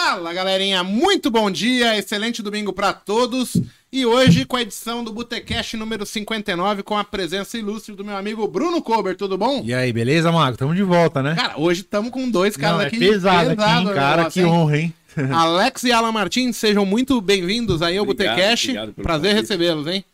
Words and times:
Fala 0.00 0.32
galerinha, 0.32 0.84
muito 0.84 1.28
bom 1.28 1.50
dia, 1.50 1.98
excelente 1.98 2.40
domingo 2.40 2.72
para 2.72 2.92
todos. 2.92 3.60
E 3.92 4.06
hoje 4.06 4.44
com 4.44 4.54
a 4.54 4.62
edição 4.62 5.02
do 5.02 5.12
Botecast 5.12 5.76
número 5.76 6.06
59 6.06 6.84
com 6.84 6.96
a 6.96 7.02
presença 7.02 7.58
ilustre 7.58 7.96
do 7.96 8.04
meu 8.04 8.16
amigo 8.16 8.46
Bruno 8.46 8.80
Kober, 8.80 9.16
tudo 9.16 9.36
bom? 9.36 9.60
E 9.64 9.74
aí, 9.74 9.92
beleza, 9.92 10.30
Mago? 10.30 10.56
Tamo 10.56 10.72
de 10.72 10.84
volta, 10.84 11.20
né? 11.20 11.34
Cara, 11.34 11.58
hoje 11.58 11.80
estamos 11.80 12.12
com 12.12 12.30
dois 12.30 12.56
caras 12.56 12.78
Não, 12.78 12.86
aqui. 12.86 12.94
é 12.94 12.98
pesado, 13.00 13.50
aqui, 13.50 13.62
hein, 13.62 13.86
o 13.88 13.92
cara, 13.92 14.16
negócio, 14.18 14.40
que 14.40 14.48
honra, 14.48 14.78
hein? 14.78 14.94
Alex 15.34 15.82
e 15.82 15.90
Alan 15.90 16.12
Martins, 16.12 16.56
sejam 16.56 16.86
muito 16.86 17.20
bem-vindos 17.20 17.82
aí 17.82 17.98
ao 17.98 18.06
Botecast. 18.06 18.72
Prazer 19.02 19.34
recebê-los, 19.34 19.88
hein? 19.88 20.04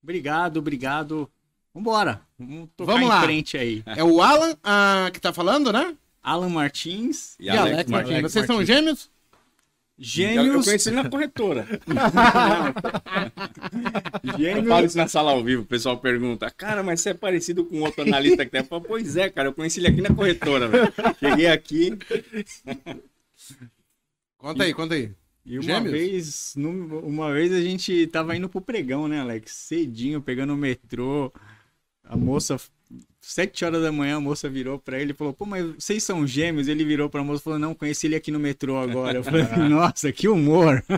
Obrigado, 0.00 0.58
obrigado. 0.58 1.28
Vambora. 1.74 2.20
Vamos 2.38 2.68
tocar 2.76 2.92
Vamos 2.92 3.08
em 3.08 3.10
lá. 3.10 3.22
frente 3.22 3.58
aí. 3.58 3.82
É 3.84 4.04
o 4.04 4.22
Alan 4.22 4.54
ah, 4.62 5.10
que 5.12 5.20
tá 5.20 5.32
falando, 5.32 5.72
né? 5.72 5.96
Alan 6.22 6.48
Martins, 6.50 7.36
E, 7.38 7.48
Alex, 7.48 7.90
Martins. 7.90 8.14
Alex 8.14 8.32
Vocês 8.32 8.46
são 8.46 8.56
Martins. 8.56 8.74
gêmeos? 8.76 9.10
Eu, 9.98 10.04
eu 10.04 10.04
gêmeos. 10.44 10.64
conheci 10.66 10.88
ele 10.90 10.96
na 10.96 11.08
corretora. 11.10 11.66
Eu 14.22 14.38
gêmeos. 14.38 14.68
falo 14.68 14.86
isso 14.86 14.96
na 14.96 15.08
sala 15.08 15.32
ao 15.32 15.42
vivo, 15.42 15.62
o 15.62 15.66
pessoal 15.66 15.98
pergunta, 15.98 16.50
cara, 16.50 16.82
mas 16.84 17.00
você 17.00 17.10
é 17.10 17.14
parecido 17.14 17.64
com 17.64 17.80
outro 17.80 18.02
analista 18.02 18.44
que 18.44 18.50
tem? 18.50 18.60
Eu 18.60 18.64
falo, 18.66 18.82
pois 18.82 19.16
é, 19.16 19.28
cara, 19.28 19.48
eu 19.48 19.52
conheci 19.52 19.80
ele 19.80 19.88
aqui 19.88 20.00
na 20.00 20.14
corretora, 20.14 20.68
velho. 20.68 20.92
Cheguei 21.18 21.46
aqui, 21.48 21.98
Conta 24.36 24.64
aí, 24.64 24.74
conta 24.74 24.94
aí. 24.94 25.10
E 25.44 25.58
uma 25.58 25.62
Gêmeos? 25.64 25.90
vez, 25.92 26.54
uma 26.56 27.32
vez 27.32 27.52
a 27.52 27.60
gente 27.60 28.06
tava 28.08 28.36
indo 28.36 28.48
pro 28.48 28.60
pregão, 28.60 29.08
né, 29.08 29.20
Alex? 29.20 29.50
Cedinho, 29.52 30.20
pegando 30.20 30.52
o 30.52 30.56
metrô. 30.56 31.32
A 32.04 32.16
moça, 32.16 32.56
sete 33.28 33.62
horas 33.62 33.82
da 33.82 33.92
manhã, 33.92 34.16
a 34.16 34.20
moça 34.20 34.48
virou 34.48 34.78
pra 34.78 34.98
ele 34.98 35.12
e 35.12 35.14
falou: 35.14 35.34
Pô, 35.34 35.44
mas 35.44 35.62
vocês 35.74 36.02
são 36.02 36.26
gêmeos? 36.26 36.66
Ele 36.66 36.82
virou 36.82 37.10
pra 37.10 37.22
moça 37.22 37.42
e 37.42 37.44
falou: 37.44 37.58
Não, 37.58 37.74
conheci 37.74 38.06
ele 38.06 38.16
aqui 38.16 38.30
no 38.30 38.38
metrô 38.38 38.78
agora. 38.78 39.18
Eu 39.18 39.24
falei: 39.24 39.42
Nossa, 39.68 40.10
que 40.10 40.28
humor. 40.28 40.82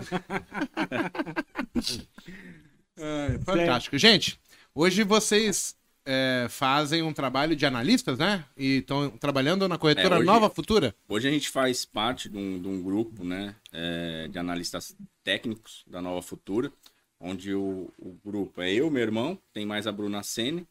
Fantástico. 3.43 3.97
Gente, 3.97 4.39
hoje 4.73 5.03
vocês 5.03 5.75
é, 6.05 6.47
fazem 6.49 7.01
um 7.01 7.11
trabalho 7.11 7.53
de 7.53 7.65
analistas, 7.65 8.17
né? 8.17 8.45
E 8.55 8.77
estão 8.77 9.09
trabalhando 9.09 9.67
na 9.67 9.77
corretora 9.77 10.15
É, 10.15 10.17
hoje- 10.19 10.25
Nova 10.25 10.49
Futura. 10.49 10.95
Hoje 11.09 11.27
a 11.27 11.31
gente 11.31 11.49
faz 11.49 11.83
parte 11.83 12.29
de 12.29 12.37
um, 12.37 12.61
de 12.61 12.67
um 12.67 12.81
grupo 12.81 13.25
né, 13.25 13.55
é, 13.73 14.29
de 14.29 14.39
analistas 14.39 14.95
técnicos 15.21 15.83
da 15.85 16.01
Nova 16.01 16.21
Futura, 16.21 16.71
onde 17.19 17.53
o, 17.53 17.89
o 17.99 18.15
grupo 18.25 18.61
é 18.61 18.71
eu, 18.71 18.89
meu 18.89 19.01
irmão, 19.01 19.37
tem 19.51 19.65
mais 19.65 19.85
a 19.85 19.91
Bruna 19.91 20.23
Sene 20.23 20.65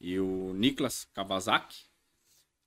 e 0.00 0.18
o 0.18 0.52
Niklas 0.54 1.06
Kawasaki. 1.14 1.84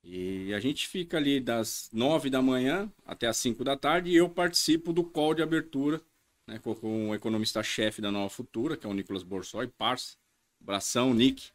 E 0.04 0.54
a 0.54 0.60
gente 0.60 0.86
fica 0.88 1.16
ali 1.16 1.40
das 1.40 1.88
9 1.92 2.30
da 2.30 2.40
manhã 2.40 2.90
até 3.04 3.26
as 3.26 3.36
5 3.36 3.62
da 3.64 3.76
tarde 3.76 4.10
e 4.10 4.16
eu 4.16 4.28
participo 4.28 4.92
do 4.92 5.04
call 5.04 5.34
de 5.34 5.42
abertura 5.42 6.00
né, 6.46 6.58
com, 6.58 7.10
o 7.10 7.14
economista-chefe 7.14 8.00
da 8.00 8.10
Nova 8.10 8.30
Futura, 8.30 8.76
que 8.76 8.86
é 8.86 8.88
o 8.88 8.94
Nicolas 8.94 9.22
Borsoi, 9.22 9.66
parça, 9.66 10.16
abração, 10.62 11.12
Nick. 11.12 11.50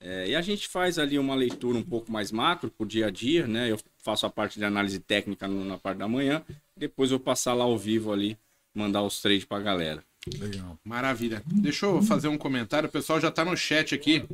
É, 0.00 0.28
e 0.28 0.34
a 0.36 0.42
gente 0.42 0.68
faz 0.68 0.98
ali 0.98 1.18
uma 1.18 1.34
leitura 1.34 1.78
um 1.78 1.82
pouco 1.82 2.12
mais 2.12 2.30
macro 2.30 2.70
pro 2.70 2.84
dia 2.84 3.06
a 3.06 3.10
dia, 3.10 3.46
né? 3.46 3.70
Eu 3.70 3.78
faço 3.96 4.26
a 4.26 4.30
parte 4.30 4.58
de 4.58 4.64
análise 4.64 4.98
técnica 5.00 5.48
no- 5.48 5.64
na 5.64 5.78
parte 5.78 5.98
da 5.98 6.08
manhã, 6.08 6.44
depois 6.76 7.10
eu 7.10 7.18
passar 7.18 7.54
lá 7.54 7.64
ao 7.64 7.78
vivo 7.78 8.12
ali, 8.12 8.36
mandar 8.74 9.02
os 9.02 9.22
trades 9.22 9.46
pra 9.46 9.60
galera. 9.60 10.04
Legal. 10.38 10.78
Maravilha. 10.84 11.42
Deixa 11.46 11.86
eu 11.86 12.02
fazer 12.02 12.28
um 12.28 12.36
comentário. 12.36 12.88
O 12.88 12.92
pessoal 12.92 13.18
já 13.18 13.30
tá 13.30 13.44
no 13.46 13.56
chat 13.56 13.94
aqui 13.94 14.26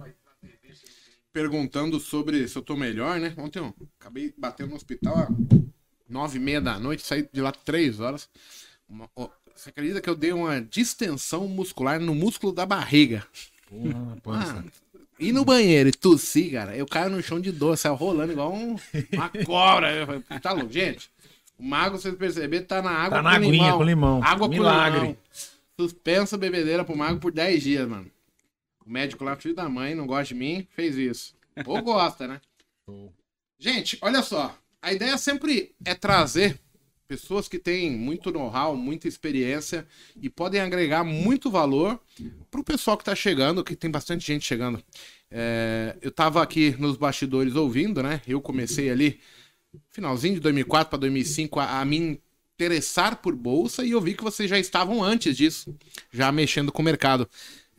perguntando 1.33 1.99
sobre 2.01 2.47
se 2.49 2.57
eu 2.57 2.63
tô 2.63 2.77
melhor, 2.77 3.19
né? 3.21 3.33
Ontem 3.37 3.59
eu 3.61 3.75
acabei 3.99 4.33
batendo 4.37 4.71
no 4.71 4.77
hospital 4.77 5.17
às 5.19 5.29
nove 6.09 6.39
e 6.39 6.41
meia 6.41 6.61
da 6.61 6.79
noite, 6.79 7.03
saí 7.07 7.29
de 7.33 7.41
lá 7.41 7.53
três 7.53 8.01
horas. 8.01 8.29
Uma- 8.89 9.09
ó, 9.15 9.29
você 9.55 9.71
acredita 9.71 10.01
que 10.01 10.11
eu 10.11 10.15
dei 10.17 10.33
uma 10.33 10.61
distensão 10.61 11.47
muscular 11.47 12.01
no 12.01 12.15
músculo 12.15 12.53
da 12.53 12.67
barriga? 12.67 13.25
Porra. 14.23 14.39
Mano, 14.55 14.73
ir 15.19 15.33
no 15.33 15.45
banheiro 15.45 15.89
e 15.89 15.93
tossir, 15.93 16.53
cara, 16.53 16.77
eu 16.77 16.87
caio 16.87 17.11
no 17.11 17.23
chão 17.23 17.41
de 17.41 17.53
dor, 17.53 17.77
saio 17.79 17.95
rolando 17.95 18.33
igual 18.33 18.53
um- 18.53 18.77
uma 19.13 19.31
cobra. 19.47 19.93
Eu 19.95 20.07
falei, 20.07 20.23
tá 20.43 20.53
louco, 20.53 20.73
gente? 20.73 21.11
O 21.57 21.63
mago, 21.63 21.99
vocês 21.99 22.15
perceberam, 22.17 22.65
tá 22.67 22.83
na 22.83 22.91
água 22.91 23.19
Tá 23.19 23.23
na 23.23 23.33
aguinha 23.37 23.73
com 23.75 23.85
limão. 23.85 24.21
Água 24.25 24.49
Milagre. 24.49 24.99
com 24.99 25.05
limão. 25.07 25.17
Suspensa 25.79 26.37
a 26.37 26.39
bebedeira 26.39 26.85
pro 26.85 26.97
mago 26.97 27.21
por 27.21 27.31
10 27.33 27.63
dias, 27.63 27.87
mano. 27.89 28.11
O 28.91 28.93
médico 28.93 29.23
lá, 29.23 29.37
filho 29.37 29.55
da 29.55 29.69
mãe, 29.69 29.95
não 29.95 30.05
gosta 30.05 30.25
de 30.25 30.35
mim, 30.35 30.67
fez 30.75 30.97
isso. 30.97 31.33
Ou 31.65 31.81
gosta, 31.81 32.27
né? 32.27 32.41
Gente, 33.57 33.97
olha 34.03 34.21
só. 34.21 34.59
A 34.83 34.93
ideia 34.93 35.17
sempre 35.17 35.73
é 35.85 35.95
trazer 35.95 36.59
pessoas 37.07 37.47
que 37.47 37.57
têm 37.57 37.89
muito 37.93 38.33
know-how, 38.33 38.77
muita 38.77 39.07
experiência 39.07 39.87
e 40.21 40.29
podem 40.29 40.61
agregar 40.61 41.05
muito 41.05 41.53
valor 41.53 42.01
pro 42.51 42.65
pessoal 42.65 42.99
que 42.99 43.05
tá 43.05 43.15
chegando, 43.15 43.63
que 43.63 43.77
tem 43.77 43.89
bastante 43.89 44.27
gente 44.27 44.45
chegando. 44.45 44.83
É, 45.31 45.97
eu 46.03 46.11
tava 46.11 46.43
aqui 46.43 46.75
nos 46.77 46.97
bastidores 46.97 47.55
ouvindo, 47.55 48.03
né? 48.03 48.21
Eu 48.27 48.41
comecei 48.41 48.91
ali 48.91 49.21
finalzinho 49.93 50.35
de 50.35 50.41
2004 50.41 50.91
para 50.91 50.99
2005 50.99 51.61
a, 51.61 51.81
a 51.81 51.85
me 51.85 52.21
interessar 52.57 53.17
por 53.23 53.37
bolsa 53.37 53.85
e 53.85 53.93
eu 53.93 54.01
vi 54.01 54.15
que 54.15 54.25
vocês 54.25 54.51
já 54.51 54.59
estavam 54.59 55.03
antes 55.03 55.37
disso, 55.37 55.75
já 56.13 56.33
mexendo 56.33 56.73
com 56.73 56.83
o 56.83 56.85
mercado. 56.85 57.31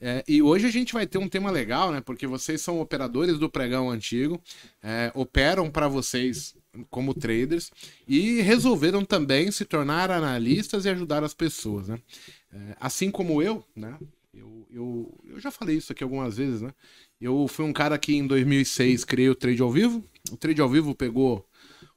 É, 0.04 0.24
e 0.28 0.42
hoje 0.42 0.66
a 0.66 0.72
gente 0.72 0.94
vai 0.94 1.06
ter 1.06 1.20
um 1.20 1.30
tema 1.30 1.52
legal, 1.52 1.92
né? 1.92 2.02
Porque 2.02 2.26
vocês 2.26 2.60
são 2.60 2.82
operadores 2.82 3.38
do 3.38 3.48
pregão 3.48 3.92
antigo, 3.92 4.42
é, 4.82 5.12
operam 5.14 5.70
para 5.70 5.88
vocês 5.88 6.56
como 6.90 7.14
traders 7.14 7.70
e 8.08 8.42
resolveram 8.42 9.06
também 9.06 9.52
se 9.52 9.64
tornar 9.64 10.10
analistas 10.10 10.86
e 10.86 10.90
ajudar 10.90 11.24
as 11.24 11.36
pessoas, 11.36 11.88
né? 11.88 12.00
É, 12.52 12.76
assim 12.80 13.12
como 13.12 13.44
eu, 13.44 13.64
né? 13.76 13.96
Eu, 14.34 14.66
eu, 14.72 15.20
eu 15.30 15.40
já 15.40 15.52
falei 15.52 15.78
isso 15.78 15.92
aqui 15.92 16.04
algumas 16.04 16.38
vezes, 16.38 16.62
né? 16.62 16.74
Eu 17.20 17.48
fui 17.48 17.66
um 17.66 17.74
cara 17.74 17.98
que 18.00 18.16
em 18.16 18.26
2006 18.26 19.04
criei 19.04 19.30
o 19.30 19.36
Trade 19.36 19.62
ao 19.62 19.72
Vivo. 19.72 20.04
O 20.32 20.38
Trade 20.38 20.62
ao 20.62 20.70
Vivo 20.70 20.96
pegou 20.96 21.46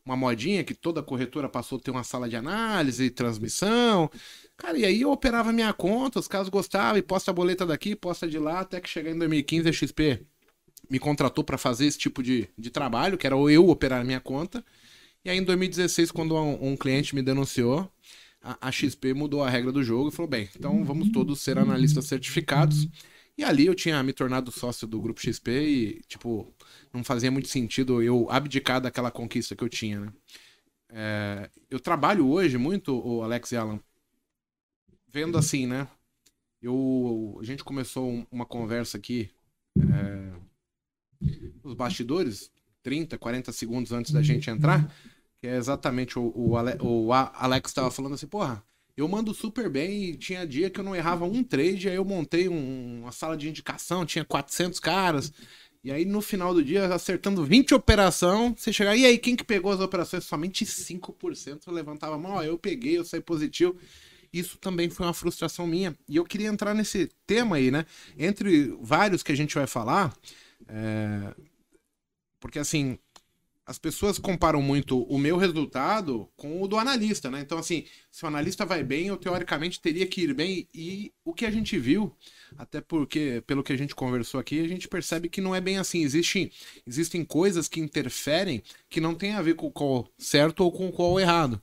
uma 0.04 0.16
modinha 0.16 0.62
que 0.62 0.75
toda 0.75 1.03
corretora 1.03 1.48
passou 1.48 1.78
a 1.78 1.81
ter 1.81 1.91
uma 1.91 2.04
sala 2.04 2.28
de 2.28 2.37
análise, 2.37 3.10
transmissão. 3.10 4.10
Cara, 4.56 4.78
e 4.78 4.84
aí 4.84 5.00
eu 5.00 5.10
operava 5.10 5.53
minha 5.53 5.72
conta, 5.72 6.19
os 6.19 6.28
caras 6.28 6.48
gostavam, 6.48 6.98
e 6.98 7.03
posta 7.03 7.31
a 7.31 7.34
boleta 7.34 7.65
daqui, 7.65 7.97
posta 7.97 8.28
de 8.28 8.38
lá, 8.38 8.60
até 8.60 8.81
que 8.81 8.88
chegar 8.88 9.10
em 9.10 9.19
2015 9.19 9.69
a 9.69 9.72
XP 9.72 10.20
me 10.91 10.98
contratou 10.98 11.43
para 11.43 11.56
fazer 11.56 11.87
esse 11.87 11.98
tipo 11.98 12.22
de, 12.22 12.48
de 12.56 12.70
trabalho, 12.70 13.16
que 13.16 13.26
era 13.26 13.34
eu 13.34 13.69
operar 13.69 14.04
minha 14.04 14.20
conta. 14.20 14.64
E 15.25 15.31
aí 15.31 15.38
em 15.38 15.43
2016, 15.43 16.10
quando 16.10 16.37
um, 16.37 16.72
um 16.72 16.76
cliente 16.76 17.14
me 17.14 17.22
denunciou, 17.22 17.91
a, 18.43 18.69
a 18.69 18.70
XP 18.70 19.14
mudou 19.14 19.43
a 19.43 19.48
regra 19.48 19.72
do 19.72 19.82
jogo 19.82 20.10
e 20.10 20.12
falou: 20.12 20.31
bem, 20.31 20.48
então 20.54 20.84
vamos 20.84 21.10
todos 21.10 21.41
ser 21.41 21.59
analistas 21.59 22.04
certificados. 22.04 22.87
E 23.37 23.43
ali 23.43 23.66
eu 23.66 23.75
tinha 23.75 24.00
me 24.03 24.12
tornado 24.12 24.53
sócio 24.53 24.87
do 24.87 25.00
grupo 25.00 25.20
XP 25.20 25.50
e, 25.50 26.00
tipo, 26.06 26.53
não 26.94 27.05
fazia 27.05 27.31
muito 27.31 27.49
sentido 27.49 28.03
eu 28.03 28.31
abdicar 28.31 28.81
daquela 28.81 29.10
conquista 29.10 29.55
que 29.56 29.65
eu 29.65 29.69
tinha, 29.69 30.00
né? 30.00 30.12
É, 30.91 31.50
eu 31.69 31.81
trabalho 31.81 32.28
hoje 32.28 32.56
muito, 32.56 32.94
o 32.97 33.22
Alex 33.22 33.53
e 33.53 33.56
Alan, 33.56 33.81
vendo 35.09 35.37
assim, 35.38 35.66
né? 35.66 35.88
Eu, 36.62 37.38
a 37.41 37.44
gente 37.44 37.65
começou 37.65 38.09
um- 38.10 38.27
uma 38.31 38.47
conversa 38.47 38.97
aqui 38.97 39.31
é, 39.78 40.32
nos 41.62 41.75
bastidores, 41.75 42.50
30, 42.82 43.19
40 43.19 43.53
segundos 43.53 43.93
antes 43.93 44.12
da 44.12 44.22
gente 44.22 44.50
entrar, 44.50 44.93
que 45.41 45.47
é 45.47 45.56
exatamente 45.56 46.19
o, 46.19 46.32
o, 46.34 46.56
Ale- 46.56 46.78
o 46.81 47.12
Alex 47.12 47.71
estava 47.71 47.91
falando 47.91 48.15
assim, 48.15 48.26
porra, 48.26 48.62
eu 48.97 49.09
mando 49.09 49.34
super 49.34 49.69
bem 49.69 50.05
e 50.11 50.16
tinha 50.16 50.47
dia 50.47 50.71
que 50.71 50.78
eu 50.78 50.84
não 50.84 50.94
errava 50.94 51.25
um 51.25 51.43
trade, 51.43 51.88
aí 51.88 51.97
eu 51.97 52.05
montei 52.05 52.49
um- 52.49 53.00
uma 53.03 53.12
sala 53.12 53.37
de 53.37 53.49
indicação, 53.49 54.06
tinha 54.06 54.25
400 54.25 54.78
caras, 54.78 55.32
e 55.84 55.93
aí 55.93 56.06
no 56.06 56.22
final 56.22 56.55
do 56.55 56.65
dia, 56.65 56.87
acertando 56.87 57.45
20 57.45 57.75
operação, 57.75 58.55
você 58.56 58.72
chegar, 58.72 58.97
e 58.97 59.05
aí, 59.05 59.19
quem 59.19 59.37
que 59.37 59.45
pegou 59.45 59.71
as 59.71 59.81
operações? 59.81 60.25
Somente 60.25 60.65
5% 60.65 61.67
eu 61.67 61.72
levantava 61.75 62.15
a 62.15 62.19
mão, 62.19 62.33
ó, 62.33 62.43
eu 62.43 62.56
peguei, 62.56 62.97
eu 62.97 63.05
saí 63.05 63.21
positivo. 63.21 63.76
Isso 64.32 64.56
também 64.58 64.88
foi 64.88 65.05
uma 65.06 65.12
frustração 65.12 65.67
minha. 65.67 65.94
E 66.08 66.17
eu 66.17 66.25
queria 66.25 66.49
entrar 66.49 66.75
nesse 66.75 67.11
tema 67.26 67.56
aí, 67.56 67.70
né? 67.70 67.85
Entre 68.19 68.75
vários 68.81 69.23
que 69.23 69.31
a 69.31 69.37
gente 69.37 69.55
vai 69.55 69.67
falar, 69.67 70.17
é, 70.67 71.35
porque 72.41 72.58
assim, 72.58 72.99
as 73.66 73.78
pessoas 73.78 74.19
comparam 74.19 74.61
muito 74.61 75.02
o 75.05 75.19
meu 75.19 75.38
resultado 75.38 76.28
com 76.37 76.62
o 76.62 76.69
do 76.69 76.76
analista, 76.76 77.31
né? 77.31 77.40
Então, 77.40 77.56
assim, 77.56 77.84
se 78.11 78.25
o 78.25 78.28
analista 78.28 78.66
vai 78.66 78.84
bem, 78.84 79.06
eu 79.06 79.16
teoricamente 79.16 79.81
teria 79.81 80.06
que 80.06 80.20
ir 80.20 80.34
bem. 80.34 80.69
E 80.75 81.12
o 81.25 81.32
que 81.32 81.46
a 81.46 81.50
gente 81.50 81.78
viu, 81.78 82.14
até 82.58 82.81
porque, 82.81 83.43
pelo 83.46 83.62
que 83.62 83.72
a 83.72 83.76
gente 83.76 83.94
conversou 83.94 84.38
aqui, 84.38 84.61
a 84.61 84.69
gente 84.69 84.87
percebe 84.87 85.31
que 85.31 85.40
não 85.40 85.55
é 85.55 85.62
bem 85.62 85.78
assim. 85.78 86.02
Existem, 86.02 86.52
existem 86.87 87.25
coisas 87.25 87.66
que 87.66 87.81
interferem 87.81 88.62
que 88.90 89.00
não 89.00 89.14
tem 89.14 89.32
a 89.32 89.40
ver 89.40 89.55
com 89.55 89.67
o 89.69 89.72
qual 89.72 90.06
certo 90.19 90.60
ou 90.60 90.70
com 90.70 90.88
o 90.88 90.93
qual 90.93 91.19
errado. 91.19 91.60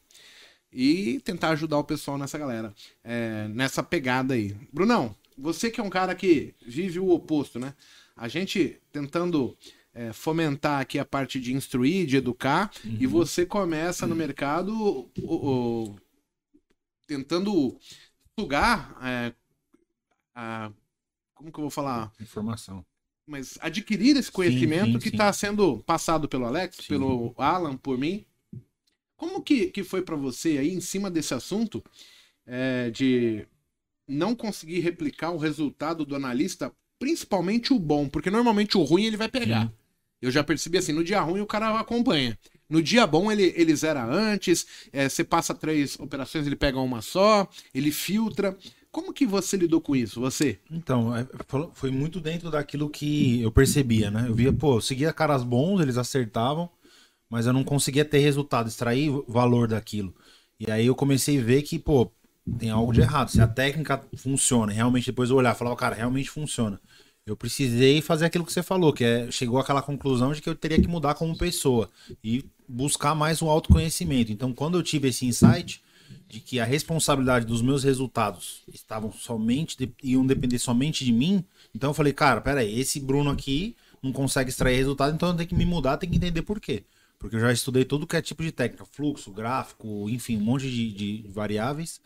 E 0.73 1.19
tentar 1.19 1.49
ajudar 1.49 1.77
o 1.77 1.83
pessoal 1.83 2.17
nessa 2.17 2.37
galera, 2.37 2.73
é, 3.03 3.47
nessa 3.49 3.83
pegada 3.83 4.33
aí. 4.33 4.55
Brunão, 4.73 5.15
você 5.37 5.69
que 5.69 5.79
é 5.79 5.83
um 5.83 5.89
cara 5.89 6.15
que 6.15 6.55
vive 6.65 6.99
o 6.99 7.09
oposto, 7.09 7.59
né? 7.59 7.75
A 8.15 8.27
gente 8.27 8.79
tentando 8.91 9.57
é, 9.93 10.13
fomentar 10.13 10.81
aqui 10.81 10.99
a 10.99 11.05
parte 11.05 11.39
de 11.39 11.53
instruir, 11.53 12.05
de 12.05 12.17
educar, 12.17 12.71
e 12.85 13.05
você 13.07 13.45
começa 13.45 14.07
no 14.07 14.15
mercado 14.15 14.73
o- 15.21 15.89
o- 15.91 15.95
tentando 17.07 17.77
sugar 18.39 18.97
é, 19.03 19.33
a, 20.35 20.71
como 21.35 21.51
que 21.51 21.59
eu 21.59 21.63
vou 21.63 21.71
falar? 21.71 22.11
Informação. 22.21 22.85
Mas 23.27 23.57
adquirir 23.61 24.17
esse 24.17 24.31
conhecimento 24.31 24.93
sim, 24.93 24.99
que 24.99 25.09
sim. 25.09 25.15
está 25.15 25.31
sendo 25.31 25.79
passado 25.83 26.27
pelo 26.27 26.45
Alex, 26.45 26.77
Sim. 26.77 26.87
pelo 26.87 27.33
Alan, 27.37 27.77
por 27.77 27.97
mim. 27.97 28.25
Como 29.17 29.41
que, 29.43 29.67
que 29.71 29.83
foi 29.83 30.01
para 30.01 30.15
você 30.15 30.57
aí, 30.57 30.71
em 30.73 30.81
cima 30.81 31.11
desse 31.11 31.33
assunto, 31.33 31.83
é, 32.45 32.89
de 32.91 33.47
não 34.07 34.35
conseguir 34.35 34.79
replicar 34.81 35.31
o 35.31 35.37
resultado 35.37 36.05
do 36.05 36.15
analista, 36.15 36.71
principalmente 36.99 37.73
o 37.73 37.79
bom, 37.79 38.09
porque 38.09 38.31
normalmente 38.31 38.77
o 38.77 38.83
ruim 38.83 39.05
ele 39.05 39.17
vai 39.17 39.29
pegar. 39.29 39.71
Eu 40.21 40.31
já 40.31 40.43
percebi 40.43 40.77
assim, 40.77 40.93
no 40.93 41.03
dia 41.03 41.19
ruim 41.21 41.41
o 41.41 41.47
cara 41.47 41.79
acompanha. 41.79 42.37
No 42.69 42.81
dia 42.81 43.05
bom 43.05 43.31
ele, 43.31 43.53
ele 43.55 43.75
zera 43.75 44.05
antes, 44.05 44.65
é, 44.93 45.09
você 45.09 45.23
passa 45.23 45.53
três 45.53 45.99
operações, 45.99 46.47
ele 46.47 46.55
pega 46.55 46.79
uma 46.79 47.01
só, 47.01 47.47
ele 47.73 47.91
filtra. 47.91 48.55
Como 48.91 49.13
que 49.13 49.25
você 49.25 49.57
lidou 49.57 49.81
com 49.81 49.95
isso, 49.95 50.19
você? 50.21 50.59
Então, 50.69 51.15
é, 51.15 51.25
foi 51.73 51.91
muito 51.91 52.19
dentro 52.19 52.51
daquilo 52.51 52.89
que 52.89 53.41
eu 53.41 53.51
percebia, 53.51 54.11
né? 54.11 54.25
Eu 54.27 54.35
via, 54.35 54.53
pô, 54.53 54.77
eu 54.77 54.81
seguia 54.81 55.13
caras 55.13 55.43
bons, 55.43 55.81
eles 55.81 55.97
acertavam, 55.97 56.69
mas 57.29 57.45
eu 57.45 57.53
não 57.53 57.63
conseguia 57.63 58.05
ter 58.05 58.19
resultado, 58.19 58.67
extrair 58.67 59.09
valor 59.27 59.67
daquilo. 59.67 60.13
E 60.59 60.69
aí 60.69 60.85
eu 60.85 60.95
comecei 60.95 61.39
a 61.39 61.43
ver 61.43 61.63
que, 61.63 61.79
pô, 61.79 62.11
tem 62.57 62.69
algo 62.69 62.93
de 62.93 63.01
errado. 63.01 63.29
Se 63.29 63.41
a 63.41 63.47
técnica 63.47 64.01
funciona, 64.15 64.71
realmente 64.71 65.07
depois 65.07 65.29
eu 65.29 65.37
olhar 65.37 65.55
e 65.55 65.57
falar, 65.57 65.75
cara, 65.75 65.95
realmente 65.95 66.29
funciona. 66.29 66.79
Eu 67.31 67.37
precisei 67.37 68.01
fazer 68.01 68.25
aquilo 68.25 68.45
que 68.45 68.51
você 68.51 68.61
falou, 68.61 68.91
que 68.91 69.05
é 69.05 69.31
chegou 69.31 69.57
àquela 69.57 69.81
conclusão 69.81 70.33
de 70.33 70.41
que 70.41 70.49
eu 70.49 70.55
teria 70.55 70.81
que 70.81 70.87
mudar 70.87 71.13
como 71.13 71.37
pessoa 71.37 71.89
e 72.21 72.43
buscar 72.67 73.15
mais 73.15 73.41
o 73.41 73.47
autoconhecimento. 73.47 74.33
Então, 74.33 74.51
quando 74.53 74.77
eu 74.77 74.83
tive 74.83 75.07
esse 75.07 75.25
insight 75.25 75.81
de 76.27 76.41
que 76.41 76.59
a 76.59 76.65
responsabilidade 76.65 77.45
dos 77.45 77.61
meus 77.61 77.85
resultados 77.85 78.63
estavam 78.73 79.13
somente 79.13 79.77
de- 79.77 79.93
iam 80.03 80.25
depender 80.25 80.59
somente 80.59 81.05
de 81.05 81.13
mim, 81.13 81.41
então 81.73 81.91
eu 81.91 81.93
falei, 81.93 82.11
cara, 82.11 82.41
peraí, 82.41 82.77
esse 82.77 82.99
Bruno 82.99 83.29
aqui 83.29 83.77
não 84.03 84.11
consegue 84.11 84.49
extrair 84.49 84.75
resultado, 84.75 85.15
então 85.15 85.29
eu 85.29 85.35
tenho 85.35 85.47
que 85.47 85.55
me 85.55 85.65
mudar, 85.65 85.95
tenho 85.95 86.11
que 86.11 86.17
entender 86.17 86.41
por 86.41 86.59
quê. 86.59 86.83
Porque 87.17 87.37
eu 87.37 87.39
já 87.39 87.53
estudei 87.53 87.85
todo 87.85 88.05
que 88.05 88.17
é 88.17 88.21
tipo 88.21 88.43
de 88.43 88.51
técnica, 88.51 88.83
fluxo, 88.91 89.31
gráfico, 89.31 90.09
enfim, 90.09 90.35
um 90.35 90.41
monte 90.41 90.69
de, 90.69 90.91
de 90.91 91.27
variáveis. 91.29 92.01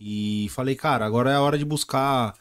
E 0.00 0.48
falei, 0.50 0.74
cara, 0.74 1.04
agora 1.04 1.30
é 1.30 1.34
a 1.34 1.42
hora 1.42 1.58
de 1.58 1.64
buscar 1.64 2.34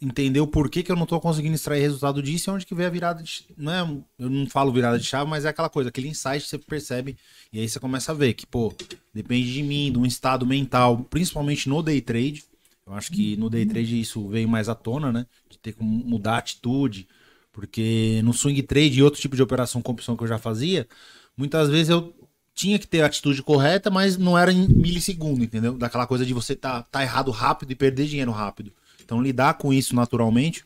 entender 0.00 0.40
o 0.40 0.46
porquê 0.46 0.82
que 0.82 0.90
eu 0.90 0.96
não 0.96 1.06
tô 1.06 1.20
conseguindo 1.20 1.54
extrair 1.54 1.80
resultado 1.80 2.22
disso 2.22 2.50
e 2.50 2.52
onde 2.52 2.66
que 2.66 2.74
vem 2.74 2.86
a 2.86 2.90
virada 2.90 3.22
de. 3.22 3.46
Não 3.56 3.72
é, 3.72 3.80
eu 4.18 4.28
não 4.28 4.46
falo 4.46 4.72
virada 4.72 4.98
de 4.98 5.04
chave, 5.04 5.30
mas 5.30 5.44
é 5.44 5.48
aquela 5.48 5.68
coisa, 5.68 5.88
aquele 5.88 6.08
insight 6.08 6.42
que 6.42 6.48
você 6.48 6.58
percebe 6.58 7.16
e 7.52 7.60
aí 7.60 7.68
você 7.68 7.78
começa 7.78 8.12
a 8.12 8.14
ver 8.14 8.34
que, 8.34 8.46
pô, 8.46 8.74
depende 9.14 9.52
de 9.52 9.62
mim, 9.62 9.92
de 9.92 9.98
um 9.98 10.06
estado 10.06 10.44
mental, 10.44 11.04
principalmente 11.04 11.68
no 11.68 11.82
day 11.82 12.00
trade. 12.00 12.44
Eu 12.84 12.94
acho 12.94 13.12
que 13.12 13.36
no 13.36 13.48
day 13.48 13.64
trade 13.64 14.00
isso 14.00 14.28
veio 14.28 14.48
mais 14.48 14.68
à 14.68 14.74
tona, 14.74 15.12
né? 15.12 15.26
De 15.48 15.56
ter 15.58 15.72
que 15.72 15.82
mudar 15.82 16.34
a 16.34 16.38
atitude. 16.38 17.06
Porque 17.52 18.20
no 18.24 18.32
swing 18.32 18.62
trade 18.62 18.98
e 18.98 19.02
outro 19.02 19.20
tipo 19.20 19.36
de 19.36 19.42
operação 19.42 19.80
com 19.80 19.92
opção 19.92 20.16
que 20.16 20.24
eu 20.24 20.28
já 20.28 20.38
fazia, 20.38 20.88
muitas 21.36 21.68
vezes 21.68 21.90
eu 21.90 22.12
tinha 22.54 22.78
que 22.78 22.86
ter 22.86 23.02
a 23.02 23.06
atitude 23.06 23.42
correta, 23.42 23.90
mas 23.90 24.16
não 24.16 24.36
era 24.36 24.52
em 24.52 24.66
milissegundo, 24.68 25.44
entendeu? 25.44 25.76
Daquela 25.78 26.06
coisa 26.06 26.26
de 26.26 26.34
você 26.34 26.56
tá, 26.56 26.82
tá 26.82 27.02
errado 27.02 27.30
rápido 27.30 27.70
e 27.70 27.76
perder 27.76 28.06
dinheiro 28.06 28.32
rápido. 28.32 28.72
Então 29.12 29.22
lidar 29.22 29.58
com 29.58 29.74
isso 29.74 29.94
naturalmente 29.94 30.64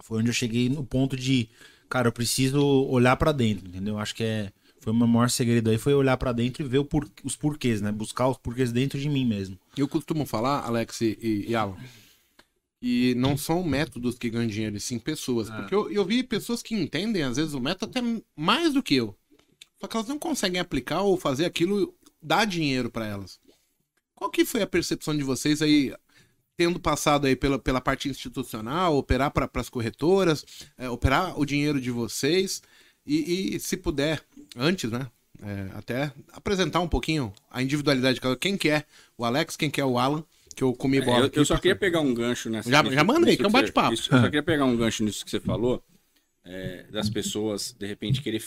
foi 0.00 0.20
onde 0.20 0.28
eu 0.30 0.32
cheguei 0.34 0.68
no 0.68 0.84
ponto 0.84 1.16
de, 1.16 1.48
cara, 1.88 2.06
eu 2.06 2.12
preciso 2.12 2.64
olhar 2.64 3.16
pra 3.16 3.32
dentro, 3.32 3.66
entendeu? 3.66 3.98
Acho 3.98 4.14
que 4.14 4.22
é 4.22 4.52
foi 4.78 4.92
o 4.92 4.96
meu 4.96 5.08
maior 5.08 5.28
segredo 5.28 5.70
aí 5.70 5.76
foi 5.78 5.92
olhar 5.92 6.16
pra 6.16 6.30
dentro 6.30 6.62
e 6.64 6.68
ver 6.68 6.84
por- 6.84 7.10
os 7.24 7.34
porquês, 7.34 7.80
né? 7.80 7.90
Buscar 7.90 8.28
os 8.28 8.36
porquês 8.36 8.70
dentro 8.70 8.96
de 9.00 9.08
mim 9.08 9.24
mesmo. 9.24 9.58
Eu 9.76 9.88
costumo 9.88 10.24
falar, 10.24 10.60
Alex 10.60 11.00
e, 11.00 11.18
e, 11.48 11.56
Alan, 11.56 11.76
e 12.80 13.12
não 13.16 13.36
são 13.36 13.64
métodos 13.64 14.16
que 14.18 14.30
ganham 14.30 14.46
dinheiro, 14.46 14.76
e 14.76 14.80
sim 14.80 14.98
pessoas. 15.00 15.50
Ah. 15.50 15.56
Porque 15.56 15.74
eu, 15.74 15.90
eu 15.90 16.04
vi 16.04 16.22
pessoas 16.22 16.62
que 16.62 16.74
entendem, 16.76 17.22
às 17.24 17.38
vezes, 17.38 17.54
o 17.54 17.60
método 17.60 17.90
até 17.98 18.22
mais 18.36 18.72
do 18.74 18.82
que 18.84 18.94
eu. 18.94 19.16
Só 19.80 19.88
que 19.88 19.96
elas 19.96 20.06
não 20.08 20.18
conseguem 20.18 20.60
aplicar 20.60 21.00
ou 21.00 21.16
fazer 21.16 21.44
aquilo 21.46 21.92
dar 22.22 22.44
dinheiro 22.44 22.88
pra 22.88 23.06
elas. 23.06 23.40
Qual 24.14 24.30
que 24.30 24.44
foi 24.44 24.62
a 24.62 24.66
percepção 24.66 25.16
de 25.16 25.24
vocês 25.24 25.60
aí, 25.60 25.92
tendo 26.56 26.78
passado 26.78 27.26
aí 27.26 27.34
pela, 27.36 27.58
pela 27.58 27.80
parte 27.80 28.08
institucional, 28.08 28.96
operar 28.96 29.30
para 29.30 29.48
as 29.54 29.68
corretoras, 29.68 30.44
é, 30.78 30.88
operar 30.88 31.38
o 31.38 31.44
dinheiro 31.44 31.80
de 31.80 31.90
vocês 31.90 32.62
e, 33.06 33.54
e, 33.56 33.60
se 33.60 33.76
puder, 33.76 34.22
antes, 34.56 34.90
né? 34.90 35.06
é, 35.42 35.68
até 35.76 36.12
apresentar 36.32 36.80
um 36.80 36.88
pouquinho 36.88 37.32
a 37.50 37.62
individualidade 37.62 38.14
de 38.14 38.20
cada 38.20 38.36
quem 38.36 38.56
que 38.56 38.68
é 38.68 38.84
o 39.18 39.24
Alex, 39.24 39.56
quem 39.56 39.70
que 39.70 39.80
é 39.80 39.84
o 39.84 39.98
Alan, 39.98 40.24
que 40.54 40.62
eu 40.62 40.72
comi 40.72 40.98
É, 40.98 41.00
bola. 41.02 41.18
eu, 41.20 41.24
aqui 41.26 41.38
eu 41.38 41.44
só 41.44 41.56
queria 41.58 41.76
pegar 41.76 42.00
um 42.00 42.14
gancho 42.14 42.48
nessa. 42.48 42.70
Já- 42.70 42.84
já 42.84 43.04
mandei, 43.04 43.24
nisso 43.24 43.38
que 43.38 43.44
é 43.44 43.48
um 43.48 43.52
bate-papo. 43.52 43.92
Eu 43.92 43.96
só 43.96 44.22
queria 44.22 44.42
pegar 44.42 44.64
um 44.64 44.76
gancho 44.76 45.04
nisso 45.04 45.24
que 45.24 45.30
você 45.30 45.40
falou, 45.40 45.82
é, 46.44 46.84
das 46.90 47.10
pessoas, 47.10 47.74
de 47.76 47.86
repente, 47.86 48.22
querer 48.22 48.42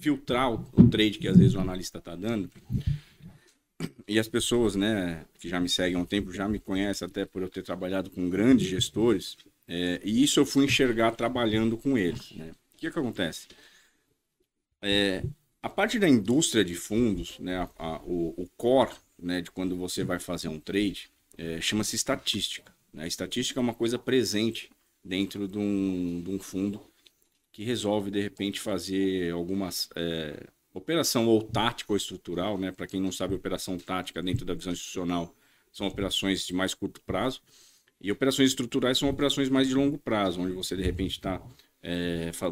filtrar 0.00 0.52
o, 0.52 0.64
o 0.72 0.88
trade 0.88 1.18
que 1.18 1.28
às 1.28 1.36
vezes 1.36 1.54
o 1.54 1.60
analista 1.60 2.00
tá 2.00 2.14
dando. 2.14 2.50
E 4.06 4.18
as 4.18 4.28
pessoas, 4.28 4.74
né, 4.76 5.24
que 5.38 5.48
já 5.48 5.60
me 5.60 5.68
seguem 5.68 5.96
há 5.96 6.02
um 6.02 6.04
tempo, 6.04 6.32
já 6.32 6.48
me 6.48 6.58
conhecem 6.58 7.06
até 7.06 7.24
por 7.24 7.42
eu 7.42 7.48
ter 7.48 7.62
trabalhado 7.62 8.10
com 8.10 8.28
grandes 8.28 8.66
gestores. 8.68 9.36
é, 9.68 10.00
e 10.04 10.22
isso 10.24 10.40
eu 10.40 10.46
fui 10.46 10.64
enxergar 10.64 11.12
trabalhando 11.12 11.76
com 11.76 11.96
eles. 11.96 12.32
Né? 12.32 12.50
O 12.74 12.76
que, 12.76 12.90
que 12.90 12.98
acontece? 12.98 13.46
É, 14.82 15.22
a 15.62 15.68
parte 15.68 15.98
da 15.98 16.08
indústria 16.08 16.64
de 16.64 16.74
fundos, 16.74 17.38
né, 17.38 17.58
a- 17.58 17.70
a- 17.78 18.02
o, 18.04 18.34
o 18.42 18.48
core 18.56 18.94
né, 19.18 19.40
de 19.42 19.50
quando 19.50 19.76
você 19.76 20.02
vai 20.02 20.18
fazer 20.18 20.48
um 20.48 20.58
trade, 20.58 21.10
é, 21.36 21.60
chama-se 21.60 21.96
estatística. 21.96 22.74
né? 22.92 23.04
A 23.04 23.06
estatística 23.06 23.60
é 23.60 23.62
uma 23.62 23.74
coisa 23.74 23.98
presente 23.98 24.70
dentro 25.04 25.46
de 25.46 25.58
um, 25.58 26.22
de 26.24 26.30
um 26.30 26.38
fundo 26.38 26.80
que 27.52 27.64
resolve, 27.64 28.10
de 28.10 28.20
repente, 28.20 28.60
fazer 28.60 29.32
algumas. 29.32 29.88
É, 29.96 30.46
operação 30.72 31.26
ou 31.26 31.42
tática 31.42 31.92
ou 31.92 31.96
estrutural, 31.96 32.56
né? 32.58 32.70
Para 32.72 32.86
quem 32.86 33.00
não 33.00 33.12
sabe, 33.12 33.34
operação 33.34 33.78
tática 33.78 34.22
dentro 34.22 34.44
da 34.44 34.54
visão 34.54 34.72
institucional 34.72 35.34
são 35.72 35.86
operações 35.86 36.46
de 36.46 36.54
mais 36.54 36.74
curto 36.74 37.00
prazo. 37.02 37.40
E 38.00 38.10
operações 38.10 38.50
estruturais 38.50 38.98
são 38.98 39.08
operações 39.08 39.48
mais 39.48 39.68
de 39.68 39.74
longo 39.74 39.98
prazo, 39.98 40.40
onde 40.40 40.52
você 40.52 40.76
de 40.76 40.82
repente 40.82 41.12
está 41.12 41.40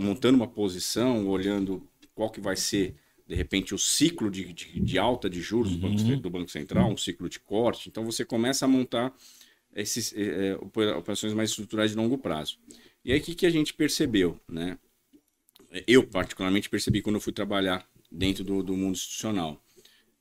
montando 0.00 0.36
uma 0.36 0.48
posição, 0.48 1.26
olhando 1.26 1.88
qual 2.14 2.30
que 2.30 2.40
vai 2.40 2.56
ser 2.56 2.96
de 3.26 3.34
repente 3.34 3.74
o 3.74 3.78
ciclo 3.78 4.30
de, 4.30 4.52
de, 4.52 4.80
de 4.80 4.98
alta 4.98 5.28
de 5.28 5.40
juros 5.40 5.76
do, 5.76 5.78
banco, 5.78 6.16
do 6.16 6.30
Banco 6.30 6.50
Central, 6.50 6.90
um 6.90 6.96
ciclo 6.96 7.28
de 7.28 7.38
corte. 7.38 7.88
Então 7.88 8.04
você 8.04 8.24
começa 8.24 8.64
a 8.64 8.68
montar 8.68 9.14
esses 9.74 10.14
eh, 10.16 10.56
opera- 10.60 10.96
operações 10.96 11.34
mais 11.34 11.50
estruturais 11.50 11.90
de 11.90 11.96
longo 11.96 12.16
prazo. 12.16 12.58
E 13.04 13.12
aí 13.12 13.20
o 13.20 13.22
que, 13.22 13.34
que 13.34 13.46
a 13.46 13.50
gente 13.50 13.74
percebeu, 13.74 14.40
né? 14.48 14.78
Eu 15.86 16.06
particularmente 16.06 16.70
percebi 16.70 17.02
quando 17.02 17.16
eu 17.16 17.20
fui 17.20 17.32
trabalhar 17.32 17.86
dentro 18.10 18.44
do, 18.44 18.62
do 18.62 18.76
mundo 18.76 18.92
institucional. 18.92 19.62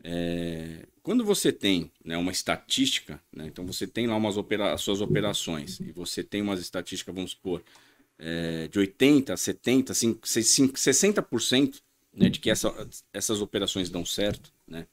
É, 0.03 0.85
quando 1.01 1.23
você 1.23 1.51
tem 1.51 1.91
né, 2.03 2.17
uma 2.17 2.31
estatística, 2.31 3.21
né, 3.33 3.47
então 3.47 3.65
você 3.65 3.87
tem 3.87 4.07
lá 4.07 4.15
umas 4.15 4.37
opera 4.37 4.73
as 4.73 4.81
suas 4.81 5.01
operações 5.01 5.79
e 5.79 5.91
você 5.91 6.23
tem 6.23 6.41
umas 6.41 6.59
estatísticas, 6.59 7.13
vamos 7.13 7.31
supor, 7.31 7.63
é, 8.19 8.67
de 8.67 8.79
80%, 8.79 9.33
70%, 9.33 9.93
5, 9.93 10.27
5, 10.27 10.73
60% 10.75 11.81
né, 12.13 12.29
de 12.29 12.39
que 12.39 12.49
essa, 12.49 12.71
essas 13.13 13.41
operações 13.41 13.89
dão 13.89 14.05
certo, 14.05 14.51
né, 14.67 14.87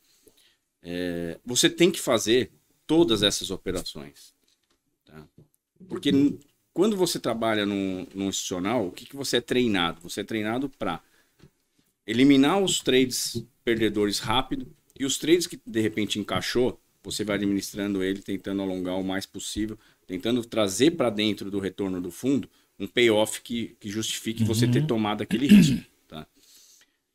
é, 0.83 1.39
você 1.45 1.69
tem 1.69 1.91
que 1.91 2.01
fazer 2.01 2.53
todas 2.87 3.23
essas 3.23 3.51
operações. 3.51 4.35
Tá? 5.05 5.27
Porque 5.89 6.13
quando 6.73 6.97
você 6.97 7.19
trabalha 7.19 7.65
no, 7.65 8.07
no 8.15 8.25
institucional, 8.27 8.87
o 8.87 8.93
que, 8.93 9.07
que 9.07 9.17
você 9.17 9.39
é 9.39 9.41
treinado? 9.41 10.01
Você 10.03 10.21
é 10.21 10.25
treinado 10.25 10.69
para 10.69 11.01
eliminar 12.07 12.63
os 12.63 12.81
trades 12.81 13.45
perdedores 13.65 14.19
rápido 14.19 14.67
e 14.99 15.05
os 15.05 15.19
trades 15.19 15.47
que 15.47 15.61
de 15.67 15.81
repente 15.81 16.19
encaixou, 16.19 16.81
você 17.03 17.25
vai 17.25 17.37
administrando 17.37 18.03
ele, 18.03 18.21
tentando 18.23 18.63
alongar 18.63 18.99
o 18.99 19.05
mais 19.05 19.27
possível, 19.27 19.79
tentando 20.07 20.45
trazer 20.45 20.93
para 20.93 21.11
dentro 21.11 21.51
do 21.51 21.59
retorno 21.59 22.01
do 22.01 22.11
fundo 22.11 22.49
um 22.79 22.87
payoff 22.87 23.41
que, 23.43 23.77
que 23.79 23.89
justifique 23.89 24.45
você 24.45 24.67
ter 24.67 24.87
tomado 24.87 25.23
aquele 25.23 25.47
risco. 25.47 25.81
Tá? 26.09 26.27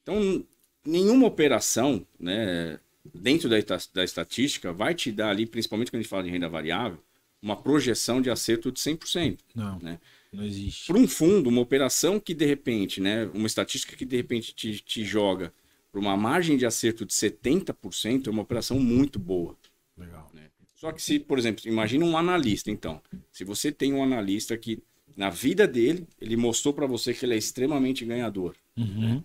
Então, 0.02 0.46
nenhuma 0.86 1.28
operação 1.28 2.06
né, 2.20 2.80
dentro 3.14 3.50
da, 3.50 3.58
da 3.94 4.04
estatística 4.04 4.72
vai 4.72 4.94
te 4.94 5.12
dar 5.12 5.30
ali, 5.30 5.46
principalmente 5.46 5.92
quando 5.92 6.00
a 6.00 6.04
gente 6.04 6.10
fala 6.10 6.24
de 6.24 6.30
renda 6.30 6.50
variável, 6.50 7.00
uma 7.42 7.56
projeção 7.56 8.22
de 8.22 8.30
acerto 8.30 8.72
de 8.72 8.80
100%. 8.80 9.40
Não, 9.56 9.80
Né? 9.80 10.00
Não 10.32 10.44
existe. 10.44 10.88
Para 10.88 10.98
um 10.98 11.08
fundo, 11.08 11.50
uma 11.50 11.62
operação 11.62 12.20
que 12.20 12.34
de 12.34 12.46
repente, 12.46 13.02
né, 13.02 13.30
uma 13.34 13.48
estatística 13.48 13.96
que 13.96 14.06
de 14.06 14.16
repente 14.16 14.54
te, 14.54 14.80
te 14.80 15.04
joga 15.04 15.54
para 15.92 16.00
uma 16.00 16.16
margem 16.16 16.56
de 16.58 16.66
acerto 16.66 17.06
de 17.06 17.14
70%, 17.14 18.28
é 18.28 18.30
uma 18.30 18.44
operação 18.44 18.80
muito 18.80 19.18
boa. 19.18 19.58
Legal. 19.98 20.32
Só 20.76 20.94
que 20.94 21.02
se, 21.02 21.20
por 21.20 21.38
exemplo, 21.38 21.64
imagina 21.66 22.06
um 22.06 22.18
analista, 22.18 22.72
então. 22.72 23.02
Se 23.34 23.44
você 23.44 23.70
tem 23.70 23.94
um 23.94 24.02
analista 24.02 24.56
que 24.58 24.82
na 25.16 25.30
vida 25.30 25.68
dele, 25.68 26.08
ele 26.22 26.38
mostrou 26.38 26.74
para 26.74 26.88
você 26.88 27.14
que 27.14 27.26
ele 27.26 27.34
é 27.34 27.38
extremamente 27.38 28.06
ganhador. 28.06 28.56
Uhum. 28.78 29.22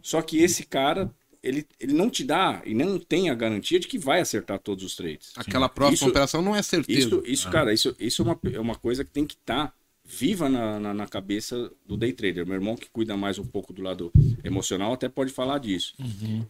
Só 0.00 0.22
que 0.22 0.38
esse 0.38 0.64
cara 0.64 1.14
ele, 1.42 1.66
ele 1.78 1.92
não 1.92 2.08
te 2.08 2.24
dá 2.24 2.62
e 2.64 2.74
não 2.74 2.98
tem 2.98 3.30
a 3.30 3.34
garantia 3.34 3.78
de 3.78 3.88
que 3.88 3.98
vai 3.98 4.20
acertar 4.20 4.58
todos 4.58 4.84
os 4.84 4.96
trades. 4.96 5.32
Aquela 5.36 5.68
próxima 5.68 5.94
Isso- 5.96 6.08
operação 6.08 6.42
não 6.42 6.54
é 6.54 6.62
certeza. 6.62 6.98
Isso, 6.98 7.22
isso 7.26 7.50
cara, 7.50 7.72
isso, 7.72 7.94
isso 7.98 8.22
é, 8.22 8.24
uma, 8.24 8.40
é 8.54 8.60
uma 8.60 8.74
coisa 8.74 9.04
que 9.04 9.10
tem 9.10 9.26
que 9.26 9.34
estar 9.34 9.74
viva 10.10 10.48
na, 10.48 10.80
na, 10.80 10.92
na 10.92 11.06
cabeça 11.06 11.70
do 11.86 11.96
day 11.96 12.12
trader. 12.12 12.44
Meu 12.44 12.56
irmão, 12.56 12.76
que 12.76 12.90
cuida 12.90 13.16
mais 13.16 13.38
um 13.38 13.44
pouco 13.46 13.72
do 13.72 13.80
lado 13.80 14.12
emocional, 14.42 14.92
até 14.92 15.08
pode 15.08 15.32
falar 15.32 15.58
disso. 15.58 15.94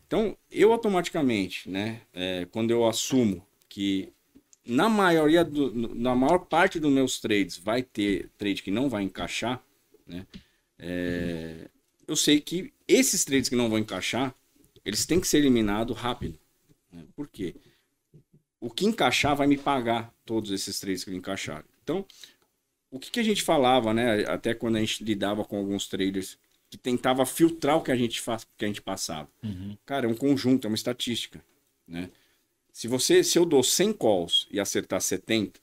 Então, 0.07 0.37
eu 0.51 0.73
automaticamente, 0.73 1.69
né, 1.69 2.01
é, 2.15 2.47
quando 2.51 2.71
eu 2.71 2.89
assumo 2.89 3.47
que 3.69 4.13
na 4.67 4.89
maioria, 4.89 5.45
do, 5.45 5.95
na 5.95 6.15
maior 6.15 6.39
parte 6.39 6.81
dos 6.81 6.91
meus 6.91 7.21
trades 7.21 7.59
vai 7.59 7.83
ter 7.83 8.31
trade 8.39 8.63
que 8.63 8.71
não 8.71 8.89
vai 8.89 9.03
encaixar, 9.03 9.63
né, 10.07 10.27
é, 10.79 11.69
eu 12.09 12.17
sei 12.17 12.41
que 12.41 12.73
esses 12.89 13.25
trades 13.25 13.51
que 13.51 13.57
não 13.57 13.69
vão 13.69 13.79
encaixar, 13.79 14.35
eles 14.85 15.05
têm 15.05 15.21
que 15.21 15.29
ser 15.29 15.39
eliminados 15.39 15.97
rápido. 15.97 16.39
né? 16.91 17.05
Por 17.15 17.29
quê? 17.29 17.55
o 18.61 18.69
que 18.69 18.85
encaixar 18.85 19.35
vai 19.35 19.47
me 19.47 19.57
pagar 19.57 20.13
todos 20.25 20.51
esses 20.51 20.79
trades 20.79 21.03
que 21.03 21.15
encaixaram. 21.15 21.65
Então, 21.83 22.05
o 22.91 22.99
que, 22.99 23.11
que 23.11 23.21
a 23.21 23.23
gente 23.23 23.43
falava, 23.43 23.95
né? 23.95 24.25
Até 24.27 24.53
quando 24.55 24.77
a 24.77 24.81
gente 24.81 25.05
lidava 25.05 25.45
com 25.45 25.57
alguns 25.57 25.87
traders 25.87 26.37
que 26.69 26.77
tentava 26.77 27.25
filtrar 27.27 27.77
o 27.77 27.83
que 27.83 27.91
a 27.91 27.97
gente 27.97 28.21
faz, 28.21 28.47
que 28.57 28.65
a 28.65 28.69
gente 28.69 28.83
passava. 28.83 29.29
Cara, 29.85 30.07
é 30.07 30.09
um 30.09 30.15
conjunto, 30.15 30.67
é 30.67 30.69
uma 30.69 30.77
estatística, 30.77 31.43
né? 31.87 32.11
Se 32.73 32.87
você, 32.87 33.25
se 33.25 33.39
eu 33.39 33.45
dou 33.45 33.63
100 33.63 33.93
calls 33.95 34.47
e 34.51 34.61
acertar 34.61 35.01
70 35.01 35.61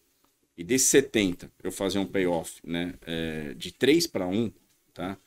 e 0.58 0.64
desses 0.64 0.88
70 0.90 1.50
eu 1.64 1.72
fazer 1.72 2.00
um 2.00 2.06
payoff, 2.06 2.60
né, 2.64 2.94
é, 3.06 3.54
de 3.54 3.72
3 3.72 4.08
para 4.08 4.28
1, 4.28 4.52
tá? 4.94 5.18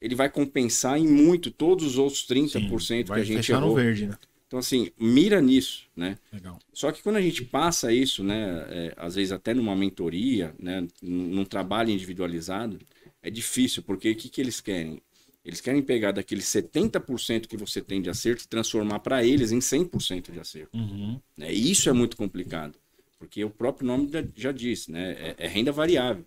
Ele 0.00 0.14
vai 0.14 0.30
compensar 0.30 0.98
em 0.98 1.06
muito 1.06 1.50
todos 1.50 1.84
os 1.86 1.98
outros 1.98 2.26
30% 2.26 3.02
que 3.02 3.08
vai 3.08 3.20
a 3.20 3.24
gente 3.24 3.52
errou. 3.52 3.74
verde, 3.74 4.06
né? 4.06 4.18
Então 4.46 4.58
assim, 4.58 4.90
mira 4.98 5.40
nisso, 5.40 5.88
né? 5.96 6.18
Legal. 6.32 6.58
Só 6.72 6.92
que 6.92 7.02
quando 7.02 7.16
a 7.16 7.20
gente 7.20 7.44
passa 7.44 7.92
isso, 7.92 8.22
né, 8.22 8.64
é, 8.68 8.94
às 8.96 9.16
vezes 9.16 9.32
até 9.32 9.52
numa 9.52 9.74
mentoria, 9.74 10.54
né, 10.58 10.86
num 11.02 11.44
trabalho 11.44 11.90
individualizado, 11.90 12.78
é 13.22 13.30
difícil, 13.30 13.82
porque 13.82 14.12
o 14.12 14.16
que, 14.16 14.28
que 14.28 14.40
eles 14.40 14.60
querem? 14.60 15.02
Eles 15.44 15.60
querem 15.60 15.82
pegar 15.82 16.12
daqueles 16.12 16.44
70% 16.46 17.46
que 17.46 17.56
você 17.56 17.80
tem 17.80 18.02
de 18.02 18.10
acerto 18.10 18.44
e 18.44 18.48
transformar 18.48 18.98
para 19.00 19.24
eles 19.24 19.52
em 19.52 19.60
100% 19.60 20.32
de 20.32 20.40
acerto. 20.40 20.76
Uhum. 20.76 21.20
Né? 21.36 21.52
E 21.52 21.70
isso 21.70 21.88
é 21.88 21.92
muito 21.92 22.16
complicado, 22.16 22.76
porque 23.18 23.44
o 23.44 23.50
próprio 23.50 23.86
nome 23.86 24.10
já, 24.10 24.24
já 24.34 24.52
diz, 24.52 24.88
né, 24.88 25.12
é, 25.12 25.34
é 25.38 25.48
renda 25.48 25.72
variável. 25.72 26.24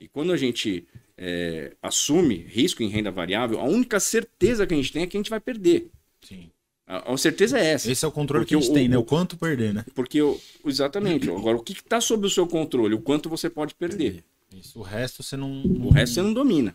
E 0.00 0.08
quando 0.08 0.32
a 0.32 0.36
gente 0.36 0.86
é, 1.16 1.76
assume 1.82 2.36
risco 2.36 2.82
em 2.82 2.88
renda 2.88 3.10
variável, 3.10 3.60
a 3.60 3.64
única 3.64 4.00
certeza 4.00 4.66
que 4.66 4.72
a 4.72 4.76
gente 4.76 4.92
tem 4.92 5.02
é 5.02 5.06
que 5.06 5.16
a 5.16 5.20
gente 5.20 5.30
vai 5.30 5.40
perder. 5.40 5.90
Sim. 6.22 6.50
A, 6.90 7.12
a 7.12 7.16
certeza 7.16 7.58
é 7.58 7.66
essa. 7.66 7.90
Esse 7.90 8.04
é 8.04 8.08
o 8.08 8.10
controle 8.12 8.44
Porque 8.44 8.54
que 8.56 8.58
a 8.58 8.60
gente 8.60 8.70
o- 8.70 8.74
tem, 8.74 8.88
né? 8.88 8.98
o- 8.98 9.04
quanto 9.04 9.36
perder, 9.36 9.72
né? 9.72 9.84
Porque, 9.94 10.20
o- 10.20 10.38
exatamente. 10.66 11.30
Agora, 11.30 11.56
o 11.56 11.62
que 11.62 11.72
está 11.72 12.00
sob 12.00 12.26
o 12.26 12.30
seu 12.30 12.46
controle? 12.46 12.94
O 12.94 13.00
quanto 13.00 13.28
você 13.28 13.48
pode 13.48 13.74
perder. 13.74 14.24
Isso. 14.52 14.78
O 14.78 14.82
resto 14.82 15.22
você 15.22 15.36
não. 15.36 15.62
O 15.62 15.90
resto 15.90 16.14
você 16.14 16.22
não 16.22 16.32
domina. 16.34 16.74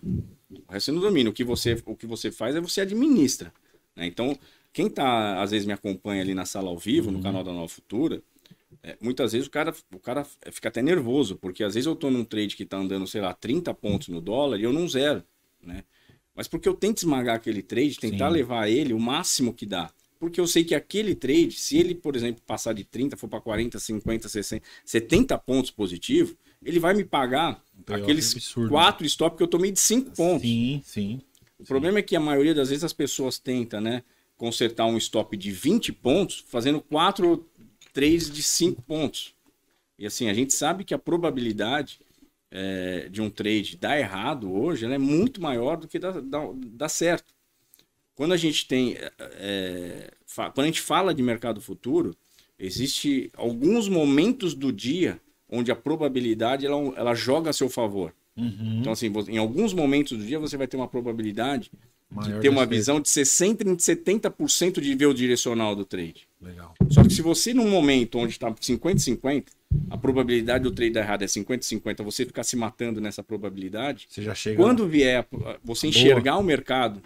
O 0.50 0.72
resto 0.72 0.86
você 0.86 0.92
não 0.94 1.02
domina. 1.02 1.30
O 1.30 1.34
que 1.34 1.44
você, 1.44 1.82
o 1.86 1.96
que 1.96 2.06
você 2.08 2.32
faz 2.32 2.56
é 2.56 2.62
você 2.62 2.80
administra. 2.82 3.52
né? 3.96 4.06
Então, 4.08 4.38
quem 4.72 4.90
tá, 4.90 5.42
às 5.42 5.52
vezes 5.52 5.66
me 5.66 5.74
acompanha 5.74 6.22
ali 6.22 6.34
na 6.34 6.46
sala 6.46 6.70
ao 6.70 6.78
vivo, 6.78 7.12
no 7.12 7.22
canal 7.22 7.44
da 7.44 7.52
Nova 7.52 7.68
Futura, 7.68 8.22
é, 8.84 8.98
muitas 9.02 9.32
vezes 9.34 9.48
o 9.48 9.52
cara, 9.52 9.74
o 9.94 10.00
cara 10.00 10.26
fica 10.52 10.70
até 10.70 10.82
nervoso, 10.82 11.36
porque 11.38 11.64
às 11.64 11.74
vezes 11.74 11.88
eu 11.88 11.96
tô 11.96 12.10
num 12.12 12.24
trade 12.24 12.56
que 12.56 12.66
tá 12.66 12.78
andando, 12.78 13.06
sei 13.08 13.20
lá, 13.22 13.34
30 13.34 13.74
pontos 13.74 14.08
no 14.10 14.22
dólar 14.22 14.60
e 14.60 14.64
eu 14.64 14.72
não 14.74 14.88
zero, 14.88 15.24
né? 15.62 15.84
Mas 16.36 16.48
porque 16.48 16.68
eu 16.68 16.74
tento 16.74 16.98
esmagar 17.00 17.36
aquele 17.38 17.62
trade, 17.62 17.98
tentar 17.98 18.28
Sim. 18.30 18.34
levar 18.36 18.70
ele 18.70 18.94
o 18.94 19.00
máximo 19.00 19.54
que 19.54 19.66
dá. 19.66 19.90
Porque 20.26 20.42
eu 20.42 20.48
sei 20.48 20.64
que 20.64 20.74
aquele 20.74 21.14
trade, 21.14 21.52
se 21.52 21.78
ele, 21.78 21.94
por 21.94 22.16
exemplo, 22.16 22.42
passar 22.48 22.74
de 22.74 22.84
30, 22.84 23.16
for 23.16 23.28
para 23.28 23.40
40, 23.40 23.78
50, 23.78 24.28
60, 24.28 24.66
70 24.84 25.38
pontos 25.38 25.70
positivo, 25.70 26.36
ele 26.64 26.80
vai 26.80 26.96
me 26.96 27.04
pagar 27.04 27.64
aqueles 27.86 28.34
absurdo. 28.34 28.70
quatro 28.70 29.06
stop 29.06 29.38
que 29.38 29.44
eu 29.44 29.48
tomei 29.48 29.72
de 29.72 29.80
5 29.80 30.16
pontos. 30.16 30.42
Sim, 30.42 30.82
sim. 30.84 31.22
O 31.60 31.64
problema 31.64 32.00
é 32.00 32.02
que 32.02 32.16
a 32.16 32.20
maioria 32.20 32.56
das 32.56 32.70
vezes 32.70 32.84
as 32.84 32.92
pessoas 32.92 33.38
tentam, 33.38 33.80
né, 33.80 34.02
consertar 34.36 34.88
um 34.88 34.98
stop 34.98 35.38
de 35.38 35.52
20 35.52 35.94
pontos 35.94 36.44
fazendo 36.48 36.82
quatro 36.82 37.48
trades 37.94 38.32
de 38.32 38.42
5 38.42 38.82
pontos. 38.82 39.36
E 40.00 40.08
assim, 40.08 40.28
a 40.28 40.34
gente 40.34 40.56
sabe 40.56 40.84
que 40.84 40.96
a 40.96 40.98
probabilidade 40.98 42.00
é, 42.50 43.10
de 43.10 43.22
um 43.22 43.30
trade 43.30 43.78
dar 43.78 44.00
errado 44.00 44.52
hoje 44.52 44.92
é 44.92 44.98
muito 44.98 45.40
maior 45.40 45.78
do 45.78 45.88
que 45.88 46.00
dar, 46.00 46.20
dar, 46.20 46.50
dar 46.52 46.90
certo. 46.90 47.35
Quando 48.16 48.34
a 48.34 48.38
gente 48.38 48.68
tem. 48.68 48.98
é, 49.20 50.12
quando 50.54 50.62
a 50.62 50.66
gente 50.66 50.82
fala 50.82 51.14
de 51.14 51.22
mercado 51.22 51.62
futuro, 51.62 52.16
existe 52.58 53.30
alguns 53.36 53.88
momentos 53.88 54.54
do 54.54 54.72
dia 54.72 55.20
onde 55.50 55.72
a 55.72 55.76
probabilidade 55.76 56.66
ela, 56.66 56.78
ela 56.96 57.14
joga 57.14 57.50
a 57.50 57.54
seu 57.54 57.70
favor. 57.70 58.14
Uhum. 58.36 58.80
Então, 58.80 58.92
assim, 58.92 59.12
em 59.30 59.38
alguns 59.38 59.74
momentos 59.74 60.18
do 60.18 60.26
dia 60.26 60.40
você 60.40 60.58
vai 60.58 60.68
ter 60.68 60.76
uma 60.76 60.88
probabilidade 60.88 61.72
Maior 62.10 62.36
de 62.36 62.42
ter 62.42 62.50
uma 62.50 62.66
visão 62.66 63.00
de 63.00 63.10
60% 63.10 63.68
em 63.68 63.76
70% 63.76 64.80
de 64.80 64.96
ver 64.96 65.08
o 65.08 65.14
direcional 65.14 65.76
do 65.76 65.86
trade. 65.86 66.28
Legal. 66.42 66.74
Só 66.90 67.04
que 67.04 67.14
se 67.14 67.22
você, 67.22 67.54
num 67.54 67.70
momento 67.70 68.18
onde 68.18 68.34
está 68.34 68.52
50-50, 68.52 69.46
a 69.90 69.98
probabilidade 69.98 70.64
do 70.64 70.72
trade 70.72 70.92
dar 70.92 71.02
errado 71.02 71.24
é 71.24 71.26
50-50, 71.26 72.04
você 72.04 72.26
ficar 72.26 72.44
se 72.44 72.56
matando 72.56 73.02
nessa 73.02 73.24
probabilidade, 73.24 74.08
Você 74.10 74.22
já 74.22 74.36
chega. 74.36 74.56
quando 74.56 74.88
vier 74.88 75.28
você 75.64 75.88
enxergar 75.88 76.38
o 76.38 76.44
mercado 76.44 77.02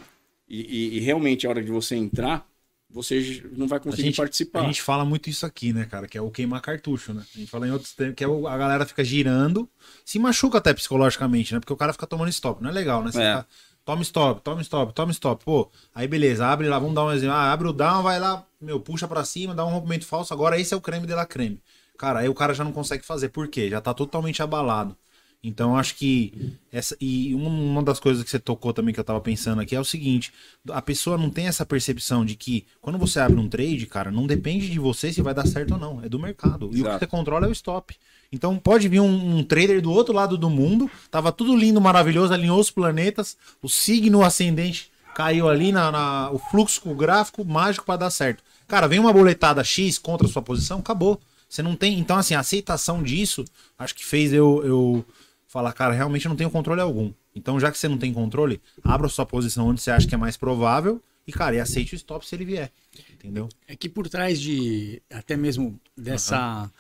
e, 0.49 0.61
e- 0.61 0.97
e 0.97 0.99
realmente 0.99 1.45
a 1.45 1.49
hora 1.49 1.63
de 1.63 1.71
você 1.71 1.95
entrar, 1.95 2.45
você 2.89 3.43
não 3.55 3.67
vai 3.67 3.77
a 3.77 3.81
conseguir 3.81 4.03
gente, 4.07 4.17
participar. 4.17 4.61
a 4.61 4.63
gente 4.65 4.81
fala 4.81 5.05
muito 5.05 5.29
isso 5.29 5.45
aqui, 5.45 5.71
né, 5.71 5.85
cara? 5.85 6.07
Que 6.07 6.17
é 6.17 6.21
o 6.21 6.31
queimar 6.31 6.59
cartucho, 6.61 7.13
né? 7.13 7.23
A 7.35 7.37
gente 7.39 7.49
fala 7.51 7.67
em 7.67 7.71
outros 7.71 7.93
tempos, 7.93 8.15
que 8.15 8.23
é 8.23 8.27
o- 8.27 8.47
a 8.47 8.57
galera 8.57 8.85
fica 8.85 9.03
girando, 9.03 9.69
se 10.03 10.17
machuca 10.17 10.57
até 10.57 10.73
psicologicamente, 10.73 11.53
né? 11.53 11.59
Porque 11.59 11.73
o 11.73 11.77
cara 11.77 11.93
fica 11.93 12.07
tomando 12.07 12.29
stop. 12.29 12.61
Não 12.63 12.69
é 12.69 12.73
legal, 12.73 13.03
né? 13.03 13.11
Você 13.11 13.21
É. 13.21 13.37
fica, 13.37 13.47
toma 13.85 14.01
stop, 14.01 14.41
toma 14.41 14.61
stop, 14.61 14.93
toma 14.93 15.11
stop. 15.11 15.45
Pô, 15.45 15.69
aí 15.93 16.07
beleza, 16.07 16.47
abre 16.47 16.67
lá, 16.67 16.79
vamos 16.79 16.95
dar 16.95 17.05
um 17.05 17.11
exemplo. 17.11 17.35
Ah, 17.35 17.51
abre 17.51 17.67
o 17.67 17.73
down, 17.73 18.01
vai 18.01 18.19
lá, 18.19 18.43
meu, 18.59 18.79
puxa 18.79 19.07
pra 19.07 19.23
cima, 19.23 19.53
dá 19.53 19.63
um 19.65 19.69
rompimento 19.69 20.05
falso. 20.05 20.33
Agora 20.33 20.59
esse 20.59 20.73
é 20.73 20.77
o 20.77 20.81
creme 20.81 21.05
de 21.05 21.13
la 21.13 21.25
creme. 21.27 21.61
Cara, 21.97 22.19
aí 22.21 22.29
o 22.29 22.33
cara 22.33 22.53
já 22.55 22.63
não 22.63 22.71
consegue 22.71 23.05
fazer. 23.05 23.29
Por 23.29 23.47
quê? 23.49 23.69
Já 23.69 23.81
tá 23.81 23.93
totalmente 23.93 24.41
abalado. 24.41 24.97
Então, 25.41 25.77
acho 25.77 25.95
que 25.95 26.33
essa 26.69 26.97
e 26.99 27.33
uma- 27.33 27.81
das 27.81 27.97
coisas 27.99 28.23
que 28.23 28.29
você 28.29 28.37
tocou 28.39 28.73
também 28.73 28.93
que 28.93 28.99
eu 28.99 29.03
tava 29.05 29.21
pensando 29.21 29.61
aqui 29.61 29.73
é 29.73 29.79
o 29.79 29.85
seguinte: 29.85 30.33
a 30.69 30.81
pessoa 30.81 31.17
não 31.17 31.29
tem 31.29 31.47
essa 31.47 31.65
percepção 31.65 32.25
de 32.25 32.35
que 32.35 32.65
quando 32.81 32.97
você 32.99 33.21
abre 33.21 33.39
um 33.39 33.47
trade, 33.47 33.85
cara, 33.85 34.11
não 34.11 34.27
depende 34.27 34.69
de 34.69 34.77
você 34.79 35.13
se 35.13 35.21
vai 35.21 35.33
dar 35.33 35.47
certo 35.47 35.75
ou 35.75 35.79
não, 35.79 36.03
é 36.03 36.09
do 36.09 36.19
mercado. 36.19 36.65
E 36.65 36.67
o 36.67 36.71
que 36.71 36.79
Exato. 36.81 36.99
você 36.99 37.07
controla 37.07 37.45
é 37.45 37.49
o 37.49 37.53
stop. 37.53 37.95
Então 38.31 38.57
pode 38.57 38.89
vir 38.89 38.99
um, 38.99 39.37
um 39.37 39.43
trader 39.43 39.81
do 39.81 39.91
outro 39.91 40.13
lado 40.13 40.37
do 40.37 40.49
mundo, 40.49 40.91
tava 41.09 41.31
tudo 41.31 41.55
lindo, 41.55 41.79
maravilhoso, 41.79 42.33
alinhou 42.33 42.59
os 42.59 42.69
planetas, 42.69 43.37
o 43.61 43.69
signo 43.69 44.21
ascendente 44.23 44.91
caiu 45.15 45.47
ali 45.49 45.71
na, 45.71 45.89
na- 45.89 46.31
o 46.31 46.37
fluxo 46.37 46.81
com 46.81 46.91
o 46.91 46.95
gráfico 46.95 47.45
mágico 47.45 47.85
para 47.85 47.95
dar 47.97 48.09
certo. 48.09 48.43
Cara, 48.67 48.87
vem 48.87 48.99
uma 48.99 49.11
boletada 49.13 49.63
X 49.63 49.97
contra 49.97 50.27
a 50.27 50.29
sua 50.29 50.41
posição, 50.41 50.79
acabou. 50.79 51.19
Você 51.49 51.63
não 51.63 51.75
tem. 51.75 51.97
Então, 51.97 52.15
assim, 52.15 52.35
a 52.35 52.41
aceitação 52.41 53.01
disso, 53.01 53.43
acho 53.79 53.95
que 53.95 54.05
fez 54.05 54.31
eu, 54.31 54.61
eu 54.63 55.05
falar, 55.49 55.73
cara, 55.73 55.93
realmente 55.93 56.25
eu 56.25 56.29
não 56.29 56.35
tenho 56.35 56.49
controle 56.49 56.79
algum. 56.79 57.11
Então, 57.35 57.59
já 57.59 57.71
que 57.71 57.77
você 57.77 57.87
não 57.87 57.97
tem 57.97 58.13
controle, 58.13 58.61
abra 58.83 59.07
a 59.07 59.09
sua 59.09 59.25
posição 59.25 59.67
onde 59.67 59.81
você 59.81 59.89
acha 59.89 60.07
que 60.07 60.13
é 60.13 60.17
mais 60.17 60.37
provável 60.37 61.01
e, 61.25 61.31
cara, 61.31 61.55
e 61.55 61.59
aceite 61.59 61.95
o 61.95 61.97
stop 61.97 62.25
se 62.25 62.35
ele 62.35 62.45
vier. 62.45 62.71
Entendeu? 63.11 63.49
É 63.67 63.75
que 63.75 63.89
por 63.89 64.07
trás 64.07 64.39
de 64.39 65.01
até 65.11 65.35
mesmo 65.35 65.79
dessa. 65.97 66.71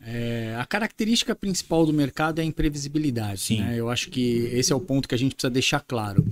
é, 0.00 0.56
a 0.58 0.66
característica 0.66 1.36
principal 1.36 1.86
do 1.86 1.92
mercado 1.92 2.40
é 2.40 2.42
a 2.42 2.44
imprevisibilidade. 2.44 3.40
Sim. 3.40 3.60
né? 3.60 3.76
Eu 3.76 3.88
acho 3.88 4.10
que 4.10 4.50
esse 4.52 4.72
é 4.72 4.76
o 4.76 4.80
ponto 4.80 5.08
que 5.08 5.14
a 5.14 5.18
gente 5.18 5.36
precisa 5.36 5.50
deixar 5.50 5.80
claro. 5.80 6.26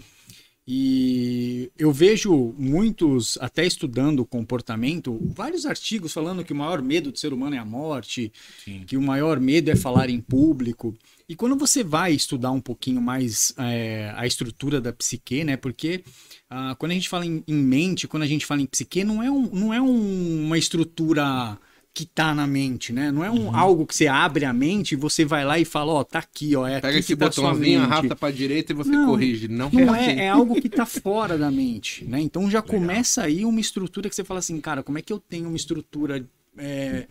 E 0.71 1.71
eu 1.79 1.91
vejo 1.91 2.55
muitos, 2.59 3.39
até 3.41 3.65
estudando 3.65 4.21
o 4.21 4.27
comportamento, 4.27 5.19
vários 5.35 5.65
artigos 5.65 6.13
falando 6.13 6.45
que 6.45 6.53
o 6.53 6.57
maior 6.57 6.83
medo 6.83 7.11
do 7.11 7.19
ser 7.19 7.33
humano 7.33 7.57
é 7.57 7.59
a 7.59 7.65
morte, 7.65 8.31
Sim. 8.63 8.85
que 8.87 8.95
o 8.95 9.01
maior 9.01 9.41
medo 9.41 9.71
é 9.71 9.75
falar 9.75 10.11
em 10.11 10.21
público. 10.21 10.95
E 11.27 11.35
quando 11.35 11.57
você 11.57 11.83
vai 11.83 12.13
estudar 12.13 12.51
um 12.51 12.61
pouquinho 12.61 13.01
mais 13.01 13.55
é, 13.57 14.13
a 14.15 14.27
estrutura 14.27 14.79
da 14.79 14.93
psique, 14.93 15.43
né? 15.43 15.57
Porque 15.57 16.05
ah, 16.51 16.77
quando 16.79 16.93
a 16.93 16.95
gente 16.95 17.09
fala 17.09 17.25
em, 17.25 17.43
em 17.49 17.55
mente, 17.55 18.07
quando 18.07 18.25
a 18.25 18.27
gente 18.27 18.45
fala 18.45 18.61
em 18.61 18.67
psique, 18.67 19.05
não 19.05 19.23
é, 19.23 19.31
um, 19.31 19.49
não 19.51 19.73
é 19.73 19.81
um- 19.81 20.45
uma 20.45 20.59
estrutura 20.59 21.59
que 21.99 22.07
tá 22.07 22.33
na 22.33 22.47
mente, 22.47 22.93
né? 22.93 23.11
Não 23.11 23.25
é 23.25 23.31
Uhum. 23.31 23.49
um, 23.49 23.57
algo 23.57 23.85
que 23.85 23.93
você 23.97 24.07
abre 24.07 24.45
a 24.45 24.53
mente 24.53 24.93
e 24.93 24.97
você 24.97 25.25
vai 25.25 25.45
lá 25.45 25.59
e 25.59 25.65
fala, 25.65 25.93
ó, 25.93 26.05
tá 26.05 26.21
aqui, 26.21 26.55
ó, 26.55 26.65
é 26.65 26.77
Pega 26.81 26.89
aqui 26.91 26.99
esse 26.99 27.09
que 27.09 27.17
tá 27.17 27.27
botãozinho, 27.27 27.81
arrasta 27.81 28.15
pra 28.15 28.31
direita 28.31 28.73
e 28.73 28.77
você 28.77 28.91
Não, 28.91 29.07
corrige. 29.07 29.49
Não, 29.49 29.69
Não 29.69 29.93
é, 29.93 29.99
é, 29.99 30.11
assim. 30.13 30.21
é 30.21 30.29
algo 30.29 30.61
que 30.61 30.69
tá 30.69 30.87
fora 30.87 31.37
da 31.37 31.51
mente, 31.51 32.05
né? 32.05 32.21
Então 32.21 32.49
já 32.49 32.63
começa 32.63 33.23
aí 33.25 33.45
uma 33.45 33.59
estrutura 33.59 34.09
que 34.09 34.15
você 34.15 34.23
fala 34.23 34.39
assim, 34.39 34.61
cara, 34.61 34.83
como 34.85 34.97
é 34.99 35.03
que 35.03 35.13
eu 35.13 35.19
tenho 35.19 35.49
uma 35.49 35.57
estrutura 35.57 36.25
é, 36.57 37.09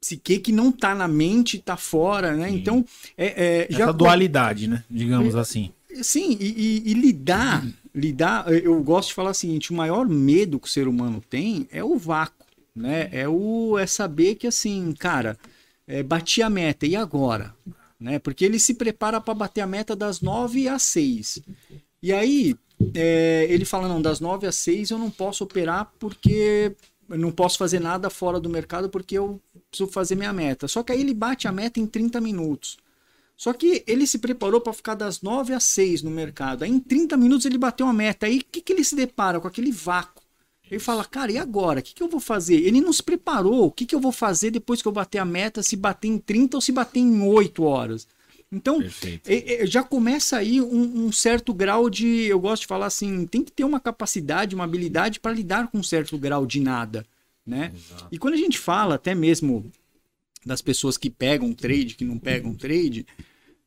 psique 0.00 0.38
que 0.38 0.50
não 0.52 0.72
tá 0.72 0.94
na 0.94 1.06
mente, 1.06 1.58
tá 1.58 1.76
fora, 1.76 2.34
né? 2.36 2.50
Então, 2.50 2.84
é, 3.16 3.26
é, 3.26 3.66
já 3.70 3.84
Essa 3.84 3.92
dualidade, 3.92 4.66
né? 4.66 4.82
Digamos 4.90 5.36
assim. 5.36 5.70
Sim, 6.02 6.36
e, 6.40 6.46
e- 6.46 6.90
e 6.90 6.94
lidar 6.94 7.64
lidar, 7.94 8.50
eu 8.50 8.82
gosto 8.82 9.08
de 9.08 9.14
falar 9.14 9.32
o 9.32 9.34
seguinte, 9.34 9.70
o 9.70 9.74
maior 9.74 10.08
medo 10.08 10.58
que 10.58 10.66
o 10.66 10.70
ser 10.70 10.88
humano 10.88 11.22
tem 11.28 11.68
é 11.70 11.84
o 11.84 11.98
vácuo, 11.98 12.41
né? 12.74 13.08
É 13.12 13.28
o 13.28 13.78
é 13.78 13.86
saber 13.86 14.36
que 14.36 14.46
assim, 14.46 14.92
cara, 14.92 15.38
é, 15.86 16.02
bati 16.02 16.42
a 16.42 16.50
meta 16.50 16.86
e 16.86 16.96
agora, 16.96 17.54
né? 17.98 18.18
Porque 18.18 18.44
ele 18.44 18.58
se 18.58 18.74
prepara 18.74 19.20
para 19.20 19.34
bater 19.34 19.60
a 19.60 19.66
meta 19.66 19.94
das 19.94 20.20
9 20.20 20.68
às 20.68 20.82
6. 20.84 21.40
E 22.02 22.12
aí, 22.12 22.56
é, 22.94 23.46
ele 23.48 23.64
fala 23.64 23.88
não, 23.88 24.00
das 24.02 24.20
9 24.20 24.46
às 24.46 24.56
6 24.56 24.90
eu 24.90 24.98
não 24.98 25.10
posso 25.10 25.44
operar 25.44 25.92
porque 25.98 26.74
eu 27.08 27.18
não 27.18 27.30
posso 27.30 27.58
fazer 27.58 27.80
nada 27.80 28.08
fora 28.08 28.40
do 28.40 28.48
mercado 28.48 28.88
porque 28.88 29.18
eu 29.18 29.40
preciso 29.70 29.90
fazer 29.90 30.14
minha 30.14 30.32
meta. 30.32 30.66
Só 30.66 30.82
que 30.82 30.92
aí 30.92 31.00
ele 31.00 31.14
bate 31.14 31.46
a 31.46 31.52
meta 31.52 31.78
em 31.78 31.86
30 31.86 32.20
minutos. 32.20 32.78
Só 33.36 33.52
que 33.52 33.82
ele 33.86 34.06
se 34.06 34.18
preparou 34.18 34.60
para 34.60 34.72
ficar 34.72 34.94
das 34.94 35.20
9 35.20 35.52
às 35.52 35.64
6 35.64 36.02
no 36.02 36.10
mercado. 36.10 36.62
Aí 36.62 36.70
em 36.70 36.78
30 36.78 37.16
minutos 37.16 37.44
ele 37.44 37.58
bateu 37.58 37.86
a 37.86 37.92
meta. 37.92 38.26
Aí 38.26 38.38
o 38.38 38.44
que, 38.44 38.60
que 38.60 38.72
ele 38.72 38.84
se 38.84 38.94
depara 38.94 39.40
com 39.40 39.48
aquele 39.48 39.72
vácuo? 39.72 40.21
Ele 40.72 40.80
fala, 40.80 41.04
cara, 41.04 41.30
e 41.30 41.36
agora? 41.36 41.80
O 41.80 41.82
que, 41.82 41.92
que 41.92 42.02
eu 42.02 42.08
vou 42.08 42.18
fazer? 42.18 42.54
Ele 42.54 42.80
não 42.80 42.94
se 42.94 43.02
preparou. 43.02 43.66
O 43.66 43.70
que, 43.70 43.84
que 43.84 43.94
eu 43.94 44.00
vou 44.00 44.10
fazer 44.10 44.50
depois 44.50 44.80
que 44.80 44.88
eu 44.88 44.92
bater 44.92 45.18
a 45.18 45.24
meta? 45.24 45.62
Se 45.62 45.76
bater 45.76 46.08
em 46.08 46.16
30 46.16 46.56
ou 46.56 46.62
se 46.62 46.72
bater 46.72 46.98
em 46.98 47.20
8 47.20 47.62
horas? 47.62 48.08
Então, 48.50 48.82
é, 49.26 49.64
é, 49.64 49.66
já 49.66 49.82
começa 49.82 50.38
aí 50.38 50.62
um, 50.62 51.06
um, 51.06 51.12
certo 51.12 51.52
grau 51.52 51.90
de. 51.90 52.24
Eu 52.24 52.40
gosto 52.40 52.62
de 52.62 52.68
falar 52.68 52.86
assim: 52.86 53.26
tem 53.26 53.44
que 53.44 53.52
ter 53.52 53.64
uma 53.64 53.78
capacidade, 53.78 54.54
uma 54.54 54.64
habilidade 54.64 55.20
para 55.20 55.32
lidar 55.32 55.68
com 55.68 55.76
um 55.76 55.82
certo 55.82 56.16
grau 56.16 56.46
de 56.46 56.58
nada. 56.58 57.04
Né? 57.46 57.70
E 58.10 58.16
quando 58.16 58.32
a 58.32 58.38
gente 58.38 58.58
fala 58.58 58.94
até 58.94 59.14
mesmo 59.14 59.70
das 60.46 60.62
pessoas 60.62 60.96
que 60.96 61.10
pegam 61.10 61.52
trade, 61.52 61.96
que 61.96 62.04
não 62.04 62.18
pegam 62.18 62.54
trade, 62.54 63.06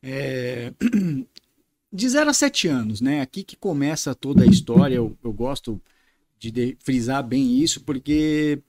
é... 0.02 0.74
de 1.94 2.10
0 2.10 2.32
a 2.32 2.34
7 2.34 2.68
anos, 2.68 3.00
né? 3.00 3.22
Aqui 3.22 3.44
que 3.44 3.56
começa 3.56 4.16
toda 4.16 4.44
a 4.44 4.48
história. 4.48 4.96
Eu, 4.96 5.16
eu 5.24 5.32
gosto 5.32 5.80
de 6.52 6.78
frisar 6.84 7.24
bem 7.24 7.60
isso, 7.60 7.82
porque 7.82 8.60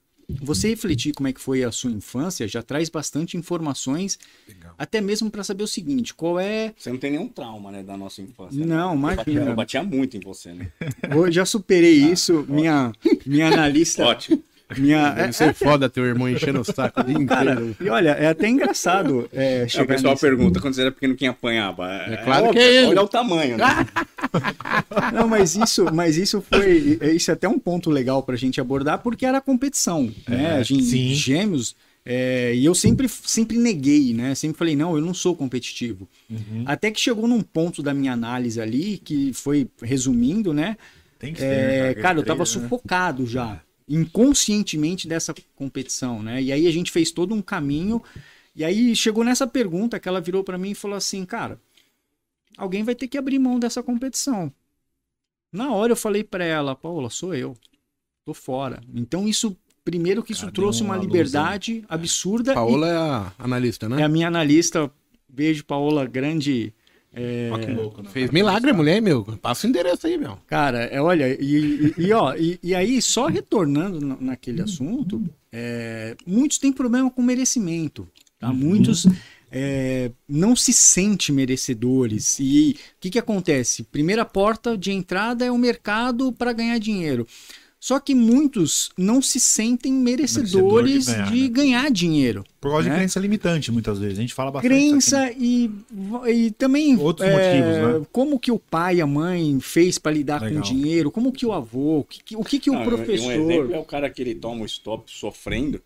você 0.41 0.69
refletir 0.69 1.13
como 1.13 1.27
é 1.27 1.33
que 1.33 1.39
foi 1.39 1.63
a 1.63 1.71
sua 1.71 1.89
infância 1.89 2.47
já 2.47 2.61
traz 2.61 2.89
bastante 2.89 3.37
informações, 3.37 4.19
Legal. 4.47 4.75
até 4.77 4.99
mesmo 4.99 5.31
para 5.31 5.43
saber 5.43 5.63
o 5.63 5.67
seguinte, 5.67 6.13
qual 6.13 6.39
é... 6.39 6.73
Você 6.77 6.91
não 6.91 6.97
tem 6.97 7.11
nenhum 7.11 7.29
trauma, 7.29 7.71
né, 7.71 7.81
da 7.81 7.95
nossa 7.95 8.21
infância. 8.21 8.65
Não, 8.65 8.91
né? 8.91 8.97
imagina. 8.97 9.21
Eu 9.21 9.25
batia, 9.25 9.49
eu 9.51 9.55
batia 9.55 9.83
muito 9.83 10.17
em 10.17 10.19
você, 10.19 10.53
né? 10.53 10.71
Eu 11.09 11.31
já 11.31 11.45
superei 11.45 12.03
ah, 12.03 12.11
isso, 12.11 12.45
minha, 12.49 12.91
minha 13.25 13.47
analista... 13.47 14.05
Ótimo. 14.05 14.43
Minha, 14.75 15.11
Deve 15.11 15.29
é, 15.29 15.31
ser 15.31 15.49
é, 15.49 15.53
foda 15.53 15.89
teu 15.89 16.05
irmão 16.05 16.27
enchendo 16.27 16.59
o 16.59 16.63
saco 16.65 17.01
de 17.01 17.25
Cara, 17.25 17.57
e 17.79 17.89
olha, 17.89 18.09
é 18.11 18.27
até 18.27 18.49
engraçado. 18.49 19.29
É, 19.31 19.65
é, 19.73 19.81
o 19.81 19.87
pessoal 19.87 20.17
pergunta 20.17 20.59
quando 20.59 20.73
você 20.73 20.81
era 20.81 20.91
pequeno 20.91 21.15
quem 21.15 21.29
apanhava. 21.29 21.89
É, 21.89 22.13
é 22.13 22.17
claro 22.17 22.51
que 22.51 22.59
é 22.59 22.75
ele. 22.75 22.87
Olha 22.87 23.01
o 23.01 23.07
tamanho, 23.07 23.57
né? 23.57 23.65
Não, 25.13 25.27
mas 25.27 25.55
isso, 25.55 25.85
mas 25.93 26.17
isso 26.17 26.41
foi. 26.41 26.99
Isso 27.15 27.31
é 27.31 27.33
até 27.33 27.47
um 27.47 27.57
ponto 27.57 27.89
legal 27.89 28.21
pra 28.23 28.35
gente 28.35 28.59
abordar, 28.59 28.99
porque 28.99 29.25
era 29.25 29.39
competição. 29.39 30.11
né? 30.27 30.55
A 30.55 30.63
gente, 30.63 30.83
sim. 30.83 31.13
Gêmeos. 31.13 31.73
É, 32.05 32.53
e 32.53 32.63
eu 32.63 32.73
sempre, 32.73 33.07
sempre 33.09 33.57
neguei, 33.57 34.13
né? 34.13 34.35
Sempre 34.35 34.57
falei, 34.57 34.75
não, 34.75 34.95
eu 34.95 35.01
não 35.01 35.13
sou 35.13 35.35
competitivo. 35.35 36.07
Uhum. 36.29 36.63
Até 36.65 36.89
que 36.89 36.99
chegou 36.99 37.27
num 37.27 37.41
ponto 37.41 37.83
da 37.83 37.93
minha 37.93 38.13
análise 38.13 38.61
ali, 38.61 38.97
que 38.97 39.33
foi 39.33 39.67
resumindo, 39.81 40.53
né? 40.53 40.77
Tem 41.19 41.33
que 41.33 41.39
ser, 41.39 41.45
é, 41.45 41.83
né? 41.83 41.93
Cara, 41.95 42.19
eu 42.19 42.23
tava 42.23 42.39
né? 42.39 42.45
sufocado 42.45 43.25
já 43.25 43.61
inconscientemente 43.87 45.07
dessa 45.07 45.33
competição, 45.55 46.21
né? 46.21 46.41
E 46.41 46.51
aí 46.51 46.67
a 46.67 46.71
gente 46.71 46.91
fez 46.91 47.11
todo 47.11 47.33
um 47.33 47.41
caminho. 47.41 48.03
E 48.55 48.63
aí 48.63 48.95
chegou 48.95 49.23
nessa 49.23 49.47
pergunta 49.47 49.99
que 49.99 50.09
ela 50.09 50.19
virou 50.19 50.43
para 50.43 50.57
mim 50.57 50.71
e 50.71 50.75
falou 50.75 50.97
assim, 50.97 51.25
cara, 51.25 51.59
alguém 52.57 52.83
vai 52.83 52.95
ter 52.95 53.07
que 53.07 53.17
abrir 53.17 53.39
mão 53.39 53.59
dessa 53.59 53.81
competição. 53.81 54.51
Na 55.51 55.71
hora 55.71 55.93
eu 55.93 55.97
falei 55.97 56.23
para 56.23 56.43
ela, 56.43 56.75
Paula, 56.75 57.09
sou 57.09 57.33
eu. 57.33 57.55
Tô 58.25 58.33
fora. 58.33 58.81
Então 58.93 59.27
isso 59.27 59.55
primeiro 59.85 60.21
que 60.21 60.33
isso 60.33 60.51
trouxe 60.51 60.83
uma, 60.83 60.95
uma 60.95 61.01
liberdade 61.01 61.85
absurda. 61.87 62.53
Paola 62.53 62.87
e... 62.87 62.89
é 62.89 62.97
a 62.97 63.33
analista, 63.39 63.87
né? 63.87 64.01
É 64.01 64.03
a 64.03 64.09
minha 64.09 64.27
analista. 64.27 64.91
Beijo, 65.29 65.63
Paola, 65.63 66.05
grande 66.05 66.73
é... 67.17 67.65
que 67.65 67.71
louco, 67.71 68.01
né? 68.03 68.09
Fez 68.11 68.31
milagre, 68.31 68.71
mulher, 68.71 69.01
meu. 69.01 69.23
Passa 69.41 69.65
o 69.65 69.69
endereço 69.69 70.05
aí, 70.07 70.17
meu. 70.17 70.37
Cara, 70.47 70.85
é, 70.85 71.01
olha, 71.01 71.27
e, 71.41 71.93
e, 71.97 72.05
e 72.05 72.13
ó, 72.13 72.35
e, 72.35 72.59
e, 72.61 72.75
aí, 72.75 73.01
só 73.01 73.27
retornando 73.27 73.99
naquele 74.21 74.61
assunto, 74.61 75.23
é, 75.51 76.15
muitos 76.25 76.57
têm 76.57 76.71
problema 76.71 77.09
com 77.09 77.21
merecimento. 77.21 78.07
Tá? 78.39 78.49
Uhum. 78.49 78.55
Muitos 78.55 79.07
é, 79.51 80.11
não 80.27 80.55
se 80.55 80.73
sentem 80.73 81.33
merecedores. 81.33 82.37
E 82.39 82.75
o 82.75 82.99
que, 82.99 83.09
que 83.09 83.19
acontece? 83.19 83.83
Primeira 83.83 84.25
porta 84.25 84.77
de 84.77 84.91
entrada 84.91 85.45
é 85.45 85.51
o 85.51 85.57
mercado 85.57 86.31
para 86.31 86.53
ganhar 86.53 86.77
dinheiro. 86.77 87.27
Só 87.79 87.99
que 87.99 88.15
muitos 88.15 88.89
não 88.97 89.21
se 89.21 89.39
sentem 89.39 89.93
merecedores 89.93 91.05
de, 91.05 91.11
ganhar, 91.11 91.31
de 91.31 91.41
né? 91.41 91.49
ganhar, 91.49 91.91
dinheiro. 91.91 92.43
Por 92.59 92.71
causa 92.71 92.89
né? 92.89 92.95
de 92.95 92.99
crença 92.99 93.19
limitante, 93.19 93.71
muitas 93.71 93.99
vezes. 93.99 94.17
A 94.17 94.21
gente 94.21 94.33
fala 94.33 94.49
bastante. 94.49 94.71
Crença 94.71 95.31
e, 95.31 95.69
e 96.27 96.51
também. 96.51 96.97
Outros 96.97 97.29
é, 97.29 97.31
motivos, 97.31 98.01
né? 98.01 98.07
Como 98.11 98.39
que 98.39 98.51
o 98.51 98.57
pai, 98.57 98.99
a 98.99 99.05
mãe 99.05 99.59
fez 99.59 99.99
para 99.99 100.11
lidar 100.11 100.41
Legal. 100.41 100.61
com 100.61 100.67
dinheiro? 100.67 101.11
Como 101.11 101.31
que 101.31 101.45
o 101.45 101.53
avô? 101.53 101.99
O 101.99 102.03
que, 102.03 102.35
o, 102.35 102.43
que, 102.43 102.59
que 102.59 102.71
não, 102.71 102.81
o 102.81 102.83
professor. 102.83 103.27
Um 103.27 103.31
exemplo 103.51 103.75
é 103.75 103.79
o 103.79 103.85
cara 103.85 104.09
que 104.09 104.21
ele 104.23 104.33
toma 104.33 104.63
o 104.63 104.65
stop 104.65 105.11
sofrendo. 105.11 105.79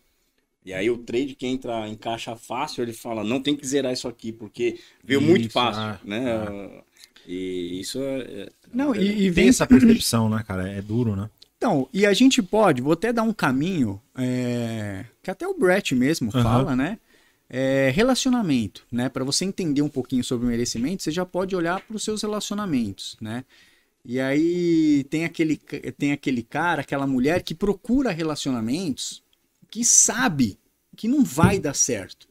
E 0.65 0.73
aí 0.73 0.89
o 0.89 0.97
trade 0.97 1.35
que 1.35 1.47
entra 1.47 1.87
em 1.89 1.95
caixa 1.95 2.35
fácil, 2.35 2.83
ele 2.83 2.93
fala, 2.93 3.23
não 3.23 3.41
tem 3.41 3.55
que 3.55 3.65
zerar 3.65 3.91
isso 3.91 4.07
aqui, 4.07 4.31
porque 4.31 4.79
veio 5.03 5.19
isso, 5.19 5.29
muito 5.29 5.49
fácil, 5.49 5.81
ah, 5.81 5.99
né? 6.05 6.33
Ah. 6.33 6.83
E 7.27 7.79
isso 7.79 7.99
é... 7.99 8.19
é 8.21 8.49
não, 8.71 8.95
e, 8.95 9.01
e 9.01 9.29
vem... 9.29 9.43
Tem 9.43 9.49
essa 9.49 9.67
percepção, 9.67 10.29
né, 10.29 10.43
cara? 10.47 10.69
É 10.69 10.81
duro, 10.81 11.15
né? 11.15 11.29
Então, 11.61 11.87
e 11.93 12.07
a 12.07 12.13
gente 12.13 12.41
pode, 12.41 12.81
vou 12.81 12.93
até 12.93 13.13
dar 13.13 13.21
um 13.21 13.31
caminho, 13.31 14.01
é, 14.17 15.05
que 15.21 15.29
até 15.29 15.47
o 15.47 15.53
Brett 15.53 15.93
mesmo 15.93 16.31
uhum. 16.33 16.41
fala, 16.41 16.75
né? 16.75 16.97
É, 17.47 17.91
relacionamento, 17.93 18.83
né? 18.91 19.09
Para 19.09 19.23
você 19.23 19.45
entender 19.45 19.83
um 19.83 19.89
pouquinho 19.89 20.23
sobre 20.23 20.47
merecimento, 20.47 21.03
você 21.03 21.11
já 21.11 21.23
pode 21.23 21.55
olhar 21.55 21.79
para 21.81 21.95
os 21.95 22.03
seus 22.03 22.23
relacionamentos, 22.23 23.15
né? 23.21 23.45
E 24.03 24.19
aí 24.19 25.03
tem 25.11 25.23
aquele, 25.23 25.55
tem 25.55 26.11
aquele 26.11 26.41
cara, 26.41 26.81
aquela 26.81 27.05
mulher 27.05 27.43
que 27.43 27.53
procura 27.53 28.09
relacionamentos 28.09 29.21
que 29.69 29.85
sabe 29.85 30.57
que 30.97 31.07
não 31.07 31.23
vai 31.23 31.59
dar 31.59 31.75
certo. 31.75 32.27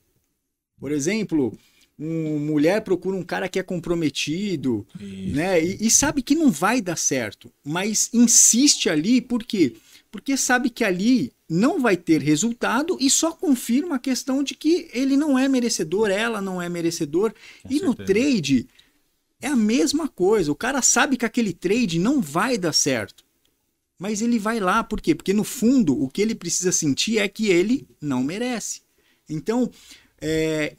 Por 0.76 0.90
exemplo, 0.90 1.56
uma 2.00 2.38
mulher 2.38 2.80
procura 2.80 3.14
um 3.14 3.22
cara 3.22 3.46
que 3.46 3.58
é 3.58 3.62
comprometido, 3.62 4.86
Isso. 4.98 5.36
né? 5.36 5.62
E, 5.62 5.86
e, 5.86 5.90
sabe 5.90 6.22
que 6.22 6.34
não 6.34 6.50
vai 6.50 6.80
dar 6.80 6.96
certo, 6.96 7.52
mas 7.62 8.08
insiste 8.14 8.88
ali, 8.88 9.20
por 9.20 9.44
quê? 9.44 9.74
Porque 10.10 10.34
sabe 10.36 10.70
que 10.70 10.82
ali 10.82 11.30
não 11.46 11.78
vai 11.78 11.96
ter 11.96 12.22
resultado 12.22 12.96
e 12.98 13.10
só 13.10 13.32
confirma 13.32 13.96
a 13.96 13.98
questão 13.98 14.42
de 14.42 14.54
que 14.54 14.88
ele 14.94 15.14
não 15.14 15.38
é 15.38 15.46
merecedor, 15.46 16.10
ela 16.10 16.40
não 16.40 16.60
é 16.60 16.68
merecedor. 16.68 17.32
Com 17.62 17.68
e 17.68 17.78
certeza. 17.78 17.86
no 17.86 17.94
trade 17.94 18.68
é 19.40 19.48
a 19.48 19.56
mesma 19.56 20.08
coisa. 20.08 20.50
O 20.50 20.56
cara 20.56 20.80
sabe 20.80 21.16
que 21.16 21.26
aquele 21.26 21.52
trade 21.52 21.98
não 21.98 22.20
vai 22.20 22.56
dar 22.56 22.72
certo. 22.72 23.24
Mas 23.98 24.22
ele 24.22 24.38
vai 24.38 24.58
lá, 24.58 24.82
por 24.82 25.00
quê? 25.00 25.14
Porque 25.14 25.34
no 25.34 25.44
fundo 25.44 26.02
o 26.02 26.08
que 26.08 26.22
ele 26.22 26.34
precisa 26.34 26.72
sentir 26.72 27.18
é 27.18 27.28
que 27.28 27.48
ele 27.48 27.86
não 28.00 28.24
merece. 28.24 28.80
Então, 29.28 29.70
é, 30.20 30.74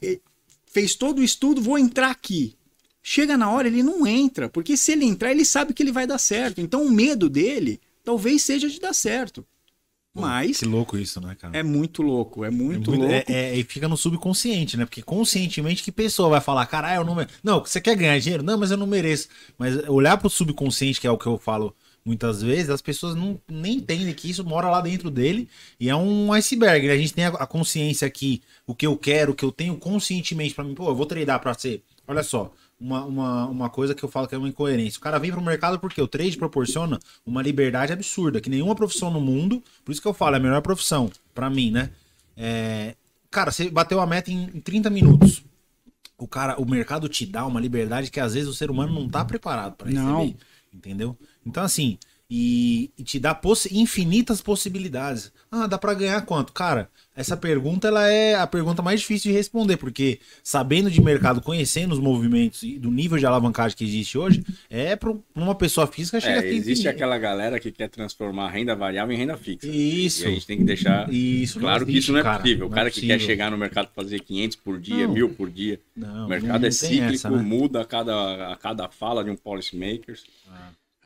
fez 0.72 0.94
todo 0.94 1.18
o 1.18 1.22
estudo, 1.22 1.62
vou 1.62 1.78
entrar 1.78 2.10
aqui. 2.10 2.56
Chega 3.02 3.36
na 3.36 3.50
hora, 3.50 3.68
ele 3.68 3.82
não 3.82 4.06
entra, 4.06 4.48
porque 4.48 4.76
se 4.76 4.92
ele 4.92 5.04
entrar, 5.04 5.30
ele 5.30 5.44
sabe 5.44 5.74
que 5.74 5.82
ele 5.82 5.92
vai 5.92 6.06
dar 6.06 6.18
certo. 6.18 6.60
Então 6.60 6.84
o 6.84 6.90
medo 6.90 7.28
dele 7.28 7.80
talvez 8.04 8.42
seja 8.42 8.68
de 8.68 8.80
dar 8.80 8.94
certo. 8.94 9.44
Mas. 10.14 10.58
Que 10.58 10.66
louco 10.66 10.96
isso, 10.96 11.20
né, 11.20 11.34
cara? 11.34 11.56
É 11.56 11.62
muito 11.62 12.02
louco, 12.02 12.44
é 12.44 12.50
muito, 12.50 12.92
é 12.92 12.96
muito 12.96 13.08
louco. 13.08 13.12
É, 13.12 13.24
é, 13.28 13.56
e 13.56 13.64
fica 13.64 13.88
no 13.88 13.96
subconsciente, 13.96 14.76
né? 14.76 14.84
Porque 14.84 15.02
conscientemente 15.02 15.82
que 15.82 15.90
pessoa 15.90 16.28
vai 16.28 16.40
falar, 16.40 16.66
caralho, 16.66 17.00
eu 17.00 17.04
não 17.04 17.14
mereço. 17.14 17.38
Não, 17.42 17.60
você 17.60 17.80
quer 17.80 17.96
ganhar 17.96 18.18
dinheiro? 18.18 18.42
Não, 18.42 18.58
mas 18.58 18.70
eu 18.70 18.76
não 18.76 18.86
mereço. 18.86 19.28
Mas 19.58 19.76
olhar 19.88 20.18
pro 20.18 20.28
subconsciente, 20.28 21.00
que 21.00 21.06
é 21.06 21.10
o 21.10 21.16
que 21.16 21.26
eu 21.26 21.38
falo 21.38 21.74
muitas 22.04 22.42
vezes, 22.42 22.70
as 22.70 22.82
pessoas 22.82 23.14
não 23.14 23.40
nem 23.48 23.76
entendem 23.76 24.12
que 24.14 24.28
isso 24.28 24.44
mora 24.44 24.68
lá 24.68 24.80
dentro 24.80 25.10
dele 25.10 25.48
e 25.78 25.88
é 25.88 25.96
um 25.96 26.32
iceberg. 26.32 26.86
Né? 26.86 26.92
A 26.94 26.98
gente 26.98 27.14
tem 27.14 27.24
a, 27.24 27.46
consciência 27.46 28.06
aqui, 28.06 28.42
o 28.66 28.74
que 28.74 28.86
eu 28.86 28.96
quero, 28.96 29.32
o 29.32 29.34
que 29.34 29.44
eu 29.44 29.52
tenho 29.52 29.76
conscientemente 29.76 30.54
para 30.54 30.64
mim. 30.64 30.74
Pô, 30.74 30.88
eu 30.88 30.94
vou 30.94 31.06
treinar 31.06 31.40
para 31.40 31.54
ser. 31.54 31.82
Olha 32.06 32.22
só, 32.22 32.52
uma, 32.80 33.04
uma, 33.04 33.46
uma 33.46 33.70
coisa 33.70 33.94
que 33.94 34.02
eu 34.02 34.08
falo 34.08 34.26
que 34.26 34.34
é 34.34 34.38
uma 34.38 34.48
incoerência. 34.48 34.98
O 34.98 35.02
cara 35.02 35.18
vem 35.18 35.30
pro 35.30 35.40
mercado 35.40 35.78
porque 35.78 36.02
o 36.02 36.08
trade 36.08 36.36
proporciona 36.36 36.98
uma 37.24 37.40
liberdade 37.40 37.92
absurda, 37.92 38.40
que 38.40 38.50
nenhuma 38.50 38.74
profissão 38.74 39.10
no 39.10 39.20
mundo, 39.20 39.62
por 39.84 39.92
isso 39.92 40.02
que 40.02 40.08
eu 40.08 40.14
falo, 40.14 40.34
é 40.34 40.38
a 40.38 40.42
melhor 40.42 40.60
profissão, 40.60 41.10
para 41.32 41.48
mim, 41.48 41.70
né? 41.70 41.90
É, 42.36 42.96
cara, 43.30 43.52
você 43.52 43.70
bateu 43.70 44.00
a 44.00 44.06
meta 44.06 44.30
em, 44.30 44.44
em 44.54 44.60
30 44.60 44.90
minutos. 44.90 45.44
O 46.18 46.26
cara, 46.26 46.60
o 46.60 46.68
mercado 46.68 47.08
te 47.08 47.24
dá 47.26 47.46
uma 47.46 47.60
liberdade 47.60 48.10
que 48.10 48.20
às 48.20 48.34
vezes 48.34 48.48
o 48.48 48.54
ser 48.54 48.70
humano 48.70 48.92
não 48.92 49.08
tá 49.08 49.24
preparado 49.24 49.74
para 49.74 49.88
receber. 49.88 50.06
Não. 50.06 50.34
Entendeu? 50.72 51.16
Então, 51.46 51.62
assim, 51.62 51.98
e, 52.34 52.90
e 52.96 53.02
te 53.02 53.18
dá 53.18 53.34
possi- 53.34 53.76
infinitas 53.78 54.40
possibilidades. 54.40 55.30
Ah, 55.50 55.66
dá 55.66 55.76
pra 55.76 55.92
ganhar 55.92 56.22
quanto? 56.22 56.50
Cara, 56.54 56.88
essa 57.14 57.36
pergunta 57.36 57.88
ela 57.88 58.08
é 58.08 58.34
a 58.36 58.46
pergunta 58.46 58.80
mais 58.80 59.00
difícil 59.00 59.30
de 59.30 59.36
responder, 59.36 59.76
porque 59.76 60.18
sabendo 60.42 60.90
de 60.90 60.98
mercado, 61.02 61.42
conhecendo 61.42 61.92
os 61.92 61.98
movimentos 61.98 62.62
e 62.62 62.78
do 62.78 62.90
nível 62.90 63.18
de 63.18 63.26
alavancagem 63.26 63.76
que 63.76 63.84
existe 63.84 64.16
hoje, 64.16 64.42
é 64.70 64.96
para 64.96 65.14
uma 65.34 65.54
pessoa 65.54 65.86
física 65.86 66.18
chega 66.20 66.40
a 66.40 66.42
É, 66.42 66.48
existe 66.54 66.88
aquela 66.88 67.18
galera 67.18 67.60
que 67.60 67.70
quer 67.70 67.90
transformar 67.90 68.46
a 68.46 68.50
renda 68.50 68.74
variável 68.74 69.14
em 69.14 69.18
renda 69.18 69.36
fixa. 69.36 69.66
Isso. 69.66 70.22
E 70.24 70.26
a 70.28 70.30
gente 70.30 70.46
tem 70.46 70.56
que 70.56 70.64
deixar 70.64 71.12
Isso, 71.12 71.60
claro 71.60 71.80
não 71.84 71.92
que 71.92 71.98
isso 71.98 72.12
não 72.12 72.18
é 72.20 72.22
existe, 72.22 72.38
possível. 72.40 72.66
O 72.66 72.68
não 72.70 72.74
cara 72.74 72.88
é 72.88 72.90
que 72.90 73.06
quer 73.06 73.20
chegar 73.20 73.50
no 73.50 73.58
mercado 73.58 73.90
fazer 73.94 74.20
500 74.20 74.56
por 74.56 74.80
dia, 74.80 75.06
Não. 75.06 75.12
1000 75.12 75.28
por 75.34 75.50
dia. 75.50 75.78
Não, 75.94 76.24
o 76.24 76.28
mercado 76.30 76.62
não- 76.62 76.68
é 76.68 76.70
cíclico, 76.70 77.12
essa, 77.12 77.28
né? 77.30 77.42
muda 77.42 77.82
a 77.82 77.84
cada, 77.84 78.52
a 78.52 78.56
cada 78.56 78.88
fala 78.88 79.22
de 79.22 79.28
um 79.28 79.36
policy 79.36 79.76
makers. 79.76 80.24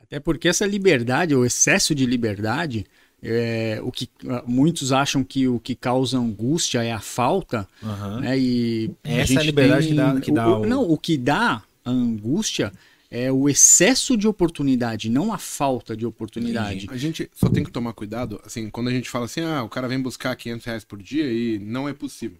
Até 0.07 0.21
porque 0.21 0.49
essa 0.49 0.65
liberdade, 0.65 1.35
o 1.35 1.45
excesso 1.45 1.95
de 1.95 2.07
liberdade, 2.07 2.87
é, 3.23 3.81
o 3.83 3.91
que 3.91 4.09
ah, 4.29 4.45
muitos 4.47 4.93
acham 4.93 5.25
que 5.25 5.49
o 5.49 5.59
que 5.59 5.75
causa 5.75 6.17
angústia 6.19 6.83
é 6.83 6.93
a 6.93 7.01
falta, 7.01 7.67
Aham. 7.83 8.21
né? 8.21 8.39
E 8.39 8.91
Essa 9.05 9.19
é 9.35 9.37
a 9.39 9.43
gente 9.43 9.47
liberdade 9.47 9.89
que 9.89 9.95
dá- 9.95 10.21
que 10.21 10.31
dá 10.31 10.49
o, 10.49 10.63
o- 10.63 10.67
Não, 10.67 10.83
o 10.91 10.97
que 10.97 11.17
dá 11.17 11.63
a 11.85 11.91
angústia 11.91 12.73
é 13.11 13.31
o 13.33 13.49
excesso 13.49 14.17
de 14.17 14.27
oportunidade, 14.29 15.09
não 15.09 15.33
a 15.33 15.39
falta 15.39 15.97
de 15.97 16.05
oportunidade. 16.07 16.87
A 16.91 16.97
gente 16.97 17.31
só 17.35 17.49
tem 17.49 17.65
que 17.65 17.71
tomar 17.71 17.93
cuidado, 17.93 18.41
assim, 18.45 18.69
quando 18.71 18.89
a 18.89 18.93
gente 18.93 19.09
fala 19.09 19.25
assim, 19.25 19.41
ah, 19.43 19.63
o 19.63 19.69
cara 19.69 19.89
vem 19.89 20.01
buscar 20.01 20.35
500 20.37 20.67
reais 20.67 20.85
por 20.85 21.01
dia 21.03 21.25
e 21.33 21.59
não 21.59 21.89
é 21.89 21.93
possível. 21.95 22.39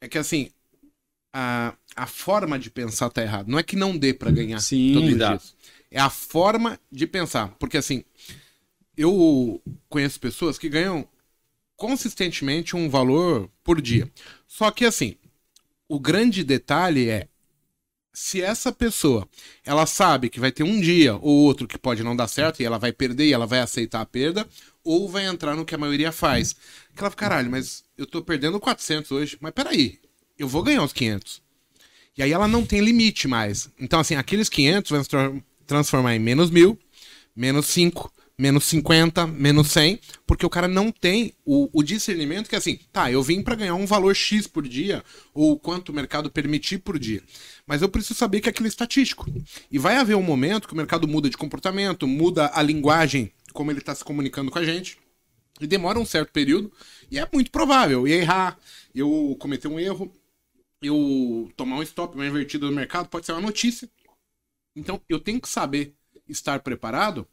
É 0.00 0.08
que, 0.08 0.18
assim, 0.18 0.50
a, 1.34 1.74
a 1.96 2.06
forma 2.06 2.58
de 2.58 2.70
pensar 2.70 3.08
tá 3.10 3.22
errada. 3.22 3.50
Não 3.50 3.58
é 3.58 3.62
que 3.62 3.76
não 3.76 3.96
dê 3.96 4.12
pra 4.12 4.30
ganhar 4.30 4.60
Sim, 4.60 5.08
exato. 5.08 5.44
É 5.92 6.00
a 6.00 6.10
forma 6.10 6.80
de 6.90 7.06
pensar. 7.06 7.48
Porque, 7.58 7.76
assim, 7.76 8.02
eu 8.96 9.62
conheço 9.88 10.18
pessoas 10.18 10.58
que 10.58 10.68
ganham 10.68 11.06
consistentemente 11.76 12.74
um 12.74 12.88
valor 12.88 13.48
por 13.62 13.80
dia. 13.80 14.10
Só 14.46 14.70
que, 14.70 14.84
assim, 14.84 15.16
o 15.86 16.00
grande 16.00 16.42
detalhe 16.42 17.08
é 17.08 17.28
se 18.12 18.42
essa 18.42 18.70
pessoa 18.70 19.26
ela 19.64 19.86
sabe 19.86 20.28
que 20.28 20.40
vai 20.40 20.52
ter 20.52 20.62
um 20.62 20.80
dia 20.80 21.14
ou 21.16 21.44
outro 21.44 21.66
que 21.66 21.78
pode 21.78 22.02
não 22.02 22.14
dar 22.14 22.28
certo 22.28 22.60
e 22.60 22.64
ela 22.64 22.78
vai 22.78 22.92
perder 22.92 23.26
e 23.26 23.32
ela 23.32 23.46
vai 23.46 23.60
aceitar 23.60 24.00
a 24.00 24.06
perda, 24.06 24.46
ou 24.84 25.08
vai 25.08 25.26
entrar 25.26 25.54
no 25.56 25.64
que 25.64 25.74
a 25.74 25.78
maioria 25.78 26.12
faz. 26.12 26.52
Que 26.52 27.00
ela 27.00 27.10
fala, 27.10 27.14
caralho, 27.16 27.50
mas 27.50 27.84
eu 27.96 28.06
tô 28.06 28.22
perdendo 28.22 28.60
400 28.60 29.10
hoje, 29.12 29.38
mas 29.40 29.52
peraí, 29.52 29.98
eu 30.38 30.48
vou 30.48 30.62
ganhar 30.62 30.82
os 30.82 30.92
500. 30.92 31.42
E 32.16 32.22
aí 32.22 32.32
ela 32.32 32.46
não 32.46 32.66
tem 32.66 32.80
limite 32.80 33.26
mais. 33.26 33.70
Então, 33.78 34.00
assim, 34.00 34.16
aqueles 34.16 34.48
500 34.48 34.90
vão 34.90 35.04
se 35.04 35.42
transformar 35.66 36.14
em 36.14 36.18
menos 36.18 36.50
mil, 36.50 36.78
menos 37.34 37.66
5, 37.66 38.12
menos 38.38 38.64
50, 38.64 39.26
menos 39.26 39.70
100, 39.70 40.00
porque 40.26 40.44
o 40.44 40.50
cara 40.50 40.66
não 40.66 40.90
tem 40.90 41.32
o, 41.44 41.68
o 41.72 41.82
discernimento 41.82 42.48
que, 42.48 42.56
assim, 42.56 42.78
tá, 42.92 43.10
eu 43.10 43.22
vim 43.22 43.42
pra 43.42 43.54
ganhar 43.54 43.74
um 43.74 43.86
valor 43.86 44.14
X 44.14 44.46
por 44.46 44.66
dia, 44.66 45.04
ou 45.32 45.58
quanto 45.58 45.90
o 45.90 45.94
mercado 45.94 46.30
permitir 46.30 46.78
por 46.78 46.98
dia. 46.98 47.22
Mas 47.66 47.82
eu 47.82 47.88
preciso 47.88 48.14
saber 48.14 48.40
que 48.40 48.48
aquilo 48.48 48.66
é 48.66 48.68
estatístico. 48.68 49.26
E 49.70 49.78
vai 49.78 49.96
haver 49.96 50.16
um 50.16 50.22
momento 50.22 50.66
que 50.66 50.74
o 50.74 50.76
mercado 50.76 51.06
muda 51.06 51.30
de 51.30 51.36
comportamento, 51.36 52.06
muda 52.06 52.50
a 52.52 52.62
linguagem, 52.62 53.32
como 53.52 53.70
ele 53.70 53.78
está 53.78 53.94
se 53.94 54.04
comunicando 54.04 54.50
com 54.50 54.58
a 54.58 54.64
gente. 54.64 54.98
E 55.60 55.66
demora 55.66 56.00
um 56.00 56.04
certo 56.04 56.32
período. 56.32 56.72
E 57.10 57.18
é 57.18 57.28
muito 57.32 57.50
provável. 57.50 58.06
Eu 58.08 58.20
errar, 58.20 58.58
eu 58.94 59.36
cometer 59.38 59.68
um 59.68 59.78
erro, 59.78 60.12
eu 60.82 61.48
tomar 61.56 61.76
um 61.76 61.82
stop, 61.82 62.16
uma 62.16 62.26
invertida 62.26 62.66
no 62.66 62.72
mercado, 62.72 63.08
pode 63.08 63.26
ser 63.26 63.32
uma 63.32 63.40
notícia. 63.40 63.88
Então 64.74 65.00
eu 65.08 65.18
tenho 65.18 65.40
que 65.40 65.48
saber 65.48 65.94
estar 66.28 66.60
preparado 66.60 67.26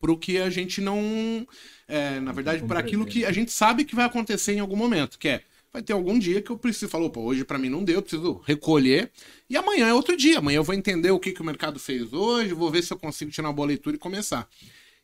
para 0.00 0.10
o 0.10 0.18
que 0.18 0.38
a 0.38 0.50
gente 0.50 0.80
não. 0.80 1.46
é, 1.86 2.18
na 2.18 2.32
verdade, 2.32 2.64
para 2.64 2.80
aquilo 2.80 3.06
que 3.06 3.24
a 3.24 3.30
gente 3.30 3.52
sabe 3.52 3.84
que 3.84 3.94
vai 3.94 4.04
acontecer 4.04 4.52
em 4.52 4.60
algum 4.60 4.76
momento, 4.76 5.18
que 5.18 5.28
é. 5.28 5.44
Vai 5.72 5.82
ter 5.82 5.94
algum 5.94 6.18
dia 6.18 6.42
que 6.42 6.50
eu 6.50 6.58
preciso 6.58 6.90
falar, 6.90 7.06
opa, 7.06 7.18
hoje 7.18 7.46
para 7.46 7.58
mim 7.58 7.70
não 7.70 7.82
deu, 7.82 7.94
eu 7.94 8.02
preciso 8.02 8.42
recolher. 8.44 9.10
E 9.48 9.56
amanhã 9.56 9.86
é 9.86 9.94
outro 9.94 10.14
dia. 10.14 10.36
Amanhã 10.36 10.58
eu 10.58 10.64
vou 10.64 10.74
entender 10.74 11.10
o 11.10 11.18
que, 11.18 11.32
que 11.32 11.40
o 11.40 11.44
mercado 11.44 11.80
fez 11.80 12.12
hoje, 12.12 12.52
vou 12.52 12.70
ver 12.70 12.82
se 12.82 12.92
eu 12.92 12.98
consigo 12.98 13.30
tirar 13.30 13.48
uma 13.48 13.54
boa 13.54 13.68
leitura 13.68 13.96
e 13.96 13.98
começar. 13.98 14.46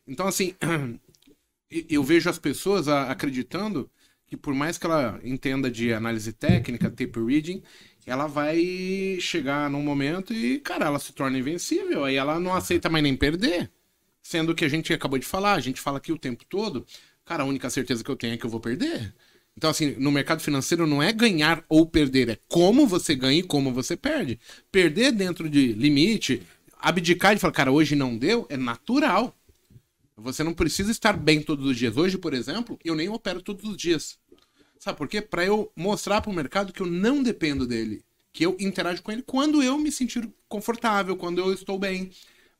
Então, 0.06 0.26
assim, 0.26 0.54
eu 1.88 2.04
vejo 2.04 2.28
as 2.28 2.38
pessoas 2.38 2.86
acreditando 2.86 3.90
que 4.26 4.36
por 4.36 4.52
mais 4.52 4.76
que 4.76 4.84
ela 4.84 5.18
entenda 5.24 5.70
de 5.70 5.92
análise 5.92 6.34
técnica, 6.34 6.90
tape 6.90 7.18
reading, 7.18 7.62
ela 8.08 8.26
vai 8.26 9.18
chegar 9.20 9.68
num 9.68 9.82
momento 9.82 10.32
e, 10.32 10.58
cara, 10.60 10.86
ela 10.86 10.98
se 10.98 11.12
torna 11.12 11.38
invencível. 11.38 12.04
Aí 12.04 12.16
ela 12.16 12.40
não 12.40 12.54
aceita 12.54 12.88
mais 12.88 13.04
nem 13.04 13.14
perder. 13.14 13.70
Sendo 14.22 14.54
que 14.54 14.64
a 14.64 14.68
gente 14.68 14.94
acabou 14.94 15.18
de 15.18 15.26
falar, 15.26 15.52
a 15.52 15.60
gente 15.60 15.78
fala 15.78 15.98
aqui 15.98 16.10
o 16.10 16.18
tempo 16.18 16.42
todo, 16.48 16.86
cara, 17.22 17.42
a 17.42 17.46
única 17.46 17.68
certeza 17.68 18.02
que 18.02 18.10
eu 18.10 18.16
tenho 18.16 18.32
é 18.32 18.36
que 18.38 18.46
eu 18.46 18.50
vou 18.50 18.60
perder. 18.60 19.14
Então, 19.54 19.68
assim, 19.68 19.94
no 19.98 20.10
mercado 20.10 20.40
financeiro 20.40 20.86
não 20.86 21.02
é 21.02 21.12
ganhar 21.12 21.62
ou 21.68 21.84
perder, 21.84 22.30
é 22.30 22.38
como 22.48 22.86
você 22.86 23.14
ganha 23.14 23.40
e 23.40 23.42
como 23.42 23.74
você 23.74 23.94
perde. 23.94 24.40
Perder 24.72 25.12
dentro 25.12 25.46
de 25.46 25.74
limite, 25.74 26.42
abdicar 26.80 27.34
de 27.34 27.40
falar, 27.42 27.52
cara, 27.52 27.72
hoje 27.72 27.94
não 27.94 28.16
deu, 28.16 28.46
é 28.48 28.56
natural. 28.56 29.36
Você 30.16 30.42
não 30.42 30.54
precisa 30.54 30.90
estar 30.90 31.12
bem 31.12 31.42
todos 31.42 31.66
os 31.66 31.76
dias. 31.76 31.94
Hoje, 31.94 32.16
por 32.16 32.32
exemplo, 32.32 32.78
eu 32.82 32.94
nem 32.94 33.10
opero 33.10 33.42
todos 33.42 33.68
os 33.68 33.76
dias. 33.76 34.18
Sabe 34.78 34.96
por 34.96 35.08
quê? 35.08 35.20
Para 35.20 35.44
eu 35.44 35.72
mostrar 35.74 36.20
para 36.20 36.30
o 36.30 36.34
mercado 36.34 36.72
que 36.72 36.80
eu 36.80 36.86
não 36.86 37.22
dependo 37.22 37.66
dele, 37.66 38.04
que 38.32 38.44
eu 38.44 38.56
interajo 38.60 39.02
com 39.02 39.10
ele 39.10 39.22
quando 39.22 39.62
eu 39.62 39.78
me 39.78 39.90
sentir 39.90 40.30
confortável, 40.48 41.16
quando 41.16 41.38
eu 41.40 41.52
estou 41.52 41.78
bem. 41.78 42.10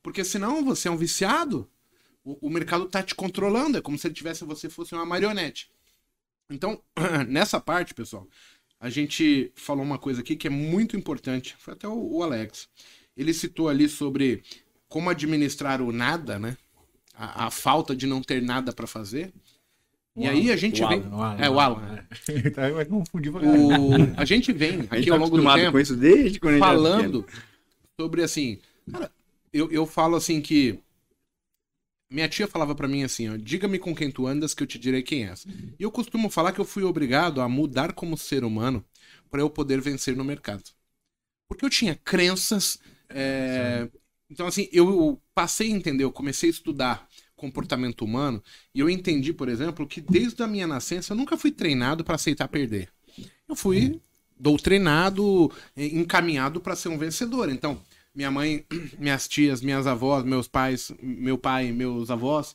Porque 0.03 0.25
senão 0.25 0.65
você 0.65 0.89
é 0.89 0.91
um 0.91 0.97
viciado, 0.97 1.71
o, 2.25 2.49
o 2.49 2.51
mercado 2.51 2.87
tá 2.87 3.03
te 3.03 3.15
controlando, 3.15 3.79
é 3.79 3.81
como 3.81 3.99
se 3.99 4.07
ele 4.07 4.15
tivesse 4.15 4.45
você 4.45 4.69
fosse 4.69 4.95
uma 4.95 5.07
marionete. 5.07 5.71
Então, 6.51 6.83
nessa 7.29 7.61
parte, 7.61 7.95
pessoal, 7.95 8.27
a 8.81 8.91
gente 8.91 9.53
falou 9.55 9.85
uma 9.85 9.99
coisa 9.99 10.21
aqui 10.21 10.37
que 10.37 10.47
é 10.47 10.51
muito 10.51 10.97
importante. 10.97 11.57
Foi 11.59 11.75
até 11.75 11.89
o, 11.89 12.17
o 12.17 12.23
Alex. 12.23 12.69
Ele 13.17 13.35
citou 13.35 13.69
ali 13.69 13.89
sobre 13.89 14.43
como 14.89 15.11
administrar 15.11 15.83
o 15.83 15.93
nada, 15.93 16.39
né? 16.39 16.57
A, 17.15 17.47
a 17.47 17.51
falta 17.51 17.95
de 17.95 18.07
não 18.07 18.23
ter 18.23 18.41
nada 18.41 18.73
para 18.73 18.87
fazer. 18.87 19.33
E 20.19 20.27
aí 20.27 20.51
a 20.53 20.57
gente 20.57 20.85
vem. 20.85 21.03
É, 21.39 21.49
o 21.49 21.61
Alan. 21.61 22.05
Então 22.29 22.75
vai 22.75 22.85
confundir. 22.85 23.35
O, 23.35 23.41
a 24.17 24.25
gente 24.25 24.53
vem 24.53 24.83
gente 24.83 24.95
aqui 24.95 25.07
tá 25.07 25.15
ao 25.15 25.21
longo 25.21 25.37
do 25.37 25.55
tempo 25.55 25.73
com 25.73 25.79
isso 25.81 25.97
desde 25.97 26.41
quando 26.41 26.59
falando 26.59 27.27
sobre 28.01 28.23
assim. 28.23 28.59
Cara, 28.91 29.11
eu, 29.53 29.71
eu 29.71 29.87
falo 29.87 30.17
assim 30.17 30.41
que. 30.41 30.79
Minha 32.11 32.29
tia 32.29 32.49
falava 32.49 32.75
pra 32.75 32.89
mim 32.89 33.03
assim, 33.03 33.29
ó, 33.29 33.37
diga-me 33.37 33.79
com 33.79 33.95
quem 33.95 34.11
tu 34.11 34.27
andas 34.27 34.55
que 34.55 34.63
eu 34.63 34.67
te 34.67 34.79
direi 34.79 35.03
quem 35.03 35.29
és. 35.29 35.47
E 35.79 35.83
eu 35.83 35.91
costumo 35.91 36.31
falar 36.31 36.53
que 36.53 36.59
eu 36.59 36.65
fui 36.65 36.83
obrigado 36.83 37.43
a 37.43 37.49
mudar 37.49 37.93
como 37.93 38.17
ser 38.17 38.45
humano 38.45 38.83
para 39.31 39.43
eu 39.43 39.51
poder 39.51 39.79
vencer 39.81 40.17
no 40.17 40.25
mercado. 40.25 40.65
Porque 41.47 41.65
eu 41.65 41.71
tinha 41.71 41.95
crenças. 41.95 42.79
é, 43.11 43.89
Então, 44.31 44.47
assim, 44.47 44.69
eu 44.73 45.21
passei 45.35 45.71
a 45.71 45.77
entender, 45.77 46.05
eu 46.05 46.13
comecei 46.13 46.49
a 46.49 46.53
estudar 46.53 47.08
comportamento 47.39 48.05
humano 48.05 48.43
e 48.75 48.81
eu 48.81 48.91
entendi, 48.91 49.33
por 49.33 49.49
exemplo, 49.49 49.87
que 49.87 50.01
desde 50.01 50.43
a 50.43 50.47
minha 50.47 50.67
nascença 50.67 51.13
eu 51.13 51.17
nunca 51.17 51.37
fui 51.37 51.51
treinado 51.51 52.05
para 52.05 52.17
aceitar 52.17 52.49
perder. 52.49 52.91
Eu 53.49 53.57
fui 53.57 53.99
doutrinado, 54.39 55.51
eh, 55.75 55.87
encaminhado 55.87 56.61
para 56.61 56.77
ser 56.77 56.89
um 56.89 56.99
vencedor. 56.99 57.49
Então, 57.49 57.81
minha 58.15 58.31
mãe, 58.31 58.65
minhas 58.99 59.27
tias, 59.27 59.61
minhas 59.61 59.87
avós, 59.87 60.25
meus 60.25 60.47
pais, 60.47 60.93
meu 61.01 61.39
pai, 61.39 61.73
meus 61.73 62.11
avós, 62.11 62.55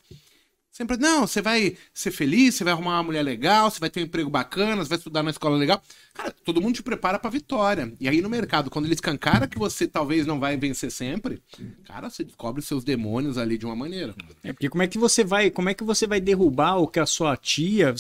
sempre, 0.74 0.98
não, 0.98 1.28
você 1.28 1.40
vai 1.40 1.78
ser 1.94 2.10
feliz, 2.12 2.56
você 2.56 2.64
vai 2.64 2.74
arrumar 2.74 2.96
uma 2.98 3.04
mulher 3.04 3.22
legal, 3.22 3.70
você 3.70 3.80
vai 3.80 3.90
ter 3.92 4.00
um 4.00 4.04
emprego 4.04 4.30
bacana, 4.30 4.84
você 4.84 4.90
vai 4.90 4.98
estudar 4.98 5.22
na 5.22 5.30
escola 5.30 5.56
legal. 5.56 5.80
Cara, 6.16 6.34
todo 6.44 6.60
mundo 6.60 6.74
te 6.76 6.82
prepara 6.84 7.20
pra 7.20 7.30
vitória. 7.30 7.94
E 8.00 8.10
aí 8.10 8.22
no 8.22 8.30
mercado, 8.30 8.70
quando 8.72 8.86
ele 8.86 8.96
escancara 8.96 9.48
que 9.48 9.58
você 9.58 9.88
talvez 9.88 10.26
não 10.26 10.40
vai 10.40 10.58
vencer 10.58 10.92
sempre, 10.92 11.42
cara, 11.86 12.10
você 12.10 12.24
descobre 12.24 12.60
os 12.60 12.66
seus 12.68 12.84
demônios 12.84 13.38
ali 13.38 13.56
de 13.58 13.66
uma 13.68 13.76
maneira. 13.76 14.16
É 14.44 14.52
porque 14.52 14.68
como 14.68 14.82
é 14.82 14.88
que 14.88 14.98
você 14.98 15.24
vai, 15.24 15.52
como 15.52 15.70
é 15.70 15.74
que 15.76 15.84
você 15.84 16.08
vai 16.08 16.20
derrubar 16.20 16.78
o 16.78 16.88
que 16.88 17.00
a 17.00 17.06
sua 17.06 17.38
tia, 17.38 17.94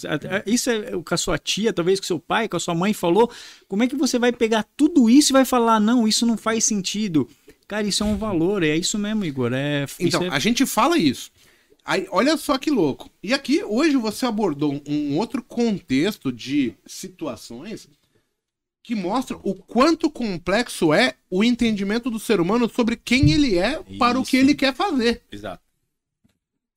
isso 0.46 0.70
é 0.72 0.96
o 0.96 1.04
que 1.04 1.14
a 1.14 1.18
sua 1.18 1.38
tia, 1.38 1.72
talvez 1.72 2.00
que 2.00 2.08
seu 2.08 2.20
pai, 2.20 2.50
que 2.50 2.56
a 2.56 2.60
sua 2.60 2.74
mãe 2.74 2.92
falou, 2.92 3.32
como 3.68 3.84
é 3.84 3.88
que 3.88 3.96
você 3.96 4.18
vai 4.18 4.32
pegar 4.32 4.66
tudo 4.76 5.10
isso 5.10 5.32
e 5.32 5.34
vai 5.34 5.46
falar, 5.46 5.80
não, 5.80 6.08
isso 6.08 6.26
não 6.26 6.38
faz 6.38 6.64
sentido. 6.66 7.30
Cara, 7.68 7.88
isso 7.88 8.04
é 8.04 8.06
um 8.06 8.18
valor, 8.18 8.62
é 8.62 8.76
isso 8.76 9.00
mesmo, 9.00 9.24
Igor. 9.26 9.52
É, 9.54 9.86
Então, 10.00 10.24
é- 10.24 10.30
a 10.30 10.38
gente 10.40 10.66
fala 10.66 10.98
isso. 10.98 11.32
Aí, 11.86 12.08
olha 12.12 12.38
só 12.38 12.58
que 12.58 12.72
louco. 12.72 13.10
E 13.22 13.34
aqui, 13.34 13.64
hoje, 13.64 13.98
você 13.98 14.26
abordou 14.26 14.82
um 14.88 15.18
outro 15.18 15.44
contexto 15.44 16.32
de 16.32 16.74
situações 16.86 17.90
que 18.82 18.96
mostram 18.96 19.40
o 19.44 19.56
quanto 19.56 20.10
complexo 20.10 20.94
é 20.94 21.16
o 21.30 21.44
entendimento 21.44 22.10
do 22.10 22.20
ser 22.20 22.42
humano 22.42 22.70
sobre 22.70 22.98
quem 22.98 23.32
ele 23.32 23.58
é 23.58 23.82
para 23.98 24.20
o 24.20 24.24
que 24.24 24.38
Isso. 24.38 24.46
ele 24.46 24.56
quer 24.56 24.74
fazer. 24.74 25.22
Exato. 25.32 25.64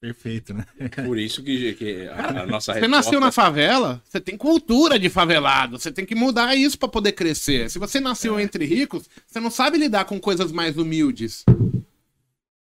Perfeito, 0.00 0.54
né? 0.54 0.64
Por 1.04 1.18
isso 1.18 1.42
que, 1.42 1.74
que 1.74 2.06
a, 2.06 2.42
a 2.42 2.46
nossa 2.46 2.74
Você 2.74 2.86
nasceu 2.86 3.18
na 3.18 3.32
favela, 3.32 4.00
você 4.04 4.20
tem 4.20 4.36
cultura 4.36 4.98
de 4.98 5.08
favelado, 5.08 5.78
você 5.78 5.90
tem 5.90 6.04
que 6.04 6.14
mudar 6.14 6.54
isso 6.54 6.78
para 6.78 6.88
poder 6.88 7.12
crescer. 7.12 7.70
Se 7.70 7.78
você 7.78 7.98
nasceu 7.98 8.38
entre 8.38 8.64
ricos, 8.66 9.08
você 9.26 9.40
não 9.40 9.50
sabe 9.50 9.78
lidar 9.78 10.04
com 10.04 10.20
coisas 10.20 10.52
mais 10.52 10.76
humildes. 10.76 11.44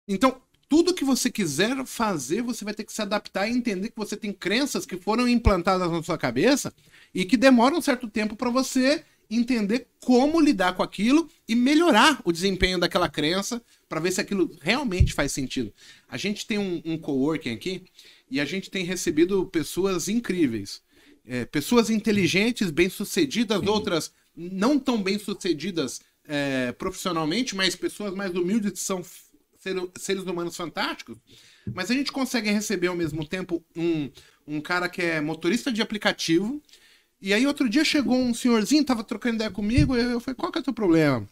Então, 0.09 0.37
tudo 0.71 0.95
que 0.95 1.05
você 1.05 1.29
quiser 1.29 1.85
fazer, 1.85 2.43
você 2.43 2.65
vai 2.65 2.73
ter 2.73 2.85
que 2.85 2.93
se 2.93 3.03
adaptar 3.03 3.49
e 3.49 3.51
entender 3.51 3.89
que 3.89 3.97
você 3.97 4.17
tem 4.17 4.33
crenças 4.33 4.87
que 4.87 4.97
foram 4.97 5.27
implantadas 5.27 5.91
na 5.91 6.01
sua 6.01 6.17
cabeça 6.17 6.73
e 7.13 7.25
que 7.25 7.37
demoram 7.37 7.79
um 7.79 7.83
certo 7.83 8.09
tempo 8.09 8.37
para 8.37 8.51
você 8.51 9.05
entender 9.29 9.89
como 9.99 10.41
lidar 10.41 10.75
com 10.75 10.83
aquilo 10.85 11.29
e 11.49 11.57
melhorar 11.57 12.23
o 12.25 12.31
desempenho 12.31 12.79
daquela 12.79 13.09
crença 13.09 13.61
para 13.89 13.99
ver 13.99 14.13
se 14.13 14.21
aquilo 14.21 14.49
realmente 14.61 15.13
faz 15.13 15.33
sentido. 15.33 15.75
A 16.09 16.17
gente 16.17 16.47
tem 16.47 16.57
um, 16.57 16.81
um 16.85 16.97
coworking 16.97 17.51
aqui 17.51 17.83
e 18.31 18.41
a 18.41 18.45
gente 18.45 18.71
tem 18.71 18.85
recebido 18.85 19.45
pessoas 19.47 20.09
incríveis. 20.09 20.83
É, 21.27 21.45
pessoas 21.47 21.91
inteligentes, 21.91 22.71
bem-sucedidas, 22.71 23.61
outras 23.67 24.13
não 24.37 24.79
tão 24.79 25.03
bem-sucedidas 25.03 26.01
é, 26.25 26.71
profissionalmente, 26.71 27.57
mas 27.57 27.75
pessoas 27.75 28.15
mais 28.15 28.33
humildes 28.33 28.71
que 28.71 28.79
são 28.79 29.03
ser- 29.61 29.91
seres 29.97 30.25
humanos 30.25 30.57
fantásticos. 30.57 31.17
Mas 31.73 31.91
a 31.91 31.95
gente 31.95 32.11
consegue 32.11 32.51
receber 32.51 32.89
ao 32.89 32.97
mesmo 32.97 33.25
tempo 33.27 33.65
um, 33.77 34.11
um 34.47 34.61
cara 34.61 34.89
que 34.89 35.03
é 35.03 35.21
motorista 35.21 35.71
de 35.71 35.83
aplicativo. 35.83 36.61
E 37.21 37.33
aí 37.35 37.47
outro 37.47 37.69
dia 37.69 37.85
chegou 37.85 38.17
um 38.17 38.35
senhorzinho, 38.35 38.85
tava 38.85 39.05
trocando 39.05 39.37
ideia 39.37 39.51
comigo, 39.51 39.97
e 39.97 40.01
eu 40.01 40.21
falei, 40.21 40.37
qual 40.37 40.51
que 40.51 40.59
é 40.59 40.63
o 40.63 40.65
teu 40.65 40.75
problema? 40.75 41.29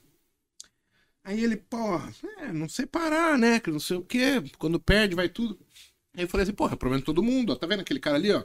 Aí 1.24 1.42
ele, 1.44 1.56
pô, 1.56 1.96
é, 2.38 2.52
não 2.52 2.68
sei 2.68 2.86
parar, 2.86 3.36
né? 3.38 3.60
Que 3.60 3.70
não 3.70 3.80
sei 3.80 3.96
o 3.96 4.02
quê. 4.02 4.42
Quando 4.58 4.80
perde, 4.80 5.14
vai 5.14 5.28
tudo. 5.28 5.58
Aí 6.16 6.24
eu 6.24 6.28
falei 6.28 6.44
assim, 6.44 6.52
porra, 6.54 6.74
é 6.74 6.76
problema 6.76 7.00
de 7.00 7.06
todo 7.06 7.22
mundo, 7.22 7.52
ó. 7.52 7.56
Tá 7.56 7.66
vendo 7.66 7.80
aquele 7.80 8.00
cara 8.00 8.16
ali, 8.16 8.32
ó? 8.32 8.44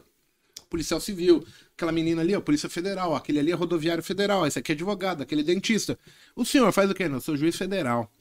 Policial 0.70 1.00
civil, 1.00 1.46
aquela 1.76 1.92
menina 1.92 2.22
ali, 2.22 2.36
ó, 2.36 2.42
Polícia 2.42 2.70
Federal, 2.70 3.16
aquele 3.16 3.40
ali 3.40 3.52
é 3.52 3.56
rodoviário 3.56 4.04
federal, 4.04 4.46
esse 4.48 4.58
aqui 4.58 4.72
é 4.72 4.76
advogado, 4.76 5.22
aquele 5.22 5.42
é 5.42 5.44
dentista. 5.44 6.00
O 6.36 6.44
senhor 6.44 6.72
faz 6.74 6.90
o 6.90 6.96
quê? 6.96 7.08
Não, 7.08 7.18
eu 7.18 7.22
sou 7.22 7.38
juiz 7.38 7.56
federal. 7.56 8.12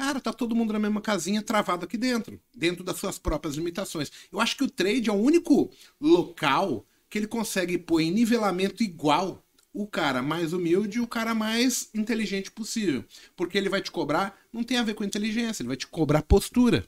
Cara, 0.00 0.18
tá 0.18 0.32
todo 0.32 0.56
mundo 0.56 0.72
na 0.72 0.78
mesma 0.78 1.02
casinha 1.02 1.42
travado 1.42 1.84
aqui 1.84 1.98
dentro, 1.98 2.40
dentro 2.56 2.82
das 2.82 2.96
suas 2.96 3.18
próprias 3.18 3.56
limitações. 3.56 4.10
Eu 4.32 4.40
acho 4.40 4.56
que 4.56 4.64
o 4.64 4.70
trade 4.70 5.10
é 5.10 5.12
o 5.12 5.16
único 5.16 5.70
local 6.00 6.86
que 7.10 7.18
ele 7.18 7.26
consegue 7.26 7.76
pôr 7.76 8.00
em 8.00 8.10
nivelamento 8.10 8.82
igual 8.82 9.44
o 9.74 9.86
cara 9.86 10.22
mais 10.22 10.54
humilde 10.54 10.96
e 10.96 11.00
o 11.02 11.06
cara 11.06 11.34
mais 11.34 11.90
inteligente 11.92 12.50
possível. 12.50 13.04
Porque 13.36 13.58
ele 13.58 13.68
vai 13.68 13.82
te 13.82 13.90
cobrar, 13.90 14.40
não 14.50 14.64
tem 14.64 14.78
a 14.78 14.82
ver 14.82 14.94
com 14.94 15.04
inteligência, 15.04 15.60
ele 15.62 15.68
vai 15.68 15.76
te 15.76 15.86
cobrar 15.86 16.22
postura. 16.22 16.82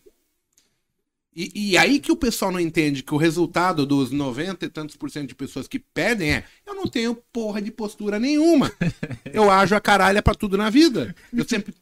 E, 1.36 1.72
e 1.72 1.76
aí 1.76 2.00
que 2.00 2.12
o 2.12 2.16
pessoal 2.16 2.50
não 2.50 2.60
entende 2.60 3.02
que 3.02 3.14
o 3.14 3.18
resultado 3.18 3.84
dos 3.84 4.10
90 4.10 4.64
e 4.64 4.68
tantos 4.70 4.96
por 4.96 5.10
cento 5.10 5.28
de 5.28 5.34
pessoas 5.34 5.68
que 5.68 5.78
perdem 5.78 6.32
é 6.32 6.44
eu 6.66 6.74
não 6.74 6.86
tenho 6.86 7.14
porra 7.14 7.60
de 7.60 7.70
postura 7.70 8.18
nenhuma. 8.18 8.72
Eu 9.32 9.50
ajo 9.50 9.74
a 9.74 9.80
caralha 9.80 10.22
pra 10.22 10.34
tudo 10.34 10.58
na 10.58 10.68
vida. 10.68 11.14
Eu 11.32 11.48
sempre 11.48 11.74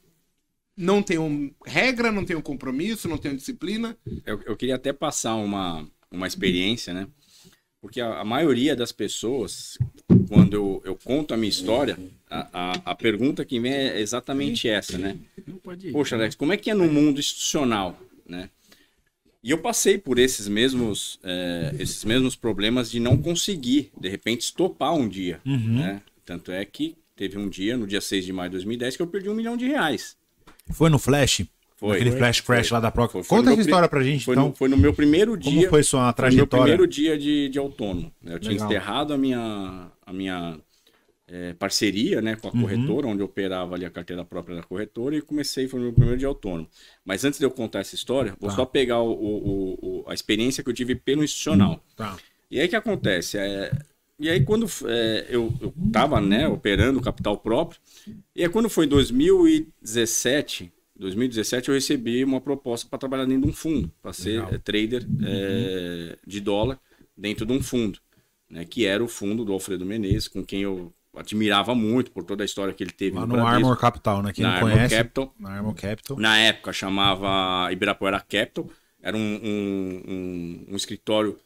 não 0.80 1.02
tenho 1.02 1.54
regra, 1.64 2.10
não 2.10 2.24
tenho 2.24 2.42
compromisso, 2.42 3.08
não 3.08 3.18
tenho 3.18 3.36
disciplina. 3.36 3.96
Eu, 4.24 4.40
eu 4.46 4.56
queria 4.56 4.76
até 4.76 4.92
passar 4.92 5.36
uma, 5.36 5.86
uma 6.10 6.26
experiência, 6.26 6.94
né? 6.94 7.06
Porque 7.82 8.00
a, 8.00 8.20
a 8.20 8.24
maioria 8.24 8.74
das 8.74 8.90
pessoas, 8.90 9.78
quando 10.28 10.54
eu, 10.54 10.82
eu 10.84 10.96
conto 10.96 11.34
a 11.34 11.36
minha 11.36 11.50
história, 11.50 11.98
a, 12.28 12.48
a, 12.52 12.72
a 12.86 12.94
pergunta 12.94 13.44
que 13.44 13.60
vem 13.60 13.72
é 13.72 14.00
exatamente 14.00 14.68
essa, 14.68 14.96
né? 14.96 15.18
Não 15.46 15.58
pode 15.58 15.88
ir. 15.88 15.92
Poxa, 15.92 16.16
Alex, 16.16 16.34
como 16.34 16.52
é 16.52 16.56
que 16.56 16.70
é 16.70 16.74
no 16.74 16.90
mundo 16.90 17.20
institucional, 17.20 17.98
né? 18.26 18.48
E 19.42 19.50
eu 19.50 19.58
passei 19.58 19.96
por 19.96 20.18
esses 20.18 20.48
mesmos, 20.48 21.18
é, 21.22 21.74
esses 21.78 22.04
mesmos 22.04 22.36
problemas 22.36 22.90
de 22.90 23.00
não 23.00 23.16
conseguir, 23.16 23.90
de 23.98 24.08
repente, 24.08 24.42
estopar 24.42 24.94
um 24.94 25.08
dia, 25.08 25.40
né? 25.76 26.02
Tanto 26.24 26.52
é 26.52 26.64
que 26.64 26.96
teve 27.16 27.38
um 27.38 27.48
dia, 27.48 27.76
no 27.76 27.86
dia 27.86 28.00
6 28.00 28.24
de 28.24 28.32
maio 28.32 28.50
de 28.50 28.56
2010, 28.56 28.96
que 28.96 29.02
eu 29.02 29.06
perdi 29.06 29.28
um 29.28 29.34
milhão 29.34 29.56
de 29.56 29.66
reais. 29.66 30.16
Foi 30.72 30.88
no 30.90 30.98
Flash? 30.98 31.44
Foi. 31.76 31.96
Aquele. 31.96 32.12
Flash 32.12 32.40
Crash 32.42 32.68
Foi. 32.68 32.74
lá 32.74 32.80
da 32.80 32.90
Proc. 32.90 33.10
Foi- 33.10 33.22
foi 33.22 33.38
Conta 33.38 33.48
no 33.50 33.52
essa 33.54 33.62
história 33.62 33.88
pra 33.88 34.02
gente, 34.02 34.24
Foi, 34.24 34.34
então. 34.34 34.48
no, 34.48 34.54
foi 34.54 34.68
no 34.68 34.76
meu 34.76 34.92
primeiro 34.92 35.30
Como 35.38 35.58
dia. 35.60 35.70
foi 35.70 35.82
sua 35.82 35.98
Foi 36.00 36.04
no 36.04 36.06
meu 36.06 36.14
trajetória? 36.14 36.62
primeiro 36.64 36.86
dia 36.86 37.18
de, 37.18 37.48
de 37.48 37.58
autônomo. 37.58 38.12
né? 38.22 38.34
Eu 38.34 38.38
tinha 38.38 38.52
Legal. 38.52 38.66
encerrado 38.68 39.14
a 39.14 39.18
minha, 39.18 39.90
a 40.04 40.12
minha 40.12 40.58
eh, 41.32 41.54
parceria 41.58 42.20
né, 42.20 42.34
com 42.36 42.48
a 42.48 42.52
Uhum. 42.52 42.60
corretora, 42.62 43.06
onde 43.06 43.22
eu 43.22 43.26
operava 43.26 43.74
ali 43.76 43.84
a 43.86 43.90
carteira 43.90 44.24
própria 44.24 44.56
da 44.56 44.62
corretora 44.64 45.16
e 45.16 45.22
comecei, 45.22 45.68
foi 45.68 45.78
o 45.80 45.82
meu 45.84 45.92
primeiro 45.92 46.18
dia 46.18 46.26
autônomo. 46.28 46.68
Mas 47.04 47.24
antes 47.24 47.38
de 47.38 47.46
eu 47.46 47.50
contar 47.52 47.78
essa 47.78 47.94
história, 47.94 48.34
vou 48.40 48.50
Tá. 48.50 48.56
só 48.56 48.66
pegar 48.66 49.00
o, 49.00 49.12
o- 49.12 49.78
o- 49.80 50.04
a 50.10 50.12
experiência 50.12 50.62
que 50.62 50.68
eu 50.68 50.74
tive 50.74 50.94
pelo 50.96 51.22
institucional. 51.24 51.82
Tá. 51.96 52.16
E 52.50 52.58
aí 52.60 52.66
o 52.66 52.68
que 52.68 52.74
acontece? 52.76 53.38
É, 53.38 53.70
e 54.20 54.28
aí 54.28 54.44
quando 54.44 54.66
é, 54.86 55.26
eu, 55.30 55.52
eu 55.60 55.74
tava, 55.92 56.20
né, 56.20 56.46
operando 56.46 57.00
capital 57.00 57.36
próprio, 57.38 57.80
e 58.36 58.42
aí 58.42 58.48
quando 58.48 58.68
foi 58.68 58.84
em 58.86 58.88
2017, 58.88 60.72
2017 60.96 61.68
eu 61.68 61.74
recebi 61.74 62.22
uma 62.24 62.40
proposta 62.40 62.88
para 62.88 62.98
trabalhar 62.98 63.24
dentro 63.24 63.42
de 63.42 63.48
um 63.48 63.52
fundo, 63.52 63.90
para 64.02 64.12
ser 64.12 64.40
Legal. 64.40 64.54
É, 64.54 64.58
trader 64.58 65.06
é, 65.24 66.16
de 66.26 66.40
dólar 66.40 66.78
dentro 67.16 67.46
de 67.46 67.52
um 67.52 67.62
fundo, 67.62 67.98
né, 68.48 68.64
que 68.64 68.86
era 68.86 69.02
o 69.02 69.08
fundo 69.08 69.44
do 69.44 69.52
Alfredo 69.52 69.84
Menezes, 69.86 70.28
com 70.28 70.44
quem 70.44 70.62
eu 70.62 70.92
admirava 71.16 71.74
muito 71.74 72.12
por 72.12 72.22
toda 72.24 72.44
a 72.44 72.46
história 72.46 72.72
que 72.72 72.84
ele 72.84 72.92
teve 72.92 73.16
Lá 73.16 73.26
no 73.26 73.36
no 73.36 73.44
Armor 73.46 73.76
Capital, 73.76 74.22
né? 74.22 74.32
Quem 74.32 74.44
na 74.44 74.50
não 74.50 74.56
Armor 74.58 74.72
conhece. 74.72 74.94
Capital. 74.94 75.34
Na 75.40 75.50
Armor 75.50 75.74
Capital. 75.74 76.16
Na 76.18 76.38
época 76.38 76.72
chamava 76.72 77.72
Ibirapuera 77.72 78.20
Capital, 78.20 78.70
era 79.02 79.16
um, 79.16 79.20
um, 79.42 80.02
um- 80.06 80.66
um 80.72 80.76
escritório 80.76 81.36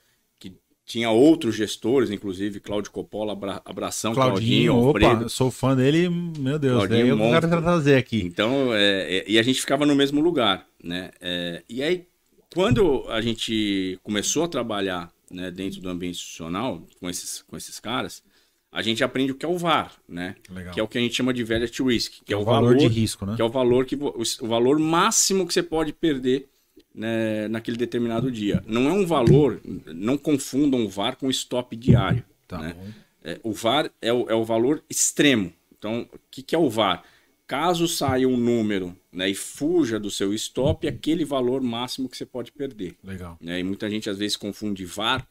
tinha 0.84 1.10
outros 1.10 1.54
gestores, 1.54 2.10
inclusive 2.10 2.60
Cláudio 2.60 2.90
Coppola, 2.90 3.32
Abra- 3.32 3.62
abração, 3.64 4.12
Claudinho, 4.12 4.72
Claudinho, 4.72 5.10
opa, 5.16 5.28
sou 5.28 5.50
fã 5.50 5.74
dele, 5.74 6.08
meu 6.08 6.58
Deus, 6.58 6.86
Claudinho 6.86 7.16
daí 7.16 7.34
eu 7.34 7.40
quero 7.40 7.62
trazer 7.62 7.96
aqui. 7.96 8.22
Então, 8.22 8.74
é, 8.74 9.16
é, 9.16 9.24
e 9.26 9.38
a 9.38 9.42
gente 9.42 9.60
ficava 9.60 9.86
no 9.86 9.94
mesmo 9.94 10.20
lugar, 10.20 10.66
né? 10.82 11.10
É, 11.20 11.62
e 11.68 11.82
aí, 11.82 12.06
quando 12.52 13.04
a 13.08 13.20
gente 13.20 13.98
começou 14.02 14.44
a 14.44 14.48
trabalhar 14.48 15.10
né, 15.30 15.50
dentro 15.50 15.80
do 15.80 15.88
ambiente 15.88 16.16
institucional 16.16 16.86
com 17.00 17.08
esses, 17.08 17.42
com 17.42 17.56
esses 17.56 17.80
caras, 17.80 18.22
a 18.70 18.82
gente 18.82 19.02
aprende 19.02 19.32
o 19.32 19.34
que 19.36 19.46
é 19.46 19.48
o 19.48 19.56
VAR, 19.56 19.92
né? 20.06 20.34
Legal. 20.50 20.74
Que 20.74 20.80
é 20.80 20.82
o 20.82 20.88
que 20.88 20.98
a 20.98 21.00
gente 21.00 21.14
chama 21.14 21.32
de 21.32 21.44
value 21.44 21.66
risk, 21.86 22.24
que 22.24 22.34
é, 22.34 22.36
o 22.36 22.44
valor 22.44 22.76
de 22.76 22.88
risco, 22.88 23.24
né? 23.24 23.36
que 23.36 23.40
é 23.40 23.44
o 23.44 23.48
valor 23.48 23.86
que 23.86 23.94
o 23.96 24.46
valor 24.46 24.78
máximo 24.78 25.46
que 25.46 25.54
você 25.54 25.62
pode 25.62 25.92
perder 25.92 26.48
né, 26.94 27.48
naquele 27.48 27.76
determinado 27.76 28.30
dia. 28.30 28.62
Não 28.66 28.88
é 28.88 28.92
um 28.92 29.04
valor, 29.04 29.60
não 29.86 30.16
confundam 30.16 30.84
o 30.84 30.88
VAR 30.88 31.16
com 31.16 31.26
o 31.26 31.30
stop 31.30 31.74
diário. 31.76 32.24
Tá 32.46 32.58
né? 32.58 32.76
É, 33.22 33.40
o 33.42 33.52
VAR 33.52 33.90
é 34.00 34.12
o, 34.12 34.28
é 34.30 34.34
o 34.34 34.44
valor 34.44 34.82
extremo. 34.88 35.52
Então, 35.76 36.08
o 36.12 36.18
que, 36.30 36.42
que 36.42 36.54
é 36.54 36.58
o 36.58 36.70
VAR? 36.70 37.02
Caso 37.46 37.86
saia 37.88 38.28
um 38.28 38.36
número 38.36 38.96
né, 39.12 39.28
e 39.28 39.34
fuja 39.34 39.98
do 39.98 40.10
seu 40.10 40.32
stop, 40.32 40.86
é 40.86 40.90
aquele 40.90 41.24
valor 41.24 41.62
máximo 41.62 42.08
que 42.08 42.16
você 42.16 42.24
pode 42.24 42.52
perder. 42.52 42.96
Legal. 43.02 43.36
né? 43.40 43.60
E 43.60 43.62
muita 43.62 43.90
gente 43.90 44.08
às 44.08 44.18
vezes 44.18 44.36
confunde 44.36 44.84
VAR 44.84 45.26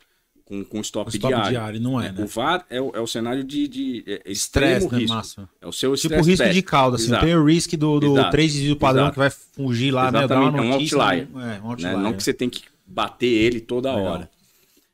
com, 0.46 0.64
com 0.64 0.82
stop, 0.82 1.10
O 1.10 1.16
stop 1.16 1.34
diário. 1.34 1.50
diário, 1.52 1.80
não 1.80 2.00
é, 2.02 2.12
né? 2.12 2.24
O 2.24 2.28
VAR 2.28 2.66
é 2.70 2.82
o, 2.82 2.92
é 2.96 3.00
o 3.00 3.08
cenário 3.08 3.44
de, 3.44 3.68
de 3.68 4.04
é, 4.06 4.22
Estresse, 4.26 4.86
extremo 4.86 4.92
né, 4.92 4.98
risco. 5.00 5.16
máximo? 5.16 5.50
É 5.62 5.68
o 5.68 5.72
seu 5.72 5.96
Tipo 5.96 6.16
stress 6.16 6.30
risco 6.30 6.50
de 6.54 6.62
cauda, 6.62 6.96
assim. 6.98 7.06
Exato. 7.06 7.26
Tem 7.26 7.36
o 7.36 7.46
risk 7.46 7.74
do, 7.76 8.00
do 8.00 8.14
Exato. 8.14 8.32
trade 8.32 8.52
desvio 8.54 8.76
padrão 8.76 9.04
Exato. 9.04 9.14
que 9.14 9.20
vai 9.20 9.30
fugir 9.30 9.92
lá, 9.92 10.12
né? 10.12 10.28
Dar 10.28 10.40
uma 10.40 10.50
Exatamente, 10.50 10.58
é 10.58 10.62
um 10.62 10.70
notícia. 10.72 10.98
outlier. 10.98 11.28
É, 11.28 11.36
um 11.36 11.40
né? 11.40 11.62
outlier. 11.64 11.98
Não 11.98 12.14
que 12.14 12.24
você 12.24 12.34
tem 12.34 12.50
que 12.50 12.64
bater 12.86 13.28
ele 13.28 13.62
toda 13.62 13.94
Legal. 13.96 14.12
hora. 14.14 14.30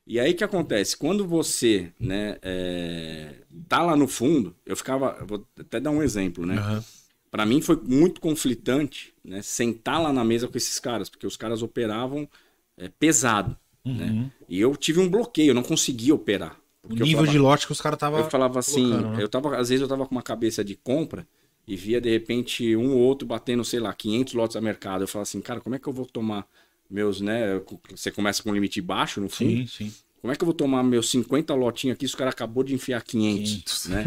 E 0.05 0.19
aí 0.19 0.31
o 0.31 0.35
que 0.35 0.43
acontece? 0.43 0.97
Quando 0.97 1.27
você 1.27 1.91
né, 1.99 2.37
é, 2.41 3.35
tá 3.67 3.81
lá 3.83 3.95
no 3.95 4.07
fundo, 4.07 4.55
eu 4.65 4.75
ficava. 4.75 5.23
Vou 5.25 5.45
até 5.59 5.79
dar 5.79 5.91
um 5.91 6.01
exemplo, 6.01 6.45
né? 6.45 6.55
Aham. 6.57 6.83
Para 7.31 7.45
mim 7.45 7.61
foi 7.61 7.79
muito 7.83 8.19
conflitante 8.19 9.13
né, 9.23 9.43
sentar 9.43 10.01
lá 10.01 10.11
na 10.11 10.23
mesa 10.23 10.47
com 10.47 10.57
esses 10.57 10.79
caras, 10.79 11.09
porque 11.09 11.27
os 11.27 11.37
caras 11.37 11.61
operavam 11.61 12.27
é, 12.75 12.89
pesado. 12.89 13.55
Né? 13.93 14.31
E 14.47 14.59
eu 14.59 14.75
tive 14.75 14.99
um 14.99 15.09
bloqueio, 15.09 15.49
eu 15.51 15.55
não 15.55 15.63
conseguia 15.63 16.13
operar. 16.15 16.57
O 16.83 16.93
nível 16.93 17.07
falava- 17.17 17.31
de 17.31 17.37
lote 17.39 17.65
que 17.67 17.71
os 17.71 17.81
caras 17.81 17.97
estavam. 17.97 18.19
eu 18.19 18.29
falava 18.29 18.57
assim, 18.59 18.91
né? 18.93 19.17
eu 19.21 19.27
tava, 19.29 19.57
às 19.57 19.69
vezes 19.69 19.81
eu 19.81 19.87
tava 19.87 20.05
com 20.05 20.15
uma 20.15 20.23
cabeça 20.23 20.63
de 20.63 20.75
compra 20.75 21.27
e 21.67 21.75
via 21.75 22.01
de 22.01 22.09
repente 22.09 22.75
um 22.75 22.93
ou 22.93 22.99
outro 22.99 23.27
batendo, 23.27 23.63
sei 23.63 23.79
lá, 23.79 23.93
500 23.93 24.33
lotes 24.33 24.55
a 24.55 24.61
mercado. 24.61 25.03
Eu 25.03 25.07
falava 25.07 25.23
assim, 25.23 25.41
cara, 25.41 25.59
como 25.61 25.75
é 25.75 25.79
que 25.79 25.87
eu 25.87 25.93
vou 25.93 26.05
tomar 26.05 26.47
meus, 26.89 27.21
né? 27.21 27.61
Você 27.91 28.09
começa 28.09 28.41
com 28.41 28.49
um 28.49 28.53
limite 28.53 28.81
baixo 28.81 29.21
no 29.21 29.29
fundo. 29.29 29.51
Sim, 29.51 29.67
sim. 29.67 29.93
Como 30.21 30.33
é 30.33 30.35
que 30.35 30.43
eu 30.43 30.47
vou 30.47 30.53
tomar 30.55 30.83
meus 30.83 31.09
50 31.11 31.53
lotinhos 31.53 31.95
aqui 31.95 32.05
se 32.07 32.13
o 32.13 32.17
cara 32.17 32.29
acabou 32.31 32.61
de 32.63 32.73
enfiar 32.73 33.01
500, 33.03 33.51
500. 33.51 33.85
né? 33.87 34.05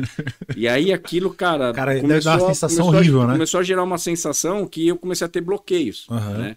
E 0.57 0.67
aí 0.69 0.93
aquilo, 0.93 1.33
cara, 1.33 1.73
Cara, 1.75 1.95
dar 2.21 2.39
uma 2.39 2.49
sensação 2.49 2.85
começou 2.85 2.85
a- 2.85 2.99
horrível, 2.99 3.27
né? 3.27 3.33
Começou 3.35 3.61
a 3.61 3.63
gerar 3.63 3.83
uma 3.85 3.97
sensação 3.99 4.67
que 4.67 4.89
eu 4.89 4.97
comecei 4.99 5.25
a 5.25 5.31
ter 5.31 5.41
bloqueios, 5.41 6.07
Aham. 6.11 6.39
né? 6.39 6.57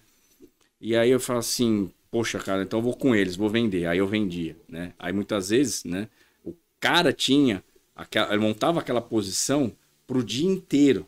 E 0.82 0.96
aí 0.96 1.10
eu 1.10 1.20
falo 1.22 1.40
assim, 1.40 1.90
poxa, 2.12 2.40
cara, 2.40 2.64
então 2.64 2.80
eu 2.80 2.84
vou 2.84 2.96
com 2.96 3.16
eles, 3.16 3.36
vou 3.36 3.50
vender. 3.50 3.86
Aí 3.88 3.98
eu 3.98 4.08
vendia, 4.08 4.56
né? 4.70 4.94
Aí 4.98 5.12
muitas 5.14 5.50
vezes, 5.50 5.84
né, 5.84 6.08
o 6.44 6.54
cara 6.80 7.12
tinha, 7.14 7.64
aquela, 7.96 8.30
ele 8.34 8.42
montava 8.42 8.80
aquela 8.80 9.02
posição 9.02 9.72
pro 10.08 10.24
dia 10.24 10.48
inteiro. 10.50 11.06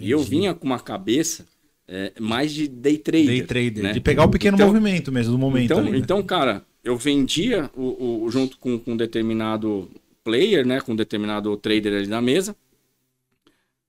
E 0.00 0.10
eu 0.10 0.20
vinha 0.20 0.54
com 0.54 0.64
uma 0.66 0.80
cabeça 0.80 1.46
é, 1.86 2.12
mais 2.18 2.52
de 2.52 2.66
day 2.68 2.96
trader. 2.98 3.26
Day 3.26 3.42
trader. 3.42 3.82
né? 3.82 3.92
De 3.92 4.00
pegar 4.00 4.24
o 4.24 4.30
pequeno 4.30 4.56
Então- 4.56 4.66
movimento 4.68 5.12
mesmo, 5.12 5.32
do 5.32 5.38
momento 5.38 5.64
então, 5.64 5.78
ali. 5.78 5.90
né? 5.90 5.98
então, 5.98 6.22
cara, 6.22 6.64
eu 6.82 6.96
vendia 6.96 7.70
o, 7.76 8.24
o- 8.24 8.30
junto 8.30 8.56
com, 8.58 8.78
com 8.78 8.92
um 8.92 8.96
determinado 8.96 9.90
player, 10.24 10.66
né? 10.66 10.80
Com 10.80 10.92
um 10.92 10.96
determinado 10.96 11.54
trader 11.58 11.92
ali 11.94 12.06
na 12.06 12.20
mesa. 12.22 12.56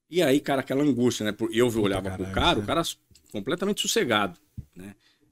E 0.10 0.22
aí, 0.22 0.39
cara, 0.39 0.60
aquela 0.62 0.84
angústia, 0.84 1.26
né? 1.26 1.36
Eu 1.52 1.68
olhava 1.82 2.12
pro 2.12 2.26
caralho, 2.26 2.34
cara, 2.34 2.56
né? 2.58 2.63
o 2.63 2.66
cara 2.68 2.82
completamente 3.32 3.82
sossegado. 3.82 4.38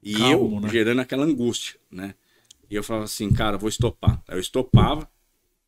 Né? 0.04 0.12
E 0.12 0.14
Calmo, 0.14 0.58
eu 0.58 0.62
né? 0.62 0.70
gerando 0.70 1.00
aquela 1.00 1.26
angústia, 1.26 1.80
né? 1.92 2.16
E 2.70 2.76
eu 2.76 2.84
falava 2.84 3.06
assim, 3.06 3.32
cara, 3.32 3.58
vou 3.58 3.70
estopar. 3.70 4.22
Aí 4.28 4.36
eu 4.36 4.40
estopava, 4.40 5.10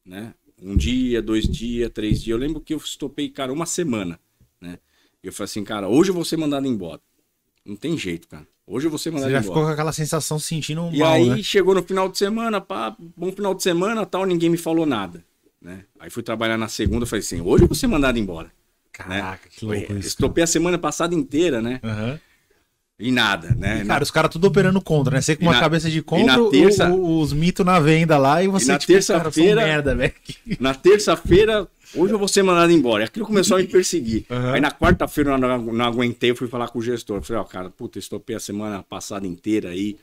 né? 0.05 0.33
Um 0.61 0.77
dia, 0.77 1.21
dois 1.21 1.45
dias, 1.47 1.89
três 1.93 2.21
dias. 2.21 2.29
Eu 2.33 2.37
lembro 2.37 2.61
que 2.61 2.73
eu 2.73 2.77
estopei, 2.77 3.29
cara, 3.29 3.51
uma 3.51 3.65
semana, 3.65 4.19
né? 4.61 4.79
E 5.21 5.27
eu 5.27 5.33
falei 5.33 5.45
assim, 5.45 5.63
cara, 5.63 5.87
hoje 5.89 6.11
eu 6.11 6.15
vou 6.15 6.23
ser 6.23 6.37
mandado 6.37 6.65
embora. 6.65 7.01
Não 7.65 7.75
tem 7.75 7.97
jeito, 7.97 8.27
cara. 8.27 8.47
Hoje 8.65 8.87
eu 8.87 8.89
vou 8.89 8.97
ser 8.97 9.11
mandado 9.11 9.27
Você 9.29 9.33
já 9.33 9.39
embora. 9.39 9.53
ficou 9.53 9.63
com 9.65 9.73
aquela 9.73 9.91
sensação 9.91 10.39
se 10.39 10.47
sentindo 10.47 10.89
E 10.93 10.99
mal, 10.99 11.13
aí 11.13 11.29
né? 11.29 11.43
chegou 11.43 11.75
no 11.75 11.83
final 11.83 12.07
de 12.07 12.17
semana, 12.17 12.61
pá, 12.61 12.95
bom 12.97 13.31
final 13.33 13.53
de 13.53 13.61
semana, 13.61 14.05
tal, 14.05 14.25
ninguém 14.25 14.49
me 14.49 14.57
falou 14.57 14.85
nada, 14.85 15.23
né? 15.61 15.83
Aí 15.99 16.09
fui 16.09 16.23
trabalhar 16.23 16.57
na 16.57 16.69
segunda, 16.69 17.05
falei 17.05 17.19
assim, 17.19 17.41
hoje 17.41 17.65
eu 17.65 17.67
vou 17.67 17.75
ser 17.75 17.87
mandado 17.87 18.17
embora. 18.17 18.49
Caraca, 18.93 19.49
que 19.49 19.59
Foi, 19.59 19.79
louco 19.79 19.93
isso. 19.97 20.07
Estopei 20.07 20.43
a 20.45 20.47
semana 20.47 20.77
passada 20.77 21.13
inteira, 21.13 21.61
né? 21.61 21.81
Aham. 21.83 22.19
E 23.05 23.11
nada, 23.11 23.53
né? 23.55 23.81
E, 23.83 23.85
cara, 23.85 24.01
os 24.03 24.09
caras 24.11 24.31
tudo 24.31 24.47
operando 24.47 24.79
contra, 24.81 25.15
né? 25.15 25.21
Você 25.21 25.35
com 25.35 25.43
uma 25.43 25.53
na- 25.53 25.59
cabeça 25.59 25.89
de 25.89 26.01
contra, 26.01 26.37
na 26.37 26.49
terça- 26.49 26.89
o- 26.89 27.19
os 27.19 27.33
mitos 27.33 27.65
na 27.65 27.79
venda 27.79 28.17
lá 28.17 28.41
e 28.41 28.47
você, 28.47 28.65
E 28.65 28.67
na 28.69 28.77
tipo, 28.79 28.93
terça-feira- 28.93 29.61
merda, 29.63 29.93
velho. 29.95 30.13
Na 30.59 30.73
terça-feira, 30.73 31.67
hoje 31.95 32.13
eu 32.13 32.17
vou 32.19 32.27
ser 32.27 32.43
mandado 32.43 32.71
embora. 32.71 33.03
E 33.03 33.05
aquilo 33.05 33.25
começou 33.25 33.57
a 33.57 33.59
me 33.59 33.67
perseguir. 33.67 34.25
Aham. 34.29 34.53
Aí 34.53 34.61
na 34.61 34.71
quarta-feira 34.71 35.31
eu 35.31 35.37
não, 35.37 35.61
não 35.73 35.85
aguentei, 35.85 36.31
eu 36.31 36.35
fui 36.35 36.47
falar 36.47 36.69
com 36.69 36.79
o 36.79 36.81
gestor. 36.81 37.21
Falei, 37.21 37.41
ó, 37.41 37.43
cara, 37.45 37.69
puta, 37.69 37.99
estopei 37.99 38.35
a 38.35 38.39
semana 38.39 38.81
passada 38.83 39.27
inteira 39.27 39.69
aí. 39.69 39.97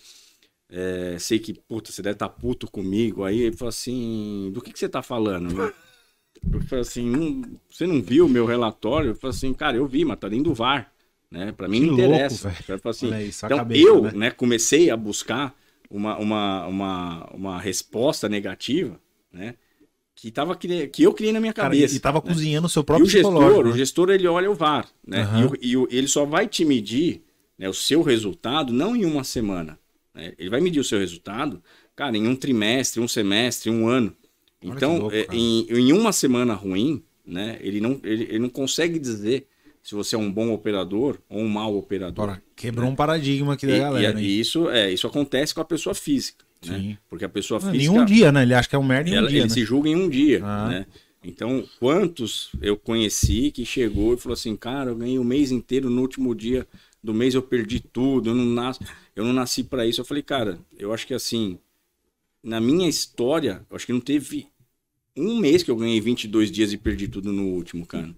É, 0.72 1.16
sei 1.18 1.38
que, 1.38 1.54
puta, 1.54 1.90
você 1.90 2.00
deve 2.02 2.14
estar 2.14 2.28
puto 2.28 2.70
comigo. 2.70 3.24
Aí 3.24 3.40
ele 3.40 3.56
falou 3.56 3.70
assim, 3.70 4.50
do 4.52 4.60
que, 4.60 4.72
que 4.72 4.78
você 4.78 4.88
tá 4.88 5.02
falando? 5.02 5.52
né? 5.54 5.72
Eu 6.52 6.60
falei 6.62 6.82
assim, 6.82 7.04
"Não- 7.04 7.42
você 7.70 7.86
não 7.86 8.00
viu 8.00 8.26
o 8.26 8.28
meu 8.28 8.46
relatório? 8.46 9.10
Eu 9.10 9.14
falei 9.14 9.36
assim, 9.36 9.52
cara, 9.52 9.76
eu 9.76 9.86
vi, 9.86 10.04
mas 10.04 10.18
tá 10.18 10.28
dentro 10.28 10.44
do 10.44 10.54
VAR. 10.54 10.90
Né? 11.30 11.52
Pra 11.52 11.68
mim 11.68 11.80
Que 11.80 11.86
não 11.86 11.94
interessa. 11.94 12.48
assim, 12.88 13.06
a 13.46 13.46
então 13.46 13.58
cabeça, 13.58 13.88
eu 13.88 14.02
né? 14.02 14.12
né, 14.14 14.30
comecei 14.30 14.90
a 14.90 14.96
buscar 14.96 15.54
uma, 15.88 16.18
uma, 16.18 16.66
uma, 16.66 17.24
uma 17.32 17.60
resposta 17.60 18.28
negativa, 18.28 19.00
né? 19.32 19.54
Que, 20.14 20.30
tava, 20.30 20.54
que 20.56 21.02
eu 21.02 21.14
criei 21.14 21.32
na 21.32 21.40
minha 21.40 21.52
Cara, 21.52 21.68
cabeça. 21.70 21.96
e 21.96 22.00
tava 22.00 22.20
né? 22.24 22.34
cozinhando 22.34 22.66
o 22.66 22.70
seu 22.70 22.82
E 22.82 22.84
próprio 22.84 23.06
o 23.06 23.08
gestor, 23.08 23.32
psicológico. 23.32 23.68
o 23.68 23.70
né? 23.70 23.78
gestor 23.78 24.10
ele 24.10 24.26
olha 24.28 24.50
o 24.50 24.54
VAR, 24.54 24.88
né? 25.06 25.22
Aham. 25.22 25.56
E, 25.62 25.76
o- 25.76 25.88
e 25.90 25.96
ele 25.96 26.08
só 26.08 26.24
vai 26.24 26.46
te 26.46 26.64
medir 26.64 27.22
né, 27.58 27.68
o 27.68 27.74
seu 27.74 28.02
resultado 28.02 28.72
não 28.72 28.94
em 28.96 29.04
uma 29.04 29.24
semana. 29.24 29.78
né? 30.14 30.34
Ele 30.38 30.50
vai 30.50 30.60
medir 30.60 30.80
o 30.80 30.84
seu 30.84 30.98
resultado, 30.98 31.62
cara, 31.96 32.16
em 32.16 32.26
um 32.28 32.36
trimestre, 32.36 33.00
um 33.00 33.08
semestre, 33.08 33.70
um 33.70 33.88
ano. 33.88 34.14
Olha 34.62 34.72
Então, 34.76 34.98
louco, 34.98 35.14
é, 35.16 35.24
cara. 35.24 35.38
em, 35.38 35.66
em 35.70 35.92
uma 35.92 36.12
semana 36.12 36.54
ruim, 36.54 37.02
né? 37.24 37.58
Ele 37.60 37.80
não, 37.80 37.98
ele, 38.04 38.24
ele 38.24 38.38
não 38.40 38.50
consegue 38.50 38.98
dizer 38.98 39.46
se 39.90 39.94
você 39.96 40.14
é 40.14 40.18
um 40.18 40.30
bom 40.30 40.52
operador 40.52 41.18
ou 41.28 41.40
um 41.40 41.48
mau 41.48 41.76
operador. 41.76 42.22
Agora, 42.26 42.42
quebrou 42.54 42.88
um 42.88 42.94
paradigma 42.94 43.54
aqui 43.54 43.66
da 43.66 43.74
E, 43.76 43.80
galera, 43.80 44.20
e- 44.20 44.22
hein? 44.24 44.30
e 44.30 44.38
isso, 44.40 44.70
é, 44.70 44.88
isso 44.92 45.04
acontece 45.04 45.52
com 45.52 45.60
a 45.60 45.64
pessoa 45.64 45.96
física. 45.96 46.44
Né? 46.64 46.78
Sim. 46.78 46.98
Porque 47.08 47.24
a 47.24 47.28
pessoa 47.28 47.58
Ah, 47.58 47.72
física. 47.72 47.78
Nenhum 47.92 48.04
dia, 48.04 48.30
né? 48.30 48.42
Ele 48.42 48.54
acha 48.54 48.68
que 48.68 48.76
é 48.76 48.78
um 48.78 48.84
merda 48.84 49.10
em 49.10 49.14
um 49.14 49.16
Ela- 49.16 49.28
dia, 49.28 49.38
ele 49.40 49.48
né? 49.48 49.52
se 49.52 49.64
julga 49.64 49.88
em 49.88 49.96
um 49.96 50.08
dia, 50.08 50.44
Ah. 50.44 50.68
né? 50.68 50.86
Então, 51.24 51.64
quantos 51.80 52.50
eu 52.62 52.76
conheci 52.76 53.50
que 53.50 53.64
chegou 53.66 54.14
e 54.14 54.16
falou 54.16 54.34
assim, 54.34 54.54
cara, 54.56 54.90
eu 54.90 54.96
ganhei 54.96 55.18
o 55.18 55.24
mês 55.24 55.50
inteiro, 55.50 55.90
no 55.90 56.00
último 56.02 56.32
dia 56.36 56.64
do 57.02 57.12
mês 57.12 57.34
eu 57.34 57.42
perdi 57.42 57.80
tudo, 57.80 58.30
eu 58.30 58.34
não 58.36 58.44
nasci, 58.44 58.80
eu 59.16 59.24
não 59.24 59.32
nasci 59.32 59.64
para 59.64 59.84
isso. 59.84 60.00
Eu 60.00 60.04
falei, 60.04 60.22
cara, 60.22 60.56
eu 60.78 60.94
acho 60.94 61.04
que 61.04 61.12
assim, 61.14 61.58
na 62.44 62.60
minha 62.60 62.88
história, 62.88 63.66
eu 63.68 63.74
acho 63.74 63.86
que 63.86 63.92
não 63.92 64.00
teve 64.00 64.46
um 65.16 65.36
mês 65.40 65.64
que 65.64 65.70
eu 65.72 65.76
ganhei 65.76 66.00
22 66.00 66.48
dias 66.48 66.72
e 66.72 66.78
perdi 66.78 67.08
tudo 67.08 67.32
no 67.32 67.48
último, 67.48 67.84
cara. 67.84 68.14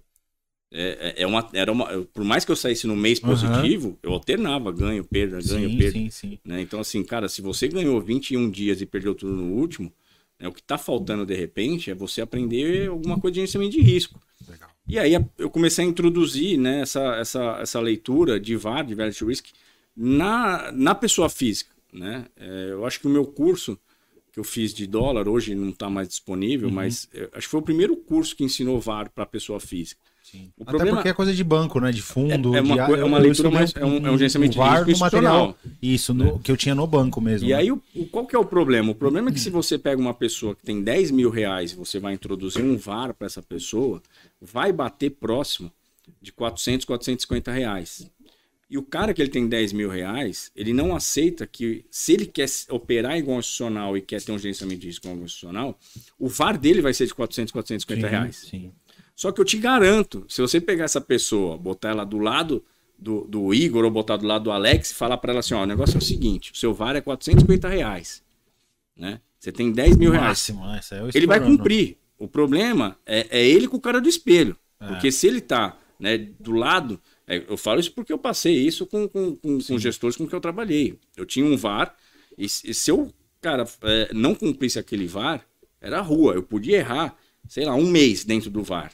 É, 0.75 1.13
é- 1.19 1.21
é 1.23 1.27
uma, 1.27 1.47
era 1.53 1.71
uma, 1.71 1.85
por 2.11 2.23
mais 2.23 2.43
que 2.43 2.51
eu 2.51 2.55
saísse 2.55 2.87
no 2.87 2.95
mês 2.95 3.19
positivo, 3.19 3.95
eu 4.01 4.11
alternava 4.11 4.71
ganho, 4.71 5.03
perda, 5.03 5.39
ganho, 5.39 5.69
Sim, 5.69 5.77
perda 5.77 5.99
sim, 5.99 6.09
sim. 6.09 6.39
né? 6.43 6.61
Então, 6.61 6.79
assim, 6.79 7.03
cara, 7.03 7.29
se 7.29 7.41
você 7.43 7.67
ganhou 7.67 8.01
21 8.01 8.49
dias 8.49 8.81
e 8.81 8.85
perdeu 8.87 9.13
tudo 9.13 9.33
no 9.35 9.53
último, 9.53 9.93
né, 10.39 10.47
o 10.47 10.51
que 10.51 10.63
tá 10.63 10.77
faltando 10.77 11.25
de 11.27 11.35
repente 11.35 11.91
é 11.91 11.93
você 11.93 12.21
aprender 12.21 12.89
alguma 12.89 13.19
coisa 13.19 13.33
de 13.33 13.39
gerenciamento 13.41 13.71
de 13.73 13.81
risco. 13.81 14.19
Legal. 14.49 14.69
E 14.87 14.97
aí 14.97 15.13
eu 15.37 15.49
comecei 15.49 15.85
a 15.85 15.87
introduzir 15.87 16.57
né, 16.57 16.81
essa, 16.81 17.15
essa, 17.17 17.57
essa 17.61 17.79
leitura 17.79 18.39
de 18.39 18.55
VAR, 18.55 18.83
de 18.83 18.95
Value 18.95 19.13
Risk, 19.27 19.45
na, 19.95 20.71
na 20.71 20.95
pessoa 20.95 21.29
física. 21.29 21.71
Né? 21.93 22.25
É, 22.35 22.69
eu 22.71 22.83
acho 22.85 22.99
que 22.99 23.05
o 23.05 23.09
meu 23.11 23.25
curso 23.25 23.77
que 24.31 24.39
eu 24.39 24.43
fiz 24.43 24.73
de 24.73 24.87
dólar, 24.87 25.27
hoje 25.29 25.53
não 25.53 25.69
está 25.69 25.87
mais 25.87 26.07
disponível, 26.07 26.67
Uhum. 26.67 26.73
mas 26.73 27.07
é, 27.13 27.29
acho 27.33 27.45
que 27.47 27.51
foi 27.51 27.59
o 27.59 27.63
primeiro 27.63 27.95
curso 27.95 28.35
que 28.35 28.43
ensinou 28.43 28.79
VAR 28.79 29.11
para 29.11 29.27
pessoa 29.27 29.59
física. 29.59 30.01
Sim. 30.33 30.49
O 30.57 30.63
Até 30.63 30.71
problema- 30.71 30.97
porque 30.97 31.09
é 31.09 31.13
coisa 31.13 31.31
de 31.31 31.43
banco, 31.43 31.79
né? 31.79 31.91
De 31.91 32.01
fundo. 32.01 32.31
É- 32.55 32.57
é 32.57 32.61
uma 32.61 32.73
de, 32.87 32.93
é 32.99 33.03
uma 33.03 33.19
leitura 33.19 33.51
mais- 33.51 33.71
é 33.75 33.85
um- 33.85 34.07
é 34.07 34.09
um 34.11 34.17
gerenciamento 34.17 34.53
de 34.53 34.57
VAR 34.57 34.83
risco 34.83 34.99
material. 35.03 35.49
institucional. 35.49 35.77
Isso, 35.79 36.11
no- 36.13 36.39
que 36.39 36.51
eu 36.51 36.57
tinha 36.57 36.73
no 36.73 36.87
banco 36.87 37.21
mesmo. 37.21 37.47
E 37.47 37.51
né? 37.51 37.55
aí, 37.57 37.71
o, 37.71 37.79
o- 37.95 38.07
qual 38.07 38.25
que 38.25 38.35
é 38.35 38.39
o 38.39 38.43
problema? 38.45 38.89
O 38.91 38.95
problema 38.95 39.29
é 39.29 39.33
que 39.33 39.39
se 39.39 39.51
você 39.51 39.77
pega 39.77 40.01
uma 40.01 40.13
pessoa 40.13 40.55
que 40.55 40.63
tem 40.63 40.81
10 40.81 41.11
mil 41.11 41.29
reais 41.29 41.71
e 41.73 41.75
você 41.75 41.99
vai 41.99 42.15
introduzir 42.15 42.63
um 42.63 42.75
VAR 42.77 43.13
para 43.13 43.27
essa 43.27 43.43
pessoa, 43.43 44.01
vai 44.41 44.73
bater 44.73 45.11
próximo 45.11 45.71
de 46.19 46.31
400, 46.31 46.83
450 46.85 47.51
reais. 47.51 48.09
E 48.69 48.77
o 48.77 48.81
cara 48.81 49.13
que 49.13 49.21
ele 49.21 49.29
tem 49.29 49.47
10 49.47 49.71
mil 49.71 49.87
reais, 49.87 50.49
ele 50.55 50.73
não 50.73 50.95
aceita 50.95 51.45
que, 51.45 51.85
se 51.91 52.11
ele 52.13 52.25
quer 52.25 52.49
operar 52.71 53.15
igual 53.19 53.37
um 53.37 53.39
institucional 53.39 53.95
e 53.95 54.01
quer 54.01 54.19
ter 54.19 54.31
um 54.31 54.39
gerenciamento 54.39 54.79
de 54.81 54.87
risco 54.87 55.05
igual 55.05 55.21
um 55.21 55.25
institucional, 55.25 55.77
o 56.17 56.27
VAR 56.27 56.57
dele 56.57 56.81
vai 56.81 56.91
ser 56.91 57.05
de 57.05 57.13
400, 57.13 57.51
450 57.51 58.01
Sim, 58.07 58.11
reais. 58.11 58.35
Sim. 58.49 58.71
Só 59.15 59.31
que 59.31 59.39
eu 59.39 59.45
te 59.45 59.57
garanto, 59.57 60.25
se 60.27 60.41
você 60.41 60.59
pegar 60.59 60.85
essa 60.85 61.01
pessoa, 61.01 61.57
botar 61.57 61.89
ela 61.89 62.03
do 62.03 62.17
lado 62.17 62.63
do, 62.97 63.25
do 63.25 63.53
Igor 63.53 63.83
ou 63.83 63.91
botar 63.91 64.17
do 64.17 64.25
lado 64.25 64.45
do 64.45 64.51
Alex 64.51 64.91
e 64.91 64.95
falar 64.95 65.17
para 65.17 65.31
ela 65.31 65.39
assim, 65.39 65.53
ó, 65.53 65.63
o 65.63 65.67
negócio 65.67 65.95
é 65.95 65.99
o 65.99 66.01
seguinte, 66.01 66.51
o 66.51 66.55
seu 66.55 66.73
VAR 66.73 66.95
é 66.95 67.01
450 67.01 67.67
reais, 67.67 68.23
né? 68.95 69.19
Você 69.39 69.51
tem 69.51 69.71
10 69.73 69.97
mil 69.97 70.11
reais. 70.11 70.27
Máximo, 70.27 70.65
né? 70.65 70.79
Isso 70.79 70.95
aí 70.95 71.01
é 71.01 71.09
Ele 71.13 71.27
vai 71.27 71.39
cumprir. 71.39 71.97
O 72.17 72.29
problema 72.29 72.97
é, 73.05 73.27
é 73.29 73.45
ele 73.45 73.67
com 73.67 73.75
o 73.75 73.81
cara 73.81 73.99
do 73.99 74.07
espelho. 74.07 74.55
É. 74.79 74.87
Porque 74.87 75.11
se 75.11 75.27
ele 75.27 75.41
tá 75.41 75.77
né, 75.99 76.17
do 76.17 76.53
lado... 76.53 76.97
é, 77.27 77.43
eu 77.49 77.57
falo 77.57 77.81
isso 77.81 77.91
porque 77.91 78.13
eu 78.13 78.17
passei 78.17 78.55
isso 78.55 78.85
com, 78.85 79.05
com, 79.05 79.35
com, 79.35 79.59
com 79.59 79.77
gestores 79.77 80.15
com 80.15 80.25
que 80.25 80.33
eu 80.33 80.39
trabalhei. 80.39 80.97
Eu 81.17 81.25
tinha 81.25 81.45
um 81.45 81.57
VAR 81.57 81.93
e, 82.37 82.47
se 82.47 82.69
e 82.69 82.73
se 82.73 82.89
eu, 82.89 83.13
cara, 83.41 83.65
é, 83.81 84.13
não 84.13 84.33
cumprisse 84.33 84.79
aquele 84.79 85.07
VAR, 85.07 85.45
era 85.81 85.99
rua. 85.99 86.35
Eu 86.35 86.43
podia 86.43 86.77
errar, 86.77 87.17
sei 87.49 87.65
lá, 87.65 87.75
um 87.75 87.85
mês 87.85 88.23
dentro 88.23 88.49
do 88.49 88.63
VAR. 88.63 88.93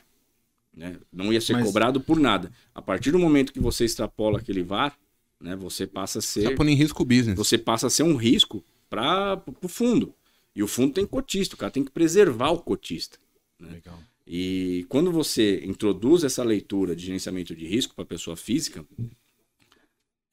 Né? 0.80 0.98
Não 1.12 1.34
ia 1.34 1.42
ser 1.42 1.52
Mas- 1.54 1.66
cobrado 1.66 2.00
por 2.00 2.18
nada. 2.18 2.50
A 2.74 2.82
partir 2.82 3.12
do 3.12 3.20
momento 3.20 3.52
que 3.52 3.60
você 3.60 3.84
extrapola 3.84 4.40
aquele 4.40 4.64
VAR, 4.64 4.98
né, 5.38 5.54
você 5.54 5.86
passa 5.86 6.20
a 6.20 6.22
ser 6.22 6.44
Tá 6.52 6.56
pondo 6.56 6.70
em 6.70 6.74
risco 6.74 7.04
o 7.04 7.06
business. 7.06 7.36
você 7.38 7.58
passa 7.58 7.88
a 7.88 7.90
ser 7.90 8.04
um 8.04 8.16
risco 8.16 8.64
para 8.90 9.44
o 9.62 9.68
fundo. 9.68 10.14
E 10.56 10.64
o 10.64 10.68
fundo 10.68 10.94
tem 10.94 11.06
cotista, 11.06 11.56
o 11.56 11.58
cara 11.58 11.70
tem 11.70 11.84
que 11.84 11.92
preservar 11.92 12.52
o 12.52 12.60
cotista. 12.62 13.18
Legal. 13.60 14.00
E 14.26 14.86
quando 14.88 15.12
você 15.12 15.62
introduz 15.66 16.24
essa 16.24 16.44
leitura 16.46 16.96
de 16.96 17.06
gerenciamento 17.06 17.54
de 17.54 17.68
risco 17.68 17.94
para 17.94 18.04
a 18.04 18.08
pessoa 18.08 18.38
física, 18.38 18.86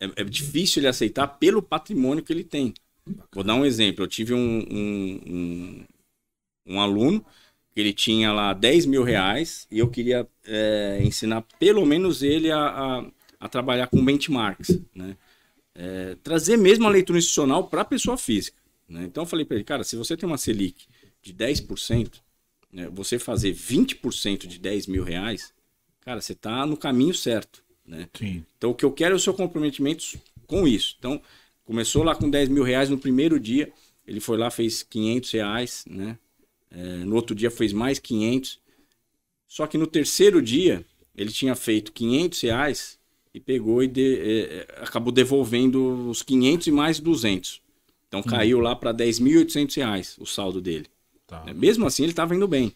é, 0.01 0.07
é 0.17 0.25
difícil 0.25 0.79
ele 0.81 0.87
aceitar 0.89 1.27
pelo 1.27 1.61
patrimônio 1.61 2.23
que 2.23 2.33
ele 2.33 2.45
tem. 2.45 2.73
Vou 3.33 3.43
dar 3.43 3.57
um 3.57 3.65
exemplo. 3.65 4.05
Eu 4.05 4.09
tive 4.09 4.33
um, 4.33 4.59
um, 4.71 5.21
um, 5.27 5.85
um 6.75 6.81
aluno 6.81 7.25
ele 7.77 7.93
tinha 7.93 8.33
lá 8.33 8.53
10 8.55 8.87
mil 8.87 9.03
reais 9.03 9.67
e 9.71 9.79
eu 9.79 9.89
queria 9.89 10.27
é, 10.47 10.99
ensinar 11.03 11.43
pelo 11.59 11.85
menos 11.85 12.23
ele 12.23 12.51
a, 12.51 12.59
a, 12.59 13.07
a 13.41 13.49
trabalhar 13.49 13.89
com 13.89 14.03
benchmarks, 14.05 14.81
né? 14.95 15.17
É, 15.75 16.17
trazer 16.23 16.57
mesmo 16.57 16.87
a 16.87 16.91
leitura 16.91 17.19
institucional 17.19 17.69
para 17.69 17.83
a 17.83 17.85
pessoa 17.85 18.17
física. 18.17 18.57
né? 18.89 19.05
Então 19.05 19.25
eu 19.25 19.29
falei 19.29 19.45
para 19.45 19.57
ele, 19.57 19.65
cara, 19.65 19.85
se 19.85 19.95
você 19.95 20.17
tem 20.17 20.27
uma 20.27 20.39
Selic 20.39 20.87
de 21.21 21.35
10%, 21.35 22.15
né, 22.73 22.89
você 22.91 23.19
fazer 23.19 23.53
20% 23.55 24.47
de 24.47 24.59
10 24.59 24.87
mil 24.87 25.05
reais, 25.05 25.53
cara, 26.01 26.21
você 26.21 26.33
está 26.33 26.65
no 26.65 26.79
caminho 26.79 27.13
certo. 27.13 27.63
Né? 27.87 28.09
Sim. 28.15 28.45
Então, 28.57 28.71
o 28.71 28.75
que 28.75 28.85
eu 28.85 28.93
quero 28.93 29.15
é 29.15 29.17
o 29.17 29.21
seu 29.21 29.35
comprometimento 29.35 30.19
com 30.47 30.67
isso. 30.67 30.97
Então, 30.99 31.21
começou 31.65 32.03
lá 32.03 32.15
com 32.15 32.29
10 32.31 32.49
mil 32.49 32.63
reais 32.63 32.89
no 32.89 32.99
primeiro 32.99 33.39
dia, 33.39 33.71
ele 34.07 34.21
foi 34.21 34.39
lá, 34.39 34.51
fez 34.51 34.83
500 34.83 35.31
reais, 35.33 35.85
né? 35.89 36.19
É, 36.77 37.05
no 37.05 37.17
outro 37.17 37.35
dia 37.35 37.51
fez 37.51 37.73
mais 37.73 37.99
500. 37.99 38.61
Só 39.49 39.67
que 39.67 39.79
no 39.79 39.87
terceiro 39.87 40.43
dia, 40.43 40.85
ele 41.17 41.33
tinha 41.33 41.55
feito 41.55 41.93
500 41.93 42.41
reais 42.43 42.99
e 43.33 43.41
pegou 43.41 43.83
e 43.83 43.87
de- 43.87 44.19
é, 44.19 44.41
é, 44.59 44.67
acabou 44.83 45.13
devolvendo 45.13 46.09
os 46.11 46.23
500 46.23 46.67
e 46.67 46.71
mais 46.71 47.01
200. 47.01 47.63
Então, 48.09 48.23
caiu 48.23 48.61
lá 48.61 48.75
para 48.77 48.93
10.800 48.93 49.75
reais 49.77 50.17
o 50.19 50.27
saldo 50.27 50.61
dele. 50.61 50.87
Tá. 51.27 51.45
né? 51.45 51.53
Mesmo 51.55 51.87
assim, 51.87 52.03
ele 52.05 52.13
estava 52.13 52.35
indo 52.37 52.47
bem. 52.47 52.73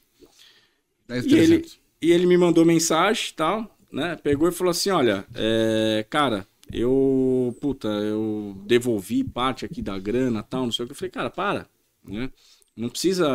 10 1.07 1.24
E 1.24 1.34
ele, 1.34 1.59
300. 1.59 1.78
e 2.03 2.12
ele 2.12 2.26
me 2.26 2.36
mandou 2.36 2.64
mensagem 2.64 3.30
e 3.30 3.34
tal, 3.34 3.78
né? 3.92 4.16
Pegou 4.16 4.48
e 4.48 4.53
falou 4.53 4.70
assim: 4.70 4.90
olha, 4.90 5.24
é, 5.34 6.05
cara, 6.09 6.46
eu. 6.72 7.57
Puta, 7.61 7.88
eu 7.88 8.57
devolvi 8.66 9.22
parte 9.24 9.64
aqui 9.64 9.82
da 9.82 9.98
grana 9.98 10.42
tal, 10.42 10.64
não 10.64 10.72
sei 10.72 10.84
o 10.84 10.88
que. 10.88 10.92
Eu 10.92 10.96
falei, 10.96 11.11
cara, 11.11 11.30
para, 11.30 11.66
né? 12.05 12.30
Não 12.80 12.88
precisa. 12.88 13.28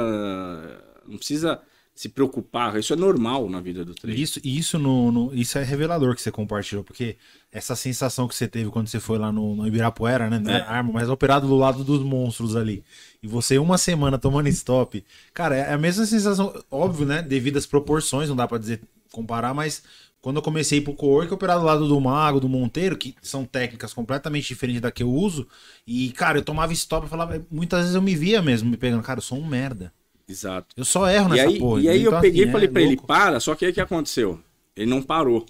Não 1.07 1.17
precisa 1.17 1.61
se 1.93 2.09
preocupar. 2.09 2.77
Isso 2.77 2.91
é 2.91 2.95
normal 2.97 3.49
na 3.49 3.61
vida 3.61 3.85
do 3.85 3.95
trader. 3.95 4.19
Isso, 4.19 4.41
isso, 4.43 4.77
no, 4.77 5.11
no- 5.13 5.33
isso 5.33 5.57
é 5.57 5.63
revelador 5.63 6.13
que 6.13 6.21
você 6.21 6.29
compartilhou, 6.29 6.83
porque 6.83 7.15
essa 7.49 7.73
sensação 7.73 8.27
que 8.27 8.35
você 8.35 8.49
teve 8.49 8.69
quando 8.69 8.87
você 8.89 8.99
foi 8.99 9.17
lá 9.17 9.31
no, 9.31 9.55
no 9.55 9.65
Ibirapuera, 9.65 10.29
né? 10.29 10.43
É. 10.57 10.61
arma, 10.63 10.91
mas 10.91 11.07
operado 11.09 11.47
do 11.47 11.55
lado 11.55 11.85
dos 11.85 12.03
monstros 12.03 12.53
ali. 12.55 12.83
E 13.23 13.27
você 13.27 13.57
uma 13.57 13.77
semana 13.77 14.17
tomando 14.17 14.49
stop. 14.49 15.05
Cara, 15.33 15.55
é 15.55 15.73
a 15.73 15.77
mesma 15.77 16.05
sensação, 16.05 16.53
óbvio, 16.69 17.05
né? 17.05 17.21
Devido 17.21 17.55
às 17.57 17.65
proporções, 17.65 18.27
não 18.27 18.35
dá 18.35 18.45
pra 18.45 18.57
dizer 18.57 18.81
comparar, 19.09 19.53
mas 19.53 19.81
quando 20.25 20.37
eu 20.37 20.41
comecei 20.41 20.81
pro 20.81 20.91
co-work, 20.95 21.31
operado 21.31 21.59
do 21.59 21.67
lado 21.67 21.87
do 21.87 22.01
Mago, 22.01 22.39
do 22.39 22.49
Monteiro, 22.49 22.97
que 22.97 23.13
são 23.21 23.45
técnicas 23.45 23.93
completamente 23.93 24.47
diferentes 24.47 24.81
da 24.81 24.89
que 24.91 25.03
eu 25.03 25.11
uso. 25.13 25.47
E, 25.85 26.09
cara, 26.13 26.39
eu 26.39 26.43
tomava 26.43 26.73
stop 26.73 27.05
e 27.05 27.09
falava, 27.11 27.45
muitas 27.51 27.81
vezes 27.81 27.93
eu 27.93 28.01
me 28.01 28.15
via 28.15 28.41
mesmo 28.41 28.67
me 28.67 28.75
pegando, 28.75 29.03
cara, 29.03 29.19
eu 29.19 29.21
sou 29.21 29.37
um 29.37 29.45
merda. 29.45 29.93
Exato. 30.27 30.73
Eu 30.75 30.83
só 30.83 31.07
erro 31.07 31.27
E 31.27 31.29
nessa 31.29 31.47
aí, 31.47 31.59
porra. 31.59 31.79
e 31.79 31.89
aí 31.89 32.01
eu 32.01 32.07
Então, 32.07 32.21
peguei 32.21 32.41
e 32.41 32.43
assim, 32.45 32.51
falei 32.51 32.67
é 32.67 32.71
pra 32.71 32.81
ele, 32.81 32.97
para, 32.97 33.39
só 33.39 33.53
que 33.53 33.65
aí 33.65 33.71
o 33.71 33.73
que 33.75 33.79
aconteceu? 33.79 34.41
Ele 34.75 34.89
não 34.89 34.99
parou, 34.99 35.45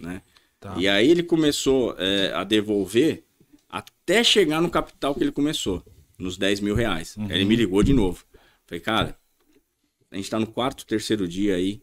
né? 0.00 0.22
Tá. 0.58 0.74
E 0.78 0.88
aí 0.88 1.10
ele 1.10 1.22
começou 1.22 1.94
é, 1.98 2.32
a 2.32 2.44
devolver 2.44 3.24
até 3.68 4.24
chegar 4.24 4.62
no 4.62 4.70
capital 4.70 5.14
que 5.14 5.22
ele 5.22 5.32
começou, 5.32 5.82
nos 6.18 6.38
10 6.38 6.60
mil 6.60 6.74
reais. 6.74 7.14
Uhum. 7.18 7.26
Aí 7.26 7.32
ele 7.34 7.44
me 7.44 7.56
ligou 7.56 7.82
de 7.82 7.92
novo. 7.92 8.24
Falei, 8.66 8.80
cara, 8.80 9.14
a 10.10 10.16
gente 10.16 10.30
tá 10.30 10.40
no 10.40 10.46
quarto, 10.46 10.86
terceiro 10.86 11.28
dia 11.28 11.56
aí. 11.56 11.82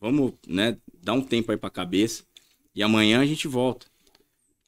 Vamos, 0.00 0.32
né, 0.46 0.76
dar 1.02 1.12
um 1.12 1.22
tempo 1.22 1.50
aí 1.50 1.58
pra 1.58 1.70
cabeça. 1.70 2.22
E 2.74 2.82
amanhã 2.82 3.20
a 3.20 3.26
gente 3.26 3.46
volta. 3.48 3.86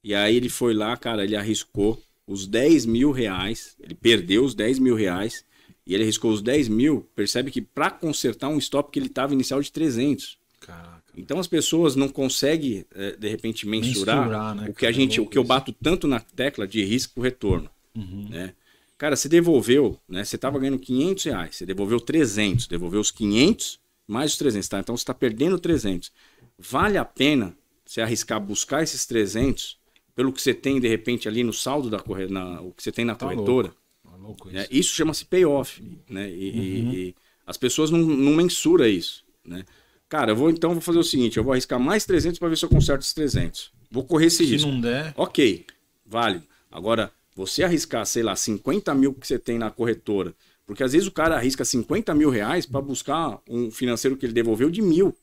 E 0.05 0.15
aí 0.15 0.37
ele 0.37 0.49
foi 0.49 0.75
lá, 0.75 0.97
cara, 0.97 1.25
ele 1.25 1.37
arriscou 1.37 2.01
os 2.27 2.47
10 2.47 2.85
mil 2.87 3.11
reais. 3.13 3.77
Ele 3.81 3.95
perdeu 3.95 4.45
os 4.45 4.55
10 4.55 4.79
mil 4.79 4.95
reais. 4.95 5.45
E 5.87 5.95
ele 5.95 6.03
arriscou 6.03 6.31
os 6.33 6.43
10 6.43 6.69
mil. 6.69 7.09
Percebe 7.15 7.51
que 7.51 7.63
pra 7.63 7.91
consertar 7.91 8.49
um 8.49 8.59
stop 8.59 8.91
que 8.91 8.99
ele 8.99 9.09
tava 9.09 9.33
inicial 9.33 9.61
de 9.61 9.71
300. 9.73 10.39
Caraca. 10.61 11.03
Então 11.17 11.39
as 11.39 11.47
pessoas 11.47 11.95
não 11.97 12.09
conseguem, 12.09 12.85
eh, 12.95 13.17
de 13.19 13.29
repente, 13.29 13.67
mensurar, 13.67 14.21
Mensurar, 14.23 14.55
né, 14.55 14.63
o 14.69 14.75
que 14.75 14.87
a 14.87 14.89
cara? 14.89 14.93
gente, 14.93 15.21
o 15.21 15.27
que 15.27 15.37
eu 15.39 15.45
bato 15.45 15.73
tanto 15.73 16.07
na 16.07 16.19
tecla 16.21 16.67
de 16.67 16.83
risco 16.85 17.21
retorno, 17.21 17.69
Uhum. 17.95 18.29
né? 18.31 18.55
Cara, 18.97 19.15
você 19.17 19.29
devolveu, 19.29 19.99
né? 20.09 20.25
Você 20.25 20.39
tava 20.39 20.59
ganhando 20.59 20.79
500 20.79 21.25
reais, 21.25 21.57
você 21.57 21.67
devolveu 21.67 22.01
300, 22.01 22.67
devolveu 22.69 23.01
os 23.01 23.11
500 23.11 23.79
mais 24.13 24.33
os 24.33 24.39
300, 24.39 24.69
tá? 24.69 24.79
Então 24.81 24.97
você 24.97 25.05
tá 25.05 25.15
perdendo 25.15 25.59
300. 25.59 26.13
Vale 26.59 26.99
a 26.99 27.05
pena 27.05 27.57
você 27.85 28.01
arriscar 28.01 28.41
buscar 28.41 28.83
esses 28.83 29.05
300 29.07 29.79
pelo 30.15 30.33
que 30.33 30.41
você 30.43 30.53
tem 30.55 30.79
de 30.79 30.87
repente 30.89 31.27
ali 31.29 31.43
no 31.43 31.53
saldo 31.53 31.89
da 31.91 31.99
corre... 31.99 32.27
na, 32.29 32.61
o 32.61 32.73
que 32.73 32.83
você 32.83 32.93
tem 32.93 33.05
na 33.05 33.15
Tá 33.15 33.27
corretora? 33.27 33.73
Tá 34.05 34.17
louco 34.17 34.49
né? 34.51 34.63
isso. 34.63 34.69
Isso 34.73 34.95
chama-se 34.95 35.25
payoff, 35.25 35.83
né? 36.09 36.31
E, 36.31 36.35
e- 36.35 36.83
Uhum. 36.83 36.93
e 36.93 37.15
as 37.47 37.57
pessoas 37.57 37.91
não, 37.91 37.99
não 37.99 38.33
mensuram 38.35 38.87
isso, 38.87 39.25
né? 39.45 39.65
Cara, 40.09 40.33
eu 40.33 40.37
vou 40.37 40.51
então 40.51 40.73
vou 40.73 40.81
fazer 40.83 40.99
o 40.99 41.03
seguinte, 41.05 41.39
eu 41.39 41.43
vou 41.45 41.53
arriscar 41.53 41.81
mais 41.81 42.05
300 42.05 42.39
para 42.39 42.49
ver 42.49 42.57
se 42.59 42.65
eu 42.65 42.69
conserto 42.69 43.01
esses 43.01 43.15
300. 43.15 43.73
Vou 43.91 44.05
correr 44.05 44.27
esse 44.27 44.39
Se 44.39 44.45
risco. 44.45 44.69
não 44.69 44.81
der, 44.81 45.13
Ok, 45.17 45.65
válido. 46.05 46.45
Agora, 46.71 47.11
você 47.35 47.63
arriscar, 47.65 48.05
sei 48.07 48.23
lá, 48.23 48.37
50 48.37 48.95
mil 48.95 49.15
que 49.15 49.27
você 49.27 49.39
tem 49.39 49.59
na 49.59 49.71
corretora, 49.71 50.35
porque 50.73 50.83
às 50.83 50.93
vezes 50.93 51.07
o 51.07 51.13
cara 51.13 51.37
arrisca 51.37 51.65
50 51.67 52.15
mil 52.15 52.31
reais 52.31 52.65
para 52.65 52.81
buscar 52.81 53.39
um 53.47 53.71
financeiro 53.71 54.17
que 54.17 54.25
ele 54.25 54.33
devolveu 54.33 54.71
de 54.71 54.81
mil. 54.81 55.15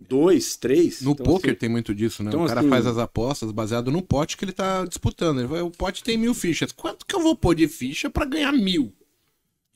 Dois, 0.00 0.56
três. 0.56 1.02
No 1.02 1.10
Então, 1.10 1.26
poker 1.26 1.50
assim, 1.50 1.58
tem 1.58 1.68
muito 1.68 1.94
disso, 1.94 2.22
né? 2.22 2.30
então, 2.30 2.42
o 2.44 2.46
cara 2.46 2.60
assim- 2.60 2.70
faz 2.70 2.86
as 2.86 2.96
apostas 2.96 3.52
baseado 3.52 3.90
no 3.90 4.00
pote 4.00 4.38
que 4.38 4.44
ele 4.46 4.52
tá 4.52 4.86
disputando. 4.86 5.40
Ele 5.40 5.46
vai, 5.48 5.60
o 5.60 5.70
pote 5.70 6.02
tem 6.02 6.16
mil 6.16 6.32
fichas. 6.32 6.72
Quanto 6.72 7.04
que 7.04 7.14
eu 7.14 7.20
vou 7.20 7.36
pôr 7.36 7.54
de 7.54 7.68
ficha 7.68 8.08
pra 8.08 8.24
ganhar 8.24 8.52
mil? 8.52 8.94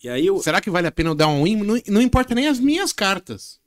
E 0.02 0.08
aí 0.08 0.26
eu, 0.26 0.38
Será 0.38 0.62
que 0.62 0.70
vale 0.70 0.86
a 0.86 0.92
pena 0.92 1.10
eu 1.10 1.14
dar 1.14 1.28
um 1.28 1.44
win? 1.44 1.56
Não, 1.56 1.78
não 1.88 2.00
importa 2.00 2.34
nem 2.34 2.48
as 2.48 2.58
minhas 2.58 2.90
cartas. 2.90 3.60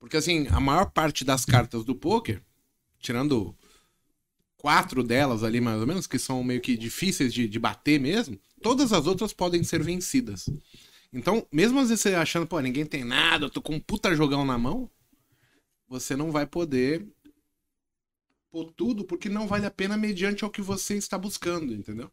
Porque 0.00 0.16
assim, 0.16 0.46
a 0.50 0.58
maior 0.58 0.90
parte 0.90 1.22
das 1.24 1.44
cartas 1.44 1.84
do 1.84 1.94
poker, 1.94 2.40
tirando 2.98 3.54
quatro 4.62 5.02
delas 5.02 5.42
ali 5.42 5.60
mais 5.60 5.80
ou 5.80 5.86
menos, 5.88 6.06
que 6.06 6.20
são 6.20 6.42
meio 6.44 6.60
que 6.60 6.76
difíceis 6.76 7.34
de, 7.34 7.48
de 7.48 7.58
bater 7.58 7.98
mesmo, 7.98 8.38
todas 8.62 8.92
as 8.92 9.08
outras 9.08 9.32
podem 9.32 9.64
ser 9.64 9.82
vencidas. 9.82 10.48
Então, 11.12 11.44
mesmo 11.52 11.80
às 11.80 11.88
vezes 11.88 12.00
você 12.00 12.14
achando, 12.14 12.46
pô, 12.46 12.60
ninguém 12.60 12.86
tem 12.86 13.02
nada, 13.02 13.46
eu 13.46 13.50
tô 13.50 13.60
com 13.60 13.74
um 13.74 13.80
puta 13.80 14.14
jogão 14.14 14.44
na 14.44 14.56
mão, 14.56 14.88
você 15.88 16.14
não 16.14 16.30
vai 16.30 16.46
poder 16.46 17.04
pôr 18.52 18.72
tudo, 18.72 19.02
porque 19.02 19.28
não 19.28 19.48
vale 19.48 19.66
a 19.66 19.70
pena 19.70 19.96
mediante 19.96 20.44
ao 20.44 20.50
que 20.50 20.62
você 20.62 20.94
está 20.96 21.18
buscando, 21.18 21.74
entendeu? 21.74 22.08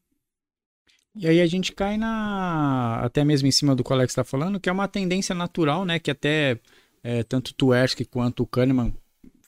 E 1.15 1.27
aí 1.27 1.41
a 1.41 1.45
gente 1.45 1.71
cai 1.71 1.97
na. 1.97 2.99
Até 3.03 3.23
mesmo 3.23 3.47
em 3.47 3.51
cima 3.51 3.75
do 3.75 3.83
que 3.83 3.91
o 3.91 3.93
Alex 3.93 4.11
está 4.11 4.23
falando, 4.23 4.59
que 4.59 4.69
é 4.69 4.71
uma 4.71 4.87
tendência 4.87 5.35
natural, 5.35 5.83
né? 5.83 5.99
Que 5.99 6.11
até 6.11 6.59
é, 7.03 7.23
tanto 7.23 7.49
o 7.49 7.53
Tuerski 7.53 8.05
quanto 8.05 8.43
o 8.43 8.47
Kahneman 8.47 8.93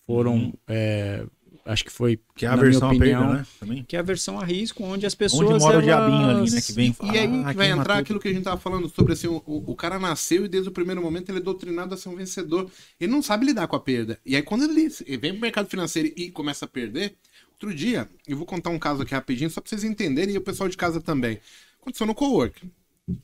foram. 0.06 0.36
Uhum. 0.36 0.54
é, 0.68 1.26
acho 1.66 1.84
que 1.84 1.92
foi. 1.92 2.20
que 2.36 2.46
é 2.46 2.50
a 2.50 2.56
versão 2.56 2.90
a 2.90 2.92
perda, 2.92 3.06
opinião, 3.20 3.34
né? 3.34 3.46
Também. 3.60 3.84
Que 3.84 3.96
é 3.96 4.00
a 4.00 4.04
versão 4.04 4.40
a 4.40 4.44
risco, 4.46 4.84
onde 4.84 5.06
as 5.06 5.16
pessoas. 5.16 5.50
Onde 5.50 5.60
mora 5.60 5.78
o 5.78 5.82
elas- 5.82 5.86
diabinho 5.86 6.30
ali, 6.30 6.52
né? 6.52 6.62
Que 6.62 6.72
vem 6.74 6.96
E 7.04 7.18
aí 7.18 7.44
"Ah, 7.46 7.50
que 7.52 7.58
vai 7.58 7.72
entrar 7.72 7.98
aquilo 7.98 8.20
que 8.20 8.28
a 8.28 8.34
gente 8.34 8.44
tava 8.44 8.60
falando 8.60 8.90
sobre 8.90 9.14
assim, 9.14 9.28
o, 9.28 9.42
o 9.46 9.76
cara 9.76 10.00
nasceu 10.00 10.46
e 10.46 10.48
desde 10.50 10.70
o 10.70 10.72
primeiro 10.72 11.02
momento 11.02 11.30
ele 11.30 11.40
é 11.40 11.42
doutrinado 11.42 11.94
a 11.94 11.98
ser 11.98 12.10
um 12.10 12.16
vencedor. 12.16 12.70
Ele 13.00 13.12
não 13.12 13.22
sabe 13.22 13.46
lidar 13.46 13.68
com 13.68 13.76
a 13.76 13.80
perda. 13.80 14.20
E 14.26 14.36
aí 14.36 14.42
quando 14.42 14.64
ele, 14.64 14.92
ele 15.06 15.18
vem 15.18 15.32
pro 15.32 15.42
mercado 15.42 15.68
financeiro 15.70 16.12
e 16.16 16.32
começa 16.32 16.66
a 16.66 16.68
perder, 16.68 17.16
outro 17.54 17.74
dia, 17.74 18.10
eu 18.28 18.36
vou 18.38 18.46
contar 18.46 18.70
um 18.70 18.80
caso 18.80 19.02
aqui 19.04 19.14
rapidinho 19.14 19.50
só 19.50 19.62
pra 19.62 19.70
vocês 19.70 19.84
entenderem 19.84 20.36
e 20.36 20.38
o 20.38 20.42
pessoal 20.42 20.68
de 20.70 20.78
casa 20.78 21.00
também. 21.00 21.40
Aconteceu 21.82 22.06
no 22.08 22.14
cowork. 22.16 22.70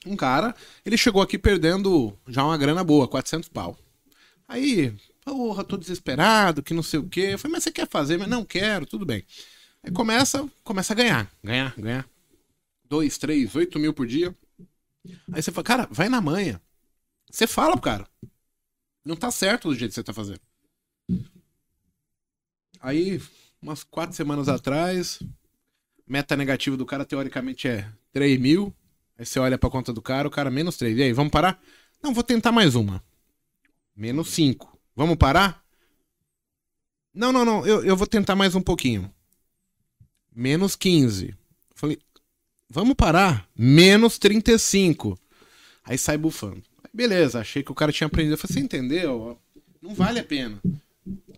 Um 0.06 0.16
cara, 0.16 0.54
ele 0.86 0.98
chegou 0.98 1.22
aqui 1.22 1.38
perdendo 1.38 2.14
já 2.28 2.44
uma 2.44 2.58
grana 2.58 2.84
boa, 2.84 3.08
400 3.08 3.48
pau. 3.48 3.78
Aí, 4.48 4.94
porra, 5.28 5.62
tô 5.62 5.76
desesperado, 5.76 6.64
que 6.64 6.74
não 6.74 6.82
sei 6.82 7.00
o 7.02 7.10
quê. 7.10 7.32
Eu 7.32 7.40
falei, 7.40 7.52
mas 7.52 7.64
você 7.66 7.72
quer 7.72 7.86
fazer? 7.86 8.18
Mas 8.18 8.30
não 8.30 8.46
quero, 8.46 8.86
tudo 8.86 9.06
bem. 9.06 9.26
Aí 9.84 9.92
começa, 9.92 10.50
começa 10.64 10.94
a 10.94 10.96
ganhar, 10.96 11.30
ganhar, 11.44 11.76
ganhar. 11.78 12.10
2, 12.86 13.18
3, 13.18 13.54
8 13.54 13.78
mil 13.78 13.94
por 13.94 14.08
dia. 14.08 14.34
Aí 15.34 15.42
você 15.42 15.52
fala, 15.52 15.66
cara, 15.66 15.88
vai 15.92 16.08
na 16.08 16.22
manha. 16.22 16.62
Você 17.30 17.46
fala 17.46 17.74
pro 17.74 17.82
cara. 17.82 18.08
Não 19.04 19.18
tá 19.18 19.30
certo 19.30 19.68
do 19.68 19.76
jeito 19.76 19.92
que 19.92 19.96
você 19.96 20.04
tá 20.04 20.14
fazendo. 20.14 20.40
Aí, 22.80 23.22
umas 23.62 23.84
quatro 23.84 24.16
semanas 24.16 24.48
atrás, 24.48 25.22
meta 26.08 26.38
negativa 26.38 26.78
do 26.78 26.86
cara 26.86 27.04
teoricamente 27.04 27.68
é 27.68 27.92
3 28.14 28.40
mil. 28.40 28.74
Aí 29.18 29.26
você 29.26 29.40
olha 29.40 29.58
pra 29.58 29.70
conta 29.70 29.92
do 29.92 30.02
cara, 30.02 30.26
o 30.28 30.32
cara 30.32 30.50
menos 30.50 30.78
3. 30.78 30.98
E 30.98 31.04
aí, 31.04 31.12
vamos 31.12 31.32
parar? 31.32 31.62
Não, 32.02 32.14
vou 32.14 32.24
tentar 32.24 32.54
mais 32.54 32.76
uma. 32.76 33.04
Menos 33.94 34.30
5. 34.30 34.77
Vamos 34.98 35.16
parar? 35.16 35.64
Não, 37.14 37.32
não, 37.32 37.46
não. 37.46 37.64
Eu, 37.68 37.86
eu 37.86 37.96
vou 37.96 38.08
tentar 38.08 38.36
mais 38.36 38.56
um 38.56 38.62
pouquinho. 38.62 39.14
Menos 40.36 40.76
15. 40.76 41.36
Falei, 41.76 42.00
vamos 42.68 42.96
parar? 42.96 43.48
Menos 43.56 44.18
35. 44.18 45.16
Aí 45.86 46.00
sai 46.00 46.18
bufando. 46.18 46.64
Aí 46.84 46.90
beleza, 46.92 47.40
achei 47.40 47.62
que 47.62 47.72
o 47.72 47.76
cara 47.76 47.92
tinha 47.92 48.08
aprendido. 48.08 48.34
Eu 48.34 48.38
falei, 48.40 48.56
você 48.56 48.60
entendeu? 48.60 49.38
Não 49.80 49.94
vale 49.94 50.20
a 50.20 50.24
pena. 50.24 50.60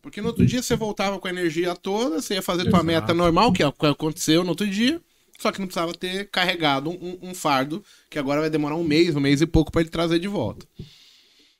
Porque 0.02 0.22
no 0.22 0.28
outro 0.28 0.46
dia 0.46 0.64
você 0.64 0.78
voltava 0.78 1.20
com 1.20 1.28
a 1.28 1.32
energia 1.32 1.76
toda, 1.76 2.22
você 2.22 2.36
ia 2.36 2.42
fazer 2.42 2.64
tua 2.64 2.70
Exato. 2.80 2.86
meta 2.86 3.14
normal, 3.14 3.52
que 3.52 3.62
é 3.62 3.68
o 3.68 3.74
que 3.74 3.86
aconteceu 3.86 4.42
no 4.42 4.52
outro 4.52 4.68
dia. 4.68 5.02
Só 5.38 5.52
que 5.52 5.60
não 5.60 5.68
precisava 5.68 5.94
ter 5.94 6.30
carregado 6.30 6.90
um, 6.90 7.20
um 7.22 7.34
fardo, 7.36 7.84
que 8.10 8.18
agora 8.18 8.40
vai 8.40 8.50
demorar 8.50 8.78
um 8.78 8.86
mês, 8.86 9.18
um 9.18 9.20
mês 9.20 9.42
e 9.42 9.46
pouco 9.46 9.70
pra 9.70 9.82
ele 9.82 9.90
trazer 9.90 10.18
de 10.18 10.30
volta. 10.30 10.66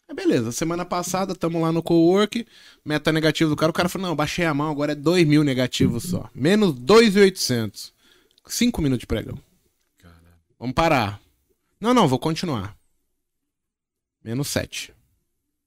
Aí 0.10 0.16
beleza, 0.16 0.52
semana 0.52 0.84
passada 0.84 1.36
tamo 1.36 1.62
lá 1.62 1.72
no 1.72 1.84
co-work, 1.84 2.48
meta 2.84 3.12
negativa 3.12 3.48
do 3.48 3.56
cara, 3.56 3.70
o 3.70 3.74
cara 3.74 3.88
falou, 3.88 4.08
não, 4.08 4.16
baixei 4.16 4.44
a 4.44 4.54
mão, 4.56 4.72
agora 4.72 4.94
é 4.94 4.96
2 4.96 5.28
mil 5.28 5.44
negativos 5.44 6.04
só. 6.04 6.28
Menos 6.34 6.74
2,800. 6.74 7.94
5 8.48 8.82
minutos 8.82 9.02
de 9.02 9.06
pregão. 9.06 9.38
Vamos 10.58 10.74
parar. 10.74 11.22
Não, 11.80 11.94
não, 11.94 12.08
vou 12.08 12.18
continuar. 12.18 12.76
Menos 14.24 14.48
7. 14.48 14.94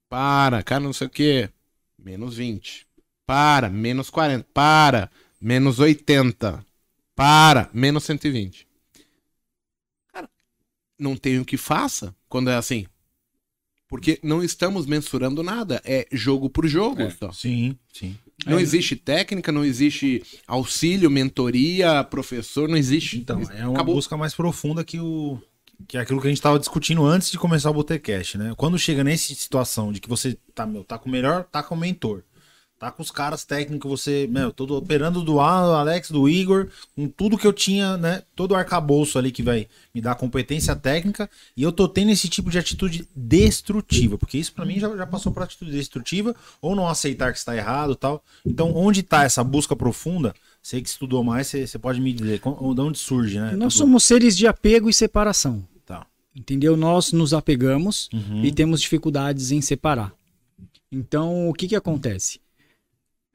Para, 0.09 0.61
cara, 0.63 0.81
não 0.81 0.93
sei 0.93 1.07
o 1.07 1.11
que. 1.11 1.49
Menos 1.97 2.37
20. 2.37 2.87
Para, 3.25 3.71
menos 3.71 4.11
40. 4.11 4.47
Para, 4.53 5.09
menos 5.41 5.79
80. 5.79 6.67
Para, 7.15 7.71
menos 7.73 8.03
120. 8.03 8.67
Cara, 10.13 10.29
não 10.99 11.17
tem 11.17 11.39
o 11.39 11.45
que 11.45 11.57
faça 11.57 12.15
quando 12.29 12.51
é 12.51 12.57
assim. 12.57 12.87
Porque 13.93 14.19
não 14.23 14.43
estamos 14.43 14.87
mensurando 14.87 15.43
nada. 15.43 15.83
É 15.85 16.07
jogo 16.11 16.49
por 16.49 16.67
jogo 16.67 17.03
É. 17.03 17.11
só. 17.11 17.31
Sim, 17.31 17.77
sim. 17.93 18.17
Não 18.47 18.59
É, 18.59 18.63
existe 18.63 18.97
técnica, 18.97 19.53
não 19.53 19.63
existe 19.63 20.23
auxílio, 20.47 21.11
mentoria, 21.11 22.03
professor, 22.03 22.71
não 22.71 22.79
existe. 22.79 23.19
Então, 23.19 23.43
é 23.53 23.67
uma 23.67 23.75
Acabou. 23.75 23.95
busca 23.97 24.17
mais 24.17 24.33
profunda 24.35 24.83
que 24.83 24.99
o 24.99 25.39
que 25.87 25.99
é 25.99 26.01
aquilo 26.01 26.21
que 26.23 26.27
a 26.27 26.31
gente 26.31 26.41
tava 26.41 26.59
discutindo 26.59 27.05
antes 27.05 27.31
de 27.31 27.37
começar 27.37 27.69
o 27.69 27.75
Botecast, 27.75 28.39
né? 28.39 28.55
Quando 28.57 28.79
chega 28.79 29.05
nessa 29.05 29.35
situação 29.35 29.93
de 29.93 30.01
que 30.01 30.09
você 30.09 30.39
tá, 30.55 30.65
meu, 30.65 30.85
tá 30.85 30.97
com 30.97 31.09
o 31.09 31.13
melhor, 31.13 31.45
tá 31.45 31.63
com 31.63 31.75
o 31.75 31.79
mentor, 31.79 32.23
Tá 32.83 32.91
com 32.91 33.01
os 33.01 33.13
caras 33.13 33.45
técnicos, 33.45 33.89
você, 33.89 34.27
meu, 34.29 34.47
eu 34.49 34.53
tô 34.53 34.65
operando 34.77 35.23
do 35.23 35.39
Alex, 35.39 36.11
do 36.11 36.29
Igor, 36.29 36.67
com 36.97 37.07
tudo 37.07 37.39
que 37.39 37.47
eu 37.47 37.53
tinha, 37.53 37.97
né? 37.97 38.25
Todo 38.35 38.51
o 38.51 38.55
arcabouço 38.57 39.21
ali 39.21 39.31
que 39.31 39.41
vai 39.41 39.69
me 39.95 40.01
dar 40.01 40.17
competência 40.17 40.75
técnica, 40.75 41.31
e 41.57 41.63
eu 41.63 41.71
tô 41.71 41.87
tendo 41.87 42.11
esse 42.11 42.29
tipo 42.29 42.51
de 42.51 42.59
atitude 42.59 43.07
destrutiva, 43.15 44.19
porque 44.19 44.37
isso 44.37 44.53
para 44.53 44.65
mim 44.65 44.81
já, 44.81 44.97
já 44.97 45.07
passou 45.07 45.31
por 45.31 45.45
atitude 45.45 45.71
destrutiva, 45.71 46.35
ou 46.61 46.75
não 46.75 46.89
aceitar 46.89 47.31
que 47.31 47.39
está 47.39 47.57
errado 47.57 47.95
tal. 47.95 48.21
Então, 48.45 48.75
onde 48.75 49.05
tá 49.05 49.23
essa 49.23 49.45
busca 49.45 49.77
profunda? 49.77 50.35
Você 50.61 50.83
que 50.83 50.89
estudou 50.89 51.23
mais, 51.23 51.47
você, 51.47 51.65
você 51.65 51.79
pode 51.79 52.01
me 52.01 52.13
dizer, 52.13 52.41
de 52.41 52.81
onde 52.81 52.99
surge, 52.99 53.39
né? 53.39 53.53
Nós 53.53 53.75
tudo? 53.75 53.85
somos 53.85 54.03
seres 54.03 54.37
de 54.37 54.49
apego 54.49 54.91
e 54.91 54.93
separação. 54.93 55.65
Tá. 55.87 56.05
Entendeu? 56.35 56.77
Nós 56.77 57.13
nos 57.13 57.33
apegamos 57.33 58.11
Uhum. 58.13 58.45
e 58.45 58.51
temos 58.51 58.81
dificuldades 58.81 59.53
em 59.53 59.61
separar. 59.61 60.13
Então, 60.91 61.49
o 61.49 61.55
que 61.55 61.69
que 61.69 61.77
acontece? 61.77 62.43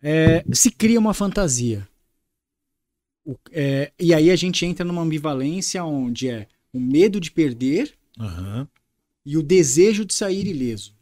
É, 0.01 0.43
se 0.53 0.69
cria 0.71 0.99
uma 0.99 1.13
fantasia. 1.13 1.87
O- 3.25 3.35
é, 3.51 3.91
e 3.99 4.13
aí 4.13 4.31
a 4.31 4.35
gente 4.35 4.65
entra 4.65 4.85
numa 4.85 5.01
ambivalência 5.01 5.83
onde 5.83 6.29
é 6.29 6.47
o 6.71 6.79
medo 6.79 7.19
de 7.19 7.31
perder 7.31 7.93
Aham. 8.19 8.67
e 9.25 9.35
o 9.37 9.43
desejo 9.43 10.05
de 10.05 10.13
sair 10.13 10.47
ileso. 10.47 10.95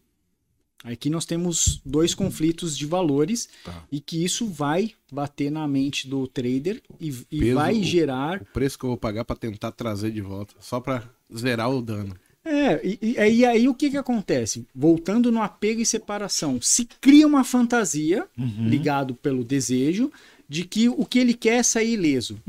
Aqui 0.84 1.10
nós 1.10 1.26
temos 1.26 1.82
dois 1.84 2.14
conflitos 2.14 2.78
de 2.78 2.86
valores 2.86 3.50
Tá. 3.64 3.86
e 3.92 4.00
que 4.00 4.24
isso 4.24 4.46
vai 4.48 4.92
bater 5.12 5.50
na 5.52 5.68
mente 5.68 6.08
do 6.08 6.28
trader 6.28 6.82
e, 7.00 7.10
e 7.32 7.40
Peso, 7.40 7.56
vai 7.56 7.82
gerar 7.82 8.42
O 8.42 8.46
preço 8.46 8.78
que 8.78 8.86
eu 8.86 8.90
vou 8.90 8.98
pagar 8.98 9.26
pra 9.26 9.36
tentar 9.36 9.72
trazer 9.72 10.12
de 10.12 10.22
volta, 10.22 10.54
só 10.60 10.80
pra 10.80 11.04
zerar 11.36 11.72
o 11.72 11.82
dano. 11.82 12.16
É, 12.46 12.80
e, 12.88 13.00
e- 13.02 13.38
e 13.38 13.46
aí 13.46 13.68
o 13.68 13.74
que 13.74 13.90
que 13.90 13.98
acontece? 13.98 14.68
Voltando 14.74 15.32
no 15.32 15.42
apego 15.42 15.82
e 15.82 15.86
separação, 15.86 16.62
se 16.62 16.86
cria 17.02 17.26
uma 17.26 17.44
fantasia 17.44 18.28
Uhum. 18.38 18.68
ligado 18.70 19.16
pelo 19.16 19.44
desejo 19.44 20.12
de 20.48 20.64
que 20.64 20.88
o 20.88 21.04
que 21.06 21.18
ele 21.18 21.34
quer 21.34 21.56
é 21.58 21.64
sair 21.64 21.94
ileso. 21.94 22.40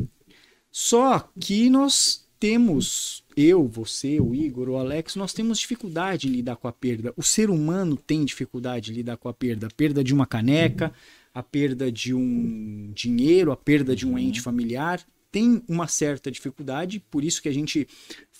Só 0.71 1.31
que 1.41 1.71
nós 1.71 2.27
temos, 2.39 3.25
eu, 3.35 3.67
você, 3.67 4.21
o 4.21 4.35
Igor, 4.35 4.69
o 4.69 4.77
Alex, 4.77 5.17
nós 5.17 5.33
temos 5.33 5.59
dificuldade 5.59 6.29
em 6.29 6.33
lidar 6.33 6.57
com 6.57 6.69
a 6.69 6.73
perda. 6.73 7.15
O 7.17 7.23
ser 7.23 7.49
humano 7.49 7.97
tem 7.97 8.23
dificuldade 8.25 8.93
em 8.93 8.95
lidar 8.97 9.17
com 9.17 9.29
a 9.31 9.33
perda. 9.33 9.69
A 9.69 9.71
perda 9.71 10.05
de 10.05 10.13
uma 10.13 10.27
caneca, 10.27 10.93
a 11.33 11.43
perda 11.43 11.91
de 11.91 12.13
um 12.13 12.91
dinheiro, 12.95 13.51
a 13.51 13.57
perda 13.57 13.97
de 13.97 14.07
um 14.07 14.19
ente 14.19 14.43
familiar. 14.43 15.01
Tem 15.33 15.63
uma 15.67 15.89
certa 15.89 16.31
dificuldade, 16.31 17.03
por 17.11 17.25
isso 17.25 17.41
que 17.43 17.49
a 17.49 17.53
gente 17.55 17.87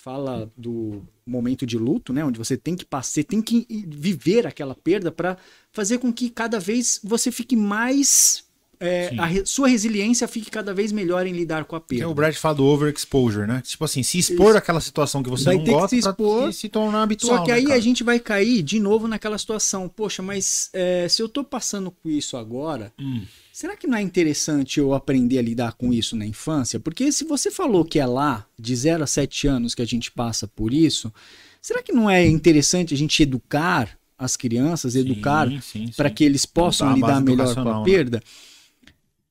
fala 0.07 0.49
do 0.55 1.01
momento 1.25 1.65
de 1.65 1.77
luto, 1.77 2.13
né, 2.13 2.23
onde 2.23 2.39
você 2.39 2.55
tem 2.55 2.75
que 2.75 2.85
passar, 2.85 3.23
tem 3.25 3.41
que 3.41 3.67
viver 3.87 4.47
aquela 4.47 4.73
perda 4.73 5.11
para 5.11 5.37
fazer 5.73 5.97
com 5.97 6.13
que 6.13 6.29
cada 6.29 6.59
vez 6.59 7.01
você 7.03 7.29
fique 7.29 7.55
mais 7.57 8.45
é, 8.79 9.13
a 9.17 9.25
re- 9.25 9.45
sua 9.45 9.67
resiliência 9.67 10.27
fique 10.27 10.49
cada 10.51 10.73
vez 10.73 10.91
melhor 10.91 11.25
em 11.27 11.33
lidar 11.33 11.65
com 11.65 11.75
a 11.75 11.81
Que 11.81 11.87
perda. 11.87 12.03
é 12.05 12.07
o 12.07 12.13
Brad 12.13 12.33
fala 12.35 12.55
do 12.55 12.63
overexposure, 12.65 13.47
né? 13.47 13.61
Tipo 13.65 13.83
assim, 13.83 14.03
se 14.03 14.19
expor 14.19 14.55
àquela 14.55 14.79
situação 14.79 15.21
que 15.23 15.29
você 15.29 15.45
Vai 15.45 15.57
não 15.57 15.63
gosta 15.65 15.89
se 15.89 15.97
expor, 15.97 16.53
se, 16.53 16.59
se 16.59 16.69
tornar 16.69 17.01
habitual. 17.03 17.37
Só 17.39 17.43
que 17.43 17.49
né, 17.51 17.57
aí 17.57 17.63
cara? 17.63 17.75
a 17.75 17.79
gente 17.81 18.03
vai 18.03 18.19
cair 18.19 18.61
de 18.61 18.79
novo 18.79 19.07
naquela 19.07 19.37
situação. 19.37 19.89
Poxa, 19.89 20.21
mas 20.21 20.69
é, 20.73 21.07
se 21.09 21.21
eu 21.23 21.27
tô 21.27 21.43
passando 21.43 21.89
com 21.91 22.07
isso 22.09 22.37
agora, 22.37 22.93
Hum. 22.99 23.23
Será 23.57 23.75
que 23.75 23.87
não 23.87 23.97
é 23.97 24.03
interessante 24.03 24.79
eu 24.79 24.93
aprender 24.93 25.39
a 25.39 25.41
lidar 25.41 25.73
com 25.73 25.91
isso 25.91 26.15
na 26.15 26.27
infância? 26.27 26.79
Porque 26.79 27.11
se 27.11 27.23
você 27.23 27.49
falou 27.49 27.83
que 27.83 27.97
é 27.97 28.05
lá, 28.05 28.45
de 28.57 28.75
0 28.75 29.03
a 29.03 29.07
7 29.07 29.47
anos, 29.47 29.73
que 29.73 29.81
a 29.81 29.85
gente 29.85 30.11
passa 30.11 30.47
por 30.47 30.71
isso, 30.71 31.11
será 31.59 31.81
que 31.81 31.91
não 31.91 32.07
é 32.07 32.23
interessante 32.23 32.93
a 32.93 32.97
gente 32.97 33.23
educar 33.23 33.97
as 34.15 34.37
crianças, 34.37 34.95
educar 34.95 35.49
para 35.95 36.11
que 36.11 36.23
eles 36.23 36.45
possam 36.45 36.93
lidar 36.93 37.19
melhor 37.19 37.55
com 37.55 37.67
a 37.67 37.79
né? 37.79 37.83
perda? 37.83 38.21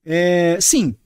É, 0.05 0.59
sim, 0.61 0.97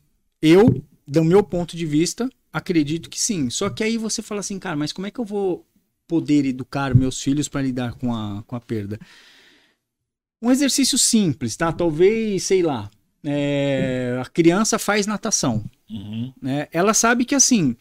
eu, 0.41 0.83
do 1.07 1.23
meu 1.23 1.43
ponto 1.43 1.77
de 1.77 1.85
vista, 1.85 2.27
acredito 2.51 3.11
que 3.11 3.21
sim. 3.21 3.51
Só 3.51 3.69
que 3.69 3.85
aí 3.85 3.99
você 3.99 4.23
fala 4.23 4.41
assim, 4.41 4.59
cara, 4.59 4.77
mas 4.77 4.95
como 4.95 5.07
é 5.07 5.11
que 5.11 5.21
eu 5.21 5.27
vou 5.27 5.67
poder 6.09 6.47
educar 6.47 6.95
meus 6.95 7.21
filhos 7.21 7.49
para 7.49 7.61
lidar 7.61 7.93
com 7.97 8.15
a, 8.15 8.43
com 8.47 8.57
a 8.57 8.61
perda? 8.61 8.99
Um 10.41 10.51
exercício 10.51 10.97
simples, 10.97 11.55
tá? 11.55 11.71
Talvez, 11.71 12.45
sei 12.45 12.63
lá, 12.63 12.91
é, 13.25 14.19
a 14.21 14.27
criança 14.29 14.79
faz 14.79 15.07
natação 15.07 15.65
Uhum. 15.91 16.33
né? 16.41 16.69
Ela 16.73 16.95
sabe 16.95 17.25
que 17.25 17.35
assim, 17.35 17.77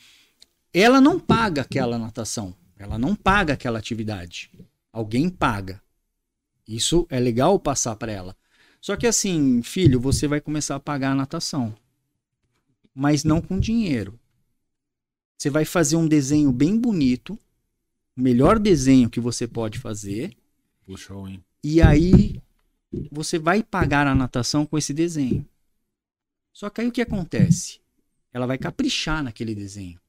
ela 0.74 1.00
não 1.00 1.20
paga 1.20 1.62
aquela 1.62 1.98
natação, 1.98 2.56
ela 2.78 2.98
não 2.98 3.16
paga 3.16 3.54
aquela 3.54 3.78
atividade. 3.80 4.52
Alguém 4.92 5.30
paga. 5.30 5.80
Isso 6.68 7.06
é 7.10 7.20
legal 7.20 7.60
passar 7.60 7.96
para 7.96 8.12
ela. 8.12 8.36
Só 8.82 8.96
que 8.96 9.06
assim, 9.06 9.62
filho, 9.62 10.00
você 10.00 10.28
vai 10.28 10.42
começar 10.42 10.76
a 10.76 10.80
pagar 10.80 11.12
a 11.12 11.16
natação, 11.16 11.76
mas 12.96 13.24
não 13.24 13.42
com 13.42 13.60
dinheiro. 13.60 14.20
Você 15.38 15.50
vai 15.50 15.66
fazer 15.66 15.96
um 15.96 16.08
desenho 16.08 16.52
bem 16.52 16.78
bonito, 16.80 17.38
o 18.18 18.22
melhor 18.22 18.58
desenho 18.60 19.10
que 19.10 19.20
você 19.20 19.48
pode 19.48 19.78
fazer, 19.80 20.36
Puxa, 20.86 21.14
hein? 21.14 21.44
e 21.64 21.82
aí 21.82 22.42
você 23.12 23.38
vai 23.38 23.64
pagar 23.64 24.08
a 24.08 24.16
natação 24.16 24.66
com 24.66 24.78
esse 24.78 24.94
desenho. 24.94 25.46
Só 26.54 26.70
que 26.70 26.82
aí 26.82 26.88
o 26.88 26.92
que 26.92 27.02
acontece? 27.02 27.80
Ela 28.34 28.46
vai 28.46 28.58
caprichar 28.58 29.24
naquele 29.24 29.56
desenho. 29.56 30.00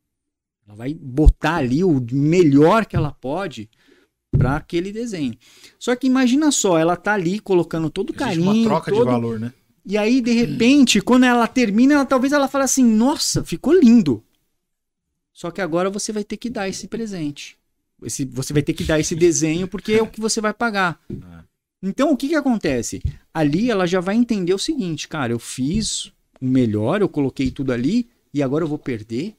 Ela 0.67 0.77
vai 0.77 0.95
botar 0.95 1.57
ali 1.57 1.83
o 1.85 2.01
melhor 2.13 2.87
que 2.87 2.97
ela 2.97 3.13
pode 3.13 3.69
para 4.31 4.57
aquele 4.57 4.93
desenho. 4.93 5.37
Só 5.79 5.95
que 5.97 6.07
imagina 6.07 6.51
só, 6.51 6.79
ela 6.79 6.97
tá 6.97 7.15
ali 7.15 7.41
colocando 7.41 7.91
todo 7.91 8.11
o 8.11 8.15
carinho, 8.15 8.51
uma 8.51 8.65
troca 8.65 8.91
de 8.91 8.99
todo- 8.99 9.07
valor, 9.07 9.41
né? 9.41 9.53
e 9.85 9.99
aí, 9.99 10.21
de 10.21 10.33
repente, 10.33 11.01
quando 11.01 11.25
ela 11.25 11.47
termina, 11.49 11.95
ela, 11.95 12.05
talvez 12.07 12.33
ela 12.33 12.47
fale 12.49 12.65
assim: 12.65 12.85
Nossa, 12.85 13.45
ficou 13.45 13.73
lindo. 13.73 14.23
Só 15.33 15.51
que 15.51 15.61
agora 15.61 15.91
você 15.91 16.13
vai 16.13 16.23
ter 16.23 16.37
que 16.37 16.51
dar 16.51 16.69
esse 16.69 16.87
presente. 16.87 17.59
Esse, 18.03 18.25
você 18.25 18.53
vai 18.53 18.63
ter 18.63 18.73
que 18.73 18.85
dar 18.85 19.01
esse 19.01 19.15
desenho 19.15 19.67
porque 19.67 19.93
é 19.93 20.03
o 20.03 20.07
que 20.07 20.21
você 20.21 20.41
vai 20.41 20.53
pagar. 20.55 21.01
Então, 21.83 22.13
o 22.13 22.17
que, 22.17 22.29
que 22.29 22.35
acontece? 22.35 23.03
Ali 23.33 23.71
ela 23.71 23.87
já 23.87 24.01
vai 24.01 24.15
entender 24.17 24.53
o 24.53 24.59
seguinte: 24.59 25.09
Cara, 25.09 25.33
eu 25.33 25.39
fiz 25.39 26.07
o 26.41 26.47
melhor, 26.47 27.01
eu 27.01 27.09
coloquei 27.09 27.51
tudo 27.51 27.73
ali 27.73 28.09
e 28.33 28.43
agora 28.43 28.65
eu 28.65 28.69
vou 28.69 28.79
perder? 28.79 29.35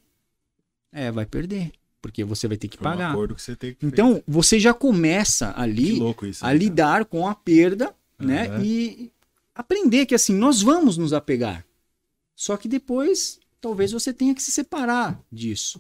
É, 0.92 1.12
vai 1.12 1.26
perder. 1.26 1.72
Porque 2.02 2.24
você 2.24 2.48
vai 2.48 2.58
ter 2.58 2.68
que 2.68 2.78
Foi 2.78 2.88
um 2.88 2.92
pagar. 2.92 3.12
acordo 3.12 3.36
que 3.36 3.42
você 3.42 3.56
que 3.56 3.78
Então, 3.84 4.24
você 4.28 4.60
já 4.60 4.74
começa 4.74 5.54
ali 5.56 6.00
louco 6.00 6.26
isso. 6.26 6.44
a 6.44 6.50
né, 6.50 6.58
lidar 6.58 7.06
com 7.06 7.28
a 7.28 7.36
perda, 7.36 7.94
né? 8.20 8.48
Aham. 8.48 8.64
E 8.64 9.12
aprender 9.54 10.08
que 10.08 10.16
assim, 10.16 10.34
nós 10.34 10.62
vamos 10.62 10.98
nos 10.98 11.14
apegar. 11.14 11.64
Só 12.36 12.58
que 12.58 12.68
depois, 12.68 13.40
talvez 13.62 13.92
você 13.92 14.12
tenha 14.12 14.34
que 14.34 14.42
se 14.42 14.52
separar 14.52 15.22
disso. 15.32 15.80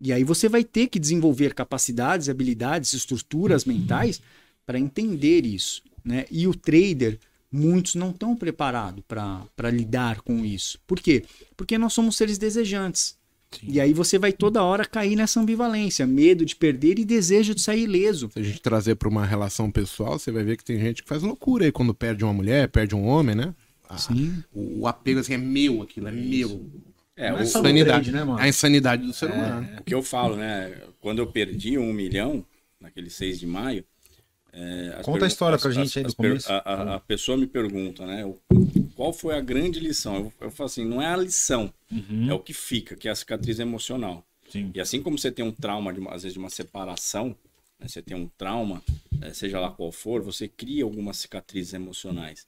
E 0.00 0.12
aí 0.12 0.22
você 0.22 0.48
vai 0.48 0.62
ter 0.62 0.86
que 0.86 1.00
desenvolver 1.00 1.52
capacidades, 1.52 2.28
habilidades, 2.28 2.92
estruturas 2.92 3.64
mentais 3.64 4.22
para 4.66 4.78
entender 4.78 5.44
isso, 5.44 5.82
né? 6.04 6.24
E 6.30 6.46
o 6.46 6.54
trader, 6.54 7.18
muitos 7.50 7.94
não 7.94 8.10
estão 8.10 8.36
preparados 8.36 9.02
para 9.06 9.70
lidar 9.70 10.20
com 10.22 10.44
isso. 10.44 10.78
Por 10.86 11.00
quê? 11.00 11.24
Porque 11.56 11.76
nós 11.78 11.92
somos 11.92 12.16
seres 12.16 12.38
desejantes. 12.38 13.18
Sim. 13.50 13.66
E 13.68 13.80
aí 13.80 13.92
você 13.92 14.16
vai 14.16 14.32
toda 14.32 14.62
hora 14.62 14.84
cair 14.84 15.16
nessa 15.16 15.40
ambivalência, 15.40 16.06
medo 16.06 16.44
de 16.44 16.54
perder 16.54 17.00
e 17.00 17.04
desejo 17.04 17.52
de 17.54 17.60
sair 17.60 17.82
ileso. 17.82 18.30
Se 18.32 18.38
a 18.38 18.42
gente 18.42 18.60
trazer 18.60 18.94
pra 18.94 19.08
uma 19.08 19.26
relação 19.26 19.70
pessoal, 19.70 20.18
você 20.18 20.30
vai 20.30 20.44
ver 20.44 20.56
que 20.56 20.64
tem 20.64 20.78
gente 20.78 21.02
que 21.02 21.08
faz 21.08 21.22
loucura 21.22 21.64
aí 21.64 21.72
quando 21.72 21.92
perde 21.92 22.22
uma 22.22 22.32
mulher, 22.32 22.68
perde 22.68 22.94
um 22.94 23.06
homem, 23.06 23.34
né? 23.34 23.52
Ah, 23.88 23.98
Sim. 23.98 24.44
O, 24.52 24.82
o 24.82 24.86
apego 24.86 25.18
assim 25.18 25.34
é 25.34 25.38
meu, 25.38 25.82
aquilo 25.82 26.06
é 26.06 26.12
meu. 26.12 26.64
É, 27.16 27.32
o, 27.32 27.34
é 27.34 27.38
no 27.38 27.42
insanidade, 27.42 27.86
trade, 27.86 28.12
né, 28.12 28.22
mano? 28.22 28.38
A 28.38 28.48
insanidade 28.48 29.04
do 29.04 29.12
ser 29.12 29.32
humano. 29.32 29.68
o 29.80 29.82
que 29.82 29.94
eu 29.94 30.02
falo, 30.02 30.36
né? 30.36 30.72
Quando 31.00 31.18
eu 31.18 31.26
perdi 31.26 31.76
um 31.76 31.92
milhão, 31.92 32.46
naquele 32.80 33.10
6 33.10 33.38
de 33.38 33.46
maio. 33.46 33.84
É, 34.52 35.00
Conta 35.02 35.24
a 35.24 35.28
história 35.28 35.58
pra 35.58 35.68
as- 35.68 35.74
gente 35.74 35.98
aí 35.98 36.04
do 36.04 36.14
começo. 36.14 36.50
A, 36.52 36.58
a- 36.58 36.94
a 36.96 37.00
pessoa 37.00 37.36
me 37.38 37.46
pergunta, 37.46 38.04
né? 38.06 38.22
Qual 38.96 39.12
foi 39.12 39.34
a 39.36 39.40
grande 39.40 39.78
lição? 39.80 40.16
Eu, 40.16 40.32
eu 40.40 40.50
falo 40.50 40.66
assim, 40.66 40.84
não 40.84 41.00
é 41.00 41.06
a 41.06 41.16
lição, 41.16 41.72
Uhum. 41.90 42.28
é 42.30 42.34
o 42.34 42.38
que 42.38 42.52
fica, 42.52 42.96
que 42.96 43.08
é 43.08 43.10
a 43.10 43.14
cicatriz 43.14 43.58
emocional. 43.58 44.24
Sim. 44.48 44.70
E 44.74 44.80
assim 44.80 45.02
como 45.02 45.16
você 45.18 45.30
tem 45.30 45.44
um 45.44 45.52
trauma, 45.52 45.92
de 45.92 46.00
às 46.08 46.22
vezes, 46.22 46.32
de 46.32 46.38
uma 46.38 46.50
separação, 46.50 47.36
né, 47.78 47.86
você 47.88 48.02
tem 48.02 48.16
um 48.16 48.28
trauma, 48.36 48.82
eh, 49.22 49.32
seja 49.32 49.60
lá 49.60 49.70
qual 49.70 49.90
for, 49.92 50.20
você 50.22 50.48
cria 50.48 50.84
algumas 50.84 51.16
cicatrizes 51.18 51.72
emocionais. 51.72 52.46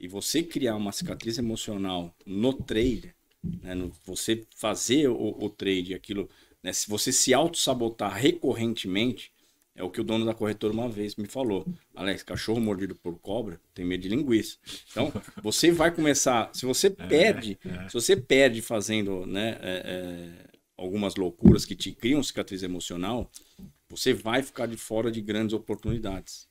E 0.00 0.08
você 0.08 0.42
criar 0.42 0.76
uma 0.76 0.92
cicatriz 0.92 1.38
emocional 1.38 2.14
no 2.26 2.52
trade, 2.52 3.14
né, 3.62 3.74
no- 3.74 3.92
você 4.04 4.44
fazer 4.56 5.08
o, 5.08 5.36
o 5.38 5.48
trade, 5.50 5.94
aquilo, 5.94 6.28
né, 6.62 6.72
se 6.72 6.88
você 6.88 7.12
se 7.12 7.32
auto-sabotar 7.34 8.14
recorrentemente, 8.14 9.30
é 9.76 9.84
o 9.84 9.90
que 9.90 10.00
o 10.00 10.04
dono 10.04 10.24
da 10.24 10.34
corretora 10.34 10.72
uma 10.72 10.88
vez 10.88 11.14
me 11.16 11.26
falou. 11.26 11.66
Alex, 11.94 12.22
cachorro 12.22 12.60
mordido 12.60 12.94
por 12.94 13.18
cobra 13.18 13.60
tem 13.74 13.84
medo 13.84 14.02
de 14.02 14.08
linguiça. 14.08 14.56
Então, 14.90 15.12
você 15.42 15.70
vai 15.70 15.94
começar. 15.94 16.50
Se 16.54 16.64
você 16.64 16.88
perde, 16.90 17.58
se 17.88 17.94
você 17.94 18.16
perde 18.16 18.62
fazendo 18.62 19.26
né, 19.26 19.58
é, 19.60 19.82
é, 19.84 20.50
algumas 20.76 21.16
loucuras 21.16 21.64
que 21.64 21.76
te 21.76 21.92
criam 21.92 22.22
cicatriz 22.22 22.62
emocional, 22.62 23.30
você 23.88 24.12
vai 24.12 24.42
ficar 24.42 24.66
de 24.66 24.76
fora 24.76 25.12
de 25.12 25.20
grandes 25.20 25.52
oportunidades. 25.52 26.48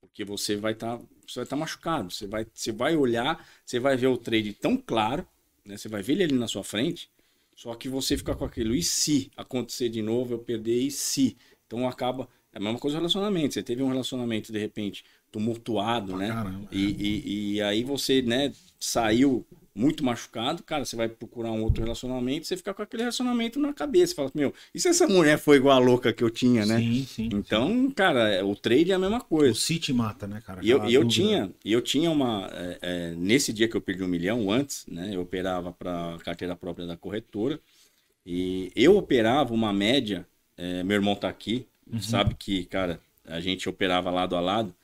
Porque 0.00 0.24
você 0.24 0.56
vai 0.56 0.72
estar 0.72 0.98
você 1.26 1.40
vai 1.40 1.44
estar 1.44 1.56
machucado. 1.56 2.12
Você 2.12 2.26
vai, 2.26 2.46
você 2.52 2.72
vai 2.72 2.96
olhar, 2.96 3.46
você 3.64 3.78
vai 3.78 3.96
ver 3.96 4.08
o 4.08 4.16
trade 4.16 4.52
tão 4.52 4.76
claro, 4.76 5.26
né? 5.64 5.76
Você 5.76 5.88
vai 5.88 6.02
ver 6.02 6.14
ele 6.14 6.24
ali 6.24 6.34
na 6.34 6.48
sua 6.48 6.64
frente, 6.64 7.10
só 7.56 7.74
que 7.74 7.88
você 7.88 8.16
fica 8.16 8.34
com 8.34 8.44
aquilo. 8.44 8.74
E 8.74 8.82
se 8.82 9.30
acontecer 9.36 9.88
de 9.88 10.02
novo, 10.02 10.34
eu 10.34 10.38
perder, 10.38 10.80
e 10.80 10.90
se? 10.90 11.36
Então 11.66 11.88
acaba. 11.88 12.28
É 12.52 12.58
a 12.58 12.60
mesma 12.60 12.78
coisa 12.78 12.96
no 12.96 13.00
relacionamento. 13.00 13.54
Você 13.54 13.62
teve 13.62 13.82
um 13.82 13.88
relacionamento, 13.88 14.52
de 14.52 14.58
repente, 14.58 15.04
tumultuado, 15.30 16.16
né? 16.16 16.28
Caramba, 16.28 16.68
e, 16.70 16.84
e, 16.98 17.54
e 17.54 17.62
aí 17.62 17.82
você, 17.82 18.20
né, 18.22 18.52
saiu 18.78 19.46
muito 19.74 20.04
machucado, 20.04 20.62
cara, 20.62 20.84
você 20.84 20.94
vai 20.94 21.08
procurar 21.08 21.50
um 21.50 21.62
outro 21.62 21.82
relacionamento, 21.82 22.46
você 22.46 22.56
fica 22.56 22.74
com 22.74 22.82
aquele 22.82 23.04
relacionamento 23.04 23.58
na 23.58 23.72
cabeça. 23.72 24.14
Fala, 24.14 24.30
meu, 24.34 24.52
e 24.74 24.78
se 24.78 24.88
essa 24.88 25.06
mulher 25.08 25.38
foi 25.38 25.56
igual 25.56 25.76
a 25.76 25.78
louca 25.78 26.12
que 26.12 26.22
eu 26.22 26.30
tinha, 26.30 26.66
né? 26.66 26.78
Sim, 26.78 27.06
sim. 27.06 27.28
Então, 27.32 27.90
cara, 27.90 28.28
é, 28.28 28.44
o 28.44 28.54
trade 28.54 28.92
é 28.92 28.94
a 28.94 28.98
mesma 28.98 29.20
coisa. 29.20 29.52
O 29.52 29.56
City 29.56 29.92
mata, 29.92 30.26
né, 30.26 30.42
cara? 30.44 30.60
E 30.62 30.68
eu, 30.68 30.86
e 30.86 30.94
eu 30.94 31.08
tinha, 31.08 31.50
eu 31.64 31.80
tinha 31.80 32.10
uma. 32.10 32.50
é, 32.52 32.78
é, 32.82 33.14
nesse 33.16 33.52
dia 33.52 33.66
que 33.66 33.74
eu 33.76 33.80
perdi 33.80 34.02
um 34.04 34.08
milhão, 34.08 34.50
antes, 34.50 34.84
né? 34.86 35.10
Eu 35.14 35.22
operava 35.22 35.72
para 35.72 36.18
carteira 36.22 36.54
própria 36.54 36.86
da 36.86 36.96
corretora. 36.96 37.58
E 38.26 38.70
eu 38.76 38.96
operava 38.96 39.54
uma 39.54 39.72
média. 39.72 40.26
é, 40.56 40.82
meu 40.84 40.96
irmão 40.96 41.16
tá 41.16 41.28
aqui, 41.28 41.66
Uhum. 41.92 42.00
sabe 42.00 42.34
que, 42.34 42.64
cara, 42.64 43.00
a 43.26 43.40
gente 43.40 43.68
operava 43.68 44.10
lado 44.10 44.34
a 44.34 44.40
lado. 44.40 44.74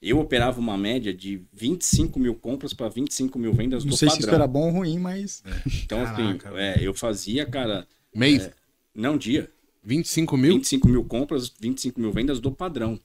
Eu 0.00 0.18
operava 0.18 0.60
uma 0.60 0.76
média 0.76 1.14
de 1.14 1.42
25 1.52 2.18
mil 2.18 2.34
compras 2.34 2.74
para 2.74 2.88
25 2.88 3.38
mil 3.38 3.52
vendas 3.52 3.84
Não 3.84 3.90
do 3.90 3.96
sei 3.96 4.08
se 4.08 4.16
padrão. 4.16 4.28
isso 4.28 4.34
era 4.34 4.46
bom 4.46 4.66
ou 4.66 4.70
ruim, 4.70 4.98
mas. 4.98 5.42
Então, 5.84 6.04
Caraca, 6.04 6.48
assim, 6.50 6.58
é, 6.58 6.76
eu 6.86 6.92
fazia, 6.92 7.46
cara, 7.46 7.86
Mês, 8.14 8.50
não 8.94 9.16
dia. 9.16 9.50
25 9.82 10.36
mil? 10.36 10.54
25 10.54 10.88
mil 10.88 11.04
compras, 11.04 11.52
25 11.60 12.00
mil 12.00 12.12
vendas 12.12 12.40
do 12.40 12.50
padrão. 12.52 12.98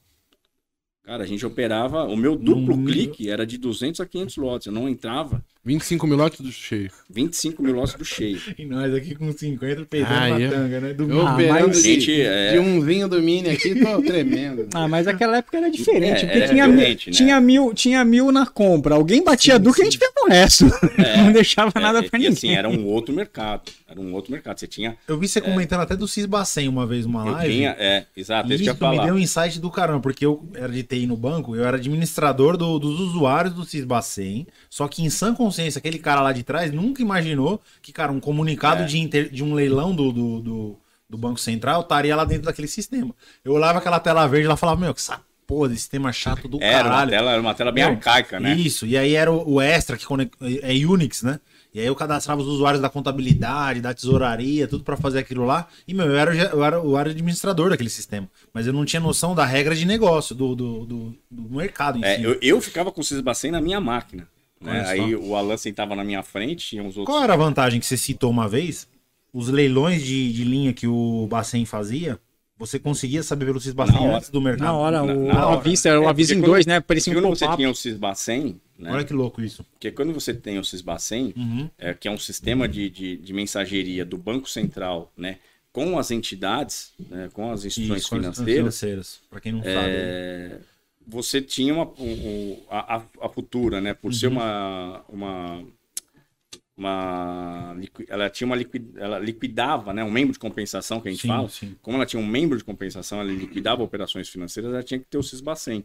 Cara, 1.04 1.24
a 1.24 1.28
gente 1.28 1.46
operava. 1.46 2.04
O 2.06 2.16
meu 2.16 2.36
duplo 2.36 2.84
clique 2.86 3.30
era 3.30 3.46
de 3.46 3.58
200 3.58 4.00
a 4.00 4.06
500 4.06 4.38
lotes. 4.38 4.68
Eu 4.68 4.74
não 4.74 4.88
entrava. 4.88 5.44
25 5.64 6.08
mil 6.08 6.18
lotes 6.18 6.40
do 6.40 6.52
cheio. 6.52 6.90
25 7.10 7.62
mil 7.62 7.76
lotes 7.76 7.94
do 7.94 8.06
cheio. 8.06 8.40
E 8.58 8.66
nós 8.66 8.94
aqui 8.96 9.14
com 9.14 9.32
50 9.32 9.86
peidando 9.86 10.14
Ah, 10.16 10.30
na 10.30 10.40
eu- 10.40 10.50
tanga, 10.52 10.80
né? 10.80 10.94
Do 10.94 11.10
Eu 11.12 11.28
Ah, 11.28 11.38
mas- 11.38 11.82
de, 11.82 11.82
Gente, 11.82 12.22
é- 12.22 12.54
de 12.54 12.60
um 12.60 12.80
vinho 12.82 13.08
do 13.10 13.22
Mini 13.22 13.50
aqui, 13.50 13.76
tô 13.76 14.02
tremendo. 14.02 14.68
Ah, 14.74 14.88
mas 14.88 15.06
aquela 15.06 15.38
época 15.38 15.58
era 15.58 15.70
diferente, 15.70 16.24
É, 16.24 16.26
porque 16.26 16.38
era 16.38 16.48
tinha, 16.48 16.68
diferente, 16.68 17.06
mil, 17.08 17.14
né? 17.14 17.18
tinha, 17.18 17.42
mil, 17.42 17.74
tinha 17.74 18.06
mil 18.06 18.32
na 18.32 18.46
compra. 18.48 18.96
Alguém 18.96 19.24
batia 19.24 19.56
Sim, 19.58 19.62
duca 19.62 19.80
e 19.80 19.82
a 19.82 19.86
gente 19.86 20.00
pegava 20.00 20.26
o 20.26 20.30
resto. 20.30 20.66
não 21.18 21.32
deixava 21.34 21.72
nada 21.80 22.00
É, 22.00 22.10
pra 22.10 22.18
e 22.18 22.22
ninguém. 22.24 22.34
assim, 22.38 22.56
era 22.56 22.70
um 22.70 22.86
outro 22.86 23.14
mercado. 23.14 23.64
Era 23.88 24.00
um 24.00 24.14
outro 24.14 24.32
mercado. 24.32 24.60
Você 24.60 24.68
tinha. 24.68 24.96
Eu 25.08 25.18
vi 25.20 25.28
você 25.28 25.42
comentando 25.42 25.82
até 25.82 25.96
do 25.96 26.08
Cisbacen 26.08 26.68
uma 26.70 26.86
vez, 26.88 27.06
uma 27.06 27.26
Eu 27.26 27.32
live. 27.34 27.54
tinha. 27.54 27.76
É, 27.78 28.06
exato, 28.16 28.50
E 28.52 28.56
isso 28.56 28.64
me 28.64 28.74
falar. 28.76 29.06
deu 29.06 29.16
um 29.16 29.20
insight 29.20 29.60
do 29.60 29.70
caramba, 29.70 30.00
porque 30.00 30.26
eu 30.26 30.44
era 30.56 30.72
de 30.72 30.84
TI 30.84 31.06
no 31.06 31.18
banco, 31.18 31.56
eu 31.56 31.66
era 31.66 31.76
administrador 31.78 32.56
do- 32.56 32.80
dos 32.80 33.00
usuários 33.00 33.54
do 33.54 33.66
Cisbacen, 33.66 34.48
só 34.70 34.88
que 34.88 35.04
em 35.04 35.10
sã 35.10 35.34
consciência, 35.50 35.80
aquele 35.80 36.00
cara 36.00 36.22
lá 36.22 36.32
de 36.32 36.44
trás 36.44 36.72
nunca 36.72 37.02
imaginou 37.02 37.62
que, 37.82 37.92
cara, 37.92 38.12
um 38.12 38.20
comunicado 38.20 38.84
É. 38.84 38.86
de, 38.86 39.00
inter- 39.00 39.30
de 39.30 39.44
um 39.44 39.54
leilão 39.54 39.96
do, 39.96 40.12
do, 40.12 40.40
do, 40.42 40.80
do 41.10 41.18
Banco 41.18 41.40
Central 41.40 41.82
estaria 41.82 42.16
lá 42.16 42.24
dentro 42.26 42.44
daquele 42.46 42.68
sistema. 42.68 43.14
Eu 43.44 43.54
olhava 43.54 43.80
aquela 43.80 44.00
tela 44.00 44.26
verde 44.28 44.46
e 44.46 44.48
lá 44.50 44.56
falava, 44.58 44.80
meu, 44.80 44.94
que 44.94 45.00
essa 45.02 45.20
porra 45.48 45.70
desse 45.70 45.82
sistema 45.82 46.14
chato 46.14 46.48
do 46.48 46.62
Era 46.62 46.84
uma 46.84 46.90
caralho. 46.92 47.10
tela, 47.12 47.32
era 47.32 47.42
uma 47.42 47.54
tela 47.56 47.72
bem 47.72 47.84
Meu, 47.84 47.94
arcaica, 47.94 48.40
né? 48.40 48.54
Isso, 48.56 48.86
e 48.86 48.96
aí 48.96 49.16
era 49.16 49.32
o, 49.32 49.54
o 49.56 49.60
Extra, 49.62 49.98
que 49.98 50.06
conec- 50.06 50.32
é 50.42 50.74
Unix, 50.86 51.24
né? 51.24 51.40
E 51.74 51.80
aí 51.80 51.86
eu 51.86 51.96
cadastrava 51.96 52.42
os 52.42 52.48
usuários 52.48 52.82
da 52.82 52.90
contabilidade, 52.90 53.80
da 53.82 53.94
tesouraria, 53.94 54.68
tudo 54.68 54.84
pra 54.84 54.98
fazer 54.98 55.20
aquilo 55.20 55.46
lá. 55.46 55.68
E, 55.88 55.94
meu, 55.94 56.08
eu 56.08 56.16
era, 56.18 56.32
o 56.32 56.36
eu 56.36 56.64
era, 56.66 56.78
era 57.02 57.10
administrador 57.12 57.70
daquele 57.70 57.90
sistema. 57.92 58.28
Mas 58.52 58.66
eu 58.66 58.74
não 58.74 58.84
tinha 58.86 59.00
noção 59.00 59.36
da 59.36 59.46
regra 59.46 59.76
de 59.76 59.86
negócio, 59.86 60.34
do, 60.36 60.56
do, 60.56 60.86
do, 60.86 61.16
do 61.30 61.56
mercado 61.56 62.04
É, 62.04 62.18
si. 62.18 62.24
eu, 62.24 62.38
eu 62.42 62.60
ficava 62.62 62.92
com 62.92 63.02
o 63.02 63.04
Cisbacen 63.04 63.52
na 63.52 63.62
minha 63.62 63.80
máquina. 63.80 64.28
Né? 64.62 64.84
Aí 64.88 65.16
o 65.16 65.36
Alan 65.36 65.56
sentava 65.58 65.96
na 65.96 66.04
minha 66.04 66.22
frente, 66.24 66.68
tinha 66.68 66.84
uns 66.84 66.98
outros. 66.98 67.06
Qual 67.06 67.24
era 67.24 67.34
a 67.34 67.38
vantagem 67.38 67.80
que 67.80 67.86
você 67.86 67.96
citou 67.98 68.30
uma 68.30 68.48
vez? 68.48 68.88
Os 69.34 69.48
leilões 69.48 70.04
de, 70.04 70.34
de 70.34 70.44
linha 70.44 70.74
que 70.74 70.88
o 70.88 71.28
Bacen 71.30 71.64
fazia, 71.66 72.20
você 72.58 72.78
conseguia 72.80 73.24
saber 73.24 73.46
pelo 73.46 73.60
Cisbacen 73.62 74.08
antes 74.08 74.30
do 74.30 74.42
mercado. 74.42 74.66
Na 74.66 74.74
hora, 74.74 75.04
Na- 75.04 75.14
o, 75.14 75.28
na 75.28 75.48
hora. 75.48 75.62
vista 75.62 75.88
era 75.88 76.02
o 76.02 76.06
É, 76.06 76.08
aviso 76.08 76.34
em 76.34 76.38
quando- 76.42 76.46
dois, 76.48 76.66
né? 76.66 76.80
Parecia 76.82 77.14
um 77.14 77.16
Quando 77.22 77.30
você 77.30 77.48
tinha 77.56 77.70
o 77.70 77.76
Cisbacen, 77.76 78.60
né? 78.78 78.92
Olha 78.92 79.04
que 79.06 79.14
louco 79.14 79.42
isso. 79.42 79.64
Porque 79.72 79.92
quando 79.92 80.12
você 80.14 80.34
tem 80.34 80.60
o 80.60 80.64
Cisbacen, 80.66 81.34
Uhum. 81.38 81.70
é, 81.78 81.94
que 81.94 82.08
é 82.08 82.12
um 82.12 82.18
sistema 82.18 82.68
de, 82.68 82.90
de, 82.90 83.18
de 83.18 83.34
mensageria 83.34 84.04
do 84.04 84.18
Banco 84.18 84.50
Central, 84.50 85.10
né? 85.16 85.38
Com 85.72 85.98
as 86.00 86.10
entidades, 86.12 86.92
né, 87.10 87.30
com 87.32 87.52
as 87.52 87.64
instituições 87.64 88.02
Isso, 88.02 88.10
financeiras, 88.10 88.56
financeiras, 88.58 89.20
pra 89.30 89.40
quem 89.40 89.52
não 89.52 89.64
sabe. 89.64 89.76
é, 89.78 90.58
você 91.10 91.42
tinha 91.42 91.74
uma, 91.74 91.86
um- 92.00 92.58
a, 92.70 92.98
a- 93.22 93.30
futura, 93.30 93.82
né? 93.82 93.94
Por 93.94 94.14
ser 94.14 94.28
Uhum. 94.28 94.34
uma, 94.34 95.06
uma, 95.10 95.64
uma 96.78 97.74
liqui- 97.78 98.06
ela 98.08 98.30
tinha 98.30 98.46
uma 98.46 98.56
liqui- 98.56 98.90
ela 98.96 99.20
liquidava, 99.20 99.94
né? 99.94 100.04
Um 100.04 100.12
membro 100.12 100.32
de 100.34 100.40
compensação 100.40 101.02
que 101.02 101.10
a 101.10 101.12
gente 101.12 101.22
Sim, 101.22 101.28
fala. 101.28 101.50
sim. 101.50 101.76
Como 101.82 101.98
ela 101.98 102.06
tinha 102.06 102.22
um 102.22 102.26
membro 102.26 102.58
de 102.58 102.64
compensação, 102.64 103.20
ela 103.20 103.32
liquidava 103.32 103.84
operações 103.84 104.30
financeiras, 104.30 104.72
ela 104.72 104.84
tinha 104.84 105.00
que 105.00 105.06
ter 105.06 105.18
o 105.18 105.24
Cisbacen. 105.24 105.84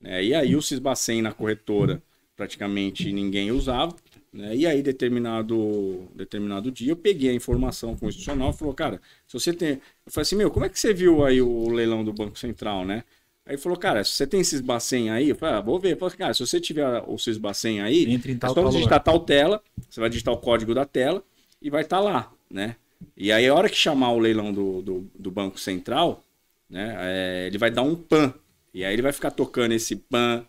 né? 0.00 0.24
E 0.24 0.34
aí 0.34 0.54
o 0.56 0.62
Cisbacen 0.62 1.22
na 1.22 1.32
corretora 1.32 2.02
praticamente 2.36 3.12
ninguém 3.12 3.50
usava. 3.52 3.94
Né? 4.32 4.54
E 4.56 4.66
aí, 4.66 4.82
determinado, 4.82 6.08
determinado 6.14 6.70
dia, 6.70 6.92
eu 6.92 6.96
peguei 6.96 7.30
a 7.30 7.34
informação 7.34 7.96
constitucional 7.96 8.50
e 8.50 8.52
falou, 8.52 8.74
cara, 8.74 9.00
se 9.26 9.32
você 9.40 9.52
tem. 9.54 9.70
Eu 10.06 10.12
falei 10.12 10.22
assim, 10.22 10.36
meu, 10.36 10.50
como 10.50 10.66
é 10.66 10.68
que 10.68 10.78
você 10.78 10.92
viu 10.92 11.24
aí 11.24 11.40
o 11.40 11.70
leilão 11.70 12.04
do 12.04 12.12
Banco 12.12 12.38
Central, 12.38 12.84
né? 12.84 13.04
Aí 13.48 13.54
ele 13.54 13.62
falou, 13.62 13.78
cara, 13.78 14.04
se 14.04 14.12
você 14.12 14.26
tem 14.26 14.44
Cisbacen 14.44 15.08
aí, 15.08 15.30
eu 15.30 15.34
falei, 15.34 15.54
ah, 15.54 15.60
vou 15.62 15.80
ver. 15.80 15.94
Eu 15.94 15.96
falei, 15.96 16.14
cara, 16.18 16.34
se 16.34 16.40
você 16.46 16.60
tiver 16.60 17.02
o 17.06 17.16
Cisbacen 17.16 17.80
aí, 17.80 18.04
Entre 18.12 18.32
em 18.32 18.34
é 18.36 18.38
tal, 18.38 18.52
só 18.52 18.60
tal 18.60 18.70
digitar 18.70 19.02
tal 19.02 19.20
tela, 19.20 19.62
você 19.88 19.98
vai 19.98 20.10
digitar 20.10 20.34
o 20.34 20.36
código 20.36 20.74
da 20.74 20.84
tela 20.84 21.24
e 21.62 21.70
vai 21.70 21.80
estar 21.80 21.98
lá, 21.98 22.30
né? 22.50 22.76
E 23.16 23.32
aí, 23.32 23.48
a 23.48 23.54
hora 23.54 23.70
que 23.70 23.74
chamar 23.74 24.12
o 24.12 24.18
leilão 24.18 24.52
do, 24.52 24.82
do, 24.82 25.10
do 25.18 25.30
Banco 25.30 25.58
Central, 25.58 26.22
né, 26.68 26.94
é, 27.00 27.46
ele 27.46 27.56
vai 27.56 27.70
dar 27.70 27.80
um 27.80 27.96
PAN. 27.96 28.34
E 28.74 28.84
aí 28.84 28.92
ele 28.92 29.00
vai 29.00 29.12
ficar 29.14 29.30
tocando 29.30 29.72
esse 29.72 29.96
PAN, 29.96 30.44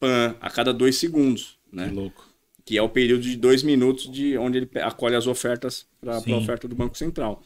PAN 0.00 0.34
a 0.40 0.50
cada 0.50 0.72
dois 0.72 0.96
segundos, 0.96 1.56
né? 1.72 1.88
Que 1.88 1.94
louco. 1.94 2.28
que 2.64 2.76
é 2.76 2.82
o 2.82 2.88
período 2.88 3.22
de 3.22 3.36
dois 3.36 3.62
minutos 3.62 4.10
de 4.10 4.36
onde 4.36 4.58
ele 4.58 4.70
acolhe 4.82 5.14
as 5.14 5.28
ofertas 5.28 5.86
para 6.00 6.16
a 6.16 6.36
oferta 6.36 6.66
do 6.66 6.74
Banco 6.74 6.98
Central. 6.98 7.44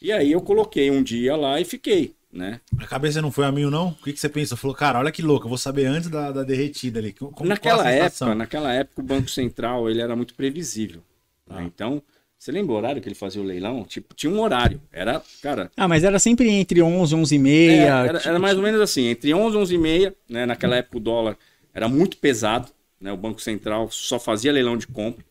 E 0.00 0.10
aí 0.10 0.32
eu 0.32 0.40
coloquei 0.40 0.90
um 0.90 1.02
dia 1.02 1.36
lá 1.36 1.60
e 1.60 1.64
fiquei, 1.64 2.14
né? 2.32 2.60
A 2.78 2.86
cabeça 2.86 3.20
não 3.20 3.30
foi 3.32 3.44
a 3.44 3.52
mil, 3.52 3.70
não? 3.70 3.88
O 3.88 3.94
que, 3.94 4.12
que 4.12 4.20
você 4.20 4.28
pensou? 4.28 4.56
Falou, 4.56 4.76
cara, 4.76 4.98
olha 4.98 5.10
que 5.12 5.22
louco, 5.22 5.46
eu 5.46 5.48
vou 5.48 5.58
saber 5.58 5.86
antes 5.86 6.08
da, 6.08 6.30
da 6.30 6.42
derretida 6.44 6.98
ali. 6.98 7.12
Como, 7.12 7.32
naquela 7.48 7.90
época, 7.90 8.34
naquela 8.34 8.72
época 8.72 9.00
o 9.00 9.04
Banco 9.04 9.28
Central 9.28 9.88
ele 9.90 10.00
era 10.00 10.14
muito 10.14 10.34
previsível. 10.34 11.02
né? 11.48 11.56
Ah. 11.58 11.62
Então, 11.64 12.02
você 12.38 12.50
lembra 12.52 12.72
o 12.72 12.76
horário 12.76 13.02
que 13.02 13.08
ele 13.08 13.14
fazia 13.14 13.42
o 13.42 13.44
leilão? 13.44 13.84
Tipo, 13.84 14.14
tinha 14.14 14.32
um 14.32 14.40
horário. 14.40 14.80
Era, 14.92 15.22
cara, 15.42 15.70
Ah, 15.76 15.88
mas 15.88 16.04
era 16.04 16.18
sempre 16.18 16.48
entre 16.48 16.80
11 16.80 17.14
11 17.14 17.34
e 17.34 17.38
é, 17.38 17.40
meia. 17.40 18.06
era, 18.06 18.18
era 18.24 18.38
mais 18.38 18.56
ou 18.56 18.62
menos 18.62 18.80
assim, 18.80 19.06
entre 19.08 19.34
11 19.34 19.56
e 19.56 19.60
11 19.60 19.74
e 19.74 19.78
meia, 19.78 20.14
né? 20.28 20.46
Naquela 20.46 20.76
época 20.76 20.96
o 20.96 21.00
dólar 21.00 21.36
era 21.74 21.88
muito 21.88 22.16
pesado, 22.16 22.70
né? 23.00 23.12
O 23.12 23.16
Banco 23.16 23.40
Central 23.42 23.90
só 23.90 24.18
fazia 24.18 24.52
leilão 24.52 24.76
de 24.76 24.86
compra, 24.86 25.24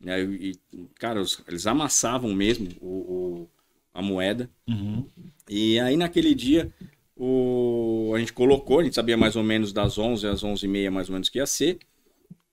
né? 0.00 0.20
E, 0.22 0.58
e, 0.72 0.86
cara, 0.98 1.20
os- 1.20 1.42
eles 1.48 1.66
amassavam 1.66 2.34
mesmo 2.34 2.68
o, 2.80 2.86
o- 2.88 3.48
a 3.92 4.02
moeda. 4.02 4.48
Uhum. 4.68 5.06
E 5.48 5.78
aí 5.80 5.96
naquele 5.96 6.34
dia 6.34 6.72
o, 7.16 8.12
a 8.14 8.18
gente 8.18 8.32
colocou, 8.32 8.80
a 8.80 8.84
gente 8.84 8.94
sabia 8.94 9.16
mais 9.16 9.36
ou 9.36 9.42
menos 9.42 9.72
das 9.72 9.98
11 9.98 10.26
às 10.26 10.42
11 10.42 10.64
e 10.64 10.68
meia 10.68 10.90
mais 10.90 11.08
ou 11.08 11.12
menos 11.12 11.28
que 11.28 11.38
ia 11.38 11.46
ser. 11.46 11.78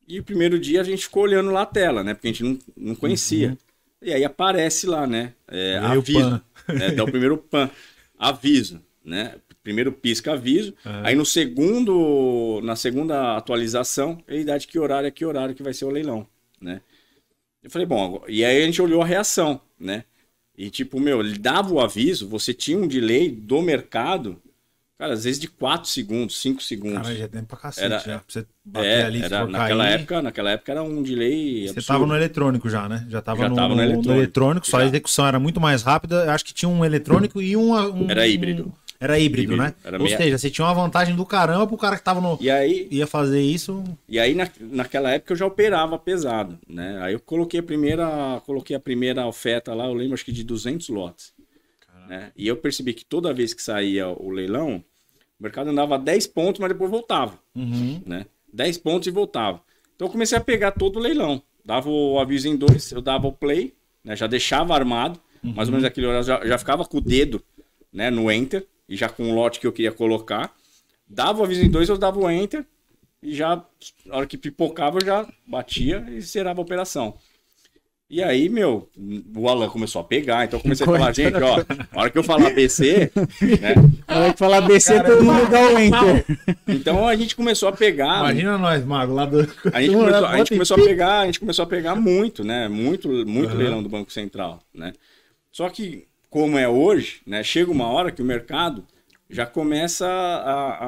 E 0.07 0.19
o 0.19 0.23
primeiro 0.23 0.59
dia 0.59 0.81
a 0.81 0.83
gente 0.83 1.03
ficou 1.03 1.23
olhando 1.23 1.51
lá 1.51 1.61
a 1.61 1.67
tela, 1.67 2.03
né? 2.03 2.13
Porque 2.13 2.27
a 2.27 2.31
gente 2.31 2.43
não, 2.43 2.59
não 2.75 2.95
conhecia. 2.95 3.57
E 4.01 4.13
aí 4.13 4.23
aparece 4.23 4.87
lá, 4.87 5.05
né? 5.05 5.33
É, 5.47 5.77
aviso. 5.77 6.41
Né? 6.67 6.91
Dá 6.91 7.03
o 7.03 7.11
primeiro 7.11 7.37
pan. 7.37 7.69
Aviso, 8.17 8.81
né? 9.03 9.35
Primeiro 9.61 9.91
pisca 9.91 10.33
aviso. 10.33 10.73
Aí 11.03 11.15
no 11.15 11.25
segundo, 11.25 12.59
na 12.63 12.75
segunda 12.75 13.37
atualização, 13.37 14.17
ele 14.27 14.43
dá 14.43 14.57
de 14.57 14.67
que 14.67 14.79
horário 14.79 15.07
é 15.07 15.11
que 15.11 15.25
horário 15.25 15.53
que 15.53 15.61
vai 15.61 15.73
ser 15.73 15.85
o 15.85 15.89
leilão, 15.89 16.25
né? 16.59 16.81
Eu 17.61 17.69
falei, 17.69 17.85
bom, 17.85 18.23
e 18.27 18.43
aí 18.43 18.63
a 18.63 18.65
gente 18.65 18.81
olhou 18.81 19.01
a 19.01 19.05
reação, 19.05 19.61
né? 19.77 20.05
E 20.61 20.69
tipo, 20.69 20.99
meu, 20.99 21.21
ele 21.21 21.39
dava 21.39 21.73
o 21.73 21.79
aviso, 21.79 22.27
você 22.27 22.53
tinha 22.53 22.77
um 22.77 22.85
delay 22.85 23.31
do 23.31 23.61
mercado, 23.61 24.35
cara, 24.97 25.13
às 25.13 25.23
vezes 25.23 25.39
de 25.39 25.47
4 25.47 25.89
segundos, 25.89 26.41
5 26.41 26.61
segundos. 26.61 27.01
Cara, 27.03 27.15
já 27.15 27.23
é 27.23 27.27
tempo 27.29 27.45
pra 27.47 27.57
cacete, 27.57 27.85
Era-. 27.85 27.99
Pra 28.01 28.21
você 28.27 28.45
bater 28.65 28.85
é, 28.85 29.03
ali, 29.05 29.21
era, 29.23 29.47
naquela 29.47 29.83
cair, 29.85 29.93
época, 29.95 30.21
naquela 30.21 30.51
época 30.51 30.71
era 30.73 30.83
um 30.83 31.01
delay 31.01 31.63
Você 31.63 31.69
absurdo. 31.69 31.87
tava 31.87 32.05
no 32.05 32.13
eletrônico 32.13 32.69
já, 32.69 32.89
né? 32.89 33.05
Já 33.09 33.21
tava, 33.21 33.39
Já 33.43 33.47
no, 33.49 33.55
tava 33.55 33.69
no 33.69 33.75
no- 33.75 33.77
no 33.77 33.83
eletrônico. 33.83 34.11
eletrônico, 34.19 34.67
só 34.67 34.79
a 34.79 34.85
execução 34.85 35.25
era 35.25 35.39
muito 35.39 35.61
mais 35.61 35.81
rápida. 35.81 36.25
Eu 36.25 36.31
acho 36.31 36.43
que 36.43 36.53
tinha 36.53 36.67
um 36.67 36.83
eletrônico 36.83 37.41
e 37.41 37.55
um. 37.55 37.73
um- 37.73 38.11
Era 38.11 38.27
híbrido. 38.27 38.73
Era 38.99 39.17
híbrido, 39.17 39.53
Híbrido. 39.53 39.63
né? 39.63 39.73
Era 39.83 39.97
Ou 39.97 40.03
meia- 40.03 40.17
seja, 40.17 40.37
você 40.37 40.49
tinha 40.49 40.65
uma 40.67 40.73
vantagem 40.73 41.15
do 41.15 41.25
caramba 41.25 41.65
pro 41.65 41.77
cara 41.77 41.95
que 41.97 42.03
tava 42.03 42.19
no. 42.19 42.37
E 42.41 42.49
aí, 42.51 42.87
Ia 42.91 43.07
fazer 43.07 43.41
isso. 43.41 43.81
E 44.09 44.19
aí, 44.19 44.35
na, 44.35 44.49
naquela 44.59 45.09
época, 45.11 45.31
eu 45.33 45.37
já 45.37 45.45
operava 45.45 45.97
pesado, 45.97 46.59
né? 46.67 46.99
Aí 47.01 47.13
eu 47.13 47.19
coloquei 47.19 47.61
a 47.61 47.63
primeira, 47.63 48.41
coloquei 48.45 48.75
a 48.75 48.79
primeira 48.79 49.25
oferta 49.25 49.73
lá, 49.73 49.85
eu 49.85 49.93
lembro, 49.93 50.15
acho 50.15 50.25
que 50.25 50.31
de 50.33 50.43
200 50.43 50.89
lotes. 50.89 51.33
Né? 52.09 52.31
E 52.35 52.47
eu 52.47 52.57
percebi 52.57 52.93
que 52.93 53.05
toda 53.05 53.33
vez 53.33 53.53
que 53.53 53.61
saía 53.61 54.07
o 54.09 54.29
leilão, 54.29 54.83
O 55.39 55.43
mercado 55.43 55.69
andava 55.69 55.97
10 55.97 56.27
pontos, 56.27 56.59
mas 56.59 56.69
depois 56.69 56.91
voltava, 56.91 57.39
Uhum. 57.55 58.01
né? 58.05 58.25
10 58.51 58.77
pontos 58.77 59.07
e 59.07 59.11
voltava. 59.11 59.61
Então 59.95 60.07
eu 60.09 60.11
comecei 60.11 60.37
a 60.37 60.41
pegar 60.41 60.71
todo 60.71 60.97
o 60.97 60.99
leilão. 60.99 61.41
Dava 61.63 61.89
o 61.89 62.19
aviso 62.19 62.49
em 62.49 62.57
dois, 62.57 62.91
eu 62.91 62.99
dava 63.01 63.25
o 63.27 63.31
play, 63.31 63.73
né? 64.03 64.17
Já 64.17 64.27
deixava 64.27 64.73
armado, 64.75 65.17
mais 65.41 65.69
ou 65.69 65.71
menos 65.71 65.85
aquele 65.85 66.07
horário, 66.07 66.25
já, 66.25 66.45
já 66.45 66.57
ficava 66.57 66.83
com 66.83 66.97
o 66.97 67.01
dedo, 67.01 67.41
né? 67.93 68.09
No 68.09 68.29
enter, 68.29 68.67
e 68.89 68.95
já 68.97 69.07
com 69.07 69.31
o 69.31 69.35
lote 69.35 69.59
que 69.59 69.67
eu 69.67 69.71
queria 69.71 69.91
colocar. 69.91 70.53
Dava 71.07 71.39
o 71.39 71.43
aviso 71.43 71.63
em 71.63 71.69
dois, 71.69 71.87
eu 71.87 71.97
dava 71.97 72.19
o 72.19 72.29
enter, 72.29 72.65
e 73.21 73.33
já, 73.33 73.63
na 74.05 74.17
hora 74.17 74.27
que 74.27 74.37
pipocava, 74.37 74.97
eu 74.99 75.05
já 75.05 75.27
batia 75.45 76.05
e 76.09 76.19
zerava 76.19 76.59
a 76.59 76.63
operação. 76.63 77.15
E 78.09 78.23
aí, 78.23 78.49
meu, 78.49 78.89
o 79.35 79.47
Alan 79.47 79.69
começou 79.69 80.01
a 80.01 80.03
pegar, 80.03 80.43
então 80.43 80.57
eu 80.57 80.63
comecei 80.63 80.83
a 80.83 80.89
falar, 80.89 81.13
gente, 81.13 81.35
ó, 81.35 81.57
na 81.93 82.01
hora 82.01 82.09
que 82.09 82.17
eu 82.17 82.23
falar 82.23 82.49
BC, 82.49 83.11
né? 83.61 83.75
Na 84.07 84.19
hora 84.19 84.33
que 84.33 84.39
falar 84.39 84.61
BC, 84.61 85.03
todo 85.03 85.23
mundo 85.23 85.47
dá 85.47 85.61
o 85.61 85.77
enter. 85.77 86.25
Então 86.67 87.07
a 87.07 87.15
gente 87.15 87.35
começou 87.35 87.69
a 87.69 87.71
pegar. 87.71 88.21
Imagina 88.21 88.57
nós, 88.57 88.83
Mago, 88.83 89.13
lá 89.13 89.27
do. 89.27 89.47
A 89.71 89.79
gente, 89.79 89.93
começou, 89.93 90.25
a 90.25 90.37
gente 90.37 90.49
começou 90.49 90.77
a 90.77 90.83
pegar, 90.83 91.19
a 91.19 91.25
gente 91.27 91.39
começou 91.39 91.63
a 91.63 91.67
pegar 91.67 91.95
muito, 91.95 92.43
né? 92.43 92.67
Muito, 92.67 93.07
muito 93.27 93.55
leilão 93.55 93.83
do 93.83 93.89
Banco 93.89 94.11
Central, 94.11 94.59
né? 94.73 94.93
Só 95.51 95.69
que, 95.69 96.07
como 96.29 96.57
é 96.57 96.67
hoje, 96.67 97.21
né? 97.25 97.43
Chega 97.43 97.71
uma 97.71 97.87
hora 97.87 98.11
que 98.11 98.21
o 98.21 98.25
mercado 98.25 98.85
já 99.29 99.45
começa 99.45 100.07
a, 100.07 100.85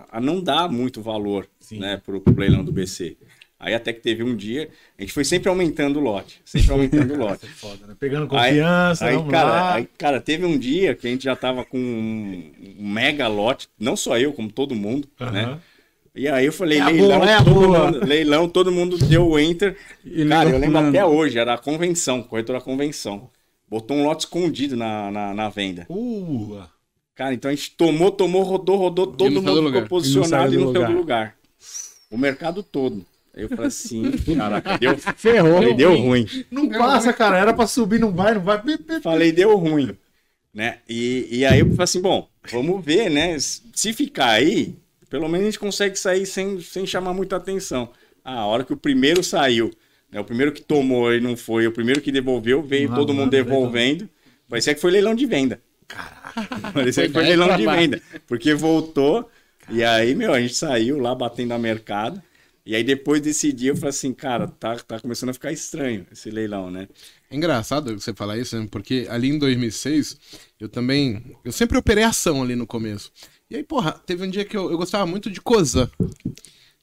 a, 0.00 0.04
a 0.18 0.20
não 0.20 0.40
dar 0.40 0.68
muito 0.68 1.00
valor, 1.00 1.46
Sim. 1.60 1.78
né? 1.78 2.00
Pro, 2.04 2.20
pro 2.20 2.34
leilão 2.38 2.64
do 2.64 2.72
BC. 2.72 3.16
Aí 3.58 3.72
até 3.72 3.92
que 3.94 4.00
teve 4.00 4.22
um 4.22 4.36
dia, 4.36 4.68
a 4.98 5.02
gente 5.02 5.12
foi 5.12 5.24
sempre 5.24 5.48
aumentando 5.48 5.98
o 5.98 6.02
lote, 6.02 6.40
sempre 6.44 6.72
aumentando 6.72 7.14
o 7.14 7.16
lote. 7.16 7.46
Foda, 7.54 7.86
né? 7.86 7.96
Pegando 7.98 8.24
Aí- 8.36 8.50
confiança, 8.50 9.06
Aí, 9.06 9.14
vamos 9.16 9.30
cara, 9.30 9.74
aí, 9.74 9.88
cara, 9.96 10.20
teve 10.20 10.44
um 10.44 10.58
dia 10.58 10.94
que 10.94 11.06
a 11.06 11.10
gente 11.10 11.24
já 11.24 11.34
tava 11.36 11.64
com 11.64 11.78
um 11.78 12.52
um 12.78 12.88
mega 12.88 13.26
lote, 13.28 13.68
não 13.78 13.96
só 13.96 14.18
eu, 14.18 14.32
como 14.32 14.50
todo 14.52 14.74
mundo, 14.74 15.08
né? 15.32 15.58
E 16.14 16.28
aí 16.28 16.44
eu 16.46 16.52
falei, 16.52 16.78
É 16.78 16.84
leilão, 16.84 17.18
boa, 17.20 17.30
é 17.30 17.34
a 17.34 17.42
todo 17.44 17.54
boa. 17.54 17.84
mundo, 17.86 18.06
leilão, 18.06 18.48
todo 18.48 18.70
mundo 18.70 18.98
deu 18.98 19.26
o 19.26 19.38
enter. 19.38 19.76
E 20.04 20.24
Cara, 20.26 20.50
eu 20.50 20.58
lembro 20.58 20.78
até 20.78 21.04
hoje, 21.04 21.38
era 21.38 21.54
a 21.54 21.58
convenção, 21.58 22.22
corretora 22.22 22.60
convenção. 22.60 23.30
Botou 23.74 23.96
um 23.96 24.04
lote 24.04 24.20
escondido 24.20 24.76
na, 24.76 25.10
na, 25.10 25.34
na 25.34 25.48
venda. 25.48 25.84
Uh, 25.90 26.62
Cara, 27.12 27.34
então 27.34 27.50
a 27.50 27.54
gente 27.54 27.72
tomou, 27.72 28.12
tomou, 28.12 28.44
rodou, 28.44 28.76
rodou, 28.76 29.08
todo 29.08 29.42
mundo 29.42 29.66
ficou 29.66 29.88
posicionado 29.88 30.54
E 30.54 30.58
não 30.58 30.72
saiu 30.72 30.86
do 30.86 30.92
lugar. 30.92 31.34
O 32.08 32.16
mercado 32.16 32.62
todo. 32.62 33.04
Aí 33.34 33.42
eu 33.42 33.48
falei 33.48 33.66
assim, 33.66 34.12
caraca, 34.38 34.78
deu, 34.78 34.96
Ferrou. 34.96 35.54
falei, 35.54 35.74
deu 35.74 35.96
ruim. 35.96 36.24
não 36.52 36.68
passa, 36.68 37.12
cara. 37.12 37.36
Era 37.36 37.52
pra 37.52 37.66
subir, 37.66 37.98
não 37.98 38.12
vai, 38.12 38.34
não 38.34 38.42
vai. 38.42 38.62
Falei, 39.02 39.32
deu 39.32 39.56
ruim. 39.56 39.98
Né? 40.54 40.78
E, 40.88 41.26
e 41.38 41.44
aí 41.44 41.58
eu 41.58 41.66
falei 41.70 41.82
assim, 41.82 42.00
bom, 42.00 42.28
vamos 42.52 42.84
ver, 42.84 43.10
né? 43.10 43.36
Se 43.40 43.92
ficar 43.92 44.30
aí, 44.30 44.76
pelo 45.10 45.28
menos 45.28 45.48
a 45.48 45.50
gente 45.50 45.58
consegue 45.58 45.96
sair 45.96 46.26
sem, 46.26 46.60
sem 46.60 46.86
chamar 46.86 47.12
muita 47.12 47.34
atenção. 47.34 47.90
Ah, 48.24 48.38
a 48.38 48.46
hora 48.46 48.62
que 48.62 48.72
o 48.72 48.76
primeiro 48.76 49.24
saiu, 49.24 49.72
né? 50.14 50.20
O 50.20 50.24
primeiro 50.24 50.52
que 50.52 50.62
tomou 50.62 51.12
e 51.12 51.20
não 51.20 51.36
foi, 51.36 51.66
o 51.66 51.72
primeiro 51.72 52.00
que 52.00 52.12
devolveu, 52.12 52.62
veio 52.62 52.88
todo 52.94 53.12
não, 53.12 53.22
mundo 53.22 53.30
devolvendo. 53.30 54.08
Parecia 54.48 54.72
que 54.72 54.80
foi 54.80 54.92
leilão 54.92 55.12
de 55.12 55.26
venda. 55.26 55.60
Parecia 56.72 57.08
que 57.08 57.12
foi 57.12 57.24
leilão 57.24 57.56
de 57.56 57.66
venda. 57.66 58.00
Porque 58.24 58.54
voltou, 58.54 59.28
e 59.68 59.82
aí, 59.82 60.14
meu, 60.14 60.32
a 60.32 60.40
gente 60.40 60.54
saiu 60.54 61.00
lá 61.00 61.12
batendo 61.16 61.52
a 61.52 61.58
mercado. 61.58 62.22
E 62.64 62.74
aí 62.74 62.84
depois 62.84 63.20
desse 63.20 63.52
dia 63.52 63.72
eu 63.72 63.76
falei 63.76 63.90
assim, 63.90 64.14
cara, 64.14 64.46
tá, 64.46 64.76
tá 64.76 64.98
começando 64.98 65.30
a 65.30 65.34
ficar 65.34 65.52
estranho 65.52 66.06
esse 66.10 66.30
leilão, 66.30 66.70
né? 66.70 66.88
É 67.28 67.36
engraçado 67.36 67.98
você 67.98 68.14
falar 68.14 68.38
isso, 68.38 68.58
né? 68.58 68.66
porque 68.70 69.06
ali 69.10 69.28
em 69.28 69.38
2006, 69.38 70.16
eu 70.58 70.68
também. 70.68 71.36
Eu 71.44 71.52
sempre 71.52 71.76
operei 71.76 72.04
ação 72.04 72.40
ali 72.40 72.54
no 72.56 72.66
começo. 72.66 73.12
E 73.50 73.56
aí, 73.56 73.62
porra, 73.62 73.92
teve 73.92 74.24
um 74.24 74.30
dia 74.30 74.44
que 74.44 74.56
eu, 74.56 74.70
eu 74.70 74.78
gostava 74.78 75.04
muito 75.04 75.28
de 75.28 75.42
Cosan. 75.42 75.90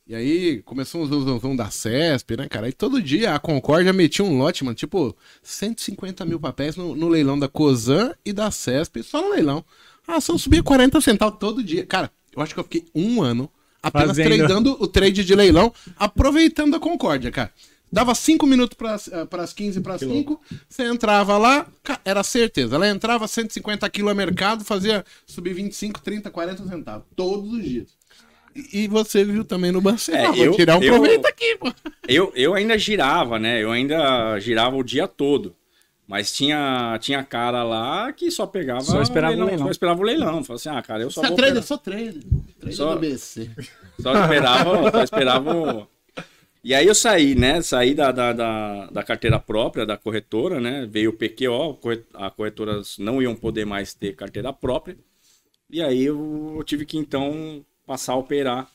E 0.07 0.15
aí 0.15 0.61
começou 0.63 1.03
um 1.03 1.39
zoom 1.39 1.55
da 1.55 1.69
CESP, 1.69 2.35
né, 2.35 2.47
cara? 2.49 2.67
E 2.67 2.73
todo 2.73 3.01
dia 3.01 3.35
a 3.35 3.39
Concórdia 3.39 3.93
metia 3.93 4.25
um 4.25 4.37
lote, 4.37 4.63
mano, 4.63 4.75
tipo 4.75 5.15
150 5.43 6.25
mil 6.25 6.39
papéis 6.39 6.75
no, 6.75 6.95
no 6.95 7.07
leilão 7.07 7.37
da 7.37 7.47
Cosan 7.47 8.13
e 8.25 8.33
da 8.33 8.49
CESP, 8.49 9.03
só 9.03 9.21
no 9.21 9.29
leilão. 9.29 9.63
A 10.07 10.15
ação 10.15 10.37
subia 10.37 10.63
40 10.63 10.99
centavos 10.99 11.39
todo 11.39 11.63
dia. 11.63 11.85
Cara, 11.85 12.11
eu 12.35 12.41
acho 12.41 12.53
que 12.53 12.59
eu 12.59 12.63
fiquei 12.63 12.85
um 12.93 13.21
ano 13.21 13.49
apenas 13.81 14.17
Fazendo. 14.17 14.35
tradando 14.35 14.77
o 14.79 14.87
trade 14.87 15.23
de 15.23 15.35
leilão, 15.35 15.73
aproveitando 15.97 16.75
a 16.75 16.79
Concórdia, 16.79 17.31
cara. 17.31 17.51
Dava 17.91 18.15
5 18.15 18.47
minutos 18.47 18.77
para 18.77 19.43
as 19.43 19.53
15 19.53 19.81
para 19.81 19.97
5, 19.97 20.41
você 20.67 20.83
entrava 20.83 21.37
lá, 21.37 21.67
era 22.05 22.23
certeza. 22.23 22.75
Ela 22.75 22.87
entrava 22.87 23.27
150 23.27 23.89
quilos 23.89 24.11
a 24.11 24.15
mercado, 24.15 24.63
fazia 24.63 25.03
subir 25.25 25.53
25, 25.53 26.01
30, 26.01 26.31
40 26.31 26.67
centavos, 26.67 27.05
todos 27.15 27.51
os 27.51 27.63
dias. 27.63 28.00
E, 28.55 28.87
você 28.87 29.23
viu 29.23 29.43
também 29.43 29.71
no 29.71 29.79
banco, 29.81 29.99
É, 30.11 30.25
ah, 30.25 30.31
vou 30.31 30.45
eu- 30.45 30.55
tirar 30.55 30.77
um 30.77 30.83
eu- 30.83 30.93
proveito 30.93 31.25
aqui, 31.25 31.57
pô. 31.57 31.71
Eu, 32.07 32.31
eu 32.35 32.53
ainda 32.53 32.77
girava, 32.77 33.39
né? 33.39 33.63
Eu 33.63 33.71
ainda 33.71 34.39
girava 34.39 34.75
o 34.75 34.83
dia 34.83 35.07
todo. 35.07 35.55
Mas 36.07 36.33
tinha, 36.33 36.97
tinha 36.99 37.23
cara 37.23 37.63
lá 37.63 38.11
que 38.11 38.29
só 38.29 38.45
pegava. 38.45 38.81
Só 38.81 39.01
esperava 39.01 39.33
o 39.33 39.45
leilão. 39.45 39.65
Só 39.65 39.71
esperava 39.71 40.01
o 40.01 40.03
leilão. 40.03 40.43
Falava 40.43 40.53
assim, 40.55 40.69
ah, 40.69 40.81
cara, 40.81 41.03
eu 41.03 41.09
só 41.09 41.21
Você 41.21 41.27
é 41.27 41.29
vou. 41.29 41.37
trader, 41.37 41.51
operar. 41.53 41.67
sou 41.67 41.77
trader. 41.77 42.21
Trader 42.59 42.75
Só- 42.75 42.93
do 42.95 42.99
BC. 42.99 43.49
Só 44.01 44.13
esperava, 44.23 44.91
só 44.91 45.03
esperava. 45.03 45.55
o- 45.55 45.87
E 46.63 46.73
aí 46.73 46.85
eu 46.87 46.93
saí, 46.95 47.33
né? 47.35 47.61
Saí 47.61 47.93
da, 47.93 48.11
da, 48.11 48.33
da, 48.33 48.85
da 48.87 49.03
carteira 49.03 49.39
própria, 49.39 49.85
da 49.85 49.95
corretora, 49.95 50.59
né? 50.59 50.85
Veio 50.89 51.11
o 51.11 51.13
PQO, 51.13 51.79
as 52.15 52.33
corretoras 52.33 52.97
não 52.97 53.21
iam 53.21 53.35
poder 53.35 53.65
mais 53.65 53.93
ter 53.93 54.13
carteira 54.15 54.51
própria. 54.51 54.97
E 55.69 55.81
aí 55.81 56.03
eu, 56.03 56.55
eu 56.57 56.63
tive 56.63 56.85
que 56.85 56.97
então 56.97 57.63
passar 57.91 58.13
a 58.13 58.15
operar 58.15 58.69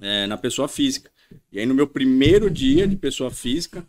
é, 0.00 0.26
na 0.28 0.36
pessoa 0.36 0.68
física. 0.68 1.10
E 1.52 1.58
aí 1.58 1.66
no 1.66 1.74
meu 1.74 1.86
primeiro 1.86 2.48
dia 2.48 2.86
de 2.86 2.94
pessoa 2.94 3.28
física, 3.28 3.84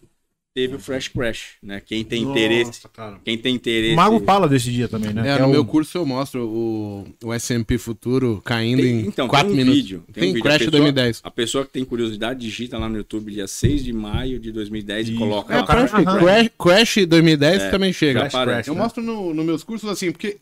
teve 0.51 0.73
o 0.75 0.79
Fresh 0.79 1.09
Crash, 1.09 1.57
né? 1.61 1.79
Quem 1.85 2.03
tem 2.03 2.23
interesse, 2.23 2.65
Nossa, 2.71 2.89
cara. 2.89 3.19
quem 3.23 3.37
tem 3.37 3.53
O 3.53 3.55
interesse. 3.57 3.95
Mago 3.95 4.19
fala 4.21 4.47
desse 4.49 4.71
dia 4.71 4.87
também, 4.87 5.13
né? 5.13 5.29
É, 5.29 5.35
Que 5.35 5.41
no 5.43 5.49
o- 5.49 5.51
meu 5.51 5.63
curso 5.65 5.95
eu 5.99 6.05
mostro 6.07 6.47
o, 6.47 7.05
o 7.23 7.31
S&P 7.33 7.77
futuro 7.77 8.41
caindo 8.43 8.81
Tem- 8.81 9.01
em 9.01 9.05
então, 9.07 9.27
4 9.27 9.47
tem 9.49 9.53
um 9.53 9.57
minutos. 9.57 9.79
vídeo. 9.79 10.03
Tem, 10.11 10.23
um 10.23 10.27
vídeo. 10.33 10.41
Crash 10.41 10.55
A 10.55 10.59
pessoa- 10.59 10.71
2010. 10.71 11.21
A 11.23 11.29
pessoa 11.31 11.65
que 11.65 11.71
tem 11.71 11.85
curiosidade, 11.85 12.39
digita 12.39 12.79
lá 12.79 12.89
no 12.89 12.97
YouTube, 12.97 13.31
dia 13.31 13.47
6 13.47 13.83
de 13.83 13.93
maio 13.93 14.39
de 14.39 14.51
2010 14.51 15.07
e 15.07 15.11
Isso. 15.11 15.19
coloca 15.19 15.53
É, 15.53 15.57
lá. 15.59 15.67
Crash. 15.67 15.91
Crash, 15.91 16.49
Crash 16.57 17.05
2010 17.07 17.69
também 17.69 17.93
chega. 17.93 18.21
aparece, 18.25 18.45
Crash, 18.55 18.67
Eu 18.69 18.73
né? 18.75 18.81
mostro 18.81 19.03
no, 19.03 19.33
nos 19.35 19.45
meus 19.45 19.63
cursos 19.63 19.87
assim, 19.89 20.11
porque 20.11 20.37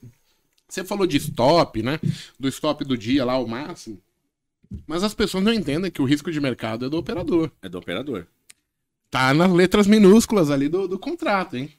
você 0.74 0.84
falou 0.84 1.06
de 1.06 1.18
stop, 1.18 1.82
né? 1.84 2.00
Do 2.40 2.48
stop 2.48 2.84
do 2.84 2.98
dia 2.98 3.24
lá, 3.24 3.38
o 3.38 3.48
máximo. 3.48 4.02
Mas 4.88 5.04
as 5.04 5.14
pessoas 5.14 5.44
não 5.44 5.54
entendem 5.54 5.92
que 5.92 6.02
o 6.02 6.06
risco 6.06 6.32
de 6.32 6.40
mercado 6.40 6.86
é 6.86 6.90
do 6.90 6.98
operador. 6.98 7.52
É 7.62 7.70
do 7.70 7.78
operador. 7.78 8.26
Tá 9.12 9.34
nas 9.34 9.52
letras 9.52 9.86
minúsculas 9.86 10.50
ali 10.50 10.68
do, 10.68 10.88
do 10.88 10.98
contrato, 10.98 11.56
hein? 11.56 11.72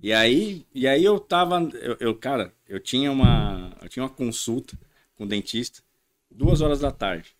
E 0.00 0.12
aí, 0.12 0.64
e 0.72 0.86
aí 0.86 1.04
eu 1.04 1.18
tava. 1.18 1.60
Eu, 1.74 1.96
eu, 1.98 2.14
cara, 2.14 2.52
eu 2.68 2.78
tinha 2.78 3.10
uma. 3.10 3.72
Eu 3.82 3.88
tinha 3.88 4.04
uma 4.04 4.10
consulta 4.10 4.78
com 5.16 5.24
o 5.24 5.26
dentista, 5.28 5.80
duas 6.30 6.60
horas 6.60 6.80
da 6.80 6.90
tarde. 6.90 7.34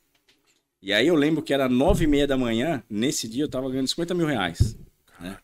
E 0.80 0.92
aí 0.92 1.06
eu 1.06 1.14
lembro 1.14 1.42
que 1.42 1.54
era 1.54 1.68
nove 1.68 2.04
e 2.04 2.08
meia 2.08 2.26
da 2.26 2.36
manhã, 2.36 2.82
nesse 2.90 3.28
dia 3.28 3.44
eu 3.44 3.48
tava 3.48 3.70
ganhando 3.70 3.86
50 3.86 4.14
mil 4.14 4.26
reais. 4.26 4.76
né? 5.20 5.38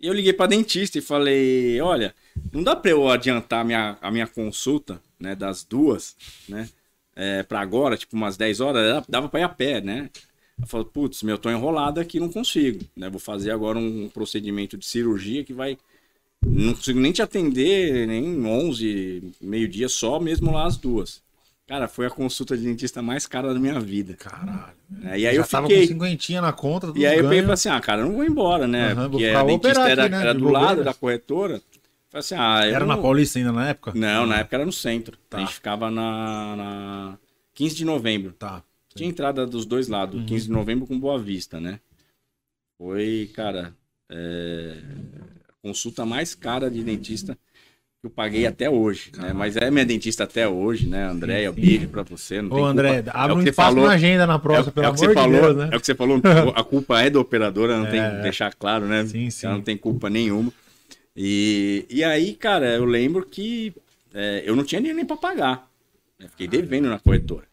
E 0.00 0.06
eu 0.06 0.14
liguei 0.14 0.32
pra 0.32 0.46
dentista 0.46 0.98
e 0.98 1.02
falei, 1.02 1.80
olha, 1.80 2.14
não 2.52 2.62
dá 2.62 2.74
pra 2.74 2.90
eu 2.90 3.08
adiantar 3.08 3.60
a 3.60 3.64
minha, 3.64 3.98
a 4.00 4.10
minha 4.10 4.26
consulta, 4.26 5.00
né, 5.18 5.34
das 5.34 5.62
duas, 5.64 6.16
né? 6.48 6.68
É, 7.14 7.42
pra 7.42 7.60
agora, 7.60 7.96
tipo 7.96 8.16
umas 8.16 8.36
10 8.36 8.60
horas, 8.60 9.04
dava- 9.08 9.28
pra 9.28 9.40
ir 9.40 9.42
a 9.42 9.48
pé, 9.48 9.80
né? 9.80 10.08
Eu 10.58 10.66
falei, 10.66 10.86
putz, 10.92 11.22
meu, 11.22 11.36
tô 11.36 11.50
enrolado 11.50 12.00
aqui, 12.00 12.18
não 12.20 12.30
consigo, 12.30 12.84
né? 12.96 13.10
Vou 13.10 13.20
fazer 13.20 13.50
agora 13.50 13.78
um 13.78 14.08
procedimento 14.08 14.76
de 14.78 14.86
cirurgia 14.86 15.44
que 15.44 15.52
vai 15.52 15.76
não 16.44 16.74
consigo 16.74 17.00
nem 17.00 17.12
te 17.12 17.22
atender, 17.22 18.06
nem 18.06 18.44
11, 18.46 19.22
meio-dia, 19.40 19.88
só 19.88 20.20
mesmo 20.20 20.52
lá 20.52 20.66
as 20.66 20.76
duas. 20.76 21.22
Cara, 21.70 21.86
foi 21.86 22.04
a 22.04 22.10
consulta 22.10 22.56
de 22.58 22.64
dentista 22.64 23.00
mais 23.00 23.28
cara 23.28 23.54
da 23.54 23.60
minha 23.60 23.78
vida. 23.78 24.14
Caralho. 24.14 24.74
né? 24.90 25.20
E 25.20 25.24
aí 25.24 25.36
Já 25.36 25.40
eu 25.40 25.46
tava 25.46 25.68
fiquei. 25.68 25.82
com 25.86 25.92
cinquentinha 25.92 26.40
na 26.40 26.52
conta, 26.52 26.92
E 26.96 27.06
aí 27.06 27.16
eu 27.18 27.22
peguei 27.22 27.38
e 27.38 27.42
falei 27.42 27.54
assim: 27.54 27.68
ah, 27.68 27.80
cara, 27.80 28.02
eu 28.02 28.06
não 28.08 28.14
vou 28.14 28.24
embora, 28.24 28.66
né? 28.66 28.92
Vou 28.92 29.08
Porque 29.10 29.26
a 29.26 29.44
dentista 29.44 29.88
era, 29.88 30.02
aqui, 30.02 30.10
né, 30.10 30.20
era 30.20 30.34
do 30.34 30.40
bobeira. 30.40 30.60
lado 30.66 30.82
da 30.82 30.92
corretora. 30.92 31.62
Falei 32.08 32.18
assim: 32.18 32.34
ah, 32.36 32.64
Era 32.66 32.84
na 32.84 32.96
não- 32.96 33.02
Paulista 33.02 33.38
ainda 33.38 33.52
na 33.52 33.68
época? 33.68 33.92
Não, 33.94 34.26
na 34.26 34.38
época 34.40 34.56
era 34.56 34.66
no 34.66 34.72
centro. 34.72 35.16
Tá. 35.28 35.36
A 35.36 35.40
gente 35.42 35.54
ficava 35.54 35.88
na, 35.92 36.56
na 36.56 37.18
15 37.54 37.76
de 37.76 37.84
novembro. 37.84 38.32
Tá. 38.32 38.64
Tinha 38.92 39.08
entrada 39.08 39.46
dos 39.46 39.64
dois 39.64 39.86
lados, 39.86 40.18
Uhum. 40.18 40.26
15 40.26 40.46
de 40.46 40.50
novembro 40.50 40.88
com 40.88 40.98
Boa 40.98 41.20
Vista, 41.20 41.60
né? 41.60 41.78
Foi, 42.76 43.30
cara, 43.32 43.72
é, 44.10 44.74
a 45.48 45.52
consulta 45.62 46.04
mais 46.04 46.34
cara 46.34 46.68
de 46.68 46.82
dentista 46.82 47.38
que 48.00 48.06
eu 48.06 48.10
paguei 48.10 48.46
até 48.46 48.68
hoje, 48.70 49.12
né? 49.16 49.32
Mas 49.34 49.56
é 49.56 49.70
minha 49.70 49.84
dentista 49.84 50.24
até 50.24 50.48
hoje, 50.48 50.86
né? 50.88 51.04
Andréia, 51.06 51.52
beijo 51.52 51.86
pra 51.88 52.02
você. 52.02 52.40
Não 52.40 52.48
tem 52.48 52.58
Ô, 52.58 52.64
André, 52.64 53.02
culpa. 53.02 53.10
abre 53.18 53.32
é 53.32 53.38
um 53.38 53.42
espaço 53.42 53.68
falou, 53.74 53.86
na 53.88 53.92
agenda 53.94 54.26
na 54.26 54.34
é, 54.34 54.38
próxima, 54.38 54.68
o- 54.70 54.72
pelo 54.72 54.86
é 54.86 54.88
amor 54.88 55.08
de 55.08 55.14
falou, 55.14 55.40
Deus, 55.42 55.56
né? 55.56 55.68
é 55.70 55.76
o 55.76 55.80
que 55.80 55.86
você 55.86 55.94
falou, 55.94 56.20
a 56.56 56.64
culpa 56.64 57.02
é 57.02 57.10
do 57.10 57.20
operador, 57.20 57.68
ela 57.68 57.80
não 57.84 57.90
tem 57.90 58.00
É. 58.00 58.10
que 58.16 58.22
deixar 58.22 58.54
claro, 58.54 58.86
né? 58.86 59.04
Sim, 59.06 59.28
sim. 59.28 59.46
Ela 59.46 59.56
não 59.56 59.62
tem 59.62 59.76
culpa 59.76 60.08
nenhuma. 60.08 60.50
E, 61.14 61.84
e 61.90 62.02
aí, 62.02 62.32
cara, 62.34 62.66
eu 62.74 62.86
lembro 62.86 63.26
que 63.26 63.74
é, 64.14 64.42
eu 64.46 64.56
não 64.56 64.64
tinha 64.64 64.80
dinheiro 64.80 64.96
nem 64.96 65.04
pra 65.06 65.16
pagar. 65.18 65.68
né? 66.18 66.26
Fiquei 66.28 66.48
devendo 66.48 66.88
na 66.88 66.98
corretora. 66.98 67.44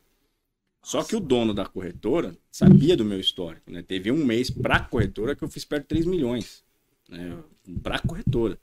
Só 0.81 1.03
que 1.03 1.13
o 1.17 1.19
dono 1.19 1.53
da 1.53 1.65
corretora 1.65 2.33
sabia 2.49 2.95
do 2.95 3.03
meu 3.03 3.19
histórico, 3.19 3.69
né? 3.69 3.83
Teve 3.85 4.09
um 4.11 4.23
mês 4.25 4.49
pra 4.49 4.79
corretora 4.79 5.35
que 5.35 5.43
eu 5.43 5.49
fiz 5.49 5.65
perto 5.65 5.81
de 5.83 5.87
3 5.89 6.05
milhões, 6.05 6.63
né? 7.09 7.35
Pra 7.83 7.99
corretora. 7.99 8.57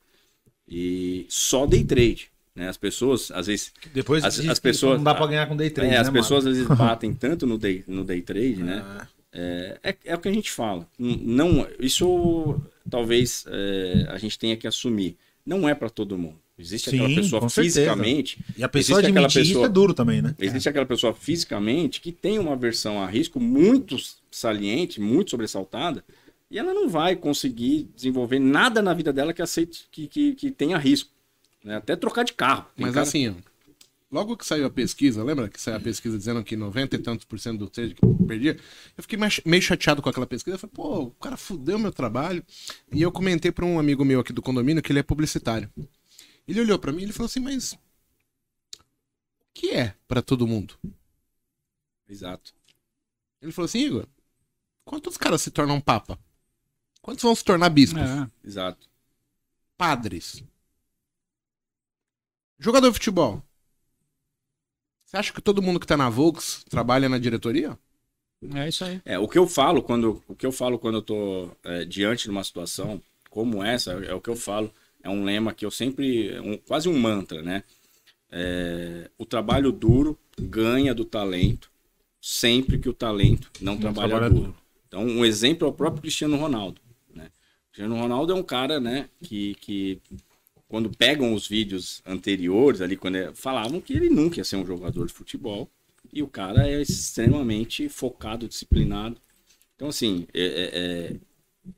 E 0.69 1.27
só 1.29 1.67
day 1.67 1.85
trade, 1.85 2.29
né? 2.55 2.69
As 2.69 2.77
pessoas, 2.77 3.31
às 3.31 3.47
vezes, 3.47 3.73
Depois 3.93 4.25
As- 4.25 4.39
as 4.41 4.59
pessoas- 4.59 4.97
não 4.97 5.05
dá 5.05 5.15
pra 5.15 5.27
ganhar 5.27 5.47
com 5.47 5.57
day 5.57 5.71
trade, 5.71 5.93
é, 5.95 5.99
as 5.99 6.07
né, 6.09 6.13
pessoas 6.13 6.45
mano? 6.45 6.57
às 6.57 6.63
vezes 6.67 6.79
batem 6.79 7.13
tanto 7.13 7.47
no 7.47 7.59
day, 7.59 7.85
no 7.87 8.05
day 8.05 8.23
trade, 8.23 8.57
né? 8.63 8.83
Ah, 8.85 9.07
É, 9.37 9.79
é, 9.83 9.97
é 10.05 10.15
o 10.15 10.19
que 10.21 10.29
a 10.29 10.33
gente 10.33 10.49
fala. 10.51 10.87
Não, 10.97 11.67
isso 11.81 12.61
talvez 12.89 13.45
é, 13.49 14.07
a 14.09 14.17
gente 14.17 14.39
tenha 14.39 14.57
que 14.57 14.65
assumir. 14.67 15.17
Não 15.45 15.69
é 15.69 15.75
para 15.75 15.91
todo 15.91 16.17
mundo. 16.17 16.37
Existe 16.57 16.89
aquela 16.91 17.09
Sim, 17.09 17.15
pessoa 17.17 17.41
com 17.41 17.49
certeza. 17.49 17.81
fisicamente. 17.81 18.39
E 18.57 18.63
a 18.63 18.69
pessoa 18.69 19.01
existe 19.01 19.11
aquela 19.11 19.27
admitir 19.27 19.43
isso 19.43 19.51
pessoa- 19.55 19.67
é 19.67 19.69
duro 19.69 19.93
também, 19.93 20.23
né? 20.23 20.37
Existe 20.39 20.69
aquela 20.69 20.87
pessoa 20.87 21.13
fisicamente 21.13 22.01
que 22.01 22.13
tem 22.13 22.39
uma 22.39 22.53
aversão 22.53 23.03
a 23.03 23.07
risco 23.09 23.41
muito 23.41 23.97
saliente, 24.31 25.01
muito 25.01 25.33
sobressaltada, 25.33 26.05
e 26.55 26.59
ela 26.59 26.73
não 26.73 26.89
vai 26.89 27.17
conseguir 27.17 27.91
desenvolver 27.97 28.39
nada 28.39 28.81
na 28.81 28.95
vida 28.95 29.13
dela 29.13 29.33
que 29.35 29.43
aceite 29.43 29.89
que, 29.91 30.07
que, 30.07 30.35
que 30.37 30.51
tenha 30.53 30.79
risco. 30.79 31.11
né? 31.65 31.75
Até 31.77 31.97
trocar 31.97 32.23
de 32.25 32.33
carro. 32.33 32.65
Tem 32.77 32.87
Mas 32.87 32.95
cara- 32.95 33.03
assim, 33.07 33.37
logo 34.09 34.37
que 34.37 34.47
saiu 34.47 34.65
a 34.65 34.71
pesquisa, 34.71 35.25
lembra 35.25 35.49
que 35.49 35.61
saiu 35.61 35.79
a 35.79 35.81
pesquisa 35.81 36.17
dizendo 36.17 36.45
que 36.45 36.55
90 36.55 36.95
e 36.95 36.99
tantos 37.01 37.25
por 37.25 37.41
cento 37.41 37.59
do 37.59 37.69
trade 37.69 37.95
que 37.97 38.07
perdia? 38.29 38.57
Eu 38.97 39.03
fiquei 39.03 39.19
meio 39.45 39.63
chateado 39.63 40.01
com 40.01 40.09
aquela 40.09 40.29
pesquisa. 40.29 40.55
Eu 40.55 40.59
falei, 40.61 40.73
pô, 40.75 41.01
o 41.07 41.11
cara 41.11 41.37
fudeu 41.37 41.77
meu 41.77 41.91
trabalho. 41.91 42.45
E 42.93 43.03
eu 43.03 43.11
comentei 43.11 43.51
pra 43.51 43.65
um 43.65 43.79
amigo 43.81 44.05
meu 44.05 44.21
aqui 44.21 44.33
do 44.33 44.41
condomínio 44.41 44.81
que 44.81 44.93
ele 44.93 45.01
é 45.01 45.03
publicitário. 45.03 45.69
Ele 46.47 46.61
olhou 46.61 46.79
pra 46.79 46.93
mim 46.93 47.01
e 47.01 47.05
ele 47.07 47.13
falou 47.13 47.27
assim, 47.27 47.41
mas 47.41 47.73
o 47.73 47.79
que 49.53 49.71
é 49.73 49.95
pra 50.07 50.23
todo 50.23 50.47
mundo? 50.47 50.79
Exato. 52.09 52.55
Ele 53.43 53.51
falou 53.51 53.67
assim, 53.67 53.81
Igor, 53.81 54.07
quantos 54.85 55.17
caras 55.17 55.43
se 55.43 55.51
tornam 55.51 55.81
papa? 55.81 56.17
Quantos 57.05 57.23
vão 57.23 57.35
se 57.35 57.45
tornar 57.45 57.69
bispos? 57.69 58.01
É. 58.01 58.27
Exato. 58.43 58.89
Padres? 59.77 60.43
Jogador 62.59 62.89
de 62.89 62.95
futebol? 62.95 63.43
Você 65.05 65.19
acha 65.19 65.31
que 65.31 65.43
todo 65.43 65.61
mundo 65.61 65.79
que 65.79 65.87
tá 65.87 65.99
na 65.99 66.09
Volks 66.09 66.65
trabalha 66.65 67.07
na 67.07 67.19
diretoria? 67.19 67.79
É 68.55 68.69
isso 68.69 68.87
aí. 68.87 69.03
É, 69.05 69.19
o 69.19 69.29
que 69.29 69.37
eu 69.37 69.47
falo 69.47 69.83
quando, 69.83 70.23
o 70.27 70.35
que 70.35 70.47
eu 70.47 70.51
falo 70.51 70.79
quando 70.79 70.95
eu 70.95 71.03
tô 71.03 71.51
é, 71.63 71.85
diante 71.85 72.25
de 72.25 72.31
uma 72.31 72.43
situação 72.43 73.03
como 73.29 73.63
essa, 73.63 73.93
é 73.93 74.15
o 74.15 74.21
que 74.21 74.31
eu 74.31 74.37
falo, 74.37 74.73
é 75.03 75.11
um 75.11 75.25
lema 75.25 75.53
que 75.53 75.67
eu 75.67 75.71
sempre, 75.71 76.41
um- 76.41 76.57
quase 76.57 76.89
um 76.89 76.99
mantra, 76.99 77.43
né? 77.43 77.65
É, 78.31 79.11
o 79.19 79.27
trabalho 79.27 79.71
duro 79.71 80.19
ganha 80.41 80.95
do 80.95 81.05
talento, 81.05 81.71
sempre 82.19 82.79
que 82.79 82.89
o 82.89 82.95
talento 82.95 83.51
não, 83.61 83.77
trabalha, 83.77 84.09
trabalha 84.09 84.31
duro. 84.31 84.43
duro. 84.47 84.57
Então, 84.89 85.05
um 85.05 85.23
exemplo 85.23 85.67
é 85.67 85.71
o 85.71 85.75
próprio 85.75 86.01
Cristiano 86.01 86.39
Ronaldo? 86.39 86.81
Cristiano 87.75 87.97
Ronaldo 88.01 88.33
é 88.33 88.37
um 88.37 88.43
cara, 88.43 88.79
né, 88.79 89.09
que, 89.21 89.57
que 89.57 90.01
quando 90.69 90.97
pegam 90.97 91.35
os 91.35 91.49
vídeos 91.49 92.01
anteriores 92.07 92.81
ali, 92.81 92.97
quando 92.97 93.17
é- 93.17 93.35
falavam 93.35 93.81
que 93.81 93.93
ele 93.93 94.09
nunca 94.09 94.39
ia 94.39 94.45
ser 94.45 94.55
um 94.55 94.65
jogador 94.65 95.09
de 95.09 95.13
futebol, 95.13 95.69
e 96.13 96.23
o 96.23 96.29
cara 96.29 96.69
é 96.69 96.81
extremamente 96.81 97.89
focado, 97.89 98.47
disciplinado. 98.47 99.21
Então, 99.75 99.89
assim, 99.89 100.25
é- 100.33 100.41
é- 100.45 100.71
é, 101.13 101.17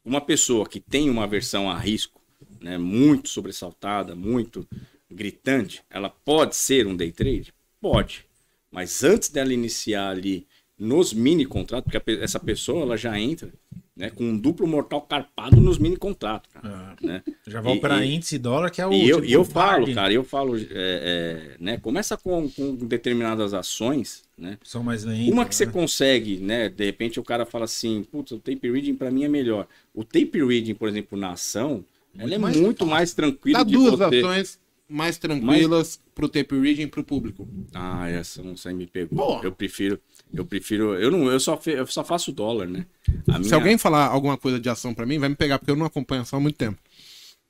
uma 0.05 0.21
pessoa 0.21 0.69
que 0.69 0.81
tem 0.81 1.09
uma 1.09 1.25
aversão 1.25 1.71
a 1.71 1.79
risco, 1.79 2.21
né, 2.61 2.77
muito 2.77 3.31
sobressaltada, 3.31 4.15
muito 4.15 4.69
gritante, 5.11 5.83
ela 5.89 6.11
pode 6.11 6.57
ser 6.57 6.87
um 6.87 6.95
day 6.95 7.11
trade? 7.11 7.55
Pode. 7.81 8.27
Mas 8.71 9.03
antes 9.03 9.31
dela 9.31 9.51
iniciar 9.51 10.11
ali 10.11 10.47
nos 10.79 11.15
mini 11.15 11.47
contratos, 11.47 11.91
porque 11.91 12.13
essa 12.21 12.39
pessoa 12.39 12.83
ela 12.83 12.99
já 12.99 13.19
entra 13.19 13.51
né, 13.97 14.11
com 14.11 14.25
um 14.25 14.37
duplo 14.37 14.67
mortal 14.67 15.01
carpado 15.01 15.59
nos 15.59 15.79
mini 15.79 15.97
contratos, 15.97 16.53
cara. 16.53 16.97
né? 17.03 17.23
Já 17.47 17.61
operar 17.63 18.03
e- 18.03 18.15
índice 18.15 18.39
dólar, 18.39 18.71
que 18.71 18.81
é 18.83 18.87
o. 18.87 18.93
E 18.93 19.09
eu, 19.09 19.17
tipo, 19.17 19.29
e 19.29 19.33
eu 19.33 19.45
falo, 19.45 19.93
cara, 19.95 20.13
eu 20.13 20.23
falo, 20.23 20.59
é, 20.59 20.65
é, 20.71 21.57
né? 21.59 21.79
Começa 21.79 22.17
com, 22.17 22.49
com 22.51 22.75
determinadas 22.75 23.55
ações, 23.55 24.23
né? 24.37 24.59
São 24.63 24.83
mais 24.83 25.05
lentos. 25.05 25.33
Uma 25.33 25.47
que 25.47 25.55
você 25.55 25.65
né? 25.65 25.73
consegue, 25.73 26.37
né? 26.37 26.69
De 26.69 26.85
repente 26.85 27.19
o 27.19 27.25
cara 27.25 27.47
fala 27.47 27.65
assim, 27.65 28.05
putz, 28.05 28.33
o 28.33 28.39
tape 28.39 28.71
reading 28.71 28.95
pra 28.95 29.11
mim 29.11 29.25
é 29.25 29.29
melhor. 29.29 29.67
O 29.95 30.05
tape 30.05 30.45
reading, 30.45 30.75
por 30.75 30.89
exemplo, 30.89 31.19
na 31.19 31.31
ação, 31.31 31.83
ela 32.19 32.35
é 32.35 32.39
mais 32.39 32.57
muito 32.57 32.85
mais 32.87 33.15
tranquila 33.15 33.61
Dá 33.61 33.65
de 33.65 33.73
duas 33.73 33.99
você... 33.99 34.19
ações 34.19 34.67
mais 34.89 35.19
tranquilas 35.19 36.01
pro 36.15 36.29
tape 36.29 36.59
reading 36.59 36.83
e 36.83 36.87
pro 36.87 37.03
público. 37.03 37.49
Ah, 37.75 38.09
essa 38.09 38.43
não 38.43 38.57
sei 38.57 38.73
me 38.73 38.87
pegou. 38.87 39.19
Porra. 39.19 39.45
Eu 39.45 39.53
prefiro, 39.53 40.01
eu 40.33 40.45
prefiro, 40.45 40.95
eu 40.95 41.11
não, 41.11 41.31
eu 41.31 41.39
só, 41.41 41.61
eu 41.67 41.87
só 41.87 42.05
faço 42.05 42.33
dólar, 42.33 42.67
né? 42.69 42.87
A 43.29 43.35
Se 43.35 43.39
minha- 43.41 43.55
alguém 43.55 43.79
falar 43.79 44.07
alguma 44.07 44.37
coisa 44.37 44.59
de 44.61 44.69
ação 44.69 44.93
pra 44.95 45.07
mim, 45.07 45.19
vai 45.19 45.29
me 45.29 45.37
pegar, 45.37 45.59
porque 45.59 45.71
eu 45.71 45.77
não 45.77 45.87
acompanho 45.87 46.23
ação 46.23 46.39
há 46.39 46.43
muito 46.43 46.57
tempo. 46.57 46.79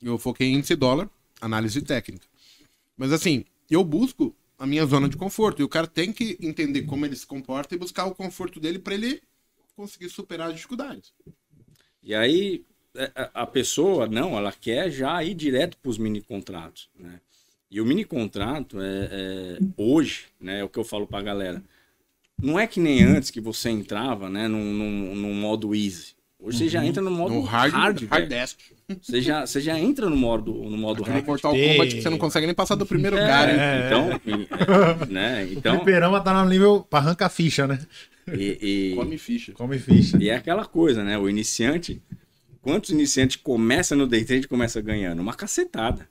Eu 0.01 0.19
foquei 0.19 0.49
em 0.49 0.55
índice 0.55 0.77
dólar, 0.77 1.09
análise 1.41 1.81
técnica. 1.83 2.27
Mas 2.97 3.13
assim, 3.13 3.45
eu 3.71 3.83
busco 3.83 4.35
a 4.59 4.67
minha 4.67 4.85
zona 4.87 5.09
de 5.09 5.17
conforto. 5.17 5.61
E 5.61 5.65
o 5.65 5.69
cara 5.69 5.87
tem 5.87 6.13
que 6.13 6.37
entender 6.41 6.83
como 6.83 7.05
ele 7.05 7.17
se 7.17 7.27
comporta 7.27 7.75
e 7.75 7.79
buscar 7.79 8.07
o 8.07 8.15
conforto 8.15 8.59
dele 8.61 8.79
pra 8.79 8.95
ele 8.95 9.21
conseguir 9.75 10.09
superar 10.09 10.49
as 10.49 10.55
dificuldades. 10.55 11.13
E 12.03 12.15
aí 12.15 12.65
é, 12.95 13.11
a- 13.15 13.43
a 13.43 13.47
pessoa, 13.47 14.07
não, 14.07 14.37
ela 14.39 14.51
quer 14.53 14.91
já 14.91 15.23
ir 15.23 15.35
direto 15.35 15.77
para 15.77 15.91
os 15.91 15.99
mini 15.99 16.23
contratos, 16.23 16.89
né? 16.99 17.21
E 17.71 17.81
o 17.81 17.85
mini 17.85 18.05
contrato 18.05 18.81
é, 18.81 19.09
é, 19.13 19.59
hoje, 19.77 20.27
né, 20.41 20.61
é 20.61 20.65
o 20.65 20.69
que 20.69 20.79
eu 20.79 20.85
falo 20.85 21.07
para 21.07 21.19
a 21.19 21.23
galera. 21.23 21.63
Não 22.43 22.59
é 22.59 22.67
que 22.67 22.79
nem 22.81 23.03
antes 23.03 23.31
que 23.31 23.41
você 23.41 23.71
entrava, 23.71 24.29
né, 24.29 24.47
num, 24.47 24.63
num, 24.73 25.15
num 25.15 25.35
modo 25.35 25.75
easy. 25.75 26.15
Hoje 26.39 26.59
você 26.59 26.69
já 26.69 26.85
entra 26.85 27.03
no 27.03 27.11
modo 27.11 27.35
No 27.35 27.41
hard, 27.41 27.73
hard, 27.73 28.03
hard. 28.11 28.31
Você 29.01 29.23
já, 29.23 29.47
você 29.47 29.59
já 29.59 29.79
entra 29.81 30.09
no 30.11 30.17
modo, 30.17 30.53
no 30.53 30.77
modo 30.77 31.01
No 31.01 31.07
hard. 31.11 31.25
Mortal 31.27 31.53
ter- 31.55 31.73
Kombat 31.73 31.95
que 31.97 32.03
você 32.03 32.11
não 32.11 32.19
consegue 32.19 32.47
nem 32.47 32.55
passar 32.55 32.75
do 32.75 32.85
primeiro 32.85 33.17
É, 33.17 33.21
lugar. 33.23 33.49
hein? 33.49 33.57
É. 33.59 33.87
Então, 33.87 34.21
e- 34.27 35.13
né, 35.13 35.45
O 35.45 35.53
então 35.55 35.77
fliperama 35.77 36.21
tá 36.21 36.43
no 36.45 36.49
nível 36.49 36.83
pra 36.89 36.99
arrancar 36.99 37.31
ficha, 37.31 37.67
né? 37.67 37.79
e, 38.29 38.91
e- 38.93 38.95
Come 38.97 39.17
ficha. 39.17 39.53
Come 39.53 39.79
ficha. 39.79 40.19
E 40.21 40.29
é 40.29 40.35
aquela 40.37 40.67
coisa, 40.67 41.03
né? 41.03 41.17
O 41.19 41.29
iniciante. 41.29 42.03
Quantos 42.61 42.91
iniciantes 42.91 43.37
começam 43.37 43.97
no 43.97 44.07
day 44.07 44.25
trade 44.25 44.45
e 44.45 44.49
começa 44.49 44.81
ganhando? 44.83 45.21
Uma 45.23 45.33
cacetada. 45.35 46.07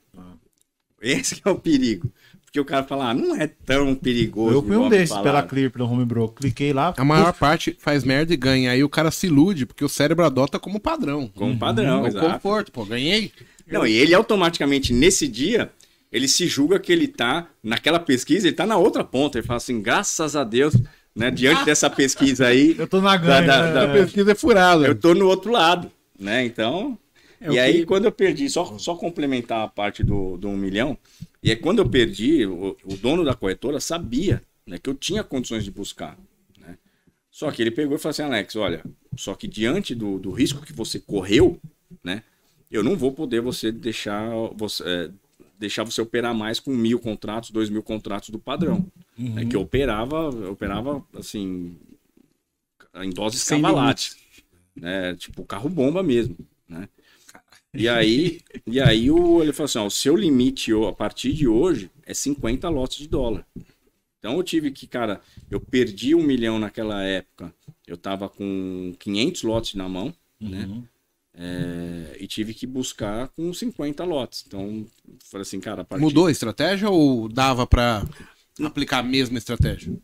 Esse 1.00 1.36
que 1.36 1.42
é 1.46 1.50
o 1.50 1.58
perigo. 1.58 2.10
Porque 2.56 2.60
o 2.60 2.64
cara 2.64 2.84
fala, 2.84 3.10
ah, 3.10 3.14
não 3.14 3.36
é 3.36 3.46
tão 3.46 3.94
perigoso. 3.94 4.54
Eu 4.54 4.62
fui 4.62 4.76
um 4.76 4.88
desses 4.88 5.14
pela 5.18 5.42
Clear, 5.42 5.70
pelo 5.70 5.90
Homebro. 5.90 6.28
Cliquei 6.28 6.72
lá. 6.72 6.94
A 6.96 7.04
maior 7.04 7.32
parte 7.34 7.76
faz 7.78 8.02
merda 8.02 8.32
e 8.32 8.36
ganha. 8.36 8.70
Aí 8.70 8.82
o 8.82 8.88
cara 8.88 9.10
se 9.10 9.26
ilude, 9.26 9.66
porque 9.66 9.84
o 9.84 9.88
cérebro 9.88 10.24
adota 10.24 10.58
como 10.58 10.80
padrão. 10.80 11.30
Como 11.34 11.58
padrão, 11.58 11.98
É 12.00 12.02
o 12.02 12.06
exato. 12.06 12.30
conforto, 12.32 12.72
pô, 12.72 12.84
ganhei. 12.86 13.30
Não, 13.70 13.86
e 13.86 13.92
ele 13.94 14.14
automaticamente, 14.14 14.92
nesse 14.92 15.28
dia, 15.28 15.70
ele 16.10 16.26
se 16.28 16.46
julga 16.46 16.78
que 16.78 16.90
ele 16.92 17.08
tá, 17.08 17.48
naquela 17.62 17.98
pesquisa, 18.00 18.46
ele 18.46 18.56
tá 18.56 18.64
na 18.66 18.76
outra 18.78 19.04
ponta. 19.04 19.36
Ele 19.38 19.46
fala 19.46 19.58
assim, 19.58 19.82
graças 19.82 20.34
a 20.34 20.42
Deus, 20.44 20.74
né? 21.14 21.30
Diante 21.30 21.62
dessa 21.66 21.90
pesquisa 21.90 22.46
aí, 22.46 22.74
Eu 22.78 22.86
tô 22.86 23.00
na 23.02 23.16
Da- 23.16 23.40
ganha. 23.40 23.46
da- 23.46 23.62
né? 23.66 23.72
da 23.74 23.84
A 23.84 23.88
pesquisa 23.92 24.32
é 24.32 24.34
furada. 24.34 24.86
eu 24.86 24.94
tô 24.94 25.14
no 25.14 25.26
outro 25.26 25.52
lado, 25.52 25.90
né? 26.18 26.44
Então. 26.46 26.96
É 27.38 27.50
e 27.52 27.58
aí, 27.58 27.80
que- 27.80 27.84
quando 27.84 28.06
eu 28.06 28.12
perdi, 28.12 28.48
só, 28.48 28.78
só 28.78 28.94
complementar 28.94 29.62
a 29.62 29.68
parte 29.68 30.02
do, 30.02 30.38
do 30.38 30.48
1 30.48 30.56
milhão, 30.56 30.96
e 31.46 31.50
aí 31.50 31.56
quando 31.56 31.78
eu 31.78 31.88
perdi, 31.88 32.44
o, 32.44 32.76
o 32.84 32.96
dono 32.96 33.24
da 33.24 33.32
corretora 33.32 33.78
sabia 33.78 34.42
né, 34.66 34.80
que 34.80 34.90
eu 34.90 34.94
tinha 34.94 35.22
condições 35.22 35.62
de 35.62 35.70
buscar. 35.70 36.18
Né? 36.58 36.76
Só 37.30 37.52
que 37.52 37.62
ele 37.62 37.70
pegou 37.70 37.94
e 37.94 38.00
falou 38.00 38.10
assim, 38.10 38.22
Alex, 38.22 38.56
olha, 38.56 38.84
só 39.16 39.32
que 39.32 39.46
diante 39.46 39.94
do, 39.94 40.18
do 40.18 40.32
risco 40.32 40.66
que 40.66 40.72
você 40.72 40.98
correu, 40.98 41.60
né? 42.02 42.24
Eu 42.68 42.82
não 42.82 42.96
vou 42.96 43.12
poder 43.12 43.40
você 43.40 43.70
deixar 43.70 44.28
você, 44.56 44.82
é, 44.84 45.10
deixar 45.56 45.84
você 45.84 46.00
operar 46.00 46.34
mais 46.34 46.58
com 46.58 46.72
mil 46.72 46.98
contratos, 46.98 47.52
dois 47.52 47.70
mil 47.70 47.80
contratos 47.80 48.30
do 48.30 48.40
padrão. 48.40 48.84
né, 49.16 49.44
que 49.44 49.54
eu 49.54 49.60
operava, 49.60 50.16
eu 50.16 50.50
operava 50.50 51.00
assim 51.14 51.76
em 52.92 53.10
doses 53.10 53.40
Sem 53.42 53.62
cavalates. 53.62 54.16
Né? 54.74 55.14
Tipo 55.14 55.44
carro 55.44 55.70
bomba 55.70 56.02
mesmo. 56.02 56.36
Né? 56.68 56.88
E 57.76 57.88
aí, 57.88 58.40
e 58.66 58.80
aí 58.80 59.10
o, 59.10 59.42
ele 59.42 59.52
falou 59.52 59.66
assim: 59.66 59.78
ó, 59.78 59.86
o 59.86 59.90
seu 59.90 60.16
limite 60.16 60.72
a 60.72 60.92
partir 60.92 61.32
de 61.32 61.46
hoje 61.46 61.90
é 62.04 62.14
50 62.14 62.68
lotes 62.68 62.98
de 62.98 63.08
dólar. 63.08 63.46
Então 64.18 64.36
eu 64.36 64.42
tive 64.42 64.70
que, 64.70 64.86
cara, 64.86 65.20
eu 65.50 65.60
perdi 65.60 66.14
um 66.14 66.22
milhão 66.22 66.58
naquela 66.58 67.02
época. 67.02 67.54
Eu 67.86 67.96
tava 67.96 68.28
com 68.28 68.92
500 68.98 69.42
lotes 69.44 69.74
na 69.74 69.88
mão, 69.88 70.12
né? 70.40 70.82
É, 71.38 72.16
e 72.18 72.26
tive 72.26 72.54
que 72.54 72.66
buscar 72.66 73.28
com 73.28 73.52
50 73.52 74.02
lotes. 74.04 74.42
Então, 74.46 74.86
falei 75.30 75.42
assim, 75.42 75.60
cara, 75.60 75.82
a 75.82 75.84
partir... 75.84 76.02
Mudou 76.02 76.26
a 76.26 76.32
estratégia 76.32 76.88
ou 76.88 77.28
dava 77.28 77.66
pra 77.66 78.04
aplicar 78.64 78.98
a 78.98 79.02
mesma 79.02 79.38
estratégia? 79.38 79.96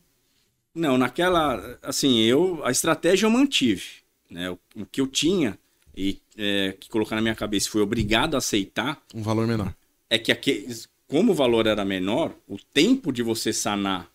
Não, 0.75 0.97
naquela, 0.97 1.79
assim, 1.83 2.21
eu 2.21 2.65
a 2.65 2.71
estratégia 2.71 3.27
eu 3.27 3.31
mantive, 3.31 4.03
né? 4.31 4.51
O, 4.51 4.59
o 4.77 4.87
que 4.87 5.01
eu 5.01 5.07
tinha 5.07 5.59
e 5.97 6.22
é, 6.37 6.75
que 6.79 6.89
colocar 6.89 7.17
na 7.17 7.23
minha 7.23 7.35
cabeça 7.35 7.69
e 7.69 7.71
fui 7.71 7.81
obrigado 7.83 8.35
a 8.35 8.39
aceitar 8.39 9.01
Um 9.15 9.23
valor 9.23 9.47
menor. 9.47 9.75
é 10.11 10.19
que 10.19 10.33
aqueles, 10.33 10.89
como 11.07 11.33
o 11.33 11.35
valor 11.35 11.67
era 11.67 11.85
menor, 11.85 12.35
o 12.49 12.57
tempo 12.73 13.13
de 13.13 13.23
você 13.23 13.53
sanar 13.53 14.11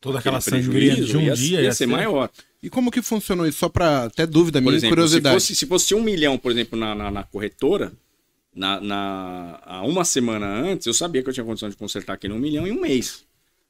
Toda 0.00 0.20
aquela 0.20 0.40
sangria 0.40 0.94
de 0.94 1.16
um 1.16 1.22
ia, 1.22 1.34
dia 1.34 1.60
ia 1.60 1.72
ser 1.72 1.86
maior. 1.86 2.30
E 2.62 2.70
como 2.70 2.88
que 2.90 3.02
funcionou 3.02 3.46
isso? 3.48 3.58
Só 3.58 3.68
pra 3.68 4.04
até 4.04 4.24
dúvida 4.26 4.60
minha 4.60 4.72
exemplo, 4.72 4.88
se 4.94 4.94
curiosidade. 4.94 5.34
fosse, 5.34 5.56
se 5.56 5.66
fosse 5.66 5.92
um 5.94 6.00
milhão, 6.02 6.38
por 6.38 6.52
exemplo, 6.52 6.78
na, 6.78 6.94
na, 6.94 7.10
na 7.10 7.22
corretora, 7.24 7.92
na, 8.54 8.80
na, 8.80 9.60
há 9.64 9.82
uma 9.84 10.04
semana 10.04 10.46
antes, 10.46 10.86
eu 10.86 10.94
sabia 10.94 11.20
que 11.22 11.28
eu 11.28 11.32
tinha 11.32 11.44
condição 11.44 11.68
de 11.68 11.76
consertar 11.76 12.12
aquele 12.14 12.32
um 12.32 12.38
milhão 12.38 12.64
em 12.66 12.70
um 12.70 12.80
mês. 12.80 13.24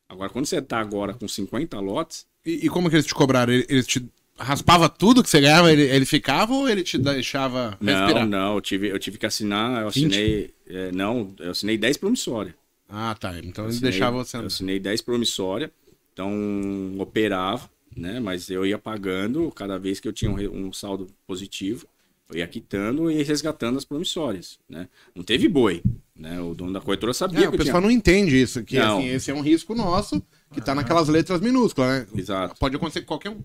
Agora, 0.06 0.28
quando 0.30 0.44
você 0.46 0.60
tá 0.60 0.78
agora 0.78 1.14
com 1.14 1.26
50 1.26 1.80
lotes, 1.80 2.26
E, 2.44 2.66
e 2.66 2.68
como 2.68 2.88
que 2.90 2.96
eles 2.96 3.06
te 3.06 3.14
cobraram? 3.14 3.52
Ele- 3.52 3.66
Eles 3.68 3.86
te 3.86 4.04
raspava 4.38 4.88
tudo 4.88 5.22
que 5.22 5.28
você 5.28 5.40
ganhava, 5.40 5.72
ele, 5.72 5.82
ele 5.82 6.04
ficava 6.06 6.52
ou 6.54 6.68
ele 6.68 6.82
te 6.82 6.96
deixava 6.98 7.76
não, 7.80 7.92
respirar? 8.04 8.26
não, 8.26 8.54
eu 8.54 8.60
tive, 8.60 8.88
eu 8.88 8.98
tive 8.98 9.18
que 9.18 9.26
assinar, 9.26 9.82
eu 9.82 9.88
assinei, 9.88 10.54
é, 10.68 10.92
não, 10.92 11.32
eu 11.38 11.50
assinei 11.50 11.76
10 11.76 11.96
promissória. 11.96 12.54
Ah, 12.88 13.14
tá. 13.18 13.38
Então 13.42 13.64
ele 13.64 13.74
Assinei- 13.74 13.90
deixava 13.90 14.16
você 14.16 14.36
Eu 14.36 14.46
assinei 14.46 14.78
10 14.80 15.02
promissória, 15.02 15.70
então 16.12 16.94
operava, 16.98 17.68
né? 17.96 18.18
Mas 18.20 18.48
eu 18.48 18.64
ia 18.64 18.78
pagando 18.78 19.50
cada 19.52 19.78
vez 19.78 20.00
que 20.00 20.08
eu 20.08 20.12
tinha 20.12 20.30
um, 20.30 20.66
um 20.68 20.72
saldo 20.72 21.06
positivo, 21.26 21.86
eu 22.30 22.38
ia 22.38 22.46
quitando 22.46 23.10
e 23.10 23.22
resgatando 23.22 23.76
as 23.78 23.84
promissórias, 23.84 24.58
né? 24.68 24.88
Não 25.14 25.22
teve 25.24 25.48
boi, 25.48 25.82
né? 26.16 26.40
O 26.40 26.54
dono 26.54 26.72
da 26.72 26.80
corretora 26.80 27.12
sabia 27.12 27.40
É, 27.40 27.42
que 27.42 27.48
o 27.48 27.54
eu 27.54 27.58
pessoal 27.58 27.80
tinha... 27.80 27.80
não 27.82 27.90
entende 27.90 28.40
isso, 28.40 28.62
que 28.62 28.78
Não. 28.78 28.98
assim, 28.98 29.08
esse 29.08 29.30
é 29.30 29.34
um 29.34 29.40
risco 29.40 29.74
nosso, 29.74 30.22
que 30.52 30.60
tá 30.60 30.74
naquelas 30.74 31.08
letras 31.08 31.40
minúsculas, 31.40 31.90
né? 31.90 32.06
Exato. 32.16 32.54
Pode 32.58 32.76
acontecer 32.76 33.00
com 33.02 33.06
qualquer 33.08 33.30
um. 33.30 33.40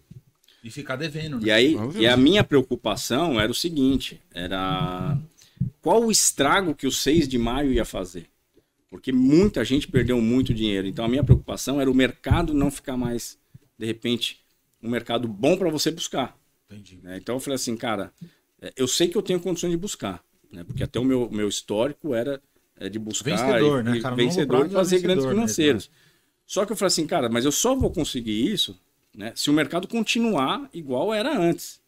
E 0.63 0.71
ficar 0.71 0.95
devendo, 0.95 1.39
né? 1.39 1.47
E 1.47 1.51
aí, 1.51 1.75
e 1.95 2.07
a 2.07 2.15
minha 2.15 2.43
preocupação 2.43 3.39
era 3.39 3.51
o 3.51 3.55
seguinte, 3.55 4.21
era 4.33 5.17
qual 5.81 6.05
o 6.05 6.11
estrago 6.11 6.73
que 6.73 6.87
o 6.87 6.91
6 6.91 7.27
de 7.27 7.37
maio 7.37 7.73
ia 7.73 7.83
fazer? 7.83 8.27
Porque 8.89 9.11
muita 9.11 9.65
gente 9.65 9.87
perdeu 9.87 10.21
muito 10.21 10.53
dinheiro. 10.53 10.87
Então 10.87 11.03
a 11.03 11.07
minha 11.07 11.23
preocupação 11.23 11.81
era 11.81 11.91
o 11.91 11.93
mercado 11.93 12.53
não 12.53 12.71
ficar 12.71 12.95
mais, 12.95 13.37
de 13.77 13.85
repente, 13.85 14.39
um 14.81 14.89
mercado 14.89 15.27
bom 15.27 15.57
para 15.57 15.69
você 15.69 15.91
buscar. 15.91 16.37
Entendi. 16.69 16.99
né? 17.03 17.17
Então 17.17 17.35
eu 17.35 17.39
falei 17.39 17.55
assim, 17.55 17.75
cara, 17.75 18.13
é, 18.61 18.71
eu 18.77 18.87
sei 18.87 19.07
que 19.07 19.17
eu 19.17 19.21
tenho 19.21 19.39
condições 19.39 19.71
de 19.71 19.77
buscar, 19.77 20.23
né? 20.51 20.63
Porque 20.63 20.83
até 20.83 20.99
o 20.99 21.03
meu, 21.03 21.29
meu 21.29 21.49
histórico 21.49 22.13
era 22.13 22.41
é, 22.77 22.87
de 22.87 22.97
buscar 22.97 23.31
Vencedor, 23.31 23.81
e, 23.81 23.83
né, 23.83 23.99
cara? 23.99 24.15
Vencedor 24.15 24.65
e 24.65 24.69
fazer 24.69 24.95
vencedor 24.95 25.01
grandes 25.01 25.25
mesmo, 25.25 25.39
financeiros. 25.39 25.91
Só 26.45 26.65
que 26.65 26.71
eu 26.71 26.75
falei 26.75 26.87
assim, 26.87 27.05
cara, 27.05 27.29
mas 27.29 27.45
eu 27.45 27.51
só 27.51 27.75
vou 27.75 27.91
conseguir 27.91 28.51
isso 28.51 28.79
né, 29.15 29.31
se 29.35 29.49
o 29.49 29.53
mercado 29.53 29.87
continuar 29.87 30.69
igual 30.73 31.13
era 31.13 31.37
antes. 31.37 31.81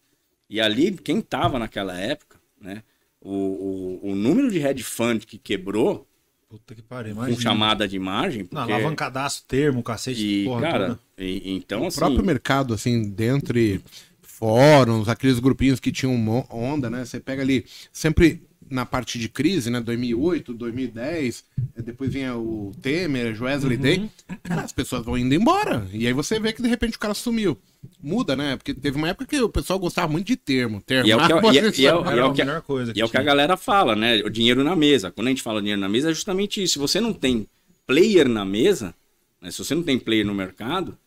E 0.49 0.61
ali, 0.61 0.91
quem 0.91 1.19
estava 1.19 1.57
naquela 1.57 1.97
época, 1.99 2.39
né, 2.61 2.83
o, 3.19 3.99
o, 4.03 4.11
o 4.11 4.15
número 4.15 4.51
de 4.51 4.59
hedge 4.59 4.83
fund 4.83 5.25
que 5.25 5.37
quebrou 5.37 6.07
Puta 6.47 6.75
que 6.75 6.81
pariu, 6.81 7.15
com 7.15 7.35
chamada 7.39 7.87
de 7.87 7.97
margem, 7.97 8.47
Não, 8.51 8.61
porque... 8.61 8.73
alavancadaço, 8.73 9.43
termo, 9.47 9.81
cacete, 9.81 10.23
e, 10.23 10.45
porra 10.45 10.61
cara, 10.61 10.99
e- 11.17 11.55
então 11.55 11.81
o 11.81 11.87
assim... 11.87 11.99
próprio 11.99 12.23
mercado, 12.23 12.73
assim, 12.73 13.09
dentre 13.09 13.81
fóruns, 14.21 15.09
aqueles 15.09 15.39
grupinhos 15.39 15.79
que 15.79 15.91
tinham 15.91 16.15
onda, 16.49 16.89
né? 16.89 17.03
Você 17.03 17.19
pega 17.19 17.41
ali, 17.41 17.65
sempre 17.91 18.43
na 18.69 18.85
parte 18.85 19.19
de 19.19 19.29
crise, 19.29 19.69
né? 19.69 19.79
2008, 19.79 20.53
2010, 20.53 21.43
eh, 21.77 21.81
depois 21.81 22.11
vinha 22.11 22.35
o 22.35 22.71
Temer, 22.81 23.39
Wesley 23.41 23.77
Day, 23.77 24.09
cara, 24.43 24.61
as 24.61 24.71
pessoas 24.71 25.05
vão 25.05 25.17
indo 25.17 25.33
embora. 25.35 25.87
E 25.93 26.07
aí 26.07 26.13
você 26.13 26.39
vê 26.39 26.51
que 26.51 26.61
de 26.61 26.67
repente 26.67 26.95
o 26.97 26.99
cara 26.99 27.13
sumiu. 27.13 27.57
Muda, 28.01 28.35
né? 28.35 28.55
Porque 28.55 28.73
teve 28.73 28.97
uma 28.97 29.09
época 29.09 29.27
que 29.27 29.39
o 29.39 29.47
pessoal 29.49 29.77
gostava 29.77 30.11
muito 30.11 30.25
de 30.25 30.35
termo. 30.35 30.81
termo 30.81 31.07
E 31.07 31.11
é 31.11 31.15
o 31.15 31.19
que- 31.19 31.33
Ah, 31.33 31.53
e 31.53 31.57
é- 31.59 31.71
e 31.77 31.85
é 31.85 31.93
o- 31.95 32.05
Era 32.05 32.15
e 32.15 32.19
a 32.21 32.31
que- 32.33 32.43
melhor 32.43 32.61
coisa 32.63 32.93
E 32.95 32.99
é 33.01 33.05
o 33.05 33.09
que 33.09 33.17
a 33.17 33.21
galera 33.23 33.55
fala, 33.55 33.95
né? 33.95 34.17
O 34.23 34.29
dinheiro 34.29 34.63
na 34.63 34.75
mesa. 34.75 35.11
Quando 35.11 35.27
a 35.27 35.29
gente 35.29 35.43
fala 35.43 35.59
dinheiro 35.61 35.79
na 35.81 35.87
mesa, 35.89 36.09
é 36.09 36.13
justamente 36.13 36.61
isso. 36.63 36.73
Se 36.73 36.79
você 36.79 36.99
não 36.99 37.13
tem 37.13 37.47
player 37.85 38.27
na 38.27 38.43
mesa, 38.43 38.95
né? 39.39 39.51
se 39.51 39.59
você 39.63 39.75
não 39.75 39.83
tem 39.83 39.99
player 39.99 40.25
no 40.25 40.33
mercado, 40.33 40.97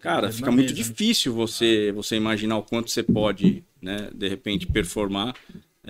cara, 0.00 0.30
fica 0.30 0.50
muito 0.50 0.68
mesa, 0.74 0.82
né? 0.82 0.88
difícil 0.88 1.32
você, 1.32 1.90
você 1.92 2.16
imaginar 2.16 2.58
o 2.58 2.62
quanto 2.62 2.90
você 2.90 3.02
pode, 3.02 3.64
né? 3.80 4.10
De 4.14 4.28
repente, 4.28 4.66
performar 4.66 5.34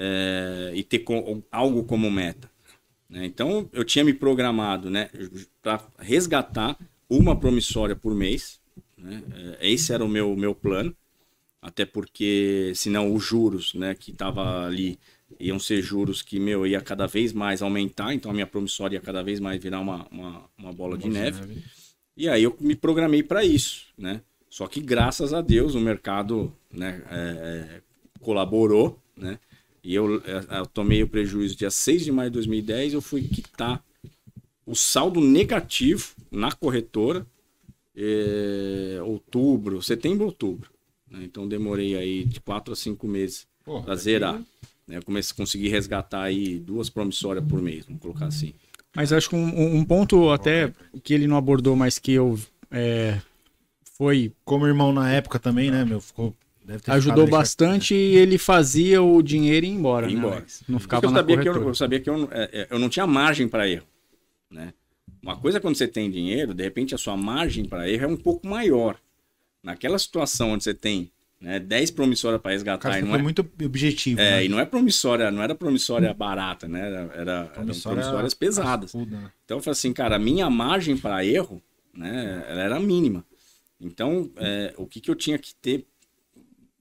é, 0.00 0.72
e 0.74 0.82
ter 0.82 1.04
algo 1.50 1.84
como 1.84 2.10
meta. 2.10 2.50
né? 3.08 3.26
Então, 3.26 3.68
eu 3.72 3.84
tinha 3.84 4.04
me 4.04 4.14
programado, 4.14 4.88
né? 4.88 5.10
Para 5.62 5.84
resgatar 5.98 6.78
uma 7.08 7.38
promissória 7.38 7.94
por 7.94 8.14
mês. 8.14 8.58
Né? 8.96 9.22
É, 9.60 9.70
Esse 9.70 9.92
era 9.92 10.04
o 10.04 10.08
meu, 10.08 10.34
meu 10.36 10.54
plano 10.54 10.96
até 11.62 11.84
porque 11.84 12.72
senão 12.74 13.14
os 13.14 13.22
juros, 13.22 13.74
né, 13.74 13.94
que 13.94 14.12
tava 14.12 14.66
ali 14.66 14.98
iam 15.38 15.58
ser 15.58 15.82
juros 15.82 16.22
que 16.22 16.40
meu 16.40 16.66
ia 16.66 16.80
cada 16.80 17.06
vez 17.06 17.32
mais 17.32 17.62
aumentar, 17.62 18.14
então 18.14 18.30
a 18.30 18.34
minha 18.34 18.46
promissória 18.46 18.96
ia 18.96 19.00
cada 19.00 19.22
vez 19.22 19.38
mais 19.38 19.62
virar 19.62 19.80
uma, 19.80 20.06
uma, 20.10 20.44
uma 20.58 20.72
bola 20.72 20.96
de 20.96 21.08
neve. 21.08 21.62
E 22.16 22.28
aí 22.28 22.42
eu 22.42 22.56
me 22.60 22.74
programei 22.74 23.22
para 23.22 23.44
isso, 23.44 23.86
né? 23.96 24.22
Só 24.48 24.66
que 24.66 24.80
graças 24.80 25.32
a 25.32 25.40
Deus 25.40 25.74
o 25.74 25.80
mercado, 25.80 26.52
né, 26.72 27.02
é, 27.10 27.82
colaborou, 28.20 28.98
né? 29.16 29.38
E 29.82 29.94
eu, 29.94 30.22
é, 30.24 30.58
eu 30.58 30.66
tomei 30.66 31.02
o 31.02 31.08
prejuízo 31.08 31.56
dia 31.56 31.70
6 31.70 32.04
de 32.04 32.12
maio 32.12 32.30
de 32.30 32.34
2010, 32.34 32.94
eu 32.94 33.00
fui 33.00 33.22
quitar 33.22 33.82
o 34.66 34.74
saldo 34.74 35.20
negativo 35.20 36.14
na 36.30 36.52
corretora 36.52 37.26
é, 37.96 38.98
outubro, 39.02 39.82
setembro, 39.82 40.26
outubro. 40.26 40.70
né? 41.10 41.20
Então 41.24 41.48
demorei 41.48 41.96
aí 41.96 42.24
de 42.24 42.40
4 42.40 42.72
a 42.72 42.76
5 42.76 43.08
meses 43.08 43.46
para 43.84 43.96
zerar. 43.96 44.38
né? 44.86 44.98
Eu 44.98 45.02
comecei 45.02 45.32
a 45.32 45.36
conseguir 45.36 45.68
resgatar 45.68 46.22
aí 46.22 46.58
duas 46.58 46.88
promissórias 46.88 47.44
por 47.44 47.60
mês, 47.60 47.86
vamos 47.86 48.00
colocar 48.00 48.26
assim. 48.26 48.54
Mas 48.94 49.12
acho 49.12 49.28
que 49.28 49.36
um, 49.36 49.76
um 49.76 49.84
ponto 49.84 50.30
até 50.30 50.72
que 51.02 51.14
ele 51.14 51.26
não 51.26 51.36
abordou, 51.36 51.76
mas 51.76 51.98
que 51.98 52.12
eu 52.12 52.38
é, 52.70 53.20
foi 54.00 54.32
Como 54.44 54.66
irmão 54.66 54.92
na 54.92 55.12
época 55.12 55.38
também, 55.38 55.70
né, 55.70 55.84
meu? 55.84 56.00
Ficou. 56.00 56.34
Deve 56.70 56.82
ter 56.84 56.92
ajudou 56.92 57.26
bastante 57.26 57.94
e 57.96 58.16
ele 58.16 58.38
fazia 58.38 59.02
o 59.02 59.20
dinheiro 59.22 59.66
ir 59.66 59.70
embora. 59.70 60.06
Ir 60.08 60.12
né, 60.14 60.18
embora. 60.20 60.36
Alex? 60.36 60.62
Não 60.68 60.78
ficava 60.78 61.04
eu 61.04 61.10
na 61.10 61.18
sabia 61.18 61.38
que 61.38 61.48
eu, 61.48 61.62
eu 61.66 61.74
sabia 61.74 61.98
que 62.00 62.08
eu, 62.08 62.16
não- 62.16 62.28
é, 62.30 62.48
é, 62.52 62.66
eu 62.70 62.78
não 62.78 62.88
tinha 62.88 63.08
margem 63.08 63.48
para 63.48 63.68
erro, 63.68 63.86
né? 64.48 64.72
Uma 65.20 65.36
coisa 65.36 65.58
é 65.58 65.60
quando 65.60 65.74
você 65.74 65.88
tem 65.88 66.08
dinheiro, 66.08 66.54
de 66.54 66.62
repente 66.62 66.94
a 66.94 66.98
sua 66.98 67.16
margem 67.16 67.64
para 67.64 67.90
erro 67.90 68.04
é 68.04 68.06
um 68.06 68.16
pouco 68.16 68.46
maior. 68.46 68.96
Naquela 69.60 69.98
situação 69.98 70.52
onde 70.52 70.62
você 70.62 70.72
tem 70.72 71.10
né, 71.40 71.58
10 71.58 71.90
promissórias 71.90 72.40
para 72.40 72.50
O 72.50 72.52
resgatar 72.52 72.88
cara 72.88 73.00
e 73.00 73.02
não 73.02 73.10
foi 73.10 73.18
é, 73.18 73.22
muito 73.22 73.40
objetivo. 73.64 74.20
é, 74.20 74.30
né? 74.36 74.44
e 74.44 74.48
não 74.48 74.60
é 74.60 74.64
promissória, 74.64 75.28
não 75.32 75.42
era 75.42 75.56
promissória 75.56 76.14
barata, 76.14 76.68
né? 76.68 76.86
Era, 76.86 76.96
era, 76.98 77.32
eram 77.32 77.48
Promissória 77.48 78.00
promissórias 78.02 78.32
pesadas. 78.34 78.92
cascuda, 78.92 79.16
né? 79.18 79.32
Então 79.44 79.58
eu 79.58 79.62
falei 79.62 79.72
assim, 79.72 79.92
cara, 79.92 80.14
a 80.14 80.18
minha 80.20 80.48
margem 80.48 80.96
para 80.96 81.24
erro, 81.24 81.60
né, 81.92 82.44
ela 82.48 82.60
era 82.62 82.78
mínima. 82.78 83.24
Então, 83.80 84.30
é, 84.36 84.72
o 84.76 84.86
que, 84.86 85.00
que 85.00 85.10
eu 85.10 85.14
tinha 85.16 85.36
que 85.38 85.52
ter 85.56 85.84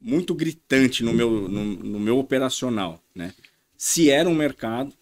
muito 0.01 0.33
gritante 0.33 1.03
no 1.03 1.13
meu, 1.13 1.47
no, 1.49 1.63
no 1.65 1.99
meu 1.99 2.17
operacional, 2.17 3.03
né? 3.13 3.33
Se 3.77 4.09
era 4.09 4.27
um 4.29 4.35
mercado 4.35 4.93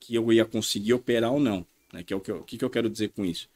que 0.00 0.14
eu 0.14 0.32
ia 0.32 0.44
conseguir 0.44 0.92
operar 0.94 1.32
ou 1.32 1.40
não, 1.40 1.66
né? 1.92 2.02
Que 2.02 2.12
é 2.12 2.16
o 2.16 2.20
que 2.20 2.30
eu, 2.30 2.42
que, 2.42 2.58
que 2.58 2.64
eu 2.64 2.70
quero 2.70 2.90
dizer 2.90 3.08
com 3.10 3.24
isso. 3.24 3.48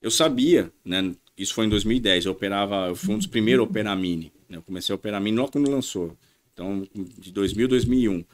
Eu 0.00 0.10
sabia, 0.10 0.70
né? 0.84 1.14
Isso 1.36 1.54
foi 1.54 1.66
em 1.66 1.68
2010, 1.68 2.26
eu 2.26 2.32
operava, 2.32 2.88
eu 2.88 2.96
fui 2.96 3.14
um 3.14 3.18
dos 3.18 3.26
primeiros 3.26 3.66
a 3.66 3.68
operar 3.68 3.96
mini. 3.96 4.32
né? 4.48 4.56
Eu 4.56 4.62
comecei 4.62 4.92
a 4.92 4.96
operar 4.96 5.20
mini 5.20 5.36
logo 5.36 5.52
quando 5.52 5.70
lançou. 5.70 6.16
Então, 6.52 6.86
de 7.18 7.30
2000 7.30 7.68
2001. 7.68 8.24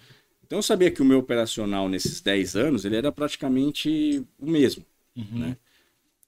Então 0.46 0.59
eu 0.59 0.62
sabia 0.62 0.90
que 0.90 1.00
o 1.03 1.05
meu 1.05 1.18
operacional 1.18 1.88
nesses 1.88 2.20
10 2.20 2.57
anos, 2.57 2.84
ele 2.84 2.94
era 2.96 3.11
praticamente 3.11 4.22
o 4.38 4.50
mesmo, 4.50 4.84
né? 5.38 5.57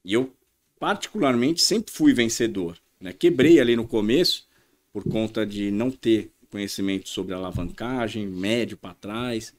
E 0.04 0.12
eu 0.14 0.32
particularmente 0.80 1.62
sempre 1.62 1.92
fui 1.92 2.12
vencedor, 2.12 2.78
né? 3.00 3.12
Quebrei 3.12 3.60
ali 3.60 3.76
no 3.76 3.86
começo 3.86 4.46
por 4.94 5.02
conta 5.02 5.44
de 5.44 5.72
não 5.72 5.90
ter 5.90 6.30
conhecimento 6.48 7.08
sobre 7.08 7.34
alavancagem, 7.34 8.28
médio 8.28 8.76
para 8.76 8.94
trás. 8.94 9.52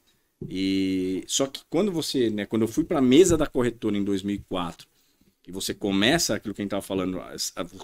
E 0.48 1.22
só 1.26 1.46
que 1.46 1.60
quando 1.68 1.92
você, 1.92 2.30
né, 2.30 2.46
quando 2.46 2.62
eu 2.62 2.68
fui 2.68 2.84
para 2.84 3.00
a 3.00 3.02
mesa 3.02 3.36
da 3.36 3.46
corretora 3.46 3.98
em 3.98 4.02
2004, 4.02 4.88
e 5.46 5.52
você 5.52 5.74
começa 5.74 6.34
aquilo 6.34 6.54
que 6.54 6.62
a 6.62 6.64
gente 6.64 6.70
estava 6.70 6.82
falando 6.82 7.20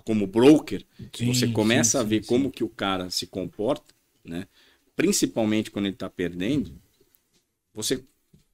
como 0.03 0.27
broker, 0.27 0.83
Sim, 1.15 1.27
você 1.27 1.47
começa 1.47 1.99
sim, 1.99 1.99
a 1.99 2.03
ver 2.03 2.23
sim, 2.23 2.29
como 2.29 2.51
que 2.51 2.65
o 2.65 2.71
cara 2.71 3.11
se 3.11 3.27
comporta, 3.27 3.95
né? 4.25 4.49
Principalmente 4.97 5.71
quando 5.71 5.85
ele 5.85 5.95
está 5.95 6.09
perdendo, 6.09 6.73
você 7.75 8.03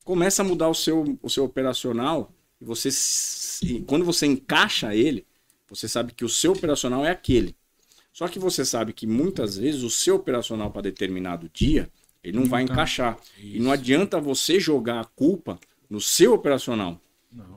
começa 0.05 0.43
a 0.43 0.45
mudar 0.45 0.69
o 0.69 0.75
seu, 0.75 1.17
o 1.23 1.31
seu 1.31 1.45
operacional 1.45 2.33
e 2.61 2.65
você 2.65 2.89
e 3.63 3.81
quando 3.83 4.05
você 4.05 4.27
encaixa 4.27 4.95
ele, 4.95 5.25
você 5.69 5.89
sabe 5.89 6.13
que 6.13 6.25
o 6.25 6.29
seu 6.29 6.53
operacional 6.53 7.05
é 7.05 7.11
aquele. 7.11 7.57
Só 8.19 8.27
que 8.27 8.41
você 8.41 8.65
sabe 8.65 8.93
que 8.93 9.07
muitas 9.07 9.57
vezes 9.57 9.85
o 9.85 9.89
seu 9.89 10.17
operacional 10.17 10.73
para 10.73 10.83
determinado 10.83 11.49
dia, 11.55 11.89
ele 12.21 12.37
não, 12.37 12.47
vai 12.47 12.65
encaixar. 12.65 13.17
E 13.41 13.61
não 13.61 13.71
adianta 13.71 14.19
você 14.19 14.59
jogar 14.59 14.99
a 14.99 15.05
culpa 15.05 15.57
no 15.89 16.01
seu 16.01 16.35
operacional. 16.35 17.01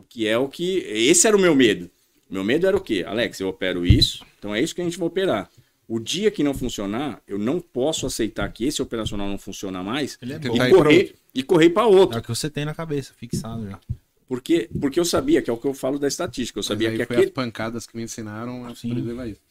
Que 0.08 0.28
é 0.28 0.38
o 0.38 0.48
que. 0.48 0.78
Esse 0.86 1.26
era 1.28 1.36
o 1.36 1.40
meu 1.40 1.56
medo. 1.56 1.90
Meu 2.30 2.44
medo 2.44 2.68
era 2.68 2.78
o 2.78 2.80
quê? 2.80 3.04
Alex, 3.08 3.40
eu 3.40 3.48
opero 3.48 3.84
isso, 3.84 4.24
então 4.38 4.54
é 4.54 4.62
isso 4.62 4.76
que 4.76 4.82
a 4.82 4.84
gente 4.84 5.00
vai 5.00 5.08
operar. 5.08 5.50
O 5.88 6.00
dia 6.00 6.30
que 6.30 6.44
não 6.44 6.54
funcionar, 6.54 7.24
eu 7.28 7.40
não 7.40 7.60
posso 7.60 8.06
aceitar 8.06 8.48
que 8.50 8.64
esse 8.64 8.84
operacional 8.84 9.28
não 9.28 9.40
funciona 9.40 9.82
mais 9.82 10.16
Ele 10.22 10.34
é 10.34 10.36
e 10.36 10.40
pra 10.40 10.70
correr, 10.70 11.16
e 11.34 11.42
correr 11.42 11.70
para 11.72 11.88
outro. 11.88 12.18
É 12.18 12.20
o 12.20 12.24
que 12.24 12.30
você 12.30 12.52
tem 12.52 12.66
na 12.66 12.76
cabeça, 12.76 13.16
fixado 13.16 13.68
já. 13.68 13.80
Porque, 14.28 14.70
porque 14.80 15.00
eu 15.00 15.06
sabia, 15.06 15.42
que 15.42 15.50
é 15.50 15.54
o 15.54 15.58
que 15.58 15.68
eu 15.68 15.74
falo 15.74 15.98
da 15.98 16.08
estatística, 16.08 16.60
eu 16.60 16.64
sabia 16.64 16.92
Mas 16.92 17.00
aí 17.00 17.04
que 17.04 17.08
foi 17.08 17.16
aquele. 17.16 17.30
as 17.30 17.34
pancadas 17.34 17.88
que 17.88 17.98
me 17.98 18.04
ensinaram 18.04 18.64
a 18.64 18.70
a 18.70 19.28
isso. 19.28 19.42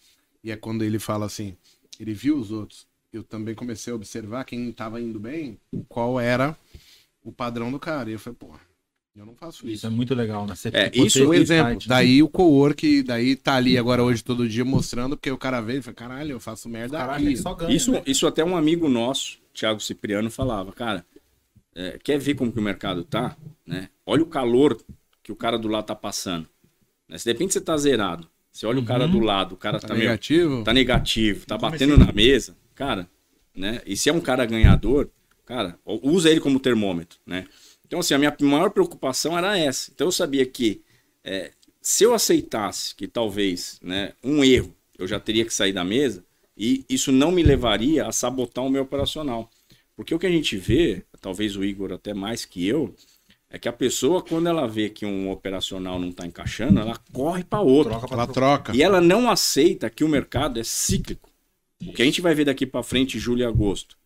E 0.43 0.51
é 0.51 0.57
quando 0.57 0.82
ele 0.84 0.99
fala 0.99 1.26
assim, 1.26 1.57
ele 1.99 2.14
viu 2.14 2.38
os 2.38 2.51
outros. 2.51 2.86
Eu 3.12 3.24
também 3.24 3.55
comecei 3.55 3.93
a 3.93 3.97
observar 3.97 4.45
quem 4.45 4.72
tava 4.72 5.01
indo 5.01 5.18
bem, 5.18 5.59
qual 5.88 6.20
era 6.20 6.57
o 7.22 7.32
padrão 7.32 7.70
do 7.72 7.78
cara. 7.78 8.11
E 8.11 8.14
eu 8.14 8.18
falei, 8.18 8.36
pô, 8.38 8.55
eu 9.16 9.26
não 9.26 9.34
faço 9.34 9.66
Isso 9.66 9.74
isso. 9.74 9.86
é 9.86 9.91
muito 9.91 10.14
legal, 10.14 10.47
né? 10.47 10.55
Você 10.55 10.70
É, 10.72 10.91
isso 10.95 11.18
ter 11.18 11.26
Um 11.26 11.34
exemplo, 11.34 11.70
insight. 11.72 11.88
daí 11.88 12.22
o 12.22 12.28
co-work, 12.28 13.03
daí 13.03 13.36
tá 13.36 13.57
ali 13.57 13.76
agora 13.76 14.03
hoje 14.03 14.22
todo 14.24 14.49
dia 14.49 14.64
mostrando, 14.64 15.16
porque 15.16 15.30
o 15.30 15.38
cara 15.38 15.61
veio 15.61 15.80
e 15.80 15.82
fala, 15.82 15.95
caralho, 15.95 16.32
eu 16.32 16.41
faço 16.41 16.68
merda 16.68 16.99
Caralho, 16.99 17.24
aqui. 17.24 17.26
ele 17.26 17.36
só 17.36 17.55
ganha, 17.55 17.74
Isso, 17.74 17.93
né? 17.93 18.03
isso 18.07 18.26
até 18.26 18.45
um 18.45 18.57
amigo 18.57 18.88
nosso, 18.88 19.38
Thiago 19.53 19.80
Cipriano, 19.80 20.30
falava, 20.30 20.72
cara, 20.72 21.05
é, 21.74 21.99
quer 21.99 22.18
ver 22.18 22.34
como 22.34 22.53
que 22.53 22.59
o 22.59 22.62
mercado 22.62 23.05
tá? 23.05 23.36
Né? 23.66 23.91
Olha 24.07 24.22
o 24.22 24.26
calor 24.26 24.80
que 25.22 25.32
o 25.32 25.36
cara 25.36 25.59
do 25.59 25.68
lado 25.68 25.86
tá 25.86 25.95
passando. 25.97 26.49
Né? 27.09 27.18
Se 27.18 27.24
de 27.24 27.32
repente 27.32 27.55
você 27.55 27.61
tá 27.61 27.76
zerado, 27.76 28.30
você 28.53 28.66
olha 28.66 28.80
o 28.80 28.84
cara 28.84 29.05
Uhum. 29.07 29.11
do 29.12 29.20
lado, 29.20 29.55
o 29.55 29.57
cara 29.57 29.78
tá, 29.78 29.88
Tá 29.88 29.94
meio- 29.94 30.07
negativo? 30.09 30.64
tá 30.64 30.72
negativo, 30.72 31.46
tá 31.46 31.59
comecei- 31.59 31.86
batendo 31.86 32.05
na 32.07 32.12
mesa, 32.12 32.57
cara, 32.74 33.09
né? 33.55 33.80
E 33.86 33.96
se 33.96 34.09
é 34.09 34.12
um 34.12 34.20
cara 34.20 34.44
ganhador, 34.44 35.09
cara, 35.46 35.78
usa 35.84 36.30
ele 36.30 36.40
como 36.40 36.59
termômetro, 36.61 37.18
né? 37.26 37.46
Então, 37.86 38.01
assim, 38.01 38.14
a 38.14 38.18
minha 38.18 38.34
maior 38.42 38.70
preocupação 38.70 39.36
era 39.36 39.59
essa. 39.59 39.90
Então, 39.94 40.07
eu 40.07 40.12
sabia 40.12 40.46
que 40.46 40.82
é, 41.24 41.51
se 41.82 42.05
eu 42.05 42.14
aceitasse 42.14 42.94
que 42.94 43.07
talvez, 43.09 43.78
né, 43.82 44.12
um 44.22 44.44
erro, 44.44 44.74
eu 44.98 45.07
já 45.09 45.18
teria 45.18 45.44
que 45.44 45.53
sair 45.53 45.72
da 45.72 45.84
mesa, 45.84 46.24
e 46.57 46.84
isso 46.88 47.11
não 47.11 47.30
me 47.32 47.42
levaria 47.42 48.07
a 48.07 48.12
sabotar 48.12 48.64
o 48.64 48.70
meu 48.70 48.82
operacional. 48.82 49.51
Porque 49.96 50.14
o 50.14 50.18
que 50.18 50.26
a 50.26 50.30
gente 50.30 50.57
vê, 50.57 51.03
talvez 51.20 51.57
o 51.57 51.64
Igor 51.64 51.92
até 51.92 52.14
mais 52.14 52.44
que 52.44 52.66
eu, 52.66 52.94
é 53.51 53.59
que 53.59 53.68
a 53.68 53.72
pessoa, 53.72 54.22
quando 54.22 54.48
ela 54.48 54.68
vê 54.68 54.88
que 54.88 55.05
um 55.05 55.28
operacional 55.28 55.98
não 55.98 56.11
está 56.11 56.24
encaixando, 56.24 56.78
ela 56.78 56.96
corre 57.12 57.42
para 57.42 57.61
outro. 57.61 57.90
Troca 57.90 58.07
pra 58.07 58.16
Ela 58.16 58.26
troca. 58.28 58.76
E 58.76 58.80
ela 58.80 59.01
não 59.01 59.28
aceita 59.28 59.90
que 59.90 60.05
o 60.05 60.09
mercado 60.09 60.61
é 60.61 60.64
cíclico. 60.64 61.28
O 61.84 61.92
que 61.92 62.01
a 62.01 62.05
gente 62.05 62.20
vai 62.20 62.32
ver 62.32 62.44
daqui 62.44 62.64
para 62.64 62.82
frente, 62.84 63.18
julho 63.18 63.40
e 63.40 63.44
agosto. 63.44 63.98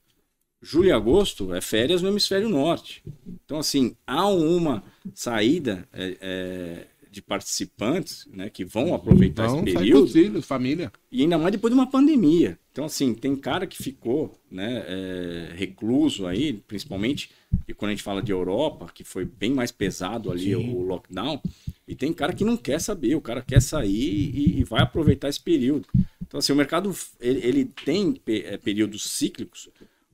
Julho 0.62 0.88
e 0.88 0.92
agosto 0.92 1.54
é 1.54 1.60
férias 1.60 2.00
no 2.00 2.08
hemisfério 2.08 2.48
norte. 2.48 3.02
Então, 3.44 3.58
assim, 3.58 3.94
há 4.06 4.26
uma 4.26 4.82
saída 5.12 5.86
é, 5.92 6.16
é, 6.22 6.86
de 7.14 7.22
participantes 7.22 8.26
né, 8.30 8.50
que 8.50 8.64
vão 8.64 8.94
aproveitar 8.94 9.46
Então, 9.46 9.64
esse 9.64 9.76
período. 9.76 10.08
filhos, 10.08 10.44
família. 10.44 10.92
E 11.10 11.22
ainda 11.22 11.38
mais 11.38 11.52
depois 11.52 11.72
de 11.72 11.78
uma 11.78 11.90
pandemia. 11.90 12.58
Então, 12.72 12.84
assim, 12.84 13.14
tem 13.14 13.36
cara 13.36 13.66
que 13.66 13.80
ficou 13.80 14.36
né, 14.50 14.84
é, 14.86 15.52
recluso 15.54 16.26
aí, 16.26 16.52
principalmente 16.52 17.30
e 17.68 17.72
quando 17.72 17.90
a 17.90 17.94
gente 17.94 18.02
fala 18.02 18.20
de 18.20 18.32
Europa, 18.32 18.90
que 18.92 19.04
foi 19.04 19.24
bem 19.24 19.52
mais 19.54 19.70
pesado 19.70 20.30
ali 20.30 20.54
Sim. 20.54 20.74
o 20.74 20.82
lockdown. 20.82 21.40
E 21.86 21.94
tem 21.94 22.12
cara 22.12 22.32
que 22.32 22.44
não 22.44 22.56
quer 22.56 22.80
saber, 22.80 23.14
o 23.14 23.20
cara 23.20 23.42
quer 23.42 23.62
sair 23.62 24.30
e, 24.34 24.58
e 24.58 24.64
vai 24.64 24.82
aproveitar 24.82 25.28
esse 25.28 25.40
período. 25.40 25.86
Então, 26.26 26.38
assim, 26.38 26.52
o 26.52 26.56
mercado 26.56 26.92
ele, 27.20 27.46
ele 27.46 27.64
tem 27.64 28.20
é, 28.26 28.56
períodos 28.56 29.04
cíclicos 29.04 29.68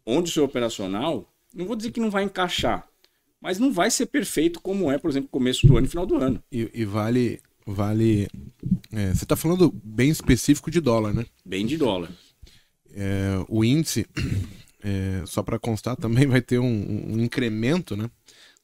onde 0.05 0.31
o 0.31 0.33
seu 0.33 0.45
operacional, 0.45 1.33
não 1.55 1.67
vou 1.67 1.77
dizer 1.77 1.93
que 1.93 2.01
não 2.01 2.11
vai 2.11 2.25
encaixar, 2.25 2.87
mas 3.41 3.59
não 3.59 3.73
vai 3.73 3.91
ser 3.91 4.07
perfeito 4.07 4.61
como 4.61 4.91
é, 4.91 4.99
por 4.99 5.11
exemplo, 5.11 5.29
começo 5.31 5.67
do 5.67 5.77
ano 5.77 5.87
e 5.87 5.91
final 5.91 6.07
do 6.07 6.17
ano. 6.17 6.43
E, 6.53 6.71
e 6.75 6.85
vale. 6.85 7.41
vale 7.67 8.29
é, 8.93 9.15
você 9.15 9.25
tá 9.25 9.35
falando 9.35 9.73
bem 9.83 10.11
específico 10.11 10.71
de 10.71 10.81
dólar, 10.81 11.15
né? 11.15 11.25
Bem 11.45 11.65
de 11.67 11.77
dólar. 11.77 12.11
É, 12.93 13.43
o 13.49 13.65
índice, 13.65 14.07
é, 14.83 15.23
só 15.27 15.43
para 15.43 15.59
constar, 15.59 15.97
também 15.97 16.27
vai 16.27 16.43
ter 16.43 16.59
um, 16.59 17.15
um 17.15 17.21
incremento, 17.21 17.97
né? 17.97 18.11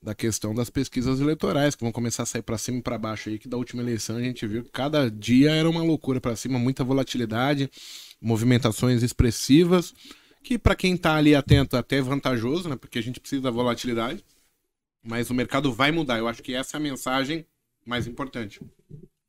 Da 0.03 0.15
questão 0.15 0.55
das 0.55 0.69
pesquisas 0.69 1.21
eleitorais, 1.21 1.75
que 1.75 1.83
vão 1.83 1.91
começar 1.91 2.25
a 2.25 2.27
sair 2.27 2.43
para 2.43 2.59
cima 2.59 2.79
e 2.79 2.83
para 2.83 2.99
baixo 2.99 3.31
aí, 3.31 3.39
que 3.39 3.49
da 3.49 3.57
última 3.57 3.83
eleição 3.83 4.17
a 4.17 4.23
gente 4.23 4.47
viu 4.47 4.63
que 4.63 4.71
cada 4.71 5.11
dia 5.11 5.53
era 5.53 5.69
uma 5.69 5.83
loucura 5.83 6.21
para 6.21 6.37
cima, 6.37 6.59
muita 6.59 6.85
volatilidade, 6.85 7.71
movimentações 8.21 9.03
expressivas, 9.03 9.95
que 10.43 10.59
para 10.59 10.77
quem 10.77 10.97
tá 10.97 11.17
ali 11.17 11.35
atento 11.35 11.77
até 11.77 11.97
é 11.97 12.03
vantajoso, 12.03 12.69
né? 12.69 12.77
Porque 12.77 12.99
a 12.99 13.03
gente 13.03 13.19
precisa 13.19 13.43
da 13.43 13.51
volatilidade, 13.51 14.23
mas 15.07 15.31
o 15.31 15.35
mercado 15.35 15.73
vai 15.73 15.91
mudar. 15.93 16.19
Eu 16.19 16.29
acho 16.29 16.43
que 16.43 16.55
essa 16.55 16.77
é 16.77 16.79
a 16.79 16.83
mensagem 16.83 17.47
mais 17.87 18.07
importante. 18.07 18.61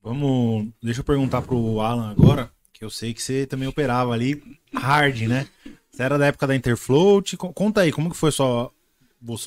Vamos. 0.02 0.70
Deixa 0.82 1.02
eu 1.02 1.06
perguntar 1.06 1.42
pro 1.42 1.80
Alan 1.80 2.10
agora, 2.10 2.52
que 2.74 2.84
eu 2.84 2.90
sei 2.90 3.14
que 3.14 3.22
você 3.22 3.46
também 3.46 3.68
operava 3.68 4.12
ali 4.14 4.42
hard, 4.74 5.22
né? 5.22 5.48
Você 5.92 6.04
era 6.04 6.18
da 6.18 6.28
época 6.28 6.48
da 6.48 6.56
Interfloat. 6.56 7.36
Co- 7.38 7.54
Conta 7.54 7.82
aí, 7.82 7.92
como 7.92 8.10
que 8.10 8.16
foi 8.18 8.32
só 8.32 8.72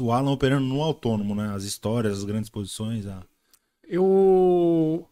o 0.01 0.13
Alan 0.13 0.31
operando 0.33 0.67
no 0.67 0.83
autônomo, 0.83 1.35
né? 1.35 1.53
As 1.55 1.65
histórias, 1.65 2.19
as 2.19 2.25
grandes 2.25 2.51
posições. 2.51 3.07
A... 3.07 3.23
Eu 3.89 5.09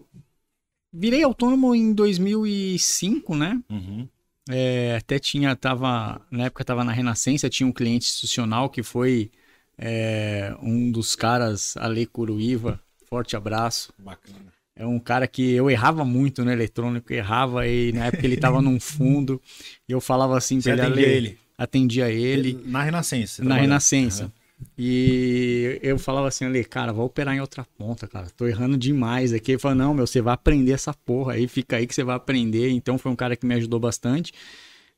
virei 0.92 1.22
autônomo 1.22 1.74
em 1.74 1.92
2005, 1.92 3.34
né? 3.36 3.62
Uhum. 3.70 4.08
É, 4.50 4.96
até 4.96 5.18
tinha, 5.18 5.54
tava, 5.54 6.20
na 6.30 6.44
época 6.46 6.64
tava 6.64 6.82
na 6.82 6.92
Renascença, 6.92 7.50
tinha 7.50 7.66
um 7.66 7.72
cliente 7.72 8.06
institucional 8.06 8.70
que 8.70 8.82
foi 8.82 9.30
é, 9.78 10.54
um 10.60 10.90
dos 10.90 11.14
caras, 11.14 11.76
Ale 11.76 12.04
Curuíva, 12.06 12.80
forte 13.08 13.36
abraço. 13.36 13.92
Bacana. 13.98 14.52
É 14.74 14.86
um 14.86 14.98
cara 14.98 15.26
que 15.26 15.52
eu 15.54 15.68
errava 15.70 16.04
muito 16.04 16.44
no 16.44 16.52
eletrônico, 16.52 17.12
errava 17.12 17.66
e 17.66 17.92
na 17.92 18.06
época 18.06 18.24
ele 18.24 18.36
tava 18.36 18.62
num 18.62 18.78
fundo 18.78 19.40
e 19.88 19.92
eu 19.92 20.00
falava 20.00 20.36
assim 20.38 20.60
Você 20.60 20.72
pra 20.72 20.86
ele, 20.86 20.92
atendia 20.92 21.06
Ale, 21.06 21.16
ele? 21.16 21.38
atendia 21.56 22.10
ele 22.10 22.60
Na 22.64 22.82
Renascença. 22.82 23.42
na. 23.44 23.56
Renascença. 23.56 24.32
E 24.76 25.78
eu 25.82 25.98
falava 25.98 26.28
assim, 26.28 26.44
Ale, 26.44 26.64
cara, 26.64 26.92
vou 26.92 27.06
operar 27.06 27.34
em 27.34 27.40
outra 27.40 27.64
ponta, 27.76 28.06
cara. 28.06 28.28
Tô 28.36 28.46
errando 28.46 28.76
demais 28.76 29.32
aqui. 29.32 29.52
Ele 29.52 29.58
falou, 29.58 29.76
não, 29.76 29.94
meu, 29.94 30.06
você 30.06 30.20
vai 30.20 30.34
aprender 30.34 30.72
essa 30.72 30.92
porra 30.92 31.34
aí, 31.34 31.46
fica 31.48 31.76
aí 31.76 31.86
que 31.86 31.94
você 31.94 32.02
vai 32.04 32.16
aprender. 32.16 32.68
Então 32.70 32.98
foi 32.98 33.10
um 33.10 33.16
cara 33.16 33.36
que 33.36 33.46
me 33.46 33.54
ajudou 33.54 33.78
bastante. 33.80 34.32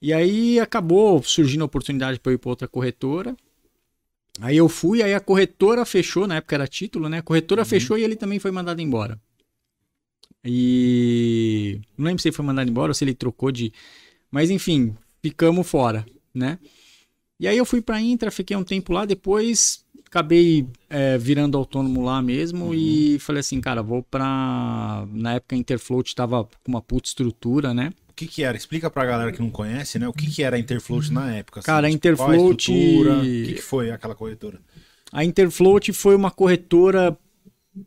E 0.01 0.13
aí 0.13 0.59
acabou 0.61 1.23
surgindo 1.23 1.63
a 1.63 1.67
oportunidade 1.67 2.19
para 2.21 2.33
eu 2.33 2.35
ir 2.35 2.39
para 2.39 2.51
outra 2.51 2.69
corretora. 2.69 3.35
Aí 4.41 4.57
eu 4.57 4.69
fui, 4.69 5.03
aí 5.03 5.13
a 5.13 5.21
corretora 5.21 5.85
fechou, 5.85 6.27
na 6.27 6.37
época 6.37 6.55
era 6.55 6.67
título, 6.67 7.09
né? 7.09 7.19
A 7.19 7.23
corretora 7.23 7.65
fechou 7.65 7.99
e 7.99 8.03
ele 8.03 8.17
também 8.17 8.39
foi 8.39 8.51
mandado 8.51 8.81
embora. 8.81 9.21
E 10.45 11.81
não 11.97 12.07
lembro 12.07 12.23
se 12.23 12.29
ele 12.29 12.37
foi 12.37 12.45
mandado 12.45 12.71
embora 12.71 12.91
ou 12.91 12.95
se 12.95 13.05
ele 13.05 13.15
trocou 13.15 13.53
de. 13.53 13.73
Mas 14.31 14.49
enfim, 14.51 14.97
ficamos 15.23 15.69
fora, 15.69 16.07
né? 16.35 16.59
E 17.39 17.47
aí 17.47 17.57
eu 17.57 17.65
fui 17.67 17.83
pra 17.83 18.01
Intra, 18.01 18.31
fiquei 18.31 18.57
um 18.57 18.65
tempo 18.65 18.93
lá, 18.93 19.05
depois 19.05 19.85
acabei 20.07 20.67
é, 20.89 21.17
virando 21.17 21.57
autônomo 21.57 22.03
lá 22.03 22.21
mesmo 22.21 22.75
e 22.75 23.19
falei 23.21 23.41
assim, 23.41 23.61
cara, 23.61 23.83
vou 23.83 24.03
pra. 24.03 25.07
Na 25.13 25.35
época 25.35 25.55
a 25.55 25.59
Interfloat 25.59 26.15
tava 26.15 26.45
com 26.45 26.73
uma 26.73 26.83
puta 26.83 27.09
estrutura, 27.09 27.73
né? 27.73 27.93
O 28.21 28.27
que 28.27 28.35
que 28.35 28.43
era? 28.43 28.55
Explica 28.55 28.91
pra 28.91 29.07
galera 29.07 29.33
que 29.33 29.41
não 29.41 29.49
conhece, 29.49 29.99
né? 29.99 30.07
O 30.07 30.13
que 30.13 30.31
que 30.31 30.43
era 30.43 30.57
a 30.57 30.59
Interfloat 30.59 31.11
na 31.11 31.35
época? 31.35 31.61
assim, 31.61 31.67
Cara, 31.67 31.87
a 31.87 31.91
tipo, 31.91 32.07
Interfloat-? 32.07 32.71
O 32.71 33.23
que 33.23 33.55
que 33.55 33.63
foi 33.63 33.91
aquela 33.91 34.15
corretora? 34.15 34.61
A 35.11 35.25
Interfloat 35.25 35.91
foi 35.95 36.15
uma 36.15 36.31
corretora 36.31 37.17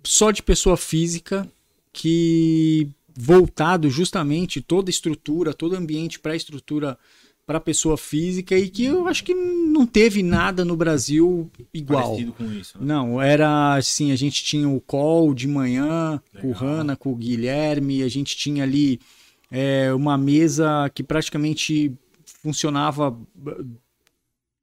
só 0.03 0.31
de 0.31 0.41
pessoa 0.41 0.75
física 0.75 1.47
que 1.91 2.89
voltado 3.15 3.91
justamente 3.91 4.59
toda 4.59 4.89
a 4.89 4.91
estrutura, 4.91 5.53
todo 5.53 5.73
o 5.73 5.77
ambiente 5.77 6.19
para 6.19 6.33
a 6.33 6.35
estrutura 6.35 6.97
para 7.45 7.59
pessoa 7.59 7.97
física 7.97 8.57
e 8.57 8.69
que 8.69 8.85
eu 8.85 9.05
acho 9.07 9.23
que 9.23 9.35
não 9.35 9.85
teve 9.85 10.23
nada 10.23 10.63
no 10.65 10.75
Brasil 10.75 11.51
igual. 11.73 12.17
Isso. 12.59 12.79
Né? 12.79 12.85
Não, 12.85 13.21
era 13.21 13.75
assim, 13.75 14.11
a 14.11 14.15
gente 14.15 14.43
tinha 14.43 14.67
o 14.67 14.79
call 14.79 15.33
de 15.33 15.47
manhã 15.47 16.19
com 16.41 16.47
o 16.47 16.53
Legal. 16.53 16.63
Hanna, 16.63 16.95
com 16.95 17.11
o 17.11 17.15
Guilherme, 17.15 18.01
a 18.01 18.07
gente 18.07 18.35
tinha 18.35 18.63
ali 18.63 18.99
é, 19.53 19.93
uma 19.93 20.17
mesa 20.17 20.89
que 20.93 21.03
praticamente 21.03 21.93
funcionava 22.41 23.15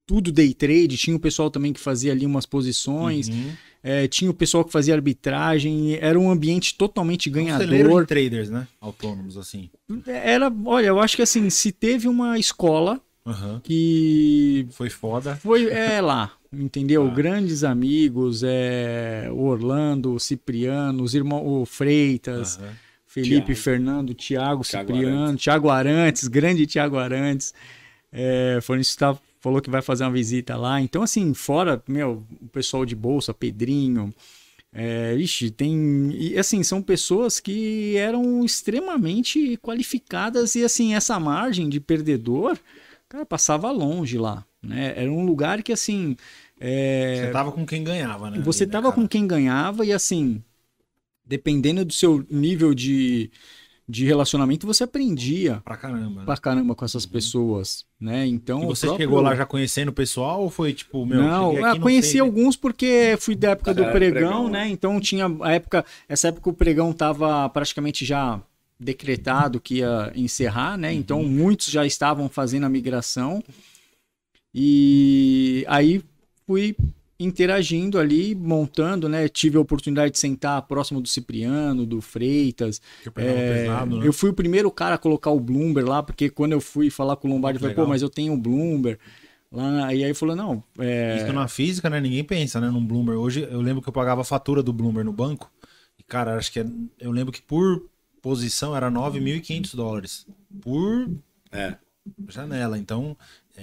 tudo 0.06 0.32
day 0.32 0.52
trade, 0.52 0.97
tinha 0.97 1.16
o 1.16 1.20
pessoal 1.20 1.51
também 1.51 1.73
que 1.73 1.78
fazia 1.78 2.10
ali 2.10 2.27
umas 2.27 2.44
posições, 2.44 3.28
Uhum. 3.28 3.52
é, 3.82 4.09
tinha 4.09 4.28
o 4.31 4.35
pessoal 4.35 4.65
que 4.65 4.73
fazia 4.73 4.93
arbitragem, 4.94 5.94
era 6.01 6.19
um 6.19 6.28
ambiente 6.31 6.74
totalmente 6.77 7.31
Um 7.31 7.32
celeiro 7.32 7.69
de 7.69 7.74
ganhador. 7.85 8.06
traders, 8.06 8.51
né? 8.51 8.66
Autônomos, 8.81 9.36
assim. 9.36 9.70
Era, 10.06 10.52
olha, 10.65 10.86
eu 10.89 10.98
acho 10.98 11.15
que 11.15 11.23
assim, 11.23 11.48
se 11.48 11.70
teve 11.70 12.09
uma 12.09 12.36
escola 12.40 13.01
Aham. 13.24 13.60
que 13.62 14.66
Foi 14.73 14.90
foda. 14.90 15.36
Foi 15.36 15.66
é 15.70 16.01
lá, 16.02 16.32
entendeu? 16.52 17.06
Ah. 17.06 17.10
Grandes 17.15 17.62
amigos, 17.62 18.43
é, 18.43 19.28
o 19.31 19.44
Orlando, 19.44 20.12
o 20.15 20.19
Cipriano, 20.19 21.05
os 21.05 21.15
irmãos, 21.15 21.62
o 21.62 21.65
Freitas, 21.65 22.59
Aham. 22.59 22.73
Felipe, 23.12 23.47
Thiago. 23.47 23.61
Fernando, 23.61 24.15
Thiago, 24.15 24.62
Thiago 24.62 24.93
Cipriano, 24.93 25.23
Arantes. 25.24 25.43
Thiago 25.45 25.69
Arantes, 25.69 26.28
grande 26.28 26.65
Thiago 26.65 26.97
Arantes. 26.97 27.53
É, 28.12 28.61
foi 28.62 28.78
isso 28.78 28.93
que 28.93 29.01
tá- 29.01 29.19
falou 29.41 29.61
que 29.61 29.69
vai 29.69 29.82
fazer 29.82 30.05
uma 30.05 30.12
visita 30.12 30.57
lá. 30.57 30.81
Então, 30.81 31.03
assim, 31.03 31.35
fora, 31.35 31.82
meu, 31.89 32.23
o 32.41 32.47
pessoal 32.49 32.87
de 32.87 32.95
bolsa, 32.95 33.35
Pedrinho. 33.35 34.15
É, 34.73 35.16
ixi, 35.16 35.51
tem. 35.51 36.11
E 36.12 36.39
assim, 36.39 36.62
são 36.62 36.81
pessoas 36.81 37.41
que 37.41 37.97
eram 37.97 38.45
extremamente 38.45 39.57
qualificadas 39.57 40.55
e 40.55 40.62
assim, 40.62 40.95
essa 40.95 41.19
margem 41.19 41.69
de 41.69 41.81
perdedor, 41.81 42.57
cara, 43.09 43.27
passava 43.27 43.69
longe 43.73 44.16
lá. 44.16 44.45
Né? 44.62 44.93
Era 44.97 45.11
um 45.11 45.24
lugar 45.27 45.65
que 45.65 45.73
assim. 45.73 46.16
é, 46.61 47.23
Você 47.24 47.32
tava 47.32 47.51
com 47.51 47.66
quem 47.66 47.82
ganhava, 47.82 48.31
né? 48.31 48.39
você 48.39 48.65
né, 48.66 48.70
tava 48.70 48.91
cara? 48.93 48.95
com 49.03 49.09
quem 49.09 49.27
ganhava 49.27 49.85
e 49.85 49.93
assim, 49.93 50.41
dependendo 51.31 51.85
do 51.85 51.93
seu 51.93 52.27
nível 52.28 52.74
de, 52.74 53.31
de 53.89 54.05
relacionamento, 54.05 54.66
você 54.66 54.82
aprendia 54.82 55.61
Pra 55.65 55.77
caramba. 55.77 56.20
né? 56.20 56.27
pra 56.27 56.36
caramba 56.36 56.74
com 56.74 56.85
essas 56.85 57.07
pessoas, 57.07 57.85
né? 58.01 58.27
Então. 58.27 58.65
E 58.65 58.66
você 58.66 58.86
próprio- 58.86 59.07
chegou 59.07 59.20
lá 59.20 59.36
já 59.36 59.47
conhecendo 59.47 59.90
o 59.90 59.93
pessoal 59.93 60.43
ou 60.43 60.51
foi 60.51 60.73
tipo, 60.73 61.07
meu, 61.07 61.23
não, 61.23 61.51
aqui, 61.52 61.61
não 61.78 61.81
conheci 61.81 62.11
sei, 62.12 62.20
né? 62.20 62.27
alguns 62.27 62.57
porque 62.57 63.16
fui 63.20 63.36
da 63.36 63.51
época 63.51 63.73
do 63.73 63.85
É, 63.85 63.93
pregão, 63.93 64.20
pregão, 64.20 64.48
né? 64.48 64.65
né? 64.65 64.69
Então 64.70 64.98
tinha 65.01 65.27
a 65.43 65.52
época, 65.52 65.85
essa 66.09 66.28
época 66.28 66.51
o 66.51 66.52
pregão 66.52 66.93
tava 66.93 67.48
praticamente 67.48 68.05
já 68.05 68.43
decretado 68.82 69.61
que 69.61 69.77
ia 69.77 70.11
encerrar, 70.16 70.77
né? 70.77 70.93
Então 70.93 71.23
muitos 71.23 71.66
já 71.70 71.86
estavam 71.86 72.28
fazendo 72.28 72.65
a 72.65 72.69
migração. 72.69 73.40
E 74.55 75.65
aí 75.69 76.02
fui 76.47 76.74
interagindo 77.20 77.98
ali, 77.98 78.34
montando, 78.34 79.09
né? 79.09 79.28
Tive 79.28 79.59
a 79.59 79.60
oportunidade 79.60 80.12
de 80.12 80.18
sentar 80.18 80.60
próximo 80.62 81.01
do 81.01 81.09
Cipriano, 81.09 81.84
do 81.84 82.01
Freitas, 82.01 82.80
é, 83.14 83.62
pesado, 83.62 83.98
né? 83.98 84.06
Eu 84.06 84.12
fui 84.12 84.30
o 84.30 84.34
primeiro 84.34 84.70
cara 84.70 84.94
a 84.94 84.98
colocar 84.98 85.30
o 85.30 85.38
Bloomberg 85.38 85.88
lá, 85.88 86.02
porque 86.02 86.30
quando 86.30 86.52
eu 86.52 86.60
fui 86.60 86.88
falar 86.88 87.16
com 87.16 87.28
o 87.28 87.30
Lombardi, 87.30 87.59
eu 87.59 87.60
falei, 87.60 87.76
pô, 87.76 87.86
mas 87.86 88.01
eu 88.01 88.09
tenho 88.09 88.32
o 88.32 88.38
Bloomberg. 88.38 88.98
Lá, 89.52 89.92
e 89.92 90.05
aí 90.05 90.14
falou, 90.14 90.34
não, 90.34 90.62
é, 90.78 91.16
Isso 91.18 91.32
na 91.32 91.47
física, 91.48 91.90
né? 91.90 92.01
Ninguém 92.01 92.24
pensa, 92.24 92.60
né? 92.60 92.70
Num 92.70 92.84
Bloomberg. 92.84 93.20
Hoje 93.20 93.47
eu 93.51 93.60
lembro 93.60 93.82
que 93.82 93.88
eu 93.88 93.92
pagava 93.92 94.22
a 94.22 94.24
fatura 94.24 94.62
do 94.62 94.72
Bloomberg 94.72 95.05
no 95.05 95.12
banco. 95.12 95.52
E, 95.98 96.02
cara, 96.02 96.36
acho 96.36 96.51
que 96.51 96.60
é- 96.60 96.66
eu 96.98 97.10
lembro 97.10 97.32
que 97.32 97.42
por 97.42 97.84
posição 98.22 98.74
era 98.76 98.88
9.500 98.90 99.74
dólares. 99.74 100.26
Por 100.62 101.10
É, 101.52 101.76
janela. 102.28 102.78
Então, 102.78 103.16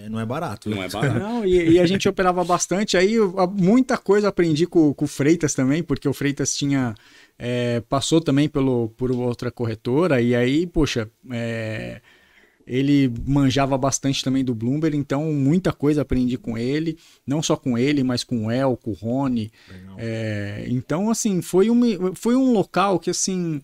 é, 0.05 0.09
não 0.09 0.19
é 0.19 0.25
barato. 0.25 0.69
não 0.69 0.77
né? 0.77 0.85
é 0.85 0.89
barato. 0.89 1.19
Não, 1.19 1.45
e, 1.45 1.71
e 1.71 1.79
a 1.79 1.85
gente 1.85 2.07
operava 2.09 2.43
bastante. 2.43 2.97
Aí 2.97 3.15
muita 3.53 3.97
coisa 3.97 4.27
aprendi 4.27 4.65
com, 4.67 4.93
com 4.93 5.05
o 5.05 5.07
Freitas 5.07 5.53
também, 5.53 5.81
porque 5.81 6.07
o 6.07 6.13
Freitas 6.13 6.55
tinha. 6.55 6.93
é, 7.37 7.81
passou 7.89 8.21
também 8.21 8.47
pelo, 8.47 8.89
por 8.89 9.11
outra 9.11 9.51
corretora, 9.51 10.21
e 10.21 10.35
aí, 10.35 10.67
poxa, 10.67 11.09
é, 11.31 12.01
ele 12.67 13.11
manjava 13.25 13.77
bastante 13.77 14.23
também 14.23 14.43
do 14.43 14.53
Bloomberg, 14.53 14.97
então 14.97 15.31
muita 15.31 15.71
coisa 15.71 16.01
aprendi 16.01 16.37
com 16.37 16.57
ele, 16.57 16.97
não 17.25 17.41
só 17.41 17.55
com 17.55 17.77
ele, 17.77 18.03
mas 18.03 18.23
com 18.25 18.47
o 18.47 18.51
El, 18.51 18.75
com 18.75 18.91
o 18.91 18.93
Rony. 18.93 19.49
É, 19.97 20.65
então, 20.67 21.09
assim, 21.09 21.41
foi 21.41 21.69
um, 21.69 22.13
foi 22.13 22.35
um 22.35 22.51
local 22.51 22.99
que, 22.99 23.09
assim, 23.09 23.61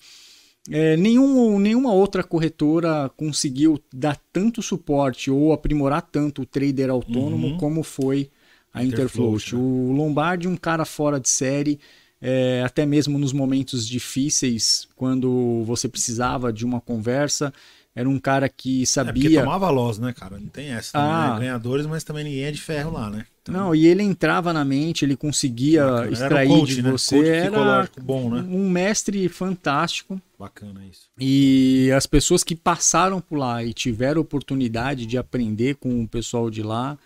é, 0.70 0.96
nenhum, 0.96 1.60
nenhuma 1.60 1.94
outra 1.94 2.24
corretora 2.24 3.10
conseguiu 3.18 3.80
dar 3.94 4.18
tanto 4.32 4.62
suporte 4.62 5.30
ou 5.30 5.52
aprimorar 5.52 6.02
tanto 6.02 6.44
o 6.44 6.46
trader 6.46 6.90
autônomo 6.90 7.48
Uhum. 7.48 7.58
como 7.58 7.84
foi 7.84 8.30
a 8.74 8.84
Interfloat, 8.84 9.48
Interfloat. 9.50 9.56
né? 9.56 9.62
O 9.62 9.92
Lombardi, 9.92 10.48
um 10.48 10.56
cara 10.56 10.86
fora 10.86 11.20
de 11.20 11.28
série, 11.30 11.80
é, 12.22 12.64
até 12.66 12.86
mesmo 12.86 13.20
nos 13.20 13.34
momentos 13.34 13.86
difíceis, 13.86 14.88
quando 14.96 15.64
você 15.66 15.90
precisava 15.90 16.54
de 16.54 16.64
uma 16.66 16.80
conversa, 16.80 17.54
era 17.96 18.10
um 18.10 18.20
cara 18.20 18.50
que 18.50 18.84
É 18.84 19.04
porque 19.04 19.22
sabia. 19.22 19.40
tomava 19.42 19.70
loss, 19.70 20.00
né, 20.00 20.14
cara? 20.14 20.40
Não 20.40 20.48
tem 20.48 20.70
essa. 20.70 20.94
também, 20.94 21.10
Ah. 21.12 21.34
né? 21.36 21.40
Ganhadores, 21.42 21.86
mas 21.86 22.04
também 22.04 22.24
ninguém 22.24 22.44
é 22.46 22.52
de 22.52 22.60
ferro 22.62 22.92
lá, 22.92 23.10
né? 23.10 23.26
Então, 23.42 23.54
Não, 23.54 23.76
e 23.76 23.86
ele 23.86 24.02
entrava 24.02 24.54
na 24.54 24.64
mente, 24.64 25.04
ele 25.04 25.18
conseguia 25.18 25.84
bacana. 25.86 26.08
Um 26.10 26.14
extrair 26.14 26.48
coach, 26.48 26.76
de 26.76 26.82
né? 26.82 26.92
você. 26.92 27.16
Coach 27.18 27.30
Era 27.30 27.90
bom, 28.02 28.30
né? 28.30 28.42
um 28.50 28.70
mestre 28.70 29.28
fantástico. 29.28 30.20
Bacana 30.40 30.82
isso. 30.90 31.10
E 31.20 31.92
as 31.96 32.06
pessoas 32.06 32.44
que 32.44 32.56
passaram 32.56 33.20
por 33.20 33.38
lá 33.38 33.64
e 33.64 33.74
tiveram 33.74 34.22
oportunidade 34.22 35.06
de 35.06 35.18
aprender 35.18 35.76
com 35.76 36.02
o 36.04 36.08
pessoal 36.08 36.50
de 36.50 36.64
lá, 36.64 36.98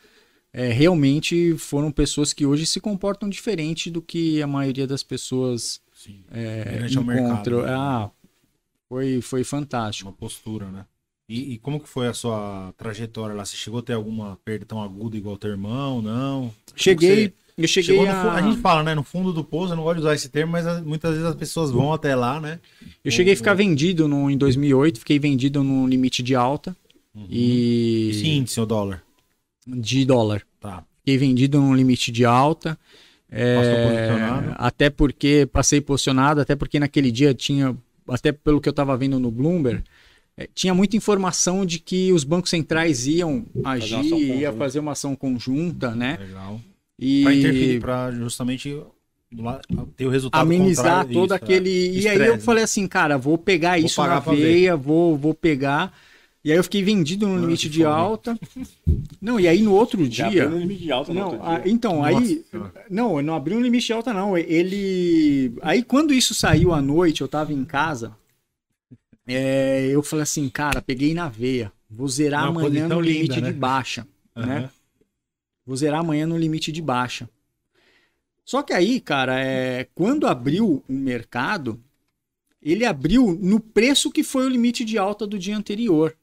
é, 0.53 0.72
realmente 0.72 1.55
foram 1.57 1.91
pessoas 1.91 2.34
que 2.34 2.45
hoje 2.45 2.65
se 2.68 2.80
comportam 2.80 3.27
diferente 3.27 3.89
do 3.89 4.01
que 4.01 4.39
a 4.41 4.47
maioria 4.47 4.85
das 4.88 5.01
pessoas 5.03 5.81
Sim. 5.93 6.19
é, 6.31 6.85
encontram. 6.89 7.03
mercado, 7.03 7.61
né? 7.64 7.73
Ah, 7.76 8.09
foi, 8.89 9.22
foi 9.22 9.43
fantástico. 9.43 10.09
Uma 10.09 10.15
postura, 10.15 10.68
né? 10.68 10.85
E, 11.30 11.53
e 11.53 11.57
como 11.57 11.80
que 11.80 11.89
foi 11.89 12.07
a 12.07 12.14
sua 12.14 12.73
trajetória 12.77 13.35
lá? 13.35 13.43
Você 13.43 13.57
chegou 13.57 13.80
a 13.80 13.84
ter 13.84 13.93
alguma 13.93 14.39
perda 14.45 14.65
tão 14.65 14.81
aguda 14.81 15.18
igual 15.18 15.38
teu 15.38 15.51
irmão? 15.51 16.01
Não? 16.01 16.53
Cheguei, 16.76 17.34
eu 17.57 17.68
cheguei 17.68 17.97
Chegou 17.97 18.05
no 18.05 18.11
a... 18.11 18.35
a... 18.35 18.41
gente 18.41 18.61
fala, 18.61 18.84
né? 18.84 18.95
No 18.95 19.03
fundo 19.03 19.34
do 19.34 19.43
poço, 19.43 19.73
eu 19.73 19.77
não 19.77 19.84
gosto 19.84 19.95
de 19.95 20.01
usar 20.01 20.14
esse 20.14 20.30
termo, 20.30 20.51
mas 20.53 20.65
ah, 20.65 20.81
muitas 20.81 21.11
vezes 21.11 21.26
as 21.26 21.35
pessoas 21.35 21.72
vão 21.72 21.91
até 21.91 22.15
lá, 22.15 22.39
né? 22.39 22.59
Eu 23.03 23.11
cheguei 23.11 23.34
a 23.34 23.38
ficar 23.38 23.55
vendido 23.55 24.07
no, 24.07 24.30
em 24.30 24.38
2008, 24.38 24.99
fiquei 24.99 25.19
vendido 25.19 25.64
no 25.64 25.88
limite 25.88 26.23
de 26.23 26.35
alta 26.35 26.76
e 27.30 28.09
Esse 28.11 28.27
índice, 28.27 28.61
o 28.61 28.65
dólar. 28.65 29.03
de 29.65 30.05
dólar. 30.05 30.43
Tá. 30.59 30.84
Fiquei 30.99 31.18
vendido 31.18 31.59
num 31.59 31.76
limite 31.76 32.11
de 32.11 32.26
alta. 32.26 32.77
é, 33.31 33.57
até 34.55 34.89
porque 34.89 35.47
passei 35.51 35.81
posicionado, 35.81 36.39
até 36.39 36.55
porque 36.55 36.80
naquele 36.80 37.11
dia 37.11 37.34
tinha, 37.34 37.76
até 38.10 38.32
pelo 38.32 38.62
que 38.62 38.70
eu 38.70 38.72
estava 38.72 38.96
vendo 38.98 39.20
no 39.20 39.32
Bloomberg, 39.32 39.84
é, 40.36 40.48
tinha 40.54 40.74
muita 40.74 40.96
informação 40.96 41.66
de 41.66 41.80
que 41.80 42.12
os 42.14 42.24
bancos 42.24 42.50
centrais 42.50 43.08
iam 43.08 43.46
agir, 43.64 43.96
ação 43.96 44.20
ia 44.20 44.54
fazer 44.54 44.80
uma 44.80 44.92
ação 44.92 45.16
conjunta, 45.16 45.96
né? 45.96 46.18
Legal. 46.20 46.62
E 47.00 47.22
interferir, 47.24 47.80
pra 47.80 48.12
justamente 48.12 48.76
ter 49.96 50.06
o 50.06 50.10
resultado 50.10 50.42
amenizar 50.42 51.06
todo 51.06 51.26
isso, 51.26 51.34
aquele. 51.34 51.70
é. 51.70 52.00
E 52.00 52.08
aí 52.08 52.18
eu 52.18 52.24
Estresse, 52.24 52.46
falei 52.46 52.64
assim, 52.64 52.88
cara, 52.88 53.18
vou 53.18 53.38
pegar 53.38 53.78
Vou 53.78 53.86
isso 53.86 54.02
na 54.02 54.22
pra 54.22 54.34
ver. 54.34 54.42
veia, 54.42 54.76
vou, 54.76 55.18
vou 55.18 55.34
pegar. 55.34 55.94
E 56.48 56.52
aí 56.53 56.57
eu 56.57 56.64
fiquei 56.64 56.82
vendido 56.82 57.28
no 57.28 57.36
Ah, 57.36 57.41
limite 57.41 57.68
de 57.68 57.84
alta. 57.84 58.40
Não, 59.22 59.38
e 59.38 59.49
aí 59.49 59.61
no 59.61 59.74
outro 59.74 60.10
Já 60.10 60.30
dia. 60.30 60.44
abriu 60.45 60.57
no 60.57 60.60
limite 60.61 60.84
de 60.84 60.91
alta 60.94 61.14
no 61.14 61.19
Não, 61.19 61.61
então, 61.65 62.02
aí. 62.02 62.45
Nossa. 62.53 62.74
Não, 62.90 63.22
não 63.22 63.36
abriu 63.36 63.57
um 63.57 63.61
limite 63.61 63.88
de 63.88 63.91
alta, 63.91 64.14
não. 64.14 64.38
Ele. 64.38 65.52
Aí 65.61 65.84
quando 65.84 66.14
isso 66.14 66.34
saiu 66.34 66.72
à 66.72 66.82
noite, 66.82 67.19
eu 67.19 67.28
tava 67.28 67.52
em 67.52 67.65
casa. 67.65 68.15
é, 69.28 69.90
eu 69.91 70.02
falei 70.02 70.24
assim, 70.24 70.48
cara, 70.48 70.82
peguei 70.82 71.14
na 71.14 71.28
veia. 71.28 71.69
Vou 71.90 72.07
zerar 72.07 72.49
Uma 72.49 72.61
amanhã 72.61 72.88
no 72.88 73.02
linda, 73.02 73.14
limite 73.14 73.41
né? 73.41 73.52
de 73.52 73.57
baixa. 73.57 74.07
Aham. 74.34 74.45
Né? 74.48 74.69
Vou 75.65 75.76
zerar 75.76 75.99
amanhã 75.99 76.26
no 76.26 76.38
limite 76.38 76.72
de 76.72 76.82
baixa. 76.82 77.30
Só 78.45 78.64
que 78.64 78.72
aí, 78.72 79.02
cara, 79.02 79.38
é, 79.38 79.86
quando 79.94 80.26
abriu 80.26 80.82
o 80.88 80.94
mercado, 80.94 81.78
ele 82.61 82.86
abriu 82.86 83.38
no 83.38 83.60
preço 83.60 84.10
que 84.10 84.24
foi 84.24 84.45
o 84.45 84.49
limite 84.49 84.86
de 84.86 84.98
alta 84.98 85.28
do 85.28 85.38
dia 85.38 85.57
anterior. 85.57 86.15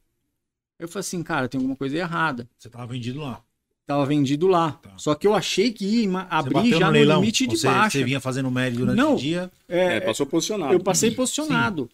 Eu 0.84 0.88
falei 0.88 1.00
assim, 1.00 1.22
cara, 1.22 1.48
tem 1.48 1.58
alguma 1.58 1.76
coisa 1.76 1.96
errada. 1.96 2.48
Você 2.58 2.68
tava 2.68 2.86
vendido 2.86 3.20
lá. 3.20 3.40
Tava 3.86 4.06
vendido 4.06 4.46
lá. 4.46 4.72
Tá. 4.72 4.90
Só 4.96 5.14
que 5.14 5.26
eu 5.26 5.34
achei 5.34 5.70
que 5.72 5.84
ia 5.84 6.20
abrir 6.30 6.70
já 6.70 6.78
no 6.80 6.86
no, 6.86 6.90
leilão? 6.92 7.20
limite 7.20 7.46
de 7.46 7.56
você, 7.58 7.66
baixa. 7.66 7.98
Você 7.98 8.04
vinha 8.04 8.20
fazendo 8.20 8.50
médio 8.50 8.78
durante 8.80 8.96
Não. 8.96 9.14
o 9.14 9.18
dia. 9.18 9.50
É, 9.68 9.96
É, 9.96 10.00
passou 10.00 10.24
posicionado. 10.26 10.72
eu 10.72 10.80
passei 10.80 11.10
posicionado. 11.10 11.90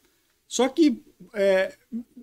Só 0.46 0.68
que 0.68 1.00
é, 1.34 1.72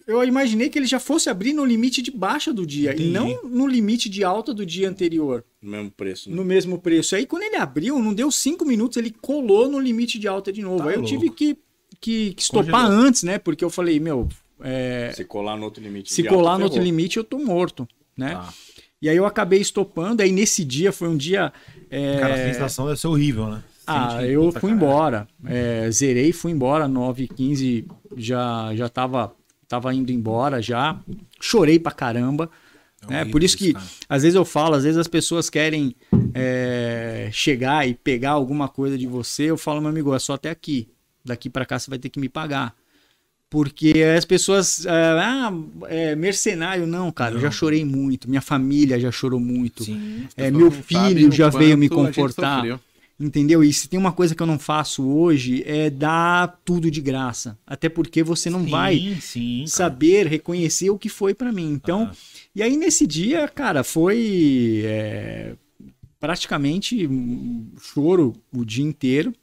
eu 0.06 0.23
imaginei 0.23 0.69
que 0.69 0.77
ele 0.80 0.85
já 0.85 0.99
fosse 0.99 1.30
abrir 1.30 1.53
no 1.53 1.64
limite 1.65 2.02
de 2.02 2.11
baixa 2.11 2.52
do 2.53 2.65
dia 2.65 2.91
Entendi. 2.94 3.10
e 3.10 3.11
não 3.11 3.41
no 3.44 3.68
limite 3.68 4.10
de 4.10 4.23
alta 4.23 4.53
do 4.53 4.65
dia 4.65 4.89
anterior, 4.89 5.44
No 5.61 5.72
mesmo 5.72 5.91
preço. 5.91 6.30
né? 6.30 6.35
no 6.35 6.44
mesmo 6.45 6.77
preço. 6.80 7.15
Aí 7.15 7.26
quando 7.26 7.44
ele 7.44 7.56
abriu, 7.57 7.99
não 7.99 8.14
deu 8.14 8.30
cinco 8.31 8.65
minutos, 8.65 8.98
ele 8.98 9.11
colou 9.11 9.69
no 9.69 9.80
limite 9.80 10.18
de 10.19 10.27
alta 10.27 10.52
de 10.52 10.61
novo. 10.61 10.80
Tá 10.80 10.89
Aí 10.89 10.95
eu 10.95 11.02
louco. 11.02 11.10
tive 11.14 11.30
que, 11.30 11.57
que, 12.02 12.34
que 12.34 12.41
estopar 12.41 12.85
Congelou. 12.85 13.06
antes, 13.06 13.23
né? 13.23 13.38
Porque 13.38 13.64
eu 13.64 13.69
falei, 13.69 13.98
meu, 13.99 14.27
é, 14.61 15.11
Se 15.13 15.23
colar 15.23 15.57
no 15.57 15.65
outro 15.65 15.84
limite 15.84 16.13
se 16.13 16.23
colar 16.23 16.57
no 16.57 16.65
outro 16.65 16.81
limite, 16.81 17.17
eu 17.17 17.23
tô 17.23 17.38
morto, 17.38 17.88
né? 18.15 18.34
Tá. 18.34 18.53
E 19.01 19.07
aí 19.07 19.15
eu 19.15 19.25
acabei 19.25 19.59
estopando. 19.59 20.21
Aí 20.21 20.31
nesse 20.31 20.63
dia 20.63 20.91
foi 20.91 21.07
um 21.07 21.17
dia. 21.17 21.53
é, 21.89 22.19
Cara, 22.19 22.34
a 22.34 22.38
sensação 22.38 22.88
deve 22.88 22.99
ser 22.99 23.07
horrível, 23.07 23.47
né? 23.47 23.63
Ah, 23.85 24.17
Sente 24.19 24.31
eu 24.34 24.51
fui 24.51 24.71
embora. 24.71 25.27
É, 25.45 25.89
zerei, 25.91 26.34
fui 26.34 26.51
embora. 26.51 26.88
9 26.88 27.23
h 27.23 27.34
15 27.35 27.88
já, 28.17 28.75
já 28.75 28.89
tava, 28.89 29.34
tava 29.67 29.93
indo 29.93 30.11
embora 30.11 30.61
já. 30.61 30.99
Chorei 31.39 31.79
pra 31.79 31.91
caramba. 31.91 32.49
é 33.03 33.11
né? 33.11 33.25
Por 33.25 33.43
isso 33.43 33.57
que, 33.57 33.73
cara. 33.73 33.85
às 34.09 34.23
vezes 34.23 34.35
eu 34.35 34.43
falo, 34.43 34.75
às 34.75 34.84
vezes 34.84 34.97
as 34.97 35.07
pessoas 35.07 35.49
querem 35.49 35.95
é, 36.34 37.29
chegar 37.31 37.88
e 37.88 37.93
pegar 37.93 38.31
alguma 38.31 38.67
coisa 38.67 38.97
de 38.97 39.07
você. 39.07 39.43
Eu 39.43 39.57
falo, 39.57 39.79
meu 39.79 39.89
amigo, 39.89 40.13
é 40.13 40.19
só 40.19 40.34
até 40.34 40.49
aqui. 40.49 40.89
Daqui 41.23 41.49
pra 41.49 41.65
cá 41.65 41.77
você 41.77 41.89
vai 41.89 41.99
ter 41.99 42.09
que 42.09 42.19
me 42.19 42.27
pagar. 42.27 42.75
Porque 43.49 43.93
as 44.17 44.25
pessoas. 44.25 44.85
é, 44.85 44.91
ah, 44.91 45.53
é 45.87 46.15
mercenário. 46.15 46.85
Não, 46.85 47.11
cara, 47.11 47.35
eu 47.35 47.39
já 47.39 47.49
chorei 47.49 47.85
muito. 47.85 48.29
Minha 48.29 48.41
família 48.41 48.99
já 48.99 49.11
chorou 49.11 49.39
muito. 49.39 49.85
Sim. 49.85 50.27
É, 50.35 50.51
meu 50.51 50.69
não 50.69 50.71
filho 50.71 51.31
já 51.31 51.49
veio 51.49 51.77
me 51.77 51.87
confortar. 51.87 52.63
Entendeu? 53.19 53.63
E 53.63 53.73
se 53.73 53.87
tem 53.89 53.99
uma 53.99 54.11
coisa 54.11 54.35
que 54.35 54.43
eu 54.43 54.45
não 54.45 54.59
faço 54.59 55.03
hoje 55.07 55.63
é 55.65 55.89
dar 55.89 56.59
tudo 56.63 56.91
de 56.91 57.01
graça. 57.01 57.57
Até 57.65 57.89
porque 57.89 58.21
você 58.21 58.47
não 58.47 58.63
Sim, 58.63 58.69
vai 58.69 59.17
sim, 59.19 59.65
saber 59.65 60.27
reconhecer 60.27 60.91
o 60.91 60.99
que 60.99 61.09
foi 61.09 61.33
pra 61.33 61.51
mim. 61.51 61.71
Então, 61.71 62.09
Ah. 62.11 62.15
e 62.55 62.61
aí 62.61 62.77
nesse 62.77 63.07
dia, 63.07 63.47
cara, 63.47 63.83
foi 63.83 64.81
é, 64.85 65.55
praticamente 66.19 67.07
um 67.07 67.71
choro 67.81 68.35
o 68.53 68.63
dia 68.63 68.85
inteiro. 68.85 69.33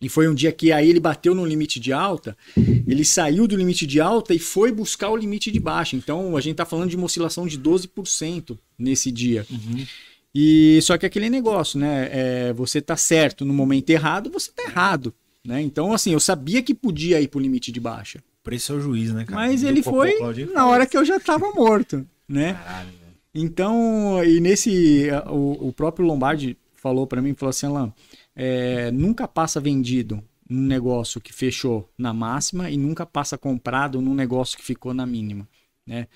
E 0.00 0.08
foi 0.08 0.28
um 0.28 0.34
dia 0.34 0.52
que 0.52 0.72
aí 0.72 0.90
ele 0.90 1.00
bateu 1.00 1.34
no 1.34 1.46
limite 1.46 1.80
de 1.80 1.92
alta, 1.92 2.36
ele 2.56 3.04
saiu 3.04 3.46
do 3.46 3.56
limite 3.56 3.86
de 3.86 4.00
alta 4.00 4.34
e 4.34 4.38
foi 4.38 4.70
buscar 4.70 5.08
o 5.08 5.16
limite 5.16 5.50
de 5.50 5.60
baixa. 5.60 5.96
Então 5.96 6.36
a 6.36 6.40
gente 6.40 6.56
tá 6.56 6.66
falando 6.66 6.90
de 6.90 6.96
uma 6.96 7.06
oscilação 7.06 7.46
de 7.46 7.58
12% 7.58 8.58
nesse 8.78 9.10
dia. 9.10 9.46
Uhum. 9.50 9.86
E 10.34 10.80
só 10.82 10.98
que 10.98 11.06
aquele 11.06 11.30
negócio, 11.30 11.78
né? 11.78 12.08
É, 12.10 12.52
você 12.52 12.80
tá 12.80 12.96
certo 12.96 13.44
no 13.44 13.54
momento 13.54 13.88
errado, 13.90 14.30
você 14.30 14.50
tá 14.50 14.64
errado. 14.64 15.14
Né? 15.44 15.60
Então, 15.62 15.92
assim, 15.92 16.12
eu 16.12 16.20
sabia 16.20 16.62
que 16.62 16.74
podia 16.74 17.20
ir 17.20 17.28
pro 17.28 17.38
limite 17.38 17.70
de 17.70 17.78
baixa. 17.78 18.20
Preço 18.42 18.72
é 18.72 18.76
o 18.76 18.80
juiz, 18.80 19.12
né, 19.12 19.24
cara? 19.24 19.42
Mas 19.42 19.62
ele 19.62 19.82
foi 19.82 20.18
na 20.52 20.66
hora 20.66 20.86
que 20.86 20.96
eu 20.96 21.04
já 21.04 21.20
tava 21.20 21.50
morto, 21.52 22.06
né? 22.28 22.54
Caralho. 22.54 23.04
Então, 23.34 24.22
e 24.24 24.40
nesse. 24.40 25.08
O, 25.28 25.68
o 25.68 25.72
próprio 25.72 26.06
Lombardi 26.06 26.56
falou 26.74 27.06
pra 27.06 27.22
mim, 27.22 27.34
falou 27.34 27.50
assim, 27.50 27.66
Alan, 27.66 27.92
é, 28.36 28.90
nunca 28.90 29.26
passa 29.28 29.60
vendido 29.60 30.22
num 30.48 30.62
negócio 30.62 31.20
que 31.20 31.32
fechou 31.32 31.88
na 31.96 32.12
máxima 32.12 32.70
e 32.70 32.76
nunca 32.76 33.06
passa 33.06 33.38
comprado 33.38 34.00
num 34.00 34.14
negócio 34.14 34.58
que 34.58 34.64
ficou 34.64 34.92
na 34.92 35.06
mínima, 35.06 35.48
né? 35.86 36.06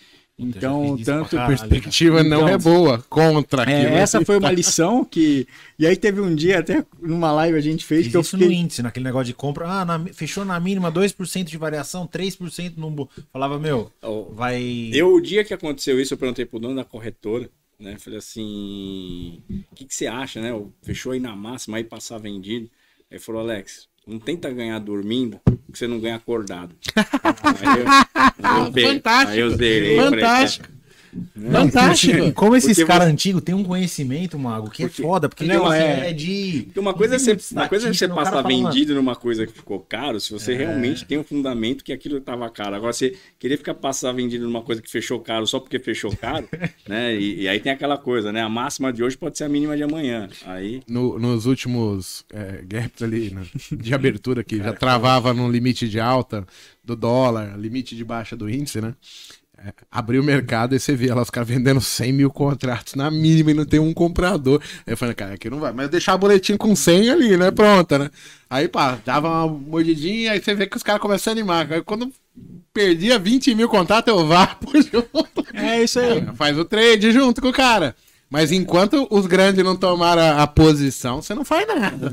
Então, 0.41 0.97
tanto 1.05 1.31
caralho, 1.35 1.59
Perspectiva 1.59 2.23
não 2.23 2.43
Então, 2.43 2.49
é 2.49 2.57
boa. 2.57 3.05
Contra 3.09 3.65
é, 3.65 3.91
né? 3.91 3.99
essa 3.99 4.25
foi 4.25 4.39
uma 4.39 4.53
lição 4.53 5.05
que. 5.05 5.49
E 5.77 5.85
aí 5.85 5.97
teve 5.97 6.21
um 6.21 6.33
dia, 6.33 6.61
até 6.61 6.87
numa 7.01 7.33
live 7.33 7.59
a 7.59 7.61
gente 7.61 7.85
fez, 7.85 8.03
Fiz 8.05 8.13
que 8.13 8.17
eu 8.17 8.21
isso 8.21 8.37
no 8.37 8.45
fiquei. 8.45 8.57
índice, 8.57 8.81
naquele 8.81 9.05
negócio 9.05 9.27
de 9.27 9.35
compra. 9.35 9.67
Ah, 9.69 9.85
na- 9.85 10.05
fechou 10.13 10.45
na 10.45 10.61
mínima 10.61 10.93
2% 10.93 11.43
de 11.51 11.59
variação, 11.59 12.07
3% 12.07 12.75
no. 12.77 13.09
Falava, 13.33 13.59
meu, 13.59 13.91
vai. 14.31 14.91
Eu, 14.93 15.13
o 15.15 15.21
dia 15.21 15.45
que 15.45 15.53
aconteceu 15.53 16.01
isso, 16.01 16.15
eu 16.15 16.19
perguntei 16.19 16.45
pro 16.47 16.61
dono 16.61 16.77
da 16.77 16.85
corretora, 16.85 17.51
né? 17.79 17.97
Falei 17.99 18.19
assim, 18.19 19.43
o 19.71 19.75
que, 19.75 19.85
que 19.85 19.95
você 19.95 20.07
acha, 20.07 20.41
né? 20.41 20.51
Fechou 20.83 21.13
aí 21.13 21.21
na 21.21 21.35
máxima, 21.37 21.77
aí 21.77 21.85
passar 21.85 22.19
vendido. 22.19 22.69
Aí 23.11 23.19
falou, 23.19 23.41
Alex, 23.41 23.89
não 24.07 24.19
tenta 24.19 24.51
ganhar 24.51 24.79
dormindo, 24.79 25.41
que 25.71 25.79
você 25.79 25.87
não 25.87 26.01
ganha 26.01 26.17
acordado. 26.17 26.75
aí 26.97 27.81
eu, 27.81 27.87
aí 28.43 28.83
eu, 28.83 28.89
Fantástico. 28.89 29.33
Aí 29.33 29.39
eu 29.41 29.51
zerei. 29.51 29.97
falei, 29.97 30.21
Fantástico. 30.21 30.69
Não, 30.71 30.78
Fantástico. 31.53 32.17
porque- 32.17 32.33
Como 32.33 32.57
esses 32.57 32.83
caras 32.85 33.05
você- 33.07 33.13
antigos 33.13 33.43
têm 33.43 33.55
um 33.55 33.65
conhecimento, 33.65 34.39
Mago, 34.39 34.71
que 34.71 34.83
Porque- 34.85 35.03
é 35.03 35.05
foda, 35.05 35.29
porque 35.29 35.45
Não, 35.45 35.55
tipo 35.57 35.67
assim, 35.67 35.83
é- 35.83 36.11
é 36.11 36.13
de. 36.13 36.63
Porque 36.67 36.81
uma 36.81 36.95
coisa 36.95 37.17
é 37.17 37.19
você, 37.19 37.37
uma 37.53 37.69
coisa 37.69 37.89
é 37.89 37.93
você 37.93 38.09
cara 38.09 38.21
passar 38.25 38.43
vendido 38.43 38.95
numa 38.95 39.17
coisa 39.17 39.47
que 39.47 39.53
ficou 39.53 39.81
caro, 39.81 40.21
se 40.21 40.33
você 40.33 40.55
realmente 40.55 41.05
tem 41.05 41.19
um 41.19 41.25
fundamento 41.25 41.83
que 41.85 41.93
aquilo 41.93 42.19
estava 42.19 42.49
caro. 42.51 42.75
Agora, 42.77 42.93
você 42.93 43.15
querer 43.39 43.57
ficar 43.57 43.75
passar 43.75 44.13
vendido 44.13 44.45
numa 44.45 44.63
coisa 44.63 44.83
que 44.83 44.91
fechou 44.91 45.21
caro 45.21 45.47
só 45.47 45.59
porque 45.61 45.79
fechou 45.79 46.15
caro, 46.17 46.49
né? 46.89 47.15
E, 47.17 47.43
e 47.43 47.49
aí 47.49 47.61
tem 47.61 47.73
aquela 47.73 47.97
coisa, 47.99 48.33
né? 48.33 48.43
A 48.43 48.49
máxima 48.49 48.93
de 48.93 49.03
hoje 49.03 49.17
pode 49.17 49.37
ser 49.39 49.45
a 49.45 49.49
mínima 49.49 49.77
de 49.77 49.83
amanhã. 49.83 50.29
Aí. 50.45 50.83
No- 50.89 51.19
nos 51.19 51.47
últimos 51.47 52.25
é, 52.33 52.63
gaps 52.67 53.03
ali 53.03 53.31
né, 53.31 53.43
de 53.73 53.95
abertura 53.95 54.45
que 54.45 54.59
já 54.59 54.73
travava 54.73 55.33
no 55.33 55.51
limite 55.51 55.89
de 55.89 55.99
alta 56.01 56.47
do 56.85 56.97
dólar, 56.97 57.59
limite 57.59 57.95
de 57.95 58.05
baixa 58.05 58.35
do 58.37 58.49
índice, 58.49 58.81
né? 58.81 58.95
É, 59.65 59.73
abriu 59.91 60.23
o 60.23 60.25
mercado 60.25 60.77
e 60.77 60.79
você 60.79 60.95
via 60.95 61.15
lá 61.15 61.23
os 61.23 61.31
caras 61.31 61.49
vendendo 61.49 61.81
100 61.81 62.13
mil 62.13 62.31
contratos 62.31 62.95
na 62.95 63.11
mínima 63.11 63.51
e 63.51 63.55
não 63.55 63.65
tem 63.65 63.81
um 63.81 63.93
comprador. 63.93 64.61
Aí 64.87 64.93
eu 64.93 64.97
falei, 64.97 65.15
cara, 65.15 65.35
aqui 65.35 65.51
não 65.51 65.59
vai. 65.59 65.73
Mas 65.73 65.89
deixar 65.89 66.15
o 66.15 66.19
boletim 66.19 66.57
com 66.57 66.77
100 66.77 67.11
ali, 67.11 67.37
né? 67.37 67.51
Pronta, 67.51 67.99
né? 67.99 68.11
Aí, 68.49 68.69
pá, 68.69 68.99
dava 69.05 69.29
uma 69.29 69.49
mordidinha 69.49 70.33
aí 70.33 70.41
você 70.41 70.55
vê 70.55 70.67
que 70.67 70.77
os 70.77 70.83
caras 70.85 71.03
começam 71.03 71.31
a 71.31 71.35
animar. 71.35 71.73
Aí 71.73 71.83
quando 71.83 72.13
perdia 72.73 73.19
20 73.19 73.55
mil 73.55 73.69
contratos, 73.69 74.15
eu 74.15 74.25
vapo 74.27 74.71
junto. 74.81 75.45
É 75.53 75.83
isso 75.83 75.99
aí. 75.99 76.25
Faz 76.37 76.57
o 76.57 76.65
trade 76.65 77.11
junto 77.11 77.41
com 77.41 77.49
o 77.49 77.53
cara. 77.53 77.97
Mas 78.31 78.53
enquanto 78.53 79.09
os 79.11 79.27
grandes 79.27 79.65
não 79.65 79.75
tomaram 79.75 80.23
a, 80.23 80.43
a 80.43 80.47
posição, 80.47 81.21
você 81.21 81.35
não 81.35 81.45
faz 81.45 81.67
nada. 81.67 82.13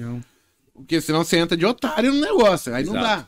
Porque 0.73 0.99
senão 0.99 1.23
você 1.23 1.37
entra 1.37 1.55
de 1.55 1.65
otário 1.65 2.11
no 2.11 2.21
negócio. 2.21 2.73
Aí 2.73 2.83
não 2.85 2.93
dá. 2.93 2.99
Exato. 3.01 3.27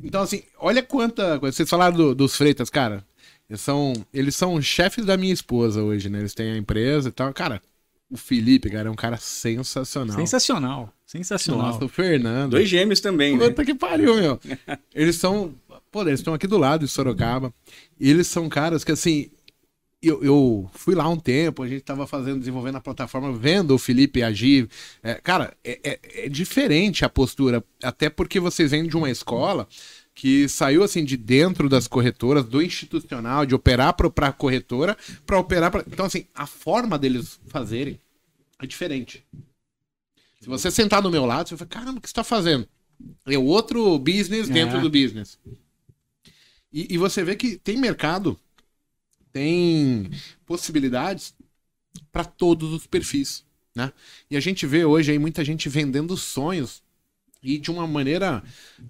Então, 0.00 0.22
assim, 0.22 0.42
olha 0.60 0.80
quanta 0.82 1.40
coisa. 1.40 1.56
Vocês 1.56 1.68
falaram 1.68 1.96
do- 1.96 2.14
dos 2.14 2.36
Freitas, 2.36 2.70
cara. 2.70 3.04
Eles 3.48 3.60
são, 3.62 3.92
eles 4.12 4.36
são 4.36 4.60
chefes 4.60 5.04
da 5.04 5.16
minha 5.16 5.32
esposa 5.32 5.82
hoje, 5.82 6.08
né? 6.10 6.18
Eles 6.20 6.34
têm 6.34 6.52
a 6.52 6.56
empresa 6.58 7.08
e 7.08 7.12
tal. 7.12 7.32
Cara, 7.32 7.62
o 8.10 8.16
Felipe, 8.16 8.68
cara, 8.68 8.88
é 8.88 8.90
um 8.90 8.94
cara 8.96 9.16
sensacional. 9.16 10.16
Sensacional. 10.16 10.92
Sensacional. 11.06 11.66
Nossa, 11.72 11.84
o 11.84 11.88
Fernando. 11.88 12.50
Dois 12.52 12.68
gêmeos 12.68 13.00
também, 13.00 13.36
né? 13.36 13.48
Puta 13.48 13.64
que 13.64 13.74
pariu, 13.74 14.16
meu. 14.16 14.40
Eles 14.94 15.16
são. 15.16 15.54
Pô, 15.90 16.02
eles 16.02 16.20
estão 16.20 16.34
aqui 16.34 16.46
do 16.46 16.58
lado 16.58 16.84
de 16.84 16.90
Sorocaba. 16.92 17.52
E 17.98 18.10
eles 18.10 18.26
são 18.26 18.48
caras 18.48 18.84
que, 18.84 18.92
assim. 18.92 19.30
Eu, 20.00 20.22
eu 20.22 20.70
fui 20.74 20.94
lá 20.94 21.08
um 21.08 21.18
tempo, 21.18 21.60
a 21.60 21.66
gente 21.66 21.80
tava 21.80 22.06
fazendo, 22.06 22.38
desenvolvendo 22.38 22.76
a 22.76 22.80
plataforma, 22.80 23.32
vendo 23.32 23.74
o 23.74 23.78
Felipe 23.78 24.22
agir. 24.22 24.68
É, 25.02 25.14
cara, 25.14 25.52
é, 25.64 25.80
é- 25.82 26.00
é 26.26 26.28
diferente 26.28 27.04
a 27.04 27.08
postura. 27.08 27.64
Até 27.82 28.08
porque 28.08 28.38
vocês 28.38 28.70
vêm 28.70 28.86
de 28.86 28.96
uma 28.96 29.10
escola 29.10 29.66
que 30.18 30.48
saiu 30.48 30.82
assim 30.82 31.04
de 31.04 31.16
dentro 31.16 31.68
das 31.68 31.86
corretoras, 31.86 32.44
do 32.44 32.60
institucional, 32.60 33.46
de 33.46 33.54
operar 33.54 33.94
para 33.94 34.26
a 34.26 34.32
corretora, 34.32 34.96
para 35.24 35.38
operar 35.38 35.70
pra... 35.70 35.84
Então, 35.86 36.06
assim, 36.06 36.26
a 36.34 36.44
forma 36.44 36.98
deles 36.98 37.38
fazerem 37.46 38.00
é 38.58 38.66
diferente. 38.66 39.24
Se 40.40 40.48
você 40.48 40.72
sentar 40.72 41.00
do 41.00 41.08
meu 41.08 41.24
lado, 41.24 41.48
você 41.48 41.54
vai 41.54 41.58
falar, 41.68 41.68
caramba, 41.70 41.98
o 41.98 42.02
que 42.02 42.08
você 42.08 42.14
tá 42.16 42.24
fazendo? 42.24 42.68
É 43.26 43.38
outro 43.38 43.96
business 43.96 44.48
dentro 44.48 44.78
É. 44.78 44.80
do 44.80 44.90
business. 44.90 45.38
E, 46.72 46.94
e 46.94 46.98
você 46.98 47.22
vê 47.22 47.36
que 47.36 47.56
tem 47.56 47.76
mercado, 47.76 48.36
tem 49.32 50.10
possibilidades 50.44 51.32
para 52.10 52.24
todos 52.24 52.72
os 52.72 52.88
perfis, 52.88 53.44
né? 53.72 53.92
E 54.28 54.36
a 54.36 54.40
gente 54.40 54.66
vê 54.66 54.84
hoje 54.84 55.12
aí 55.12 55.18
muita 55.18 55.44
gente 55.44 55.68
vendendo 55.68 56.16
sonhos 56.16 56.82
e 57.42 57.58
de 57.58 57.70
uma 57.70 57.86
maneira 57.86 58.42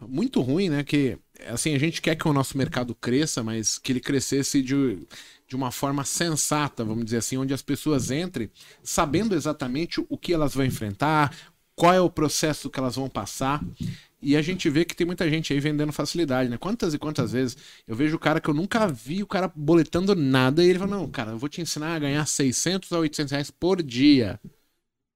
muito 0.09 0.41
ruim, 0.41 0.69
né? 0.69 0.83
Que 0.83 1.19
assim 1.47 1.75
a 1.75 1.79
gente 1.79 2.01
quer 2.01 2.17
que 2.17 2.27
o 2.27 2.33
nosso 2.33 2.57
mercado 2.57 2.95
cresça, 2.95 3.43
mas 3.43 3.79
que 3.79 3.93
ele 3.93 4.01
crescesse 4.01 4.63
de, 4.63 5.07
de 5.47 5.57
uma 5.57 5.71
forma 5.71 6.05
sensata, 6.05 6.85
vamos 6.85 7.05
dizer 7.05 7.19
assim, 7.19 7.37
onde 7.37 7.55
as 7.55 7.63
pessoas 7.63 8.11
entrem 8.11 8.51
sabendo 8.83 9.35
exatamente 9.35 10.05
o 10.09 10.19
que 10.19 10.33
elas 10.33 10.55
vão 10.55 10.65
enfrentar, 10.65 11.35
qual 11.75 11.93
é 11.93 12.01
o 12.01 12.11
processo 12.11 12.71
que 12.71 12.79
elas 12.79 12.97
vão 12.97 13.09
passar. 13.09 13.63
E 14.21 14.37
a 14.37 14.43
gente 14.43 14.69
vê 14.69 14.85
que 14.85 14.97
tem 14.97 15.07
muita 15.07 15.31
gente 15.31 15.53
aí 15.53 15.61
vendendo 15.61 15.93
facilidade, 15.93 16.51
né? 16.51 16.59
Quantas 16.59 16.93
e 16.93 16.99
quantas 16.99 17.31
vezes 17.31 17.57
eu 17.87 17.95
vejo 17.95 18.17
o 18.17 18.19
cara 18.19 18.41
que 18.41 18.51
eu 18.51 18.55
nunca 18.55 18.89
vi, 18.89 19.23
o 19.23 19.27
cara 19.27 19.53
boletando 19.55 20.15
nada, 20.17 20.65
e 20.65 20.69
ele 20.69 20.79
fala: 20.79 20.97
Não, 20.97 21.09
cara, 21.09 21.33
eu 21.33 21.39
vou 21.39 21.49
te 21.49 21.61
ensinar 21.61 21.95
a 21.95 21.99
ganhar 22.01 22.27
600 22.27 22.93
a 22.93 22.99
800 22.99 23.31
reais 23.31 23.51
por 23.51 23.81
dia. 23.81 24.41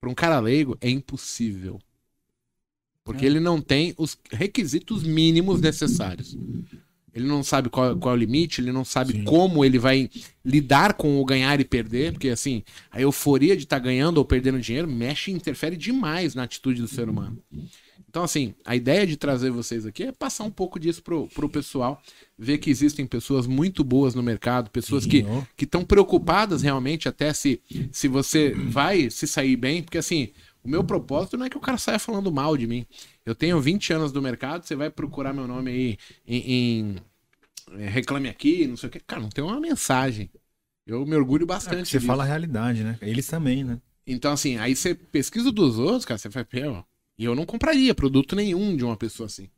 Para 0.00 0.10
um 0.10 0.14
cara 0.14 0.38
leigo, 0.38 0.76
é 0.80 0.88
impossível. 0.88 1.80
Porque 3.04 3.26
ele 3.26 3.40
não 3.40 3.60
tem 3.60 3.94
os 3.98 4.16
requisitos 4.30 5.02
mínimos 5.02 5.60
necessários. 5.60 6.36
Ele 7.14 7.26
não 7.26 7.42
sabe 7.42 7.68
qual, 7.68 7.96
qual 7.96 8.14
é 8.14 8.16
o 8.16 8.20
limite, 8.20 8.60
ele 8.60 8.72
não 8.72 8.84
sabe 8.84 9.12
Sim. 9.12 9.24
como 9.24 9.64
ele 9.64 9.78
vai 9.78 10.08
lidar 10.44 10.94
com 10.94 11.20
o 11.20 11.24
ganhar 11.24 11.60
e 11.60 11.64
perder, 11.64 12.12
porque 12.12 12.30
assim, 12.30 12.62
a 12.90 13.00
euforia 13.00 13.56
de 13.56 13.64
estar 13.64 13.78
ganhando 13.78 14.18
ou 14.18 14.24
perdendo 14.24 14.58
dinheiro 14.58 14.88
mexe 14.88 15.30
e 15.30 15.34
interfere 15.34 15.76
demais 15.76 16.34
na 16.34 16.44
atitude 16.44 16.80
do 16.80 16.88
ser 16.88 17.08
humano. 17.08 17.38
Então, 18.08 18.24
assim, 18.24 18.54
a 18.62 18.76
ideia 18.76 19.06
de 19.06 19.16
trazer 19.16 19.50
vocês 19.50 19.86
aqui 19.86 20.04
é 20.04 20.12
passar 20.12 20.44
um 20.44 20.50
pouco 20.50 20.78
disso 20.78 21.02
pro, 21.02 21.28
pro 21.28 21.48
pessoal, 21.48 22.02
ver 22.38 22.58
que 22.58 22.68
existem 22.68 23.06
pessoas 23.06 23.46
muito 23.46 23.82
boas 23.82 24.14
no 24.14 24.22
mercado, 24.22 24.68
pessoas 24.70 25.06
que 25.06 25.24
estão 25.58 25.82
preocupadas 25.82 26.60
realmente 26.60 27.08
até 27.08 27.32
se, 27.32 27.60
se 27.90 28.08
você 28.08 28.50
vai 28.50 29.08
se 29.08 29.26
sair 29.26 29.56
bem, 29.56 29.82
porque 29.82 29.96
assim, 29.96 30.28
o 30.64 30.68
meu 30.68 30.84
propósito 30.84 31.36
não 31.36 31.46
é 31.46 31.50
que 31.50 31.56
o 31.56 31.60
cara 31.60 31.76
saia 31.78 31.98
falando 31.98 32.30
mal 32.30 32.56
de 32.56 32.66
mim. 32.66 32.86
Eu 33.24 33.34
tenho 33.34 33.60
20 33.60 33.92
anos 33.92 34.12
do 34.12 34.22
mercado, 34.22 34.64
você 34.64 34.76
vai 34.76 34.90
procurar 34.90 35.32
meu 35.32 35.46
nome 35.46 35.70
aí 35.70 35.98
em, 36.26 36.52
em, 36.52 36.96
é, 37.78 37.88
Reclame 37.88 38.28
Aqui, 38.28 38.66
não 38.66 38.76
sei 38.76 38.88
o 38.88 38.92
que. 38.92 39.00
Cara, 39.00 39.20
não 39.20 39.28
tem 39.28 39.42
uma 39.42 39.60
mensagem. 39.60 40.30
Eu 40.86 41.04
me 41.06 41.16
orgulho 41.16 41.46
bastante. 41.46 41.88
Você 41.88 41.98
disso. 41.98 42.06
fala 42.06 42.24
a 42.24 42.26
realidade, 42.26 42.82
né? 42.82 42.98
Eles 43.00 43.26
também, 43.26 43.64
né? 43.64 43.80
Então, 44.06 44.32
assim, 44.32 44.56
aí 44.58 44.74
você 44.74 44.94
pesquisa 44.94 45.52
dos 45.52 45.78
outros, 45.78 46.04
cara, 46.04 46.18
você 46.18 46.28
vai, 46.28 46.44
pô, 46.44 46.84
e 47.18 47.24
eu 47.24 47.34
não 47.34 47.46
compraria 47.46 47.94
produto 47.94 48.34
nenhum 48.34 48.76
de 48.76 48.84
uma 48.84 48.96
pessoa 48.96 49.26
assim. 49.26 49.48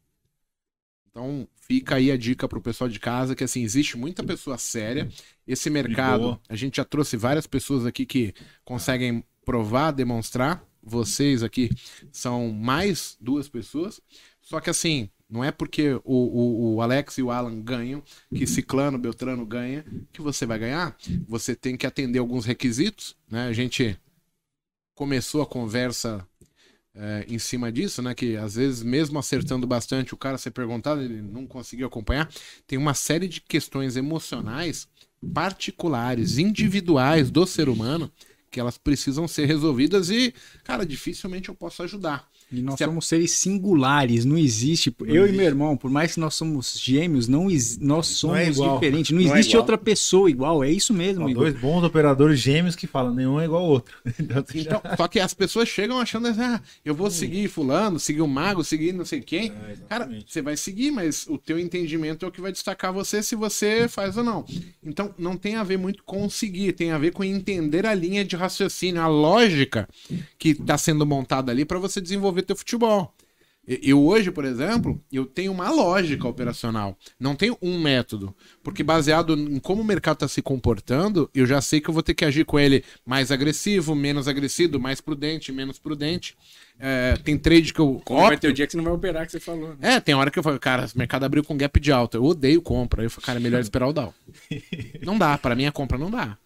Então, 1.11 1.47
fica 1.55 1.95
aí 1.95 2.11
a 2.11 2.17
dica 2.17 2.49
pro 2.49 2.61
pessoal 2.61 2.91
de 2.91 2.99
casa, 2.99 3.37
que 3.37 3.45
assim, 3.45 3.63
existe 3.63 3.97
muita 3.97 4.23
pessoa 4.25 4.59
séria. 4.59 5.09
Esse 5.47 5.71
mercado, 5.71 6.41
a 6.49 6.57
gente 6.57 6.79
já 6.79 6.85
trouxe 6.85 7.17
várias 7.17 7.47
pessoas 7.47 7.87
aqui 7.87 8.05
que 8.05 8.35
conseguem 8.65 9.23
provar, 9.45 9.93
demonstrar. 9.93 10.67
Vocês 10.85 11.43
aqui 11.43 11.71
são 12.13 12.53
mais 12.53 13.17
duas 13.21 13.49
pessoas. 13.49 14.01
Só 14.41 14.61
que 14.61 14.69
assim, 14.69 15.09
não 15.29 15.43
é 15.43 15.51
porque 15.51 15.95
o, 15.95 16.03
o, 16.05 16.75
o 16.75 16.83
Alex 16.83 17.19
e 17.19 17.23
o 17.23 17.31
Alan 17.31 17.61
ganham, 17.61 18.03
que 18.35 18.47
Ciclano, 18.47 18.99
Beltrano 18.99 19.45
ganha, 19.47 19.85
que 20.13 20.21
você 20.21 20.45
vai 20.45 20.59
ganhar. 20.59 20.97
Você 21.27 21.57
tem 21.57 21.77
que 21.77 21.87
atender 21.87 22.19
alguns 22.19 22.45
requisitos, 22.45 23.17
né? 23.31 23.47
A 23.47 23.53
gente 23.53 23.99
começou 24.95 25.43
a 25.43 25.47
conversa 25.47 26.27
é, 26.95 27.25
em 27.29 27.39
cima 27.39 27.73
disso, 27.73 28.01
né? 28.03 28.15
Que 28.15 28.37
às 28.37 28.55
vezes, 28.55 28.83
mesmo 28.83 29.19
acertando 29.19 29.67
bastante, 29.67 30.15
o 30.15 30.17
cara 30.17 30.39
ser 30.39 30.51
perguntado, 30.51 31.01
ele 31.01 31.21
não 31.21 31.47
conseguiu 31.47 31.87
acompanhar. 31.87 32.31
Tem 32.67 32.79
uma 32.79 32.95
série 32.95 33.27
de 33.27 33.41
questões 33.41 33.97
emocionais 33.97 34.87
particulares, 35.33 36.39
individuais 36.39 37.31
do 37.31 37.47
ser 37.47 37.69
humano, 37.69 38.13
que 38.55 38.61
elas 38.61 38.79
precisam 38.79 39.27
ser 39.27 39.47
resolvidas 39.47 40.11
e, 40.11 40.33
cara, 40.63 40.87
dificilmente 40.87 41.49
eu 41.49 41.57
posso 41.57 41.83
ajudar. 41.83 42.31
E 42.53 42.61
nós 42.63 42.77
Se 42.77 42.85
a- 42.85 42.87
somos 42.87 43.07
seres 43.07 43.33
singulares, 43.33 44.25
não 44.25 44.37
existe. 44.39 44.95
eu 45.07 45.27
e 45.27 45.33
meu 45.33 45.45
irmão, 45.47 45.77
por 45.77 45.91
mais 45.91 46.15
que 46.15 46.21
nós 46.21 46.35
somos 46.35 46.79
gêmeos, 46.79 47.27
não 47.27 47.51
ex- 47.51 47.79
nós 47.79 48.07
somos 48.07 48.37
é 48.39 48.49
igual. 48.51 48.75
diferentes. 48.75 49.11
Não, 49.11 49.21
Não 49.23 49.29
é 49.29 49.33
existe 49.39 49.51
igual. 49.51 49.63
outra 49.63 49.79
pessoa 49.79 50.31
igual. 50.31 50.63
É 50.65 50.71
isso 50.71 50.93
mesmo, 50.95 51.29
Igor. 51.29 51.45
dois 51.45 51.59
bons 51.61 51.83
operadores 51.83 52.39
gêmeos 52.41 52.77
que 52.77 52.87
falam, 52.87 53.15
nenhum 53.15 53.41
é 53.41 53.45
igual 53.45 53.63
ao 53.63 53.69
outro. 53.69 53.97
Então, 54.19 54.45
Então, 54.55 54.81
só 54.97 55.09
que 55.09 55.19
as 55.21 55.35
pessoas 55.35 55.69
chegam 55.69 55.99
achando 55.99 56.29
assim, 56.29 56.41
ah, 56.41 56.61
eu 56.85 56.95
vou 56.95 57.11
seguir 57.11 57.49
fulano, 57.49 57.99
seguir 57.99 58.21
o 58.23 58.29
mago, 58.29 58.63
seguir 58.63 58.93
não 58.93 59.05
sei 59.05 59.21
quem. 59.21 59.53
Cara, 59.89 60.09
você 60.27 60.41
vai 60.43 60.57
seguir, 60.57 60.91
mas 60.91 61.27
o 61.29 61.37
teu 61.39 61.59
entendimento 61.59 62.25
é 62.25 62.29
o 62.29 62.33
que 62.33 62.41
vai 62.41 62.53
destacar 62.53 62.93
você 62.93 63.23
se 63.23 63.35
você 63.35 63.89
faz 63.89 64.17
ou 64.17 64.25
não. 64.25 64.45
Então, 64.85 65.15
não 65.19 65.37
tem 65.37 65.57
a 65.57 65.65
ver 65.65 65.77
muito 65.79 66.03
com 66.05 66.29
seguir, 66.29 66.73
tem 66.73 66.91
a 66.93 66.99
ver 66.99 67.13
com 67.13 67.25
entender 67.25 67.87
a 67.87 67.95
linha 67.95 68.25
de 68.25 68.37
raciocínio, 68.37 69.01
a 69.01 69.07
lógica 69.09 69.89
que 70.39 70.51
está 70.51 70.77
sendo 70.79 71.05
montada 71.07 71.51
ali 71.51 71.65
para 71.65 71.79
você 71.79 72.01
desenvolver 72.01 72.34
teu 72.43 72.57
futebol. 72.57 73.15
Eu 73.67 74.05
hoje, 74.05 74.31
por 74.31 74.45
exemplo, 74.45 75.03
eu 75.11 75.25
tenho 75.25 75.51
uma 75.51 75.71
lógica 75.71 76.29
operacional. 76.29 76.99
Não 77.19 77.35
tenho 77.35 77.57
um 77.63 77.81
método. 77.81 78.35
Porque 78.63 78.83
baseado 78.83 79.35
em 79.35 79.59
como 79.59 79.81
o 79.81 79.85
mercado 79.85 80.17
está 80.17 80.29
se 80.29 80.43
comportando, 80.43 81.31
eu 81.35 81.47
já 81.47 81.63
sei 81.63 81.81
que 81.81 81.89
eu 81.89 81.95
vou 81.95 82.03
ter 82.03 82.13
que 82.13 82.27
agir 82.27 82.45
com 82.45 82.59
ele 82.59 82.85
mais 83.07 83.33
agressivo, 83.33 83.95
menos 83.95 84.29
agressivo, 84.29 84.79
mais 84.79 85.01
prudente, 85.01 85.51
menos 85.51 85.79
prudente. 85.79 86.37
É, 86.79 87.17
tem 87.25 87.39
trade 87.39 87.73
que 87.73 87.81
eu. 87.81 88.03
Como 88.05 88.21
vai 88.21 88.37
ter 88.37 88.49
o 88.49 88.53
dia 88.53 88.67
que 88.67 88.73
você 88.73 88.77
não 88.77 88.85
vai 88.85 88.93
operar, 88.93 89.25
que 89.25 89.33
você 89.33 89.41
falou, 89.41 89.71
né? 89.71 89.95
é, 89.95 90.01
tem 90.01 90.15
hora 90.15 90.31
que 90.31 90.39
eu 90.39 90.43
falo, 90.43 90.59
cara, 90.61 90.87
o 90.95 90.99
mercado 90.99 91.25
abriu 91.25 91.43
com 91.43 91.57
gap 91.57 91.81
de 91.81 91.91
alta. 91.91 92.19
Eu 92.19 92.25
odeio 92.25 92.61
compra. 92.61 93.03
Eu 93.03 93.11
falo, 93.11 93.25
cara, 93.25 93.39
é 93.39 93.43
melhor 93.43 93.61
esperar 93.63 93.89
o 93.89 93.95
down. 93.95 94.13
não 95.03 95.17
dá, 95.17 95.39
para 95.39 95.55
mim 95.55 95.65
a 95.65 95.73
compra 95.73 95.97
não 95.97 96.11
dá. 96.11 96.37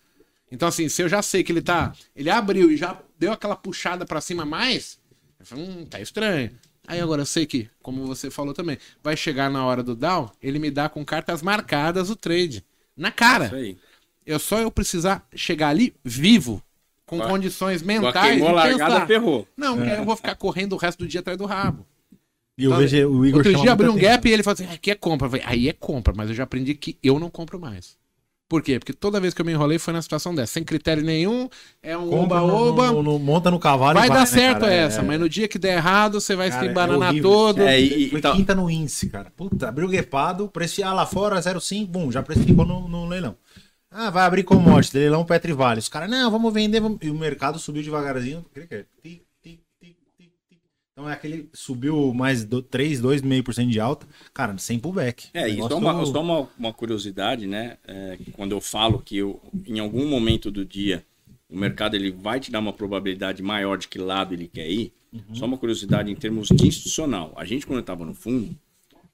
Então, 0.52 0.69
assim, 0.69 0.89
se 0.89 1.02
eu 1.02 1.09
já 1.09 1.20
sei 1.20 1.43
que 1.43 1.51
ele 1.51 1.62
tá. 1.62 1.93
Ele 2.15 2.31
abriu 2.31 2.70
e 2.70 2.77
já 2.77 2.97
deu 3.19 3.32
aquela 3.32 3.56
puxada 3.56 4.06
para 4.06 4.20
cima 4.20 4.44
mais, 4.44 4.98
eu 5.40 5.47
falo, 5.47 5.62
hum, 5.62 5.86
tá 5.86 6.01
estranho. 6.01 6.51
Aí 6.86 7.01
agora 7.01 7.23
eu 7.23 7.27
sei 7.27 7.44
que, 7.47 7.69
como 7.82 8.06
você 8.06 8.31
falou 8.31 8.55
também, 8.55 8.78
vai 9.02 9.16
chegar 9.16 9.51
na 9.51 9.65
hora 9.65 9.82
do 9.82 9.94
down, 9.94 10.31
ele 10.43 10.59
me 10.59 10.70
dá 10.70 10.89
com 10.89 11.05
cartas 11.05 11.43
marcadas 11.43 12.09
o 12.10 12.16
trade. 12.16 12.65
Na 12.97 13.10
cara. 13.10 13.47
Isso 13.47 13.55
aí. 13.55 13.77
Eu 14.24 14.39
só 14.39 14.59
eu 14.59 14.70
precisar 14.70 15.27
chegar 15.35 15.69
ali 15.69 15.94
vivo, 16.05 16.62
com 17.06 17.19
Vai. 17.19 17.28
condições 17.28 17.82
mentais. 17.82 18.31
queimou 18.31 18.51
e 18.51 18.52
largada, 18.52 18.94
pensar. 18.94 19.06
ferrou. 19.06 19.47
Não, 19.56 19.77
porque 19.77 19.90
aí 19.90 19.98
eu 19.98 20.05
vou 20.05 20.16
ficar 20.16 20.35
correndo 20.35 20.73
o 20.74 20.77
resto 20.77 20.98
do 20.98 21.09
dia 21.09 21.20
atrás 21.20 21.39
do 21.39 21.47
rabo. 21.47 21.86
E 22.56 22.65
eu 22.65 22.70
Então, 22.70 22.81
vejo 22.81 23.09
o 23.09 23.24
Igor 23.24 23.39
Outro 23.39 23.60
dia 23.62 23.73
abriu 23.73 23.93
um 23.93 23.97
gap 23.97 24.28
e 24.28 24.32
ele 24.32 24.43
falou 24.43 24.55
assim: 24.55 24.66
aqui 24.66 24.90
é 24.90 24.94
compra. 24.94 25.28
Falei, 25.28 25.44
aí 25.47 25.69
é 25.69 25.73
compra, 25.73 26.12
mas 26.15 26.28
eu 26.28 26.35
já 26.35 26.43
aprendi 26.43 26.74
que 26.74 26.98
eu 27.02 27.19
não 27.19 27.31
compro 27.31 27.59
mais. 27.59 27.97
Por 28.49 28.62
quê? 28.62 28.79
Porque 28.79 28.95
toda 28.95 29.20
vez 29.20 29.35
que 29.35 29.43
eu 29.43 29.45
me 29.45 29.53
enrolei 29.53 29.79
foi 29.79 29.93
na 29.93 30.01
situação 30.01 30.35
dessa, 30.35 30.55
sem 30.55 30.65
critério 30.65 31.03
nenhum, 31.03 31.49
é 31.83 31.97
um 31.99 32.12
oba-oba. 32.19 32.91
monta 33.19 33.51
no 33.51 33.59
cavalo 33.59 33.99
e 33.99 34.01
Vai 34.01 34.09
dar 34.09 34.20
né, 34.20 34.27
certo 34.27 34.61
cara? 34.61 34.73
essa, 34.73 35.01
É- 35.01 35.03
mas 35.03 35.20
no 35.20 35.29
dia 35.29 35.47
que 35.47 35.59
der 35.59 35.77
errado, 35.77 36.19
você 36.20 36.35
vai 36.35 36.49
Cara, 36.49 36.62
se 36.62 36.66
é 36.66 36.70
embananar 36.70 37.11
horrível. 37.11 37.31
todo. 37.31 37.62
É, 37.62 37.79
e, 37.79 38.09
Foi 38.09 38.19
então, 38.20 38.35
quinta 38.35 38.55
no 38.55 38.70
índice, 38.70 39.11
cara. 39.11 39.31
Puta, 39.37 39.69
abriu 39.69 39.87
guepado, 39.89 40.49
precificar 40.49 40.95
lá 40.95 41.05
fora, 41.05 41.39
0,5, 41.41 41.87
bum, 41.87 42.11
já 42.11 42.23
precificou 42.23 42.65
no, 42.65 42.89
no 42.89 43.07
leilão. 43.07 43.37
Ah, 43.91 44.11
vai 44.11 44.25
abrir 44.25 44.45
commodity, 44.45 44.97
leilão 44.99 45.25
Petri 45.25 45.53
Vale. 45.53 45.81
Os 45.81 45.89
caras, 45.89 46.11
não, 46.11 46.31
vamos 46.31 46.53
vender. 46.53 46.81
Vamos... 46.81 46.99
E 47.03 47.11
o 47.11 47.15
mercado 47.15 47.59
subiu 47.59 47.83
devagarzinho. 47.83 48.45
Tic, 48.55 48.69
tic, 48.69 48.87
tic, 49.03 49.61
tic, 49.83 49.97
tic, 50.19 50.31
tic. 50.49 50.59
Então 50.99 51.09
é 51.09 51.12
aquele 51.12 51.49
subiu 51.53 52.12
mais 52.12 52.45
do, 52.45 52.61
3, 52.61 53.01
2,5% 53.01 53.69
de 53.69 53.79
alta. 53.79 54.05
Cara, 54.35 54.59
sem 54.59 54.81
pullback. 54.81 55.29
É, 55.33 55.45
O 55.45 55.49
e 55.49 55.57
só 55.57 55.79
uma, 55.79 56.05
só 56.05 56.20
uma, 56.20 56.49
uma 56.59 56.73
curiosidade, 56.73 57.47
né? 57.47 57.79
É, 57.87 58.19
quando 58.33 58.51
eu 58.51 58.61
falo 58.61 58.99
que 58.99 59.16
eu, 59.16 59.41
em 59.65 59.79
algum 59.79 60.09
momento 60.09 60.51
do 60.51 60.65
dia 60.65 61.05
o 61.49 61.57
mercado 61.57 61.95
ele 61.95 62.11
vai 62.11 62.41
te 62.41 62.51
dar 62.51 62.59
uma 62.59 62.73
probabilidade 62.73 63.41
maior 63.45 63.79
de 63.79 63.87
que 63.87 63.97
lado 63.97 64.35
ele 64.35 64.49
quer 64.49 64.69
ir, 64.69 64.93
só 65.33 65.47
uma 65.47 65.57
curiosidade 65.57 66.11
em 66.11 66.16
termos 66.16 66.49
de 66.49 66.66
institucional. 66.66 67.33
A 67.37 67.45
gente, 67.45 67.65
quando 67.65 67.81
estava 67.81 68.05
no 68.05 68.12
fundo, 68.12 68.55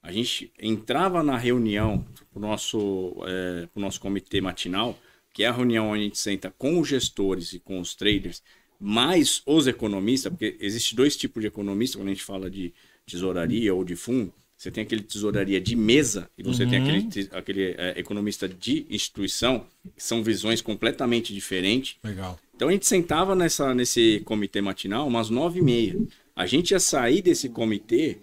a 0.01 0.11
gente 0.11 0.51
entrava 0.59 1.21
na 1.21 1.37
reunião 1.37 2.03
pro 2.33 2.41
nosso, 2.41 3.15
é, 3.27 3.67
pro 3.67 3.79
nosso 3.79 4.01
comitê 4.01 4.41
matinal, 4.41 4.97
que 5.31 5.43
é 5.43 5.47
a 5.47 5.53
reunião 5.53 5.91
onde 5.91 6.01
a 6.01 6.03
gente 6.03 6.17
senta 6.17 6.53
com 6.57 6.79
os 6.79 6.87
gestores 6.87 7.53
e 7.53 7.59
com 7.59 7.79
os 7.79 7.95
traders, 7.95 8.41
mais 8.79 9.41
os 9.45 9.67
economistas, 9.67 10.31
porque 10.31 10.57
existe 10.59 10.95
dois 10.95 11.15
tipos 11.15 11.41
de 11.41 11.47
economista 11.47 11.97
quando 11.97 12.07
a 12.07 12.11
gente 12.11 12.23
fala 12.23 12.49
de 12.49 12.73
tesouraria 13.05 13.73
ou 13.73 13.83
de 13.83 13.95
fundo. 13.95 14.33
Você 14.57 14.71
tem 14.71 14.83
aquele 14.83 15.03
tesouraria 15.03 15.59
de 15.59 15.75
mesa 15.75 16.29
e 16.37 16.43
você 16.43 16.65
tem 16.65 16.81
aquele, 16.81 17.29
aquele 17.33 17.75
é, 17.77 17.99
economista 17.99 18.47
de 18.47 18.85
instituição, 18.89 19.65
que 19.95 20.01
são 20.01 20.23
visões 20.23 20.61
completamente 20.61 21.33
diferentes. 21.33 21.97
Legal. 22.03 22.39
Então 22.55 22.69
a 22.69 22.71
gente 22.71 22.87
sentava 22.87 23.35
nessa, 23.35 23.73
nesse 23.73 24.21
comitê 24.23 24.61
matinal 24.61 25.07
umas 25.07 25.29
nove 25.29 25.59
e 25.59 25.61
meia. 25.61 25.95
A 26.33 26.45
gente 26.45 26.71
ia 26.71 26.79
sair 26.79 27.21
desse 27.21 27.49
comitê 27.49 28.17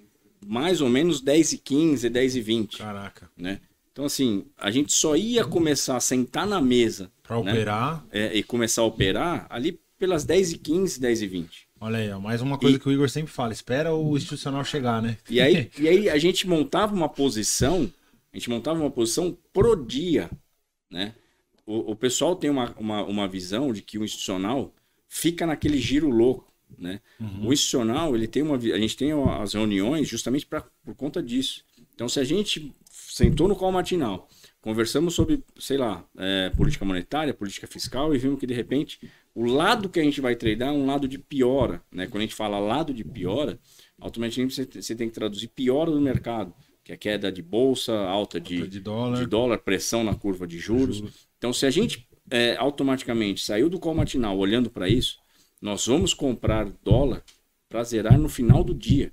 mais 0.46 0.80
ou 0.80 0.88
menos 0.88 1.20
10 1.20 1.52
e 1.52 1.58
15, 1.58 2.08
10 2.08 2.36
e 2.36 2.40
20, 2.40 2.78
Caraca. 2.78 3.30
né? 3.36 3.60
Então 3.92 4.06
assim, 4.06 4.46
a 4.56 4.70
gente 4.70 4.90
só 4.92 5.14
ia 5.14 5.44
começar 5.44 5.96
a 5.96 6.00
sentar 6.00 6.46
na 6.46 6.60
mesa 6.62 7.12
Pra 7.22 7.40
né? 7.42 7.52
operar, 7.52 8.04
é, 8.10 8.34
e 8.34 8.42
começar 8.42 8.80
a 8.80 8.86
operar 8.86 9.46
ali 9.50 9.78
pelas 10.02 10.24
10 10.24 10.52
e 10.54 10.58
15, 10.58 11.00
10 11.00 11.22
e 11.22 11.26
20. 11.28 11.68
olha 11.80 11.98
aí, 11.98 12.20
mais 12.20 12.42
uma 12.42 12.58
coisa 12.58 12.76
E- 12.76 12.80
que 12.80 12.88
o 12.88 12.92
Igor 12.92 13.08
sempre 13.08 13.30
fala: 13.32 13.52
espera 13.52 13.94
o 13.94 14.16
institucional 14.16 14.64
chegar, 14.64 15.00
né? 15.00 15.16
E 15.30 15.40
aí, 15.40 15.70
e 15.78 15.88
aí 15.88 16.10
a 16.10 16.18
gente 16.18 16.48
montava 16.48 16.92
uma 16.92 17.08
posição, 17.08 17.88
a 18.32 18.36
gente 18.36 18.50
montava 18.50 18.80
uma 18.80 18.90
posição 18.90 19.38
pro 19.52 19.76
dia, 19.76 20.28
né? 20.90 21.14
O, 21.64 21.92
o 21.92 21.94
pessoal 21.96 22.34
tem 22.34 22.50
uma, 22.50 22.74
uma, 22.76 23.04
uma 23.04 23.28
visão 23.28 23.72
de 23.72 23.80
que 23.80 23.96
o 23.96 24.02
institucional 24.04 24.74
fica 25.08 25.46
naquele 25.46 25.78
giro 25.78 26.10
louco, 26.10 26.52
né? 26.76 27.00
O 27.40 27.52
institucional, 27.52 28.16
ele 28.16 28.26
tem 28.26 28.42
uma, 28.42 28.56
a 28.56 28.78
gente 28.80 28.96
tem 28.96 29.12
as 29.40 29.54
reuniões 29.54 30.08
justamente 30.08 30.44
pra, 30.46 30.64
por 30.84 30.96
conta 30.96 31.22
disso. 31.22 31.62
Então, 31.94 32.08
se 32.08 32.18
a 32.18 32.24
gente 32.24 32.74
sentou 32.90 33.46
no 33.46 33.54
call 33.54 33.70
matinal, 33.70 34.28
conversamos 34.62 35.14
sobre, 35.14 35.42
sei 35.58 35.76
lá, 35.76 36.04
é, 36.16 36.50
política 36.50 36.84
monetária, 36.84 37.34
política 37.34 37.66
fiscal 37.66 38.14
e 38.14 38.18
vimos 38.18 38.38
que 38.38 38.46
de 38.46 38.54
repente 38.54 38.98
o 39.34 39.44
lado 39.44 39.88
que 39.88 39.98
a 39.98 40.02
gente 40.02 40.20
vai 40.20 40.36
tradar 40.36 40.68
é 40.68 40.72
um 40.72 40.86
lado 40.86 41.08
de 41.08 41.18
piora, 41.18 41.82
né? 41.90 42.06
Quando 42.06 42.18
a 42.18 42.26
gente 42.26 42.34
fala 42.34 42.58
lado 42.58 42.94
de 42.94 43.04
piora, 43.04 43.58
automaticamente 44.00 44.54
você, 44.54 44.94
tem 44.94 45.08
que 45.08 45.14
traduzir 45.14 45.48
piora 45.48 45.90
do 45.90 46.00
mercado, 46.00 46.54
que 46.84 46.92
é 46.92 46.96
queda 46.96 47.30
de 47.30 47.42
bolsa, 47.42 47.92
alta 47.92 48.40
de, 48.40 48.66
De 48.68 48.80
dólar. 48.80 49.18
de 49.18 49.26
dólar, 49.26 49.58
pressão 49.58 50.04
na 50.04 50.14
curva 50.14 50.46
de 50.46 50.58
juros. 50.58 51.02
Então, 51.38 51.52
se 51.52 51.66
a 51.66 51.70
gente 51.70 52.06
é, 52.30 52.56
automaticamente 52.56 53.44
saiu 53.44 53.68
do 53.68 53.80
call 53.80 53.94
matinal 53.94 54.38
olhando 54.38 54.70
para 54.70 54.88
isso, 54.88 55.18
nós 55.60 55.86
vamos 55.86 56.14
comprar 56.14 56.70
dólar 56.84 57.24
para 57.68 57.82
zerar 57.82 58.18
no 58.18 58.28
final 58.28 58.62
do 58.62 58.74
dia. 58.74 59.12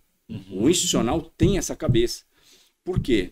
O 0.51 0.69
institucional 0.69 1.21
tem 1.21 1.57
essa 1.57 1.75
cabeça. 1.75 2.23
Por 2.83 2.99
quê? 2.99 3.31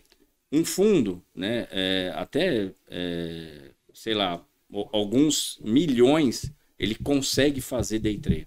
Um 0.50 0.64
fundo, 0.64 1.22
né, 1.34 1.68
é, 1.70 2.12
até, 2.14 2.72
é, 2.88 3.70
sei 3.92 4.14
lá, 4.14 4.44
alguns 4.92 5.58
milhões, 5.62 6.52
ele 6.78 6.94
consegue 6.94 7.60
fazer 7.60 7.98
day 7.98 8.18
trade. 8.18 8.46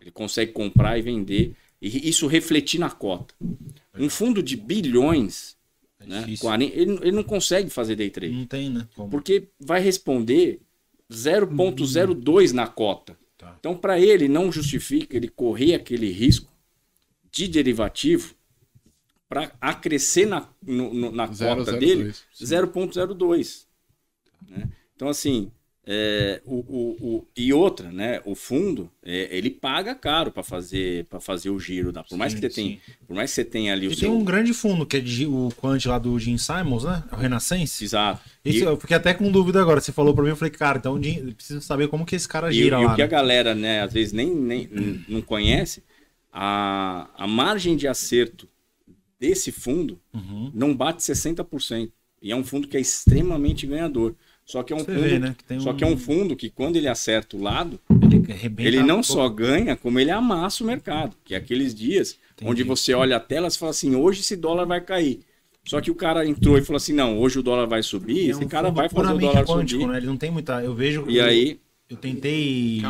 Ele 0.00 0.10
consegue 0.10 0.52
comprar 0.52 0.98
e 0.98 1.02
vender, 1.02 1.54
e 1.80 2.08
isso 2.08 2.26
refletir 2.26 2.78
na 2.78 2.90
cota. 2.90 3.34
Um 3.94 4.08
fundo 4.08 4.42
de 4.42 4.56
bilhões, 4.56 5.56
né, 5.98 6.20
difícil. 6.20 6.44
40, 6.44 6.76
ele, 6.76 6.92
ele 7.02 7.12
não 7.12 7.24
consegue 7.24 7.70
fazer 7.70 7.96
day 7.96 8.10
trade. 8.10 8.32
Não 8.32 8.46
tem, 8.46 8.70
né? 8.70 8.88
Como? 8.94 9.10
Porque 9.10 9.48
vai 9.58 9.80
responder 9.80 10.60
0,02 11.10 12.52
na 12.52 12.66
cota. 12.66 13.18
Tá. 13.36 13.56
Então, 13.58 13.76
para 13.76 13.98
ele, 13.98 14.28
não 14.28 14.52
justifica 14.52 15.16
ele 15.16 15.28
correr 15.28 15.74
aquele 15.74 16.10
risco 16.12 16.50
de 17.32 17.48
derivativo 17.48 18.34
para 19.30 19.52
acrescer 19.62 20.26
na, 20.26 20.48
no- 20.62 20.94
no- 20.94 21.12
na 21.12 21.28
Zero, 21.32 21.64
cota 21.64 21.64
zero, 21.64 21.80
dele 21.80 22.04
dois. 22.04 22.26
0,02. 22.42 23.68
Né? 24.48 24.68
Então, 24.96 25.08
assim, 25.08 25.52
é, 25.86 26.42
o, 26.44 26.56
o, 26.56 27.16
o- 27.18 27.28
e 27.36 27.52
outra, 27.52 27.92
né? 27.92 28.20
O 28.26 28.34
fundo, 28.34 28.90
é, 29.02 29.28
ele 29.36 29.50
paga 29.50 29.94
caro 29.94 30.32
para 30.32 30.42
fazer, 30.42 31.06
pra 31.06 31.20
fazer 31.20 31.50
o 31.50 31.60
giro. 31.60 31.92
Da, 31.92 32.04
por, 32.04 32.18
mais 32.18 32.32
Sim, 32.32 32.40
que 32.40 32.40
você 32.42 32.50
tenha, 32.50 32.80
por 33.06 33.14
mais 33.16 33.30
que 33.30 33.36
você 33.36 33.44
tenha 33.44 33.72
ali 33.72 33.88
o 33.88 33.92
E 33.92 33.96
seu... 33.96 34.08
tem 34.08 34.10
um 34.10 34.24
grande 34.24 34.52
fundo, 34.54 34.86
que 34.86 34.96
é 34.98 35.00
de, 35.00 35.26
o 35.26 35.48
Quant 35.56 35.84
lá 35.86 35.98
do 35.98 36.18
Jim 36.18 36.38
Simons, 36.38 36.84
né? 36.84 37.02
O 37.12 37.16
Renaissance. 37.16 37.84
Exato. 37.84 38.30
Isso, 38.44 38.64
E- 38.64 38.64
eu 38.64 38.76
fiquei 38.78 38.96
até 38.96 39.14
com 39.14 39.30
dúvida 39.30 39.60
agora. 39.60 39.80
Você 39.80 39.92
falou 39.92 40.14
pra 40.14 40.22
mim, 40.24 40.30
eu 40.30 40.36
falei, 40.36 40.52
cara, 40.52 40.78
então 40.78 40.98
preciso 41.34 41.60
saber 41.60 41.88
como 41.88 42.06
que 42.06 42.14
esse 42.16 42.28
cara 42.28 42.50
E, 42.50 42.54
gira 42.54 42.76
e 42.76 42.84
lá. 42.84 42.92
o 42.92 42.94
que 42.94 43.02
a 43.02 43.06
né? 43.06 43.10
galera, 43.10 43.54
né, 43.54 43.82
às 43.82 43.92
vezes 43.92 44.12
nem, 44.12 44.34
nem 44.34 44.68
não 45.08 45.22
conhece, 45.22 45.82
a, 46.32 47.08
a 47.16 47.26
margem 47.26 47.76
de 47.76 47.86
acerto 47.88 48.48
desse 49.20 49.52
fundo 49.52 50.00
Uhum. 50.14 50.50
não 50.54 50.74
bate 50.74 51.02
60%. 51.02 51.90
E 52.22 52.32
é 52.32 52.36
um 52.36 52.42
fundo 52.44 52.66
que 52.66 52.76
é 52.76 52.80
extremamente 52.80 53.66
ganhador. 53.66 54.14
Só 54.44 54.62
que 54.64 54.72
é 54.72 54.76
um 54.76 54.80
Você 54.80 54.86
fundo, 54.94 55.00
vê, 55.02 55.18
né, 55.18 55.34
que 55.38 55.44
tem 55.44 55.60
só 55.60 55.70
um- 55.70 55.76
que 55.76 55.84
é 55.84 55.86
um 55.86 55.96
fundo 55.96 56.34
que 56.34 56.50
quando 56.50 56.74
ele 56.76 56.88
acerta 56.88 57.36
o 57.36 57.40
lado, 57.42 57.78
Ele, 57.88 58.66
ele 58.66 58.82
não 58.82 58.98
um 58.98 59.02
só 59.02 59.28
ganha, 59.28 59.76
como 59.76 60.00
ele 60.00 60.10
amassa 60.10 60.64
o 60.64 60.66
mercado. 60.66 61.14
Que 61.24 61.34
é 61.34 61.38
aqueles 61.38 61.72
dias 61.74 62.16
onde 62.42 62.62
você 62.64 62.92
olha 62.94 63.16
a 63.16 63.20
tela 63.20 63.46
e 63.48 63.50
fala 63.56 63.70
assim, 63.70 63.94
hoje 63.94 64.20
esse 64.20 64.34
dólar 64.36 64.64
vai 64.64 64.80
cair. 64.80 65.20
Só 65.64 65.80
que 65.80 65.90
o 65.90 65.94
cara 65.94 66.26
entrou 66.26 66.58
e 66.58 66.62
falou 66.62 66.78
assim, 66.78 66.92
não, 66.94 67.18
hoje 67.18 67.38
o 67.38 67.42
dólar 67.42 67.66
vai 67.66 67.82
subir, 67.82 68.26
É 68.28 68.30
esse 68.30 68.44
um 68.44 68.48
cara 68.48 68.68
fundo 68.68 68.76
vai 68.76 68.88
fazer 68.88 69.12
o 69.12 69.18
dólar 69.18 69.44
quântico, 69.46 69.80
subir. 69.82 69.92
né? 69.92 69.98
Ele 69.98 70.06
não 70.06 70.16
tem 70.16 70.30
muita. 70.30 70.62
Eu 70.64 70.74
vejo. 70.74 71.04
E 71.08 71.20
aí, 71.20 71.60
eu 71.88 71.96
tentei 71.96 72.82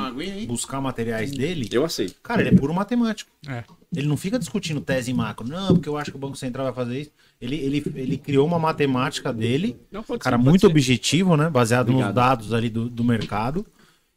buscar 0.47 0.81
materiais 0.81 1.31
dele. 1.31 1.69
Eu 1.71 1.85
aceito. 1.85 2.15
Cara, 2.23 2.41
ele 2.43 2.51
é 2.51 2.59
puro 2.59 2.73
matemático. 2.73 3.31
É. 3.47 3.65
Ele 3.95 4.07
não 4.07 4.17
fica 4.17 4.39
discutindo 4.39 4.81
tese 4.81 5.11
e 5.11 5.15
macro. 5.15 5.47
Não, 5.49 5.75
porque 5.75 5.89
eu 5.89 5.97
acho 5.99 6.11
que 6.13 6.17
o 6.17 6.21
Banco 6.21 6.37
Central 6.37 6.65
vai 6.67 6.73
fazer 6.75 7.01
isso. 7.01 7.11
Ele, 7.41 7.57
ele, 7.57 7.83
ele 7.97 8.17
criou 8.19 8.47
uma 8.47 8.59
matemática 8.59 9.33
dele, 9.33 9.81
Não, 9.91 10.03
pode 10.03 10.23
cara, 10.23 10.37
ser, 10.37 10.39
pode 10.39 10.49
muito 10.49 10.61
ser. 10.61 10.67
objetivo, 10.69 11.37
né? 11.37 11.51
Baseado 11.51 11.89
nos 11.89 11.97
Obrigado. 11.97 12.15
dados 12.15 12.53
ali 12.53 12.71
do, 12.71 12.89
do 12.89 13.03
mercado. 13.03 13.67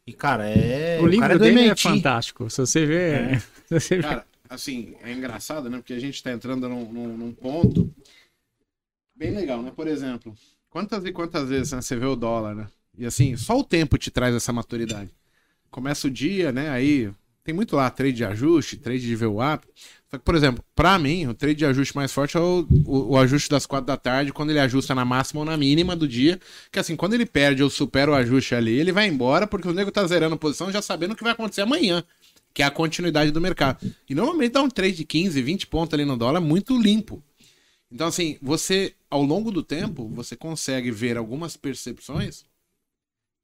E, 0.06 0.12
cara, 0.12 0.46
é. 0.48 1.00
o 1.00 1.06
livro 1.06 1.20
cara 1.22 1.34
é 1.34 1.38
dele 1.38 1.60
é 1.68 1.74
fantástico. 1.76 2.48
Se 2.48 2.58
você 2.60 2.86
vê. 2.86 3.38
se 3.66 3.80
você 3.80 3.96
vê- 3.96 4.02
Cara, 4.02 4.26
assim, 4.48 4.94
é 5.02 5.12
engraçado, 5.12 5.68
né? 5.68 5.78
Porque 5.78 5.94
a 5.94 5.98
gente 5.98 6.22
tá 6.22 6.30
entrando 6.32 6.68
num, 6.68 6.92
num- 6.92 7.16
num 7.16 7.32
ponto 7.32 7.92
bem 9.16 9.32
legal, 9.32 9.62
né? 9.62 9.72
Por 9.74 9.88
exemplo, 9.88 10.34
quantas 10.70 11.04
e 11.04 11.12
quantas 11.12 11.48
vezes 11.48 11.72
né, 11.72 11.80
você 11.82 11.96
vê 11.96 12.06
o 12.06 12.16
dólar, 12.16 12.54
né? 12.54 12.66
E 12.96 13.04
assim, 13.06 13.36
só 13.36 13.58
o 13.58 13.64
tempo 13.64 13.98
te 13.98 14.10
traz 14.10 14.34
essa 14.34 14.52
maturidade. 14.52 15.10
Começa 15.70 16.06
o 16.06 16.10
dia, 16.10 16.52
né? 16.52 16.68
Aí 16.70 17.10
tem 17.44 17.54
muito 17.54 17.76
lá, 17.76 17.90
trade 17.90 18.14
de 18.14 18.24
ajuste, 18.24 18.78
trade 18.78 19.02
de 19.02 19.14
VWAP. 19.14 19.64
Só 20.10 20.18
que, 20.18 20.24
por 20.24 20.34
exemplo, 20.34 20.64
pra 20.74 20.98
mim, 20.98 21.26
o 21.26 21.34
trade 21.34 21.56
de 21.56 21.66
ajuste 21.66 21.94
mais 21.94 22.10
forte 22.10 22.36
é 22.36 22.40
o, 22.40 22.66
o, 22.86 23.12
o 23.12 23.18
ajuste 23.18 23.50
das 23.50 23.66
quatro 23.66 23.86
da 23.86 23.96
tarde, 23.96 24.32
quando 24.32 24.50
ele 24.50 24.60
ajusta 24.60 24.94
na 24.94 25.04
máxima 25.04 25.40
ou 25.40 25.44
na 25.44 25.56
mínima 25.56 25.94
do 25.94 26.08
dia. 26.08 26.40
Que 26.72 26.78
assim, 26.78 26.96
quando 26.96 27.12
ele 27.12 27.26
perde 27.26 27.62
ou 27.62 27.68
supera 27.68 28.10
o 28.10 28.14
ajuste 28.14 28.54
ali, 28.54 28.78
ele 28.78 28.92
vai 28.92 29.06
embora, 29.06 29.46
porque 29.46 29.68
o 29.68 29.74
nego 29.74 29.90
tá 29.90 30.06
zerando 30.06 30.38
posição 30.38 30.72
já 30.72 30.80
sabendo 30.80 31.12
o 31.12 31.16
que 31.16 31.22
vai 31.22 31.32
acontecer 31.32 31.60
amanhã 31.60 32.02
que 32.54 32.62
é 32.62 32.66
a 32.66 32.70
continuidade 32.70 33.32
do 33.32 33.40
mercado. 33.40 33.84
E 34.08 34.14
normalmente 34.14 34.52
dá 34.52 34.62
um 34.62 34.70
trade 34.70 34.98
de 34.98 35.04
15, 35.04 35.42
20 35.42 35.66
pontos 35.66 35.92
ali 35.92 36.04
no 36.04 36.16
dólar 36.16 36.40
muito 36.40 36.80
limpo. 36.80 37.20
Então, 37.90 38.06
assim, 38.06 38.38
você, 38.40 38.94
ao 39.10 39.22
longo 39.22 39.50
do 39.50 39.60
tempo, 39.60 40.08
você 40.08 40.36
consegue 40.36 40.92
ver 40.92 41.16
algumas 41.16 41.56
percepções 41.56 42.44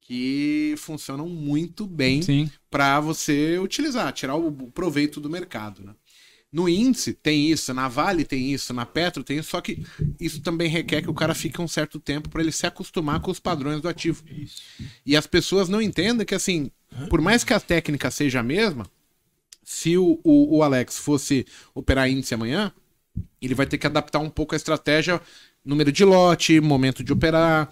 que 0.01 0.75
funcionam 0.77 1.29
muito 1.29 1.85
bem 1.85 2.19
para 2.69 2.99
você 2.99 3.57
utilizar, 3.59 4.11
tirar 4.11 4.35
o 4.35 4.51
proveito 4.71 5.21
do 5.21 5.29
mercado, 5.29 5.83
né? 5.83 5.93
No 6.51 6.67
índice 6.67 7.13
tem 7.13 7.49
isso, 7.49 7.73
na 7.73 7.87
Vale 7.87 8.25
tem 8.25 8.51
isso, 8.51 8.73
na 8.73 8.85
Petro 8.85 9.23
tem 9.23 9.37
isso, 9.37 9.51
só 9.51 9.61
que 9.61 9.85
isso 10.19 10.41
também 10.41 10.67
requer 10.67 11.01
que 11.01 11.09
o 11.09 11.13
cara 11.13 11.33
fique 11.33 11.61
um 11.61 11.67
certo 11.67 11.97
tempo 11.97 12.27
para 12.27 12.41
ele 12.41 12.51
se 12.51 12.67
acostumar 12.67 13.21
com 13.21 13.31
os 13.31 13.39
padrões 13.39 13.79
do 13.79 13.87
ativo. 13.87 14.21
E 15.05 15.15
as 15.15 15.25
pessoas 15.25 15.69
não 15.69 15.81
entendem 15.81 16.25
que, 16.25 16.35
assim, 16.35 16.69
por 17.09 17.21
mais 17.21 17.45
que 17.45 17.53
a 17.53 17.59
técnica 17.59 18.11
seja 18.11 18.41
a 18.41 18.43
mesma, 18.43 18.85
se 19.63 19.97
o, 19.97 20.19
o, 20.25 20.57
o 20.57 20.63
Alex 20.63 20.97
fosse 20.97 21.45
operar 21.73 22.09
índice 22.09 22.33
amanhã, 22.33 22.73
ele 23.41 23.55
vai 23.55 23.65
ter 23.65 23.77
que 23.77 23.87
adaptar 23.87 24.19
um 24.19 24.29
pouco 24.29 24.53
a 24.53 24.57
estratégia, 24.57 25.21
número 25.63 25.89
de 25.89 26.03
lote, 26.03 26.59
momento 26.59 27.01
de 27.01 27.13
operar. 27.13 27.69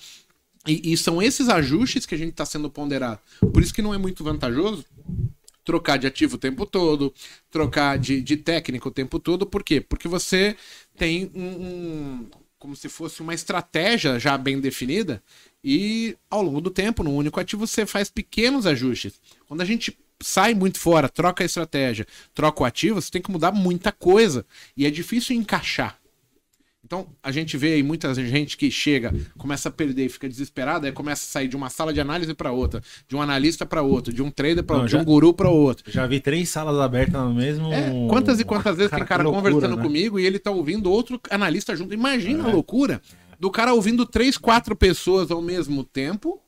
E, 0.67 0.93
e 0.93 0.97
são 0.97 1.21
esses 1.21 1.49
ajustes 1.49 2.05
que 2.05 2.15
a 2.15 2.17
gente 2.17 2.31
está 2.31 2.45
sendo 2.45 2.69
ponderado. 2.69 3.19
Por 3.53 3.61
isso 3.63 3.73
que 3.73 3.81
não 3.81 3.93
é 3.93 3.97
muito 3.97 4.23
vantajoso 4.23 4.85
trocar 5.63 5.97
de 5.97 6.07
ativo 6.07 6.35
o 6.35 6.39
tempo 6.39 6.65
todo, 6.65 7.13
trocar 7.51 7.97
de, 7.99 8.21
de 8.21 8.37
técnica 8.37 8.87
o 8.87 8.91
tempo 8.91 9.19
todo. 9.19 9.45
Por 9.45 9.63
quê? 9.63 9.79
Porque 9.81 10.07
você 10.07 10.55
tem 10.97 11.31
um, 11.35 11.43
um- 11.43 12.27
como 12.57 12.75
se 12.75 12.89
fosse 12.89 13.21
uma 13.21 13.33
estratégia 13.33 14.19
já 14.19 14.37
bem 14.37 14.59
definida 14.59 15.23
e 15.63 16.17
ao 16.29 16.41
longo 16.41 16.59
do 16.59 16.69
tempo, 16.69 17.03
no 17.03 17.13
único 17.15 17.39
ativo, 17.39 17.65
você 17.67 17.85
faz 17.85 18.09
pequenos 18.09 18.65
ajustes. 18.65 19.13
Quando 19.47 19.61
a 19.61 19.65
gente 19.65 19.97
sai 20.21 20.53
muito 20.53 20.79
fora, 20.79 21.07
troca 21.07 21.43
a 21.43 21.45
estratégia, 21.45 22.05
troca 22.33 22.63
o 22.63 22.65
ativo, 22.65 23.01
você 23.01 23.11
tem 23.11 23.21
que 23.21 23.31
mudar 23.31 23.51
muita 23.51 23.91
coisa 23.91 24.45
e 24.75 24.85
é 24.85 24.89
difícil 24.91 25.35
encaixar. 25.35 25.98
Então, 26.83 27.07
a 27.21 27.31
gente 27.31 27.57
vê 27.57 27.73
aí 27.73 27.83
muita 27.83 28.13
gente 28.15 28.55
que 28.57 28.71
chega, 28.71 29.13
começa 29.37 29.67
a 29.69 29.71
perder 29.71 30.05
e 30.05 30.09
fica 30.09 30.29
desesperada, 30.29 30.87
aí 30.87 30.93
começa 30.93 31.23
a 31.23 31.27
sair 31.29 31.47
de 31.47 31.55
uma 31.55 31.69
sala 31.69 31.93
de 31.93 31.99
análise 31.99 32.33
para 32.33 32.51
outra, 32.51 32.81
de 33.07 33.15
um 33.15 33.21
analista 33.21 33.65
para 33.65 33.81
outro, 33.81 34.13
de 34.13 34.23
um 34.23 34.31
trader 34.31 34.63
para 34.63 34.77
outro, 34.77 34.89
já- 34.89 34.97
de 34.97 35.03
um 35.03 35.05
guru 35.05 35.33
para 35.33 35.49
outro. 35.49 35.91
Já 35.91 36.07
vi 36.07 36.19
três 36.19 36.47
salas 36.49 36.79
abertas 36.79 37.21
no 37.21 37.33
mesmo. 37.33 37.71
É, 37.71 37.91
quantas 38.09 38.39
e 38.39 38.45
quantas 38.45 38.77
vezes 38.77 38.91
tem 38.91 38.99
que 39.01 39.05
cara 39.05 39.23
loucura, 39.23 39.51
conversando 39.53 39.75
né? 39.77 39.83
comigo 39.83 40.19
e 40.19 40.25
ele 40.25 40.39
tá 40.39 40.51
ouvindo 40.51 40.89
outro 40.89 41.19
analista 41.29 41.75
junto. 41.75 41.93
Imagina 41.93 42.47
É. 42.47 42.49
a 42.49 42.53
loucura 42.53 43.01
do 43.39 43.51
cara 43.51 43.73
ouvindo 43.73 44.05
três, 44.05 44.37
quatro 44.37 44.75
pessoas 44.75 45.29
ao 45.31 45.41
mesmo 45.41 45.83
tempo 45.83 46.41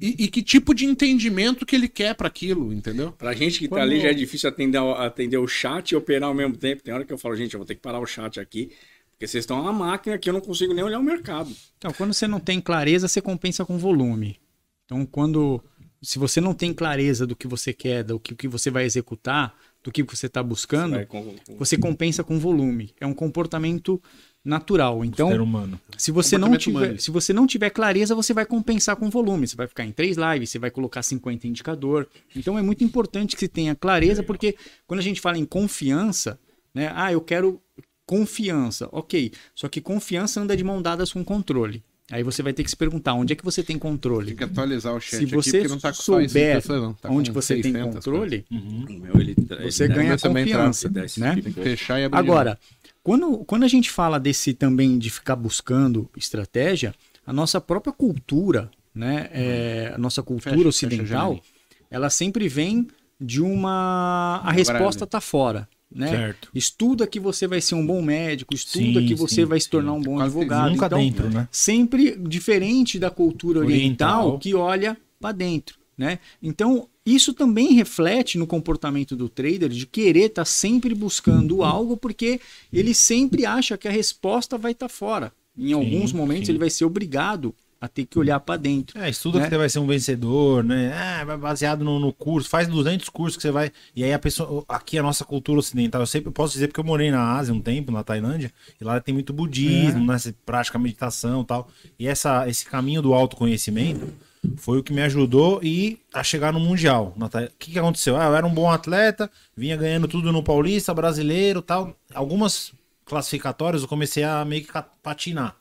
e, 0.00 0.24
e 0.24 0.28
que 0.28 0.42
tipo 0.42 0.74
de 0.74 0.84
entendimento 0.84 1.64
que 1.64 1.76
ele 1.76 1.88
quer 1.88 2.14
para 2.16 2.26
aquilo, 2.26 2.72
entendeu? 2.72 3.12
Pra 3.12 3.32
gente 3.32 3.60
que 3.60 3.68
Quando- 3.68 3.78
tá 3.78 3.84
ali 3.84 4.00
já 4.00 4.08
é 4.08 4.14
difícil 4.14 4.48
atender, 4.48 4.78
atender 4.78 5.38
o 5.38 5.46
chat 5.46 5.92
e 5.92 5.96
operar 5.96 6.28
ao 6.28 6.34
mesmo 6.34 6.56
tempo. 6.56 6.82
Tem 6.82 6.92
hora 6.92 7.04
que 7.04 7.12
eu 7.12 7.18
falo, 7.18 7.36
gente, 7.36 7.54
eu 7.54 7.58
vou 7.60 7.66
ter 7.66 7.76
que 7.76 7.80
parar 7.80 8.00
o 8.00 8.06
chat 8.06 8.40
aqui, 8.40 8.70
porque 9.14 9.26
vocês 9.26 9.42
estão 9.42 9.60
uma 9.60 9.72
máquina 9.72 10.18
que 10.18 10.28
eu 10.28 10.32
não 10.34 10.40
consigo 10.40 10.74
nem 10.74 10.84
olhar 10.84 10.98
o 10.98 11.02
mercado. 11.02 11.50
Então, 11.78 11.92
quando 11.92 12.12
você 12.12 12.26
não 12.28 12.40
tem 12.40 12.60
clareza, 12.60 13.08
você 13.08 13.20
compensa 13.20 13.64
com 13.64 13.78
volume. 13.78 14.38
Então, 14.84 15.04
quando. 15.06 15.62
Se 16.02 16.18
você 16.18 16.38
não 16.38 16.52
tem 16.52 16.74
clareza 16.74 17.26
do 17.26 17.34
que 17.34 17.46
você 17.48 17.72
quer, 17.72 18.04
do 18.04 18.20
que, 18.20 18.34
que 18.34 18.46
você 18.46 18.70
vai 18.70 18.84
executar, 18.84 19.54
do 19.82 19.90
que 19.90 20.02
você 20.02 20.26
está 20.26 20.42
buscando, 20.42 20.96
Vai 20.96 21.06
com- 21.06 21.34
você 21.58 21.78
compensa 21.78 22.22
com 22.22 22.38
volume. 22.38 22.92
É 23.00 23.06
um 23.06 23.14
comportamento 23.14 24.02
natural. 24.44 25.02
Então, 25.02 25.30
Ser 25.30 25.40
humano. 25.40 25.80
se 25.96 26.10
você 26.10 26.36
não 26.36 26.54
tiver, 26.58 26.78
humano. 26.78 26.98
se 27.00 27.10
você 27.10 27.32
não 27.32 27.46
tiver 27.46 27.70
clareza, 27.70 28.14
você 28.14 28.34
vai 28.34 28.44
compensar 28.44 28.96
com 28.96 29.08
volume. 29.08 29.46
Você 29.48 29.56
vai 29.56 29.66
ficar 29.66 29.86
em 29.86 29.92
três 29.92 30.18
lives, 30.18 30.50
você 30.50 30.58
vai 30.58 30.70
colocar 30.70 31.02
50 31.02 31.46
indicador. 31.46 32.06
Então 32.36 32.58
é 32.58 32.62
muito 32.62 32.84
importante 32.84 33.34
que 33.34 33.40
você 33.40 33.48
tenha 33.48 33.74
clareza, 33.74 34.22
porque 34.22 34.56
quando 34.86 35.00
a 35.00 35.02
gente 35.02 35.22
fala 35.22 35.38
em 35.38 35.46
confiança, 35.46 36.38
né? 36.74 36.92
Ah, 36.94 37.10
eu 37.12 37.22
quero 37.22 37.62
confiança. 38.06 38.88
Ok. 38.92 39.32
Só 39.54 39.68
que 39.68 39.80
confiança 39.80 40.40
anda 40.40 40.56
de 40.56 40.64
mão 40.64 40.80
dadas 40.80 41.12
com 41.12 41.24
controle. 41.24 41.82
Aí 42.10 42.22
você 42.22 42.42
vai 42.42 42.52
ter 42.52 42.62
que 42.62 42.68
se 42.68 42.76
perguntar 42.76 43.14
onde 43.14 43.32
é 43.32 43.36
que 43.36 43.44
você 43.44 43.62
tem 43.62 43.78
controle. 43.78 44.28
Tem 44.28 44.36
que 44.36 44.44
atualizar 44.44 44.94
o 44.94 45.00
chat 45.00 45.16
Se 45.18 45.24
aqui, 45.24 45.34
você 45.34 45.58
porque 45.58 45.68
não 45.68 45.80
tá 45.80 45.88
com 45.88 45.94
só 45.94 46.20
isso 46.20 46.32
souber 46.34 46.56
pessoas, 46.56 46.82
não. 46.82 46.92
Tá 46.94 47.08
onde 47.10 47.30
com 47.30 47.40
você 47.40 47.54
tem 47.54 47.72
600 47.72 47.94
controle, 47.94 48.44
meu, 48.50 49.18
ele, 49.18 49.34
você 49.62 49.84
ele 49.84 49.94
ganha 49.94 50.18
confiança, 50.18 50.90
né? 50.90 51.06
tipo. 51.06 51.42
Tem 51.42 51.52
que 51.52 51.62
fechar 51.62 51.98
e 51.98 52.04
abrir. 52.04 52.18
Agora, 52.18 52.58
quando, 53.02 53.38
quando 53.44 53.64
a 53.64 53.68
gente 53.68 53.90
fala 53.90 54.20
desse 54.20 54.52
também 54.52 54.98
de 54.98 55.08
ficar 55.08 55.34
buscando 55.34 56.08
estratégia, 56.14 56.94
a 57.26 57.32
nossa 57.32 57.58
própria 57.58 57.92
cultura, 57.92 58.70
né, 58.94 59.30
é, 59.32 59.92
a 59.94 59.98
nossa 59.98 60.22
cultura 60.22 60.50
Fecha, 60.50 60.56
fecha 60.56 60.68
ocidental, 60.68 61.06
janelinha. 61.06 61.42
ela 61.90 62.10
sempre 62.10 62.48
vem 62.48 62.86
de 63.18 63.40
uma. 63.40 64.42
A 64.44 64.52
resposta 64.52 65.06
tá 65.06 65.22
fora. 65.22 65.66
Né? 65.94 66.08
Certo. 66.08 66.48
Estuda 66.52 67.06
que 67.06 67.20
você 67.20 67.46
vai 67.46 67.60
ser 67.60 67.76
um 67.76 67.86
bom 67.86 68.02
médico, 68.02 68.52
estuda 68.52 69.00
Sim, 69.00 69.06
que 69.06 69.14
você 69.14 69.42
sim, 69.42 69.44
vai 69.44 69.60
se 69.60 69.70
tornar 69.70 69.92
um 69.92 70.00
bom 70.02 70.16
Quase 70.16 70.36
advogado. 70.36 70.70
Nunca 70.72 70.86
Então, 70.86 70.98
dentro, 70.98 71.30
né? 71.30 71.48
sempre 71.52 72.16
diferente 72.16 72.98
da 72.98 73.10
cultura 73.10 73.60
oriental, 73.60 74.20
Oriental. 74.22 74.38
que 74.40 74.54
olha 74.54 74.96
para 75.20 75.30
dentro, 75.32 75.78
né? 75.96 76.18
Então, 76.42 76.88
isso 77.06 77.32
também 77.32 77.72
reflete 77.74 78.36
no 78.38 78.46
comportamento 78.46 79.14
do 79.14 79.28
trader 79.28 79.68
de 79.68 79.86
querer 79.86 80.26
estar 80.26 80.44
sempre 80.44 80.94
buscando 80.94 81.62
algo 81.62 81.96
porque 81.96 82.40
ele 82.72 82.92
sempre 82.92 83.46
acha 83.46 83.78
que 83.78 83.86
a 83.86 83.90
resposta 83.92 84.58
vai 84.58 84.72
estar 84.72 84.88
fora. 84.88 85.32
Em 85.56 85.72
alguns 85.72 86.12
momentos 86.12 86.46
sim. 86.46 86.52
ele 86.52 86.58
vai 86.58 86.70
ser 86.70 86.84
obrigado 86.84 87.54
a 87.84 87.88
ter 87.88 88.06
que 88.06 88.18
olhar 88.18 88.40
para 88.40 88.56
dentro. 88.56 88.98
É, 88.98 89.10
estuda 89.10 89.38
Né? 89.38 89.44
que 89.44 89.50
você 89.50 89.58
vai 89.58 89.68
ser 89.68 89.78
um 89.78 89.86
vencedor, 89.86 90.64
né? 90.64 90.92
Ah, 90.94 91.24
vai 91.24 91.36
baseado 91.36 91.84
no, 91.84 92.00
no 92.00 92.12
curso, 92.14 92.48
faz 92.48 92.66
200 92.66 93.10
cursos 93.10 93.36
que 93.36 93.42
você 93.42 93.50
vai. 93.50 93.70
E 93.94 94.02
aí 94.02 94.12
a 94.12 94.18
pessoa. 94.18 94.64
Aqui 94.66 94.98
a 94.98 95.02
nossa 95.02 95.24
cultura 95.24 95.58
ocidental, 95.58 96.00
eu 96.00 96.06
sempre 96.06 96.30
posso 96.30 96.54
dizer 96.54 96.68
porque 96.68 96.80
eu 96.80 96.84
morei 96.84 97.10
na 97.10 97.36
Ásia 97.36 97.52
um 97.52 97.60
tempo, 97.60 97.92
na 97.92 98.02
Tailândia, 98.02 98.50
e 98.80 98.84
lá 98.84 98.98
tem 99.00 99.12
muito 99.12 99.32
budismo, 99.34 100.06
né? 100.06 100.18
Você 100.18 100.34
pratica 100.46 100.78
meditação 100.78 101.42
e 101.42 101.44
tal. 101.44 101.68
E 101.98 102.08
essa, 102.08 102.48
esse 102.48 102.64
caminho 102.64 103.02
do 103.02 103.12
autoconhecimento 103.12 104.08
foi 104.56 104.78
o 104.78 104.82
que 104.82 104.92
me 104.92 105.02
ajudou 105.02 105.60
e 105.62 105.98
a 106.12 106.22
chegar 106.22 106.52
no 106.52 106.60
Mundial. 106.60 107.14
O 107.18 107.28
que, 107.58 107.72
que 107.72 107.78
aconteceu? 107.78 108.16
Ah, 108.16 108.24
eu 108.24 108.34
era 108.34 108.46
um 108.46 108.54
bom 108.54 108.70
atleta, 108.70 109.30
vinha 109.54 109.76
ganhando 109.76 110.08
tudo 110.08 110.32
no 110.32 110.42
Paulista, 110.42 110.94
brasileiro 110.94 111.60
tal. 111.60 111.94
Algumas 112.14 112.72
classificatórias 113.04 113.82
eu 113.82 113.88
comecei 113.88 114.24
a 114.24 114.42
meio 114.44 114.64
que 114.64 114.72
patinar. 115.02 115.56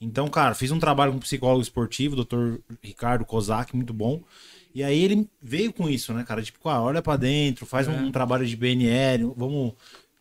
Então, 0.00 0.28
cara, 0.28 0.54
fiz 0.54 0.70
um 0.70 0.78
trabalho 0.78 1.12
com 1.12 1.18
um 1.18 1.20
psicólogo 1.20 1.62
esportivo, 1.62 2.16
Dr. 2.16 2.58
Ricardo 2.82 3.24
Kozak, 3.24 3.74
muito 3.74 3.92
bom. 3.92 4.22
E 4.74 4.82
aí 4.82 5.02
ele 5.02 5.28
veio 5.42 5.72
com 5.72 5.88
isso, 5.88 6.12
né, 6.12 6.22
cara? 6.24 6.42
Tipo, 6.42 6.68
ah, 6.68 6.80
olha 6.80 7.02
pra 7.02 7.16
dentro, 7.16 7.66
faz 7.66 7.88
um, 7.88 8.06
um 8.06 8.12
trabalho 8.12 8.46
de 8.46 8.56
BNL, 8.56 9.32
vamos 9.36 9.72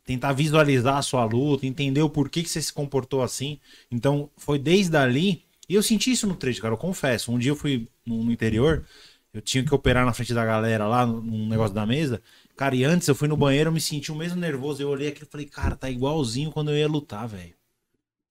tentar 0.04 0.34
visualizar 0.34 0.98
a 0.98 1.02
sua 1.02 1.26
luta, 1.26 1.68
entender 1.68 2.02
o 2.02 2.10
porquê 2.10 2.41
que 2.41 2.49
você 2.49 2.62
se 2.62 2.74
comportou 2.74 3.22
assim. 3.22 3.60
Então, 3.91 4.30
foi 4.38 4.58
desde 4.58 4.95
ali. 4.98 5.44
E 5.70 5.76
eu 5.76 5.84
senti 5.84 6.12
isso 6.12 6.26
no 6.26 6.36
trade, 6.36 6.62
cara, 6.62 6.74
eu 6.74 6.78
confesso. 6.78 7.32
Um 7.32 7.38
dia 7.38 7.52
eu 7.52 7.56
fui 7.56 7.88
no, 8.06 8.24
no 8.24 8.32
interior, 8.32 8.86
eu 9.34 9.41
tinha 9.41 9.64
que 9.64 9.76
operar 9.76 10.06
na 10.06 10.14
frente 10.14 10.34
da 10.34 10.45
galera 10.45 10.88
lá, 10.88 11.06
num 11.06 11.48
negócio 11.48 11.76
da 11.76 11.86
mesa. 11.86 12.22
Cara, 12.56 12.76
e 12.76 12.84
antes 12.84 13.08
eu 13.08 13.14
fui 13.14 13.28
no 13.28 13.38
banheiro, 13.38 13.68
eu 13.68 13.74
me 13.74 13.82
senti 13.82 14.12
o 14.12 14.16
mesmo 14.16 14.40
nervoso. 14.40 14.82
Eu 14.82 14.90
olhei 14.90 15.10
aquilo 15.10 15.28
e 15.28 15.32
falei, 15.32 15.45
cara, 15.45 15.76
tá 15.76 15.90
igualzinho 15.90 16.52
quando 16.52 16.72
eu 16.72 16.78
ia 16.78 16.88
lutar, 16.88 17.28
velho. 17.28 17.57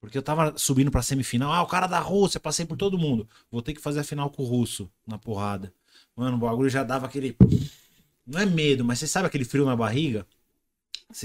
Porque 0.07 0.17
eu 0.17 0.23
tava 0.23 0.57
subindo 0.57 0.89
pra 0.89 1.03
semifinal. 1.03 1.53
Ah, 1.53 1.65
o 1.65 1.67
cara 1.67 1.89
da 1.89 1.99
Rússia, 1.99 2.39
passei 2.39 2.65
por 2.65 2.77
todo 2.77 2.97
mundo. 2.97 3.29
Vou 3.51 3.61
ter 3.61 3.75
que 3.75 3.81
fazer 3.81 3.99
a 3.99 4.05
final 4.05 4.31
com 4.31 4.45
o 4.45 4.47
russo 4.47 4.89
na 5.05 5.19
porrada. 5.19 5.75
Mano, 6.15 6.37
o 6.37 6.39
bagulho 6.39 6.71
já 6.71 6.85
dava 6.85 7.07
aquele. 7.07 7.37
Não 8.25 8.39
é 8.39 8.47
medo, 8.47 8.85
mas 8.85 9.01
você 9.01 9.09
sabe 9.09 9.27
aquele 9.27 9.45
frio 9.45 9.65
na 9.65 9.75
barriga? 9.75 10.25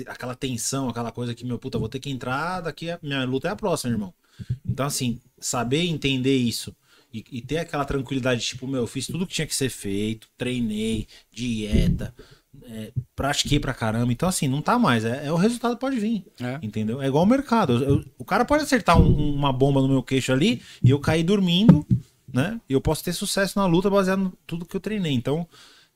Aquela 0.08 0.34
tensão, 0.34 0.90
aquela 0.90 1.12
coisa 1.12 1.36
que, 1.36 1.46
meu 1.46 1.60
puta, 1.60 1.78
vou 1.78 1.88
ter 1.88 2.00
que 2.00 2.10
entrar 2.10 2.62
daqui. 2.62 2.90
A... 2.90 2.98
Minha 3.04 3.24
luta 3.24 3.50
é 3.50 3.52
a 3.52 3.56
próxima, 3.56 3.94
irmão. 3.94 4.12
Então, 4.66 4.88
assim, 4.88 5.22
saber 5.40 5.86
entender 5.86 6.36
isso 6.36 6.76
e, 7.14 7.24
e 7.32 7.40
ter 7.40 7.60
aquela 7.60 7.86
tranquilidade, 7.86 8.42
tipo, 8.42 8.68
meu, 8.68 8.82
eu 8.82 8.88
fiz 8.88 9.06
tudo 9.06 9.28
que 9.28 9.34
tinha 9.36 9.46
que 9.46 9.56
ser 9.56 9.70
feito, 9.70 10.28
treinei, 10.36 11.08
dieta, 11.32 12.16
é, 12.70 12.92
pratiquei 13.16 13.60
pra 13.60 13.74
caramba. 13.74 14.12
Então, 14.12 14.28
assim, 14.30 14.48
não 14.48 14.62
tá 14.62 14.78
mais. 14.80 15.04
É, 15.06 15.26
é 15.28 15.32
o 15.32 15.36
resultado 15.36 15.78
pode 15.78 16.00
vir. 16.00 16.26
É. 16.40 16.60
Entendeu? 16.62 17.02
É 17.02 17.08
igual 17.08 17.24
o 17.24 17.28
mercado. 17.28 17.74
Eu- 17.74 17.90
eu- 17.98 18.06
o 18.18 18.26
cara 18.26 18.46
pode 18.46 18.64
acertar 18.64 19.00
um- 19.00 19.34
uma 19.36 19.52
bomba 19.52 19.82
no 19.82 19.88
meu 19.88 20.04
queixo 20.04 20.32
ali 20.32 20.62
e 20.84 20.90
eu 20.90 21.00
cair 21.00 21.24
dormindo, 21.24 21.86
né? 22.34 22.60
E 22.70 22.74
eu 22.74 22.82
posso 22.82 23.04
ter 23.04 23.14
sucesso 23.14 23.58
na 23.60 23.66
luta 23.66 23.90
baseado 23.90 24.22
em 24.22 24.32
tudo 24.48 24.66
que 24.66 24.76
eu 24.76 24.80
treinei. 24.80 25.14
Então, 25.14 25.48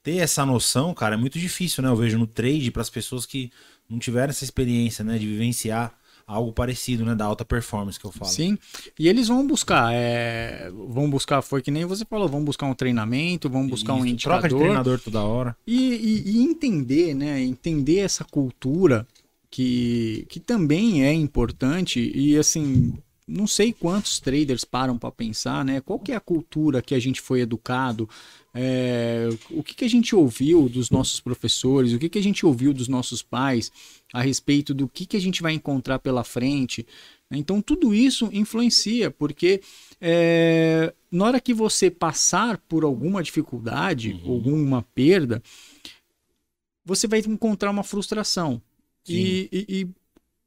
ter 0.04 0.18
essa 0.18 0.46
noção, 0.46 0.94
cara, 0.94 1.16
é 1.16 1.18
muito 1.18 1.40
difícil, 1.40 1.82
né? 1.84 1.90
Eu 1.90 1.96
vejo 1.96 2.18
no 2.18 2.28
trade 2.28 2.72
para 2.72 2.82
as 2.82 2.90
pessoas 2.90 3.26
que 3.26 3.52
não 3.90 3.98
tiveram 4.00 4.30
essa 4.32 4.44
experiência, 4.44 5.04
né, 5.04 5.18
de 5.18 5.28
vivenciar 5.28 5.94
algo 6.28 6.52
parecido, 6.52 7.06
né, 7.06 7.14
da 7.14 7.26
alta 7.26 7.46
performance 7.46 8.00
que 8.00 8.06
eu 8.06 8.12
falo. 8.12 8.32
Sim. 8.32 8.58
E 8.98 9.08
eles 9.08 9.28
vão 9.28 9.46
buscar, 9.46 9.94
é, 9.94 10.72
vão 10.88 11.10
buscar, 11.10 11.42
foi 11.42 11.62
que 11.62 11.70
nem 11.70 11.86
você 11.86 12.04
falou, 12.06 12.28
vão 12.28 12.44
buscar 12.44 12.66
um 12.66 12.74
treinamento, 12.74 13.50
vão 13.50 13.68
buscar 13.68 13.94
um 13.94 14.00
Isso, 14.00 14.08
indicador. 14.08 14.40
Troca 14.42 14.56
de 14.56 14.60
treinador 14.60 15.00
toda 15.00 15.22
hora. 15.24 15.56
E, 15.68 15.78
e- 15.94 16.32
e 16.32 16.44
entender, 16.44 17.14
né? 17.14 17.42
Entender 17.42 18.00
essa 18.00 18.24
cultura 18.24 19.08
que, 19.52 20.26
que 20.28 20.40
também 20.40 21.06
é 21.06 21.14
importante 21.14 22.12
e 22.16 22.36
assim, 22.38 22.94
não 23.28 23.48
sei 23.48 23.74
quantos 23.74 24.20
traders 24.20 24.64
param 24.64 24.98
para 24.98 25.12
pensar, 25.12 25.66
né? 25.66 25.82
Qual 25.82 25.98
que 26.00 26.12
é 26.12 26.16
a 26.16 26.20
cultura 26.20 26.82
que 26.82 26.94
a 26.94 27.00
gente 27.00 27.20
foi 27.20 27.42
educado? 27.42 28.08
É, 28.54 29.28
o 29.50 29.64
que, 29.64 29.74
que 29.74 29.84
a 29.86 29.90
gente 29.90 30.16
ouviu 30.16 30.70
dos 30.70 30.90
nossos 30.90 31.20
professores? 31.20 31.94
O 31.94 32.00
que, 32.00 32.08
que 32.08 32.20
a 32.20 32.24
gente 32.24 32.46
ouviu 32.46 32.74
dos 32.74 32.88
nossos 32.88 33.22
pais 33.24 33.72
a 34.14 34.22
respeito 34.22 34.74
do 34.74 34.88
que, 34.88 35.06
que 35.06 35.18
a 35.18 35.22
gente 35.22 35.42
vai 35.42 35.54
encontrar 35.54 36.00
pela 36.00 36.24
frente? 36.24 36.86
Então 37.32 37.62
tudo 37.62 37.94
isso 37.94 38.30
influencia, 38.32 39.10
porque 39.10 39.60
é, 40.00 40.94
na 41.12 41.26
hora 41.26 41.42
que 41.42 41.54
você 41.54 41.90
passar 41.90 42.60
por 42.60 42.84
alguma 42.84 43.24
dificuldade, 43.24 44.22
alguma 44.24 44.84
perda, 44.94 45.42
você 46.84 47.08
vai 47.08 47.20
encontrar 47.20 47.72
uma 47.72 47.84
frustração. 47.84 48.62
E, 49.08 49.50
e- 49.52 49.66
e 49.82 49.88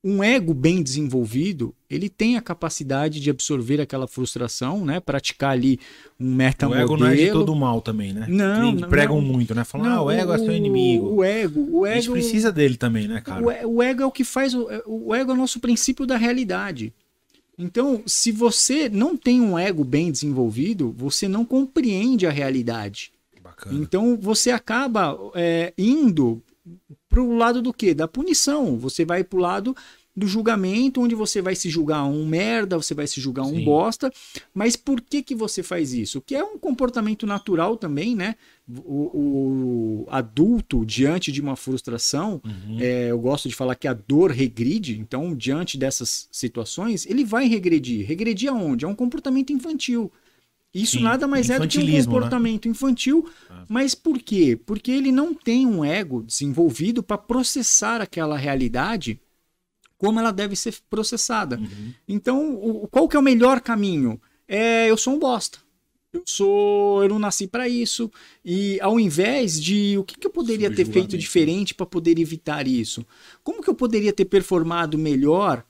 um 0.03 0.23
ego 0.23 0.55
bem 0.55 0.83
desenvolvido, 0.83 1.75
ele 1.91 2.09
tem 2.09 2.37
a 2.37 2.41
capacidade 2.41 3.21
de 3.21 3.31
absorver 3.31 3.81
aquela 3.81 4.07
frustração, 4.07 4.85
né? 4.85 5.01
Praticar 5.01 5.51
ali 5.51 5.81
um 6.19 6.31
O 6.31 6.35
metamodelo. 6.37 6.85
ego 6.85 6.97
não 6.97 7.07
é 7.09 7.17
de 7.17 7.33
todo 7.33 7.55
mal 7.55 7.81
também, 7.83 8.13
né? 8.13 8.27
Não, 8.29 8.73
não, 8.73 8.89
pregam 8.89 9.21
não. 9.21 9.27
muito, 9.27 9.55
né? 9.55 9.65
Falam, 9.65 9.89
Não, 9.89 9.97
ah, 9.97 10.03
o 10.05 10.11
ego 10.11 10.33
é 10.33 10.39
seu 10.39 10.53
inimigo. 10.53 11.09
O 11.15 11.25
ego, 11.25 11.69
o 11.71 11.85
A 11.85 11.91
ego 11.91 12.01
gente 12.01 12.13
precisa 12.13 12.53
dele 12.53 12.77
também, 12.77 13.09
né, 13.09 13.21
cara? 13.21 13.43
o, 13.43 13.77
o 13.77 13.83
ego 13.83 14.03
é 14.03 14.07
o 14.07 14.13
que 14.13 14.23
faz. 14.23 14.55
O, 14.55 14.69
o 14.87 15.15
ego 15.15 15.33
é 15.33 15.35
o 15.35 15.37
nosso 15.37 15.59
princípio 15.59 16.07
da 16.07 16.17
realidade. 16.17 16.93
Então, 17.59 18.03
se 18.07 18.31
você 18.31 18.89
não 18.89 19.17
tem 19.17 19.41
um 19.41 19.59
ego 19.59 19.83
bem 19.83 20.13
desenvolvido, 20.13 20.95
você 20.97 21.27
não 21.27 21.45
compreende 21.45 22.25
a 22.25 22.31
realidade. 22.31 23.11
Bacana. 23.43 23.77
Então, 23.77 24.17
você 24.17 24.53
acaba 24.53 25.19
é, 25.35 25.73
indo 25.77 26.41
para 27.09 27.23
o 27.23 27.37
lado 27.37 27.63
do 27.63 27.73
quê? 27.73 27.95
Da 27.95 28.07
punição. 28.09 28.77
Você 28.79 29.05
vai 29.05 29.25
para 29.25 29.39
o 29.39 29.43
lado 29.43 29.75
do 30.15 30.27
julgamento, 30.27 31.01
onde 31.01 31.15
você 31.15 31.41
vai 31.41 31.55
se 31.55 31.71
julgar 31.71 32.05
um 32.05 32.27
merda, 32.27 32.77
você 32.77 32.93
vai 32.93 33.07
se 33.07 33.21
julgar 33.21 33.45
um 33.45 33.51
Sim. 33.55 33.65
bosta. 33.65 34.13
Mas 34.53 34.75
por 34.75 35.01
que, 35.01 35.23
que 35.23 35.33
você 35.33 35.63
faz 35.63 35.93
isso? 35.93 36.21
Que 36.21 36.35
é 36.35 36.43
um 36.43 36.59
comportamento 36.59 37.25
natural 37.25 37.77
também, 37.77 38.17
né? 38.17 38.35
O, 38.69 40.03
o 40.03 40.07
adulto, 40.11 40.85
diante 40.85 41.31
de 41.31 41.41
uma 41.41 41.55
frustração, 41.55 42.43
Uhum. 42.45 42.79
é, 42.81 43.11
eu 43.13 43.19
gosto 43.19 43.49
de 43.49 43.55
falar 43.55 43.77
que 43.77 43.87
a 43.87 43.93
dor 43.95 44.33
regride, 44.33 44.99
então, 44.99 45.35
diante 45.37 45.79
dessas 45.79 46.29
situações, 46.33 47.07
ele 47.07 47.25
vai 47.25 47.47
regredir. 47.47 48.05
Regredir 48.05 48.51
aonde? 48.51 48.85
É 48.85 48.89
um 48.89 48.95
comportamento 48.97 49.53
infantil. 49.53 50.11
Isso 50.75 50.99
Sim, 50.99 51.03
nada 51.03 51.27
mais 51.27 51.49
é 51.49 51.59
do 51.59 51.67
que 51.67 51.79
um 51.79 51.83
né? 51.87 52.05
comportamento 52.05 52.69
infantil. 52.69 53.29
Mas 53.69 53.95
por 53.95 54.19
quê? 54.19 54.59
Porque 54.67 54.91
ele 54.91 55.11
não 55.11 55.33
tem 55.35 55.67
um 55.67 55.85
ego 55.85 56.23
desenvolvido 56.23 57.03
para 57.03 57.17
processar 57.19 58.01
aquela 58.01 58.37
realidade 58.37 59.19
como 59.97 60.21
ela 60.21 60.31
deve 60.31 60.55
ser 60.55 60.77
processada. 60.89 61.59
Uhum. 61.59 61.93
Então, 62.07 62.55
o- 62.55 62.87
qual 62.89 63.09
que 63.09 63.17
é 63.17 63.19
o 63.19 63.23
melhor 63.23 63.61
caminho? 63.61 64.21
É, 64.47 64.89
eu 64.89 64.97
sou 64.97 65.15
um 65.15 65.19
bosta. 65.19 65.59
Eu 66.13 66.23
sou, 66.25 67.03
eu 67.03 67.09
não 67.09 67.19
nasci 67.19 67.47
para 67.49 67.69
isso. 67.69 68.11
E 68.45 68.79
ao 68.81 68.99
invés 69.01 69.61
de 69.61 69.99
o 69.99 70.05
que, 70.05 70.17
que 70.17 70.27
eu 70.27 70.31
poderia 70.31 70.69
ter 70.69 70.77
feito 70.77 70.87
Subjugamento. 71.13 71.19
diferente 71.19 71.75
para 71.75 71.85
poder 71.85 72.19
evitar 72.19 72.67
isso? 72.69 73.05
Como 73.43 73.63
que 73.63 73.69
eu 73.69 73.75
poderia 73.75 74.13
ter 74.13 74.25
performado 74.27 74.97
melhor 74.97 75.65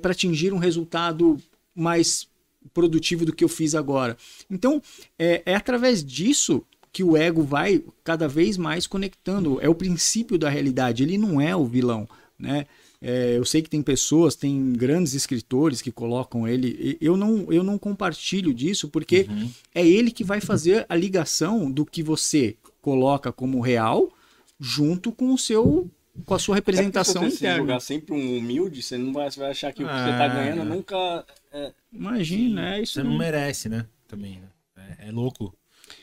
para 0.00 0.12
atingir 0.12 0.52
um 0.52 0.58
resultado 0.58 1.36
mais 1.74 2.28
produtivo 2.76 3.24
do 3.24 3.32
que 3.34 3.42
eu 3.42 3.48
fiz 3.48 3.74
agora? 3.74 4.16
Então, 4.50 4.82
é, 5.18 5.42
é 5.46 5.54
através 5.54 6.04
disso 6.04 6.62
que 6.92 7.02
o 7.02 7.16
ego 7.16 7.42
vai 7.42 7.82
cada 8.04 8.26
vez 8.28 8.56
mais 8.58 8.86
conectando. 8.86 9.58
É 9.62 9.68
o 9.68 9.74
princípio 9.74 10.36
da 10.38 10.48
realidade. 10.50 11.02
Ele 11.02 11.16
não 11.18 11.40
é 11.40 11.54
o 11.56 11.64
vilão, 11.64 12.06
né? 12.38 12.66
É, 13.00 13.36
eu 13.36 13.44
sei 13.44 13.60
que 13.62 13.68
tem 13.68 13.82
pessoas, 13.82 14.34
tem 14.34 14.72
grandes 14.72 15.12
escritores 15.14 15.82
que 15.82 15.92
colocam 15.92 16.48
ele. 16.48 16.68
E 17.00 17.06
Eu 17.08 17.16
não, 17.16 17.46
eu 17.52 17.62
não 17.62 17.78
compartilho 17.78 18.52
disso 18.54 18.88
porque 18.88 19.26
Uhum. 19.28 19.50
é 19.74 19.86
ele 19.86 20.10
que 20.10 20.24
vai 20.24 20.40
fazer 20.40 20.86
a 20.88 20.94
ligação 20.96 21.70
do 21.70 21.84
que 21.84 22.02
você 22.02 22.56
coloca 22.80 23.30
como 23.32 23.60
real 23.60 24.08
junto 24.58 25.12
com 25.12 25.32
o 25.34 25.38
seu 25.38 25.90
com 26.24 26.34
a 26.34 26.38
sua 26.38 26.54
representação 26.54 27.24
É 27.24 27.30
se 27.30 27.36
você 27.36 27.56
jogar 27.56 27.78
sempre 27.80 28.14
um 28.14 28.38
humilde, 28.38 28.82
você 28.82 28.96
não 28.96 29.12
vai, 29.12 29.30
você 29.30 29.38
vai 29.38 29.50
achar 29.50 29.70
que 29.74 29.84
o 29.84 29.86
que 29.86 29.92
você 29.92 30.10
Ah, 30.16 30.18
tá 30.18 30.28
ganhando 30.28 30.62
é. 30.62 30.64
nunca. 30.64 30.96
É... 31.52 31.72
Imagina, 31.96 32.76
é 32.76 32.82
isso. 32.82 32.94
Você 32.94 33.02
não 33.02 33.16
merece, 33.16 33.68
né? 33.68 33.86
Também, 34.06 34.40
né? 34.40 34.48
É, 35.00 35.08
é 35.08 35.10
louco. 35.10 35.54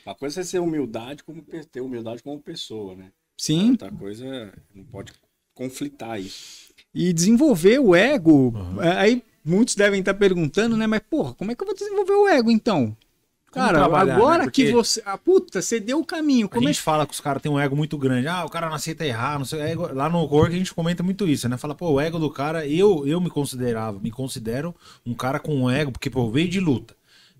Uma 0.05 0.15
coisa 0.15 0.41
é 0.41 0.43
ser 0.43 0.59
humildade 0.59 1.23
como 1.23 1.41
ter 1.41 1.81
humildade 1.81 2.23
como 2.23 2.39
pessoa, 2.39 2.95
né? 2.95 3.11
Sim, 3.37 3.71
Outra 3.71 3.91
coisa 3.91 4.53
não 4.73 4.83
pode 4.85 5.11
conflitar 5.53 6.19
isso. 6.19 6.73
e 6.93 7.11
desenvolver 7.11 7.79
o 7.79 7.95
ego. 7.95 8.49
Uhum. 8.55 8.79
Aí 8.79 9.23
muitos 9.43 9.75
devem 9.75 9.99
estar 9.99 10.13
perguntando, 10.13 10.77
né? 10.77 10.87
Mas, 10.87 11.01
porra, 11.09 11.33
como 11.33 11.51
é 11.51 11.55
que 11.55 11.61
eu 11.61 11.65
vou 11.67 11.75
desenvolver 11.75 12.13
o 12.13 12.27
ego 12.27 12.49
então? 12.51 12.95
Cara, 13.53 13.79
trabalhar, 13.79 14.15
agora 14.15 14.37
né? 14.39 14.43
Porque 14.45 14.65
que 14.65 14.71
você. 14.71 15.01
Ah, 15.05 15.17
puta, 15.17 15.61
você 15.61 15.79
deu 15.79 15.99
o 15.99 16.05
caminho. 16.05 16.47
A 16.47 16.49
Como 16.49 16.67
é 16.67 16.73
gente 16.73 16.81
fala 16.81 17.05
que 17.05 17.13
os 17.13 17.19
caras 17.19 17.41
têm 17.41 17.51
um 17.51 17.59
ego 17.59 17.75
muito 17.75 17.97
grande. 17.97 18.27
Ah, 18.27 18.43
o 18.43 18.49
cara 18.49 18.67
não 18.67 18.75
aceita 18.75 19.05
errar, 19.05 19.37
não 19.37 19.45
sei. 19.45 19.59
é 19.59 19.75
Lá 19.75 20.09
no 20.09 20.19
Work 20.19 20.55
a 20.55 20.57
gente 20.57 20.73
comenta 20.73 21.03
muito 21.03 21.27
isso, 21.27 21.47
né? 21.47 21.57
Fala, 21.57 21.75
pô, 21.75 21.91
o 21.91 22.01
ego 22.01 22.17
do 22.17 22.29
cara, 22.31 22.65
eu, 22.65 23.05
eu 23.05 23.21
me 23.21 23.29
considerava, 23.29 23.99
me 23.99 24.09
considero 24.09 24.73
um 25.05 25.13
cara 25.13 25.39
com 25.39 25.55
um 25.55 25.69
ego, 25.69 25.91
porque, 25.91 26.09
pô, 26.09 26.25
eu 26.25 26.31
veio 26.31 26.49
de 26.49 26.59
luta. 26.59 26.95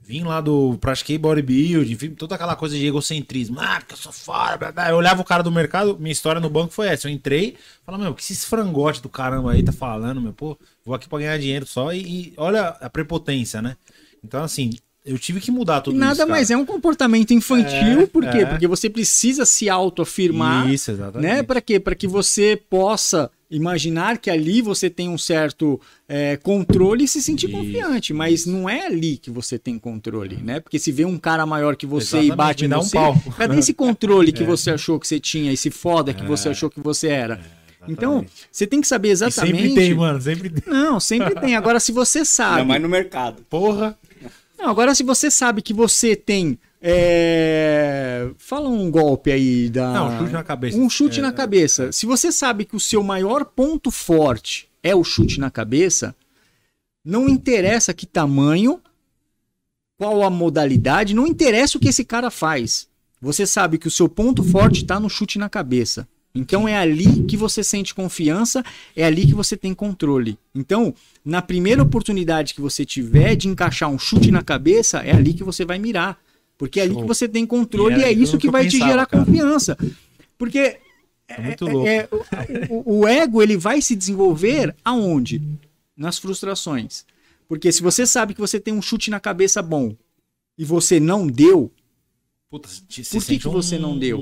Vim 0.06 0.24
lá 0.24 0.42
do. 0.42 0.78
Pratiquei 0.80 1.18
bodybuilding, 1.18 1.94
enfim, 1.94 2.10
toda 2.12 2.36
aquela 2.36 2.56
coisa 2.58 2.78
de 2.78 2.86
egocentrismo. 2.86 3.60
Ah, 3.60 3.78
porque 3.80 3.94
eu 3.94 3.98
sou 3.98 4.12
fora, 4.12 4.58
blá, 4.58 4.72
blá. 4.72 4.90
Eu 4.90 4.98
olhava 4.98 5.22
o 5.22 5.26
cara 5.26 5.42
do 5.42 5.52
mercado, 5.52 5.98
minha 5.98 6.12
história 6.12 6.42
no 6.42 6.50
banco 6.50 6.74
foi 6.74 6.88
essa. 6.88 7.08
Eu 7.08 7.12
entrei, 7.12 7.56
falava, 7.86 8.04
meu, 8.04 8.12
o 8.12 8.16
que 8.16 8.22
esses 8.22 8.44
frangotes 8.44 9.00
do 9.00 9.08
caramba 9.08 9.54
aí 9.54 9.64
tá 9.64 9.72
falando, 9.72 10.20
meu, 10.20 10.34
pô, 10.34 10.58
vou 10.86 10.94
aqui 10.94 11.08
pra 11.08 11.20
ganhar 11.20 11.40
dinheiro 11.40 11.66
só 11.66 11.94
e, 11.94 12.00
e 12.02 12.34
olha 12.36 12.68
a 12.68 12.90
prepotência, 12.90 13.62
né? 13.62 13.78
Então, 14.22 14.44
assim, 14.44 14.72
eu 15.06 15.18
tive 15.20 15.40
que 15.42 15.52
mudar 15.52 15.82
tudo 15.82 15.98
Nada 15.98 16.12
isso. 16.14 16.20
cara. 16.22 16.30
mais 16.32 16.50
é 16.52 16.58
um 16.58 16.66
comportamento 16.66 17.32
infantil, 17.34 18.02
É, 18.02 18.06
por 18.06 18.24
quê? 18.30 18.38
é. 18.40 18.46
Porque 18.46 18.68
você 18.68 18.90
precisa 18.90 19.46
se 19.46 19.70
autoafirmar, 19.70 20.70
Isso, 20.72 20.92
exatamente. 20.92 21.28
né? 21.30 21.44
Para 21.44 21.60
quê? 21.62 21.80
Para 21.80 21.96
que 21.96 22.08
você 22.08 22.60
possa 22.70 23.30
imaginar 23.52 24.18
que 24.18 24.32
ali 24.32 24.62
você 24.64 24.90
tem 24.90 25.08
um 25.10 25.18
certo 25.18 25.80
é, 26.10 26.38
controle 26.38 27.04
e 27.04 27.08
se 27.08 27.22
sentir 27.22 27.48
Isso, 27.50 27.56
confiante, 27.58 28.12
mas 28.14 28.46
não 28.48 28.68
é 28.68 28.88
ali 28.88 29.18
que 29.18 29.30
você 29.30 29.60
tem 29.60 29.78
controle, 29.78 30.38
né? 30.38 30.60
Porque 30.60 30.80
se 30.80 30.92
vê 30.92 31.06
um 31.06 31.20
cara 31.20 31.46
maior 31.46 31.76
que 31.76 31.86
você 31.86 32.18
Exatamente, 32.18 32.34
e 32.34 32.36
bate 32.36 32.66
em 32.66 32.70
dá 32.70 32.80
um 32.80 32.82
você, 32.82 32.98
pau. 32.98 33.16
É. 33.28 33.32
cadê 33.38 33.60
esse 33.60 33.74
controle 33.74 34.32
que 34.32 34.44
você 34.46 34.72
achou 34.72 35.00
que 35.00 35.08
você 35.08 35.20
tinha, 35.20 35.52
esse 35.54 35.70
foda 35.70 36.14
que 36.14 36.26
você 36.26 36.50
achou 36.50 36.68
que 36.70 36.80
você 36.80 37.10
era? 37.10 37.40
Então, 37.86 38.26
você 38.50 38.66
tem 38.66 38.80
que 38.80 38.88
saber 38.88 39.10
E 39.10 39.12
exatamente. 39.12 39.58
sempre 39.58 39.76
tem, 39.76 39.94
mano, 39.94 40.22
sempre 40.22 40.50
tem. 40.50 40.74
Não, 40.74 41.02
sempre 41.02 41.36
tem. 41.36 41.54
Agora, 41.58 41.82
se 41.82 41.92
você 41.92 42.20
Ainda 42.20 42.26
sabe. 42.26 42.64
mais 42.66 42.82
no 42.82 42.88
mercado. 42.88 43.44
Porra. 43.50 43.98
Não, 44.64 44.70
agora 44.70 44.96
se 44.96 45.04
você 45.04 45.30
sabe 45.30 45.62
que 45.62 45.74
você 45.74 46.16
tem. 46.16 46.58
é, 46.82 48.30
Fala 48.38 48.70
um 48.70 48.90
golpe 48.90 49.30
aí 49.30 49.70
da. 49.70 49.92
Não, 49.92 50.08
um 50.08 50.20
chute 50.20 50.32
na 50.32 50.44
cabeça. 50.44 50.78
Um 50.78 50.90
chute 50.90 51.20
É, 51.20 51.22
na 51.22 51.34
cabeça. 51.34 51.92
Se 51.92 52.06
você 52.06 52.32
sabe 52.32 52.64
que 52.64 52.76
o 52.76 52.80
seu 52.80 53.04
maior 53.04 53.44
ponto 53.44 53.92
forte 53.92 54.70
é 54.82 54.96
o 54.96 55.04
chute 55.04 55.38
na 55.38 55.52
cabeça, 55.52 56.16
não 57.04 57.28
interessa 57.28 57.94
que 57.94 58.06
tamanho, 58.06 58.80
qual 59.98 60.24
a 60.24 60.30
modalidade, 60.30 61.14
não 61.14 61.28
interessa 61.28 61.78
o 61.78 61.82
que 61.82 61.90
esse 61.90 62.06
cara 62.06 62.32
faz. 62.32 62.88
Você 63.22 63.46
sabe 63.46 63.78
que 63.78 63.88
o 63.90 63.92
seu 63.92 64.08
ponto 64.08 64.44
forte 64.44 64.84
está 64.84 64.98
no 64.98 65.10
chute 65.10 65.38
na 65.38 65.50
cabeça. 65.50 66.08
Então 66.34 66.68
é 66.68 66.76
ali 66.78 67.24
que 67.26 67.36
você 67.38 67.64
sente 67.64 67.94
confiança, 67.94 68.64
é 68.96 69.04
ali 69.04 69.28
que 69.28 69.36
você 69.36 69.56
tem 69.58 69.74
controle. 69.74 70.40
Então, 70.56 70.94
na 71.26 71.42
primeira 71.42 71.82
oportunidade 71.82 72.54
que 72.54 72.62
você 72.62 72.86
tiver 72.86 73.36
de 73.36 73.48
encaixar 73.48 73.90
um 73.90 73.98
chute 74.00 74.30
na 74.32 74.42
cabeça, 74.44 75.00
é 75.00 75.12
ali 75.12 75.34
que 75.34 75.44
você 75.44 75.64
vai 75.66 75.80
mirar. 75.80 76.20
Porque 76.58 76.80
é 76.80 76.84
ali 76.84 76.96
que 76.96 77.04
você 77.06 77.28
tem 77.28 77.46
controle 77.46 77.96
E 77.96 78.00
e, 78.00 78.04
é 78.04 78.12
isso 78.12 78.38
que 78.38 78.48
que 78.48 78.52
vai 78.52 78.66
te 78.68 78.74
pensava, 78.74 78.92
gerar 78.92 79.06
cara. 79.06 79.26
confiança. 79.26 79.78
Porque 80.38 80.78
É 81.28 81.42
muito 81.42 81.66
louco. 81.66 81.88
é, 81.88 82.08
o, 82.70 82.76
o- 82.76 83.00
o 83.00 83.08
ego 83.08 83.42
ele 83.42 83.58
vai 83.58 83.82
se 83.82 83.96
desenvolver 83.96 84.76
aonde? 84.84 85.42
Nas 85.96 86.18
frustrações. 86.18 87.06
Porque 87.48 87.72
se 87.72 87.82
você 87.82 88.06
sabe 88.06 88.34
que 88.34 88.40
você 88.42 88.60
tem 88.60 88.74
um 88.74 88.82
chute 88.82 89.10
na 89.10 89.20
cabeça 89.20 89.62
bom, 89.62 89.96
e 90.58 90.64
você 90.66 91.00
não 91.00 91.26
deu, 91.28 91.72
Puta, 92.50 92.68
se- 92.70 92.84
se 93.04 93.04
Por 93.12 93.20
que 93.20 93.26
sente 93.26 93.40
que 93.40 93.48
você 93.50 93.80
não 93.80 93.98
deu? 93.98 94.20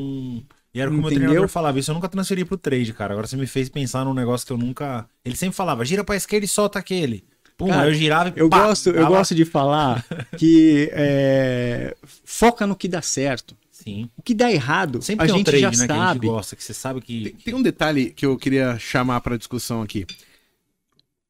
E 0.74 0.80
era 0.80 0.90
como 0.90 1.02
o 1.04 1.06
Entendeu? 1.08 1.28
treinador 1.28 1.50
falava, 1.50 1.80
isso 1.80 1.92
eu 1.92 1.96
nunca 1.96 2.08
transferi 2.08 2.46
pro 2.46 2.58
trade, 2.58 2.94
cara. 2.94 3.14
Agora 3.14 3.28
você 3.28 3.36
me 3.36 3.46
fez 3.48 3.68
pensar 3.70 4.06
num 4.06 4.14
negócio 4.14 4.48
que 4.48 4.54
eu 4.54 4.58
nunca. 4.58 5.06
Ele 5.26 5.36
sempre 5.36 5.56
falava, 5.56 5.84
gira 5.84 6.04
pra 6.04 6.16
esquerda 6.16 6.46
e 6.46 6.48
solta 6.48 6.80
aquele. 6.80 7.26
Pum, 7.58 7.68
Cara, 7.68 7.84
aí 7.84 7.90
eu 7.90 7.94
girava 7.94 8.30
e 8.36 8.40
eu 8.40 8.50
pá, 8.50 8.68
gosto, 8.68 8.90
eu 8.90 9.06
gosto 9.08 9.36
de 9.36 9.46
falar 9.46 10.04
que 10.38 10.90
é, 10.94 11.96
foca 12.24 12.66
no 12.66 12.76
que 12.76 12.88
dá 12.88 13.02
certo. 13.02 13.56
Sim. 13.72 14.10
O 14.16 14.22
que 14.22 14.34
dá 14.34 14.52
errado, 14.52 15.02
Sempre 15.02 15.24
a 15.24 15.28
tem 15.28 15.34
um 15.36 15.38
gente 15.40 15.46
trade, 15.48 15.62
já 15.62 15.70
né, 15.72 15.76
que 15.76 15.82
a 15.92 15.96
gente 15.96 15.98
sabe. 15.98 16.28
gosta, 16.28 16.56
que 16.56 16.64
você 16.64 16.74
sabe 16.74 17.02
que. 17.02 17.24
Tem, 17.24 17.34
tem 17.34 17.54
um 17.56 17.62
detalhe 17.62 18.12
que 18.12 18.26
eu 18.26 18.38
queria 18.38 18.78
chamar 18.80 19.22
para 19.22 19.38
discussão 19.38 19.82
aqui. 19.82 20.06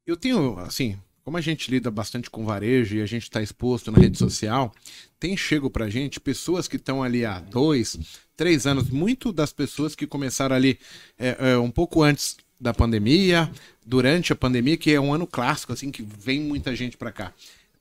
Eu 0.05 0.15
tenho, 0.17 0.57
assim, 0.59 0.97
como 1.23 1.37
a 1.37 1.41
gente 1.41 1.69
lida 1.71 1.89
bastante 1.89 2.29
com 2.29 2.45
varejo 2.45 2.95
e 2.97 3.01
a 3.01 3.05
gente 3.05 3.23
está 3.23 3.41
exposto 3.41 3.91
na 3.91 3.99
rede 3.99 4.17
social, 4.17 4.73
tem 5.19 5.35
chego 5.37 5.69
pra 5.69 5.89
gente 5.89 6.19
pessoas 6.19 6.67
que 6.67 6.75
estão 6.75 7.01
ali 7.03 7.25
há 7.25 7.39
dois, 7.39 7.97
três 8.41 8.65
anos, 8.65 8.89
muito 8.89 9.31
das 9.31 9.53
pessoas 9.53 9.93
que 9.93 10.07
começaram 10.07 10.55
ali 10.55 10.79
é, 11.15 11.51
é, 11.51 11.57
um 11.59 11.69
pouco 11.69 12.01
antes 12.01 12.37
da 12.59 12.73
pandemia, 12.73 13.47
durante 13.85 14.33
a 14.33 14.35
pandemia, 14.35 14.75
que 14.77 14.89
é 14.91 14.99
um 14.99 15.13
ano 15.13 15.27
clássico, 15.27 15.71
assim, 15.71 15.91
que 15.91 16.01
vem 16.01 16.39
muita 16.39 16.75
gente 16.75 16.97
para 16.97 17.11
cá, 17.11 17.31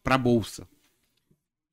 pra 0.04 0.18
bolsa. 0.18 0.68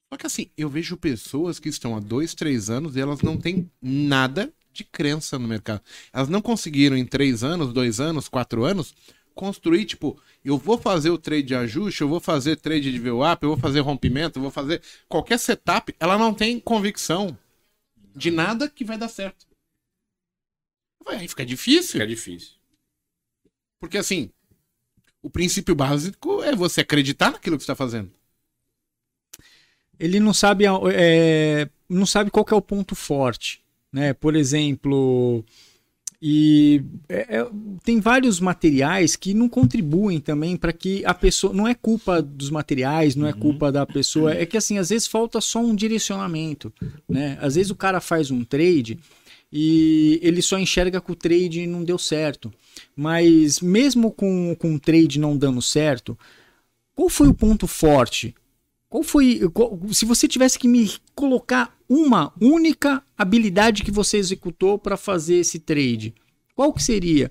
Só 0.09 0.18
que 0.18 0.26
assim, 0.26 0.47
eu 0.57 0.69
vejo 0.69 0.95
pessoas 0.95 1.59
que 1.59 1.68
estão 1.68 1.97
há 1.97 1.99
dois, 1.99 2.34
três 2.34 2.69
anos 2.69 2.95
e 2.95 3.01
elas 3.01 3.22
não 3.22 3.35
têm 3.35 3.69
nada 3.81 4.53
de 4.72 4.85
crença 4.85 5.38
no 5.38 5.49
mercado. 5.49 5.81
Elas 6.14 6.30
não 6.30 6.41
conseguiram 6.41 6.95
em 6.95 7.05
três 7.05 7.43
anos, 7.43 7.73
dois 7.73 7.99
anos, 7.99 8.30
quatro 8.30 8.64
anos, 8.64 8.95
construir, 9.35 9.84
tipo, 9.84 10.18
eu 10.45 10.57
vou 10.57 10.77
fazer 10.77 11.09
o 11.09 11.18
trade 11.18 11.43
de 11.43 11.55
ajuste, 11.55 12.03
eu 12.03 12.07
vou 12.07 12.22
fazer 12.22 12.55
trade 12.55 12.89
de 12.89 12.99
VWAP, 12.99 13.43
eu 13.43 13.49
vou 13.49 13.57
fazer 13.57 13.81
rompimento, 13.81 14.39
eu 14.39 14.43
vou 14.43 14.51
fazer 14.51 14.81
qualquer 15.09 15.39
setup. 15.39 15.93
Ela 15.99 16.18
não 16.18 16.34
tem 16.34 16.57
convicção 16.57 17.38
de 18.18 18.31
nada 18.31 18.69
que 18.69 18.84
vai 18.84 18.98
dar 18.98 19.07
certo. 19.07 19.45
Aí 21.06 21.27
fica 21.27 21.45
difícil. 21.45 21.94
Fica 21.94 22.07
difícil. 22.07 22.56
Porque 23.80 23.98
assim, 23.98 24.30
o 25.22 25.30
princípio 25.30 25.76
básico 25.76 26.44
é 26.44 26.56
você 26.56 26.81
acreditar 26.81 27.31
naquilo 27.31 27.57
que 27.57 27.64
você 27.64 27.72
está 27.72 27.76
fazendo. 27.76 28.11
ele 29.99 30.19
não 30.19 30.34
sabe, 30.34 30.65
é, 30.94 31.69
não 31.89 32.06
sabe 32.06 32.30
qual 32.30 32.45
que 32.45 32.53
é 32.53 32.57
o 32.57 32.61
ponto 32.61 32.95
forte, 32.95 33.64
né? 33.91 34.14
Por 34.14 34.35
exemplo, 34.35 35.44
e 36.22 36.81
é- 37.07 37.38
é- 37.38 37.48
tem 37.84 37.99
vários 37.99 38.39
materiais 38.39 39.15
que 39.15 39.34
não 39.34 39.48
contribuem 39.48 40.19
também 40.19 40.57
para 40.57 40.73
que 40.73 41.06
a 41.06 41.14
pessoa, 41.14 41.53
não 41.53 41.68
é 41.68 41.76
culpa 41.76 42.22
dos 42.22 42.49
materiais, 42.49 43.15
não 43.15 43.27
é 43.27 43.34
culpa 43.34 43.72
da 43.72 43.85
pessoa, 43.85 44.34
é 44.34 44.45
que 44.45 44.57
assim 44.57 44.77
às 44.80 44.89
vezes 44.89 45.06
falta 45.07 45.39
só 45.39 45.60
um 45.60 45.76
direcionamento, 45.76 46.73
né? 47.07 47.38
Às 47.39 47.56
vezes 47.56 47.69
o 47.72 47.76
cara 47.76 48.02
faz 48.02 48.31
um 48.31 48.44
trade 48.44 48.98
e 49.52 50.19
ele 50.23 50.41
só 50.41 50.57
enxerga 50.57 50.99
que 50.99 51.11
o 51.11 51.15
trade 51.15 51.68
não 51.68 51.84
deu 51.84 51.99
certo, 51.99 52.52
mas 52.95 53.60
mesmo 53.60 54.11
com 54.11 54.56
com 54.56 54.73
o 54.73 54.80
trade 54.80 55.19
não 55.19 55.38
dando 55.38 55.61
certo, 55.61 56.18
qual 56.95 57.10
foi 57.10 57.27
o 57.27 57.34
ponto 57.34 57.68
forte? 57.68 58.34
Qual 58.89 59.03
foi. 59.03 59.41
qual- 59.53 59.77
se 59.91 60.05
você 60.05 60.27
tivesse 60.27 60.57
que 60.57 60.68
me 60.68 60.89
colocar 61.14 61.76
uma 61.89 62.31
única 62.39 63.03
habilidade 63.18 63.84
que 63.84 63.91
você 63.91 64.18
executou 64.18 64.77
para 64.80 64.95
fazer 64.97 65.35
esse 65.35 65.59
trade, 65.59 66.14
qual 66.55 66.72
que 66.73 66.81
seria? 66.84 67.30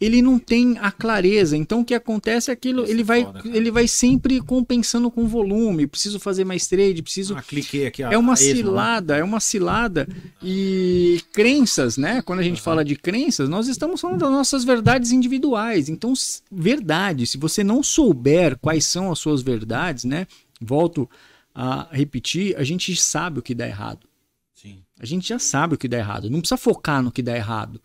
Ele 0.00 0.20
não 0.22 0.36
tem 0.38 0.76
a 0.80 0.90
clareza. 0.90 1.56
Então 1.56 1.80
o 1.80 1.84
que 1.84 1.94
acontece 1.94 2.50
é 2.50 2.54
aquilo, 2.54 2.82
Isso 2.82 2.90
ele 2.90 3.02
é 3.02 3.04
vai, 3.04 3.24
foda, 3.24 3.42
ele 3.44 3.70
vai 3.70 3.86
sempre 3.86 4.40
compensando 4.40 5.08
com 5.10 5.28
volume. 5.28 5.86
Preciso 5.86 6.18
fazer 6.18 6.44
mais 6.44 6.66
trade, 6.66 7.02
preciso. 7.02 7.36
Ah, 7.36 7.42
cliquei 7.42 7.86
aqui. 7.86 8.02
É 8.02 8.18
uma 8.18 8.34
cilada, 8.34 9.16
é 9.16 9.22
uma 9.22 9.38
cilada. 9.38 10.08
E 10.42 11.20
crenças, 11.32 11.96
né? 11.96 12.20
Quando 12.22 12.40
a 12.40 12.42
gente 12.42 12.60
fala 12.60 12.84
de 12.84 12.96
crenças, 12.96 13.48
nós 13.48 13.68
estamos 13.68 14.00
falando 14.00 14.20
das 14.20 14.30
nossas 14.30 14.64
verdades 14.64 15.12
individuais. 15.12 15.88
Então, 15.88 16.12
verdade, 16.50 17.24
se 17.26 17.38
você 17.38 17.62
não 17.62 17.80
souber 17.82 18.58
quais 18.58 18.84
são 18.84 19.12
as 19.12 19.20
suas 19.20 19.40
verdades, 19.40 20.02
né? 20.04 20.26
Volto 20.64 21.08
a 21.54 21.88
repetir, 21.92 22.56
a 22.56 22.64
gente 22.64 22.94
sabe 22.96 23.38
o 23.38 23.42
que 23.42 23.54
dá 23.54 23.66
errado. 23.66 24.06
Sim. 24.54 24.82
A 24.98 25.04
gente 25.06 25.28
já 25.28 25.38
sabe 25.38 25.74
o 25.74 25.78
que 25.78 25.88
dá 25.88 25.98
errado. 25.98 26.30
Não 26.30 26.40
precisa 26.40 26.56
focar 26.56 27.02
no 27.02 27.10
que 27.12 27.22
dá 27.22 27.36
errado. 27.36 27.80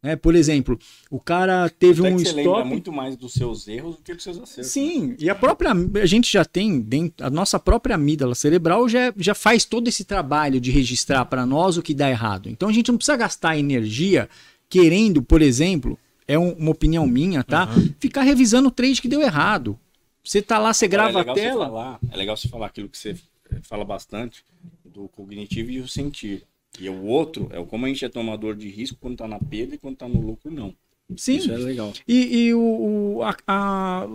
Né? 0.00 0.14
Por 0.14 0.36
exemplo, 0.36 0.78
o 1.10 1.18
cara 1.18 1.68
teve 1.68 2.00
Até 2.00 2.14
um 2.14 2.18
você 2.18 2.26
lembra 2.30 2.42
stop. 2.52 2.68
muito 2.68 2.92
mais 2.92 3.16
dos 3.16 3.32
seus 3.32 3.66
erros 3.66 3.96
do 3.96 4.02
que 4.02 4.14
dos 4.14 4.22
seus 4.22 4.38
acertos. 4.38 4.70
Sim, 4.70 5.16
e 5.18 5.28
a 5.28 5.34
própria 5.34 5.72
a 5.72 6.06
gente 6.06 6.32
já 6.32 6.44
tem 6.44 6.80
dentro 6.80 7.26
a 7.26 7.30
nossa 7.30 7.58
própria 7.58 7.96
amígdala 7.96 8.36
cerebral 8.36 8.88
já, 8.88 9.12
já 9.16 9.34
faz 9.34 9.64
todo 9.64 9.88
esse 9.88 10.04
trabalho 10.04 10.60
de 10.60 10.70
registrar 10.70 11.24
para 11.24 11.44
nós 11.44 11.76
o 11.76 11.82
que 11.82 11.92
dá 11.94 12.08
errado. 12.08 12.48
Então 12.48 12.68
a 12.68 12.72
gente 12.72 12.88
não 12.92 12.96
precisa 12.98 13.16
gastar 13.16 13.58
energia 13.58 14.28
querendo, 14.68 15.20
por 15.20 15.42
exemplo, 15.42 15.98
é 16.28 16.38
um- 16.38 16.52
uma 16.52 16.70
opinião 16.70 17.04
minha, 17.04 17.42
tá? 17.42 17.68
Ficar 17.98 18.22
revisando 18.22 18.68
o 18.68 18.70
trade 18.70 19.02
que 19.02 19.08
deu 19.08 19.20
errado. 19.20 19.76
Você 20.28 20.42
tá 20.42 20.58
lá, 20.58 20.72
você 20.74 20.86
grava 20.88 21.10
é 21.10 21.14
a 21.14 21.18
legal 21.20 21.36
você 21.36 21.42
tela. 21.42 21.66
falar, 21.66 22.00
é 22.10 22.16
legal 22.16 22.36
você 22.36 22.48
falar 22.48 22.66
aquilo 22.66 22.88
que 22.88 22.98
você 22.98 23.16
fala 23.62 23.84
bastante 23.84 24.44
do 24.84 25.08
cognitivo 25.08 25.70
e 25.70 25.80
o 25.80 25.88
sentir. 25.88 26.44
E 26.78 26.88
o 26.88 27.04
outro 27.04 27.48
é 27.50 27.58
o 27.58 27.66
como 27.66 27.86
a 27.86 27.88
gente 27.88 28.04
é 28.04 28.08
tomador 28.08 28.54
de 28.54 28.68
risco 28.68 28.98
quando 29.00 29.16
tá 29.16 29.26
na 29.26 29.38
perda 29.38 29.74
e 29.74 29.78
quando 29.78 29.96
tá 29.96 30.06
no 30.08 30.20
lucro, 30.20 30.50
não. 30.50 30.74
Sim. 31.16 31.36
Isso 31.36 31.50
é 31.50 31.56
legal. 31.56 31.92
E, 32.06 32.46
e 32.48 32.54
o, 32.54 33.16
o- 33.18 33.22
a, 33.22 33.34
a- 33.46 34.06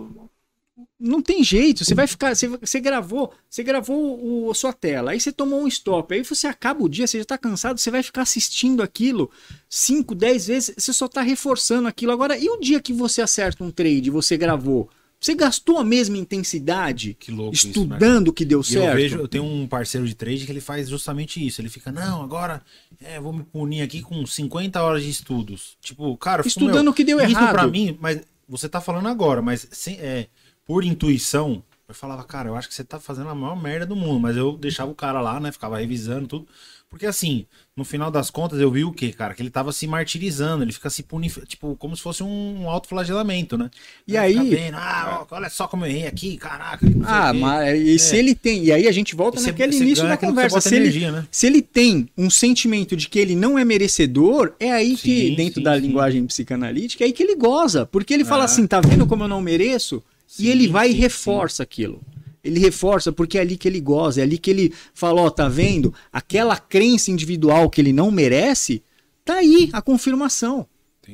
não 0.98 1.22
tem 1.22 1.42
jeito. 1.42 1.84
Você 1.84 1.94
vai 1.94 2.06
ficar, 2.06 2.34
você, 2.34 2.48
você 2.48 2.80
gravou, 2.80 3.32
você 3.48 3.62
gravou 3.62 4.18
o, 4.46 4.50
a 4.50 4.54
sua 4.54 4.72
tela, 4.72 5.12
aí 5.12 5.20
você 5.20 5.32
tomou 5.32 5.62
um 5.62 5.68
stop, 5.68 6.12
aí 6.14 6.22
você 6.24 6.46
acaba 6.46 6.82
o 6.84 6.88
dia, 6.88 7.06
você 7.06 7.18
já 7.18 7.24
tá 7.24 7.38
cansado, 7.38 7.78
você 7.78 7.90
vai 7.90 8.02
ficar 8.02 8.22
assistindo 8.22 8.82
aquilo 8.82 9.30
5, 9.68 10.14
10 10.14 10.46
vezes, 10.46 10.74
você 10.76 10.92
só 10.92 11.06
tá 11.08 11.20
reforçando 11.22 11.88
aquilo. 11.88 12.12
Agora, 12.12 12.36
e 12.38 12.48
o 12.48 12.56
dia 12.58 12.80
que 12.80 12.92
você 12.92 13.22
acerta 13.22 13.62
um 13.64 13.70
trade, 13.70 14.10
você 14.10 14.36
gravou? 14.36 14.88
Você 15.24 15.34
gastou 15.34 15.78
a 15.78 15.84
mesma 15.84 16.18
intensidade 16.18 17.14
Que 17.18 17.32
louco 17.32 17.54
estudando 17.54 18.28
o 18.28 18.32
que 18.32 18.44
deu 18.44 18.62
certo? 18.62 18.88
eu 18.88 18.94
vejo, 18.94 19.18
eu 19.20 19.26
tenho 19.26 19.44
um 19.44 19.66
parceiro 19.66 20.06
de 20.06 20.14
trade 20.14 20.44
que 20.44 20.52
ele 20.52 20.60
faz 20.60 20.86
justamente 20.86 21.44
isso. 21.44 21.62
Ele 21.62 21.70
fica, 21.70 21.90
não, 21.90 22.22
agora 22.22 22.60
é, 23.00 23.18
vou 23.18 23.32
me 23.32 23.42
punir 23.42 23.80
aqui 23.80 24.02
com 24.02 24.26
50 24.26 24.82
horas 24.82 25.02
de 25.02 25.08
estudos. 25.08 25.78
Tipo, 25.80 26.14
cara, 26.18 26.42
fico, 26.42 26.50
Estudando 26.50 26.82
meu, 26.82 26.92
o 26.92 26.94
que 26.94 27.02
deu 27.02 27.18
isso 27.20 27.30
errado. 27.30 27.52
pra 27.52 27.66
mim, 27.66 27.96
mas 27.98 28.20
você 28.46 28.68
tá 28.68 28.82
falando 28.82 29.08
agora, 29.08 29.40
mas 29.40 29.66
sem, 29.70 29.94
é, 29.94 30.26
por 30.66 30.84
intuição, 30.84 31.62
eu 31.88 31.94
falava, 31.94 32.22
cara, 32.24 32.50
eu 32.50 32.54
acho 32.54 32.68
que 32.68 32.74
você 32.74 32.84
tá 32.84 33.00
fazendo 33.00 33.30
a 33.30 33.34
maior 33.34 33.56
merda 33.56 33.86
do 33.86 33.96
mundo. 33.96 34.20
Mas 34.20 34.36
eu 34.36 34.58
deixava 34.58 34.90
o 34.90 34.94
cara 34.94 35.22
lá, 35.22 35.40
né? 35.40 35.50
Ficava 35.50 35.78
revisando 35.78 36.28
tudo. 36.28 36.46
Porque 36.94 37.06
assim, 37.06 37.44
no 37.76 37.84
final 37.84 38.08
das 38.08 38.30
contas, 38.30 38.60
eu 38.60 38.70
vi 38.70 38.84
o 38.84 38.92
quê, 38.92 39.10
cara? 39.12 39.34
Que 39.34 39.42
ele 39.42 39.50
tava 39.50 39.72
se 39.72 39.84
martirizando, 39.84 40.62
ele 40.62 40.70
fica 40.72 40.88
se 40.88 41.02
punindo, 41.02 41.44
tipo, 41.44 41.74
como 41.74 41.96
se 41.96 42.00
fosse 42.04 42.22
um 42.22 42.70
autoflagelamento, 42.70 43.58
né? 43.58 43.68
E 44.06 44.16
Ele 44.16 44.28
fica 44.28 44.40
aí- 44.42 44.48
vendo, 44.50 44.76
ah, 44.76 45.26
olha 45.28 45.50
só 45.50 45.66
como 45.66 45.84
eu 45.84 45.90
errei 45.90 46.06
aqui, 46.06 46.36
caraca. 46.36 46.86
Ah, 47.04 47.32
mas 47.34 47.76
e 47.80 47.98
se 47.98 48.16
ele 48.16 48.32
tem. 48.32 48.62
E 48.62 48.70
aí 48.70 48.86
a 48.86 48.92
gente 48.92 49.16
volta 49.16 49.40
E 49.40 49.42
naquele 49.42 49.72
você 49.72 49.82
início 49.82 50.06
da 50.06 50.16
que 50.16 50.24
conversa. 50.24 50.60
Se 50.60 50.68
ele, 50.76 50.84
energia, 50.84 51.10
né? 51.10 51.26
se 51.32 51.48
ele 51.48 51.60
tem 51.62 52.08
um 52.16 52.30
sentimento 52.30 52.96
de 52.96 53.08
que 53.08 53.18
ele 53.18 53.34
não 53.34 53.58
é 53.58 53.64
merecedor, 53.64 54.54
é 54.60 54.70
aí 54.70 54.96
que, 54.96 55.30
Sim, 55.30 55.34
dentro 55.34 55.54
sim, 55.60 55.64
da 55.64 55.74
sim. 55.74 55.80
linguagem 55.80 56.24
psicanalítica, 56.28 57.02
é 57.02 57.06
aí 57.06 57.12
que 57.12 57.24
ele 57.24 57.34
goza. 57.34 57.84
Porque 57.86 58.14
ele 58.14 58.24
fala 58.24 58.44
É. 58.44 58.46
assim: 58.46 58.68
tá 58.68 58.80
vendo 58.80 59.04
como 59.04 59.24
eu 59.24 59.28
não 59.28 59.40
mereço? 59.40 60.00
E 60.38 60.48
ele 60.48 60.68
vai 60.68 60.90
e 60.90 60.94
reforça 60.94 61.64
aquilo. 61.64 62.00
Ele 62.44 62.60
reforça 62.60 63.10
porque 63.10 63.38
é 63.38 63.40
ali 63.40 63.56
que 63.56 63.66
ele 63.66 63.80
goza, 63.80 64.20
é 64.20 64.22
ali 64.24 64.36
que 64.38 64.50
ele 64.50 64.72
fala: 64.92 65.22
ó, 65.22 65.30
tá 65.30 65.48
vendo? 65.48 65.94
Aquela 66.12 66.56
crença 66.58 67.10
individual 67.10 67.70
que 67.70 67.80
ele 67.80 67.92
não 67.92 68.10
merece, 68.10 68.82
tá 69.24 69.36
aí 69.36 69.70
a 69.72 69.80
confirmação. 69.80 70.66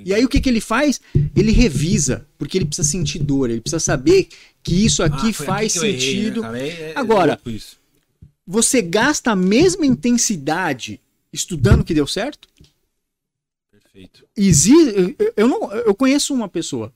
E 0.05 0.15
aí 0.15 0.25
o 0.25 0.29
que, 0.29 0.41
que 0.41 0.49
ele 0.49 0.61
faz? 0.61 1.01
Ele 1.35 1.51
revisa, 1.51 2.27
porque 2.39 2.57
ele 2.59 2.65
precisa 2.65 2.89
sentir 2.89 3.19
dor, 3.19 3.51
ele 3.51 3.61
precisa 3.61 3.81
saber 3.81 4.29
que 4.63 4.85
isso 4.85 5.03
aqui 5.03 5.31
Ah, 5.31 5.33
faz 5.33 5.73
que 5.73 5.79
eu 5.81 5.85
errei, 5.85 5.97
né, 5.99 6.03
sentido. 6.23 6.45
É- 6.45 6.69
é- 6.69 6.91
é 6.91 6.93
Agora. 6.97 7.41
Você 8.47 8.83
gasta 8.83 9.33
a 9.33 9.37
mesma 9.37 9.85
intensidade 9.87 11.01
estudando 11.33 11.85
que 11.85 11.95
deu 11.95 12.07
certo? 12.07 12.49
Perfeito. 13.71 14.25
Exi 14.37 14.73
eu- 15.19 15.33
eu 15.37 15.49
não 15.49 15.73
eu 15.73 15.95
conheço 15.95 16.35
uma 16.35 16.49
pessoa 16.49 16.93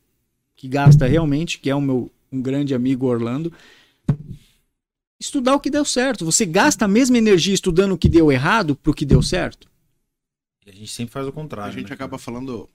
que 0.56 0.68
gasta 0.68 1.06
realmente, 1.06 1.58
que 1.58 1.70
é 1.70 1.74
o 1.74 1.80
meu 1.80 2.10
um 2.32 2.42
grande 2.42 2.74
amigo 2.74 3.06
Orlando, 3.06 3.52
estudar 5.20 5.54
o 5.54 5.60
que 5.60 5.70
deu 5.70 5.84
certo. 5.84 6.24
Você 6.24 6.44
gasta 6.46 6.84
a 6.84 6.88
mesma 6.88 7.18
energia 7.18 7.54
estudando 7.54 7.92
o 7.92 7.98
que 7.98 8.08
deu 8.08 8.30
errado 8.30 8.74
pro 8.76 8.94
que 8.94 9.04
deu 9.04 9.22
certo? 9.22 9.68
E 10.66 10.70
a 10.70 10.72
gente 10.72 10.88
sempre 10.90 11.12
faz 11.12 11.26
o 11.26 11.30
A 11.30 11.32
contrário. 11.32 11.72
gente 11.72 11.88
né, 11.88 11.94
acaba 11.94 12.18
falando 12.18 12.68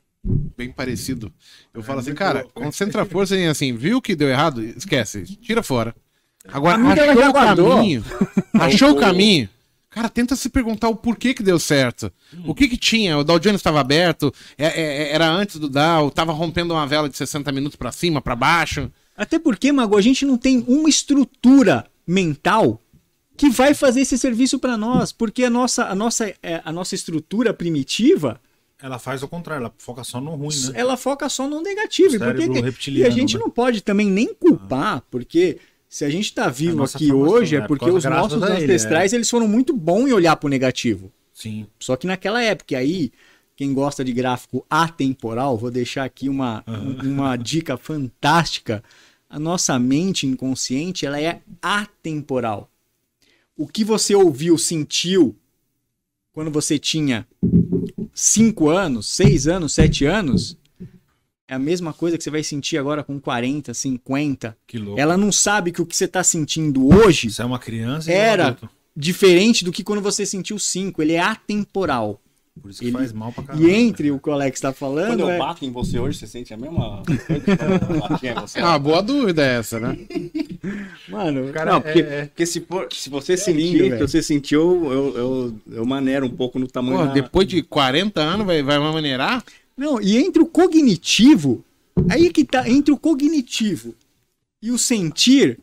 bem 0.57 0.71
parecido. 0.71 1.31
Eu 1.73 1.81
falo 1.81 1.99
assim, 1.99 2.13
cara, 2.13 2.41
louco. 2.41 2.53
concentra 2.61 3.01
a 3.03 3.05
força 3.05 3.35
em 3.35 3.47
assim, 3.47 3.73
viu 3.75 4.01
que 4.01 4.15
deu 4.15 4.29
errado? 4.29 4.63
Esquece, 4.63 5.23
tira 5.37 5.63
fora. 5.63 5.95
Agora, 6.47 6.77
A 6.81 6.91
achou 6.93 7.29
o 7.29 7.31
guardou. 7.31 7.75
caminho. 7.75 8.03
achou 8.53 8.89
o 8.89 8.93
O- 8.93 8.99
caminho. 8.99 9.49
Cara, 9.89 10.07
tenta 10.07 10.35
se 10.35 10.49
perguntar 10.49 10.87
o 10.87 10.95
porquê 10.95 11.33
que 11.33 11.41
deu 11.41 11.57
certo. 11.57 12.13
O 12.45 12.53
que 12.53 12.67
que 12.69 12.77
tinha? 12.77 13.17
O 13.17 13.23
Dow 13.23 13.39
Jones 13.39 13.59
estava 13.59 13.79
aberto? 13.79 14.31
É- 14.55 14.67
é- 14.79 15.11
era 15.13 15.27
antes 15.27 15.55
do 15.57 15.67
Dow? 15.67 16.11
Tava 16.11 16.31
rompendo 16.31 16.75
uma 16.75 16.85
vela 16.85 17.09
de 17.09 17.17
60 17.17 17.51
minutos 17.51 17.75
pra 17.75 17.91
cima, 17.91 18.21
pra 18.21 18.35
baixo? 18.35 18.91
Até 19.19 19.37
porque, 19.37 19.69
Mago, 19.71 19.97
a 19.97 20.01
gente 20.01 20.25
não 20.25 20.37
tem 20.37 20.63
uma 20.65 20.87
estrutura 20.87 21.85
mental 22.07 22.81
que 23.35 23.49
vai 23.49 23.73
fazer 23.73 24.01
esse 24.01 24.17
serviço 24.17 24.59
para 24.59 24.77
nós, 24.77 25.11
porque 25.11 25.43
a 25.43 25.49
nossa, 25.49 25.85
a, 25.85 25.93
nossa, 25.95 26.33
é, 26.41 26.61
a 26.63 26.71
nossa 26.71 26.95
estrutura 26.95 27.53
primitiva, 27.53 28.39
Ela 28.81 28.97
faz 28.97 29.21
o 29.21 29.27
contrário, 29.27 29.63
ela 29.65 29.73
foca 29.77 30.03
só 30.05 30.21
no 30.21 30.35
ruim, 30.35 30.55
né? 30.67 30.71
ela 30.73 30.95
foca 30.95 31.27
só 31.27 31.47
no 31.49 31.61
negativo. 31.61 32.15
E, 32.15 32.19
por 32.19 32.33
que 32.33 32.41
Cérebro 32.43 32.73
que- 32.73 32.91
e 32.91 33.05
a 33.05 33.09
gente 33.09 33.35
né? 33.35 33.41
não 33.41 33.49
pode 33.49 33.81
também 33.81 34.09
nem 34.09 34.33
culpar, 34.33 35.03
porque 35.11 35.57
se 35.89 36.05
a 36.05 36.09
gente 36.09 36.33
tá 36.33 36.47
vivo 36.49 36.83
aqui 36.83 37.11
hoje 37.11 37.57
é 37.57 37.59
né? 37.59 37.67
porque 37.67 37.85
Por 37.85 37.95
os 37.97 38.05
nossos 38.05 38.41
a 38.41 38.55
ele, 38.55 38.63
ancestrais 38.63 39.11
eles 39.11 39.29
foram 39.29 39.47
muito 39.49 39.75
bons 39.75 40.07
em 40.07 40.13
olhar 40.13 40.35
pro 40.37 40.47
negativo. 40.47 41.11
Sim. 41.33 41.65
Só 41.77 41.95
que 41.97 42.07
naquela 42.07 42.41
época, 42.41 42.77
aí, 42.77 43.11
quem 43.55 43.73
gosta 43.73 44.03
de 44.03 44.11
gráfico 44.13 44.65
atemporal, 44.69 45.57
vou 45.57 45.71
deixar 45.71 46.03
aqui 46.05 46.27
uma, 46.29 46.63
uma 47.03 47.35
dica 47.37 47.75
fantástica. 47.77 48.83
A 49.29 49.37
nossa 49.37 49.77
mente 49.77 50.25
inconsciente, 50.25 51.05
ela 51.05 51.21
é 51.21 51.41
atemporal. 51.61 52.69
O 53.55 53.67
que 53.67 53.83
você 53.83 54.15
ouviu, 54.15 54.57
sentiu 54.57 55.35
quando 56.33 56.49
você 56.49 56.79
tinha 56.79 57.27
5 58.13 58.69
anos, 58.69 59.07
6 59.09 59.47
anos, 59.47 59.73
7 59.73 60.05
anos, 60.05 60.57
é 61.47 61.53
a 61.55 61.59
mesma 61.59 61.93
coisa 61.93 62.17
que 62.17 62.23
você 62.23 62.29
vai 62.29 62.43
sentir 62.43 62.77
agora 62.77 63.03
com 63.03 63.19
40, 63.19 63.73
50. 63.73 64.57
Que 64.65 64.77
louco. 64.77 64.99
Ela 64.99 65.17
não 65.17 65.31
sabe 65.31 65.71
que 65.71 65.81
o 65.81 65.85
que 65.85 65.95
você 65.95 66.05
está 66.05 66.23
sentindo 66.23 66.87
hoje 66.87 67.27
Isso 67.27 67.41
é 67.41 67.45
uma 67.45 67.59
criança 67.59 68.09
um 68.09 68.13
Era. 68.13 68.47
adulto. 68.47 68.69
diferente 68.95 69.63
do 69.63 69.71
que 69.71 69.83
quando 69.83 70.01
você 70.01 70.25
sentiu 70.25 70.57
5. 70.57 71.01
Ele 71.01 71.13
é 71.13 71.19
atemporal. 71.19 72.21
Por 72.59 72.69
isso 72.71 72.79
que 72.79 72.85
Ele- 72.87 72.91
faz 72.93 73.11
mal 73.13 73.31
pra 73.31 73.43
caralho. 73.43 73.67
E 73.67 73.71
entre 73.73 74.11
o 74.11 74.19
que 74.19 74.29
o 74.29 74.33
Alex 74.33 74.59
tá 74.59 74.69
Quando 74.73 74.75
falando, 74.77 75.19
eu 75.21 75.29
é... 75.29 75.37
bato 75.37 75.63
em 75.65 75.71
você 75.71 75.97
hoje, 75.99 76.17
você 76.19 76.27
sente 76.27 76.53
a 76.53 76.57
mesma 76.57 77.03
coisa 77.05 77.39
que 77.39 77.57
quando 77.57 77.93
eu 77.95 77.99
bati 78.09 78.27
em 78.27 78.33
você? 78.33 78.59
É 78.59 78.63
uma 78.65 78.79
boa 78.79 79.01
dúvida 79.01 79.43
essa, 79.45 79.79
né? 79.79 79.97
mano, 81.09 81.51
Cara, 81.53 81.73
Não, 81.73 81.81
porque, 81.81 81.99
é- 81.99 82.19
é- 82.19 82.25
porque 82.25 82.45
se, 82.45 82.61
for- 82.61 82.87
se 82.91 83.09
você 83.09 83.33
lindo, 83.33 83.41
sentir, 83.83 83.93
se 83.93 83.99
você 84.07 84.21
sentiu, 84.21 84.91
eu, 84.91 85.17
eu, 85.17 85.55
eu 85.71 85.85
maneiro 85.85 86.25
um 86.25 86.29
pouco 86.29 86.59
no 86.59 86.67
tamanho 86.67 86.97
Pô, 86.99 87.05
da... 87.05 87.13
depois 87.13 87.47
de 87.47 87.61
40 87.63 88.19
anos 88.21 88.45
vai, 88.45 88.61
vai 88.61 88.77
maneirar? 88.79 89.43
Não, 89.77 90.01
e 90.01 90.17
entre 90.17 90.41
o 90.41 90.45
cognitivo, 90.45 91.63
aí 92.09 92.27
é 92.27 92.29
que 92.31 92.43
tá, 92.43 92.69
entre 92.69 92.91
o 92.93 92.97
cognitivo 92.97 93.95
e 94.61 94.71
o 94.71 94.77
sentir, 94.77 95.57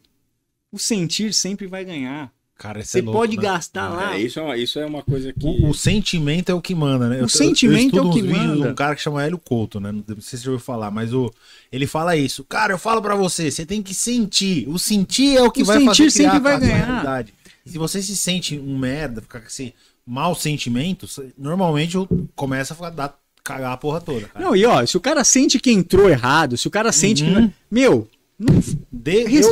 o 0.72 0.78
sentir 0.78 1.34
sempre 1.34 1.66
vai 1.66 1.84
ganhar. 1.84 2.32
Cara, 2.58 2.82
Você 2.82 3.00
é 3.00 3.02
louco, 3.02 3.18
pode 3.18 3.36
né? 3.36 3.42
gastar 3.42 3.88
lá. 3.90 4.14
É, 4.16 4.20
isso, 4.20 4.40
é 4.40 4.42
uma, 4.42 4.56
isso 4.56 4.78
é 4.78 4.86
uma 4.86 5.02
coisa 5.02 5.30
que... 5.30 5.44
O, 5.46 5.68
o 5.68 5.74
sentimento 5.74 6.50
é 6.50 6.54
o 6.54 6.60
que 6.62 6.74
manda, 6.74 7.06
né? 7.08 7.22
O 7.22 7.28
sentimento 7.28 7.98
é 7.98 8.00
o 8.00 8.10
que 8.10 8.22
manda. 8.22 8.70
um 8.70 8.74
cara 8.74 8.94
que 8.96 9.02
chama 9.02 9.22
Hélio 9.22 9.36
Couto, 9.38 9.78
né? 9.78 9.92
Não 9.92 10.02
sei 10.06 10.22
se 10.22 10.38
você 10.38 10.44
já 10.44 10.50
ouviu 10.52 10.64
falar, 10.64 10.90
mas 10.90 11.12
o, 11.12 11.30
ele 11.70 11.86
fala 11.86 12.16
isso. 12.16 12.42
Cara, 12.44 12.72
eu 12.72 12.78
falo 12.78 13.02
pra 13.02 13.14
você, 13.14 13.50
você 13.50 13.66
tem 13.66 13.82
que 13.82 13.92
sentir. 13.92 14.66
O 14.70 14.78
sentir 14.78 15.36
é 15.36 15.42
o 15.42 15.50
que 15.50 15.62
O 15.62 15.66
vai 15.66 15.76
sentir 15.80 15.86
fazer 16.10 16.12
criar 16.12 16.30
sempre 16.32 16.38
vai 16.40 16.54
a 16.54 16.58
sua 16.58 16.66
ganhar. 16.68 16.86
realidade. 16.86 17.34
Se 17.66 17.76
você 17.76 18.00
se 18.02 18.16
sente 18.16 18.58
um 18.58 18.78
merda, 18.78 19.20
ficar 19.20 19.40
com 19.40 19.48
esse 19.48 19.74
mau 20.06 20.34
sentimento, 20.34 21.06
normalmente 21.36 21.96
eu- 21.96 22.08
começa 22.34 22.72
a 22.72 22.76
ficar, 22.76 22.90
dar, 22.90 23.18
cagar 23.44 23.72
a 23.72 23.76
porra 23.76 24.00
toda, 24.00 24.28
cara. 24.28 24.44
Não, 24.44 24.56
e 24.56 24.64
ó, 24.64 24.84
se 24.86 24.96
o 24.96 25.00
cara 25.00 25.22
sente 25.24 25.58
que 25.58 25.70
entrou 25.70 26.08
errado, 26.08 26.56
se 26.56 26.66
o 26.66 26.70
cara 26.70 26.90
sente 26.90 27.22
que... 27.22 27.28
Uhum. 27.30 27.40
não- 27.42 27.52
Meu, 27.70 28.08
não 28.38 28.54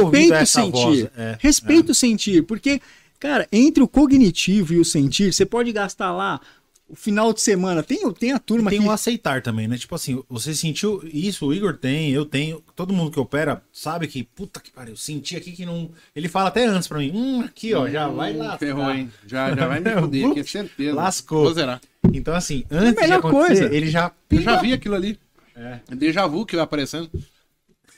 ouvido 0.04 0.34
Respeito 0.34 0.42
o 0.42 0.46
sentir. 0.46 0.70
voz. 0.72 1.06
É, 1.16 1.36
Respeito 1.40 1.92
o 1.92 1.94
sentir. 1.94 2.42
Porque, 2.42 2.80
cara, 3.18 3.48
entre 3.50 3.82
o 3.82 3.88
cognitivo 3.88 4.74
e 4.74 4.78
o 4.78 4.84
sentir, 4.84 5.32
você 5.32 5.46
pode 5.46 5.72
gastar 5.72 6.12
lá 6.12 6.40
o 6.88 6.94
final 6.94 7.32
de 7.32 7.40
semana. 7.40 7.82
Tem, 7.82 8.10
tem 8.12 8.32
a 8.32 8.38
turma 8.38 8.70
Tem 8.70 8.80
que. 8.80 8.86
um 8.86 8.90
aceitar 8.90 9.40
também, 9.42 9.66
né? 9.66 9.78
Tipo 9.78 9.94
assim, 9.94 10.22
você 10.28 10.54
sentiu 10.54 11.02
isso, 11.12 11.46
o 11.46 11.54
Igor 11.54 11.76
tem, 11.76 12.10
eu 12.10 12.26
tenho, 12.26 12.62
todo 12.76 12.92
mundo 12.92 13.10
que 13.10 13.18
opera 13.18 13.62
sabe 13.72 14.06
que, 14.06 14.22
puta 14.22 14.60
que 14.60 14.70
pariu, 14.70 14.96
senti 14.96 15.36
aqui 15.36 15.52
que 15.52 15.64
não. 15.64 15.90
Ele 16.14 16.28
fala 16.28 16.48
até 16.48 16.66
antes 16.66 16.86
pra 16.86 16.98
mim, 16.98 17.10
hum, 17.14 17.40
aqui 17.40 17.72
ó, 17.74 17.88
já 17.88 18.06
vai 18.08 18.36
lá. 18.36 18.58
Ferrou, 18.58 18.90
hein? 18.90 19.10
Já, 19.26 19.54
já 19.54 19.66
vai 19.66 19.80
me 19.80 19.90
foder 19.98 20.30
aqui, 20.30 20.40
é 20.40 20.44
certeza. 20.44 20.94
Lascou. 20.94 21.44
Vou 21.44 21.54
zerar. 21.54 21.80
Então, 22.12 22.34
assim, 22.34 22.64
antes 22.70 22.94
de 22.94 23.00
melhor 23.00 23.18
acontecer, 23.20 23.60
coisa. 23.60 23.74
ele 23.74 23.90
já. 23.90 24.12
Eu 24.30 24.42
já 24.42 24.60
vi 24.60 24.72
aquilo 24.74 24.94
ali. 24.94 25.18
É. 25.56 25.78
Déjà 25.94 26.26
vu 26.26 26.44
que 26.44 26.54
vai 26.56 26.64
aparecendo. 26.64 27.10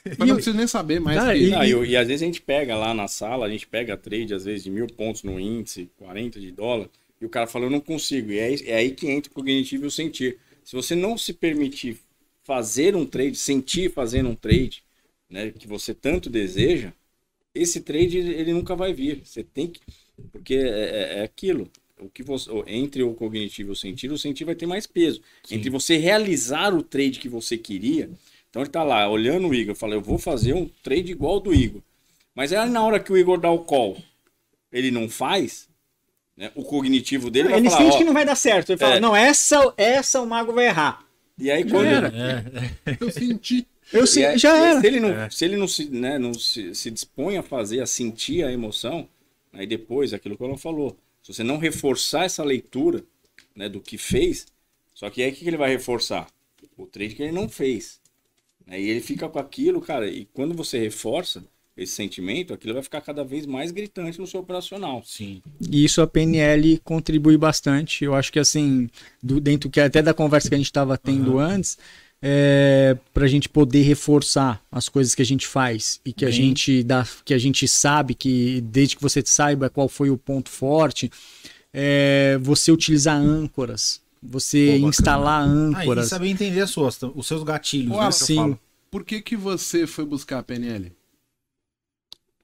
Mas 0.09 0.17
E 0.17 0.19
não 0.19 0.27
eu- 0.29 0.35
preciso 0.35 0.57
nem 0.57 0.67
saber 0.67 0.99
mais. 0.99 1.17
E- 1.17 1.53
Ah, 1.53 1.67
e, 1.67 1.71
e 1.89 1.95
às 1.97 2.07
vezes 2.07 2.21
a 2.21 2.25
gente 2.25 2.41
pega 2.41 2.75
lá 2.77 2.93
na 2.93 3.07
sala, 3.07 3.45
a 3.45 3.49
gente 3.49 3.67
pega 3.67 3.95
trade, 3.97 4.33
às 4.33 4.45
vezes, 4.45 4.63
de 4.63 4.69
mil 4.71 4.87
pontos 4.87 5.23
no 5.23 5.39
índice, 5.39 5.89
40 5.97 6.39
de 6.39 6.51
dólar, 6.51 6.89
e 7.21 7.25
o 7.25 7.29
cara 7.29 7.47
fala, 7.47 7.65
eu 7.65 7.69
não 7.69 7.79
consigo. 7.79 8.31
E 8.31 8.39
é, 8.39 8.69
é 8.71 8.75
aí 8.75 8.91
que 8.91 9.07
entra 9.09 9.31
o 9.31 9.33
cognitivo 9.35 9.85
e 9.85 9.87
o 9.87 9.91
sentir. 9.91 10.37
Se 10.63 10.75
você 10.75 10.95
não 10.95 11.17
se 11.17 11.33
permitir 11.33 11.97
fazer 12.43 12.95
um 12.95 13.05
trade, 13.05 13.35
sentir 13.37 13.91
fazendo 13.91 14.29
um 14.29 14.35
trade, 14.35 14.83
né, 15.29 15.51
que 15.51 15.67
você 15.67 15.93
tanto 15.93 16.29
deseja, 16.29 16.93
esse 17.53 17.81
trade 17.81 18.17
ele 18.19 18.53
nunca 18.53 18.75
vai 18.75 18.93
vir. 18.93 19.21
Você 19.23 19.43
tem 19.43 19.67
que. 19.67 19.79
Porque 20.31 20.55
é, 20.55 20.59
é- 20.59 21.19
é 21.19 21.23
aquilo. 21.23 21.69
O 21.99 22.07
que 22.09 22.21
você, 22.21 22.49
entre 22.67 23.01
o 23.01 23.13
cognitivo 23.15 23.71
e 23.71 23.73
o 23.73 23.75
sentir, 23.75 24.11
o 24.11 24.17
sentir 24.17 24.43
vai 24.45 24.53
ter 24.53 24.67
mais 24.67 24.85
peso. 24.85 25.19
Entre 25.49 25.67
você 25.69 25.97
realizar 25.97 26.71
o 26.73 26.83
trade 26.83 27.19
que 27.19 27.27
você 27.27 27.57
queria. 27.57 28.09
Então 28.57 28.63
ele 28.63 28.71
tá 28.71 28.83
lá 28.83 29.07
olhando 29.07 29.47
o 29.47 29.53
Igor, 29.53 29.75
fala, 29.75 29.93
eu 29.93 30.01
vou 30.01 30.17
fazer 30.17 30.53
um 30.53 30.67
trade 30.81 31.11
igual 31.11 31.33
ao 31.35 31.39
do 31.39 31.53
Igor. 31.53 31.79
Mas 32.33 32.51
aí 32.51 32.67
na 32.67 32.83
hora 32.83 32.99
que 32.99 33.11
o 33.11 33.17
Igor 33.17 33.39
dá 33.39 33.51
o 33.51 33.59
call, 33.59 33.95
ele 34.71 34.89
não 34.89 35.07
faz, 35.07 35.69
né? 36.35 36.51
O 36.55 36.63
cognitivo 36.63 37.29
dele 37.29 37.49
vai 37.49 37.59
ele 37.59 37.69
falar, 37.69 37.83
sente 37.83 37.93
ó, 37.93 37.97
que 37.99 38.03
não 38.03 38.13
vai 38.13 38.25
dar 38.25 38.33
certo. 38.35 38.71
Ele 38.71 38.79
fala, 38.79 38.95
É. 38.95 38.99
não, 38.99 39.15
essa, 39.15 39.71
essa 39.77 40.19
o 40.21 40.25
mago 40.25 40.53
vai 40.53 40.65
errar. 40.65 41.05
e 41.37 41.51
aí 41.51 41.63
quando 41.69 41.85
era. 41.85 42.11
Eu 42.99 43.11
senti. 43.11 43.67
Eu 43.93 44.05
E 44.05 44.07
sei, 44.07 44.25
aí- 44.25 44.37
já 44.39 44.57
era. 44.57 44.81
Se 44.81 44.87
ele 44.87 44.99
não, 44.99 45.29
se, 45.29 45.45
ele 45.45 45.55
não, 45.55 45.67
se, 45.67 45.89
né, 45.91 46.17
não 46.17 46.33
se, 46.33 46.73
se 46.73 46.89
dispõe 46.89 47.37
a 47.37 47.43
fazer, 47.43 47.79
a 47.81 47.85
sentir 47.85 48.43
a 48.43 48.51
emoção, 48.51 49.07
aí 49.53 49.67
depois, 49.67 50.13
aquilo 50.15 50.35
que 50.35 50.41
o 50.41 50.47
Alan 50.47 50.57
falou, 50.57 50.97
se 51.21 51.31
você 51.31 51.43
não 51.43 51.59
reforçar 51.59 52.25
essa 52.25 52.43
leitura 52.43 53.03
né, 53.55 53.69
do 53.69 53.79
que 53.79 53.99
fez, 53.99 54.47
só 54.95 55.11
que 55.11 55.21
aí 55.21 55.29
o 55.29 55.33
que 55.35 55.41
que 55.43 55.47
ele 55.47 55.57
vai 55.57 55.69
reforçar? 55.69 56.27
O 56.75 56.87
trade 56.87 57.13
que 57.13 57.21
ele 57.21 57.31
não 57.31 57.47
fez. 57.47 57.99
Né, 58.67 58.81
e 58.81 58.89
ele 58.89 59.01
fica 59.01 59.27
com 59.29 59.39
aquilo, 59.39 59.81
cara, 59.81 60.07
e 60.07 60.25
quando 60.33 60.53
você 60.53 60.77
reforça 60.77 61.43
esse 61.77 61.93
sentimento, 61.93 62.53
aquilo 62.53 62.73
vai 62.73 62.83
ficar 62.83 63.01
cada 63.01 63.23
vez 63.23 63.45
mais 63.45 63.71
gritante 63.71 64.19
no 64.19 64.25
seu 64.25 64.39
operacional. 64.39 65.03
Sim. 65.05 65.41
E 65.71 65.85
isso 65.85 66.01
a 66.01 66.07
PNL 66.07 66.79
contribui 66.83 67.37
bastante. 67.37 68.03
Eu 68.03 68.15
acho 68.15 68.33
que 68.33 68.39
assim, 68.39 68.89
do, 69.21 69.39
dentro 69.39 69.69
que 69.69 69.79
até 69.79 70.01
da 70.01 70.13
conversa 70.13 70.49
que 70.49 70.55
a 70.55 70.57
gente 70.57 70.65
estava 70.65 70.97
tendo 70.97 71.37
antes, 71.37 71.77
é, 72.19 72.97
para 73.13 73.25
a 73.25 73.27
gente 73.27 73.47
poder 73.47 73.83
reforçar 73.83 74.59
as 74.71 74.89
coisas 74.89 75.13
que 75.13 75.21
a 75.21 75.25
gente 75.25 75.45
faz 75.45 76.01
e 76.03 76.11
que 76.11 76.25
a 76.25 76.29
Bem. 76.29 76.37
gente 76.37 76.83
dá, 76.83 77.07
que 77.23 77.33
a 77.33 77.37
gente 77.37 77.67
sabe 77.67 78.15
que 78.15 78.59
desde 78.61 78.95
que 78.95 79.01
você 79.01 79.21
saiba 79.23 79.69
qual 79.69 79.87
foi 79.87 80.09
o 80.09 80.17
ponto 80.17 80.49
forte, 80.49 81.11
é, 81.71 82.39
você 82.41 82.71
utilizar 82.71 83.17
âncoras, 83.17 84.01
você 84.21 84.77
Pô, 84.81 84.89
instalar 84.89 85.43
Ah, 85.43 85.47
e 85.47 85.49
âncoras. 85.49 86.07
saber 86.07 86.27
entender 86.29 86.61
as 86.61 86.69
suas, 86.69 86.99
os 87.15 87.27
seus 87.27 87.43
gatilhos, 87.43 87.91
Pô, 87.95 87.97
né? 87.97 88.13
que 88.15 88.23
eu 88.23 88.27
sim. 88.27 88.35
falo. 88.35 88.59
Por 88.89 89.03
que 89.03 89.21
que 89.21 89.35
você 89.35 89.85
foi 89.85 90.05
buscar 90.05 90.39
a 90.39 90.43
PNL? 90.43 90.91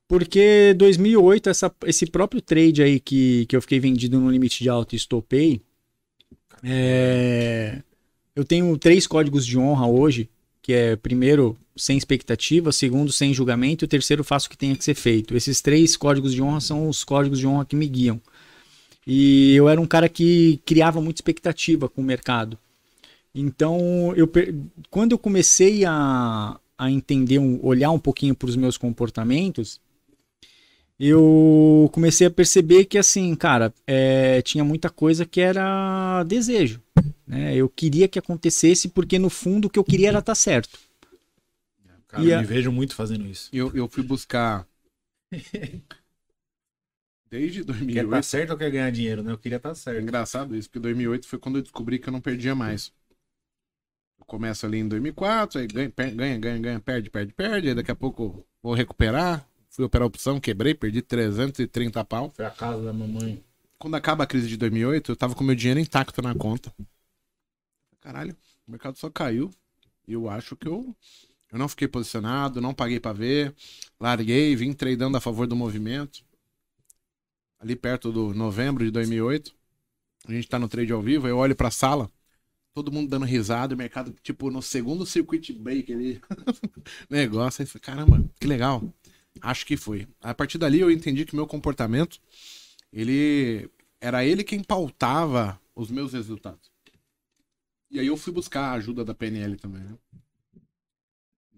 Porque 0.08 0.74
2008, 0.78 1.50
essa, 1.50 1.74
esse 1.86 2.06
próprio 2.06 2.42
trade 2.42 2.84
aí 2.84 3.00
que, 3.00 3.46
que 3.48 3.56
eu 3.56 3.62
fiquei 3.62 3.80
vendido 3.80 4.20
no 4.20 4.30
limite 4.30 4.62
de 4.62 4.70
alta 4.70 4.94
e 4.96 4.98
estopei, 4.98 5.62
é, 6.64 7.82
eu 8.36 8.44
tenho 8.46 8.78
três 8.78 9.08
códigos 9.08 9.46
de 9.46 9.58
honra 9.58 9.88
hoje, 9.88 10.30
que 10.62 10.74
é 10.74 10.96
primeiro 10.96 11.58
sem 11.76 11.98
expectativa, 11.98 12.72
segundo 12.72 13.12
sem 13.12 13.34
julgamento 13.34 13.84
e 13.84 13.88
o 13.88 13.90
terceiro 13.90 14.24
faço 14.24 14.48
o 14.48 14.50
que 14.50 14.58
tenha 14.58 14.76
que 14.76 14.84
ser 14.84 14.94
feito. 14.96 15.36
Esses 15.36 15.62
três 15.62 15.98
códigos 15.98 16.34
de 16.34 16.42
honra 16.42 16.62
são 16.62 16.88
os 16.88 17.04
códigos 17.04 17.40
de 17.40 17.48
honra 17.48 17.66
que 17.66 17.76
me 17.76 17.88
guiam. 17.88 18.22
E 19.06 19.54
eu 19.56 19.68
era 19.70 19.80
um 19.82 19.86
cara 19.86 20.08
que 20.10 20.60
criava 20.66 21.02
muita 21.02 21.18
expectativa 21.20 21.90
com 21.90 22.02
o 22.02 22.06
mercado. 22.06 22.58
Então, 23.36 24.14
eu, 24.16 24.30
quando 24.90 25.14
eu 25.14 25.18
comecei 25.20 25.86
a, 25.86 26.60
a 26.78 26.92
entender, 26.92 27.40
um- 27.40 27.60
olhar 27.66 27.92
um 27.92 28.00
pouquinho 28.00 28.36
para 28.36 28.50
os 28.50 28.56
meus 28.56 28.78
comportamentos, 28.78 29.82
eu 31.00 31.90
comecei 31.92 32.28
a 32.28 32.32
perceber 32.32 32.86
que, 32.86 32.98
assim, 32.98 33.34
cara, 33.36 33.74
é, 33.86 34.42
tinha 34.42 34.64
muita 34.64 34.90
coisa 34.90 35.26
que 35.26 35.42
era 35.42 36.24
desejo. 36.24 36.82
Né? 37.28 37.56
Eu 37.56 37.68
queria 37.68 38.08
que 38.08 38.20
acontecesse 38.20 38.88
porque, 38.90 39.18
no 39.18 39.30
fundo, 39.30 39.66
o 39.66 39.70
que 39.70 39.80
eu 39.80 39.84
queria 39.84 40.10
era 40.10 40.20
estar 40.20 40.36
certo. 40.36 40.78
Cara, 42.08 42.24
E 42.24 42.30
eu 42.30 42.38
a- 42.38 42.42
me 42.42 42.46
vejo 42.48 42.72
muito 42.72 42.96
fazendo 42.96 43.26
isso. 43.26 43.50
Eu, 43.52 43.76
eu 43.76 43.88
fui 43.90 44.04
buscar. 44.04 44.68
Desde 47.34 47.62
Quer 47.62 47.66
2008. 47.66 48.06
estar 48.06 48.24
certo 48.24 48.50
ou 48.52 48.58
quer 48.58 48.70
ganhar 48.70 48.92
dinheiro, 48.92 49.24
né? 49.24 49.32
Eu 49.32 49.40
queria 49.40 49.56
estar 49.56 49.72
É 49.72 49.74
certo. 49.74 50.02
engraçado 50.04 50.56
isso, 50.56 50.70
porque 50.70 50.80
2008 50.80 51.28
foi 51.28 51.40
quando 51.40 51.56
eu 51.58 51.64
descobri 51.64 51.98
que 51.98 52.08
eu 52.08 52.14
não 52.14 52.22
perdia 52.22 52.54
mais. 52.54 52.94
Eu 54.20 54.26
começo 54.26 54.68
ali 54.68 54.78
em 54.78 54.88
2004, 54.88 55.60
aí 55.60 55.66
ganha, 55.66 55.92
ganha, 56.14 56.38
ganha, 56.38 56.60
ganha, 56.60 56.80
perde, 56.80 57.10
perde, 57.10 57.34
perde. 57.34 57.70
Aí 57.70 57.74
daqui 57.74 57.90
a 57.90 57.96
pouco 57.96 58.46
vou 58.62 58.76
recuperar. 58.76 59.50
Fui 59.68 59.84
operar 59.84 60.04
a 60.04 60.06
opção, 60.06 60.40
quebrei, 60.40 60.76
perdi 60.76 61.02
330 61.02 62.06
pau. 62.06 62.32
Foi 62.36 62.46
a 62.46 62.52
casa 62.52 62.84
da 62.84 62.94
mamãe. 62.94 63.44
Quando 63.80 63.96
acaba 63.96 64.26
a 64.26 64.28
crise 64.28 64.48
de 64.48 64.56
2008, 64.56 65.14
eu 65.14 65.16
tava 65.16 65.34
com 65.34 65.44
meu 65.44 65.56
dinheiro 65.56 65.80
intacto 65.80 66.22
na 66.22 66.36
conta. 66.36 66.72
Caralho, 68.00 68.38
o 68.68 68.72
mercado 68.72 68.96
só 68.96 69.10
caiu. 69.10 69.50
E 70.08 70.14
eu 70.14 70.30
acho 70.30 70.56
que 70.56 70.68
eu, 70.68 70.96
eu 71.52 71.58
não 71.58 71.68
fiquei 71.68 71.88
posicionado, 71.88 72.62
não 72.62 72.76
paguei 72.76 73.00
pra 73.00 73.12
ver. 73.12 73.56
Larguei, 74.00 74.56
vim 74.56 74.72
tradando 74.72 75.18
a 75.18 75.20
favor 75.20 75.48
do 75.48 75.56
movimento. 75.56 76.24
Ali 77.64 77.76
perto 77.76 78.12
do 78.12 78.34
novembro 78.34 78.84
de 78.84 78.92
2008. 78.92 79.56
A 80.28 80.32
gente 80.32 80.48
tá 80.48 80.60
no 80.60 80.68
trade 80.68 80.92
ao 80.92 81.02
vivo, 81.02 81.28
eu 81.28 81.38
olho 81.38 81.56
pra 81.56 81.72
sala, 81.72 82.10
todo 82.74 82.92
mundo 82.92 83.10
dando 83.10 83.26
risada, 83.26 83.74
o 83.74 83.78
mercado, 83.78 84.14
tipo, 84.22 84.52
no 84.52 84.62
segundo 84.62 85.06
circuit 85.06 85.54
break 85.54 85.92
ali. 85.94 86.22
Negócio, 87.10 87.64
aí 87.64 87.80
caramba, 87.80 88.24
que 88.40 88.48
legal. 88.48 88.84
Acho 89.42 89.66
que 89.66 89.76
foi. 89.76 90.08
A 90.22 90.34
partir 90.34 90.58
dali 90.58 90.80
eu 90.80 90.92
entendi 90.92 91.26
que 91.26 91.36
meu 91.36 91.48
comportamento, 91.48 92.20
ele 92.92 93.70
era 94.00 94.24
ele 94.26 94.44
quem 94.44 94.62
pautava 94.62 95.60
os 95.76 95.90
meus 95.90 96.14
resultados. 96.14 96.72
E 97.90 98.00
aí 98.00 98.08
eu 98.08 98.18
fui 98.18 98.34
buscar 98.34 98.66
a 98.66 98.74
ajuda 98.74 99.06
da 99.06 99.14
PNL 99.14 99.56
também, 99.56 99.84
né? 99.84 99.98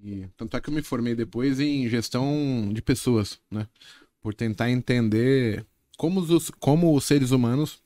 E, 0.04 0.28
tanto 0.38 0.56
é 0.56 0.62
que 0.62 0.70
eu 0.70 0.74
me 0.74 0.84
formei 0.84 1.16
depois 1.16 1.60
em 1.60 1.90
gestão 1.90 2.72
de 2.72 2.82
pessoas, 2.82 3.40
né? 3.50 3.68
Por 4.22 4.36
tentar 4.36 4.70
entender 4.70 5.66
como 5.96 6.20
os, 6.20 6.50
como 6.52 6.96
os 6.96 7.06
seres 7.06 7.32
humanos 7.32 7.82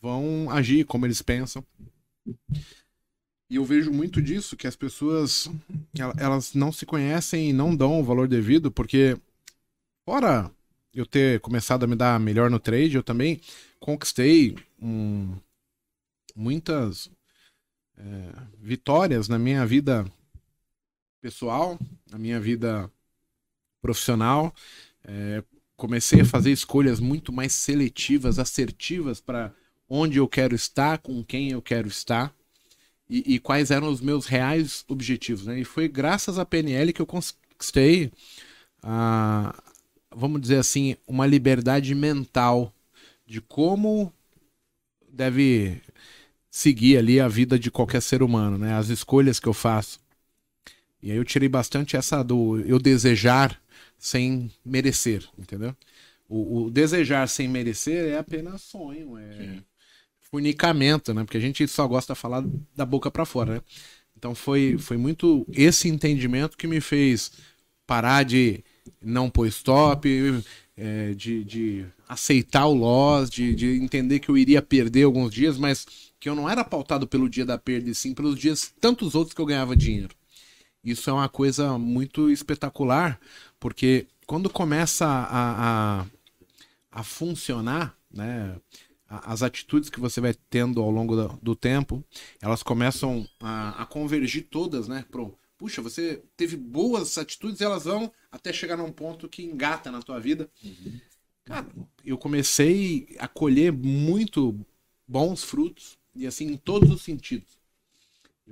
vão 0.00 0.50
agir, 0.50 0.84
como 0.84 1.06
eles 1.06 1.22
pensam. 1.22 1.64
E 3.50 3.56
eu 3.56 3.64
vejo 3.64 3.92
muito 3.92 4.22
disso, 4.22 4.56
que 4.56 4.66
as 4.66 4.74
pessoas 4.74 5.48
elas 6.18 6.54
não 6.54 6.72
se 6.72 6.86
conhecem 6.86 7.50
e 7.50 7.52
não 7.52 7.76
dão 7.76 8.00
o 8.00 8.04
valor 8.04 8.26
devido, 8.26 8.70
porque 8.70 9.16
fora 10.04 10.50
eu 10.94 11.06
ter 11.06 11.40
começado 11.40 11.84
a 11.84 11.86
me 11.86 11.94
dar 11.94 12.18
melhor 12.18 12.50
no 12.50 12.58
trade, 12.58 12.96
eu 12.96 13.02
também 13.02 13.40
conquistei 13.78 14.56
um, 14.80 15.36
muitas 16.34 17.10
é, 17.96 18.32
vitórias 18.58 19.28
na 19.28 19.38
minha 19.38 19.66
vida 19.66 20.04
pessoal, 21.20 21.78
na 22.10 22.18
minha 22.18 22.40
vida 22.40 22.90
profissional. 23.80 24.54
É, 25.04 25.42
comecei 25.82 26.20
a 26.20 26.24
fazer 26.24 26.52
escolhas 26.52 27.00
muito 27.00 27.32
mais 27.32 27.52
seletivas, 27.52 28.38
assertivas 28.38 29.20
para 29.20 29.52
onde 29.88 30.16
eu 30.16 30.28
quero 30.28 30.54
estar, 30.54 30.98
com 30.98 31.24
quem 31.24 31.50
eu 31.50 31.60
quero 31.60 31.88
estar 31.88 32.32
e, 33.10 33.34
e 33.34 33.38
quais 33.40 33.72
eram 33.72 33.88
os 33.88 34.00
meus 34.00 34.26
reais 34.26 34.84
objetivos. 34.86 35.44
Né? 35.44 35.58
E 35.58 35.64
foi 35.64 35.88
graças 35.88 36.38
à 36.38 36.46
PNL 36.46 36.92
que 36.92 37.02
eu 37.02 37.06
conquistei, 37.06 38.12
a, 38.80 39.60
vamos 40.14 40.40
dizer 40.40 40.58
assim, 40.58 40.94
uma 41.04 41.26
liberdade 41.26 41.96
mental 41.96 42.72
de 43.26 43.40
como 43.40 44.12
deve 45.10 45.82
seguir 46.48 46.96
ali 46.96 47.18
a 47.18 47.26
vida 47.26 47.58
de 47.58 47.72
qualquer 47.72 48.02
ser 48.02 48.22
humano, 48.22 48.56
né? 48.56 48.74
As 48.74 48.88
escolhas 48.88 49.40
que 49.40 49.48
eu 49.48 49.54
faço. 49.54 49.98
E 51.02 51.10
aí 51.10 51.16
eu 51.16 51.24
tirei 51.24 51.48
bastante 51.48 51.96
essa 51.96 52.22
do 52.22 52.60
eu 52.60 52.78
desejar 52.78 53.61
sem 54.02 54.50
merecer, 54.64 55.24
entendeu? 55.38 55.76
O, 56.28 56.64
o 56.64 56.70
desejar 56.72 57.28
sem 57.28 57.46
merecer 57.46 58.08
é 58.08 58.18
apenas 58.18 58.60
sonho, 58.60 59.16
é 59.16 59.32
Sim. 59.36 59.64
funicamento, 60.22 61.14
né? 61.14 61.22
Porque 61.22 61.36
a 61.36 61.40
gente 61.40 61.68
só 61.68 61.86
gosta 61.86 62.12
de 62.12 62.18
falar 62.18 62.44
da 62.74 62.84
boca 62.84 63.12
para 63.12 63.24
fora, 63.24 63.54
né? 63.54 63.60
Então 64.18 64.34
foi, 64.34 64.76
foi 64.76 64.96
muito 64.96 65.46
esse 65.52 65.88
entendimento 65.88 66.56
que 66.56 66.66
me 66.66 66.80
fez 66.80 67.30
parar 67.86 68.24
de 68.24 68.64
não 69.00 69.30
pôr 69.30 69.46
stop, 69.46 70.08
é, 70.76 71.14
de, 71.14 71.44
de 71.44 71.86
aceitar 72.08 72.66
o 72.66 72.74
loss, 72.74 73.30
de, 73.30 73.54
de 73.54 73.76
entender 73.76 74.18
que 74.18 74.28
eu 74.28 74.36
iria 74.36 74.60
perder 74.60 75.04
alguns 75.04 75.32
dias, 75.32 75.56
mas 75.56 75.86
que 76.18 76.28
eu 76.28 76.34
não 76.34 76.50
era 76.50 76.64
pautado 76.64 77.06
pelo 77.06 77.28
dia 77.28 77.46
da 77.46 77.56
perda, 77.56 77.88
e 77.88 77.94
sim 77.94 78.14
pelos 78.14 78.36
dias 78.36 78.72
tantos 78.80 79.14
outros 79.14 79.32
que 79.32 79.40
eu 79.40 79.46
ganhava 79.46 79.76
dinheiro. 79.76 80.14
Isso 80.84 81.08
é 81.08 81.12
uma 81.12 81.28
coisa 81.28 81.78
muito 81.78 82.28
espetacular, 82.30 83.20
porque 83.62 84.08
quando 84.26 84.50
começa 84.50 85.06
a, 85.06 86.00
a, 86.00 86.06
a 86.90 87.04
funcionar, 87.04 87.96
né, 88.12 88.56
as 89.08 89.40
atitudes 89.40 89.88
que 89.88 90.00
você 90.00 90.20
vai 90.20 90.34
tendo 90.50 90.82
ao 90.82 90.90
longo 90.90 91.14
do, 91.14 91.38
do 91.40 91.54
tempo, 91.54 92.04
elas 92.40 92.60
começam 92.60 93.24
a, 93.38 93.80
a, 93.82 93.86
convergir 93.86 94.48
todas, 94.50 94.88
né? 94.88 95.04
Pro, 95.08 95.38
puxa, 95.56 95.80
você 95.80 96.24
teve 96.36 96.56
boas 96.56 97.16
atitudes 97.16 97.60
e 97.60 97.64
elas 97.64 97.84
vão 97.84 98.12
até 98.32 98.52
chegar 98.52 98.76
num 98.76 98.90
ponto 98.90 99.28
que 99.28 99.44
engata 99.44 99.92
na 99.92 100.02
tua 100.02 100.18
vida. 100.18 100.50
Uhum. 100.64 101.00
Cara, 101.44 101.68
eu 102.04 102.18
comecei 102.18 103.14
a 103.20 103.28
colher 103.28 103.72
muito 103.72 104.58
bons 105.06 105.44
frutos 105.44 105.96
e 106.16 106.26
assim, 106.26 106.48
em 106.48 106.56
todos 106.56 106.90
os 106.90 107.02
sentidos. 107.02 107.61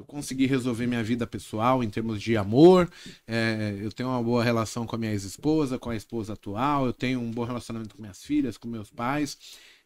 Eu 0.01 0.07
consegui 0.07 0.47
resolver 0.47 0.87
minha 0.87 1.05
vida 1.05 1.27
pessoal 1.27 1.85
em 1.85 1.91
termos 1.91 2.23
de 2.23 2.35
amor. 2.35 2.91
É, 3.27 3.79
eu 3.83 3.93
tenho 3.93 4.09
uma 4.09 4.23
boa 4.23 4.43
relação 4.43 4.87
com 4.87 4.97
a 4.97 4.99
minha 4.99 5.13
ex-esposa, 5.13 5.79
com 5.79 5.91
a 5.91 5.95
esposa 5.95 6.33
atual. 6.33 6.87
Eu 6.87 6.93
tenho 6.95 7.21
um 7.21 7.31
bom 7.31 7.45
relacionamento 7.45 7.95
com 7.95 8.01
minhas 8.01 8.25
filhas, 8.25 8.57
com 8.57 8.67
meus 8.67 8.89
pais. 8.89 9.37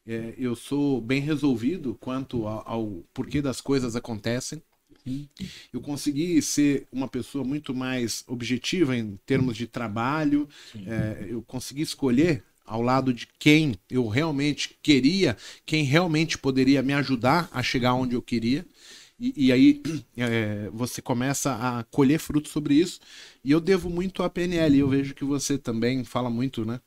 É, 0.06 0.32
eu 0.38 0.54
sou 0.54 1.00
bem 1.00 1.20
resolvido 1.20 1.96
quanto 2.00 2.46
ao, 2.46 2.62
ao, 2.64 3.04
porquê 3.12 3.42
das 3.42 3.60
coisas 3.60 3.96
acontecem. 3.96 4.62
Eu 5.72 5.80
consegui 5.80 6.40
ser 6.40 6.86
uma 6.92 7.08
pessoa 7.08 7.42
muito 7.42 7.74
mais 7.74 8.22
objetiva 8.28 8.96
em 8.96 9.18
termos 9.26 9.56
de 9.56 9.66
trabalho. 9.66 10.48
É, 10.86 11.26
eu 11.28 11.42
consegui 11.42 11.82
escolher 11.82 12.44
ao 12.64 12.80
lado 12.80 13.12
de 13.12 13.26
quem 13.36 13.74
eu 13.90 14.06
realmente 14.06 14.78
queria, 14.80 15.36
quem 15.66 15.82
realmente 15.82 16.38
poderia 16.38 16.82
me 16.82 16.92
ajudar 16.92 17.48
a 17.52 17.64
chegar 17.64 17.94
onde 17.94 18.14
eu 18.14 18.22
queria. 18.22 18.64
E, 19.18 19.46
e 19.46 19.52
aí 19.52 19.82
é, 20.16 20.68
você 20.72 21.00
começa 21.02 21.54
a 21.54 21.84
colher 21.84 22.18
frutos 22.18 22.52
sobre 22.52 22.74
isso. 22.74 23.00
E 23.44 23.50
eu 23.50 23.60
devo 23.60 23.88
muito 23.90 24.22
à 24.22 24.30
PNL. 24.30 24.78
Eu 24.78 24.88
vejo 24.88 25.14
que 25.14 25.24
você 25.24 25.58
também 25.58 26.04
fala 26.04 26.30
muito, 26.30 26.64
né? 26.64 26.80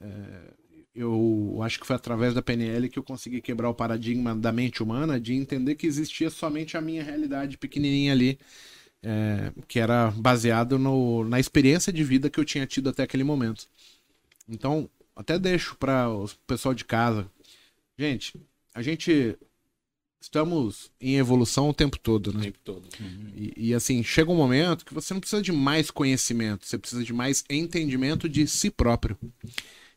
É, 0.00 0.54
eu 0.94 1.58
acho 1.62 1.78
que 1.78 1.86
foi 1.86 1.94
através 1.94 2.32
da 2.34 2.40
PNL 2.40 2.88
que 2.88 2.98
eu 2.98 3.02
consegui 3.02 3.42
quebrar 3.42 3.68
o 3.68 3.74
paradigma 3.74 4.34
da 4.34 4.50
mente 4.50 4.82
humana 4.82 5.20
de 5.20 5.34
entender 5.34 5.74
que 5.74 5.86
existia 5.86 6.30
somente 6.30 6.76
a 6.76 6.80
minha 6.80 7.04
realidade 7.04 7.58
pequenininha 7.58 8.12
ali, 8.12 8.38
é, 9.02 9.52
que 9.68 9.78
era 9.78 10.10
baseado 10.12 10.78
no, 10.78 11.22
na 11.24 11.38
experiência 11.38 11.92
de 11.92 12.02
vida 12.02 12.30
que 12.30 12.40
eu 12.40 12.44
tinha 12.46 12.66
tido 12.66 12.88
até 12.88 13.02
aquele 13.02 13.24
momento. 13.24 13.68
Então, 14.48 14.88
até 15.14 15.38
deixo 15.38 15.76
para 15.76 16.08
o 16.08 16.26
pessoal 16.46 16.74
de 16.74 16.84
casa. 16.84 17.30
Gente, 17.98 18.34
a 18.74 18.82
gente 18.82 19.38
estamos 20.26 20.90
em 21.00 21.16
evolução 21.16 21.68
o 21.68 21.74
tempo 21.74 21.98
todo, 21.98 22.32
né? 22.32 22.40
O 22.40 22.42
tempo 22.42 22.58
todo. 22.64 22.88
Uhum. 23.00 23.30
E, 23.34 23.68
e, 23.68 23.74
assim, 23.74 24.02
chega 24.02 24.30
um 24.30 24.36
momento 24.36 24.84
que 24.84 24.92
você 24.92 25.14
não 25.14 25.20
precisa 25.20 25.40
de 25.40 25.52
mais 25.52 25.90
conhecimento, 25.90 26.66
você 26.66 26.76
precisa 26.76 27.04
de 27.04 27.12
mais 27.12 27.44
entendimento 27.48 28.28
de 28.28 28.46
si 28.46 28.68
próprio. 28.68 29.16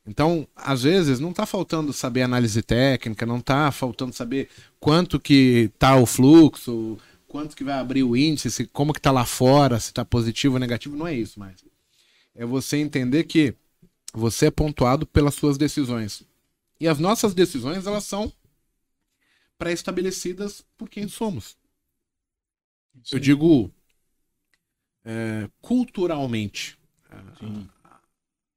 Então, 0.06 0.48
às 0.56 0.84
vezes, 0.84 1.20
não 1.20 1.32
está 1.32 1.46
faltando 1.46 1.92
saber 1.92 2.22
análise 2.22 2.62
técnica, 2.62 3.26
não 3.26 3.40
está 3.40 3.72
faltando 3.72 4.14
saber 4.14 4.50
quanto 4.80 5.20
que 5.20 5.72
tá 5.80 5.96
o 5.96 6.06
fluxo, 6.06 6.98
quanto 7.28 7.56
que 7.56 7.64
vai 7.64 7.80
abrir 7.80 8.04
o 8.04 8.16
índice, 8.16 8.52
se, 8.52 8.66
como 8.68 8.94
que 8.94 9.02
tá 9.02 9.12
lá 9.12 9.26
fora, 9.26 9.80
se 9.80 9.90
está 9.90 10.06
positivo 10.06 10.56
ou 10.56 10.60
negativo, 10.60 10.96
não 10.96 11.08
é 11.08 11.16
isso 11.16 11.40
mais. 11.40 11.56
É 12.36 12.46
você 12.46 12.78
entender 12.78 13.24
que 13.24 13.56
você 14.14 14.48
é 14.48 14.52
pontuado 14.52 15.08
pelas 15.08 15.34
suas 15.34 15.58
decisões. 15.58 16.24
E 16.80 16.88
as 16.88 17.00
nossas 17.00 17.34
decisões, 17.34 17.86
elas 17.86 18.06
são 18.06 18.32
pré-estabelecidas 19.60 20.66
por 20.76 20.90
quem 20.90 21.08
somos. 21.08 21.58
Sim. 23.04 23.16
Eu 23.16 23.20
digo 23.20 23.72
é, 25.06 25.50
culturalmente. 25.62 26.80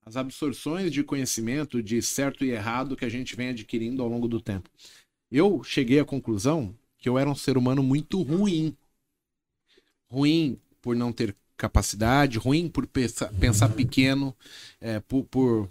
As 0.04 0.16
absorções 0.16 0.92
de 0.92 1.02
conhecimento 1.02 1.82
de 1.82 2.00
certo 2.00 2.44
e 2.44 2.50
errado 2.50 2.96
que 2.96 3.04
a 3.04 3.08
gente 3.08 3.36
vem 3.36 3.50
adquirindo 3.50 4.02
ao 4.02 4.08
longo 4.08 4.26
do 4.26 4.40
tempo. 4.40 4.70
Eu 5.30 5.62
cheguei 5.62 6.00
à 6.00 6.04
conclusão 6.04 6.74
que 6.98 7.08
eu 7.08 7.18
era 7.18 7.28
um 7.28 7.34
ser 7.34 7.56
humano 7.56 7.82
muito 7.82 8.22
ruim. 8.22 8.76
Ruim 10.08 10.60
por 10.80 10.94
não 10.96 11.12
ter 11.12 11.36
capacidade, 11.56 12.38
ruim 12.38 12.68
por 12.68 12.86
pensar, 12.86 13.32
pensar 13.34 13.68
pequeno, 13.70 14.34
é, 14.80 15.00
por, 15.00 15.24
por 15.24 15.70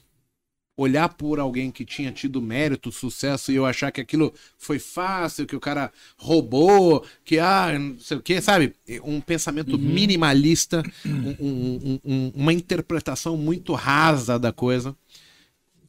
olhar 0.75 1.09
por 1.09 1.39
alguém 1.39 1.69
que 1.69 1.85
tinha 1.85 2.11
tido 2.11 2.41
mérito, 2.41 2.91
sucesso 2.91 3.51
e 3.51 3.55
eu 3.55 3.65
achar 3.65 3.91
que 3.91 4.01
aquilo 4.01 4.33
foi 4.57 4.79
fácil, 4.79 5.45
que 5.45 5.55
o 5.55 5.59
cara 5.59 5.91
roubou, 6.17 7.05
que 7.23 7.39
ah, 7.39 7.77
não 7.77 7.99
sei 7.99 8.17
o 8.17 8.21
que, 8.21 8.41
sabe? 8.41 8.73
Um 9.03 9.19
pensamento 9.21 9.75
uhum. 9.75 9.81
minimalista, 9.81 10.81
um, 11.05 11.35
um, 11.39 11.99
um, 12.03 12.31
uma 12.35 12.53
interpretação 12.53 13.37
muito 13.37 13.73
rasa 13.73 14.39
da 14.39 14.51
coisa. 14.51 14.95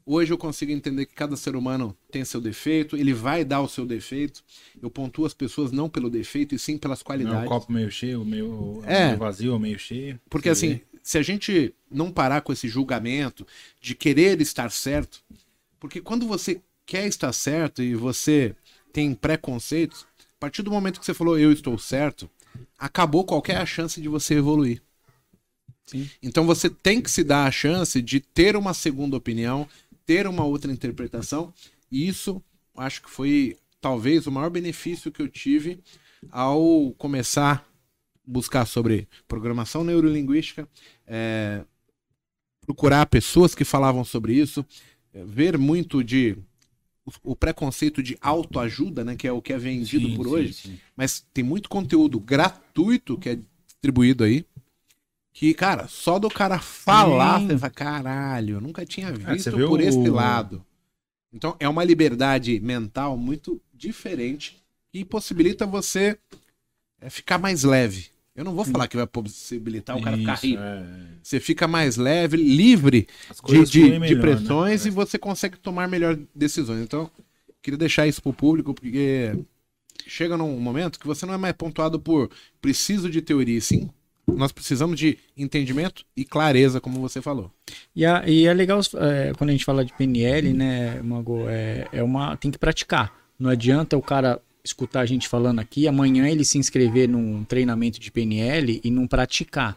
Hoje 0.05 0.33
eu 0.33 0.39
consigo 0.39 0.73
entender 0.73 1.07
que 1.07 1.15
cada 1.15 1.37
ser 1.37 1.55
humano 1.55 1.97
tem 2.11 2.25
seu 2.25 2.41
defeito, 2.41 2.97
ele 2.97 3.15
vai 3.15 3.45
dar 3.45 3.61
o 3.61 3.69
seu 3.69 3.87
defeito. 3.87 4.43
Eu 4.83 4.91
pontuo 4.91 5.25
as 5.25 5.33
pessoas 5.33 5.71
não 5.71 5.89
pelo 5.89 6.11
defeito, 6.11 6.57
e 6.57 6.59
sim 6.59 6.77
pelas 6.77 7.05
qualidades. 7.05 7.37
Não 7.37 7.45
é 7.45 7.47
um 7.47 7.49
copo 7.49 7.73
meio 7.73 7.91
cheio, 7.91 8.25
meio, 8.25 8.83
é, 8.85 9.07
meio 9.07 9.19
vazio 9.19 9.59
meio 9.61 9.79
cheio. 9.79 10.21
Porque 10.29 10.49
assim. 10.49 10.81
Se 11.03 11.19
a 11.19 11.23
gente 11.23 11.75
não 11.91 12.11
parar 12.11 12.41
com 12.43 12.53
esse 12.53 12.69
julgamento 12.69 13.47
de 13.81 13.95
querer 13.95 14.41
estar 14.41 14.71
certo, 14.71 15.23
porque 15.81 16.01
quando 16.01 16.27
você 16.27 16.61
quer 16.87 17.07
estar 17.07 17.33
certo 17.33 17.83
e 17.83 17.95
você 17.95 18.55
tem 18.93 19.15
preconceitos, 19.15 20.07
a 20.19 20.41
partir 20.41 20.63
do 20.63 20.71
momento 20.71 21.01
que 21.01 21.07
você 21.07 21.15
falou 21.15 21.39
eu 21.39 21.53
estou 21.53 21.77
certo, 21.79 22.31
acabou 22.79 23.25
qualquer 23.25 23.67
chance 23.67 24.01
de 24.01 24.09
você 24.09 24.35
evoluir. 24.35 24.83
Sim. 25.87 26.09
Então 26.23 26.47
você 26.47 26.71
tem 26.71 27.01
que 27.01 27.11
se 27.11 27.25
dar 27.25 27.47
a 27.47 27.51
chance 27.51 28.01
de 28.01 28.21
ter 28.21 28.57
uma 28.57 28.73
segunda 28.73 29.17
opinião, 29.17 29.69
ter 30.07 30.27
uma 30.27 30.45
outra 30.45 30.73
interpretação. 30.73 31.53
E 31.91 32.07
isso 32.07 32.43
acho 32.77 33.03
que 33.03 33.11
foi 33.11 33.57
talvez 33.81 34.27
o 34.27 34.33
maior 34.33 34.51
benefício 34.51 35.11
que 35.11 35.21
eu 35.21 35.29
tive 35.29 35.81
ao 36.31 36.93
começar 36.97 37.67
buscar 38.25 38.67
sobre 38.67 39.09
programação 39.27 39.85
neurolinguística, 39.85 40.69
é, 41.07 41.65
procurar 42.61 43.07
pessoas 43.07 43.55
que 43.55 43.65
falavam 43.65 44.05
sobre 44.05 44.35
isso, 44.35 44.65
é, 45.13 45.25
ver 45.25 45.59
muito 45.59 46.03
de 46.03 46.37
o 47.25 47.35
preconceito 47.35 48.01
de 48.01 48.17
autoajuda, 48.21 49.05
né, 49.05 49.17
que 49.17 49.27
é 49.27 49.33
o 49.33 49.43
que 49.43 49.53
é 49.53 49.59
vendido 49.59 50.07
sim, 50.07 50.15
por 50.15 50.27
sim, 50.27 50.31
hoje, 50.31 50.53
sim. 50.53 50.79
mas 50.97 51.27
tem 51.35 51.43
muito 51.43 51.69
conteúdo 51.69 52.21
gratuito 52.21 53.19
que 53.19 53.31
é 53.31 53.39
distribuído 53.67 54.23
aí, 54.23 54.47
que, 55.33 55.53
cara, 55.55 55.89
só 55.89 56.19
do 56.19 56.29
cara 56.29 56.59
falar, 56.61 57.41
você 57.41 57.59
fala, 57.59 57.73
caralho, 57.73 58.57
eu 58.57 58.61
nunca 58.61 58.85
tinha 58.85 59.09
é, 59.09 59.13
visto 59.13 59.51
por 59.51 59.81
o... 59.81 59.83
esse 59.83 60.09
lado. 60.09 60.65
Então, 61.33 61.57
é 61.59 61.69
uma 61.69 61.83
liberdade 61.83 62.61
mental 62.61 63.17
muito 63.17 63.61
diferente 63.73 64.63
e 64.93 65.05
possibilita 65.05 65.67
você 65.67 66.19
é, 67.01 67.09
ficar 67.09 67.39
mais 67.39 67.65
leve. 67.65 68.12
Eu 68.35 68.45
não 68.45 68.55
vou 68.55 68.65
falar 68.65 68.89
que 68.89 68.97
vai 68.97 69.07
possibilitar 69.07 69.97
o 69.97 70.03
cara 70.03 70.17
ficar 70.17 70.35
rico. 70.35 70.63
É... 70.63 70.85
Você 71.23 71.39
fica 71.39 71.69
mais 71.69 71.97
leve, 71.97 72.37
livre 72.37 73.07
de, 73.47 73.65
de, 73.65 73.99
de, 73.99 73.99
né? 73.99 74.21
pressões 74.21 74.87
e 74.87 74.91
você 74.91 75.19
consegue 75.19 75.59
tomar 75.59 75.87
melhor 75.87 76.19
decisões. 76.35 76.81
Então, 76.81 77.11
queria 77.61 77.79
deixar 77.79 78.07
isso 78.07 78.23
pro 78.23 78.33
público, 78.33 78.73
porque 78.73 79.39
chega 80.07 80.37
num 80.37 80.59
momento 80.59 80.99
que 80.99 81.07
você 81.07 81.27
não 81.27 81.35
é 81.35 81.37
mais 81.37 81.55
pontuado 81.55 82.01
por 82.01 82.31
preciso 82.61 83.11
de 83.11 83.21
teoria, 83.21 83.61
sim 83.61 83.91
nós 84.27 84.53
precisamos 84.53 84.99
de 84.99 85.19
entendimento 85.37 86.05
e 86.17 86.25
clareza, 86.25 86.81
como 86.81 87.01
você 87.01 87.21
falou. 87.21 87.51
E, 87.95 88.05
a, 88.05 88.23
e 88.27 88.47
é 88.47 88.55
legal 88.55 88.81
é, 88.95 89.33
quando 89.37 89.51
a 89.51 89.53
gente 89.53 89.65
fala 89.65 89.85
de 89.85 89.93
PNL, 89.93 90.53
né, 90.53 91.03
Mago, 91.03 91.49
é, 91.49 91.89
é 91.93 92.03
uma. 92.03 92.37
tem 92.37 92.51
que 92.51 92.59
praticar. 92.59 93.13
Não 93.39 93.51
adianta 93.51 93.97
o 93.97 94.03
cara 94.03 94.41
escutar 94.65 95.01
a 95.01 95.07
gente 95.07 95.29
falando 95.29 95.59
aqui, 95.59 95.89
amanhã 95.89 96.29
ele 96.29 96.45
se 96.45 96.59
inscrever 96.59 97.09
num 97.09 97.45
treinamento 97.45 97.99
de 97.99 98.11
PNL 98.11 98.81
e 98.83 98.91
não 98.91 99.07
praticar. 99.07 99.77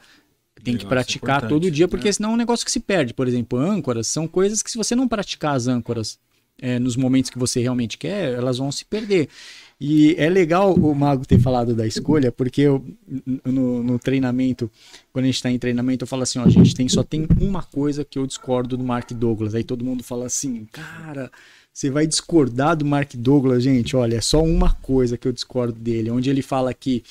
Tem 0.64 0.78
que 0.78 0.86
praticar 0.86 1.48
todo 1.48 1.70
dia, 1.70 1.88
porque 1.88 2.08
né? 2.08 2.12
senão 2.12 2.32
é 2.32 2.34
um 2.34 2.38
negócio 2.38 2.66
que 2.66 2.72
se 2.72 2.80
perde. 2.80 3.14
Por 3.14 3.28
exemplo, 3.28 3.60
âncoras 3.60 4.08
são 4.08 4.28
coisas 4.28 4.64
que 4.64 4.72
se 4.72 4.78
você 4.78 4.96
não 4.96 5.08
praticar 5.08 5.56
as 5.56 5.68
âncoras 5.68 6.18
é, 6.60 6.80
nos 6.80 6.96
momentos 6.96 7.30
que 7.30 7.38
você 7.38 7.62
realmente 7.62 7.98
quer, 7.98 8.34
elas 8.34 8.58
vão 8.58 8.72
se 8.72 8.86
perder. 8.86 9.30
E 9.80 10.16
é 10.18 10.30
legal 10.30 10.74
o 10.74 10.96
Mago 10.96 11.26
ter 11.26 11.38
falado 11.38 11.76
da 11.76 11.86
escolha, 11.86 12.32
porque 12.32 12.62
eu, 12.62 12.84
no, 13.44 13.84
no 13.84 14.00
treinamento, 14.00 14.72
quando 15.12 15.26
a 15.26 15.28
gente 15.28 15.36
está 15.36 15.52
em 15.52 15.60
treinamento, 15.60 16.04
eu 16.04 16.08
falo 16.08 16.24
assim: 16.24 16.40
ó, 16.40 16.46
a 16.46 16.50
gente 16.50 16.74
tem, 16.74 16.88
só 16.88 17.04
tem 17.04 17.28
uma 17.42 17.62
coisa 17.62 18.06
que 18.06 18.18
eu 18.18 18.26
discordo 18.26 18.78
do 18.78 18.84
Mark 18.84 19.12
Douglas. 19.12 19.54
Aí 19.54 19.64
todo 19.64 19.84
mundo 19.84 20.02
fala 20.02 20.26
assim, 20.26 20.66
cara, 20.72 21.30
você 21.76 21.90
vai 21.90 22.08
discordar 22.08 22.78
do 22.78 22.86
Mark 22.86 23.14
Douglas, 23.16 23.62
gente? 23.62 23.98
Olha, 23.98 24.16
é 24.16 24.22
só 24.22 24.42
uma 24.42 24.74
coisa 24.76 25.18
que 25.18 25.28
eu 25.28 25.34
discordo 25.34 25.78
dele, 25.78 26.10
onde 26.10 26.30
ele 26.30 26.42
fala 26.42 26.74
que 26.74 27.04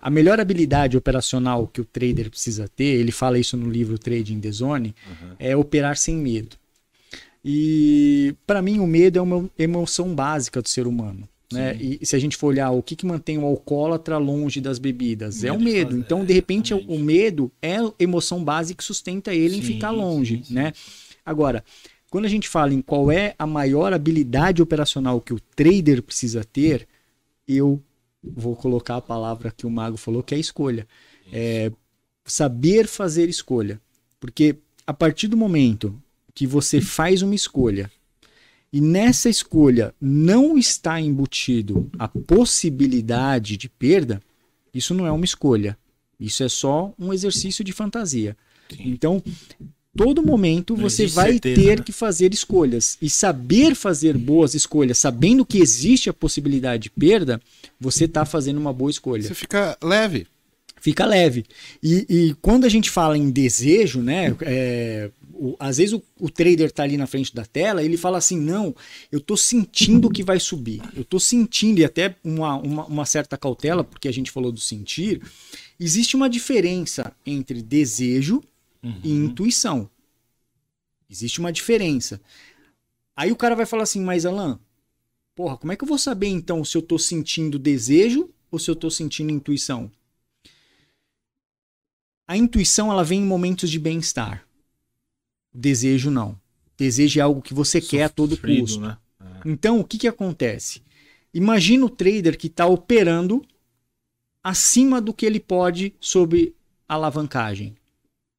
a 0.00 0.08
melhor 0.08 0.38
habilidade 0.38 0.96
operacional 0.96 1.66
que 1.66 1.80
o 1.80 1.84
trader 1.84 2.30
precisa 2.30 2.68
ter, 2.68 2.84
ele 2.84 3.10
fala 3.10 3.36
isso 3.36 3.56
no 3.56 3.68
livro 3.68 3.98
Trading 3.98 4.38
the 4.38 4.52
Zone, 4.52 4.94
uhum. 5.08 5.34
é 5.40 5.56
operar 5.56 5.96
sem 5.96 6.14
medo. 6.16 6.56
E 7.44 8.32
para 8.46 8.62
mim 8.62 8.78
o 8.78 8.86
medo 8.86 9.18
é 9.18 9.22
uma 9.22 9.50
emoção 9.58 10.14
básica 10.14 10.62
do 10.62 10.68
ser 10.68 10.86
humano. 10.86 11.28
Né? 11.52 11.76
E 11.76 12.06
se 12.06 12.14
a 12.14 12.18
gente 12.20 12.36
for 12.36 12.48
olhar 12.48 12.70
o 12.70 12.82
que, 12.82 12.94
que 12.94 13.06
mantém 13.06 13.38
o 13.38 13.44
alcoólatra 13.44 14.18
longe 14.18 14.60
das 14.60 14.78
bebidas, 14.78 15.42
medo 15.42 15.52
é 15.54 15.56
o 15.56 15.60
medo. 15.60 15.90
Fazer, 15.90 16.00
então, 16.00 16.24
de 16.24 16.32
repente, 16.32 16.72
é, 16.72 16.76
o 16.76 16.98
medo 16.98 17.50
é 17.60 17.78
a 17.78 17.92
emoção 17.98 18.44
básica 18.44 18.78
que 18.78 18.84
sustenta 18.84 19.34
ele 19.34 19.54
sim, 19.54 19.58
em 19.58 19.62
ficar 19.62 19.90
longe. 19.90 20.38
Sim, 20.38 20.44
sim. 20.44 20.54
Né? 20.54 20.72
Agora, 21.24 21.64
quando 22.10 22.24
a 22.24 22.28
gente 22.28 22.48
fala 22.48 22.72
em 22.72 22.80
qual 22.80 23.10
é 23.10 23.34
a 23.38 23.46
maior 23.46 23.92
habilidade 23.92 24.62
operacional 24.62 25.20
que 25.20 25.34
o 25.34 25.40
trader 25.54 26.02
precisa 26.02 26.44
ter, 26.44 26.86
eu 27.46 27.82
vou 28.22 28.56
colocar 28.56 28.96
a 28.96 29.02
palavra 29.02 29.52
que 29.56 29.66
o 29.66 29.70
Mago 29.70 29.96
falou, 29.96 30.22
que 30.22 30.34
é 30.34 30.38
escolha. 30.38 30.86
É 31.32 31.70
saber 32.24 32.86
fazer 32.86 33.28
escolha. 33.28 33.80
Porque 34.18 34.56
a 34.86 34.92
partir 34.92 35.28
do 35.28 35.36
momento 35.36 36.00
que 36.34 36.46
você 36.46 36.80
faz 36.80 37.22
uma 37.22 37.34
escolha 37.34 37.90
e 38.72 38.80
nessa 38.80 39.28
escolha 39.28 39.94
não 40.00 40.58
está 40.58 41.00
embutido 41.00 41.88
a 41.98 42.08
possibilidade 42.08 43.56
de 43.56 43.68
perda, 43.68 44.20
isso 44.74 44.92
não 44.92 45.06
é 45.06 45.12
uma 45.12 45.24
escolha. 45.24 45.78
Isso 46.18 46.42
é 46.42 46.48
só 46.48 46.92
um 46.98 47.12
exercício 47.12 47.64
de 47.64 47.72
fantasia. 47.72 48.36
Sim. 48.70 48.90
Então, 48.90 49.22
todo 49.96 50.22
momento 50.22 50.76
você 50.76 51.06
vai 51.06 51.32
certeza, 51.32 51.60
ter 51.60 51.78
né? 51.78 51.84
que 51.84 51.92
fazer 51.92 52.32
escolhas. 52.32 52.96
E 53.00 53.08
saber 53.08 53.74
fazer 53.74 54.16
boas 54.16 54.54
escolhas, 54.54 54.98
sabendo 54.98 55.44
que 55.44 55.58
existe 55.58 56.10
a 56.10 56.12
possibilidade 56.12 56.84
de 56.84 56.90
perda, 56.90 57.40
você 57.80 58.04
está 58.04 58.24
fazendo 58.24 58.58
uma 58.58 58.72
boa 58.72 58.90
escolha. 58.90 59.22
Você 59.22 59.34
fica 59.34 59.76
leve. 59.82 60.26
Fica 60.80 61.04
leve. 61.04 61.44
E, 61.82 62.06
e 62.08 62.34
quando 62.40 62.64
a 62.64 62.68
gente 62.68 62.90
fala 62.90 63.16
em 63.16 63.30
desejo, 63.30 64.00
né? 64.00 64.36
É, 64.42 65.10
o, 65.38 65.56
às 65.58 65.76
vezes 65.76 65.92
o, 65.92 66.02
o, 66.18 66.30
trader 66.30 66.70
tá 66.70 66.82
ali 66.82 66.96
na 66.96 67.06
frente 67.06 67.34
da 67.34 67.44
tela 67.44 67.82
ele 67.82 67.96
fala 67.96 68.18
assim: 68.18 68.38
não, 68.38 68.74
eu 69.10 69.20
tô 69.20 69.36
sentindo 69.36 70.10
que 70.10 70.22
vai 70.22 70.38
subir. 70.38 70.80
Eu 70.94 71.04
tô 71.04 71.18
sentindo, 71.18 71.80
e 71.80 71.84
até 71.84 72.14
uma, 72.22 72.56
uma, 72.56 72.86
uma 72.86 73.04
certa 73.04 73.36
cautela, 73.36 73.84
porque 73.84 74.08
a 74.08 74.12
gente 74.12 74.30
falou 74.30 74.52
do 74.52 74.60
sentir. 74.60 75.20
Existe 75.78 76.16
uma 76.16 76.30
diferença 76.30 77.12
entre 77.26 77.60
desejo 77.62 78.42
uhum. 78.86 79.00
e 79.02 79.10
intuição. 79.10 79.90
Existe 81.08 81.40
uma 81.40 81.52
diferença. 81.52 82.20
Aí 83.14 83.32
o 83.32 83.36
cara 83.36 83.54
vai 83.54 83.66
falar 83.66 83.84
assim, 83.84 84.00
mas 84.00 84.26
Alan, 84.26 84.58
porra, 85.34 85.56
como 85.56 85.72
é 85.72 85.76
que 85.76 85.84
eu 85.84 85.88
vou 85.88 85.98
saber 85.98 86.28
então 86.28 86.64
se 86.64 86.76
eu 86.76 86.82
tô 86.82 86.98
sentindo 86.98 87.58
desejo 87.58 88.30
ou 88.50 88.58
se 88.58 88.70
eu 88.70 88.76
tô 88.76 88.90
sentindo 88.90 89.32
intuição? 89.32 89.90
A 92.28 92.36
intuição 92.36 92.90
ela 92.90 93.04
vem 93.04 93.20
em 93.20 93.26
momentos 93.26 93.70
de 93.70 93.78
bem-estar. 93.78 94.46
Desejo 95.54 96.10
não. 96.10 96.38
Desejo 96.76 97.18
é 97.18 97.22
algo 97.22 97.40
que 97.40 97.54
você 97.54 97.80
Sofrido, 97.80 97.98
quer 97.98 98.04
a 98.04 98.08
todo 98.08 98.36
custo. 98.36 98.80
Né? 98.80 98.98
É. 99.20 99.48
Então, 99.48 99.80
o 99.80 99.84
que, 99.84 99.96
que 99.96 100.08
acontece? 100.08 100.82
Imagina 101.32 101.86
o 101.86 101.90
trader 101.90 102.36
que 102.36 102.48
está 102.48 102.66
operando 102.66 103.46
acima 104.42 105.00
do 105.00 105.14
que 105.14 105.24
ele 105.24 105.40
pode 105.40 105.94
sob 106.00 106.54
alavancagem. 106.88 107.76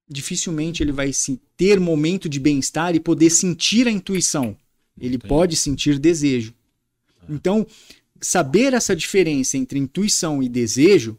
Dificilmente 0.10 0.82
ele 0.82 0.92
vai 0.92 1.12
ter 1.56 1.80
momento 1.80 2.30
de 2.30 2.40
bem-estar 2.40 2.96
e 2.96 3.00
poder 3.00 3.30
sentir 3.30 3.88
a 3.88 3.92
intuição. 3.92 4.56
Ele 5.00 5.16
Entendi. 5.16 5.28
pode 5.28 5.56
sentir 5.56 6.00
desejo. 6.00 6.54
É. 7.22 7.34
Então, 7.34 7.68
saber 8.22 8.74
essa 8.74 8.96
diferença 8.96 9.58
entre 9.58 9.78
intuição 9.80 10.42
e 10.42 10.50
desejo 10.50 11.18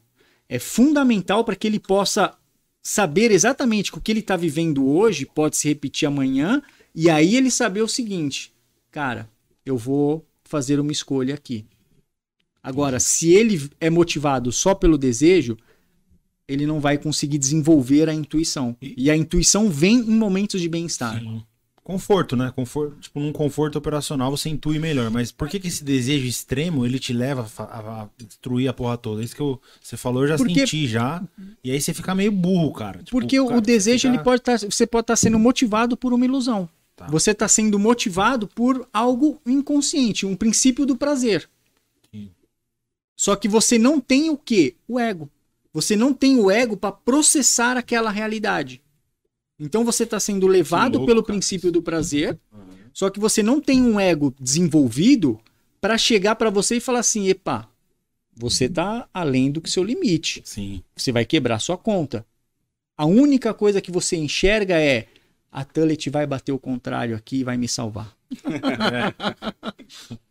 é 0.49 0.59
fundamental 0.59 1.45
para 1.45 1.55
que 1.55 1.67
ele 1.67 1.79
possa 1.79 2.35
saber 2.83 3.31
exatamente 3.31 3.93
que 3.93 3.99
o 3.99 4.01
que 4.01 4.11
ele 4.11 4.21
está 4.21 4.37
vivendo 4.37 4.87
hoje 4.87 5.27
pode 5.27 5.57
se 5.57 5.69
repetir 5.69 6.09
amanhã, 6.09 6.63
e 6.95 7.11
aí 7.11 7.37
ele 7.37 7.51
saber 7.51 7.83
o 7.83 7.89
seguinte, 7.89 8.51
cara, 8.91 9.29
eu 9.65 9.77
vou 9.77 10.27
fazer 10.43 10.81
uma 10.81 10.91
escolha 10.91 11.35
aqui. 11.35 11.67
Agora, 12.63 12.99
se 12.99 13.31
ele 13.31 13.71
é 13.79 13.91
motivado 13.91 14.51
só 14.51 14.75
pelo 14.75 14.97
desejo, 14.97 15.57
ele 16.49 16.67
não 16.67 16.81
vai 16.81 16.97
conseguir 16.97 17.39
desenvolver 17.39 18.09
a 18.09 18.15
intuição. 18.15 18.75
E 18.81 19.11
a 19.11 19.17
intuição 19.17 19.69
vem 19.69 19.99
em 19.99 20.17
momentos 20.17 20.61
de 20.61 20.69
bem-estar. 20.69 21.23
Conforto, 21.85 22.37
né? 22.37 22.53
Conforto, 22.55 22.97
tipo, 23.01 23.19
num 23.19 23.33
conforto 23.33 23.77
operacional 23.77 24.31
você 24.31 24.51
intui 24.51 24.79
melhor. 24.79 25.11
Mas 25.11 25.33
por 25.33 25.49
que, 25.49 25.59
que 25.59 25.69
esse 25.69 25.83
desejo 25.83 26.27
extremo 26.27 26.85
ele 26.85 26.99
te 26.99 27.15
leva 27.15 27.47
a, 27.57 27.63
a, 27.63 28.03
a 28.03 28.09
destruir 28.19 28.69
a 28.69 28.75
porra 28.75 28.99
toda? 28.99 29.23
Isso 29.23 29.35
que 29.35 29.41
eu, 29.41 29.61
você 29.81 29.97
falou, 29.97 30.23
eu 30.23 30.29
já 30.29 30.37
porque... 30.37 30.61
senti 30.61 30.87
já. 30.87 31.23
E 31.65 31.71
aí 31.71 31.81
você 31.81 31.95
fica 31.95 32.15
meio 32.15 32.31
burro, 32.31 32.73
cara. 32.73 32.99
Tipo, 32.99 33.11
porque 33.13 33.43
cara, 33.43 33.57
o 33.57 33.61
desejo, 33.63 34.03
fica... 34.03 34.15
ele 34.15 34.23
pode 34.23 34.43
estar. 34.43 34.59
Tá, 34.59 34.67
você 34.67 34.87
pode 34.87 35.05
estar 35.05 35.13
tá 35.13 35.17
sendo 35.17 35.39
motivado 35.39 35.97
por 35.97 36.13
uma 36.13 36.25
ilusão. 36.25 36.69
Tá. 36.95 37.07
Você 37.07 37.31
está 37.31 37.49
sendo 37.49 37.79
motivado 37.79 38.47
por 38.47 38.87
algo 38.93 39.41
inconsciente, 39.47 40.27
um 40.27 40.37
princípio 40.37 40.85
do 40.85 40.95
prazer. 40.95 41.49
Sim. 42.11 42.29
Só 43.17 43.35
que 43.35 43.49
você 43.49 43.79
não 43.79 43.99
tem 43.99 44.29
o 44.29 44.37
quê? 44.37 44.75
O 44.87 44.99
ego. 44.99 45.31
Você 45.73 45.97
não 45.97 46.13
tem 46.13 46.39
o 46.39 46.51
ego 46.51 46.77
para 46.77 46.93
processar 46.93 47.77
aquela 47.77 48.11
realidade. 48.11 48.83
Então 49.59 49.85
você 49.85 50.05
está 50.05 50.21
sendo 50.21 50.47
levado 50.47 50.95
louco, 50.95 51.07
pelo 51.07 51.23
cara. 51.23 51.35
princípio 51.35 51.73
do 51.73 51.83
prazer, 51.83 52.39
uhum. 52.53 52.61
só 52.93 53.11
que 53.11 53.19
você 53.19 53.43
não 53.43 53.61
tem 53.61 53.83
um 53.83 53.99
ego 53.99 54.33
desenvolvido 54.41 55.39
para 55.81 55.99
chegar 55.99 56.37
para 56.37 56.51
você 56.51 56.77
e 56.77 56.81
falar 56.81 57.01
assim: 57.01 57.29
epa, 57.29 57.69
você 58.35 58.67
está 58.67 59.09
além 59.13 59.51
do 59.51 59.61
que 59.61 59.71
seu 59.71 59.83
limite. 59.83 60.43
Sim. 60.45 60.83
Você 60.97 61.11
vai 61.11 61.25
quebrar 61.25 61.59
sua 61.59 61.77
conta. 61.77 62.25
A 62.97 63.05
única 63.05 63.53
coisa 63.53 63.81
que 63.81 63.91
você 63.91 64.17
enxerga 64.17 64.81
é 64.81 65.07
a 65.51 65.65
Tullet 65.65 66.11
vai 66.11 66.27
bater 66.27 66.53
o 66.53 66.59
contrário 66.59 67.17
aqui 67.17 67.39
e 67.39 67.45
vai 67.45 67.57
me 67.57 67.67
salvar. 67.67 68.17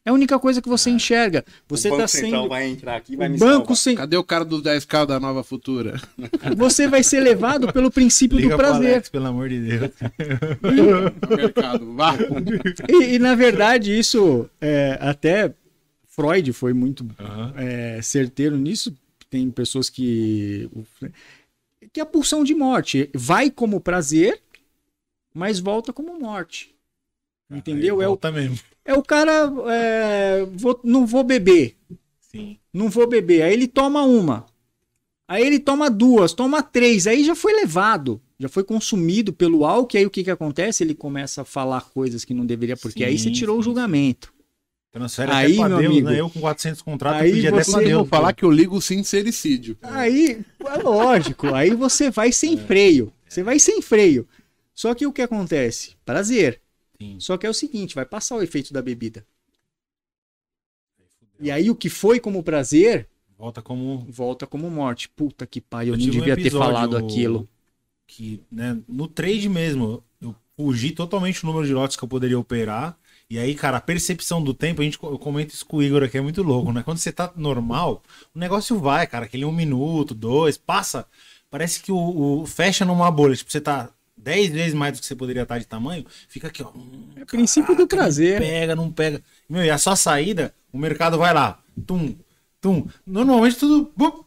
é 0.06 0.10
a 0.10 0.14
única 0.14 0.38
coisa 0.38 0.62
que 0.62 0.70
você 0.70 0.92
enxerga. 0.92 1.44
Você 1.68 1.88
o 1.88 1.92
Banco 1.92 2.04
tá 2.04 2.08
Central 2.08 2.42
sendo. 2.42 2.50
vai 2.50 2.68
entrar 2.68 2.96
aqui 2.98 3.14
e 3.14 3.16
O 3.16 3.18
vai 3.18 3.30
me 3.30 3.38
banco 3.40 3.60
salvar. 3.60 3.78
sem... 3.78 3.96
Cadê 3.96 4.16
o 4.18 4.24
cara 4.24 4.46
dos 4.46 4.62
10k 4.62 5.08
da 5.08 5.20
nova 5.20 5.44
futura? 5.44 6.00
Você 6.56 6.88
vai 6.88 7.02
ser 7.04 7.22
levado 7.22 7.74
pelo 7.74 7.90
princípio 7.90 8.38
Liga 8.38 8.52
do 8.52 8.58
prazer. 8.58 8.92
Alex, 8.94 9.10
pelo 9.10 9.26
amor 9.26 9.50
de 9.50 9.60
Deus. 9.60 9.92
No 11.28 11.36
mercado. 11.36 11.94
Vá. 11.96 12.14
E, 12.88 13.16
e, 13.16 13.20
na 13.20 13.34
verdade, 13.34 13.98
isso 13.98 14.48
é, 14.62 14.98
até 15.02 15.54
Freud 16.08 16.54
foi 16.54 16.74
muito 16.74 17.06
Aham. 17.20 17.54
é, 17.58 18.00
certeiro 18.02 18.58
nisso. 18.58 18.96
Tem 19.30 19.50
pessoas 19.50 19.90
que. 19.90 20.70
Que 21.92 22.00
é 22.00 22.04
a 22.04 22.06
pulsão 22.06 22.44
de 22.44 22.54
morte. 22.56 23.10
Vai 23.14 23.50
como 23.50 23.82
prazer, 23.82 24.40
mas 25.38 25.60
volta 25.60 25.94
como 25.94 26.20
morte. 26.20 26.74
Entendeu? 27.50 28.02
É 28.02 28.06
o, 28.06 28.10
volta 28.10 28.32
mesmo. 28.32 28.60
é 28.84 28.94
o 28.94 29.02
cara. 29.04 29.50
é, 29.70 30.46
vou- 30.54 30.80
não 30.84 31.06
vou 31.06 31.24
beber. 31.24 31.78
Sim. 32.20 32.58
Não 32.74 32.90
vou 32.90 33.08
beber. 33.08 33.44
Aí 33.44 33.54
ele 33.54 33.68
toma 33.68 34.04
uma. 34.04 34.46
Aí 35.28 35.46
ele 35.46 35.60
toma 35.60 35.90
duas, 35.90 36.34
toma 36.34 36.62
três. 36.62 37.08
Aí 37.08 37.24
já 37.24 37.36
foi 37.36 37.54
levado. 37.54 38.22
Já 38.40 38.50
foi 38.50 38.64
consumido 38.64 39.32
pelo 39.34 39.66
álcool. 39.66 39.96
E 39.96 40.00
aí 40.00 40.06
o 40.06 40.10
que, 40.10 40.24
que 40.24 40.32
acontece? 40.32 40.84
Ele 40.84 40.94
começa 40.94 41.42
a 41.42 41.46
falar 41.46 41.82
coisas 41.90 42.24
que 42.26 42.34
não 42.34 42.46
deveria, 42.46 42.78
porque 42.78 43.04
aí 43.04 43.18
você 43.18 43.26
Sim, 43.26 43.32
tirou 43.34 43.58
o 43.58 43.62
sim, 43.62 43.66
julgamento. 43.66 44.34
Transfere 44.92 45.32
Aí, 45.32 45.54
até 45.54 45.56
pra 45.60 45.70
meu 45.70 45.78
Deus, 45.80 45.92
amigo, 45.92 46.10
né? 46.10 46.20
Eu 46.20 46.30
com 46.30 46.40
400 46.40 46.82
contratos, 46.82 47.22
aí 47.22 47.30
eu 47.30 47.36
pedi 47.36 47.48
até 47.48 47.64
você- 47.64 47.72
pra 47.72 47.80
Deus. 47.82 47.94
vou 47.94 48.06
falar 48.06 48.34
que 48.34 48.44
eu 48.44 48.52
ligo 48.52 48.76
o 48.78 48.82
sincericídio. 48.82 49.78
Aí, 49.82 50.40
é 50.66 50.78
lógico, 50.84 51.54
aí 51.54 51.72
você 51.72 52.10
vai 52.10 52.32
sem 52.32 52.58
freio. 52.58 53.12
Você 53.28 53.44
vai 53.44 53.60
sem 53.60 53.82
freio. 53.82 54.28
Só 54.82 54.90
que 54.96 55.06
o 55.08 55.12
que 55.16 55.22
acontece? 55.24 55.98
Prazer. 56.06 56.62
Sim. 57.00 57.20
Só 57.20 57.38
que 57.38 57.48
é 57.48 57.52
o 57.52 57.54
seguinte, 57.64 57.96
vai 57.96 58.06
passar 58.06 58.36
o 58.38 58.44
efeito 58.44 58.74
da 58.74 58.82
bebida. 58.82 59.26
E 61.40 61.50
aí 61.52 61.70
o 61.70 61.76
que 61.76 61.90
foi 61.90 62.20
como 62.20 62.44
prazer, 62.44 63.08
Volta 63.38 63.62
como 63.62 64.00
volta 64.10 64.48
como 64.48 64.70
morte. 64.70 65.08
Puta 65.10 65.46
que 65.46 65.62
pai, 65.62 65.90
eu, 65.90 65.94
Eu 65.94 65.98
nem 65.98 66.06
tive 66.06 66.18
um 66.18 66.22
devia 66.22 66.36
ter 66.36 66.50
falado 66.52 66.98
aquilo. 66.98 67.48
que, 68.08 68.42
né, 68.52 68.78
no 68.88 69.08
trade 69.08 69.50
mesmo, 69.50 70.04
eu 70.22 70.36
fugi 70.56 70.92
totalmente 70.92 71.44
o 71.44 71.48
número 71.48 71.66
de 71.68 71.74
lotes 71.74 71.98
que 71.98 72.04
eu 72.04 72.08
poderia 72.08 72.40
operar. 72.40 72.98
E 73.30 73.38
aí, 73.38 73.54
cara, 73.56 73.78
a 73.78 73.82
percepção 73.82 74.42
do 74.42 74.54
tempo, 74.54 74.82
a 74.82 74.86
gente 74.86 74.98
eu 75.04 75.20
comento 75.20 75.54
isso 75.54 75.66
com 75.66 75.78
o 75.78 75.84
Igor 75.84 76.04
aqui, 76.04 76.18
é 76.18 76.22
muito 76.22 76.42
louco, 76.42 76.72
né? 76.72 76.82
Quando 76.84 76.98
você 76.98 77.12
tá 77.12 77.32
normal, 77.36 78.02
o 78.34 78.40
negócio 78.40 78.80
vai, 78.80 79.06
cara, 79.06 79.26
aquele 79.26 79.44
um 79.46 79.52
minuto, 79.52 80.16
dois, 80.16 80.58
passa. 80.58 81.06
Parece 81.50 81.82
que 81.82 81.92
o, 81.92 82.42
o- 82.42 82.46
fecha 82.46 82.86
numa 82.86 83.12
bolha. 83.12 83.36
Tipo, 83.36 83.52
você 83.52 83.62
tá 83.62 83.90
10 84.18 84.52
vezes 84.52 84.74
mais 84.74 84.94
do 84.94 85.00
que 85.00 85.06
você 85.06 85.16
poderia 85.16 85.44
estar 85.44 85.58
de 85.60 85.66
tamanho, 85.66 86.06
fica 86.28 86.48
aqui, 86.48 86.64
ó. 86.64 86.70
hum, 86.76 87.10
É 87.16 87.24
princípio 87.26 87.76
do 87.76 87.88
caraca, 87.88 87.96
prazer. 87.98 88.40
Não 88.42 88.48
pega, 88.48 88.76
não 88.76 88.92
pega. 88.92 89.22
Meu, 89.50 89.64
e 89.64 89.70
a 89.70 89.78
sua 89.78 89.96
saída, 89.96 90.54
o 90.74 90.78
mercado 90.78 91.18
vai 91.18 91.34
lá. 91.34 91.60
Tum, 91.86 92.16
tum. 92.60 92.88
Normalmente 93.06 93.58
tudo. 93.58 93.92
bum, 93.96 94.24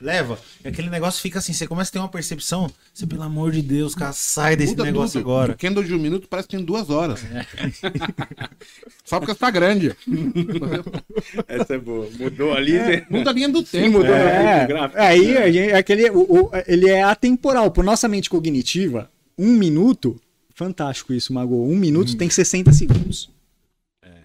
leva. 0.00 0.38
E 0.64 0.68
aquele 0.68 0.90
negócio 0.90 1.20
fica 1.22 1.38
assim, 1.38 1.52
você 1.52 1.66
começa 1.66 1.90
a 1.90 1.92
ter 1.92 1.98
uma 1.98 2.08
percepção. 2.08 2.70
Você, 2.92 3.06
pelo 3.06 3.22
amor 3.22 3.52
de 3.52 3.62
Deus, 3.62 3.94
cara, 3.94 4.12
sai 4.12 4.56
desse 4.56 4.72
Muda 4.72 4.84
negócio 4.84 5.20
tudo. 5.20 5.30
agora. 5.30 5.52
O 5.52 5.56
candle 5.56 5.84
de 5.84 5.94
um 5.94 5.98
minuto 5.98 6.26
parece 6.28 6.48
que 6.48 6.56
tem 6.56 6.64
duas 6.64 6.90
horas. 6.90 7.20
Só 9.04 9.18
porque 9.20 9.32
você 9.32 9.38
tá 9.38 9.50
grande. 9.50 9.94
Essa 11.46 11.74
é 11.74 11.78
boa. 11.78 12.08
Mudou 12.18 12.52
ali, 12.54 12.72
né? 12.72 13.06
Muda 13.10 13.30
a 13.30 13.32
linha 13.32 13.48
do 13.48 13.62
tempo. 13.62 13.98
mudou. 13.98 14.10
né? 14.14 14.62
É, 14.62 14.66
gráfico. 14.66 15.00
aí 15.00 15.36
a 15.38 15.50
gente- 15.52 15.72
aquele, 15.72 16.10
o- 16.10 16.44
o- 16.46 16.50
ele 16.66 16.88
é 16.90 17.02
atemporal. 17.02 17.70
Por 17.70 17.84
nossa 17.84 18.08
mente 18.08 18.28
cognitiva, 18.30 19.10
um 19.38 19.52
minuto, 19.52 20.20
fantástico 20.54 21.12
isso, 21.12 21.32
Mago. 21.32 21.66
Um 21.66 21.76
minuto 21.76 22.16
tem 22.16 22.30
60 22.30 22.72
segundos. 22.72 23.30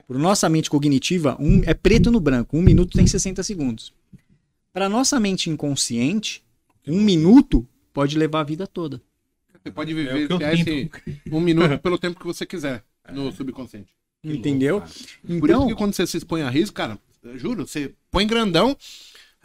Por 0.08 0.20
nossa 0.20 0.50
mente 0.50 0.70
cognitiva, 0.70 1.38
um, 1.40 1.62
é 1.64 1.74
preto 1.74 2.12
no 2.12 2.20
branco. 2.20 2.58
Um 2.58 2.62
minuto 2.62 2.98
tem 2.98 3.08
60 3.08 3.42
segundos. 3.44 3.94
Para 4.74 4.90
nossa 4.90 5.20
mente 5.20 5.50
inconsciente, 5.50 6.44
um 6.86 7.02
minuto 7.02 7.66
pode 7.94 8.18
levar 8.18 8.42
a 8.42 8.44
vida 8.44 8.68
toda. 8.68 9.02
Você 9.64 9.72
pode 9.72 9.92
É 9.92 9.96
viver 9.96 10.26
o 10.26 10.28
que 10.28 10.44
eu 10.44 10.52
esse 10.52 10.92
um 11.32 11.40
minuto 11.40 11.78
pelo 11.80 11.98
tempo 11.98 12.20
que 12.20 12.26
você 12.26 12.46
quiser 12.46 12.84
no 13.14 13.32
subconsciente. 13.32 13.94
entendeu? 14.24 14.82
Por 14.82 14.90
isso 14.90 15.46
Então, 15.46 15.68
que 15.68 15.76
quando 15.76 15.94
você 15.94 16.06
se 16.06 16.18
expõe 16.18 16.42
a 16.42 16.50
risco, 16.50 16.76
cara, 16.76 17.00
juro, 17.36 17.68
você 17.68 17.94
põe 18.10 18.26
grandão, 18.28 18.76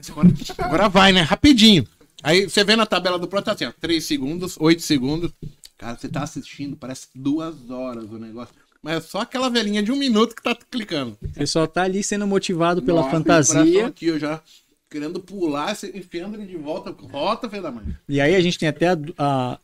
agora, 0.09 0.28
agora 0.59 0.88
vai, 0.88 1.12
né? 1.12 1.20
Rapidinho. 1.20 1.86
Aí 2.22 2.48
você 2.48 2.64
vê 2.64 2.74
na 2.74 2.86
tabela 2.86 3.18
do 3.18 3.28
próprio, 3.28 3.44
tá 3.44 3.52
assim, 3.52 3.66
ó, 3.66 3.72
3 3.80 4.02
segundos, 4.05 4.56
8 4.59 4.82
segundos. 4.82 5.32
Cara, 5.78 5.97
você 5.97 6.09
tá 6.09 6.23
assistindo, 6.23 6.77
parece 6.77 7.09
duas 7.15 7.70
horas 7.70 8.11
o 8.11 8.19
negócio. 8.19 8.55
Mas 8.82 8.97
é 8.97 9.01
só 9.01 9.20
aquela 9.20 9.48
velhinha 9.48 9.82
de 9.82 9.90
um 9.93 9.97
minuto 9.97 10.35
que 10.35 10.43
tá 10.43 10.57
clicando. 10.70 11.19
você 11.35 11.47
só 11.47 11.66
tá 11.66 11.82
ali 11.82 12.03
sendo 12.03 12.27
motivado 12.27 12.82
pela 12.82 13.01
Nossa, 13.03 13.09
o 13.09 13.19
fantasia. 13.19 13.86
Aqui, 13.86 14.07
eu 14.07 14.19
já 14.19 14.40
querendo 14.89 15.19
pular, 15.20 15.77
enfiando 15.94 16.36
ele 16.36 16.47
de 16.47 16.57
volta, 16.57 16.90
rota, 17.11 17.48
filho 17.51 17.62
da 17.62 17.73
mãe. 17.73 17.85
E 18.09 18.20
aí 18.20 18.35
a 18.36 18.40
gente 18.40 18.59
tem 18.59 18.69
até 18.69 18.89
a- 18.89 18.98
a- 19.19 19.59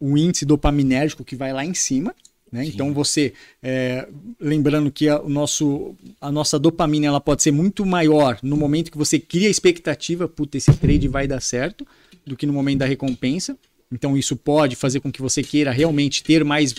o 0.00 0.16
índice 0.16 0.46
dopaminérgico 0.46 1.24
que 1.24 1.36
vai 1.36 1.52
lá 1.52 1.64
em 1.64 1.74
cima. 1.74 2.14
Né? 2.50 2.64
Então 2.64 2.94
você, 2.94 3.34
é, 3.62 4.08
lembrando 4.40 4.90
que 4.90 5.08
a, 5.08 5.20
o 5.20 5.28
nosso, 5.28 5.94
a 6.20 6.32
nossa 6.32 6.58
dopamina 6.58 7.06
ela 7.06 7.20
pode 7.20 7.42
ser 7.42 7.50
muito 7.50 7.84
maior 7.84 8.38
no 8.42 8.56
momento 8.56 8.90
que 8.90 8.96
você 8.96 9.18
cria 9.18 9.48
a 9.48 9.50
expectativa, 9.50 10.26
puta, 10.28 10.56
esse 10.56 10.72
trade 10.72 11.08
vai 11.08 11.26
dar 11.26 11.42
certo, 11.42 11.86
do 12.24 12.36
que 12.36 12.46
no 12.46 12.52
momento 12.52 12.78
da 12.78 12.86
recompensa. 12.86 13.58
Então 13.90 14.16
isso 14.16 14.36
pode 14.36 14.76
fazer 14.76 15.00
com 15.00 15.12
que 15.12 15.22
você 15.22 15.42
queira 15.42 15.70
realmente 15.70 16.22
ter 16.22 16.44
mais, 16.44 16.74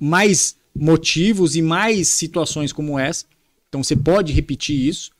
mais 0.00 0.56
motivos 0.74 1.56
e 1.56 1.62
mais 1.62 2.08
situações 2.08 2.72
como 2.72 2.98
essa. 2.98 3.26
Então 3.68 3.82
você 3.82 3.96
pode 3.96 4.32
repetir 4.32 4.76
isso. 4.76 5.10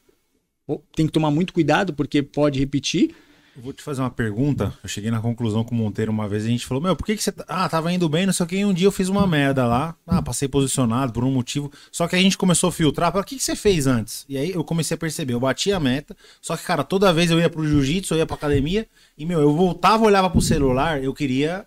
Tem 0.95 1.07
que 1.07 1.13
tomar 1.13 1.31
muito 1.31 1.53
cuidado 1.53 1.93
porque 1.93 2.23
pode 2.23 2.59
repetir. 2.59 3.15
Eu 3.57 3.63
vou 3.63 3.73
te 3.73 3.83
fazer 3.83 4.01
uma 4.01 4.11
pergunta. 4.11 4.73
Eu 4.83 4.89
cheguei 4.89 5.11
na 5.11 5.21
conclusão 5.21 5.65
com 5.65 5.75
o 5.75 5.79
Monteiro 5.79 6.13
uma 6.13 6.29
vez. 6.29 6.45
A 6.45 6.49
gente 6.49 6.65
falou: 6.65 6.83
Meu, 6.83 6.95
por 6.95 7.05
que, 7.05 7.17
que 7.17 7.23
você. 7.23 7.33
tá- 7.33 7.45
Ah, 7.49 7.69
tava 7.69 7.93
indo 7.93 8.09
bem, 8.09 8.25
não 8.25 8.33
sei 8.33 8.47
o 8.47 8.49
que. 8.49 8.57
E 8.57 8.65
um 8.65 8.73
dia 8.73 8.87
eu 8.87 8.93
fiz 8.93 9.09
uma 9.09 9.27
merda 9.27 9.67
lá. 9.67 9.95
Ah, 10.07 10.23
passei 10.23 10.47
posicionado 10.49 11.13
por 11.13 11.25
um 11.25 11.31
motivo. 11.33 11.71
Só 11.91 12.07
que 12.07 12.15
a 12.15 12.19
gente 12.19 12.39
começou 12.39 12.69
a 12.69 12.73
filtrar. 12.73 13.15
O 13.17 13.25
que, 13.25 13.37
que 13.37 13.43
você 13.43 13.57
fez 13.57 13.87
antes? 13.87 14.25
E 14.29 14.39
aí 14.39 14.53
eu 14.53 14.63
comecei 14.63 14.95
a 14.95 14.99
perceber. 14.99 15.35
Eu 15.35 15.41
bati 15.41 15.73
a 15.73 15.81
meta. 15.81 16.17
Só 16.41 16.57
que, 16.57 16.63
cara, 16.65 16.85
toda 16.85 17.13
vez 17.13 17.31
eu 17.31 17.41
ia 17.41 17.51
pro 17.51 17.67
jiu-jitsu, 17.67 18.15
eu 18.15 18.19
ia 18.19 18.27
pra 18.27 18.37
academia. 18.37 18.87
E, 19.19 19.27
meu, 19.27 19.41
eu 19.41 19.53
voltava, 19.55 20.05
olhava 20.05 20.31
pro 20.31 20.41
celular. 20.41 21.03
Eu 21.03 21.13
queria. 21.13 21.67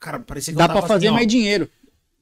Cara, 0.00 0.18
parecia 0.18 0.52
que 0.52 0.58
Dá 0.58 0.64
eu 0.64 0.68
tava 0.68 0.80
pra 0.80 0.88
fazer 0.88 1.06
assim, 1.06 1.12
ó, 1.14 1.16
mais 1.16 1.28
dinheiro. 1.28 1.68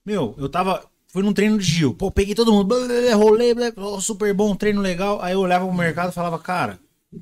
Meu, 0.04 0.34
eu 0.38 0.48
tava. 0.48 0.84
Fui 1.08 1.22
num 1.22 1.32
treino 1.32 1.58
de 1.58 1.64
Gil. 1.64 1.94
Pô, 1.94 2.10
peguei 2.10 2.34
todo 2.34 2.52
mundo. 2.52 2.64
blá, 2.64 2.78
blá, 2.86 3.70
blá, 3.72 3.72
ó, 3.86 4.00
super 4.00 4.32
bom, 4.32 4.54
treino 4.54 4.80
legal. 4.80 5.20
Aí 5.22 5.32
eu 5.32 5.40
olhava 5.40 5.66
pro 5.66 5.74
mercado 5.74 6.10
e 6.10 6.14
falava, 6.14 6.38
cara, 6.38 6.78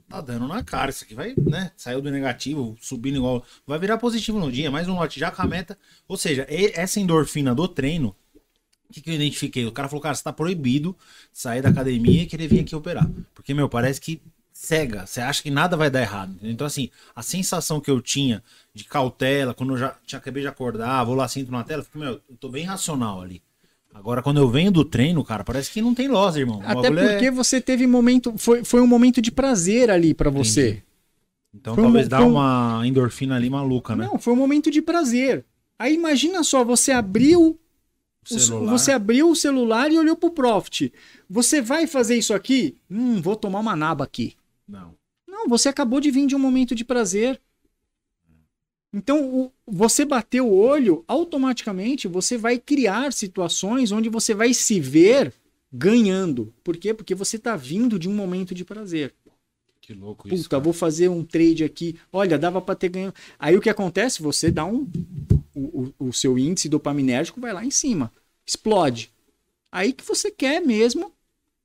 tá 0.09 0.21
dando 0.21 0.47
na 0.47 0.63
cara. 0.63 0.91
Isso 0.91 1.05
aqui 1.05 1.15
vai, 1.15 1.35
né? 1.37 1.73
Saiu 1.77 2.01
do 2.01 2.11
negativo, 2.11 2.77
subindo 2.81 3.17
igual. 3.17 3.45
Vai 3.67 3.79
virar 3.79 3.99
positivo 3.99 4.39
no 4.39 4.51
dia. 4.51 4.71
Mais 4.71 4.89
um 4.89 4.95
lote 4.95 5.19
já 5.19 5.31
com 5.31 5.43
a 5.43 5.47
meta. 5.47 5.79
Ou 6.09 6.17
seja, 6.17 6.47
essa 6.49 7.01
endorfina 7.01 7.55
do 7.55 7.67
treino. 7.69 8.15
O 8.89 8.93
que, 8.93 9.01
que 9.01 9.11
eu 9.11 9.15
identifiquei? 9.15 9.65
O 9.67 9.73
cara 9.73 9.89
falou, 9.89 10.03
cara, 10.03 10.15
você 10.15 10.25
tá 10.25 10.33
proibido 10.33 10.97
de 11.33 11.39
sair 11.39 11.63
da 11.63 11.69
academia 11.69 12.23
e 12.23 12.27
querer 12.27 12.49
vir 12.49 12.61
aqui 12.61 12.75
operar. 12.75 13.09
Porque, 13.35 13.55
meu, 13.55 13.69
parece 13.69 14.01
que 14.01 14.21
cega. 14.53 15.07
Você 15.07 15.21
acha 15.21 15.43
que 15.43 15.51
nada 15.51 15.77
vai 15.77 15.89
dar 15.89 16.01
errado. 16.01 16.37
Então, 16.43 16.67
assim, 16.67 16.91
a 17.15 17.23
sensação 17.23 17.81
que 17.81 17.91
eu 17.91 18.01
tinha 18.01 18.43
de 18.75 18.85
cautela, 18.85 19.55
quando 19.55 19.75
eu 19.75 19.79
já 19.79 19.97
tinha, 20.05 20.19
acabei 20.19 20.43
de 20.43 20.49
acordar, 20.49 21.05
vou 21.05 21.15
lá, 21.15 21.29
sinto 21.29 21.53
na 21.53 21.63
tela, 21.63 21.85
fico, 21.85 21.99
meu, 21.99 22.21
eu 22.29 22.37
tô 22.37 22.49
bem 22.49 22.65
racional 22.65 23.23
ali. 23.23 23.43
Agora, 23.93 24.23
quando 24.23 24.39
eu 24.39 24.49
venho 24.49 24.71
do 24.71 24.85
treino, 24.85 25.23
cara, 25.25 25.45
parece 25.45 25.71
que 25.71 25.83
não 25.83 25.95
tem 25.95 26.09
loss, 26.09 26.37
irmão. 26.37 26.63
Até 26.65 26.89
é- 26.89 26.91
porque 26.91 27.31
você 27.31 27.61
teve 27.61 27.87
momento. 27.87 28.33
Foi, 28.39 28.65
foi 28.65 28.81
um 28.81 28.87
momento 28.87 29.21
de 29.21 29.31
prazer 29.31 29.91
ali 29.91 30.15
pra 30.15 30.31
você. 30.31 30.83
Então, 31.55 31.75
foi 31.75 31.83
um- 31.83 31.87
talvez 31.89 32.09
dá 32.09 32.19
foi 32.19 32.27
um- 32.27 32.31
uma 32.33 32.83
endorfina 32.87 33.35
ali 33.37 33.51
maluca, 33.51 33.97
né? 33.97 34.07
Não, 34.07 34.19
foi 34.19 34.33
um 34.33 34.37
momento 34.37 34.71
de 34.71 34.81
prazer. 34.81 35.45
Aí 35.79 35.95
imagina 35.95 36.43
só, 36.45 36.65
você 36.65 36.93
abriu. 36.93 37.59
O 38.31 38.35
o- 38.37 38.39
celular. 38.39 38.71
Você 38.79 38.93
abriu 38.93 39.31
o 39.31 39.35
celular 39.37 39.91
e 39.91 39.99
olhou 39.99 40.15
pro 40.15 40.31
Profit. 40.31 40.93
Você 41.29 41.61
vai 41.61 41.87
fazer 41.87 42.17
isso 42.17 42.33
aqui? 42.35 42.77
Hum, 42.91 43.21
vou 43.21 43.35
tomar 43.35 43.59
uma 43.61 43.75
naba 43.75 44.05
aqui. 44.05 44.35
Não. 44.69 44.95
Não, 45.27 45.49
você 45.49 45.69
acabou 45.69 46.01
de 46.01 46.11
vir 46.11 46.27
de 46.27 46.37
um 46.37 46.39
momento 46.39 46.75
de 46.75 46.85
prazer. 46.85 47.41
Então, 48.93 49.33
o- 49.33 49.53
você 49.67 50.05
bateu 50.05 50.49
o 50.49 50.57
olho, 50.57 51.05
automaticamente 51.07 52.09
você 52.09 52.37
vai 52.37 52.59
criar 52.59 53.13
situações 53.13 53.93
onde 53.93 54.09
você 54.09 54.35
vai 54.35 54.53
se 54.53 54.81
ver 54.81 55.33
ganhando. 55.73 56.53
Por 56.65 56.77
quê? 56.77 56.93
Porque 56.93 57.15
você 57.15 57.39
tá 57.39 57.57
vindo 57.57 57.99
de 57.99 58.09
um 58.09 58.15
momento 58.15 58.55
de 58.55 58.65
prazer. 58.65 59.15
Que 59.81 59.95
louco 59.95 60.29
isso. 60.29 60.45
Puta, 60.45 60.59
vou 60.59 60.73
fazer 60.73 61.09
um 61.09 61.25
trade 61.25 61.65
aqui. 61.65 61.97
Olha, 62.13 62.39
dava 62.39 62.61
para 62.61 62.75
ter 62.75 62.89
ganho. 62.89 63.13
Aí 63.39 63.57
o 63.57 63.61
que 63.61 63.71
acontece? 63.71 64.23
Você 64.23 64.51
dá 64.51 64.65
um. 64.65 64.87
O, 65.55 65.93
o, 65.99 66.09
o 66.09 66.13
seu 66.13 66.39
índice 66.39 66.69
dopaminérgico 66.69 67.41
vai 67.41 67.53
lá 67.53 67.65
em 67.65 67.71
cima. 67.71 68.13
Explode. 68.47 69.11
Aí 69.73 69.93
que 69.93 70.05
você 70.05 70.31
quer 70.31 70.61
mesmo 70.61 71.13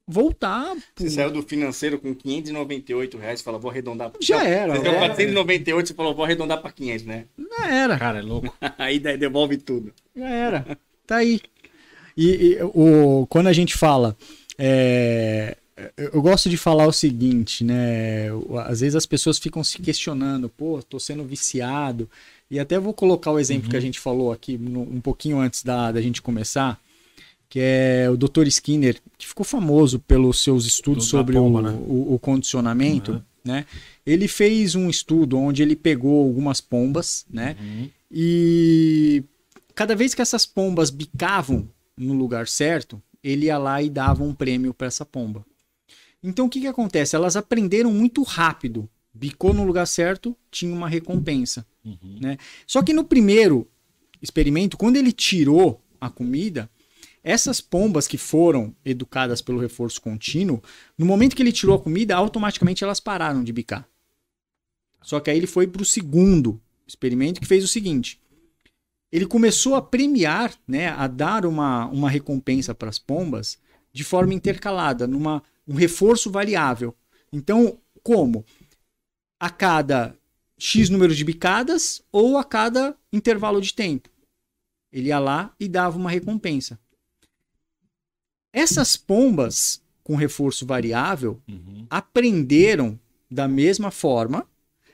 voltar. 0.08 0.76
Você 0.96 1.10
saiu 1.10 1.32
do 1.32 1.42
financeiro 1.42 2.00
com 2.00 2.14
598 2.14 3.18
reais 3.18 3.40
e 3.40 3.44
falou, 3.44 3.60
vou 3.60 3.72
arredondar. 3.72 4.12
Já 4.22 4.44
era. 4.44 4.76
Você 4.76 4.84
deu 4.84 4.92
é. 4.94 4.98
498 5.00 5.88
você 5.88 5.94
falou, 5.94 6.14
vou 6.16 6.26
arredondar 6.26 6.62
pra 6.62 6.72
500, 6.72 7.06
né? 7.06 7.26
Já 7.60 7.72
era. 7.74 7.98
Cara, 7.98 8.20
é 8.20 8.22
louco. 8.22 8.56
Aí 8.78 9.00
daí 9.00 9.18
devolve 9.18 9.58
tudo. 9.58 9.94
Já 10.16 10.30
era. 10.30 10.78
Tá 11.08 11.18
aí. 11.18 11.40
E, 12.18 12.28
e 12.58 12.58
o, 12.74 13.26
quando 13.30 13.48
a 13.48 13.54
gente 13.54 13.76
fala. 13.76 14.16
é, 14.58 15.58
eu 15.98 16.22
gosto 16.22 16.50
de 16.50 16.56
falar 16.58 16.88
o 16.88 16.92
seguinte, 16.94 17.64
né? 17.64 18.28
Às 18.66 18.80
vezes 18.80 18.96
as 18.96 19.06
pessoas 19.06 19.38
ficam 19.38 19.64
se 19.64 19.80
questionando, 19.82 20.48
pô, 20.50 20.82
tô 20.82 21.00
sendo 21.00 21.24
viciado. 21.26 22.10
E 22.50 22.60
até 22.60 22.80
vou 22.80 22.94
colocar 22.94 23.32
o 23.32 23.40
exemplo 23.40 23.70
que 23.70 23.76
a 23.76 23.80
gente 23.82 24.00
falou 24.00 24.32
aqui 24.32 24.58
no- 24.58 24.84
um 24.84 25.02
pouquinho 25.02 25.40
antes 25.40 25.64
da, 25.64 25.92
da 25.92 26.00
gente 26.02 26.22
começar, 26.22 26.80
que 27.50 27.60
é 27.62 28.10
o 28.10 28.18
Dr. 28.18 28.48
Skinner, 28.48 29.00
que 29.18 29.28
ficou 29.28 29.46
famoso 29.46 30.00
pelos 30.00 30.40
seus 30.40 30.66
estudos 30.66 31.06
sobre 31.06 31.36
pomba, 31.36 31.60
o, 31.60 31.62
né? 31.62 31.72
o- 31.88 32.14
o 32.16 32.20
condicionamento, 32.20 33.12
Uhum. 33.14 33.22
né? 33.44 33.66
Ele 34.06 34.28
fez 34.28 34.76
um 34.76 34.90
estudo 34.90 35.38
onde 35.38 35.62
ele 35.64 35.76
pegou 35.76 36.24
algumas 36.26 36.60
pombas, 36.62 37.26
né? 37.30 37.56
Uhum. 37.60 37.90
E 38.12 39.24
cada 39.74 39.96
vez 39.96 40.14
que 40.14 40.22
essas 40.22 40.46
pombas 40.46 40.90
bicavam 40.90 41.68
no 41.98 42.14
lugar 42.14 42.48
certo, 42.48 43.02
ele 43.24 43.48
ia 43.48 43.58
lá 43.58 43.82
e 43.82 43.90
dava 43.90 44.24
um 44.24 44.34
prêmio 44.34 44.74
para 44.74 44.88
essa 44.88 45.06
pomba. 45.06 45.46
Então 46.24 46.46
o 46.46 46.50
que, 46.50 46.62
que 46.62 46.68
acontece? 46.68 47.16
Elas 47.16 47.36
aprenderam 47.36 47.92
muito 47.92 48.24
rápido. 48.24 48.90
Bicou 49.14 49.54
no 49.54 49.64
lugar 49.64 49.86
certo, 49.88 50.36
tinha 50.52 50.74
uma 50.74 50.90
recompensa. 50.90 51.66
Uhum. 51.86 52.18
Né? 52.20 52.38
Só 52.68 52.82
que 52.82 52.94
no 52.94 53.04
primeiro 53.04 53.68
experimento, 54.22 54.76
quando 54.78 54.98
ele 54.98 55.12
tirou 55.12 55.82
a 56.02 56.10
comida, 56.10 56.70
essas 57.26 57.60
pombas 57.60 58.08
que 58.08 58.20
foram 58.20 58.76
educadas 58.86 59.42
pelo 59.42 59.60
reforço 59.60 60.00
contínuo, 60.00 60.62
no 60.96 61.08
momento 61.08 61.36
que 61.36 61.42
ele 61.42 61.52
tirou 61.52 61.76
a 61.76 61.82
comida, 61.82 62.16
automaticamente 62.16 62.84
elas 62.84 63.00
pararam 63.00 63.44
de 63.44 63.52
bicar. 63.52 63.90
Só 65.02 65.20
que 65.20 65.32
aí 65.32 65.38
ele 65.38 65.48
foi 65.48 65.66
para 65.66 65.82
o 65.82 65.86
segundo 65.86 66.62
experimento 66.86 67.42
que 67.42 67.48
fez 67.48 67.64
o 67.64 67.68
seguinte: 67.68 68.22
ele 69.12 69.26
começou 69.26 69.74
a 69.74 69.82
premiar, 69.82 70.54
né, 70.68 70.90
a 70.90 71.08
dar 71.08 71.48
uma, 71.48 71.88
uma 71.88 72.12
recompensa 72.12 72.76
para 72.76 72.90
as 72.90 73.00
pombas 73.00 73.58
de 73.92 74.04
forma 74.04 74.36
intercalada, 74.36 75.08
numa 75.08 75.42
um 75.68 75.74
reforço 75.74 76.30
variável. 76.30 76.96
Então, 77.34 77.80
como? 78.04 78.46
A 79.40 79.50
cada 79.50 80.16
X 80.60 80.92
número 80.92 81.16
de 81.16 81.24
bicadas 81.24 82.04
ou 82.12 82.38
a 82.38 82.44
cada 82.44 82.96
intervalo 83.12 83.60
de 83.60 83.74
tempo. 83.74 84.10
Ele 84.92 85.08
ia 85.08 85.18
lá 85.18 85.56
e 85.60 85.68
dava 85.68 85.98
uma 85.98 86.12
recompensa. 86.12 86.80
Essas 88.56 88.96
pombas 88.96 89.82
com 90.02 90.16
reforço 90.16 90.66
variável 90.66 91.42
Uhum. 91.48 91.86
aprenderam 91.90 92.98
da 93.30 93.48
mesma 93.50 93.92
forma, 93.92 94.48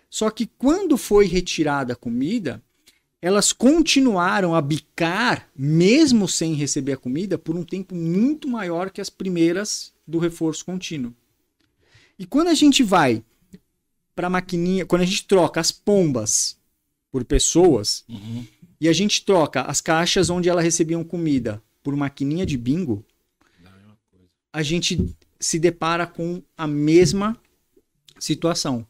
só 0.09 0.29
que 0.31 0.47
quando 0.57 0.97
foi 0.97 1.27
retirada 1.27 1.93
a 1.93 1.95
comida, 1.95 2.61
elas 3.21 3.53
continuaram 3.53 4.55
a 4.55 4.61
bicar, 4.61 5.47
mesmo 5.55 6.27
sem 6.27 6.55
receber 6.55 6.93
a 6.93 6.97
comida, 6.97 7.37
por 7.37 7.55
um 7.55 7.63
tempo 7.63 7.93
muito 7.93 8.47
maior 8.47 8.89
que 8.89 8.99
as 8.99 9.11
primeiras 9.11 9.93
do 10.07 10.17
reforço 10.17 10.65
contínuo. 10.65 11.13
E 12.17 12.25
quando 12.25 12.47
a 12.47 12.55
gente 12.55 12.81
vai 12.81 13.23
para 14.15 14.25
a 14.25 14.29
maquininha, 14.29 14.85
quando 14.87 15.03
a 15.03 15.05
gente 15.05 15.25
troca 15.27 15.59
as 15.59 15.71
pombas 15.71 16.57
por 17.11 17.23
pessoas, 17.23 18.03
Uhum. 18.09 18.43
e 18.79 18.89
a 18.89 18.93
gente 18.93 19.23
troca 19.23 19.61
as 19.61 19.81
caixas 19.81 20.29
onde 20.31 20.49
elas 20.49 20.63
recebiam 20.63 21.03
comida 21.03 21.61
por 21.83 21.95
maquininha 21.95 22.45
de 22.45 22.57
bingo, 22.57 23.05
a 24.53 24.61
gente 24.63 25.15
se 25.39 25.57
depara 25.57 26.05
com 26.05 26.41
a 26.57 26.67
mesma 26.67 27.37
situação. 28.19 28.85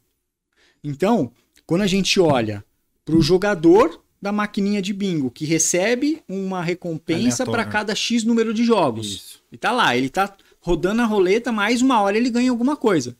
Então, 0.83 1.31
quando 1.65 1.81
a 1.81 1.87
gente 1.87 2.19
olha 2.19 2.63
para 3.05 3.15
o 3.15 3.21
jogador 3.21 4.01
da 4.21 4.31
maquininha 4.31 4.81
de 4.81 4.93
bingo, 4.93 5.31
que 5.31 5.45
recebe 5.45 6.21
uma 6.27 6.61
recompensa 6.61 7.45
para 7.45 7.65
cada 7.65 7.95
X 7.95 8.23
número 8.23 8.53
de 8.53 8.63
jogos, 8.63 9.07
Isso. 9.07 9.43
e 9.51 9.57
tá 9.57 9.71
lá, 9.71 9.95
ele 9.95 10.09
tá 10.09 10.35
rodando 10.59 11.01
a 11.01 11.05
roleta, 11.05 11.51
mais 11.51 11.81
uma 11.81 11.99
hora 12.01 12.17
ele 12.17 12.29
ganha 12.29 12.51
alguma 12.51 12.75
coisa. 12.75 13.15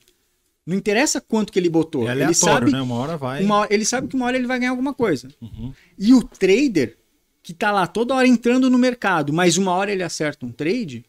Não 0.65 0.77
interessa 0.77 1.19
quanto 1.19 1.51
que 1.51 1.57
ele 1.57 1.69
botou. 1.69 2.07
É 2.07 2.11
ele 2.11 2.33
sabe, 2.35 2.71
né? 2.71 2.79
Uma 2.81 2.95
hora 2.95 3.17
vai. 3.17 3.43
uma 3.43 3.55
hora- 3.57 3.73
ele 3.73 3.83
sabe 3.83 4.07
que 4.07 4.15
uma 4.15 4.27
hora 4.27 4.37
ele 4.37 4.45
vai 4.45 4.59
ganhar 4.59 4.69
alguma 4.71 4.93
coisa. 4.93 5.29
Uhum. 5.41 5.73
E 5.97 6.13
o 6.13 6.21
trader, 6.23 6.97
que 7.41 7.51
tá 7.51 7.71
lá 7.71 7.87
toda 7.87 8.13
hora 8.13 8.27
entrando 8.27 8.69
no 8.69 8.77
mercado, 8.77 9.33
mas 9.33 9.57
uma 9.57 9.71
hora 9.71 9.91
ele 9.91 10.03
acerta 10.03 10.45
um 10.45 10.51
trade, 10.51 11.03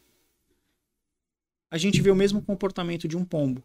a 1.72 1.78
gente 1.78 2.02
vê 2.02 2.10
o 2.10 2.14
mesmo 2.14 2.42
comportamento 2.42 3.08
de 3.08 3.16
um 3.16 3.24
pombo. 3.24 3.62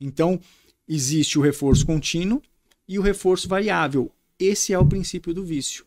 Então, 0.00 0.40
existe 0.88 1.38
o 1.38 1.42
reforço 1.42 1.84
contínuo 1.84 2.40
e 2.88 2.98
o 2.98 3.02
reforço 3.02 3.46
variável. 3.46 4.10
Esse 4.38 4.72
é 4.72 4.78
o 4.78 4.86
princípio 4.86 5.34
do 5.34 5.44
vício. 5.44 5.84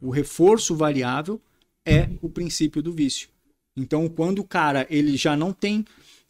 O 0.00 0.10
reforço 0.10 0.76
variável 0.76 1.40
é 1.84 2.08
o 2.22 2.28
princípio 2.28 2.80
do 2.80 2.92
vício. 2.92 3.30
Então, 3.76 4.08
quando 4.08 4.38
o 4.38 4.44
cara 4.44 4.86
ele 4.88 5.16
já 5.16 5.36
não 5.36 5.52
tem, 5.52 5.84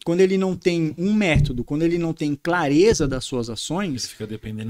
quando 0.06 0.20
ele 0.20 0.38
não 0.38 0.56
tem 0.56 0.94
um 0.96 1.12
método, 1.12 1.62
quando 1.62 1.82
ele 1.82 1.98
não 1.98 2.14
tem 2.14 2.34
clareza 2.34 3.06
das 3.06 3.26
suas 3.26 3.50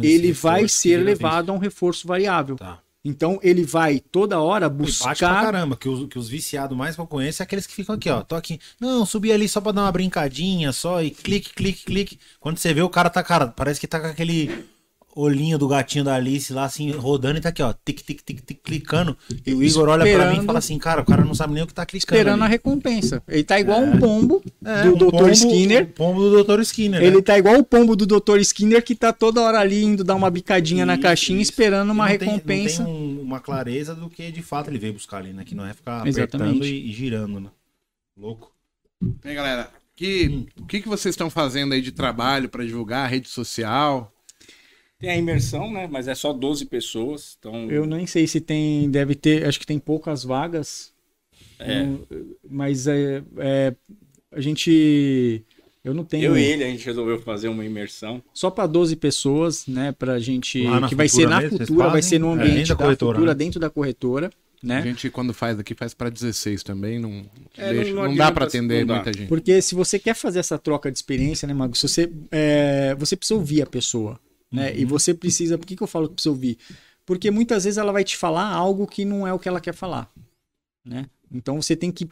Ele 0.02 0.06
ações, 0.06 0.14
ele 0.14 0.28
desse 0.28 0.42
vai 0.42 0.68
ser 0.68 0.96
levado 0.96 1.50
a 1.50 1.52
um 1.52 1.58
reforço 1.58 2.08
variável. 2.08 2.56
Tá. 2.56 2.82
Então 3.04 3.40
ele 3.42 3.64
vai 3.64 3.98
toda 3.98 4.40
hora 4.40 4.68
bate 4.68 4.98
pra 4.98 5.10
buscar. 5.10 5.42
caramba, 5.44 5.76
que 5.76 5.88
os, 5.88 6.08
que 6.08 6.18
os 6.18 6.28
viciados 6.28 6.76
mais 6.76 6.94
que 6.94 7.00
eu 7.00 7.06
conheço 7.06 7.42
é 7.42 7.44
aqueles 7.44 7.66
que 7.66 7.74
ficam 7.74 7.96
aqui, 7.96 8.08
ó. 8.08 8.22
Tô 8.22 8.36
aqui. 8.36 8.60
Não, 8.80 9.04
subi 9.04 9.32
ali 9.32 9.48
só 9.48 9.60
pra 9.60 9.72
dar 9.72 9.82
uma 9.82 9.92
brincadinha 9.92 10.72
só 10.72 11.02
e 11.02 11.10
clique, 11.10 11.52
clique, 11.52 11.84
clique. 11.84 12.18
Quando 12.38 12.58
você 12.58 12.72
vê, 12.72 12.80
o 12.82 12.88
cara 12.88 13.10
tá, 13.10 13.22
cara, 13.22 13.48
parece 13.48 13.80
que 13.80 13.88
tá 13.88 13.98
com 13.98 14.06
aquele 14.06 14.66
olhinho 15.14 15.58
do 15.58 15.68
gatinho 15.68 16.04
da 16.04 16.14
Alice 16.14 16.52
lá, 16.52 16.64
assim, 16.64 16.90
rodando 16.90 17.38
e 17.38 17.40
tá 17.40 17.50
aqui, 17.50 17.62
ó, 17.62 17.72
tic, 17.84 18.00
tic, 18.02 18.22
tic, 18.22 18.40
tic, 18.40 18.60
clicando. 18.62 19.16
E 19.46 19.52
o 19.54 19.62
Igor 19.62 19.88
olha 19.88 20.04
pra 20.16 20.32
mim 20.32 20.42
e 20.42 20.46
fala 20.46 20.58
assim, 20.58 20.78
cara, 20.78 21.02
o 21.02 21.04
cara 21.04 21.24
não 21.24 21.34
sabe 21.34 21.52
nem 21.54 21.62
o 21.62 21.66
que 21.66 21.74
tá 21.74 21.84
clicando. 21.84 22.16
Esperando 22.18 22.40
a 22.42 22.44
ali. 22.46 22.52
recompensa. 22.52 23.22
Ele 23.28 23.44
tá 23.44 23.60
igual 23.60 23.82
É. 23.82 23.84
um 23.86 23.98
pombo 23.98 24.42
É, 24.64 24.82
do 24.84 24.88
um 24.94 24.96
Dr. 24.96 25.10
pombo- 25.10 25.28
Skinner. 25.30 25.82
um 25.82 25.86
pombo 25.86 26.20
do 26.30 26.44
Dr. 26.44 26.60
Skinner. 26.62 27.02
Ele 27.02 27.16
né? 27.16 27.22
tá 27.22 27.38
igual 27.38 27.58
o 27.58 27.64
pombo 27.64 27.94
do 27.94 28.06
Dr. 28.06 28.38
Skinner 28.40 28.82
que 28.82 28.94
tá 28.94 29.12
toda 29.12 29.40
hora 29.42 29.58
ali 29.60 29.82
indo 29.84 30.02
dar 30.02 30.14
uma 30.14 30.30
bicadinha 30.30 30.86
na 30.86 30.96
caixinha 30.98 31.40
isso. 31.40 31.50
esperando 31.50 31.90
uma 31.90 32.08
Não 32.08 32.18
tem- 32.18 32.28
recompensa. 32.28 32.82
Não 32.82 32.90
tem 32.92 32.94
um- 33.18 33.20
uma 33.22 33.40
clareza 33.40 33.94
do 33.94 34.08
que 34.08 34.30
de 34.32 34.42
fato 34.42 34.68
ele 34.70 34.78
veio 34.78 34.94
buscar 34.94 35.18
ali, 35.18 35.32
né? 35.32 35.44
Que 35.44 35.54
não 35.54 35.66
é 35.66 35.72
ficar 35.74 36.06
Exatamente. 36.06 36.36
apertando 36.56 36.64
e, 36.66 36.88
e 36.90 36.92
girando, 36.92 37.38
né? 37.40 37.48
Louco. 38.16 38.50
E 39.24 39.28
aí, 39.28 39.34
galera, 39.34 39.68
que, 39.96 40.46
o 40.60 40.64
que, 40.66 40.80
que 40.80 40.88
vocês 40.88 41.12
estão 41.12 41.28
fazendo 41.28 41.72
aí 41.74 41.82
de 41.82 41.92
trabalho 41.92 42.48
pra 42.48 42.64
divulgar 42.64 43.08
rede 43.10 43.28
social? 43.28 44.12
Tem 45.02 45.10
a 45.10 45.16
imersão, 45.16 45.70
né? 45.72 45.88
Mas 45.90 46.06
é 46.06 46.14
só 46.14 46.32
12 46.32 46.64
pessoas. 46.66 47.36
Então, 47.38 47.68
Eu 47.68 47.84
nem 47.84 48.06
sei 48.06 48.24
se 48.26 48.40
tem, 48.40 48.88
deve 48.88 49.16
ter, 49.16 49.44
acho 49.44 49.58
que 49.58 49.66
tem 49.66 49.78
poucas 49.78 50.22
vagas. 50.22 50.92
É. 51.58 51.82
Não- 51.82 52.00
Mas 52.48 52.86
é, 52.86 53.20
é, 53.38 53.74
a 54.30 54.40
gente, 54.40 55.42
eu 55.84 55.92
não 55.92 56.04
tenho. 56.04 56.24
eu 56.26 56.38
e 56.38 56.42
ele, 56.44 56.62
a 56.64 56.68
gente 56.68 56.86
resolveu 56.86 57.20
fazer 57.20 57.48
uma 57.48 57.64
imersão. 57.64 58.22
Só 58.32 58.48
para 58.50 58.66
12 58.68 58.94
pessoas, 58.96 59.66
né? 59.66 59.90
Pra 59.92 60.18
gente. 60.20 60.62
Que 60.88 60.94
vai 60.94 61.08
ser 61.08 61.28
na 61.28 61.40
mesmo, 61.40 61.58
futura, 61.58 61.88
vai 61.88 62.02
ser 62.02 62.18
no 62.20 62.28
É, 62.30 62.34
ambiente 62.34 62.54
dentro 62.54 62.68
da 62.68 62.74
da, 62.74 62.84
corretora, 62.84 63.14
futura, 63.18 63.32
né? 63.32 63.38
dentro 63.38 63.60
da 63.60 63.70
corretora, 63.70 64.30
A 64.62 64.66
né? 64.66 64.82
gente, 64.82 65.10
quando 65.10 65.34
faz 65.34 65.58
aqui, 65.58 65.74
faz 65.74 65.94
pra 65.94 66.08
16 66.10 66.62
também. 66.62 67.00
Não, 67.00 67.24
É, 67.56 67.72
deixa- 67.72 67.90
não- 67.92 68.02
não, 68.02 68.08
não 68.10 68.16
dá 68.16 68.30
pra 68.30 68.44
atender 68.46 68.84
dá. 68.86 68.94
muita 68.94 69.12
gente. 69.12 69.28
Porque 69.28 69.60
se 69.62 69.74
você 69.74 69.98
quer 69.98 70.14
fazer 70.14 70.38
essa 70.38 70.56
troca 70.58 70.90
de 70.92 70.96
experiência, 70.98 71.46
né, 71.48 71.54
Mago? 71.54 71.76
Se 71.76 71.88
você, 71.88 72.08
é, 72.30 72.94
você 72.98 73.16
precisa 73.16 73.36
ouvir 73.38 73.62
a 73.62 73.66
pessoa, 73.66 74.18
né? 74.52 74.70
Uhum. 74.70 74.76
E 74.76 74.84
você 74.84 75.14
precisa. 75.14 75.56
Por 75.56 75.66
que, 75.66 75.74
que 75.74 75.82
eu 75.82 75.86
falo 75.86 76.08
que 76.08 76.14
precisa 76.14 76.30
ouvir? 76.30 76.58
Porque 77.06 77.30
muitas 77.30 77.64
vezes 77.64 77.78
ela 77.78 77.92
vai 77.92 78.04
te 78.04 78.16
falar 78.16 78.46
algo 78.46 78.86
que 78.86 79.04
não 79.04 79.26
é 79.26 79.32
o 79.32 79.38
que 79.38 79.48
ela 79.48 79.60
quer 79.60 79.74
falar, 79.74 80.12
né? 80.84 81.06
Então 81.32 81.60
você 81.60 81.74
tem 81.74 81.90
que 81.90 82.08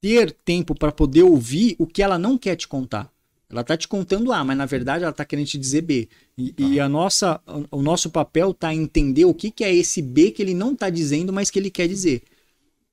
ter 0.00 0.32
tempo 0.44 0.74
para 0.74 0.90
poder 0.90 1.22
ouvir 1.22 1.76
o 1.78 1.86
que 1.86 2.02
ela 2.02 2.18
não 2.18 2.36
quer 2.36 2.56
te 2.56 2.66
contar. 2.66 3.10
Ela 3.48 3.62
tá 3.62 3.76
te 3.76 3.86
contando 3.86 4.32
A, 4.32 4.42
mas 4.42 4.56
na 4.56 4.66
verdade 4.66 5.04
ela 5.04 5.12
tá 5.12 5.24
querendo 5.24 5.46
te 5.46 5.58
dizer 5.58 5.82
B. 5.82 6.08
E, 6.36 6.54
e 6.58 6.80
a 6.80 6.88
nossa, 6.88 7.40
o 7.70 7.82
nosso 7.82 8.10
papel 8.10 8.52
tá 8.54 8.74
entender 8.74 9.26
o 9.26 9.34
que, 9.34 9.50
que 9.50 9.62
é 9.62 9.72
esse 9.72 10.00
B 10.00 10.30
que 10.30 10.42
ele 10.42 10.54
não 10.54 10.74
tá 10.74 10.88
dizendo, 10.88 11.32
mas 11.32 11.50
que 11.50 11.58
ele 11.58 11.70
quer 11.70 11.86
dizer. 11.86 12.22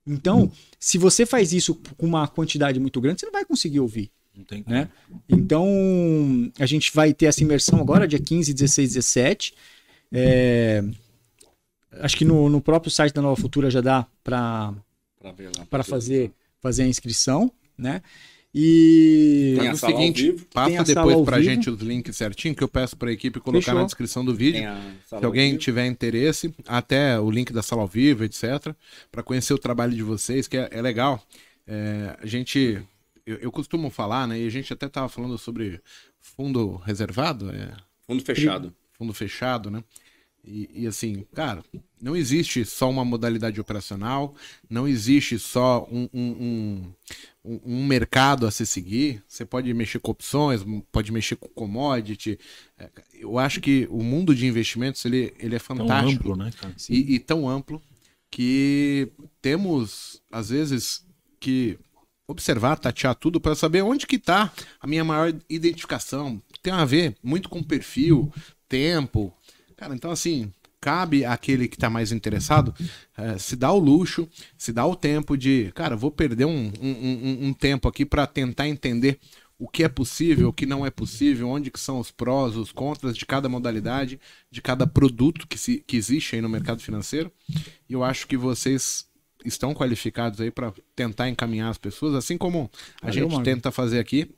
Então, 0.06 0.52
se 0.78 0.98
você 0.98 1.24
faz 1.24 1.52
isso 1.52 1.74
com 1.96 2.06
uma 2.06 2.28
quantidade 2.28 2.78
muito 2.78 3.00
grande, 3.00 3.20
você 3.20 3.26
não 3.26 3.32
vai 3.32 3.44
conseguir 3.44 3.80
ouvir. 3.80 4.10
Não 4.40 4.44
tem 4.46 4.62
como. 4.62 4.74
Né? 4.74 4.88
Então, 5.28 5.66
a 6.58 6.66
gente 6.66 6.90
vai 6.94 7.12
ter 7.14 7.26
essa 7.26 7.42
imersão 7.42 7.80
agora, 7.80 8.08
dia 8.08 8.18
15, 8.18 8.52
16, 8.52 8.94
17. 8.94 9.54
É, 10.12 10.82
Acho 12.00 12.16
que 12.16 12.24
no, 12.24 12.48
no 12.48 12.60
próprio 12.60 12.90
site 12.90 13.12
da 13.12 13.20
Nova 13.20 13.40
Futura 13.40 13.70
já 13.70 13.80
dá 13.80 14.06
para 14.22 14.72
para 15.68 15.82
fazer, 15.82 16.30
fazer 16.60 16.84
a 16.84 16.86
inscrição, 16.86 17.52
né? 17.76 18.00
E 18.54 19.54
Tem 19.58 19.68
a 19.68 19.72
o 19.72 19.76
sala 19.76 19.92
ao 19.92 19.98
seguinte, 20.00 20.36
passa 20.52 20.70
a 20.82 20.84
sala 20.84 20.84
depois 20.86 21.14
ao 21.16 21.24
pra 21.24 21.36
vivo. 21.38 21.50
gente 21.50 21.70
os 21.70 21.80
links 21.80 22.16
certinho, 22.16 22.54
que 22.54 22.64
eu 22.64 22.68
peço 22.68 22.96
pra 22.96 23.12
equipe 23.12 23.38
colocar 23.38 23.66
Fechou. 23.66 23.78
na 23.80 23.84
descrição 23.84 24.24
do 24.24 24.34
vídeo. 24.34 24.68
A 24.68 24.80
Se 25.18 25.24
alguém 25.24 25.50
vivo. 25.52 25.60
tiver 25.62 25.86
interesse, 25.86 26.52
até 26.66 27.18
o 27.20 27.30
link 27.30 27.52
da 27.52 27.62
sala 27.62 27.82
ao 27.82 27.88
vivo, 27.88 28.24
etc., 28.24 28.74
para 29.10 29.22
conhecer 29.22 29.52
o 29.54 29.58
trabalho 29.58 29.94
de 29.94 30.02
vocês, 30.02 30.48
que 30.48 30.56
é, 30.56 30.68
é 30.72 30.82
legal. 30.82 31.22
É, 31.66 32.16
a 32.20 32.26
gente, 32.26 32.80
eu, 33.30 33.38
eu 33.38 33.52
costumo 33.52 33.90
falar, 33.90 34.26
né? 34.26 34.38
E 34.40 34.46
a 34.46 34.50
gente 34.50 34.72
até 34.72 34.88
tava 34.88 35.08
falando 35.08 35.38
sobre 35.38 35.80
fundo 36.18 36.76
reservado, 36.76 37.50
é, 37.50 37.76
Fundo 38.06 38.24
fechado. 38.24 38.74
fundo 38.92 39.14
fechado, 39.14 39.70
né? 39.70 39.84
E, 40.42 40.70
e, 40.82 40.86
assim, 40.86 41.26
cara, 41.34 41.62
não 42.00 42.16
existe 42.16 42.64
só 42.64 42.88
uma 42.88 43.04
modalidade 43.04 43.60
operacional, 43.60 44.34
não 44.70 44.88
existe 44.88 45.38
só 45.38 45.86
um, 45.92 46.08
um, 46.14 46.92
um, 47.44 47.60
um, 47.62 47.86
mercado 47.86 48.46
a 48.46 48.50
se 48.50 48.64
seguir. 48.64 49.22
Você 49.28 49.44
pode 49.44 49.72
mexer 49.74 49.98
com 49.98 50.10
opções, 50.10 50.64
pode 50.90 51.12
mexer 51.12 51.36
com 51.36 51.46
commodity. 51.48 52.38
É, 52.78 52.90
eu 53.12 53.38
acho 53.38 53.60
que 53.60 53.86
o 53.90 54.02
mundo 54.02 54.34
de 54.34 54.46
investimentos 54.46 55.04
ele, 55.04 55.34
ele 55.38 55.56
é 55.56 55.58
fantástico. 55.58 56.22
Tão 56.22 56.32
amplo, 56.32 56.36
né, 56.36 56.50
cara? 56.58 56.74
E, 56.88 57.14
e 57.14 57.18
tão 57.18 57.46
amplo 57.46 57.82
que 58.30 59.12
temos, 59.42 60.22
às 60.32 60.48
vezes, 60.48 61.04
que 61.38 61.78
observar, 62.30 62.78
tatear 62.78 63.14
tudo 63.14 63.40
para 63.40 63.54
saber 63.54 63.82
onde 63.82 64.06
que 64.06 64.16
está 64.16 64.52
a 64.80 64.86
minha 64.86 65.04
maior 65.04 65.34
identificação. 65.48 66.40
Tem 66.62 66.72
a 66.72 66.84
ver 66.84 67.16
muito 67.22 67.48
com 67.48 67.62
perfil, 67.62 68.32
tempo, 68.68 69.34
Cara, 69.80 69.94
então 69.94 70.10
assim, 70.10 70.52
cabe 70.78 71.24
àquele 71.24 71.66
que 71.66 71.74
está 71.74 71.88
mais 71.88 72.12
interessado 72.12 72.74
é, 73.16 73.38
se 73.38 73.56
dá 73.56 73.72
o 73.72 73.78
luxo, 73.78 74.28
se 74.58 74.74
dá 74.74 74.84
o 74.84 74.94
tempo 74.94 75.34
de, 75.34 75.72
cara, 75.74 75.96
vou 75.96 76.10
perder 76.10 76.44
um, 76.44 76.70
um, 76.82 76.90
um, 76.90 77.48
um 77.48 77.52
tempo 77.54 77.88
aqui 77.88 78.04
para 78.04 78.26
tentar 78.26 78.68
entender 78.68 79.18
o 79.58 79.66
que 79.66 79.82
é 79.82 79.88
possível, 79.88 80.48
o 80.48 80.52
que 80.52 80.66
não 80.66 80.84
é 80.84 80.90
possível, 80.90 81.48
onde 81.48 81.70
que 81.70 81.80
são 81.80 81.98
os 81.98 82.10
prós, 82.10 82.56
os 82.56 82.72
contras 82.72 83.16
de 83.16 83.24
cada 83.24 83.48
modalidade, 83.48 84.20
de 84.50 84.60
cada 84.60 84.86
produto 84.86 85.48
que, 85.48 85.56
se, 85.56 85.82
que 85.86 85.96
existe 85.96 86.36
aí 86.36 86.42
no 86.42 86.48
mercado 86.48 86.82
financeiro. 86.82 87.32
E 87.88 87.94
eu 87.94 88.04
acho 88.04 88.26
que 88.26 88.36
vocês 88.36 89.06
estão 89.44 89.74
qualificados 89.74 90.40
aí 90.40 90.50
para 90.50 90.72
tentar 90.94 91.28
encaminhar 91.28 91.70
as 91.70 91.78
pessoas, 91.78 92.14
assim 92.14 92.36
como 92.36 92.70
a 93.02 93.06
Valeu, 93.06 93.24
gente 93.24 93.32
mano. 93.32 93.44
tenta 93.44 93.70
fazer 93.70 93.98
aqui 93.98 94.28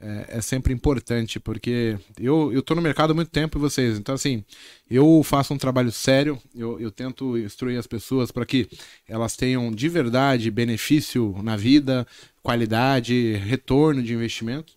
é, 0.00 0.38
é, 0.38 0.40
sempre 0.40 0.72
importante, 0.72 1.40
porque 1.40 1.98
eu, 2.18 2.52
eu 2.52 2.62
tô 2.62 2.74
no 2.74 2.80
mercado 2.80 3.10
há 3.10 3.14
muito 3.14 3.30
tempo 3.30 3.58
e 3.58 3.60
vocês, 3.60 3.98
então 3.98 4.14
assim, 4.14 4.44
eu 4.88 5.22
faço 5.24 5.52
um 5.52 5.58
trabalho 5.58 5.90
sério, 5.90 6.40
eu, 6.54 6.78
eu 6.78 6.90
tento 6.90 7.36
instruir 7.36 7.78
as 7.78 7.86
pessoas 7.86 8.30
para 8.30 8.46
que 8.46 8.68
elas 9.08 9.36
tenham 9.36 9.72
de 9.72 9.88
verdade 9.88 10.50
benefício 10.52 11.34
na 11.42 11.56
vida, 11.56 12.06
qualidade, 12.42 13.32
retorno 13.44 14.02
de 14.02 14.14
investimento. 14.14 14.74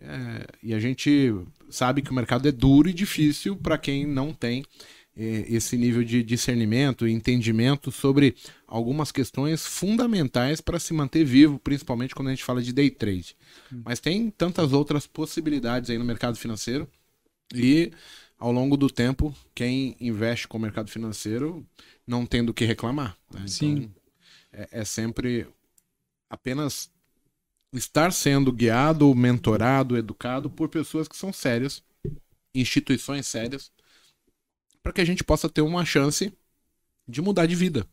É, 0.00 0.46
e 0.62 0.74
a 0.74 0.78
gente 0.78 1.34
sabe 1.68 2.02
que 2.02 2.10
o 2.10 2.14
mercado 2.14 2.46
é 2.46 2.52
duro 2.52 2.88
e 2.88 2.92
difícil 2.92 3.56
para 3.56 3.78
quem 3.78 4.06
não 4.06 4.32
tem 4.32 4.64
esse 5.14 5.76
nível 5.76 6.02
de 6.02 6.22
discernimento 6.22 7.06
e 7.06 7.12
entendimento 7.12 7.92
sobre 7.92 8.34
algumas 8.66 9.12
questões 9.12 9.66
fundamentais 9.66 10.60
para 10.60 10.80
se 10.80 10.94
manter 10.94 11.24
vivo, 11.24 11.58
principalmente 11.58 12.14
quando 12.14 12.28
a 12.28 12.30
gente 12.30 12.44
fala 12.44 12.62
de 12.62 12.72
day 12.72 12.90
trade. 12.90 13.36
Hum. 13.72 13.82
Mas 13.84 14.00
tem 14.00 14.30
tantas 14.30 14.72
outras 14.72 15.06
possibilidades 15.06 15.90
aí 15.90 15.98
no 15.98 16.04
mercado 16.04 16.36
financeiro 16.36 16.88
e 17.54 17.92
ao 18.38 18.50
longo 18.50 18.76
do 18.76 18.90
tempo, 18.90 19.32
quem 19.54 19.96
investe 20.00 20.48
com 20.48 20.58
o 20.58 20.60
mercado 20.60 20.90
financeiro 20.90 21.64
não 22.06 22.26
tem 22.26 22.44
do 22.44 22.52
que 22.52 22.64
reclamar. 22.64 23.16
Né? 23.30 23.42
Então, 23.44 23.48
Sim. 23.48 23.90
É, 24.52 24.80
é 24.80 24.84
sempre 24.84 25.46
apenas 26.28 26.90
estar 27.72 28.12
sendo 28.12 28.50
guiado, 28.50 29.14
mentorado, 29.14 29.96
educado 29.96 30.50
por 30.50 30.68
pessoas 30.68 31.06
que 31.06 31.16
são 31.16 31.32
sérias, 31.32 31.82
instituições 32.54 33.26
sérias, 33.26 33.70
para 34.82 34.92
que 34.92 35.00
a 35.00 35.04
gente 35.04 35.22
possa 35.22 35.48
ter 35.48 35.62
uma 35.62 35.84
chance 35.84 36.32
de 37.06 37.22
mudar 37.22 37.46
de 37.46 37.54
vida. 37.54 37.86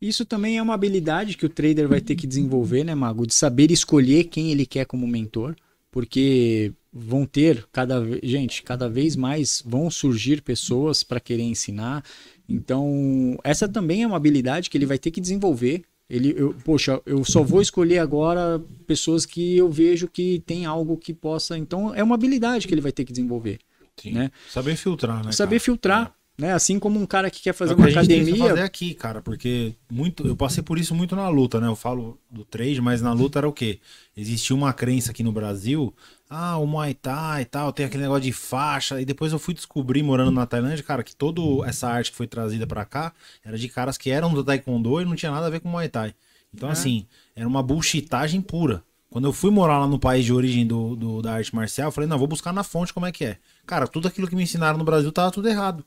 Isso 0.00 0.24
também 0.24 0.58
é 0.58 0.62
uma 0.62 0.74
habilidade 0.74 1.36
que 1.36 1.46
o 1.46 1.48
trader 1.48 1.88
vai 1.88 2.00
ter 2.00 2.14
que 2.14 2.26
desenvolver, 2.26 2.84
né, 2.84 2.94
Mago? 2.94 3.26
De 3.26 3.34
saber 3.34 3.70
escolher 3.70 4.24
quem 4.24 4.52
ele 4.52 4.66
quer 4.66 4.84
como 4.84 5.06
mentor, 5.06 5.56
porque 5.90 6.72
vão 6.92 7.26
ter 7.26 7.66
cada 7.72 8.00
gente, 8.22 8.62
cada 8.62 8.88
vez 8.88 9.16
mais 9.16 9.62
vão 9.66 9.90
surgir 9.90 10.42
pessoas 10.42 11.02
para 11.02 11.18
querer 11.18 11.42
ensinar. 11.42 12.04
Então, 12.48 13.38
essa 13.42 13.68
também 13.68 14.02
é 14.02 14.06
uma 14.06 14.16
habilidade 14.16 14.70
que 14.70 14.78
ele 14.78 14.86
vai 14.86 14.98
ter 14.98 15.10
que 15.10 15.20
desenvolver. 15.20 15.82
Ele, 16.08 16.34
eu, 16.36 16.54
poxa, 16.64 17.00
eu 17.06 17.24
só 17.24 17.42
vou 17.42 17.62
escolher 17.62 17.98
agora 17.98 18.62
pessoas 18.86 19.24
que 19.24 19.56
eu 19.56 19.70
vejo 19.70 20.06
que 20.06 20.42
tem 20.46 20.66
algo 20.66 20.96
que 20.96 21.14
possa. 21.14 21.56
Então, 21.56 21.94
é 21.94 22.04
uma 22.04 22.14
habilidade 22.14 22.68
que 22.68 22.74
ele 22.74 22.80
vai 22.80 22.92
ter 22.92 23.04
que 23.04 23.12
desenvolver. 23.12 23.58
Sim. 23.96 24.12
Né? 24.12 24.30
Saber 24.50 24.76
filtrar, 24.76 25.24
né? 25.24 25.32
Saber 25.32 25.56
cara? 25.56 25.64
filtrar. 25.64 26.16
É. 26.20 26.23
Né? 26.36 26.52
Assim 26.52 26.80
como 26.80 26.98
um 26.98 27.06
cara 27.06 27.30
que 27.30 27.40
quer 27.40 27.52
fazer 27.52 27.74
é 27.74 27.76
uma 27.76 27.88
academia. 27.88 28.36
fazer 28.36 28.62
aqui, 28.62 28.92
cara, 28.92 29.22
porque 29.22 29.74
muito, 29.90 30.26
eu 30.26 30.36
passei 30.36 30.64
por 30.64 30.78
isso 30.78 30.92
muito 30.92 31.14
na 31.14 31.28
luta, 31.28 31.60
né? 31.60 31.68
Eu 31.68 31.76
falo 31.76 32.18
do 32.28 32.44
trade, 32.44 32.80
mas 32.80 33.00
na 33.00 33.12
luta 33.12 33.38
era 33.38 33.48
o 33.48 33.52
quê? 33.52 33.78
Existia 34.16 34.56
uma 34.56 34.72
crença 34.72 35.12
aqui 35.12 35.22
no 35.22 35.30
Brasil, 35.30 35.94
ah, 36.28 36.56
o 36.58 36.66
Muay 36.66 36.92
Thai 36.92 37.42
e 37.42 37.44
tal, 37.44 37.72
tem 37.72 37.86
aquele 37.86 38.02
negócio 38.02 38.24
de 38.24 38.32
faixa. 38.32 39.00
E 39.00 39.04
depois 39.04 39.32
eu 39.32 39.38
fui 39.38 39.54
descobrir, 39.54 40.02
morando 40.02 40.32
na 40.32 40.44
Tailândia, 40.44 40.82
cara, 40.82 41.04
que 41.04 41.14
toda 41.14 41.40
essa 41.68 41.88
arte 41.88 42.10
que 42.10 42.16
foi 42.16 42.26
trazida 42.26 42.66
para 42.66 42.84
cá 42.84 43.12
era 43.44 43.56
de 43.56 43.68
caras 43.68 43.96
que 43.96 44.10
eram 44.10 44.34
do 44.34 44.42
Taekwondo 44.42 45.00
e 45.00 45.04
não 45.04 45.14
tinha 45.14 45.30
nada 45.30 45.46
a 45.46 45.50
ver 45.50 45.60
com 45.60 45.68
Muay 45.68 45.88
Thai. 45.88 46.14
Então, 46.52 46.68
é. 46.68 46.72
assim, 46.72 47.06
era 47.36 47.46
uma 47.46 47.62
bullshitagem 47.62 48.40
pura. 48.40 48.82
Quando 49.08 49.28
eu 49.28 49.32
fui 49.32 49.52
morar 49.52 49.78
lá 49.78 49.86
no 49.86 50.00
país 50.00 50.24
de 50.24 50.32
origem 50.32 50.66
do, 50.66 50.96
do, 50.96 51.22
da 51.22 51.34
arte 51.34 51.54
marcial, 51.54 51.86
eu 51.86 51.92
falei, 51.92 52.10
não, 52.10 52.18
vou 52.18 52.26
buscar 52.26 52.52
na 52.52 52.64
fonte 52.64 52.92
como 52.92 53.06
é 53.06 53.12
que 53.12 53.24
é. 53.24 53.38
Cara, 53.64 53.86
tudo 53.86 54.08
aquilo 54.08 54.26
que 54.26 54.34
me 54.34 54.42
ensinaram 54.42 54.76
no 54.76 54.84
Brasil 54.84 55.12
tava 55.12 55.30
tudo 55.30 55.48
errado. 55.48 55.84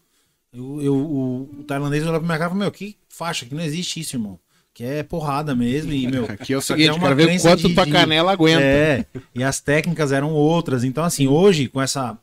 Eu, 0.54 0.82
eu, 0.82 0.96
o, 0.96 1.60
o 1.60 1.64
tailandês 1.64 2.04
olhou 2.04 2.20
pra 2.20 2.26
minha 2.26 2.38
cara 2.38 2.50
e 2.50 2.52
falou, 2.52 2.64
meu, 2.64 2.72
que 2.72 2.98
faixa, 3.10 3.46
que 3.46 3.54
não 3.54 3.64
existe 3.64 4.00
isso, 4.00 4.16
irmão. 4.16 4.40
Que 4.74 4.84
é 4.84 5.04
porrada 5.04 5.56
mesmo. 5.56 5.92
E, 5.92 6.08
meu, 6.08 6.26
aqui 6.26 6.54
é 6.54 6.58
o 6.58 6.62
seguinte, 6.62 6.90
é 6.90 6.94
uma 6.94 7.14
ver 7.14 7.42
quanto 7.42 7.68
de, 7.68 7.74
tua 7.74 7.88
canela 7.88 8.32
aguenta. 8.32 8.62
É, 8.62 9.06
e 9.34 9.44
as 9.44 9.60
técnicas 9.60 10.12
eram 10.12 10.34
outras. 10.34 10.84
Então, 10.84 11.04
assim, 11.04 11.28
hoje, 11.28 11.68
com 11.68 11.82
essa 11.82 12.18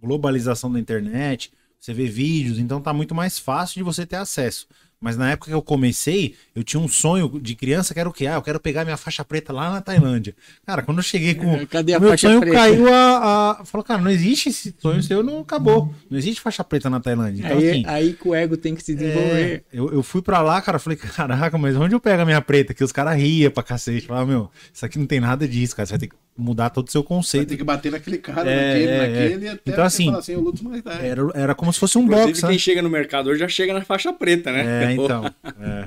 globalização 0.00 0.72
da 0.72 0.80
internet, 0.80 1.52
você 1.78 1.92
vê 1.92 2.06
vídeos, 2.06 2.58
então 2.58 2.80
tá 2.80 2.92
muito 2.92 3.14
mais 3.14 3.38
fácil 3.38 3.74
de 3.74 3.82
você 3.82 4.06
ter 4.06 4.16
acesso. 4.16 4.66
Mas 5.00 5.16
na 5.16 5.30
época 5.30 5.48
que 5.48 5.54
eu 5.54 5.62
comecei, 5.62 6.34
eu 6.56 6.64
tinha 6.64 6.80
um 6.80 6.88
sonho 6.88 7.38
de 7.40 7.54
criança 7.54 7.94
que 7.94 8.00
era 8.00 8.08
o 8.08 8.12
quê? 8.12 8.26
Ah, 8.26 8.34
eu 8.34 8.42
quero 8.42 8.58
pegar 8.58 8.84
minha 8.84 8.96
faixa 8.96 9.24
preta 9.24 9.52
lá 9.52 9.70
na 9.70 9.80
Tailândia. 9.80 10.34
Cara, 10.66 10.82
quando 10.82 10.98
eu 10.98 11.04
cheguei 11.04 11.36
com. 11.36 11.54
É, 11.54 11.66
cadê 11.66 11.94
a 11.94 12.00
meu 12.00 12.10
faixa 12.10 12.26
sonho 12.26 12.40
preta? 12.40 12.56
caiu 12.56 12.92
a, 12.92 13.60
a. 13.60 13.64
Falou, 13.64 13.84
cara, 13.84 14.02
não 14.02 14.10
existe 14.10 14.48
esse 14.48 14.74
sonho 14.76 15.00
seu, 15.00 15.22
não 15.22 15.38
acabou. 15.40 15.94
Não 16.10 16.18
existe 16.18 16.40
faixa 16.40 16.64
preta 16.64 16.90
na 16.90 16.98
Tailândia. 16.98 17.44
Então, 17.44 17.58
aí, 17.58 17.70
assim, 17.70 17.84
aí 17.86 18.12
que 18.12 18.28
o 18.28 18.34
ego 18.34 18.56
tem 18.56 18.74
que 18.74 18.82
se 18.82 18.92
desenvolver. 18.92 19.64
É, 19.72 19.78
eu, 19.78 19.92
eu 19.92 20.02
fui 20.02 20.20
pra 20.20 20.42
lá, 20.42 20.60
cara, 20.60 20.80
falei, 20.80 20.96
caraca, 20.98 21.56
mas 21.56 21.76
onde 21.76 21.94
eu 21.94 22.00
pego 22.00 22.22
a 22.22 22.26
minha 22.26 22.40
preta? 22.40 22.74
Que 22.74 22.82
os 22.82 22.90
caras 22.90 23.16
riam 23.16 23.52
pra 23.52 23.62
cacete. 23.62 24.04
Falavam, 24.04 24.26
meu, 24.26 24.50
isso 24.74 24.84
aqui 24.84 24.98
não 24.98 25.06
tem 25.06 25.20
nada 25.20 25.46
disso, 25.46 25.76
cara. 25.76 25.86
Você 25.86 25.92
vai 25.92 26.00
ter 26.00 26.08
que 26.08 26.16
mudar 26.38 26.70
todo 26.70 26.86
o 26.86 26.90
seu 26.90 27.02
conceito. 27.02 27.48
Vai 27.48 27.50
ter 27.50 27.56
que 27.56 27.64
bater 27.64 27.92
naquele 27.92 28.18
cara, 28.18 28.48
é, 28.48 28.66
naquele, 28.68 28.90
é, 28.90 28.98
naquele, 28.98 29.44
e 29.44 29.48
até 29.48 29.70
então, 29.72 29.84
assim, 29.84 30.14
assim, 30.14 30.32
eu 30.32 30.40
luto 30.40 30.64
mais 30.64 30.82
tarde. 30.82 31.04
Era, 31.04 31.22
era 31.34 31.54
como 31.54 31.72
se 31.72 31.80
fosse 31.80 31.98
um 31.98 32.02
Inclusive, 32.02 32.26
box, 32.28 32.40
quem 32.40 32.50
né? 32.50 32.58
chega 32.58 32.80
no 32.80 32.88
mercado 32.88 33.28
hoje 33.28 33.40
já 33.40 33.48
chega 33.48 33.74
na 33.74 33.82
faixa 33.82 34.12
preta, 34.12 34.52
né? 34.52 34.84
É, 34.84 34.87
então. 34.92 35.24
É. 35.60 35.86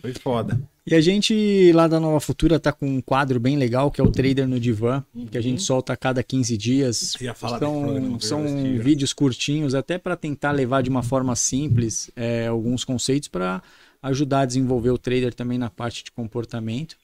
Foi 0.00 0.12
foda. 0.14 0.60
E 0.84 0.94
a 0.94 1.00
gente 1.00 1.70
lá 1.72 1.86
da 1.86 2.00
Nova 2.00 2.18
Futura 2.18 2.58
tá 2.58 2.72
com 2.72 2.86
um 2.86 3.00
quadro 3.00 3.38
bem 3.38 3.56
legal 3.56 3.90
que 3.90 4.00
é 4.00 4.04
o 4.04 4.10
Trader 4.10 4.48
no 4.48 4.58
Divã, 4.58 5.04
uhum. 5.14 5.26
que 5.26 5.38
a 5.38 5.40
gente 5.40 5.62
solta 5.62 5.92
a 5.92 5.96
cada 5.96 6.22
15 6.22 6.56
dias. 6.56 7.14
São, 7.58 8.18
são 8.18 8.44
vídeos 8.78 9.12
curtinhos, 9.12 9.74
até 9.74 9.98
para 9.98 10.16
tentar 10.16 10.50
levar 10.50 10.82
de 10.82 10.90
uma 10.90 11.02
forma 11.02 11.36
simples 11.36 12.10
é, 12.16 12.48
alguns 12.48 12.84
conceitos 12.84 13.28
para 13.28 13.62
ajudar 14.02 14.40
a 14.40 14.46
desenvolver 14.46 14.90
o 14.90 14.98
trader 14.98 15.32
também 15.32 15.56
na 15.56 15.70
parte 15.70 16.02
de 16.02 16.10
comportamento. 16.10 16.96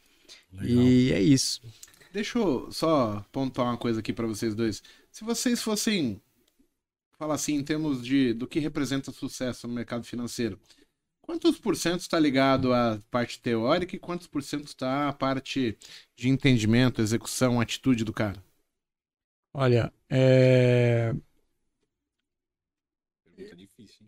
Legal. 0.52 0.82
E 0.82 1.12
é 1.12 1.20
isso. 1.20 1.60
Deixa 2.12 2.38
eu 2.38 2.68
só 2.72 3.24
pontuar 3.30 3.68
uma 3.68 3.76
coisa 3.76 4.00
aqui 4.00 4.12
para 4.12 4.26
vocês 4.26 4.54
dois. 4.56 4.82
Se 5.12 5.22
vocês 5.22 5.62
fossem 5.62 6.20
falar 7.16 7.34
assim 7.34 7.54
em 7.54 7.62
termos 7.62 8.04
de 8.04 8.32
do 8.32 8.46
que 8.46 8.58
representa 8.58 9.12
sucesso 9.12 9.68
no 9.68 9.74
mercado 9.74 10.04
financeiro, 10.04 10.58
quantos 11.28 11.58
por 11.58 11.76
cento 11.76 12.00
está 12.00 12.18
ligado 12.18 12.72
à 12.72 12.98
parte 13.10 13.38
teórica 13.38 13.94
e 13.94 13.98
quantos 13.98 14.26
por 14.26 14.42
cento 14.42 14.66
está 14.66 15.10
à 15.10 15.12
parte 15.12 15.76
de 16.16 16.30
entendimento, 16.30 17.02
execução, 17.02 17.60
atitude 17.60 18.02
do 18.02 18.14
cara? 18.14 18.42
Olha, 19.52 19.92
é... 20.08 21.14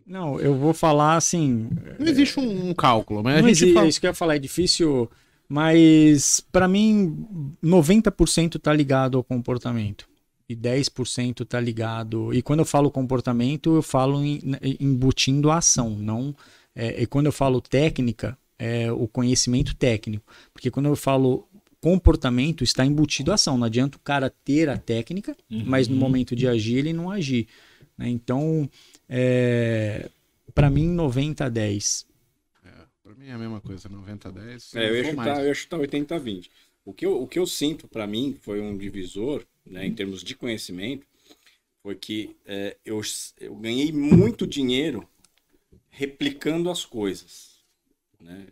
Não, 0.03 0.39
eu 0.39 0.57
vou 0.57 0.73
falar 0.73 1.15
assim. 1.15 1.69
Não 1.99 2.07
existe 2.07 2.39
um, 2.39 2.69
um 2.69 2.73
cálculo, 2.73 3.23
mas 3.23 3.33
não 3.35 3.45
a 3.45 3.47
gente 3.47 3.51
existe, 3.51 3.73
fala... 3.73 3.85
É 3.85 3.89
isso 3.89 3.99
que 3.99 4.07
eu 4.07 4.09
ia 4.09 4.15
falar, 4.15 4.35
é 4.35 4.39
difícil 4.39 5.09
mas 5.47 6.39
para 6.51 6.65
mim, 6.65 7.27
90% 7.61 8.55
está 8.55 8.73
ligado 8.73 9.17
ao 9.17 9.23
comportamento 9.23 10.07
e 10.47 10.55
10% 10.55 11.41
está 11.41 11.59
ligado. 11.59 12.33
E 12.33 12.41
quando 12.41 12.59
eu 12.59 12.65
falo 12.65 12.89
comportamento, 12.89 13.75
eu 13.75 13.81
falo 13.81 14.23
em, 14.23 14.39
embutindo 14.79 15.51
a 15.51 15.57
ação, 15.57 15.89
não. 15.89 16.33
É, 16.75 17.01
e 17.01 17.05
quando 17.05 17.25
eu 17.27 17.31
falo 17.31 17.61
técnica, 17.61 18.37
é 18.57 18.91
o 18.91 19.07
conhecimento 19.07 19.75
técnico. 19.75 20.31
Porque 20.53 20.69
quando 20.69 20.87
eu 20.87 20.95
falo 20.95 21.47
comportamento, 21.81 22.63
está 22.63 22.85
embutido 22.85 23.31
a 23.31 23.35
ação. 23.35 23.57
Não 23.57 23.65
adianta 23.65 23.97
o 23.97 24.01
cara 24.01 24.29
ter 24.29 24.69
a 24.69 24.77
técnica, 24.77 25.35
uhum. 25.49 25.63
mas 25.65 25.87
no 25.87 25.95
momento 25.95 26.35
de 26.35 26.47
agir, 26.47 26.77
ele 26.77 26.93
não 26.93 27.09
agir. 27.09 27.47
Né? 27.97 28.07
Então, 28.09 28.69
é, 29.09 30.09
para 30.53 30.69
mim, 30.69 30.87
90 30.87 31.45
a 31.45 31.49
10. 31.49 32.07
Pra 33.03 33.15
mim 33.15 33.27
é 33.27 33.33
a 33.33 33.37
mesma 33.37 33.59
coisa, 33.59 33.89
90 33.89 34.29
a 34.29 34.31
10. 34.31 34.75
É, 34.75 34.89
eu 34.89 34.95
ia, 34.95 35.09
chutar, 35.09 35.39
eu 35.41 35.47
ia 35.47 35.53
chutar 35.53 35.79
80 35.79 36.15
a 36.15 36.19
20. 36.19 36.51
O 36.85 36.93
que 36.93 37.05
eu, 37.05 37.21
o 37.21 37.27
que 37.27 37.39
eu 37.39 37.45
sinto 37.45 37.87
para 37.87 38.07
mim 38.07 38.37
foi 38.41 38.61
um 38.61 38.77
divisor, 38.77 39.43
né, 39.65 39.85
em 39.85 39.93
termos 39.93 40.23
de 40.23 40.33
conhecimento, 40.35 41.05
foi 41.83 41.95
que 41.95 42.35
é, 42.45 42.77
eu, 42.85 43.01
eu 43.39 43.55
ganhei 43.55 43.91
muito 43.91 44.47
dinheiro 44.47 45.07
replicando 45.91 46.69
as 46.69 46.85
coisas, 46.85 47.59
né? 48.19 48.47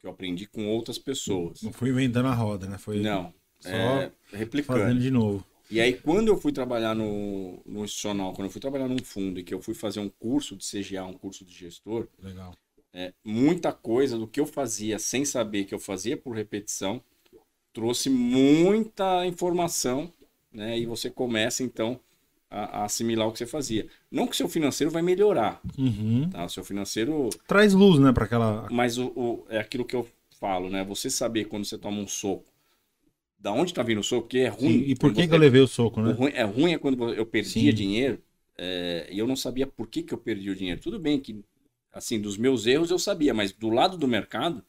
Que 0.00 0.06
eu 0.06 0.10
aprendi 0.10 0.46
com 0.46 0.66
outras 0.68 0.98
pessoas. 0.98 1.62
Não 1.62 1.72
fui 1.72 1.90
inventando 1.90 2.26
a 2.28 2.34
roda, 2.34 2.66
né? 2.66 2.78
Foi 2.78 3.00
Não, 3.00 3.32
só 3.60 3.68
é, 3.70 4.12
replicando. 4.32 4.80
fazendo 4.80 5.00
de 5.00 5.10
novo. 5.10 5.44
E 5.70 5.80
aí, 5.80 5.92
quando 6.00 6.28
eu 6.28 6.36
fui 6.38 6.50
trabalhar 6.50 6.94
no, 6.94 7.60
no 7.66 7.84
institucional, 7.84 8.32
quando 8.32 8.46
eu 8.46 8.50
fui 8.50 8.60
trabalhar 8.60 8.88
num 8.88 9.04
fundo 9.04 9.38
e 9.38 9.44
que 9.44 9.52
eu 9.52 9.60
fui 9.60 9.74
fazer 9.74 10.00
um 10.00 10.08
curso 10.08 10.56
de 10.56 10.64
CGA, 10.64 11.04
um 11.04 11.12
curso 11.12 11.44
de 11.44 11.52
gestor, 11.52 12.08
Legal. 12.22 12.54
é, 12.92 13.12
muita 13.22 13.70
coisa 13.70 14.16
do 14.16 14.26
que 14.26 14.40
eu 14.40 14.46
fazia 14.46 14.98
sem 14.98 15.26
saber 15.26 15.64
que 15.64 15.74
eu 15.74 15.78
fazia 15.78 16.16
por 16.16 16.34
repetição 16.34 17.02
trouxe 17.72 18.08
muita 18.08 19.26
informação, 19.26 20.10
né? 20.50 20.78
E 20.78 20.86
você 20.86 21.10
começa, 21.10 21.62
então, 21.62 22.00
a, 22.50 22.80
a 22.80 22.84
assimilar 22.84 23.28
o 23.28 23.32
que 23.32 23.38
você 23.38 23.46
fazia. 23.46 23.86
Não 24.10 24.26
que 24.26 24.32
o 24.32 24.36
seu 24.36 24.48
financeiro 24.48 24.90
vai 24.90 25.02
melhorar, 25.02 25.60
Uhum. 25.78 26.28
tá? 26.30 26.44
O 26.44 26.48
seu 26.48 26.64
financeiro 26.64 27.28
Traz 27.46 27.72
luz, 27.74 27.98
né, 28.00 28.12
pra 28.12 28.24
aquela. 28.24 28.68
mas 28.70 28.98
o, 28.98 29.06
o- 29.14 29.46
é 29.48 29.58
aquilo 29.58 29.84
que 29.84 29.96
eu 29.96 30.06
falo, 30.38 30.70
né? 30.70 30.84
Você 30.84 31.10
saber 31.10 31.46
quando 31.46 31.64
você 31.64 31.78
toma 31.78 32.00
um 32.00 32.06
soco, 32.08 32.44
da 33.38 33.52
onde 33.52 33.72
tá 33.72 33.82
vindo 33.82 34.00
o 34.00 34.04
soco, 34.04 34.28
que 34.28 34.38
é 34.38 34.48
ruim. 34.48 34.82
E, 34.82 34.90
e 34.92 34.94
por 34.96 35.10
que, 35.12 35.22
você- 35.22 35.28
que 35.28 35.34
eu 35.34 35.38
levei 35.38 35.60
o 35.60 35.66
soco, 35.68 36.00
o 36.00 36.04
né? 36.04 36.12
ruim- 36.12 36.32
é 36.34 36.42
ruim 36.44 36.72
é 36.72 36.78
quando 36.78 37.14
eu 37.14 37.26
perdia 37.26 37.70
Sim. 37.70 37.76
dinheiro 37.76 38.20
é, 38.56 39.08
e 39.10 39.18
eu 39.18 39.26
não 39.26 39.36
sabia 39.36 39.66
por 39.66 39.86
que, 39.86 40.02
que 40.02 40.12
eu 40.12 40.18
perdi 40.18 40.50
o 40.50 40.56
dinheiro. 40.56 40.80
Tudo 40.80 40.98
bem 40.98 41.20
que, 41.20 41.44
assim, 41.92 42.20
dos 42.20 42.36
meus 42.36 42.66
erros 42.66 42.90
eu 42.90 42.98
sabia, 42.98 43.32
mas 43.32 43.52
do 43.52 43.68
lado 43.70 43.96
do 43.96 44.08
mercado, 44.08 44.64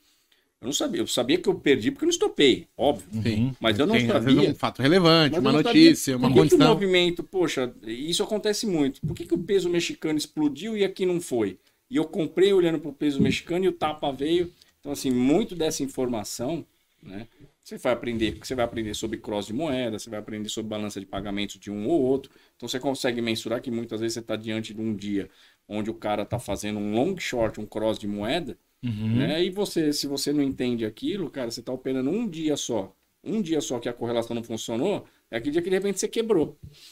eu 0.62 0.66
não 0.66 0.74
sabia. 0.74 1.02
Eu 1.02 1.08
sabia 1.08 1.38
que 1.38 1.48
eu 1.48 1.56
perdi 1.56 1.90
porque 1.92 2.04
eu 2.04 2.08
não 2.08 2.12
estopei, 2.12 2.68
óbvio. 2.78 3.08
Uhum. 3.14 3.54
Mas 3.60 3.80
eu 3.80 3.88
não 3.88 3.96
Tem, 3.96 4.08
sabia. 4.08 4.50
um 4.50 4.56
fato 4.56 4.82
relevante, 4.82 5.40
uma 5.40 5.52
notícia, 5.54 6.18
uma 6.18 6.28
por 6.28 6.34
que 6.34 6.40
o 6.40 6.44
condição. 6.44 6.68
movimento, 6.68 7.24
poxa, 7.24 7.74
isso 7.86 8.22
acontece 8.24 8.68
muito. 8.68 9.00
Por 9.02 9.16
que, 9.16 9.26
que 9.26 9.34
o 9.34 9.38
peso 9.38 9.70
mexicano 9.70 10.18
explodiu 10.18 10.76
e 10.76 10.84
aqui 10.84 11.06
não 11.06 11.22
foi? 11.22 11.58
E 11.90 11.96
eu 11.96 12.06
comprei 12.06 12.52
olhando 12.52 12.80
para 12.80 12.90
o 12.90 12.94
peso 12.94 13.22
mexicano 13.22 13.66
e 13.66 13.68
o 13.70 13.72
tapa 13.72 14.12
veio. 14.12 14.52
Então, 14.80 14.92
assim, 14.92 15.12
muito 15.12 15.56
dessa 15.56 15.82
informação, 15.82 16.66
né? 17.02 17.28
Você 17.64 17.78
vai 17.78 17.94
aprender, 17.94 18.32
porque 18.34 18.48
você 18.48 18.56
vai 18.56 18.66
aprender 18.66 18.94
sobre 18.96 19.18
cross 19.18 19.46
de 19.46 19.54
moeda, 19.54 20.00
você 20.00 20.10
vai 20.10 20.20
aprender 20.20 20.50
sobre 20.50 20.70
balança 20.70 21.00
de 21.00 21.06
pagamentos 21.06 21.60
de 21.60 21.70
um 21.70 21.88
ou 21.88 22.02
outro. 22.02 22.32
Então, 22.58 22.68
você 22.68 22.80
consegue 22.80 23.22
mensurar 23.22 23.62
que 23.62 23.70
muitas 23.70 24.02
vezes 24.02 24.16
você 24.16 24.20
está 24.22 24.36
diante 24.36 24.74
de 24.74 24.82
um 24.82 24.96
dia 24.96 25.30
onde 25.68 25.90
o 25.90 25.94
cara 25.94 26.24
está 26.24 26.40
fazendo 26.40 26.80
um 26.80 26.94
long 26.94 27.16
short, 27.18 27.60
um 27.60 27.66
cross 27.66 28.00
de 28.00 28.08
moeda, 28.08 28.58
Uhum. 28.84 29.16
né? 29.18 29.44
E 29.44 29.50
você, 29.50 29.92
se 29.92 30.08
você 30.08 30.32
não 30.32 30.42
entende 30.44 30.86
aquilo, 30.86 31.30
cara, 31.30 31.52
você 31.52 31.62
tá 31.62 31.72
operando 31.74 32.10
um 32.10 32.28
dia 32.28 32.56
só. 32.58 32.96
Um 33.24 33.42
dia 33.42 33.60
só 33.62 33.80
que 33.80 33.90
a 33.90 33.94
correlação 33.94 34.34
não 34.36 34.44
funcionou, 34.44 35.06
é 35.30 35.38
aquele 35.38 35.52
dia 35.52 35.62
que 35.62 35.70
de 35.70 35.76
repente 35.76 36.00
você 36.00 36.08
quebrou. 36.08 36.58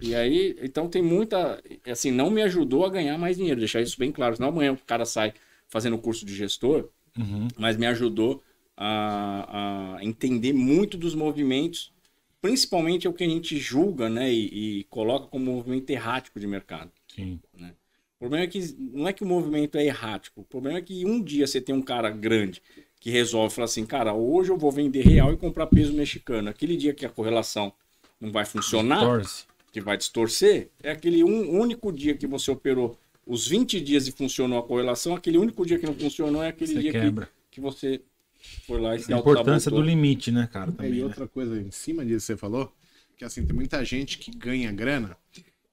E 0.00 0.14
aí, 0.14 0.56
então 0.60 0.88
tem 0.88 1.02
muita. 1.02 1.62
Assim, 1.86 2.10
não 2.10 2.30
me 2.30 2.42
ajudou 2.42 2.84
a 2.84 2.90
ganhar 2.90 3.16
mais 3.18 3.36
dinheiro, 3.36 3.60
deixar 3.60 3.80
isso 3.80 3.98
bem 3.98 4.10
claro. 4.10 4.36
Senão 4.36 4.48
amanhã 4.48 4.72
o 4.72 4.76
cara 4.78 5.04
sai 5.04 5.32
fazendo 5.68 5.98
curso 5.98 6.24
de 6.26 6.34
gestor, 6.34 6.88
Uhum. 7.16 7.46
mas 7.56 7.76
me 7.76 7.86
ajudou 7.86 8.42
a, 8.76 9.96
a 9.96 10.04
entender 10.04 10.52
muito 10.52 10.96
dos 10.98 11.14
movimentos, 11.14 11.92
principalmente 12.42 13.06
o 13.06 13.12
que 13.12 13.22
a 13.24 13.28
gente 13.28 13.56
julga, 13.58 14.08
né? 14.10 14.32
E, 14.32 14.80
e 14.80 14.84
coloca 14.84 15.28
como 15.28 15.44
movimento 15.52 15.88
errático 15.90 16.40
de 16.40 16.46
mercado. 16.46 16.90
Sim. 17.08 17.40
O 18.16 18.20
problema 18.20 18.44
é 18.44 18.46
que 18.46 18.74
não 18.78 19.08
é 19.08 19.12
que 19.12 19.22
o 19.22 19.26
movimento 19.26 19.76
é 19.76 19.84
errático. 19.84 20.40
O 20.40 20.44
problema 20.44 20.78
é 20.78 20.82
que 20.82 21.04
um 21.04 21.22
dia 21.22 21.46
você 21.46 21.60
tem 21.60 21.74
um 21.74 21.82
cara 21.82 22.08
grande 22.10 22.62
que 23.00 23.10
resolve 23.10 23.54
falar 23.54 23.66
assim, 23.66 23.84
cara, 23.84 24.14
hoje 24.14 24.50
eu 24.50 24.56
vou 24.56 24.72
vender 24.72 25.02
real 25.02 25.32
e 25.32 25.36
comprar 25.36 25.66
peso 25.66 25.92
mexicano. 25.92 26.48
Aquele 26.48 26.76
dia 26.76 26.94
que 26.94 27.04
a 27.04 27.10
correlação 27.10 27.72
não 28.18 28.32
vai 28.32 28.46
funcionar, 28.46 29.00
Torce. 29.00 29.44
que 29.70 29.80
vai 29.80 29.96
distorcer, 29.98 30.70
é 30.82 30.90
aquele 30.92 31.22
um 31.22 31.50
único 31.60 31.92
dia 31.92 32.16
que 32.16 32.26
você 32.26 32.50
operou 32.50 32.98
os 33.26 33.46
20 33.48 33.80
dias 33.80 34.06
e 34.06 34.12
funcionou 34.12 34.58
a 34.58 34.62
correlação, 34.62 35.14
aquele 35.14 35.36
único 35.38 35.66
dia 35.66 35.78
que 35.78 35.86
não 35.86 35.94
funcionou 35.94 36.42
é 36.42 36.48
aquele 36.48 36.72
Você 36.72 36.80
dia 36.80 36.92
que, 36.92 37.00
quebra. 37.00 37.28
que 37.50 37.60
você 37.60 38.00
foi 38.66 38.80
lá 38.80 38.94
e 38.96 39.00
se 39.00 39.12
A 39.12 39.18
importância 39.18 39.70
do 39.70 39.80
limite, 39.82 40.30
né, 40.30 40.48
cara? 40.50 40.70
É, 40.70 40.72
Também, 40.72 40.92
e 40.92 40.98
né? 40.98 41.04
outra 41.04 41.26
coisa 41.26 41.60
em 41.60 41.70
cima 41.70 42.04
disso 42.04 42.20
que 42.20 42.26
você 42.32 42.36
falou, 42.36 42.72
que 43.16 43.24
assim, 43.24 43.44
tem 43.44 43.54
muita 43.54 43.84
gente 43.84 44.18
que 44.18 44.30
ganha 44.30 44.70
grana, 44.72 45.16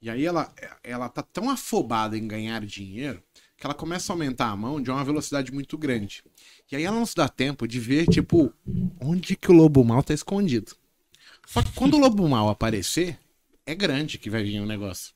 e 0.02 0.10
aí 0.10 0.26
ela, 0.26 0.52
ela 0.84 1.08
tá 1.08 1.22
tão 1.22 1.50
afobada 1.50 2.18
em 2.18 2.28
ganhar 2.28 2.66
dinheiro 2.66 3.22
que 3.56 3.68
ela 3.68 3.76
começa 3.76 4.12
a 4.12 4.16
aumentar 4.16 4.50
a 4.50 4.56
mão 4.56 4.82
de 4.82 4.90
uma 4.90 5.04
velocidade 5.04 5.52
muito 5.52 5.78
grande. 5.78 6.24
E 6.72 6.76
aí 6.76 6.84
ela 6.84 6.98
não 6.98 7.06
se 7.06 7.16
dá 7.16 7.30
tempo 7.30 7.68
de 7.68 7.80
ver, 7.80 8.08
tipo, 8.08 8.52
onde 9.00 9.36
que 9.36 9.52
o 9.52 9.54
lobo 9.54 9.84
mal 9.84 10.02
tá 10.02 10.16
escondido. 10.16 10.76
Só 11.46 11.62
que 11.62 11.72
quando 11.74 11.94
o 11.94 12.00
lobo 12.00 12.28
mal 12.28 12.50
aparecer, 12.50 13.20
é 13.64 13.76
grande 13.76 14.18
que 14.18 14.32
vai 14.32 14.44
vir 14.44 14.60
o 14.60 14.66
negócio. 14.66 15.14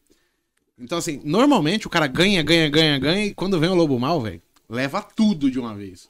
Então, 0.77 0.99
assim, 0.99 1.19
normalmente 1.23 1.87
o 1.87 1.89
cara 1.89 2.05
ganha, 2.05 2.43
ganha, 2.43 2.69
ganha, 2.69 2.99
ganha, 2.99 3.25
e 3.25 3.33
quando 3.33 3.59
vem 3.59 3.69
o 3.69 3.75
lobo 3.75 3.99
mal, 3.99 4.21
velho, 4.21 4.41
leva 4.69 5.01
tudo 5.01 5.49
de 5.49 5.59
uma 5.59 5.73
vez. 5.73 6.07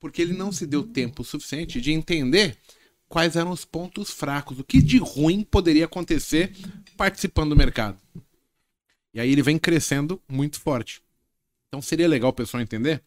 Porque 0.00 0.22
ele 0.22 0.32
não 0.32 0.50
se 0.50 0.66
deu 0.66 0.82
tempo 0.82 1.22
suficiente 1.22 1.78
de 1.78 1.92
entender 1.92 2.56
quais 3.08 3.36
eram 3.36 3.50
os 3.50 3.66
pontos 3.66 4.10
fracos, 4.10 4.58
o 4.58 4.64
que 4.64 4.80
de 4.80 4.98
ruim 4.98 5.42
poderia 5.42 5.84
acontecer 5.84 6.52
participando 6.96 7.50
do 7.50 7.56
mercado. 7.56 8.00
E 9.12 9.20
aí 9.20 9.30
ele 9.30 9.42
vem 9.42 9.58
crescendo 9.58 10.22
muito 10.28 10.60
forte. 10.60 11.02
Então 11.68 11.80
seria 11.80 12.08
legal 12.08 12.30
o 12.30 12.34
pessoal 12.34 12.62
entender. 12.62 13.02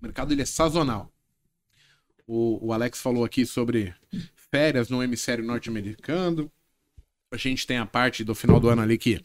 O 0.00 0.04
mercado 0.04 0.32
ele 0.32 0.42
é 0.42 0.46
sazonal. 0.46 1.12
O, 2.26 2.68
o 2.68 2.72
Alex 2.72 3.00
falou 3.00 3.24
aqui 3.24 3.44
sobre 3.44 3.94
férias 4.34 4.88
no 4.88 5.02
hemisfério 5.02 5.44
norte-americano. 5.44 6.50
A 7.30 7.36
gente 7.36 7.66
tem 7.66 7.78
a 7.78 7.86
parte 7.86 8.24
do 8.24 8.34
final 8.34 8.60
do 8.60 8.68
ano 8.68 8.82
ali 8.82 8.96
que 8.96 9.20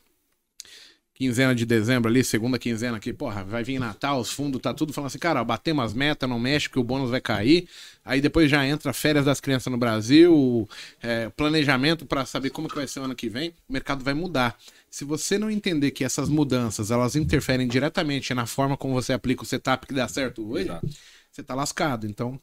quinzena 1.19 1.53
de 1.53 1.65
dezembro 1.65 2.09
ali, 2.09 2.23
segunda 2.23 2.57
quinzena 2.57 2.95
aqui, 2.95 3.11
porra, 3.11 3.43
vai 3.43 3.61
vir 3.61 3.77
Natal, 3.77 4.21
os 4.21 4.31
fundos, 4.31 4.61
tá 4.61 4.73
tudo 4.73 4.93
falando 4.93 5.07
assim, 5.07 5.19
cara, 5.19 5.43
batemos 5.43 5.83
as 5.83 5.93
metas, 5.93 6.29
não 6.29 6.39
mexe 6.39 6.69
que 6.69 6.79
o 6.79 6.83
bônus 6.83 7.09
vai 7.09 7.19
cair. 7.19 7.67
Aí 8.05 8.21
depois 8.21 8.49
já 8.49 8.65
entra 8.65 8.93
férias 8.93 9.25
das 9.25 9.41
crianças 9.41 9.69
no 9.69 9.77
Brasil, 9.77 10.67
é, 11.01 11.27
planejamento 11.27 12.05
para 12.05 12.25
saber 12.25 12.51
como 12.51 12.69
que 12.69 12.75
vai 12.75 12.87
ser 12.87 13.01
o 13.01 13.03
ano 13.03 13.13
que 13.13 13.27
vem, 13.27 13.49
o 13.67 13.73
mercado 13.73 14.01
vai 14.01 14.13
mudar. 14.13 14.57
Se 14.89 15.03
você 15.03 15.37
não 15.37 15.51
entender 15.51 15.91
que 15.91 16.05
essas 16.05 16.29
mudanças, 16.29 16.89
elas 16.89 17.17
interferem 17.17 17.67
diretamente 17.67 18.33
na 18.33 18.45
forma 18.45 18.77
como 18.77 18.93
você 18.93 19.11
aplica 19.11 19.43
o 19.43 19.45
setup 19.45 19.85
que 19.85 19.93
dá 19.93 20.07
certo 20.07 20.49
hoje, 20.49 20.65
Exato. 20.69 20.87
você 21.29 21.43
tá 21.43 21.53
lascado. 21.53 22.07
Então, 22.07 22.39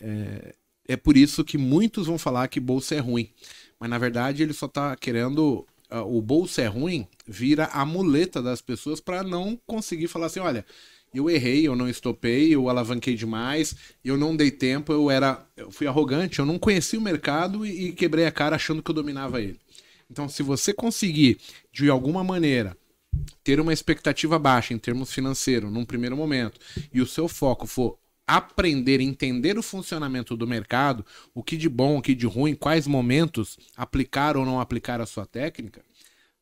é, 0.00 0.54
é 0.86 0.96
por 0.96 1.16
isso 1.16 1.42
que 1.42 1.58
muitos 1.58 2.06
vão 2.06 2.16
falar 2.16 2.46
que 2.46 2.60
bolsa 2.60 2.94
é 2.94 3.00
ruim. 3.00 3.28
Mas 3.80 3.90
na 3.90 3.98
verdade 3.98 4.42
ele 4.42 4.52
só 4.52 4.68
tá 4.68 4.94
querendo. 4.94 5.66
O 5.90 6.22
bolsa 6.22 6.62
é 6.62 6.66
ruim 6.66 7.06
vira 7.26 7.66
a 7.66 7.84
muleta 7.84 8.42
das 8.42 8.60
pessoas 8.60 9.00
para 9.00 9.22
não 9.22 9.58
conseguir 9.66 10.08
falar 10.08 10.26
assim: 10.26 10.40
olha, 10.40 10.64
eu 11.12 11.28
errei, 11.28 11.66
eu 11.66 11.74
não 11.74 11.88
estopei, 11.88 12.54
eu 12.54 12.68
alavanquei 12.68 13.14
demais, 13.14 13.74
eu 14.04 14.16
não 14.16 14.36
dei 14.36 14.50
tempo, 14.50 14.92
eu 14.92 15.10
era. 15.10 15.44
Eu 15.56 15.70
fui 15.70 15.86
arrogante, 15.86 16.38
eu 16.38 16.46
não 16.46 16.58
conheci 16.58 16.96
o 16.96 17.00
mercado 17.00 17.66
e, 17.66 17.88
e 17.88 17.92
quebrei 17.92 18.26
a 18.26 18.32
cara 18.32 18.56
achando 18.56 18.82
que 18.82 18.90
eu 18.90 18.94
dominava 18.94 19.40
ele. 19.40 19.58
Então, 20.10 20.28
se 20.28 20.42
você 20.42 20.72
conseguir, 20.72 21.38
de 21.72 21.88
alguma 21.88 22.24
maneira, 22.24 22.76
ter 23.42 23.60
uma 23.60 23.72
expectativa 23.72 24.38
baixa 24.38 24.74
em 24.74 24.78
termos 24.78 25.12
financeiros 25.12 25.72
num 25.72 25.84
primeiro 25.84 26.16
momento 26.16 26.58
e 26.92 27.00
o 27.00 27.06
seu 27.06 27.28
foco 27.28 27.66
for 27.66 27.98
aprender, 28.36 29.00
entender 29.00 29.58
o 29.58 29.62
funcionamento 29.62 30.36
do 30.36 30.46
mercado, 30.46 31.04
o 31.34 31.42
que 31.42 31.56
de 31.56 31.68
bom, 31.68 31.98
o 31.98 32.02
que 32.02 32.14
de 32.14 32.26
ruim, 32.26 32.54
quais 32.54 32.86
momentos 32.86 33.58
aplicar 33.76 34.36
ou 34.36 34.44
não 34.44 34.60
aplicar 34.60 35.00
a 35.00 35.06
sua 35.06 35.26
técnica, 35.26 35.82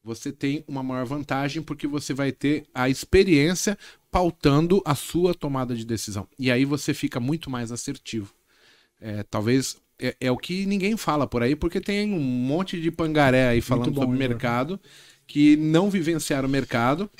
você 0.02 0.30
tem 0.30 0.64
uma 0.66 0.82
maior 0.82 1.04
vantagem 1.04 1.62
porque 1.62 1.86
você 1.86 2.14
vai 2.14 2.32
ter 2.32 2.64
a 2.74 2.88
experiência 2.88 3.76
pautando 4.10 4.82
a 4.84 4.94
sua 4.94 5.34
tomada 5.34 5.74
de 5.74 5.84
decisão. 5.84 6.26
E 6.38 6.50
aí 6.50 6.64
você 6.64 6.94
fica 6.94 7.18
muito 7.18 7.50
mais 7.50 7.72
assertivo. 7.72 8.32
É, 9.00 9.22
talvez 9.22 9.76
é, 9.98 10.16
é 10.20 10.30
o 10.30 10.36
que 10.36 10.66
ninguém 10.66 10.96
fala 10.96 11.26
por 11.26 11.42
aí, 11.42 11.56
porque 11.56 11.80
tem 11.80 12.12
um 12.12 12.20
monte 12.20 12.80
de 12.80 12.90
pangaré 12.90 13.48
aí 13.48 13.60
falando 13.60 13.90
bom, 13.90 14.02
sobre 14.02 14.16
Igor. 14.16 14.28
mercado 14.28 14.80
que 15.26 15.56
não 15.56 15.90
vivenciaram 15.90 16.48
o 16.48 16.50
mercado, 16.50 17.10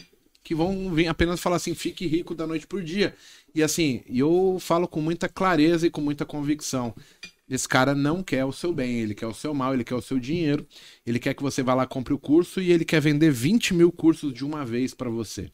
que 0.43 0.55
vão 0.55 0.95
vir 0.95 1.09
apenas 1.09 1.41
falar 1.41 1.57
assim, 1.57 1.75
fique 1.75 2.07
rico 2.07 2.35
da 2.35 2.47
noite 2.47 2.67
por 2.67 2.83
dia. 2.83 3.15
E 3.59 3.63
assim, 3.65 4.05
eu 4.07 4.57
falo 4.61 4.87
com 4.87 5.01
muita 5.01 5.29
clareza 5.29 5.85
e 5.85 5.91
com 5.91 6.01
muita 6.01 6.25
convicção. 6.25 6.95
Esse 7.51 7.69
cara 7.69 7.93
não 7.93 8.23
quer 8.23 8.45
o 8.45 8.53
seu 8.53 8.73
bem, 8.73 9.01
ele 9.01 9.17
quer 9.17 9.27
o 9.27 9.35
seu 9.35 9.53
mal, 9.53 9.75
ele 9.75 9.83
quer 9.83 9.97
o 9.97 10.01
seu 10.01 10.21
dinheiro, 10.21 10.65
ele 11.05 11.19
quer 11.19 11.35
que 11.35 11.43
você 11.43 11.61
vá 11.61 11.75
lá 11.75 11.85
compre 11.85 12.15
o 12.15 12.21
curso 12.21 12.61
e 12.61 12.71
ele 12.71 12.85
quer 12.85 13.01
vender 13.01 13.33
20 13.33 13.75
mil 13.75 13.91
cursos 13.91 14.33
de 14.33 14.45
uma 14.45 14.65
vez 14.65 14.95
para 14.95 15.11
você. 15.11 15.51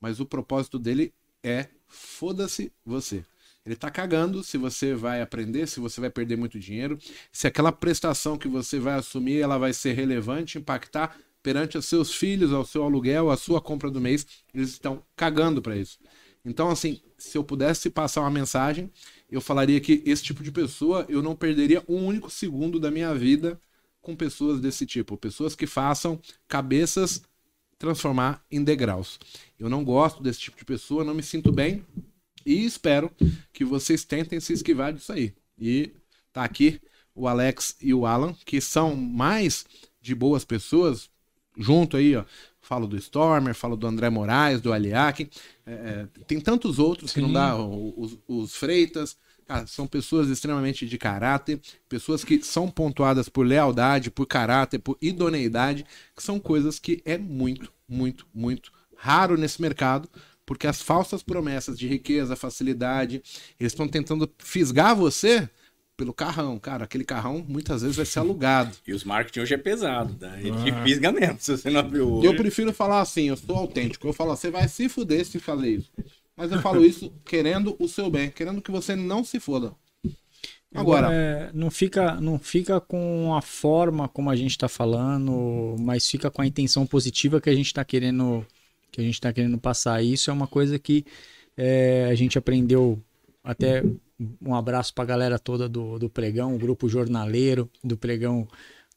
Mas 0.00 0.20
o 0.20 0.26
propósito 0.26 0.78
dele 0.78 1.12
é 1.42 1.66
foda-se 1.88 2.72
você. 2.86 3.24
Ele 3.66 3.74
tá 3.74 3.90
cagando 3.90 4.44
se 4.44 4.56
você 4.56 4.94
vai 4.94 5.20
aprender, 5.20 5.66
se 5.66 5.80
você 5.80 6.00
vai 6.00 6.08
perder 6.08 6.36
muito 6.36 6.56
dinheiro, 6.56 7.00
se 7.32 7.48
aquela 7.48 7.72
prestação 7.72 8.38
que 8.38 8.46
você 8.46 8.78
vai 8.78 8.94
assumir, 8.94 9.40
ela 9.40 9.58
vai 9.58 9.72
ser 9.72 9.94
relevante, 9.94 10.56
impactar 10.56 11.18
perante 11.42 11.76
os 11.76 11.86
seus 11.86 12.14
filhos, 12.14 12.52
ao 12.52 12.64
seu 12.64 12.84
aluguel, 12.84 13.28
a 13.28 13.36
sua 13.36 13.60
compra 13.60 13.90
do 13.90 14.00
mês, 14.00 14.24
eles 14.54 14.70
estão 14.70 15.02
cagando 15.16 15.60
para 15.60 15.76
isso. 15.76 15.98
Então, 16.44 16.70
assim, 16.70 17.00
se 17.18 17.36
eu 17.36 17.44
pudesse 17.44 17.90
passar 17.90 18.22
uma 18.22 18.30
mensagem, 18.30 18.90
eu 19.30 19.40
falaria 19.40 19.80
que 19.80 20.02
esse 20.06 20.22
tipo 20.22 20.42
de 20.42 20.50
pessoa 20.50 21.04
eu 21.08 21.22
não 21.22 21.36
perderia 21.36 21.84
um 21.88 22.06
único 22.06 22.30
segundo 22.30 22.80
da 22.80 22.90
minha 22.90 23.14
vida 23.14 23.60
com 24.00 24.16
pessoas 24.16 24.60
desse 24.60 24.86
tipo, 24.86 25.16
pessoas 25.16 25.54
que 25.54 25.66
façam 25.66 26.18
cabeças 26.48 27.22
transformar 27.78 28.44
em 28.50 28.62
degraus. 28.62 29.18
Eu 29.58 29.68
não 29.68 29.84
gosto 29.84 30.22
desse 30.22 30.40
tipo 30.40 30.56
de 30.56 30.64
pessoa, 30.64 31.04
não 31.04 31.14
me 31.14 31.22
sinto 31.22 31.50
bem 31.50 31.84
e 32.44 32.64
espero 32.64 33.10
que 33.52 33.64
vocês 33.64 34.04
tentem 34.04 34.40
se 34.40 34.52
esquivar 34.52 34.92
disso 34.92 35.12
aí. 35.12 35.34
E 35.58 35.92
tá 36.32 36.44
aqui 36.44 36.80
o 37.14 37.26
Alex 37.26 37.76
e 37.80 37.92
o 37.92 38.06
Alan, 38.06 38.34
que 38.44 38.60
são 38.60 38.94
mais 38.94 39.64
de 40.00 40.14
boas 40.14 40.44
pessoas, 40.44 41.10
junto 41.56 41.96
aí, 41.96 42.16
ó. 42.16 42.24
Falo 42.60 42.86
do 42.86 42.96
Stormer, 42.96 43.54
falo 43.54 43.76
do 43.76 43.86
André 43.86 44.10
Moraes, 44.10 44.60
do 44.60 44.72
Aliak. 44.72 45.28
É, 45.66 45.72
é, 45.72 46.06
tem 46.26 46.40
tantos 46.40 46.78
outros 46.78 47.10
Sim. 47.10 47.14
que 47.14 47.26
não 47.26 47.32
dá, 47.32 47.56
os, 47.56 48.18
os 48.28 48.54
Freitas. 48.54 49.16
Cara, 49.46 49.66
são 49.66 49.84
pessoas 49.84 50.28
extremamente 50.28 50.86
de 50.86 50.96
caráter, 50.96 51.60
pessoas 51.88 52.22
que 52.22 52.40
são 52.40 52.70
pontuadas 52.70 53.28
por 53.28 53.44
lealdade, 53.44 54.08
por 54.08 54.24
caráter, 54.24 54.78
por 54.78 54.96
idoneidade, 55.02 55.84
que 56.14 56.22
são 56.22 56.38
coisas 56.38 56.78
que 56.78 57.02
é 57.04 57.18
muito, 57.18 57.72
muito, 57.88 58.28
muito 58.32 58.70
raro 58.96 59.36
nesse 59.36 59.60
mercado, 59.60 60.08
porque 60.46 60.68
as 60.68 60.80
falsas 60.80 61.22
promessas 61.22 61.76
de 61.76 61.88
riqueza, 61.88 62.36
facilidade, 62.36 63.22
eles 63.58 63.72
estão 63.72 63.88
tentando 63.88 64.30
fisgar 64.38 64.94
você 64.94 65.50
pelo 66.00 66.14
carrão. 66.14 66.58
Cara, 66.58 66.84
aquele 66.84 67.04
carrão 67.04 67.44
muitas 67.46 67.82
vezes 67.82 67.94
vai 67.94 68.06
ser 68.06 68.20
alugado. 68.20 68.74
E 68.86 68.94
os 68.94 69.04
marketing 69.04 69.40
hoje 69.40 69.52
é 69.52 69.58
pesado, 69.58 70.14
tá? 70.14 70.40
Ele 70.40 70.50
ah. 70.50 70.80
fisga 70.82 71.12
mesmo, 71.12 71.36
se 71.38 71.54
você 71.54 71.68
não 71.68 71.80
abriu 71.80 72.10
hoje. 72.10 72.26
Eu 72.26 72.34
prefiro 72.34 72.72
falar 72.72 73.02
assim, 73.02 73.28
eu 73.28 73.36
sou 73.36 73.54
autêntico. 73.54 74.08
Eu 74.08 74.14
falo, 74.14 74.34
você 74.34 74.50
vai 74.50 74.66
se 74.66 74.88
fuder 74.88 75.26
se 75.26 75.38
fazer 75.38 75.68
isso. 75.68 75.90
Mas 76.34 76.50
eu 76.50 76.62
falo 76.62 76.82
isso 76.82 77.12
querendo 77.22 77.76
o 77.78 77.86
seu 77.86 78.08
bem, 78.08 78.30
querendo 78.30 78.62
que 78.62 78.70
você 78.70 78.96
não 78.96 79.22
se 79.22 79.38
foda. 79.38 79.74
Agora, 80.74 81.12
é, 81.12 81.50
não 81.52 81.70
fica 81.70 82.18
não 82.18 82.38
fica 82.38 82.80
com 82.80 83.34
a 83.34 83.42
forma 83.42 84.08
como 84.08 84.30
a 84.30 84.36
gente 84.36 84.52
está 84.52 84.68
falando, 84.68 85.76
mas 85.80 86.08
fica 86.08 86.30
com 86.30 86.40
a 86.40 86.46
intenção 86.46 86.86
positiva 86.86 87.40
que 87.40 87.50
a 87.50 87.54
gente 87.54 87.66
está 87.66 87.84
querendo 87.84 88.46
que 88.90 89.02
a 89.02 89.04
gente 89.04 89.14
está 89.14 89.30
querendo 89.34 89.58
passar. 89.58 90.02
Isso 90.02 90.30
é 90.30 90.32
uma 90.32 90.46
coisa 90.46 90.78
que 90.78 91.04
é, 91.56 92.08
a 92.10 92.14
gente 92.14 92.38
aprendeu 92.38 92.98
até 93.44 93.82
um 94.40 94.54
abraço 94.54 94.92
para 94.92 95.04
a 95.04 95.06
galera 95.06 95.38
toda 95.38 95.68
do, 95.68 95.98
do 95.98 96.10
Pregão, 96.10 96.54
o 96.54 96.58
grupo 96.58 96.88
jornaleiro 96.88 97.70
do 97.82 97.96
Pregão 97.96 98.46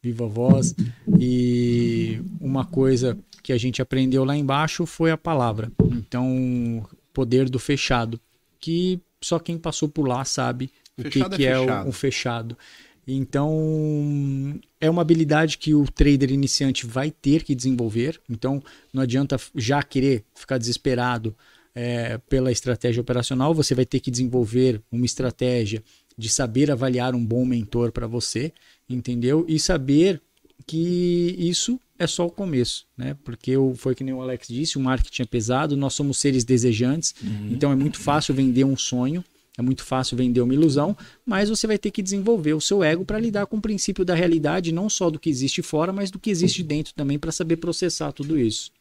Viva 0.02 0.28
Voz. 0.28 0.76
E 1.18 2.22
uma 2.42 2.66
coisa 2.66 3.18
que 3.42 3.54
a 3.54 3.58
gente 3.58 3.82
aprendeu 3.82 4.26
lá 4.26 4.36
embaixo 4.36 4.86
foi 4.86 5.12
a 5.12 5.18
palavra. 5.18 5.72
Então, 5.82 6.86
poder 7.14 7.50
do 7.50 7.60
fechado, 7.60 8.20
que 8.60 9.00
só 9.22 9.40
quem 9.40 9.58
passou 9.58 9.88
por 9.88 10.08
lá 10.08 10.26
sabe 10.26 10.70
o 10.98 11.04
que, 11.04 11.24
que 11.30 11.46
é, 11.46 11.52
é 11.52 11.60
o, 11.60 11.90
o 11.90 11.92
fechado. 11.92 12.58
Então, 13.06 14.60
é 14.80 14.90
uma 14.90 15.02
habilidade 15.02 15.58
que 15.58 15.74
o 15.74 15.86
trader 15.86 16.32
iniciante 16.32 16.86
vai 16.86 17.12
ter 17.12 17.44
que 17.44 17.54
desenvolver. 17.54 18.20
Então, 18.30 18.64
não 18.94 19.04
adianta 19.04 19.38
já 19.56 19.84
querer 19.84 20.24
ficar 20.34 20.58
desesperado 20.58 21.36
é, 21.76 22.18
pela 22.30 22.52
estratégia 22.52 23.02
operacional, 23.02 23.54
você 23.54 23.74
vai 23.74 23.86
ter 23.86 24.00
que 24.00 24.12
desenvolver 24.12 24.82
uma 24.92 25.06
estratégia 25.06 25.84
de 26.18 26.30
saber 26.30 26.70
avaliar 26.70 27.16
um 27.16 27.26
bom 27.26 27.46
mentor 27.46 27.92
para 27.92 28.06
você, 28.06 28.52
entendeu? 28.88 29.46
E 29.48 29.60
saber 29.60 30.22
que 30.66 31.36
isso 31.38 31.80
é 31.98 32.08
só 32.08 32.26
o 32.26 32.32
começo, 32.32 32.86
né? 32.98 33.16
Porque 33.24 33.54
foi 33.76 33.96
que 33.96 34.04
nem 34.04 34.14
o 34.14 34.22
Alex 34.22 34.48
disse, 34.48 34.78
o 34.78 34.82
marketing 34.82 35.24
é 35.24 35.26
pesado, 35.26 35.76
nós 35.76 35.94
somos 35.94 36.18
seres 36.18 36.44
desejantes, 36.44 37.14
uhum. 37.22 37.50
então 37.52 37.72
é 37.72 37.76
muito 37.76 38.00
fácil 38.00 38.34
vender 38.34 38.64
um 38.64 38.78
sonho, 38.78 39.24
é 39.58 39.62
muito 39.62 39.84
fácil 39.84 40.18
vender 40.18 40.42
uma 40.42 40.54
ilusão, 40.54 40.98
mas 41.26 41.50
você 41.50 41.68
vai 41.68 41.78
ter 41.78 41.92
que 41.92 42.02
desenvolver 42.02 42.54
o 42.54 42.62
seu 42.62 42.84
ego 42.84 43.06
para 43.06 43.20
lidar 43.20 43.46
com 43.46 43.58
o 43.58 43.62
princípio 43.62 44.04
da 44.04 44.16
realidade, 44.16 44.72
não 44.72 44.90
só 44.90 45.10
do 45.10 45.20
que 45.20 45.30
existe 45.30 45.62
fora, 45.62 45.94
mas 45.94 46.10
do 46.10 46.20
que 46.20 46.30
existe 46.30 46.64
dentro 46.64 46.94
também 46.94 47.20
para 47.20 47.32
saber 47.32 47.58
processar 47.58 48.12
tudo 48.12 48.40
isso. 48.40 48.72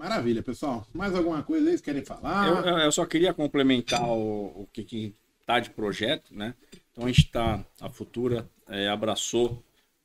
Maravilha, 0.00 0.42
pessoal. 0.42 0.88
Mais 0.94 1.14
alguma 1.14 1.42
coisa 1.42 1.68
aí 1.68 1.76
que 1.76 1.82
querem 1.82 2.02
falar? 2.02 2.48
Eu, 2.48 2.78
eu, 2.78 2.90
só 2.90 3.04
queria 3.04 3.34
complementar 3.34 4.02
o, 4.02 4.62
o 4.62 4.68
que, 4.72 4.82
que 4.82 5.14
tá 5.44 5.60
de 5.60 5.68
projeto, 5.68 6.34
né? 6.34 6.54
Então 6.90 7.04
a 7.04 7.08
gente 7.08 7.26
está, 7.26 7.62
a 7.78 7.90
Futura 7.90 8.48
é, 8.66 8.88
abraçou 8.88 9.62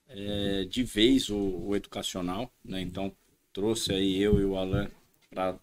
é, 0.10 0.66
de 0.66 0.84
vez 0.84 1.30
o, 1.30 1.38
o, 1.38 1.76
educacional, 1.78 2.52
né? 2.62 2.82
Então 2.82 3.10
trouxe 3.54 3.94
aí 3.94 4.22
eu 4.22 4.38
e 4.38 4.44
o 4.44 4.58
Alan 4.58 4.90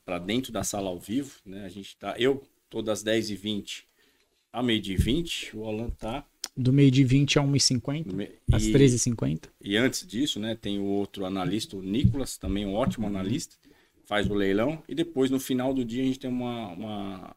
para 0.02 0.18
dentro 0.18 0.50
da 0.50 0.64
sala 0.64 0.88
ao 0.88 0.98
vivo, 0.98 1.32
né? 1.44 1.66
A 1.66 1.68
gente 1.68 1.94
tá, 1.98 2.14
eu 2.16 2.42
tô 2.70 2.80
das 2.80 3.04
10h20 3.04 3.82
a 4.50 4.62
meio 4.62 4.80
de 4.80 4.96
20, 4.96 5.58
o 5.58 5.66
Alan 5.66 5.90
tá 5.90 6.24
do 6.56 6.72
meio 6.72 6.90
de 6.90 7.04
20 7.04 7.38
a 7.38 7.42
1h50, 7.42 8.12
me... 8.12 8.30
às 8.50 8.64
13h50. 8.64 9.48
E 9.60 9.76
antes 9.76 10.06
disso, 10.06 10.38
né, 10.38 10.54
tem 10.54 10.78
o 10.78 10.84
outro 10.84 11.24
analista, 11.24 11.76
o 11.76 11.82
Nicolas, 11.82 12.36
também 12.36 12.66
um 12.66 12.74
ótimo 12.74 13.06
analista, 13.06 13.56
faz 14.12 14.28
o 14.28 14.34
leilão 14.34 14.82
e 14.86 14.94
depois 14.94 15.30
no 15.30 15.40
final 15.40 15.72
do 15.72 15.82
dia 15.82 16.02
a 16.02 16.06
gente 16.06 16.18
tem 16.18 16.28
uma 16.28 16.68
uma, 16.68 17.36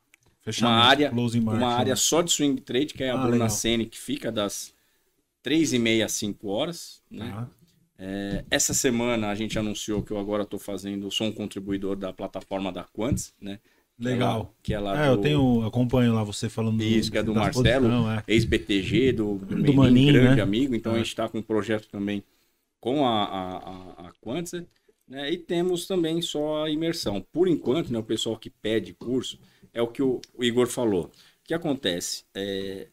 uma 0.60 0.70
área 0.72 1.10
uma 1.10 1.68
área 1.70 1.92
né? 1.92 1.96
só 1.96 2.22
de 2.22 2.34
swing 2.34 2.60
trade 2.60 2.88
que 2.88 3.02
é 3.02 3.12
a 3.12 3.14
ah, 3.14 3.26
Bruna 3.26 3.48
Sene 3.48 3.86
que 3.86 3.98
fica 3.98 4.30
das 4.30 4.74
três 5.42 5.72
e 5.72 5.80
meia 5.80 6.06
às 6.06 6.12
5 6.12 6.46
horas 6.50 7.02
né? 7.10 7.34
Ah. 7.34 7.48
É, 7.98 8.44
essa 8.52 8.74
semana 8.74 9.30
a 9.30 9.36
gente 9.36 9.58
anunciou 9.58 10.04
que 10.04 10.12
eu 10.12 10.20
agora 10.20 10.44
estou 10.44 10.60
fazendo 10.60 11.10
sou 11.10 11.28
um 11.28 11.32
contribuidor 11.32 11.96
da 11.96 12.12
plataforma 12.12 12.74
da 12.74 12.84
Quantis 12.84 13.34
né 13.40 13.60
Legal. 13.98 14.54
Que 14.62 14.74
é, 14.74 14.80
lá 14.82 15.06
é, 15.06 15.08
do... 15.08 15.14
eu 15.14 15.18
tenho, 15.20 15.66
acompanho 15.66 16.14
lá 16.14 16.22
você 16.22 16.50
falando 16.50 16.84
Isso, 16.84 17.10
que 17.10 17.18
é 17.18 17.24
do 17.24 17.34
Marcelo, 17.34 18.10
é. 18.10 18.22
ex-BTG, 18.28 19.14
do, 19.14 19.38
do, 19.38 19.64
do 19.64 19.74
Maninho, 19.74 20.12
grande 20.12 20.36
né? 20.36 20.42
amigo. 20.42 20.76
Então 20.76 20.92
é. 20.92 20.96
a 20.96 20.98
gente 20.98 21.08
está 21.08 21.30
com 21.30 21.38
um 21.38 21.42
projeto 21.42 21.88
também 21.88 22.22
com 22.82 23.08
a, 23.08 23.24
a, 23.24 23.58
a, 23.58 24.08
a 24.08 24.12
Quantis. 24.22 24.66
Né? 25.08 25.32
E 25.32 25.38
temos 25.38 25.86
também 25.86 26.22
só 26.22 26.64
a 26.66 26.70
imersão. 26.70 27.22
Por 27.32 27.48
enquanto, 27.48 27.92
né, 27.92 28.00
o 28.00 28.04
pessoal 28.04 28.38
que 28.38 28.50
pede 28.50 28.94
curso, 28.94 29.40
é 29.74 29.82
o 29.82 29.88
que 29.88 30.02
o, 30.02 30.22
Igor 30.40 30.68
falou. 30.68 31.06
O 31.06 31.12
que 31.44 31.54
acontece? 31.54 32.24
É, 32.34 32.88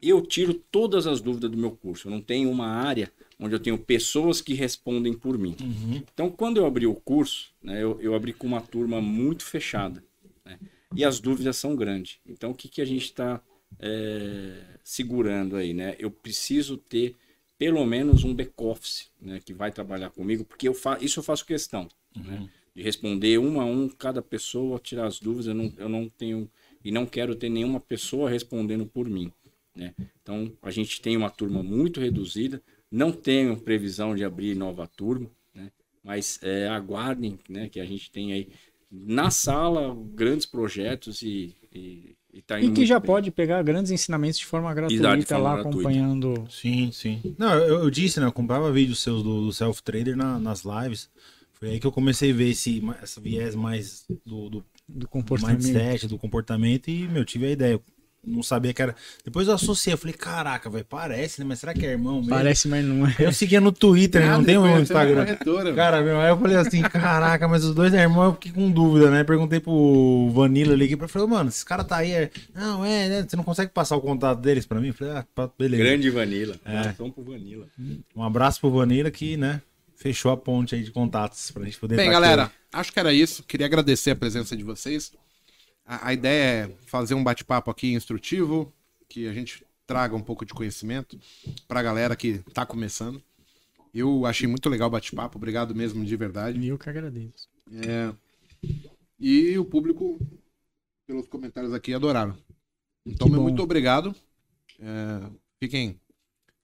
eu 0.00 0.20
tiro 0.20 0.54
todas 0.54 1.06
as 1.06 1.20
dúvidas 1.20 1.50
do 1.50 1.56
meu 1.56 1.70
curso. 1.70 2.08
Eu 2.08 2.12
não 2.12 2.20
tenho 2.20 2.50
uma 2.50 2.66
área 2.66 3.12
onde 3.38 3.54
eu 3.54 3.60
tenho 3.60 3.78
pessoas 3.78 4.40
que 4.40 4.54
respondem 4.54 5.12
por 5.12 5.38
mim. 5.38 5.56
Uhum. 5.60 6.02
Então, 6.12 6.30
quando 6.30 6.56
eu 6.56 6.66
abri 6.66 6.86
o 6.86 6.94
curso, 6.94 7.52
né, 7.62 7.82
eu, 7.82 8.00
eu 8.00 8.14
abri 8.14 8.32
com 8.32 8.46
uma 8.46 8.60
turma 8.60 9.00
muito 9.00 9.44
fechada. 9.44 10.02
Né? 10.44 10.58
E 10.94 11.04
as 11.04 11.20
dúvidas 11.20 11.56
são 11.56 11.76
grandes. 11.76 12.18
Então, 12.26 12.50
o 12.50 12.54
que, 12.54 12.68
que 12.68 12.82
a 12.82 12.84
gente 12.84 13.04
está 13.04 13.40
é, 13.78 14.62
segurando 14.82 15.56
aí? 15.56 15.72
Né? 15.72 15.94
Eu 15.98 16.10
preciso 16.10 16.76
ter 16.76 17.16
pelo 17.62 17.86
menos 17.86 18.24
um 18.24 18.34
back-office 18.34 19.08
né, 19.20 19.38
que 19.38 19.54
vai 19.54 19.70
trabalhar 19.70 20.10
comigo, 20.10 20.44
porque 20.44 20.66
eu 20.66 20.74
fa 20.74 20.98
isso 21.00 21.20
eu 21.20 21.22
faço 21.22 21.46
questão 21.46 21.86
uhum. 22.16 22.24
né, 22.24 22.50
de 22.74 22.82
responder 22.82 23.38
um 23.38 23.60
a 23.60 23.64
um 23.64 23.88
cada 23.88 24.20
pessoa, 24.20 24.80
tirar 24.80 25.06
as 25.06 25.20
dúvidas. 25.20 25.46
Eu 25.46 25.54
não, 25.54 25.72
eu 25.78 25.88
não 25.88 26.08
tenho 26.08 26.50
e 26.84 26.90
não 26.90 27.06
quero 27.06 27.36
ter 27.36 27.48
nenhuma 27.48 27.78
pessoa 27.78 28.28
respondendo 28.28 28.84
por 28.84 29.08
mim. 29.08 29.30
Né? 29.76 29.94
Então 30.20 30.52
a 30.60 30.72
gente 30.72 31.00
tem 31.00 31.16
uma 31.16 31.30
turma 31.30 31.62
muito 31.62 32.00
reduzida, 32.00 32.60
não 32.90 33.12
tenho 33.12 33.56
previsão 33.56 34.16
de 34.16 34.24
abrir 34.24 34.56
nova 34.56 34.84
turma, 34.88 35.30
né? 35.54 35.70
mas 36.02 36.40
é, 36.42 36.66
aguardem 36.66 37.38
né, 37.48 37.68
que 37.68 37.78
a 37.78 37.84
gente 37.84 38.10
tem 38.10 38.32
aí 38.32 38.48
na 38.90 39.30
sala 39.30 39.96
grandes 40.12 40.46
projetos 40.46 41.22
e, 41.22 41.54
e 41.72 42.16
e, 42.32 42.40
tá 42.40 42.58
e 42.58 42.70
que 42.72 42.86
já 42.86 42.98
bem. 42.98 43.06
pode 43.06 43.30
pegar 43.30 43.62
grandes 43.62 43.92
ensinamentos 43.92 44.38
de 44.38 44.46
forma 44.46 44.72
gratuita 44.72 45.16
de 45.16 45.26
forma 45.26 45.44
lá 45.44 45.54
gratuita. 45.54 45.78
acompanhando. 45.78 46.46
Sim, 46.48 46.90
sim. 46.90 47.20
Não, 47.36 47.52
eu, 47.54 47.80
eu, 47.80 47.90
disse, 47.90 48.18
né? 48.18 48.26
Eu 48.26 48.32
comprava 48.32 48.72
vídeos 48.72 49.02
seus 49.02 49.22
do, 49.22 49.46
do 49.46 49.52
self-trader 49.52 50.16
na, 50.16 50.38
nas 50.38 50.62
lives. 50.64 51.10
Foi 51.52 51.70
aí 51.70 51.80
que 51.80 51.86
eu 51.86 51.92
comecei 51.92 52.30
a 52.30 52.34
ver 52.34 52.50
esse, 52.50 52.82
essa 53.02 53.20
viés 53.20 53.54
mais 53.54 54.06
do, 54.24 54.48
do, 54.48 54.64
do 54.88 55.08
comportamento. 55.08 55.62
mindset, 55.62 56.08
do 56.08 56.18
comportamento, 56.18 56.88
e, 56.88 57.06
meu, 57.06 57.24
tive 57.24 57.46
a 57.46 57.50
ideia 57.50 57.80
não 58.24 58.42
sabia 58.42 58.72
que 58.72 58.80
era. 58.80 58.94
Depois 59.24 59.48
eu 59.48 59.54
associei, 59.54 59.94
eu 59.94 59.98
falei, 59.98 60.14
caraca, 60.14 60.70
velho, 60.70 60.84
parece, 60.84 61.40
né? 61.40 61.46
Mas 61.48 61.58
será 61.58 61.74
que 61.74 61.84
é 61.84 61.90
irmão 61.90 62.16
mesmo? 62.16 62.30
Parece, 62.30 62.68
mas 62.68 62.84
não 62.84 63.06
é. 63.06 63.16
Eu 63.18 63.32
seguia 63.32 63.60
no 63.60 63.72
Twitter, 63.72 64.22
né? 64.22 64.30
não 64.30 64.44
tem 64.44 64.56
no 64.56 64.78
Instagram. 64.78 65.26
Cara, 65.74 66.02
meu, 66.02 66.20
aí 66.20 66.30
eu 66.30 66.38
falei 66.38 66.56
assim, 66.56 66.82
caraca, 66.82 67.48
mas 67.48 67.64
os 67.64 67.74
dois 67.74 67.92
é 67.92 68.02
irmão, 68.02 68.26
eu 68.26 68.32
fiquei 68.34 68.52
com 68.52 68.70
dúvida, 68.70 69.10
né? 69.10 69.24
Perguntei 69.24 69.58
pro 69.58 70.30
Vanilla 70.32 70.72
ali 70.72 70.84
aqui, 70.84 71.08
falei, 71.08 71.28
mano, 71.28 71.48
esse 71.48 71.64
cara 71.64 71.82
tá 71.82 71.96
aí. 71.96 72.12
É... 72.12 72.30
Não, 72.54 72.84
é, 72.84 73.08
né? 73.08 73.26
Você 73.28 73.36
não 73.36 73.44
consegue 73.44 73.72
passar 73.72 73.96
o 73.96 74.00
contato 74.00 74.40
deles 74.40 74.66
pra 74.66 74.80
mim? 74.80 74.88
Eu 74.88 74.94
falei, 74.94 75.14
ah, 75.14 75.50
beleza. 75.58 75.82
Grande 75.82 76.10
Vanilla. 76.10 76.54
É. 76.64 76.92
Pro 76.92 77.24
Vanilla. 77.24 77.66
Um 78.14 78.22
abraço 78.22 78.60
pro 78.60 78.70
Vanilla 78.70 79.10
que, 79.10 79.36
né? 79.36 79.60
Fechou 79.96 80.30
a 80.32 80.36
ponte 80.36 80.74
aí 80.74 80.82
de 80.82 80.90
contatos 80.90 81.50
pra 81.50 81.64
gente 81.64 81.78
poder. 81.78 81.96
Bem, 81.96 82.06
tá 82.06 82.12
galera, 82.12 82.42
aqui. 82.44 82.54
acho 82.72 82.92
que 82.92 82.98
era 82.98 83.12
isso. 83.12 83.42
Queria 83.44 83.66
agradecer 83.66 84.10
a 84.10 84.16
presença 84.16 84.56
de 84.56 84.64
vocês. 84.64 85.12
A, 85.84 86.08
a 86.08 86.12
ideia 86.12 86.66
é 86.66 86.76
fazer 86.86 87.14
um 87.14 87.24
bate-papo 87.24 87.70
aqui 87.70 87.92
instrutivo, 87.92 88.72
que 89.08 89.26
a 89.26 89.32
gente 89.32 89.64
traga 89.86 90.16
um 90.16 90.22
pouco 90.22 90.44
de 90.44 90.54
conhecimento 90.54 91.18
para 91.68 91.80
a 91.80 91.82
galera 91.82 92.16
que 92.16 92.42
está 92.46 92.64
começando. 92.64 93.22
Eu 93.92 94.24
achei 94.24 94.48
muito 94.48 94.68
legal 94.68 94.88
o 94.88 94.92
bate-papo, 94.92 95.36
obrigado 95.36 95.74
mesmo 95.74 96.04
de 96.04 96.16
verdade. 96.16 96.66
Eu 96.66 96.78
que 96.78 96.88
agradeço. 96.88 97.48
É... 97.70 98.12
E 99.20 99.58
o 99.58 99.64
público, 99.64 100.18
pelos 101.06 101.28
comentários 101.28 101.72
aqui, 101.74 101.92
adoraram. 101.92 102.36
Então, 103.04 103.28
meu 103.28 103.42
muito 103.42 103.62
obrigado. 103.62 104.14
É, 104.80 105.30
fiquem 105.60 106.00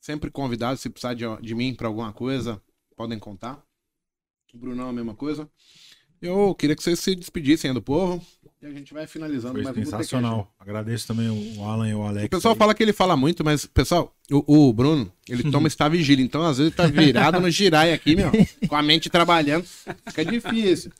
sempre 0.01 0.31
convidados. 0.31 0.81
Se 0.81 0.89
precisar 0.89 1.15
de, 1.15 1.25
de 1.41 1.55
mim 1.55 1.75
para 1.75 1.87
alguma 1.87 2.13
coisa, 2.13 2.61
podem 2.97 3.19
contar. 3.19 3.63
O 4.53 4.59
Brunão, 4.59 4.89
a 4.89 4.93
mesma 4.93 5.15
coisa. 5.15 5.49
Eu 6.21 6.55
queria 6.55 6.75
que 6.75 6.83
vocês 6.83 6.99
se 6.99 7.15
despedissem 7.15 7.73
do 7.73 7.81
povo. 7.81 8.21
E 8.61 8.67
a 8.67 8.71
gente 8.71 8.93
vai 8.93 9.07
finalizando 9.07 9.55
Foi 9.55 9.63
mais 9.63 9.77
um 9.77 9.85
sensacional. 9.85 10.53
Agradeço 10.59 11.07
também 11.07 11.29
o 11.57 11.63
Alan 11.63 11.89
e 11.89 11.95
o 11.95 12.03
Alex. 12.03 12.27
O 12.27 12.31
pessoal 12.31 12.55
aí. 12.55 12.59
fala 12.59 12.75
que 12.75 12.83
ele 12.83 12.93
fala 12.93 13.17
muito, 13.17 13.45
mas, 13.45 13.67
pessoal, 13.67 14.13
o, 14.33 14.69
o 14.69 14.73
Bruno, 14.73 15.13
ele 15.29 15.49
toma 15.49 15.69
está 15.69 15.89
vigília. 15.89 16.25
Então, 16.25 16.43
às 16.43 16.59
vezes, 16.59 16.73
ele 16.73 16.77
tá 16.77 16.87
virado 16.87 17.41
no 17.41 17.49
girai 17.49 17.93
aqui, 17.93 18.17
meu, 18.17 18.33
com 18.69 18.75
a 18.75 18.83
mente 18.83 19.09
trabalhando. 19.09 19.65
Fica 20.09 20.25
difícil. 20.25 20.91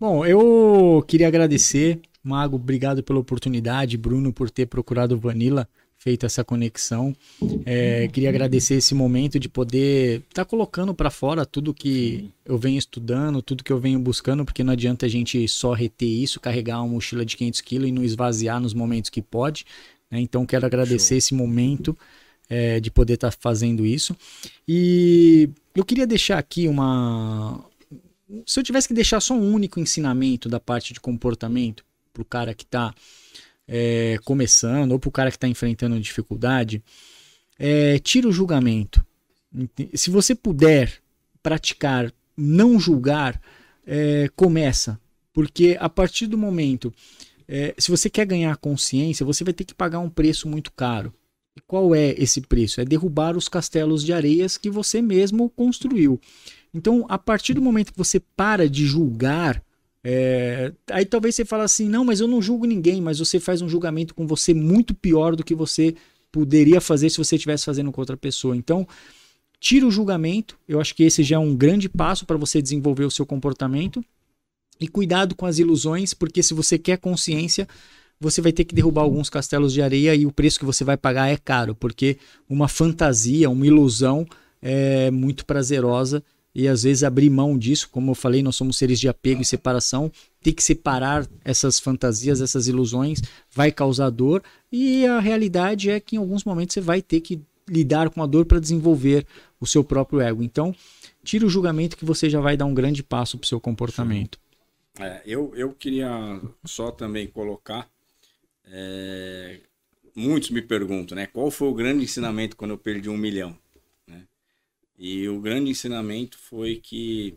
Bom, 0.00 0.24
eu 0.24 1.04
queria 1.06 1.28
agradecer, 1.28 2.00
Mago, 2.22 2.56
obrigado 2.56 3.02
pela 3.02 3.18
oportunidade, 3.18 3.98
Bruno 3.98 4.32
por 4.32 4.50
ter 4.50 4.66
procurado 4.66 5.14
o 5.14 5.18
Vanilla, 5.18 5.68
feito 6.04 6.26
essa 6.26 6.44
conexão. 6.44 7.16
É, 7.64 8.06
queria 8.08 8.28
agradecer 8.28 8.74
esse 8.74 8.94
momento 8.94 9.40
de 9.40 9.48
poder 9.48 10.22
estar 10.28 10.44
colocando 10.44 10.94
para 10.94 11.08
fora 11.10 11.46
tudo 11.46 11.72
que 11.72 12.30
eu 12.44 12.58
venho 12.58 12.78
estudando, 12.78 13.40
tudo 13.40 13.64
que 13.64 13.72
eu 13.72 13.80
venho 13.80 13.98
buscando, 13.98 14.44
porque 14.44 14.62
não 14.62 14.74
adianta 14.74 15.06
a 15.06 15.08
gente 15.08 15.48
só 15.48 15.72
reter 15.72 16.06
isso, 16.06 16.38
carregar 16.38 16.82
uma 16.82 16.92
mochila 16.92 17.24
de 17.24 17.34
500 17.38 17.60
quilos 17.62 17.88
e 17.88 17.92
não 17.92 18.04
esvaziar 18.04 18.60
nos 18.60 18.74
momentos 18.74 19.08
que 19.08 19.22
pode. 19.22 19.64
né? 20.10 20.20
Então, 20.20 20.44
quero 20.44 20.66
agradecer 20.66 21.16
esse 21.16 21.32
momento 21.32 21.96
é, 22.50 22.78
de 22.80 22.90
poder 22.90 23.14
estar 23.14 23.30
fazendo 23.30 23.86
isso. 23.86 24.14
E 24.68 25.48
eu 25.74 25.86
queria 25.86 26.06
deixar 26.06 26.38
aqui 26.38 26.68
uma, 26.68 27.64
se 28.44 28.60
eu 28.60 28.62
tivesse 28.62 28.88
que 28.88 28.94
deixar 28.94 29.20
só 29.20 29.32
um 29.32 29.54
único 29.54 29.80
ensinamento 29.80 30.50
da 30.50 30.60
parte 30.60 30.92
de 30.92 31.00
comportamento 31.00 31.82
pro 32.12 32.26
cara 32.26 32.52
que 32.52 32.66
tá 32.66 32.94
é, 33.66 34.18
começando 34.24 34.92
ou 34.92 34.98
pro 34.98 35.10
cara 35.10 35.30
que 35.30 35.38
tá 35.38 35.48
enfrentando 35.48 35.98
dificuldade, 36.00 36.82
é, 37.58 37.98
tira 37.98 38.28
o 38.28 38.32
julgamento. 38.32 39.04
Se 39.94 40.10
você 40.10 40.34
puder 40.34 40.92
praticar 41.42 42.12
não 42.36 42.78
julgar, 42.78 43.40
é, 43.86 44.28
começa. 44.34 44.98
Porque 45.32 45.76
a 45.80 45.88
partir 45.88 46.26
do 46.26 46.38
momento, 46.38 46.92
é, 47.48 47.74
se 47.78 47.90
você 47.90 48.08
quer 48.08 48.26
ganhar 48.26 48.56
consciência, 48.56 49.26
você 49.26 49.44
vai 49.44 49.52
ter 49.52 49.64
que 49.64 49.74
pagar 49.74 49.98
um 49.98 50.10
preço 50.10 50.48
muito 50.48 50.72
caro. 50.72 51.12
E 51.56 51.60
qual 51.60 51.94
é 51.94 52.10
esse 52.18 52.40
preço? 52.40 52.80
É 52.80 52.84
derrubar 52.84 53.36
os 53.36 53.48
castelos 53.48 54.02
de 54.02 54.12
areias 54.12 54.56
que 54.56 54.70
você 54.70 55.00
mesmo 55.00 55.48
construiu. 55.50 56.20
Então, 56.72 57.06
a 57.08 57.16
partir 57.16 57.54
do 57.54 57.62
momento 57.62 57.92
que 57.92 57.98
você 57.98 58.18
para 58.18 58.68
de 58.68 58.84
julgar, 58.86 59.62
é, 60.06 60.70
aí 60.90 61.06
talvez 61.06 61.34
você 61.34 61.46
fale 61.46 61.62
assim, 61.62 61.88
não, 61.88 62.04
mas 62.04 62.20
eu 62.20 62.28
não 62.28 62.42
julgo 62.42 62.66
ninguém, 62.66 63.00
mas 63.00 63.18
você 63.18 63.40
faz 63.40 63.62
um 63.62 63.68
julgamento 63.68 64.14
com 64.14 64.26
você 64.26 64.52
muito 64.52 64.94
pior 64.94 65.34
do 65.34 65.42
que 65.42 65.54
você 65.54 65.94
poderia 66.30 66.78
fazer 66.78 67.08
se 67.08 67.16
você 67.16 67.36
estivesse 67.36 67.64
fazendo 67.64 67.90
com 67.90 68.02
outra 68.02 68.16
pessoa. 68.16 68.54
Então, 68.54 68.86
tira 69.58 69.86
o 69.86 69.90
julgamento. 69.90 70.58
Eu 70.68 70.78
acho 70.78 70.94
que 70.94 71.04
esse 71.04 71.22
já 71.22 71.36
é 71.36 71.38
um 71.38 71.56
grande 71.56 71.88
passo 71.88 72.26
para 72.26 72.36
você 72.36 72.60
desenvolver 72.60 73.04
o 73.04 73.10
seu 73.10 73.24
comportamento. 73.24 74.04
E 74.78 74.86
cuidado 74.86 75.34
com 75.34 75.46
as 75.46 75.58
ilusões, 75.58 76.12
porque 76.12 76.42
se 76.42 76.52
você 76.52 76.76
quer 76.76 76.98
consciência, 76.98 77.66
você 78.20 78.42
vai 78.42 78.52
ter 78.52 78.64
que 78.64 78.74
derrubar 78.74 79.02
alguns 79.02 79.30
castelos 79.30 79.72
de 79.72 79.80
areia 79.80 80.14
e 80.14 80.26
o 80.26 80.32
preço 80.32 80.58
que 80.58 80.64
você 80.64 80.84
vai 80.84 80.96
pagar 80.96 81.28
é 81.28 81.36
caro, 81.36 81.74
porque 81.74 82.18
uma 82.48 82.68
fantasia, 82.68 83.48
uma 83.48 83.66
ilusão 83.66 84.26
é 84.60 85.10
muito 85.10 85.46
prazerosa 85.46 86.22
e 86.54 86.68
às 86.68 86.84
vezes 86.84 87.02
abrir 87.02 87.28
mão 87.30 87.58
disso, 87.58 87.88
como 87.90 88.12
eu 88.12 88.14
falei, 88.14 88.42
nós 88.42 88.56
somos 88.56 88.76
seres 88.76 89.00
de 89.00 89.08
apego 89.08 89.42
e 89.42 89.44
separação, 89.44 90.10
ter 90.42 90.52
que 90.52 90.62
separar 90.62 91.26
essas 91.44 91.80
fantasias, 91.80 92.40
essas 92.40 92.68
ilusões, 92.68 93.20
vai 93.50 93.72
causar 93.72 94.10
dor 94.10 94.42
e 94.70 95.04
a 95.06 95.18
realidade 95.18 95.90
é 95.90 95.98
que 95.98 96.16
em 96.16 96.18
alguns 96.18 96.44
momentos 96.44 96.74
você 96.74 96.80
vai 96.80 97.02
ter 97.02 97.20
que 97.20 97.40
lidar 97.68 98.10
com 98.10 98.22
a 98.22 98.26
dor 98.26 98.44
para 98.44 98.60
desenvolver 98.60 99.26
o 99.58 99.66
seu 99.66 99.82
próprio 99.82 100.20
ego. 100.20 100.42
Então, 100.42 100.74
tira 101.24 101.46
o 101.46 101.50
julgamento 101.50 101.96
que 101.96 102.04
você 102.04 102.28
já 102.28 102.40
vai 102.40 102.56
dar 102.56 102.66
um 102.66 102.74
grande 102.74 103.02
passo 103.02 103.38
para 103.38 103.46
o 103.46 103.48
seu 103.48 103.58
comportamento. 103.58 104.38
É, 105.00 105.22
eu, 105.26 105.52
eu 105.56 105.72
queria 105.72 106.40
só 106.64 106.90
também 106.90 107.26
colocar. 107.26 107.88
é, 108.66 109.60
muitos 110.14 110.50
me 110.50 110.62
perguntam, 110.62 111.16
né? 111.16 111.26
Qual 111.26 111.50
foi 111.50 111.68
o 111.68 111.74
grande 111.74 112.04
ensinamento 112.04 112.56
quando 112.56 112.72
eu 112.72 112.78
perdi 112.78 113.08
um 113.08 113.16
milhão? 113.16 113.56
E 114.98 115.28
o 115.28 115.40
grande 115.40 115.70
ensinamento 115.70 116.38
foi 116.38 116.76
que 116.76 117.34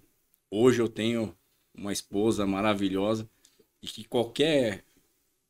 hoje 0.51 0.81
eu 0.81 0.87
tenho 0.87 1.33
uma 1.75 1.91
esposa 1.91 2.45
maravilhosa 2.45 3.27
e 3.81 3.87
que 3.87 4.03
qualquer 4.03 4.83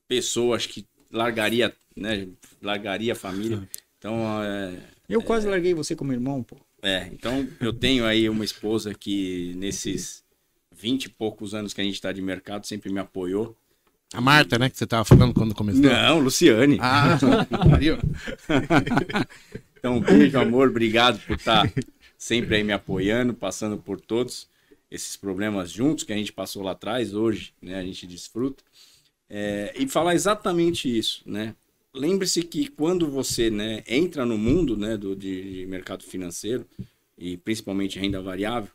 pessoa 0.08 0.56
acho 0.56 0.69
que 0.69 0.86
largaria, 1.11 1.74
né? 1.95 2.27
Largaria 2.61 3.14
a 3.14 3.16
família. 3.16 3.68
Então, 3.98 4.16
é, 4.44 4.77
Eu 5.10 5.22
quase 5.22 5.48
larguei 5.48 5.74
você 5.74 5.95
como 5.95 6.14
irmão, 6.14 6.44
pô. 6.44 6.58
é, 6.82 7.08
então 7.11 7.48
eu 7.60 7.74
tenho 7.74 8.06
aí 8.06 8.30
uma 8.30 8.45
esposa 8.45 8.94
que 8.94 9.53
nesses 9.56 10.24
20 10.76 11.06
e 11.06 11.10
poucos 11.10 11.53
anos 11.53 11.74
que 11.74 11.82
a 11.82 11.84
gente 11.84 11.95
está 11.95 12.11
de 12.11 12.22
mercado 12.22 12.66
sempre 12.66 12.92
me 12.92 13.00
apoiou. 13.00 13.56
A 14.14 14.22
Marta, 14.22 14.58
né, 14.58 14.69
que 14.69 14.77
você 14.77 14.88
tava 14.88 15.03
falando 15.03 15.34
quando 15.34 15.53
começou. 15.53 15.82
Não, 15.82 16.19
Luciane. 16.19 16.77
Ah. 16.80 17.18
Então, 19.80 20.00
beijo, 20.00 20.38
amor, 20.40 20.69
obrigado 20.69 21.19
por 21.19 21.36
estar 21.36 21.72
sempre 22.18 22.56
aí 22.56 22.64
me 22.64 22.74
apoiando, 22.74 23.34
passando 23.34 23.78
por 23.78 24.00
todos 24.02 24.48
esses 24.90 25.16
problemas 25.16 25.72
juntos 25.72 26.04
que 26.04 26.14
a 26.14 26.18
gente 26.18 26.32
passou 26.32 26.64
lá 26.64 26.72
atrás, 26.72 27.14
hoje, 27.14 27.54
né, 27.62 27.76
a 27.76 27.84
gente 27.84 28.08
desfruta. 28.08 28.64
É, 29.30 29.74
e 29.76 29.88
falar 29.88 30.16
exatamente 30.16 30.88
isso, 30.88 31.22
né? 31.26 31.54
Lembre-se 31.94 32.44
que 32.44 32.68
quando 32.68 33.10
você 33.10 33.50
né, 33.50 33.84
entra 33.88 34.26
no 34.26 34.38
mundo 34.38 34.78
né, 34.78 34.96
do, 34.96 35.16
de, 35.16 35.60
de 35.60 35.66
mercado 35.66 36.04
financeiro, 36.04 36.66
e 37.18 37.36
principalmente 37.36 38.00
renda 38.00 38.22
variável, 38.22 38.72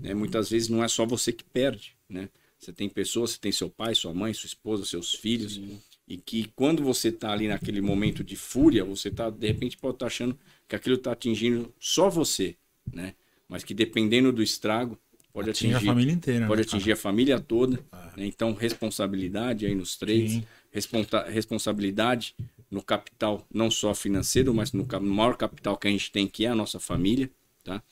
né, 0.00 0.14
muitas 0.14 0.50
vezes 0.50 0.68
não 0.68 0.84
é 0.84 0.88
só 0.88 1.06
você 1.06 1.32
que 1.32 1.44
perde, 1.44 1.96
né? 2.08 2.28
Você 2.58 2.72
tem 2.72 2.88
pessoas, 2.88 3.32
você 3.32 3.38
tem 3.38 3.52
seu 3.52 3.68
pai, 3.68 3.94
sua 3.94 4.14
mãe, 4.14 4.32
sua 4.32 4.46
esposa, 4.46 4.84
seus 4.84 5.14
filhos, 5.14 5.60
e 6.08 6.16
que 6.16 6.50
quando 6.54 6.82
você 6.82 7.08
está 7.08 7.32
ali 7.32 7.48
naquele 7.48 7.80
momento 7.80 8.24
de 8.24 8.36
fúria, 8.36 8.84
você 8.84 9.10
tá 9.10 9.28
de 9.28 9.46
repente 9.46 9.76
pode 9.76 9.96
estar 9.96 10.06
achando 10.06 10.38
que 10.66 10.74
aquilo 10.74 10.96
está 10.96 11.12
atingindo 11.12 11.72
só 11.78 12.08
você, 12.08 12.56
né? 12.92 13.14
Mas 13.48 13.62
que 13.64 13.72
dependendo 13.74 14.32
do 14.32 14.42
estrago 14.42 14.98
pode 15.32 15.50
Atinge 15.50 15.74
a 15.74 15.76
atingir, 15.76 15.90
família 15.92 16.12
inteira. 16.12 16.46
pode 16.46 16.60
né, 16.60 16.66
atingir 16.66 16.92
a 16.92 16.96
família 16.96 17.38
toda. 17.40 17.78
né? 18.16 18.26
Então 18.26 18.54
responsabilidade 18.54 19.66
aí 19.66 19.74
nos 19.74 19.96
trades, 19.96 20.42
responsa- 20.70 21.24
responsabilidade 21.28 22.34
no 22.70 22.82
capital 22.82 23.46
não 23.52 23.70
só 23.70 23.94
financeiro, 23.94 24.52
mas 24.54 24.72
no, 24.72 24.86
maior 25.02 25.36
capital 25.36 25.76
que 25.76 25.86
a 25.86 25.90
gente 25.90 26.10
tem 26.10 26.26
que 26.26 26.44
é 26.46 26.48
a 26.48 26.54
nossa 26.54 26.80
família, 26.80 27.30
tá? 27.62 27.82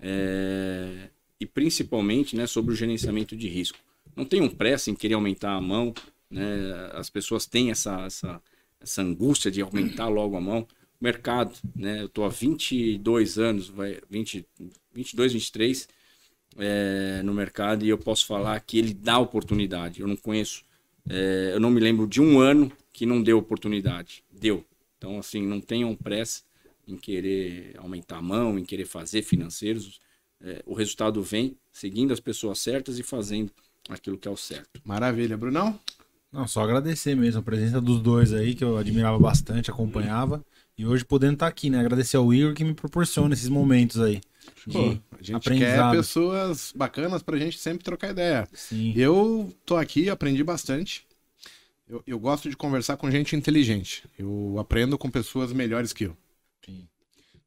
É, 0.00 1.08
E 1.40 1.46
principalmente, 1.46 2.34
né, 2.36 2.46
sobre 2.46 2.72
o 2.72 2.76
gerenciamento 2.76 3.36
de 3.36 3.48
risco. 3.48 3.78
Não 4.16 4.24
tenham 4.24 4.48
pressa 4.50 4.90
em 4.90 4.94
querer 4.94 5.14
aumentar 5.14 5.52
a 5.52 5.60
mão, 5.60 5.94
né? 6.30 6.42
As 6.92 7.08
pessoas 7.08 7.46
têm 7.46 7.70
essa, 7.70 8.00
essa, 8.04 8.42
essa 8.80 9.02
angústia 9.02 9.50
de 9.50 9.60
aumentar 9.62 10.08
logo 10.08 10.36
a 10.36 10.40
mão. 10.40 10.66
Mercado, 11.00 11.54
né? 11.76 12.02
Eu 12.02 12.06
estou 12.06 12.24
há 12.24 12.28
22 12.28 13.38
anos, 13.38 13.68
vai, 13.68 14.00
20, 14.10 14.46
22, 14.92 15.32
23 15.32 15.88
é, 16.56 17.22
no 17.22 17.32
mercado 17.32 17.84
e 17.84 17.88
eu 17.88 17.98
posso 17.98 18.26
falar 18.26 18.58
que 18.60 18.78
ele 18.78 18.92
dá 18.92 19.18
oportunidade. 19.18 20.00
Eu 20.00 20.08
não 20.08 20.16
conheço, 20.16 20.64
é, 21.08 21.52
eu 21.54 21.60
não 21.60 21.70
me 21.70 21.80
lembro 21.80 22.06
de 22.06 22.20
um 22.20 22.40
ano 22.40 22.72
que 22.92 23.06
não 23.06 23.22
deu 23.22 23.38
oportunidade. 23.38 24.24
Deu. 24.30 24.64
Então, 24.96 25.18
assim, 25.18 25.46
não 25.46 25.60
tenham 25.60 25.94
pressa 25.94 26.42
em 26.86 26.96
querer 26.96 27.74
aumentar 27.78 28.16
a 28.16 28.22
mão, 28.22 28.58
em 28.58 28.64
querer 28.64 28.86
fazer 28.86 29.22
financeiros. 29.22 30.00
É, 30.40 30.62
o 30.66 30.74
resultado 30.74 31.22
vem 31.22 31.56
seguindo 31.72 32.12
as 32.12 32.20
pessoas 32.20 32.58
certas 32.58 32.98
e 32.98 33.02
fazendo 33.02 33.52
aquilo 33.88 34.18
que 34.18 34.26
é 34.26 34.30
o 34.30 34.36
certo. 34.36 34.80
Maravilha, 34.84 35.36
Brunão. 35.36 35.78
Não, 36.32 36.46
só 36.46 36.62
agradecer 36.62 37.14
mesmo 37.14 37.40
a 37.40 37.42
presença 37.42 37.80
dos 37.80 38.00
dois 38.00 38.32
aí, 38.32 38.54
que 38.54 38.62
eu 38.62 38.76
admirava 38.76 39.18
bastante, 39.18 39.70
acompanhava. 39.70 40.44
E 40.78 40.86
hoje 40.86 41.04
podendo 41.04 41.34
estar 41.34 41.48
aqui, 41.48 41.68
né? 41.68 41.80
Agradecer 41.80 42.16
ao 42.16 42.32
Igor 42.32 42.54
que 42.54 42.62
me 42.62 42.72
proporciona 42.72 43.34
esses 43.34 43.48
momentos 43.48 44.00
aí. 44.00 44.20
Pô, 44.72 44.96
a 45.18 45.22
gente 45.22 45.50
quer 45.58 45.90
pessoas 45.90 46.72
bacanas 46.74 47.20
pra 47.20 47.36
gente 47.36 47.58
sempre 47.58 47.82
trocar 47.82 48.10
ideia. 48.10 48.48
Sim. 48.52 48.92
Eu 48.96 49.52
tô 49.66 49.76
aqui, 49.76 50.08
aprendi 50.08 50.44
bastante. 50.44 51.04
Eu, 51.88 52.00
eu 52.06 52.18
gosto 52.18 52.48
de 52.48 52.56
conversar 52.56 52.96
com 52.96 53.10
gente 53.10 53.34
inteligente. 53.34 54.04
Eu 54.16 54.56
aprendo 54.56 54.96
com 54.96 55.10
pessoas 55.10 55.52
melhores 55.52 55.92
que 55.92 56.04
eu. 56.04 56.16
Sim. 56.64 56.86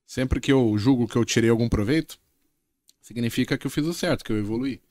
Sempre 0.06 0.42
que 0.42 0.52
eu 0.52 0.78
julgo 0.78 1.08
que 1.08 1.16
eu 1.16 1.24
tirei 1.24 1.50
algum 1.50 1.70
proveito, 1.70 2.20
significa 3.02 3.58
que 3.58 3.66
eu 3.66 3.72
fiz 3.72 3.86
o 3.86 3.94
certo, 3.94 4.26
que 4.26 4.34
eu 4.34 4.38
evoluí. 4.38 4.82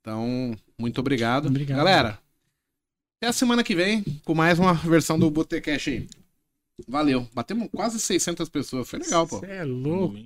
Então, 0.00 0.56
muito 0.76 0.98
obrigado. 0.98 1.46
Obrigado. 1.46 1.78
Galera, 1.78 2.18
até 3.18 3.28
a 3.28 3.32
semana 3.32 3.62
que 3.62 3.76
vem 3.76 4.02
com 4.24 4.34
mais 4.34 4.58
uma 4.58 4.74
versão 4.74 5.16
do 5.16 5.30
Botecash 5.30 5.88
aí. 5.88 6.08
Valeu. 6.88 7.26
Batemos 7.32 7.68
quase 7.70 7.98
600 8.00 8.48
pessoas. 8.48 8.88
Foi 8.88 8.98
legal, 8.98 9.26
pô. 9.26 9.38
Você 9.38 9.46
é 9.46 9.64
louco. 9.64 10.18